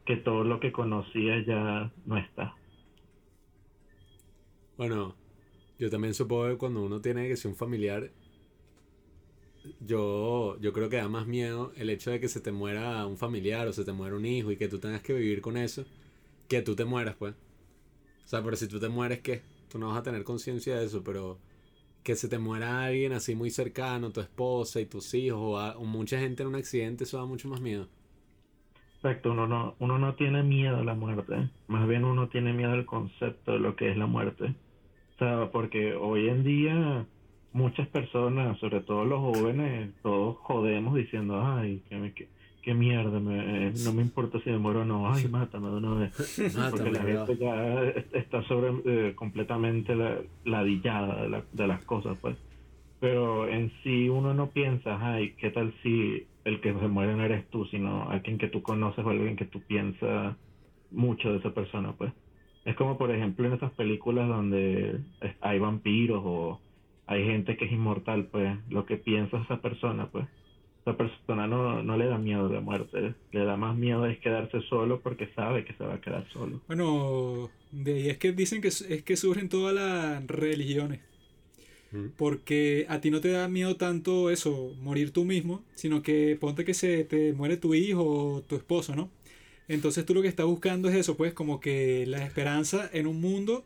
que 0.06 0.18
todo 0.18 0.44
lo 0.44 0.60
que 0.60 0.72
conocía 0.72 1.44
ya 1.46 1.92
no 2.06 2.18
está. 2.18 2.56
Bueno, 4.78 5.16
yo 5.80 5.90
también 5.90 6.14
supongo 6.14 6.50
que 6.50 6.58
cuando 6.58 6.84
uno 6.84 7.02
tiene 7.02 7.28
que 7.28 7.38
ser 7.38 7.52
un 7.52 7.58
familiar, 7.58 8.12
yo, 9.80 10.58
yo 10.60 10.74
creo 10.74 10.90
que 10.90 10.98
da 10.98 11.10
más 11.10 11.28
miedo 11.28 11.72
el 11.76 11.90
hecho 11.90 12.12
de 12.12 12.20
que 12.20 12.28
se 12.30 12.42
te 12.42 12.52
muera 12.52 13.06
un 13.06 13.18
familiar 13.18 13.68
o 13.68 13.74
se 13.74 13.84
te 13.86 13.92
muera 13.94 14.16
un 14.16 14.26
hijo 14.26 14.52
y 14.52 14.58
que 14.58 14.68
tú 14.68 14.80
tengas 14.80 15.02
que 15.02 15.14
vivir 15.14 15.42
con 15.42 15.58
eso, 15.58 15.86
que 16.48 16.62
tú 16.62 16.76
te 16.76 16.86
mueras, 16.86 17.16
pues. 17.16 17.34
O 17.34 18.28
sea, 18.28 18.44
pero 18.44 18.56
si 18.56 18.68
tú 18.68 18.80
te 18.80 18.90
mueres, 18.90 19.20
¿qué? 19.20 19.42
Tú 19.70 19.80
no 19.80 19.90
vas 19.90 19.98
a 20.00 20.04
tener 20.04 20.24
conciencia 20.24 20.78
de 20.80 20.86
eso, 20.86 21.04
pero 21.04 21.40
que 22.04 22.16
se 22.16 22.30
te 22.30 22.40
muera 22.40 22.86
alguien 22.86 23.14
así 23.14 23.36
muy 23.36 23.52
cercano, 23.52 24.12
tu 24.12 24.22
esposa 24.22 24.80
y 24.82 24.86
tus 24.88 25.14
hijos 25.16 25.76
o, 25.78 25.86
mucha 25.86 26.20
gente 26.20 26.44
en 26.44 26.50
un 26.50 26.56
accidente, 26.56 27.04
eso 27.06 27.18
da 27.18 27.26
mucho 27.26 27.50
más 27.50 27.62
miedo. 27.62 27.90
Exacto, 28.96 29.32
uno 29.32 29.48
no, 29.48 29.76
uno 29.80 29.98
no 30.00 30.16
tiene 30.16 30.44
miedo 30.44 30.78
a 30.78 30.84
la 30.84 30.94
muerte, 30.96 31.52
más 31.68 31.88
bien 31.88 32.04
uno 32.04 32.30
tiene 32.30 32.52
miedo 32.54 32.72
al 32.74 32.86
concepto 32.86 33.54
de 33.54 33.60
lo 33.60 33.76
que 33.76 33.92
es 33.92 33.98
la 33.98 34.08
muerte. 34.08 34.56
O 35.16 35.20
sea, 35.20 35.52
porque 35.52 35.94
hoy 35.96 36.30
en 36.30 36.44
día 36.44 37.08
muchas 37.54 37.88
personas, 37.90 38.60
sobre 38.60 38.82
todo 38.82 39.06
los 39.06 39.20
jóvenes, 39.22 39.96
todos 40.04 40.38
jodemos 40.40 40.96
diciendo, 40.96 41.42
ay, 41.46 41.84
qué, 41.90 41.98
me- 41.98 42.14
qué, 42.14 42.30
qué 42.62 42.74
mierda, 42.74 43.20
me- 43.20 43.72
no 43.74 43.94
me 43.94 44.02
importa 44.02 44.40
si 44.42 44.50
me 44.50 44.58
muero 44.60 44.82
o 44.82 44.86
no, 44.86 45.12
ay, 45.14 45.28
mátame 45.28 45.70
de 45.70 45.76
una 45.78 45.94
vez. 45.96 46.14
Porque 46.70 46.92
la 46.92 47.04
gente 47.06 47.38
ya 47.38 47.84
está 48.20 48.44
sobre 48.44 49.10
eh, 49.10 49.16
completamente 49.16 49.96
la- 49.96 50.22
ladillada 50.44 51.22
de, 51.24 51.30
la- 51.30 51.48
de 51.52 51.68
las 51.68 51.84
cosas, 51.86 52.18
pues. 52.22 52.38
Pero 53.00 53.48
en 53.48 53.72
sí 53.84 54.10
uno 54.10 54.34
no 54.34 54.52
piensa, 54.52 54.98
ay, 55.14 55.36
¿qué 55.38 55.52
tal 55.52 55.74
si 55.84 56.30
el 56.44 56.62
que 56.62 56.74
se 56.74 56.88
muere 56.88 57.16
no 57.16 57.24
eres 57.26 57.50
tú, 57.50 57.66
sino 57.66 58.10
alguien 58.10 58.38
que 58.40 58.48
tú 58.50 58.64
conoces 58.64 59.06
o 59.06 59.10
alguien 59.10 59.36
que 59.36 59.46
tú 59.46 59.66
piensas 59.66 60.38
mucho 60.90 61.32
de 61.32 61.38
esa 61.40 61.54
persona, 61.54 61.96
pues? 61.98 62.14
Es 62.66 62.76
como, 62.76 62.98
por 62.98 63.12
ejemplo, 63.12 63.48
en 63.48 63.54
esas 63.54 63.74
películas 63.74 64.28
donde 64.28 65.06
hay 65.42 65.60
vampiros 65.60 66.22
o 66.26 66.64
hay 67.06 67.26
gente 67.26 67.56
que 67.58 67.66
es 67.66 67.72
inmortal, 67.72 68.28
pues, 68.30 68.58
lo 68.70 68.86
que 68.86 68.98
piensa 68.98 69.38
esa 69.44 69.62
persona, 69.62 70.10
pues. 70.12 70.28
Esa 70.88 70.96
persona 70.96 71.48
no, 71.48 71.84
no 71.84 71.98
le 71.98 72.06
da 72.06 72.18
miedo 72.18 72.48
la 72.48 72.62
muerte, 72.62 73.14
le 73.34 73.44
da 73.44 73.58
más 73.58 73.76
miedo 73.76 74.06
es 74.06 74.20
quedarse 74.20 74.62
solo 74.70 75.02
porque 75.02 75.28
sabe 75.36 75.66
que 75.66 75.74
se 75.74 75.84
va 75.84 75.96
a 75.96 76.00
quedar 76.00 76.26
solo. 76.32 76.62
Bueno, 76.66 77.50
de 77.74 77.94
ahí 77.94 78.10
es 78.10 78.18
que 78.18 78.32
dicen 78.32 78.62
que 78.62 78.70
es 78.70 79.04
que 79.04 79.18
surgen 79.18 79.50
todas 79.50 79.76
las 79.76 80.26
religiones. 80.28 81.02
Mm. 81.92 82.12
Porque 82.16 82.86
a 82.88 83.02
ti 83.02 83.12
no 83.12 83.20
te 83.20 83.32
da 83.32 83.50
miedo 83.50 83.76
tanto 83.76 84.30
eso, 84.30 84.74
morir 84.82 85.12
tú 85.12 85.26
mismo, 85.26 85.62
sino 85.76 86.02
que 86.02 86.38
ponte 86.40 86.64
que 86.64 86.74
se 86.74 87.04
te 87.04 87.34
muere 87.34 87.58
tu 87.58 87.74
hijo 87.74 88.06
o 88.06 88.42
tu 88.44 88.56
esposo, 88.56 88.96
¿no? 88.96 89.10
Entonces 89.68 90.06
tú 90.06 90.14
lo 90.14 90.22
que 90.22 90.30
estás 90.30 90.46
buscando 90.46 90.88
es 90.88 90.96
eso, 90.96 91.18
pues 91.18 91.34
como 91.34 91.60
que 91.60 92.06
la 92.08 92.26
esperanza 92.26 92.90
en 92.94 93.08
un 93.08 93.20
mundo 93.20 93.66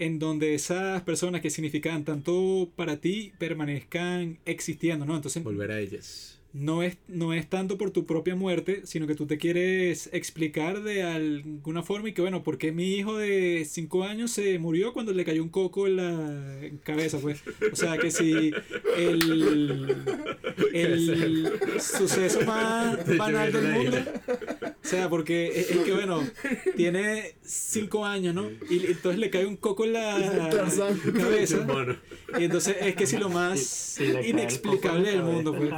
en 0.00 0.18
donde 0.18 0.54
esas 0.54 1.02
personas 1.02 1.42
que 1.42 1.50
significan 1.50 2.04
tanto 2.04 2.72
para 2.74 2.96
ti 2.96 3.32
permanezcan 3.38 4.40
existiendo, 4.46 5.06
¿no? 5.06 5.14
Entonces 5.14 5.44
Volver 5.44 5.70
a 5.70 5.78
ellas. 5.78 6.39
No 6.52 6.82
es, 6.82 6.98
no 7.06 7.32
es 7.32 7.48
tanto 7.48 7.78
por 7.78 7.90
tu 7.90 8.06
propia 8.06 8.34
muerte, 8.34 8.82
sino 8.84 9.06
que 9.06 9.14
tú 9.14 9.26
te 9.26 9.38
quieres 9.38 10.10
explicar 10.12 10.82
de 10.82 11.02
alguna 11.02 11.82
forma 11.82 12.08
y 12.08 12.12
que, 12.12 12.22
bueno, 12.22 12.42
¿por 12.42 12.58
qué 12.58 12.72
mi 12.72 12.94
hijo 12.94 13.16
de 13.16 13.66
5 13.68 14.04
años 14.04 14.32
se 14.32 14.58
murió 14.58 14.92
cuando 14.92 15.12
le 15.12 15.24
cayó 15.24 15.42
un 15.42 15.48
coco 15.48 15.86
en 15.86 15.96
la 15.96 16.70
cabeza? 16.82 17.18
Pues, 17.18 17.42
o 17.72 17.76
sea, 17.76 17.98
que 17.98 18.10
si 18.10 18.52
el, 18.96 19.96
el 20.72 21.80
suceso 21.80 22.40
más 22.42 22.98
banal 23.16 23.52
del 23.52 23.72
mundo, 23.72 23.98
o 24.82 24.86
sea, 24.86 25.08
porque 25.08 25.48
es, 25.48 25.70
es 25.70 25.78
que, 25.78 25.92
bueno, 25.92 26.22
tiene 26.76 27.34
5 27.42 28.04
años, 28.04 28.34
¿no? 28.34 28.50
Y 28.68 28.86
entonces 28.86 29.20
le 29.20 29.30
cae 29.30 29.46
un 29.46 29.56
coco 29.56 29.84
en 29.84 29.92
la 29.92 30.50
cabeza. 31.16 31.66
Y 32.38 32.44
entonces 32.44 32.76
es 32.80 32.94
que 32.94 33.06
si 33.06 33.16
lo 33.16 33.28
más 33.28 34.00
inexplicable 34.00 35.10
del 35.10 35.22
mundo, 35.22 35.54
pues. 35.54 35.70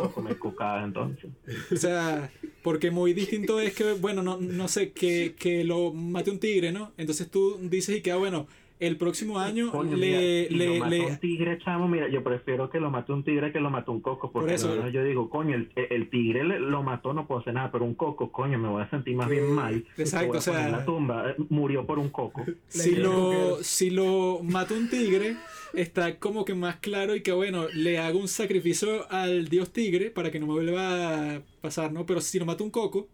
Puedo 0.00 0.14
comer 0.14 0.38
cucada 0.38 0.84
entonces. 0.84 1.30
O 1.72 1.76
sea, 1.76 2.30
porque 2.62 2.90
muy 2.90 3.12
distinto 3.12 3.60
es 3.60 3.74
que, 3.74 3.92
bueno, 3.94 4.22
no, 4.22 4.38
no 4.40 4.68
sé, 4.68 4.92
que, 4.92 5.34
que 5.38 5.64
lo 5.64 5.92
mate 5.92 6.30
un 6.30 6.38
tigre, 6.38 6.72
¿no? 6.72 6.92
Entonces 6.98 7.30
tú 7.30 7.58
dices 7.62 7.96
y 7.98 8.00
que, 8.02 8.12
ah, 8.12 8.16
bueno, 8.16 8.46
el 8.80 8.96
próximo 8.96 9.38
año 9.38 9.70
Coño, 9.72 9.94
le, 9.94 10.06
mira, 10.06 10.48
si 10.48 10.54
le, 10.56 10.66
lo 10.66 10.74
mata 10.76 10.90
le- 10.90 11.04
un 11.06 11.18
tigre, 11.18 11.58
chamo, 11.62 11.86
mira, 11.86 12.08
yo 12.08 12.24
prefiero 12.24 12.70
que 12.70 12.80
lo 12.80 12.90
mate 12.90 13.12
un 13.12 13.22
tigre 13.24 13.52
que 13.52 13.60
lo 13.60 13.68
mate 13.68 13.90
un 13.90 14.00
coco, 14.00 14.32
porque 14.32 14.46
Por 14.46 14.54
eso. 14.54 14.74
no, 14.74 14.88
yo 14.88 15.04
digo, 15.04 15.28
coño, 15.28 15.54
el, 15.54 15.70
el 15.76 16.08
tigre 16.08 16.44
le- 16.44 16.58
lo 16.60 16.82
mató, 16.82 17.12
no 17.12 17.26
puedo 17.26 17.42
hacer 17.42 17.52
nada, 17.52 17.70
pero 17.70 17.84
un 17.84 17.94
coco, 17.94 18.32
coño, 18.32 18.58
me 18.58 18.68
voy 18.68 18.82
a 18.82 18.88
sentir 18.88 19.16
más 19.16 19.28
bien 19.28 19.52
mal. 19.52 19.84
Exacto, 19.98 20.28
Voy 20.28 20.36
a 20.36 20.38
o 20.38 20.42
sea- 20.42 20.52
poner 20.54 20.68
en 20.68 20.72
la 20.72 20.84
tumba, 20.86 21.30
eh, 21.30 21.34
murió 21.50 21.84
por 21.86 21.98
un 21.98 22.08
coco. 22.08 22.42
si 22.68 22.96
lo, 22.96 23.62
si 23.62 23.90
lo 23.90 24.40
mata 24.42 24.72
un 24.72 24.88
tigre, 24.88 25.36
está 25.74 26.18
como 26.18 26.44
que 26.44 26.54
más 26.54 26.76
claro 26.76 27.14
y 27.16 27.22
que, 27.22 27.32
bueno, 27.32 27.68
le 27.74 27.98
hago 27.98 28.18
un 28.18 28.28
sacrificio 28.28 29.10
al 29.10 29.48
dios 29.48 29.70
tigre 29.72 30.10
para 30.10 30.30
que 30.30 30.38
no 30.40 30.46
me 30.46 30.54
vuelva 30.54 31.36
a 31.36 31.42
pasar, 31.60 31.92
¿no? 31.92 32.06
Pero 32.06 32.20
si 32.20 32.38
lo 32.38 32.46
mata 32.46 32.64
un 32.64 32.70
coco, 32.70 33.08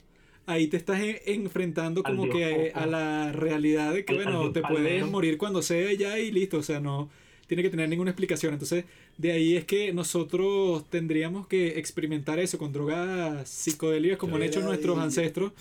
ahí 0.46 0.66
te 0.68 0.76
estás 0.76 1.00
en- 1.00 1.18
enfrentando 1.26 2.02
como 2.02 2.24
dios 2.24 2.36
que 2.36 2.68
coco. 2.72 2.78
a 2.84 2.86
la 2.86 3.32
realidad 3.32 3.92
de 3.94 4.04
que, 4.04 4.12
Al- 4.12 4.22
bueno, 4.24 4.52
te 4.52 4.62
puedes 4.62 5.06
morir 5.10 5.38
cuando 5.38 5.60
sea 5.62 5.92
ya 5.92 6.18
y 6.18 6.30
listo, 6.30 6.58
o 6.58 6.62
sea, 6.62 6.80
no 6.80 7.08
tiene 7.46 7.62
que 7.62 7.70
tener 7.70 7.88
ninguna 7.88 8.10
explicación. 8.10 8.52
Entonces, 8.54 8.84
de 9.18 9.32
ahí 9.32 9.56
es 9.56 9.64
que 9.64 9.92
nosotros 9.92 10.84
tendríamos 10.90 11.46
que 11.46 11.78
experimentar 11.78 12.38
eso 12.40 12.58
con 12.58 12.72
drogas 12.72 13.48
psicodélicas 13.48 14.18
como 14.18 14.36
han 14.36 14.42
hecho 14.42 14.60
nuestros 14.62 14.98
ancestros 14.98 15.52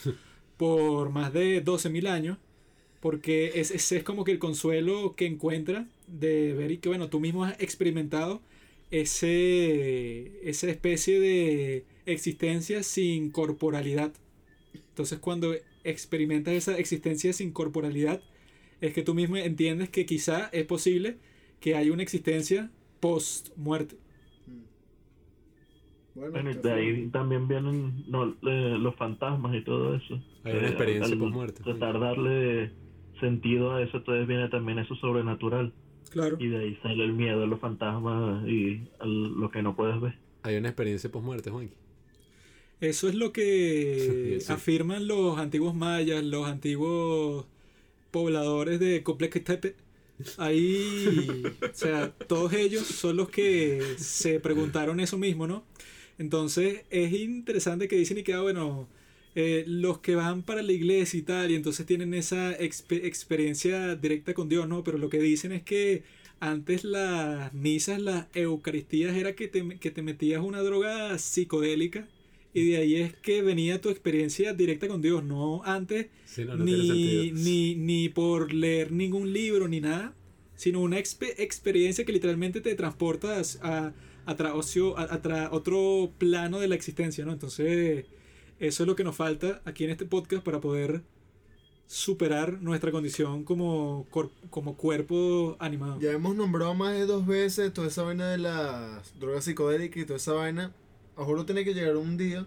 por 0.58 1.10
más 1.10 1.34
de 1.34 1.62
12.000 1.62 2.08
años. 2.08 2.38
Porque 3.02 3.52
es- 3.56 3.70
ese 3.70 3.98
es 3.98 4.04
como 4.04 4.24
que 4.24 4.32
el 4.32 4.40
consuelo 4.40 5.14
que 5.16 5.28
encuentra 5.28 5.86
de 6.08 6.54
ver 6.54 6.72
y 6.72 6.78
que, 6.80 6.90
bueno, 6.90 7.10
tú 7.10 7.20
mismo 7.20 7.44
has 7.46 7.60
experimentado 7.62 8.42
ese, 8.92 10.48
esa 10.50 10.70
especie 10.70 11.20
de 11.20 11.86
existencia 12.06 12.84
sin 12.84 13.32
corporalidad. 13.32 14.14
Entonces, 14.74 15.20
cuando 15.20 15.54
experimentas 15.84 16.54
esa 16.56 16.78
existencia 16.78 17.34
sin 17.34 17.52
corporalidad, 17.52 18.24
es 18.82 18.94
que 18.94 19.04
tú 19.04 19.16
mismo 19.16 19.38
entiendes 19.38 19.90
que 19.90 20.06
quizá 20.06 20.50
es 20.54 20.66
posible 20.66 21.20
que 21.60 21.76
haya 21.76 21.94
una 21.94 22.04
existencia 22.04 22.72
post-muerte. 23.02 23.98
Bueno, 26.14 26.32
Bueno, 26.32 26.52
y 26.52 26.56
qué 26.56 26.62
de 26.62 26.74
ahí 26.74 27.10
también 27.12 27.48
vienen 27.48 28.04
no, 28.10 28.26
eh, 28.44 28.78
los 28.80 28.96
fantasmas 28.96 29.56
y 29.56 29.64
todo 29.64 29.96
eso. 29.96 30.22
Hay 30.44 30.58
una 30.58 30.68
Eh, 30.68 30.68
experiencia 30.68 31.14
al 31.14 31.18
posmuerte. 31.18 31.64
Tratar 31.64 31.94
de 32.00 32.00
darle 32.00 32.76
sentido 33.20 33.74
a 33.74 33.82
eso, 33.82 33.98
entonces 33.98 34.28
viene 34.28 34.50
también 34.50 34.80
eso 34.80 34.96
sobrenatural. 34.96 35.74
Claro. 36.10 36.38
Y 36.40 36.48
de 36.48 36.58
ahí 36.58 36.76
sale 36.82 37.04
el 37.04 37.14
miedo 37.14 37.44
a 37.44 37.48
los 37.48 37.60
fantasmas 37.60 38.48
y 38.48 38.82
a 39.00 39.06
lo 39.06 39.50
que 39.52 39.62
no 39.62 39.76
puedes 39.76 40.00
ver. 40.00 40.16
hay 40.44 40.56
una 40.58 40.70
experiencia 40.70 41.12
post-muerte, 41.12 41.50
Juanqui. 41.50 41.74
Eso 42.82 43.08
es 43.10 43.16
lo 43.16 43.32
que 43.34 44.38
Sí. 44.42 44.52
afirman 44.52 45.08
los 45.08 45.38
antiguos 45.38 45.76
mayas, 45.76 46.24
los 46.24 46.48
antiguos 46.48 47.46
pobladores 48.12 48.80
de 48.80 49.04
Tepe. 49.44 49.76
Ahí, 50.38 51.44
o 51.62 51.74
sea, 51.74 52.14
todos 52.28 52.54
ellos 52.54 52.84
son 52.86 53.18
los 53.18 53.30
que 53.30 53.82
se 53.98 54.40
preguntaron 54.40 55.00
eso 55.02 55.18
mismo, 55.18 55.46
¿no? 55.48 55.66
Entonces 56.18 56.86
es 56.90 57.12
interesante 57.14 57.90
que 57.90 57.98
dicen 57.98 58.18
y 58.20 58.24
que, 58.24 58.34
ah, 58.34 58.42
bueno, 58.42 58.88
eh, 59.36 59.64
los 59.68 60.00
que 60.00 60.16
van 60.16 60.44
para 60.44 60.62
la 60.64 60.72
iglesia 60.72 61.20
y 61.20 61.24
tal, 61.24 61.52
y 61.52 61.56
entonces 61.56 61.86
tienen 61.86 62.14
esa 62.14 62.58
expe- 62.58 63.04
experiencia 63.06 63.96
directa 63.96 64.34
con 64.34 64.50
Dios, 64.50 64.68
¿no? 64.68 64.84
Pero 64.84 64.98
lo 64.98 65.10
que 65.10 65.20
dicen 65.20 65.52
es 65.52 65.64
que 65.64 66.04
antes 66.40 66.84
las 66.84 67.54
misas, 67.54 68.02
las 68.02 68.28
eucaristías, 68.34 69.16
era 69.16 69.36
que 69.36 69.48
te, 69.48 69.80
que 69.80 69.92
te 69.92 70.02
metías 70.02 70.42
una 70.44 70.62
droga 70.62 71.18
psicodélica 71.18 72.08
y 72.54 72.70
de 72.70 72.78
ahí 72.78 72.96
es 72.96 73.14
que 73.16 73.42
venía 73.42 73.82
tu 73.82 73.90
experiencia 73.90 74.54
directa 74.54 74.88
con 74.88 75.02
Dios, 75.02 75.24
no 75.24 75.64
antes 75.64 76.08
Sí, 76.26 76.44
no, 76.46 76.58
no 76.58 76.66
tiene 76.66 76.84
ni, 76.84 77.32
ni, 77.32 77.76
ni 77.76 78.10
por 78.10 78.54
leer 78.54 78.92
ningún 78.92 79.32
libro 79.34 79.68
ni 79.68 79.82
nada, 79.82 80.14
sino 80.56 80.82
una 80.82 80.98
expe- 81.00 81.34
experiencia 81.38 82.06
que 82.06 82.14
literalmente 82.14 82.62
te 82.62 82.76
transporta 82.76 83.42
a, 83.62 83.94
a, 84.26 84.38
tra- 84.38 84.54
ocio- 84.54 84.98
a- 84.98 85.04
a 85.14 85.22
tra- 85.22 85.50
otro 85.52 86.14
plano 86.18 86.60
de 86.60 86.68
la 86.68 86.76
existencia, 86.76 87.26
¿no? 87.26 87.34
Entonces, 87.34 88.06
eso 88.60 88.84
es 88.84 88.88
lo 88.88 88.96
que 88.96 89.04
nos 89.04 89.16
falta 89.16 89.62
aquí 89.66 89.84
en 89.84 89.90
este 89.92 90.06
podcast 90.06 90.44
para 90.44 90.60
poder 90.62 91.02
superar 91.88 92.62
nuestra 92.62 92.92
condición 92.92 93.44
como, 93.44 94.08
cor- 94.10 94.32
como 94.50 94.76
cuerpo 94.76 95.56
animado. 95.60 96.00
Ya 96.00 96.12
hemos 96.14 96.36
nombrado 96.36 96.74
más 96.74 96.94
de 96.94 97.06
dos 97.06 97.26
veces 97.28 97.72
toda 97.74 97.88
esa 97.88 98.04
vaina 98.04 98.28
de 98.30 98.40
las 98.40 99.18
drogas 99.20 99.44
psicodélicas 99.44 99.98
y 100.02 100.06
toda 100.06 100.18
esa 100.18 100.34
vaina. 100.34 100.74
A 101.18 101.24
juro 101.24 101.46
tiene 101.46 101.64
que 101.64 101.74
llegar 101.74 101.96
un 101.98 102.18
día 102.18 102.46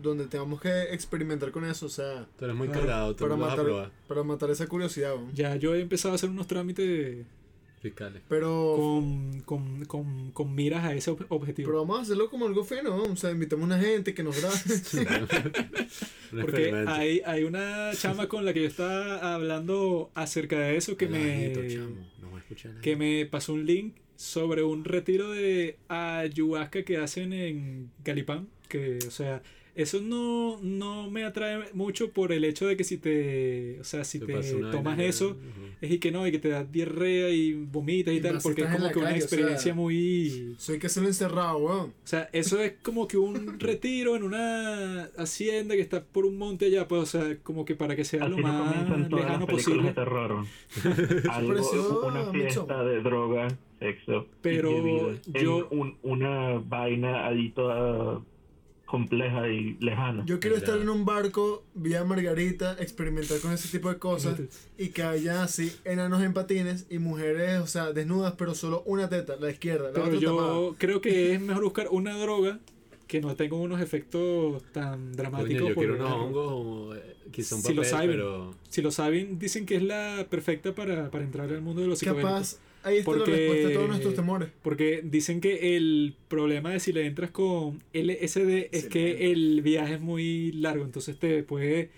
donde 0.00 0.26
tengamos 0.26 0.60
que 0.60 0.82
experimentar 0.94 1.50
con 1.50 1.64
eso, 1.64 1.86
o 1.86 1.88
sea, 1.88 2.28
Tú 2.38 2.44
eres 2.44 2.56
muy 2.56 2.68
Claro, 2.68 2.80
cargado, 2.82 3.16
tú 3.16 3.24
para 3.24 3.34
a 3.34 3.36
matar, 3.36 3.64
probar. 3.64 3.90
para 4.06 4.22
matar 4.22 4.50
esa 4.50 4.68
curiosidad. 4.68 5.16
Ya 5.34 5.56
yo 5.56 5.74
he 5.74 5.80
empezado 5.80 6.12
a 6.12 6.14
hacer 6.14 6.30
unos 6.30 6.46
trámites 6.46 7.26
Fiscales. 7.80 8.22
Pero, 8.28 8.74
con, 8.76 9.40
con, 9.42 9.84
con, 9.84 10.30
con 10.32 10.54
miras 10.54 10.84
a 10.84 10.94
ese 10.94 11.12
ob- 11.12 11.26
objetivo. 11.28 11.68
pero 11.68 11.80
vamos 11.82 12.00
a 12.00 12.02
hacerlo 12.02 12.28
como 12.28 12.46
algo 12.46 12.64
fino, 12.64 12.96
¿no? 12.96 13.02
o 13.04 13.16
sea, 13.16 13.30
invitamos 13.30 13.62
a 13.64 13.66
una 13.74 13.78
gente 13.78 14.14
que 14.14 14.22
nos 14.24 14.36
grabe. 14.40 14.56
Porque 16.40 16.72
hay, 16.86 17.22
hay 17.24 17.44
una 17.44 17.90
chama 17.94 18.28
con 18.28 18.44
la 18.44 18.52
que 18.52 18.62
yo 18.62 18.68
estaba 18.68 19.34
hablando 19.34 20.10
acerca 20.14 20.58
de 20.58 20.76
eso 20.76 20.96
que 20.96 21.08
me, 21.08 21.52
chamo, 21.68 21.96
No 22.20 22.30
va 22.30 22.38
a 22.38 22.40
escuchar 22.40 22.72
nadie. 22.72 22.82
que 22.82 22.96
me 22.96 23.26
pasó 23.26 23.52
un 23.54 23.64
link 23.64 23.94
sobre 24.16 24.62
un 24.62 24.84
retiro 24.84 25.30
de 25.30 25.78
ayahuasca 25.88 26.82
que 26.82 26.98
hacen 26.98 27.32
en 27.32 27.90
Galipán. 28.04 28.48
Que, 28.68 28.98
o 29.06 29.10
sea, 29.10 29.42
eso 29.78 30.00
no, 30.02 30.58
no 30.60 31.08
me 31.10 31.24
atrae 31.24 31.70
mucho 31.72 32.10
por 32.10 32.32
el 32.32 32.44
hecho 32.44 32.66
de 32.66 32.76
que 32.76 32.82
si 32.84 32.98
te, 32.98 33.78
o 33.80 33.84
sea, 33.84 34.04
si 34.04 34.18
Te 34.18 34.32
tomas 34.72 34.98
eso, 34.98 35.36
es 35.80 35.90
y 35.92 35.98
que 35.98 36.10
no, 36.10 36.26
y 36.26 36.32
que 36.32 36.38
te 36.40 36.48
da 36.48 36.64
diarrea 36.64 37.30
y 37.30 37.54
vomitas 37.54 38.12
y, 38.12 38.16
Y 38.16 38.20
tal, 38.20 38.38
porque 38.42 38.62
es 38.62 38.68
como 38.68 38.90
que 38.90 38.98
una 38.98 39.08
calle, 39.08 39.20
o 39.20 39.24
experiencia 39.24 39.58
sea. 39.58 39.74
muy... 39.74 40.54
Eso 40.58 40.72
hay 40.72 40.78
que 40.80 40.88
hacerlo 40.88 41.08
encerrado, 41.08 41.58
weón. 41.58 41.86
O 41.90 41.92
sea, 42.06 42.28
eso 42.32 42.60
es 42.60 42.72
como 42.82 43.06
que 43.06 43.16
un 43.18 43.58
retiro 43.60 44.16
en 44.16 44.24
una 44.24 45.04
hacienda 45.16 45.74
que 45.76 45.80
está 45.80 46.02
por 46.02 46.26
un 46.26 46.36
monte 46.38 46.66
allá, 46.66 46.88
pues, 46.88 47.02
o 47.02 47.06
sea, 47.06 47.36
como 47.44 47.64
que 47.64 47.74
para 47.76 47.94
que 47.94 48.04
sea 48.04 48.24
Así 48.24 48.30
lo 48.32 48.36
no 48.38 48.42
más 48.48 49.10
lejano 49.10 49.46
posible. 49.46 49.92
terror. 49.92 50.44
Algo, 51.30 52.02
una 52.06 52.32
fiesta 52.32 52.82
de 52.82 53.00
droga, 53.00 53.48
sexo. 53.78 54.22
y 54.22 54.36
Pero 54.42 54.70
en 55.10 55.20
yo- 55.34 55.68
un- 55.70 55.96
una 56.02 56.58
vaina 56.58 57.26
ahí 57.26 57.50
toda 57.50 58.20
compleja 58.88 59.48
y 59.48 59.76
lejana. 59.80 60.24
Yo 60.26 60.40
quiero 60.40 60.56
estar 60.56 60.80
en 60.80 60.88
un 60.88 61.04
barco 61.04 61.62
vía 61.74 62.04
Margarita, 62.04 62.74
experimentar 62.80 63.38
con 63.40 63.52
ese 63.52 63.68
tipo 63.68 63.90
de 63.90 63.98
cosas 63.98 64.40
y 64.78 64.88
que 64.88 65.02
haya 65.02 65.42
así 65.42 65.70
enanos 65.84 66.22
en 66.22 66.32
patines 66.32 66.86
y 66.88 66.98
mujeres, 66.98 67.60
o 67.60 67.66
sea, 67.66 67.92
desnudas, 67.92 68.32
pero 68.38 68.54
solo 68.54 68.82
una 68.86 69.08
teta, 69.10 69.36
la 69.36 69.50
izquierda, 69.50 69.88
la 69.88 69.92
Pero 69.92 70.04
otra 70.06 70.20
tapada. 70.20 70.46
yo 70.54 70.74
creo 70.78 71.00
que 71.02 71.34
es 71.34 71.40
mejor 71.48 71.64
buscar 71.64 71.88
una 71.90 72.16
droga 72.18 72.58
que 73.06 73.20
no 73.20 73.34
tenga 73.36 73.56
unos 73.56 73.80
efectos 73.80 74.62
tan 74.72 75.12
dramáticos. 75.12 75.48
Coño, 75.62 75.68
yo 75.68 75.74
por- 75.74 75.84
quiero 75.84 75.94
unos 75.96 76.12
hongos 76.12 76.52
o 76.52 76.94
eh, 76.94 77.16
quizá 77.30 77.56
un 77.56 77.62
Si 77.62 77.74
lo 77.74 77.82
papel, 77.82 77.90
saben. 77.90 78.10
pero 78.10 78.54
Si 78.70 78.82
lo 78.82 78.90
saben, 78.90 79.38
dicen 79.38 79.66
que 79.66 79.76
es 79.76 79.82
la 79.82 80.26
perfecta 80.30 80.74
para, 80.74 81.10
para 81.10 81.24
entrar 81.24 81.48
al 81.50 81.60
mundo 81.62 81.80
de 81.82 81.88
los 81.88 81.98
psicodélicos. 81.98 82.30
Capaz, 82.32 82.58
ahí 82.88 82.98
está 82.98 83.04
Porque- 83.12 83.30
la 83.30 83.36
respuesta 83.36 83.68
a 83.68 83.72
todos 83.72 83.88
nuestros 83.88 84.14
temores. 84.14 84.48
Porque 84.62 85.00
dicen 85.04 85.40
que 85.40 85.76
el 85.76 86.16
problema 86.28 86.70
de 86.72 86.80
si 86.80 86.92
le 86.92 87.06
entras 87.06 87.30
con 87.30 87.82
LSD 87.92 88.68
es 88.72 88.82
Sí, 88.84 88.88
que 88.88 89.30
el 89.32 89.62
viaje 89.62 89.94
es 89.94 90.00
muy 90.00 90.52
largo, 90.52 90.84
entonces 90.84 91.18
te 91.18 91.42
puede 91.42 91.90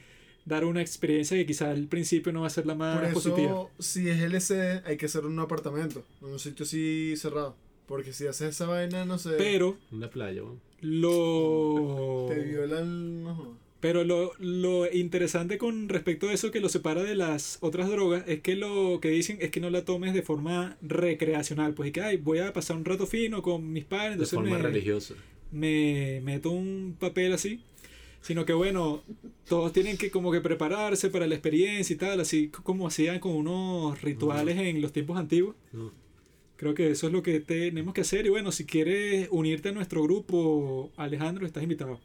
dar 0.45 0.65
una 0.65 0.81
experiencia 0.81 1.37
que 1.37 1.47
quizá 1.47 1.71
al 1.71 1.87
principio 1.87 2.33
no 2.33 2.41
va 2.43 2.47
a 2.49 2.51
ser 2.51 2.67
la 2.67 2.75
más 2.75 2.97
Por 2.99 3.05
eso, 3.05 3.15
positiva. 3.15 3.67
si 3.79 4.09
es 4.09 4.21
LCD, 4.21 4.83
hay 4.87 4.97
que 4.97 5.07
hacer 5.07 5.25
un 5.25 5.39
apartamento, 5.39 6.05
en 6.23 6.29
un 6.29 6.39
sitio 6.39 6.65
así 6.65 7.15
cerrado. 7.17 7.55
Porque 7.87 8.13
si 8.13 8.27
haces 8.27 8.51
esa 8.51 8.67
vaina, 8.67 9.05
no 9.05 9.19
sé, 9.19 9.31
Pero 9.37 9.77
una 9.91 10.09
playa, 10.09 10.43
weón. 10.43 10.61
lo... 10.81 12.27
te 12.29 12.41
violan, 12.41 13.23
no. 13.25 13.57
Pero 13.81 14.05
lo, 14.05 14.33
lo 14.39 14.93
interesante 14.93 15.57
con 15.57 15.89
respecto 15.89 16.29
a 16.29 16.35
eso 16.35 16.51
que 16.51 16.61
lo 16.61 16.69
separa 16.69 17.03
de 17.03 17.15
las 17.15 17.57
otras 17.63 17.89
drogas 17.89 18.25
es 18.27 18.41
que 18.41 18.55
lo 18.55 18.99
que 19.01 19.09
dicen 19.09 19.39
es 19.41 19.51
que 19.51 19.61
no 19.61 19.71
la 19.71 19.87
tomes 19.87 20.13
de 20.13 20.21
forma 20.23 20.77
recreacional. 20.83 21.73
Pues 21.73 21.89
y 21.89 21.93
que, 21.93 22.03
ay, 22.03 22.19
voy 22.19 22.41
a 22.41 22.53
pasar 22.53 22.77
un 22.77 22.85
rato 22.85 23.07
fino 23.07 23.41
con 23.41 23.73
mis 23.73 23.85
padres, 23.87 24.11
De 24.19 24.25
entonces 24.25 24.35
forma 24.35 24.59
me, 24.59 24.63
religiosa. 24.63 25.15
me 25.51 26.21
meto 26.23 26.51
un 26.51 26.97
papel 26.99 27.33
así. 27.33 27.61
Sino 28.23 28.45
que 28.45 28.53
bueno, 28.53 29.03
todos 29.49 29.73
tienen 29.73 29.97
que 29.97 30.11
como 30.11 30.31
que 30.31 30.43
prepararse 30.43 31.09
para 31.09 31.27
la 31.27 31.35
experiencia 31.37 31.95
y 31.95 31.97
tal, 31.97 32.21
así 32.21 32.49
como 32.49 32.87
hacían 32.87 33.19
con 33.19 33.33
unos 33.33 34.03
rituales 34.03 34.59
en 34.59 34.83
los 34.83 34.93
tiempos 34.93 35.17
antiguos. 35.17 35.57
Creo 36.57 36.75
que 36.75 36.91
eso 36.91 37.07
es 37.07 37.15
lo 37.15 37.23
que 37.23 37.41
tenemos 37.41 37.95
que 37.95 38.03
hacer. 38.03 38.27
Y 38.27 38.29
bueno, 38.29 38.53
si 38.53 38.67
quieres 38.67 39.29
unirte 39.31 39.71
a 39.71 39.73
nuestro 39.73 40.03
grupo, 40.03 40.93
Alejandro, 40.99 41.47
estás 41.47 41.63
invitado. 41.63 41.99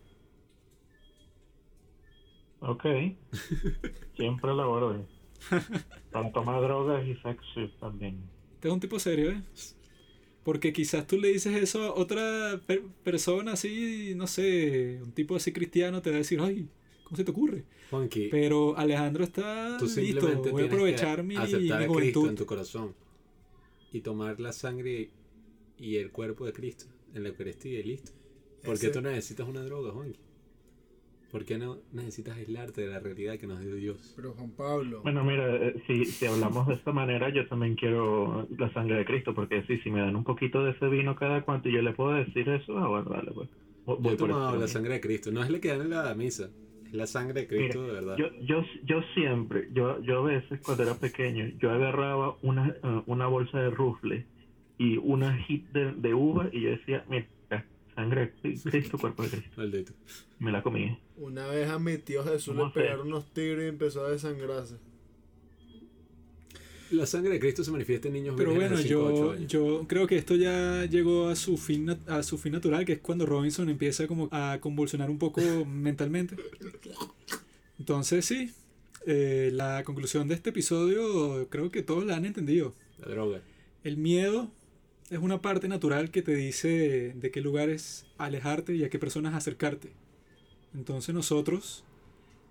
Ok. 2.59 2.83
Siempre 4.15 4.53
lo 4.53 4.69
voy. 4.69 5.05
Para 6.11 6.31
tomar 6.31 6.61
drogas 6.61 7.05
y 7.05 7.13
sexo 7.15 7.69
también. 7.79 8.19
Este 8.55 8.67
es 8.69 8.73
un 8.73 8.79
tipo 8.79 8.97
serio, 8.99 9.31
¿eh? 9.31 9.41
Porque 10.43 10.73
quizás 10.73 11.05
tú 11.07 11.17
le 11.19 11.29
dices 11.29 11.55
eso 11.55 11.83
a 11.83 11.93
otra 11.95 12.61
per- 12.65 12.83
persona 13.03 13.53
así, 13.53 14.13
no 14.15 14.27
sé, 14.27 14.99
un 15.03 15.11
tipo 15.11 15.35
así 15.35 15.51
cristiano 15.51 16.01
te 16.01 16.11
va 16.11 16.17
a 16.17 16.19
decir, 16.19 16.39
ay, 16.39 16.67
¿cómo 17.03 17.17
se 17.17 17.23
te 17.23 17.31
ocurre? 17.31 17.65
Juanqui, 17.89 18.27
Pero 18.29 18.77
Alejandro 18.77 19.23
está 19.23 19.77
tú 19.77 19.85
listo, 19.85 20.01
simplemente 20.01 20.51
voy 20.51 20.63
a 20.63 20.67
tienes 20.69 20.73
aprovechar 20.73 21.17
que 21.17 21.23
mi, 21.23 21.35
aceptar 21.35 21.79
mi 21.79 21.85
a 21.85 21.87
Cristo 21.87 21.91
juventud. 22.21 22.29
en 22.29 22.35
tu 22.35 22.45
corazón 22.45 22.95
y 23.91 24.01
tomar 24.01 24.39
la 24.39 24.51
sangre 24.53 25.09
y 25.79 25.95
el 25.97 26.11
cuerpo 26.11 26.45
de 26.45 26.53
Cristo 26.53 26.85
en 27.13 27.23
la 27.23 27.29
Eucaristía 27.29 27.79
y 27.79 27.83
listo. 27.83 28.11
¿Por 28.63 28.79
qué 28.79 28.87
Ese- 28.87 28.89
tú 28.91 29.01
necesitas 29.01 29.47
una 29.47 29.63
droga, 29.63 29.91
Juanqui? 29.91 30.19
¿Por 31.31 31.43
qué 31.45 31.57
no 31.57 31.77
necesitas 31.91 32.37
aislarte 32.37 32.81
de 32.81 32.87
la 32.87 32.99
realidad 32.99 33.37
que 33.37 33.47
nos 33.47 33.59
dio 33.59 33.75
Dios? 33.75 34.13
Pero 34.15 34.33
Juan 34.33 34.51
Pablo, 34.51 35.01
Bueno, 35.01 35.23
mira, 35.23 35.53
eh, 35.55 35.83
si, 35.87 36.05
si 36.05 36.25
hablamos 36.25 36.67
de 36.67 36.75
esta 36.75 36.91
manera, 36.91 37.29
yo 37.29 37.47
también 37.47 37.75
quiero 37.75 38.47
la 38.57 38.71
sangre 38.73 38.95
de 38.97 39.05
Cristo, 39.05 39.33
porque 39.33 39.63
sí, 39.63 39.77
si 39.79 39.89
me 39.89 39.99
dan 39.99 40.15
un 40.15 40.23
poquito 40.23 40.63
de 40.63 40.71
ese 40.71 40.87
vino 40.87 41.15
cada 41.15 41.41
cuanto 41.41 41.69
y 41.69 41.73
yo 41.73 41.81
le 41.81 41.93
puedo 41.93 42.13
decir 42.13 42.47
eso, 42.49 42.77
ah, 42.77 42.87
bueno, 42.87 43.09
dale, 43.09 43.31
pues. 43.31 43.49
Voy 43.85 43.97
Yo 44.01 44.11
he 44.11 44.17
tomado 44.17 44.51
ese 44.51 44.59
la 44.61 44.67
sangre 44.67 44.93
de 44.93 45.01
Cristo, 45.01 45.31
no 45.31 45.43
es 45.43 45.49
la 45.49 45.59
que 45.59 45.67
dan 45.67 45.81
en 45.81 45.89
la 45.91 46.15
misa, 46.15 46.49
es 46.87 46.93
la 46.93 47.05
sangre 47.05 47.41
de 47.41 47.47
Cristo 47.47 47.83
de 47.83 47.93
verdad. 47.93 48.17
Yo, 48.17 48.27
yo, 48.41 48.63
yo 48.83 49.01
siempre, 49.13 49.69
yo, 49.73 50.01
yo 50.01 50.19
a 50.19 50.23
veces 50.23 50.59
cuando 50.63 50.83
era 50.83 50.95
pequeño, 50.95 51.51
yo 51.59 51.69
agarraba 51.69 52.37
una, 52.41 52.69
eh, 52.69 53.01
una 53.05 53.27
bolsa 53.27 53.59
de 53.59 53.69
rufle 53.69 54.25
y 54.77 54.97
una 54.97 55.37
hit 55.43 55.67
de, 55.71 55.91
de 55.93 56.13
uva 56.13 56.49
y 56.51 56.61
yo 56.61 56.69
decía, 56.71 57.05
mira, 57.09 57.27
sangre 57.95 58.33
de 58.43 58.59
Cristo, 58.61 58.97
cuerpo 58.97 59.23
de 59.23 59.29
Cristo. 59.29 59.49
Maldito. 59.57 59.93
Me 60.39 60.51
la 60.51 60.61
comí. 60.61 60.97
una 61.17 61.47
vez 61.47 61.69
a 61.69 61.79
mi 61.79 61.97
tío 61.97 62.23
Jesús 62.23 62.53
¿Cómo 62.55 62.65
le 62.67 62.71
pegaron 62.73 63.07
unos 63.07 63.25
tiros 63.33 63.63
y 63.63 63.67
empezó 63.67 64.05
a 64.05 64.11
desangrarse. 64.11 64.75
La 66.91 67.05
sangre 67.07 67.31
de 67.33 67.39
Cristo 67.39 67.63
se 67.63 67.71
manifiesta 67.71 68.07
en 68.09 68.13
niños 68.13 68.35
Pero 68.37 68.53
bueno, 68.53 68.77
de 68.77 68.83
5 68.83 68.99
a 68.99 69.03
8 69.11 69.15
yo, 69.23 69.31
años. 69.31 69.51
yo 69.51 69.85
creo 69.87 70.05
que 70.05 70.17
esto 70.17 70.35
ya 70.35 70.85
llegó 70.85 71.29
a 71.29 71.35
su 71.35 71.57
fin 71.57 71.87
nat- 71.87 72.07
a 72.07 72.21
su 72.21 72.37
fin 72.37 72.51
natural, 72.53 72.85
que 72.85 72.93
es 72.93 72.99
cuando 72.99 73.25
Robinson 73.25 73.69
empieza 73.69 74.05
como 74.07 74.29
a 74.31 74.59
convulsionar 74.61 75.09
un 75.09 75.17
poco 75.17 75.41
mentalmente. 75.65 76.35
Entonces 77.79 78.25
sí, 78.25 78.51
eh, 79.07 79.49
la 79.53 79.83
conclusión 79.83 80.27
de 80.27 80.35
este 80.35 80.51
episodio 80.51 81.47
creo 81.49 81.71
que 81.71 81.81
todos 81.81 82.05
la 82.05 82.17
han 82.17 82.25
entendido. 82.25 82.73
La 82.99 83.07
droga. 83.09 83.41
El 83.83 83.97
miedo 83.97 84.51
es 85.09 85.19
una 85.19 85.41
parte 85.41 85.67
natural 85.67 86.09
que 86.09 86.21
te 86.21 86.35
dice 86.35 87.13
de 87.15 87.31
qué 87.31 87.41
lugares 87.41 88.05
alejarte 88.17 88.75
y 88.75 88.83
a 88.83 88.89
qué 88.89 88.97
personas 88.97 89.35
acercarte. 89.35 89.91
Entonces 90.73 91.13
nosotros, 91.13 91.83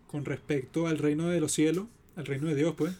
con 0.07 0.25
respecto 0.25 0.87
al 0.87 0.99
reino 0.99 1.29
de 1.29 1.41
los 1.41 1.53
cielos, 1.53 1.87
al 2.17 2.27
reino 2.27 2.47
de 2.47 2.55
Dios, 2.55 2.75
pues, 2.77 2.95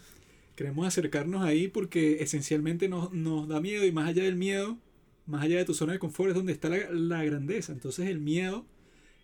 queremos 0.55 0.85
acercarnos 0.85 1.43
ahí 1.43 1.67
porque 1.67 2.21
esencialmente 2.21 2.89
nos, 2.89 3.13
nos 3.13 3.47
da 3.47 3.61
miedo 3.61 3.85
y 3.85 3.91
más 3.91 4.09
allá 4.09 4.23
del 4.23 4.35
miedo, 4.35 4.77
más 5.25 5.43
allá 5.43 5.57
de 5.57 5.65
tu 5.65 5.73
zona 5.73 5.93
de 5.93 5.99
confort 5.99 6.29
es 6.29 6.35
donde 6.35 6.53
está 6.53 6.69
la, 6.69 6.89
la 6.91 7.23
grandeza. 7.23 7.71
Entonces 7.71 8.07
el 8.07 8.19
miedo 8.19 8.65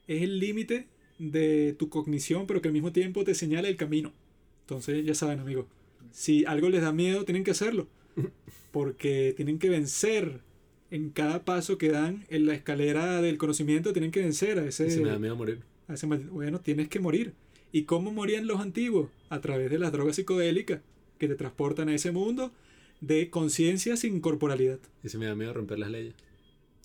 es 0.07 0.21
el 0.21 0.39
límite 0.39 0.87
de 1.19 1.75
tu 1.77 1.89
cognición, 1.89 2.47
pero 2.47 2.61
que 2.61 2.69
al 2.69 2.73
mismo 2.73 2.91
tiempo 2.91 3.23
te 3.25 3.35
señala 3.35 3.67
el 3.67 3.75
camino. 3.75 4.13
Entonces 4.61 5.05
ya 5.05 5.13
saben, 5.13 5.39
amigos, 5.39 5.65
si 6.11 6.45
algo 6.45 6.69
les 6.69 6.81
da 6.81 6.93
miedo, 6.93 7.25
tienen 7.25 7.43
que 7.43 7.51
hacerlo 7.51 7.87
porque 8.71 9.33
tienen 9.35 9.59
que 9.59 9.69
vencer 9.69 10.41
en 10.89 11.09
cada 11.09 11.45
paso 11.45 11.77
que 11.77 11.89
dan 11.89 12.25
en 12.29 12.45
la 12.45 12.53
escalera 12.53 13.21
del 13.21 13.37
conocimiento, 13.37 13.93
tienen 13.93 14.11
que 14.11 14.21
vencer 14.21 14.59
a 14.59 14.65
ese, 14.65 14.87
Y 14.87 14.91
se 14.91 15.01
me 15.01 15.09
da 15.09 15.19
miedo 15.19 15.35
morir. 15.35 15.59
a 15.87 15.93
ese 15.93 16.05
Bueno, 16.05 16.59
tienes 16.59 16.89
que 16.89 16.99
morir. 16.99 17.33
¿Y 17.71 17.83
cómo 17.83 18.11
morían 18.11 18.47
los 18.47 18.59
antiguos? 18.59 19.09
A 19.29 19.39
través 19.39 19.69
de 19.69 19.79
las 19.79 19.91
drogas 19.93 20.17
psicodélicas 20.17 20.81
que 21.17 21.27
te 21.27 21.35
transportan 21.35 21.87
a 21.87 21.95
ese 21.95 22.11
mundo 22.11 22.51
de 22.99 23.29
conciencia 23.29 23.95
sin 23.95 24.19
corporalidad. 24.19 24.79
Y 25.03 25.09
se 25.09 25.17
me 25.17 25.25
da 25.25 25.35
miedo 25.35 25.53
romper 25.53 25.79
las 25.79 25.89
leyes. 25.89 26.13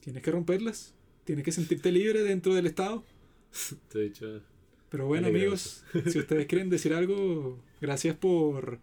Tienes 0.01 0.23
que 0.23 0.31
romperlas. 0.31 0.95
Tienes 1.25 1.45
que 1.45 1.51
sentirte 1.51 1.91
libre 1.91 2.23
dentro 2.23 2.55
del 2.55 2.67
Estado. 2.67 3.03
Te 3.93 3.99
he 3.99 4.03
dicho. 4.03 4.41
Pero 4.89 5.07
bueno, 5.07 5.27
amigos, 5.27 5.85
si 6.07 6.19
ustedes 6.21 6.47
quieren 6.47 6.71
decir 6.71 6.95
algo, 6.95 7.59
gracias 7.81 8.17
por 8.17 8.79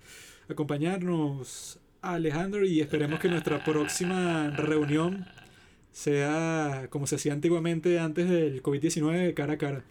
acompañarnos, 0.49 1.79
Alejandro, 2.03 2.65
y 2.65 2.81
esperemos 2.81 3.19
que 3.19 3.29
nuestra 3.29 3.63
próxima 3.63 4.49
reunión 4.49 5.25
sea 5.91 6.87
como 6.89 7.07
se 7.07 7.15
hacía 7.15 7.33
antiguamente 7.33 7.99
antes 7.99 8.29
del 8.29 8.61
COVID-19, 8.61 9.33
cara 9.33 9.53
a 9.53 9.57
cara. 9.57 9.83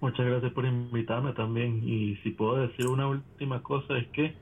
Muchas 0.00 0.26
gracias 0.26 0.52
por 0.52 0.64
invitarme 0.64 1.32
también. 1.32 1.82
Y 1.88 2.16
si 2.16 2.30
puedo 2.30 2.56
decir 2.56 2.86
una 2.86 3.06
última 3.06 3.62
cosa 3.62 3.98
es 3.98 4.06
que 4.08 4.34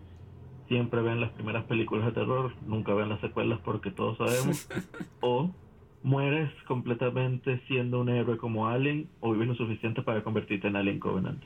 siempre 0.68 1.02
vean 1.02 1.20
las 1.20 1.32
primeras 1.32 1.64
películas 1.64 2.06
de 2.06 2.12
terror, 2.12 2.52
nunca 2.66 2.94
vean 2.94 3.08
las 3.08 3.20
secuelas 3.20 3.60
porque 3.64 3.90
todos 3.90 4.18
sabemos. 4.18 4.68
o 5.20 5.50
mueres 6.02 6.50
completamente 6.66 7.60
siendo 7.66 8.00
un 8.00 8.08
héroe 8.08 8.36
como 8.36 8.68
Alien 8.68 9.08
o 9.20 9.32
vives 9.32 9.48
lo 9.48 9.54
suficiente 9.56 10.02
para 10.02 10.22
convertirte 10.22 10.68
en 10.68 10.76
Alien 10.76 11.00
Covenant. 11.00 11.42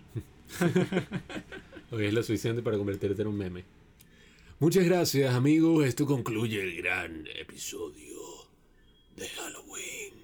Hoy 1.92 2.04
es 2.04 2.14
lo 2.14 2.22
suficiente 2.22 2.62
para 2.62 2.76
convertirte 2.76 3.22
en 3.22 3.28
un 3.28 3.38
meme. 3.38 3.64
Muchas 4.60 4.84
gracias, 4.84 5.34
amigos. 5.34 5.86
Esto 5.86 6.04
concluye 6.04 6.60
el 6.60 6.76
gran 6.82 7.26
episodio 7.34 8.18
de 9.16 9.26
Halloween. 9.26 10.19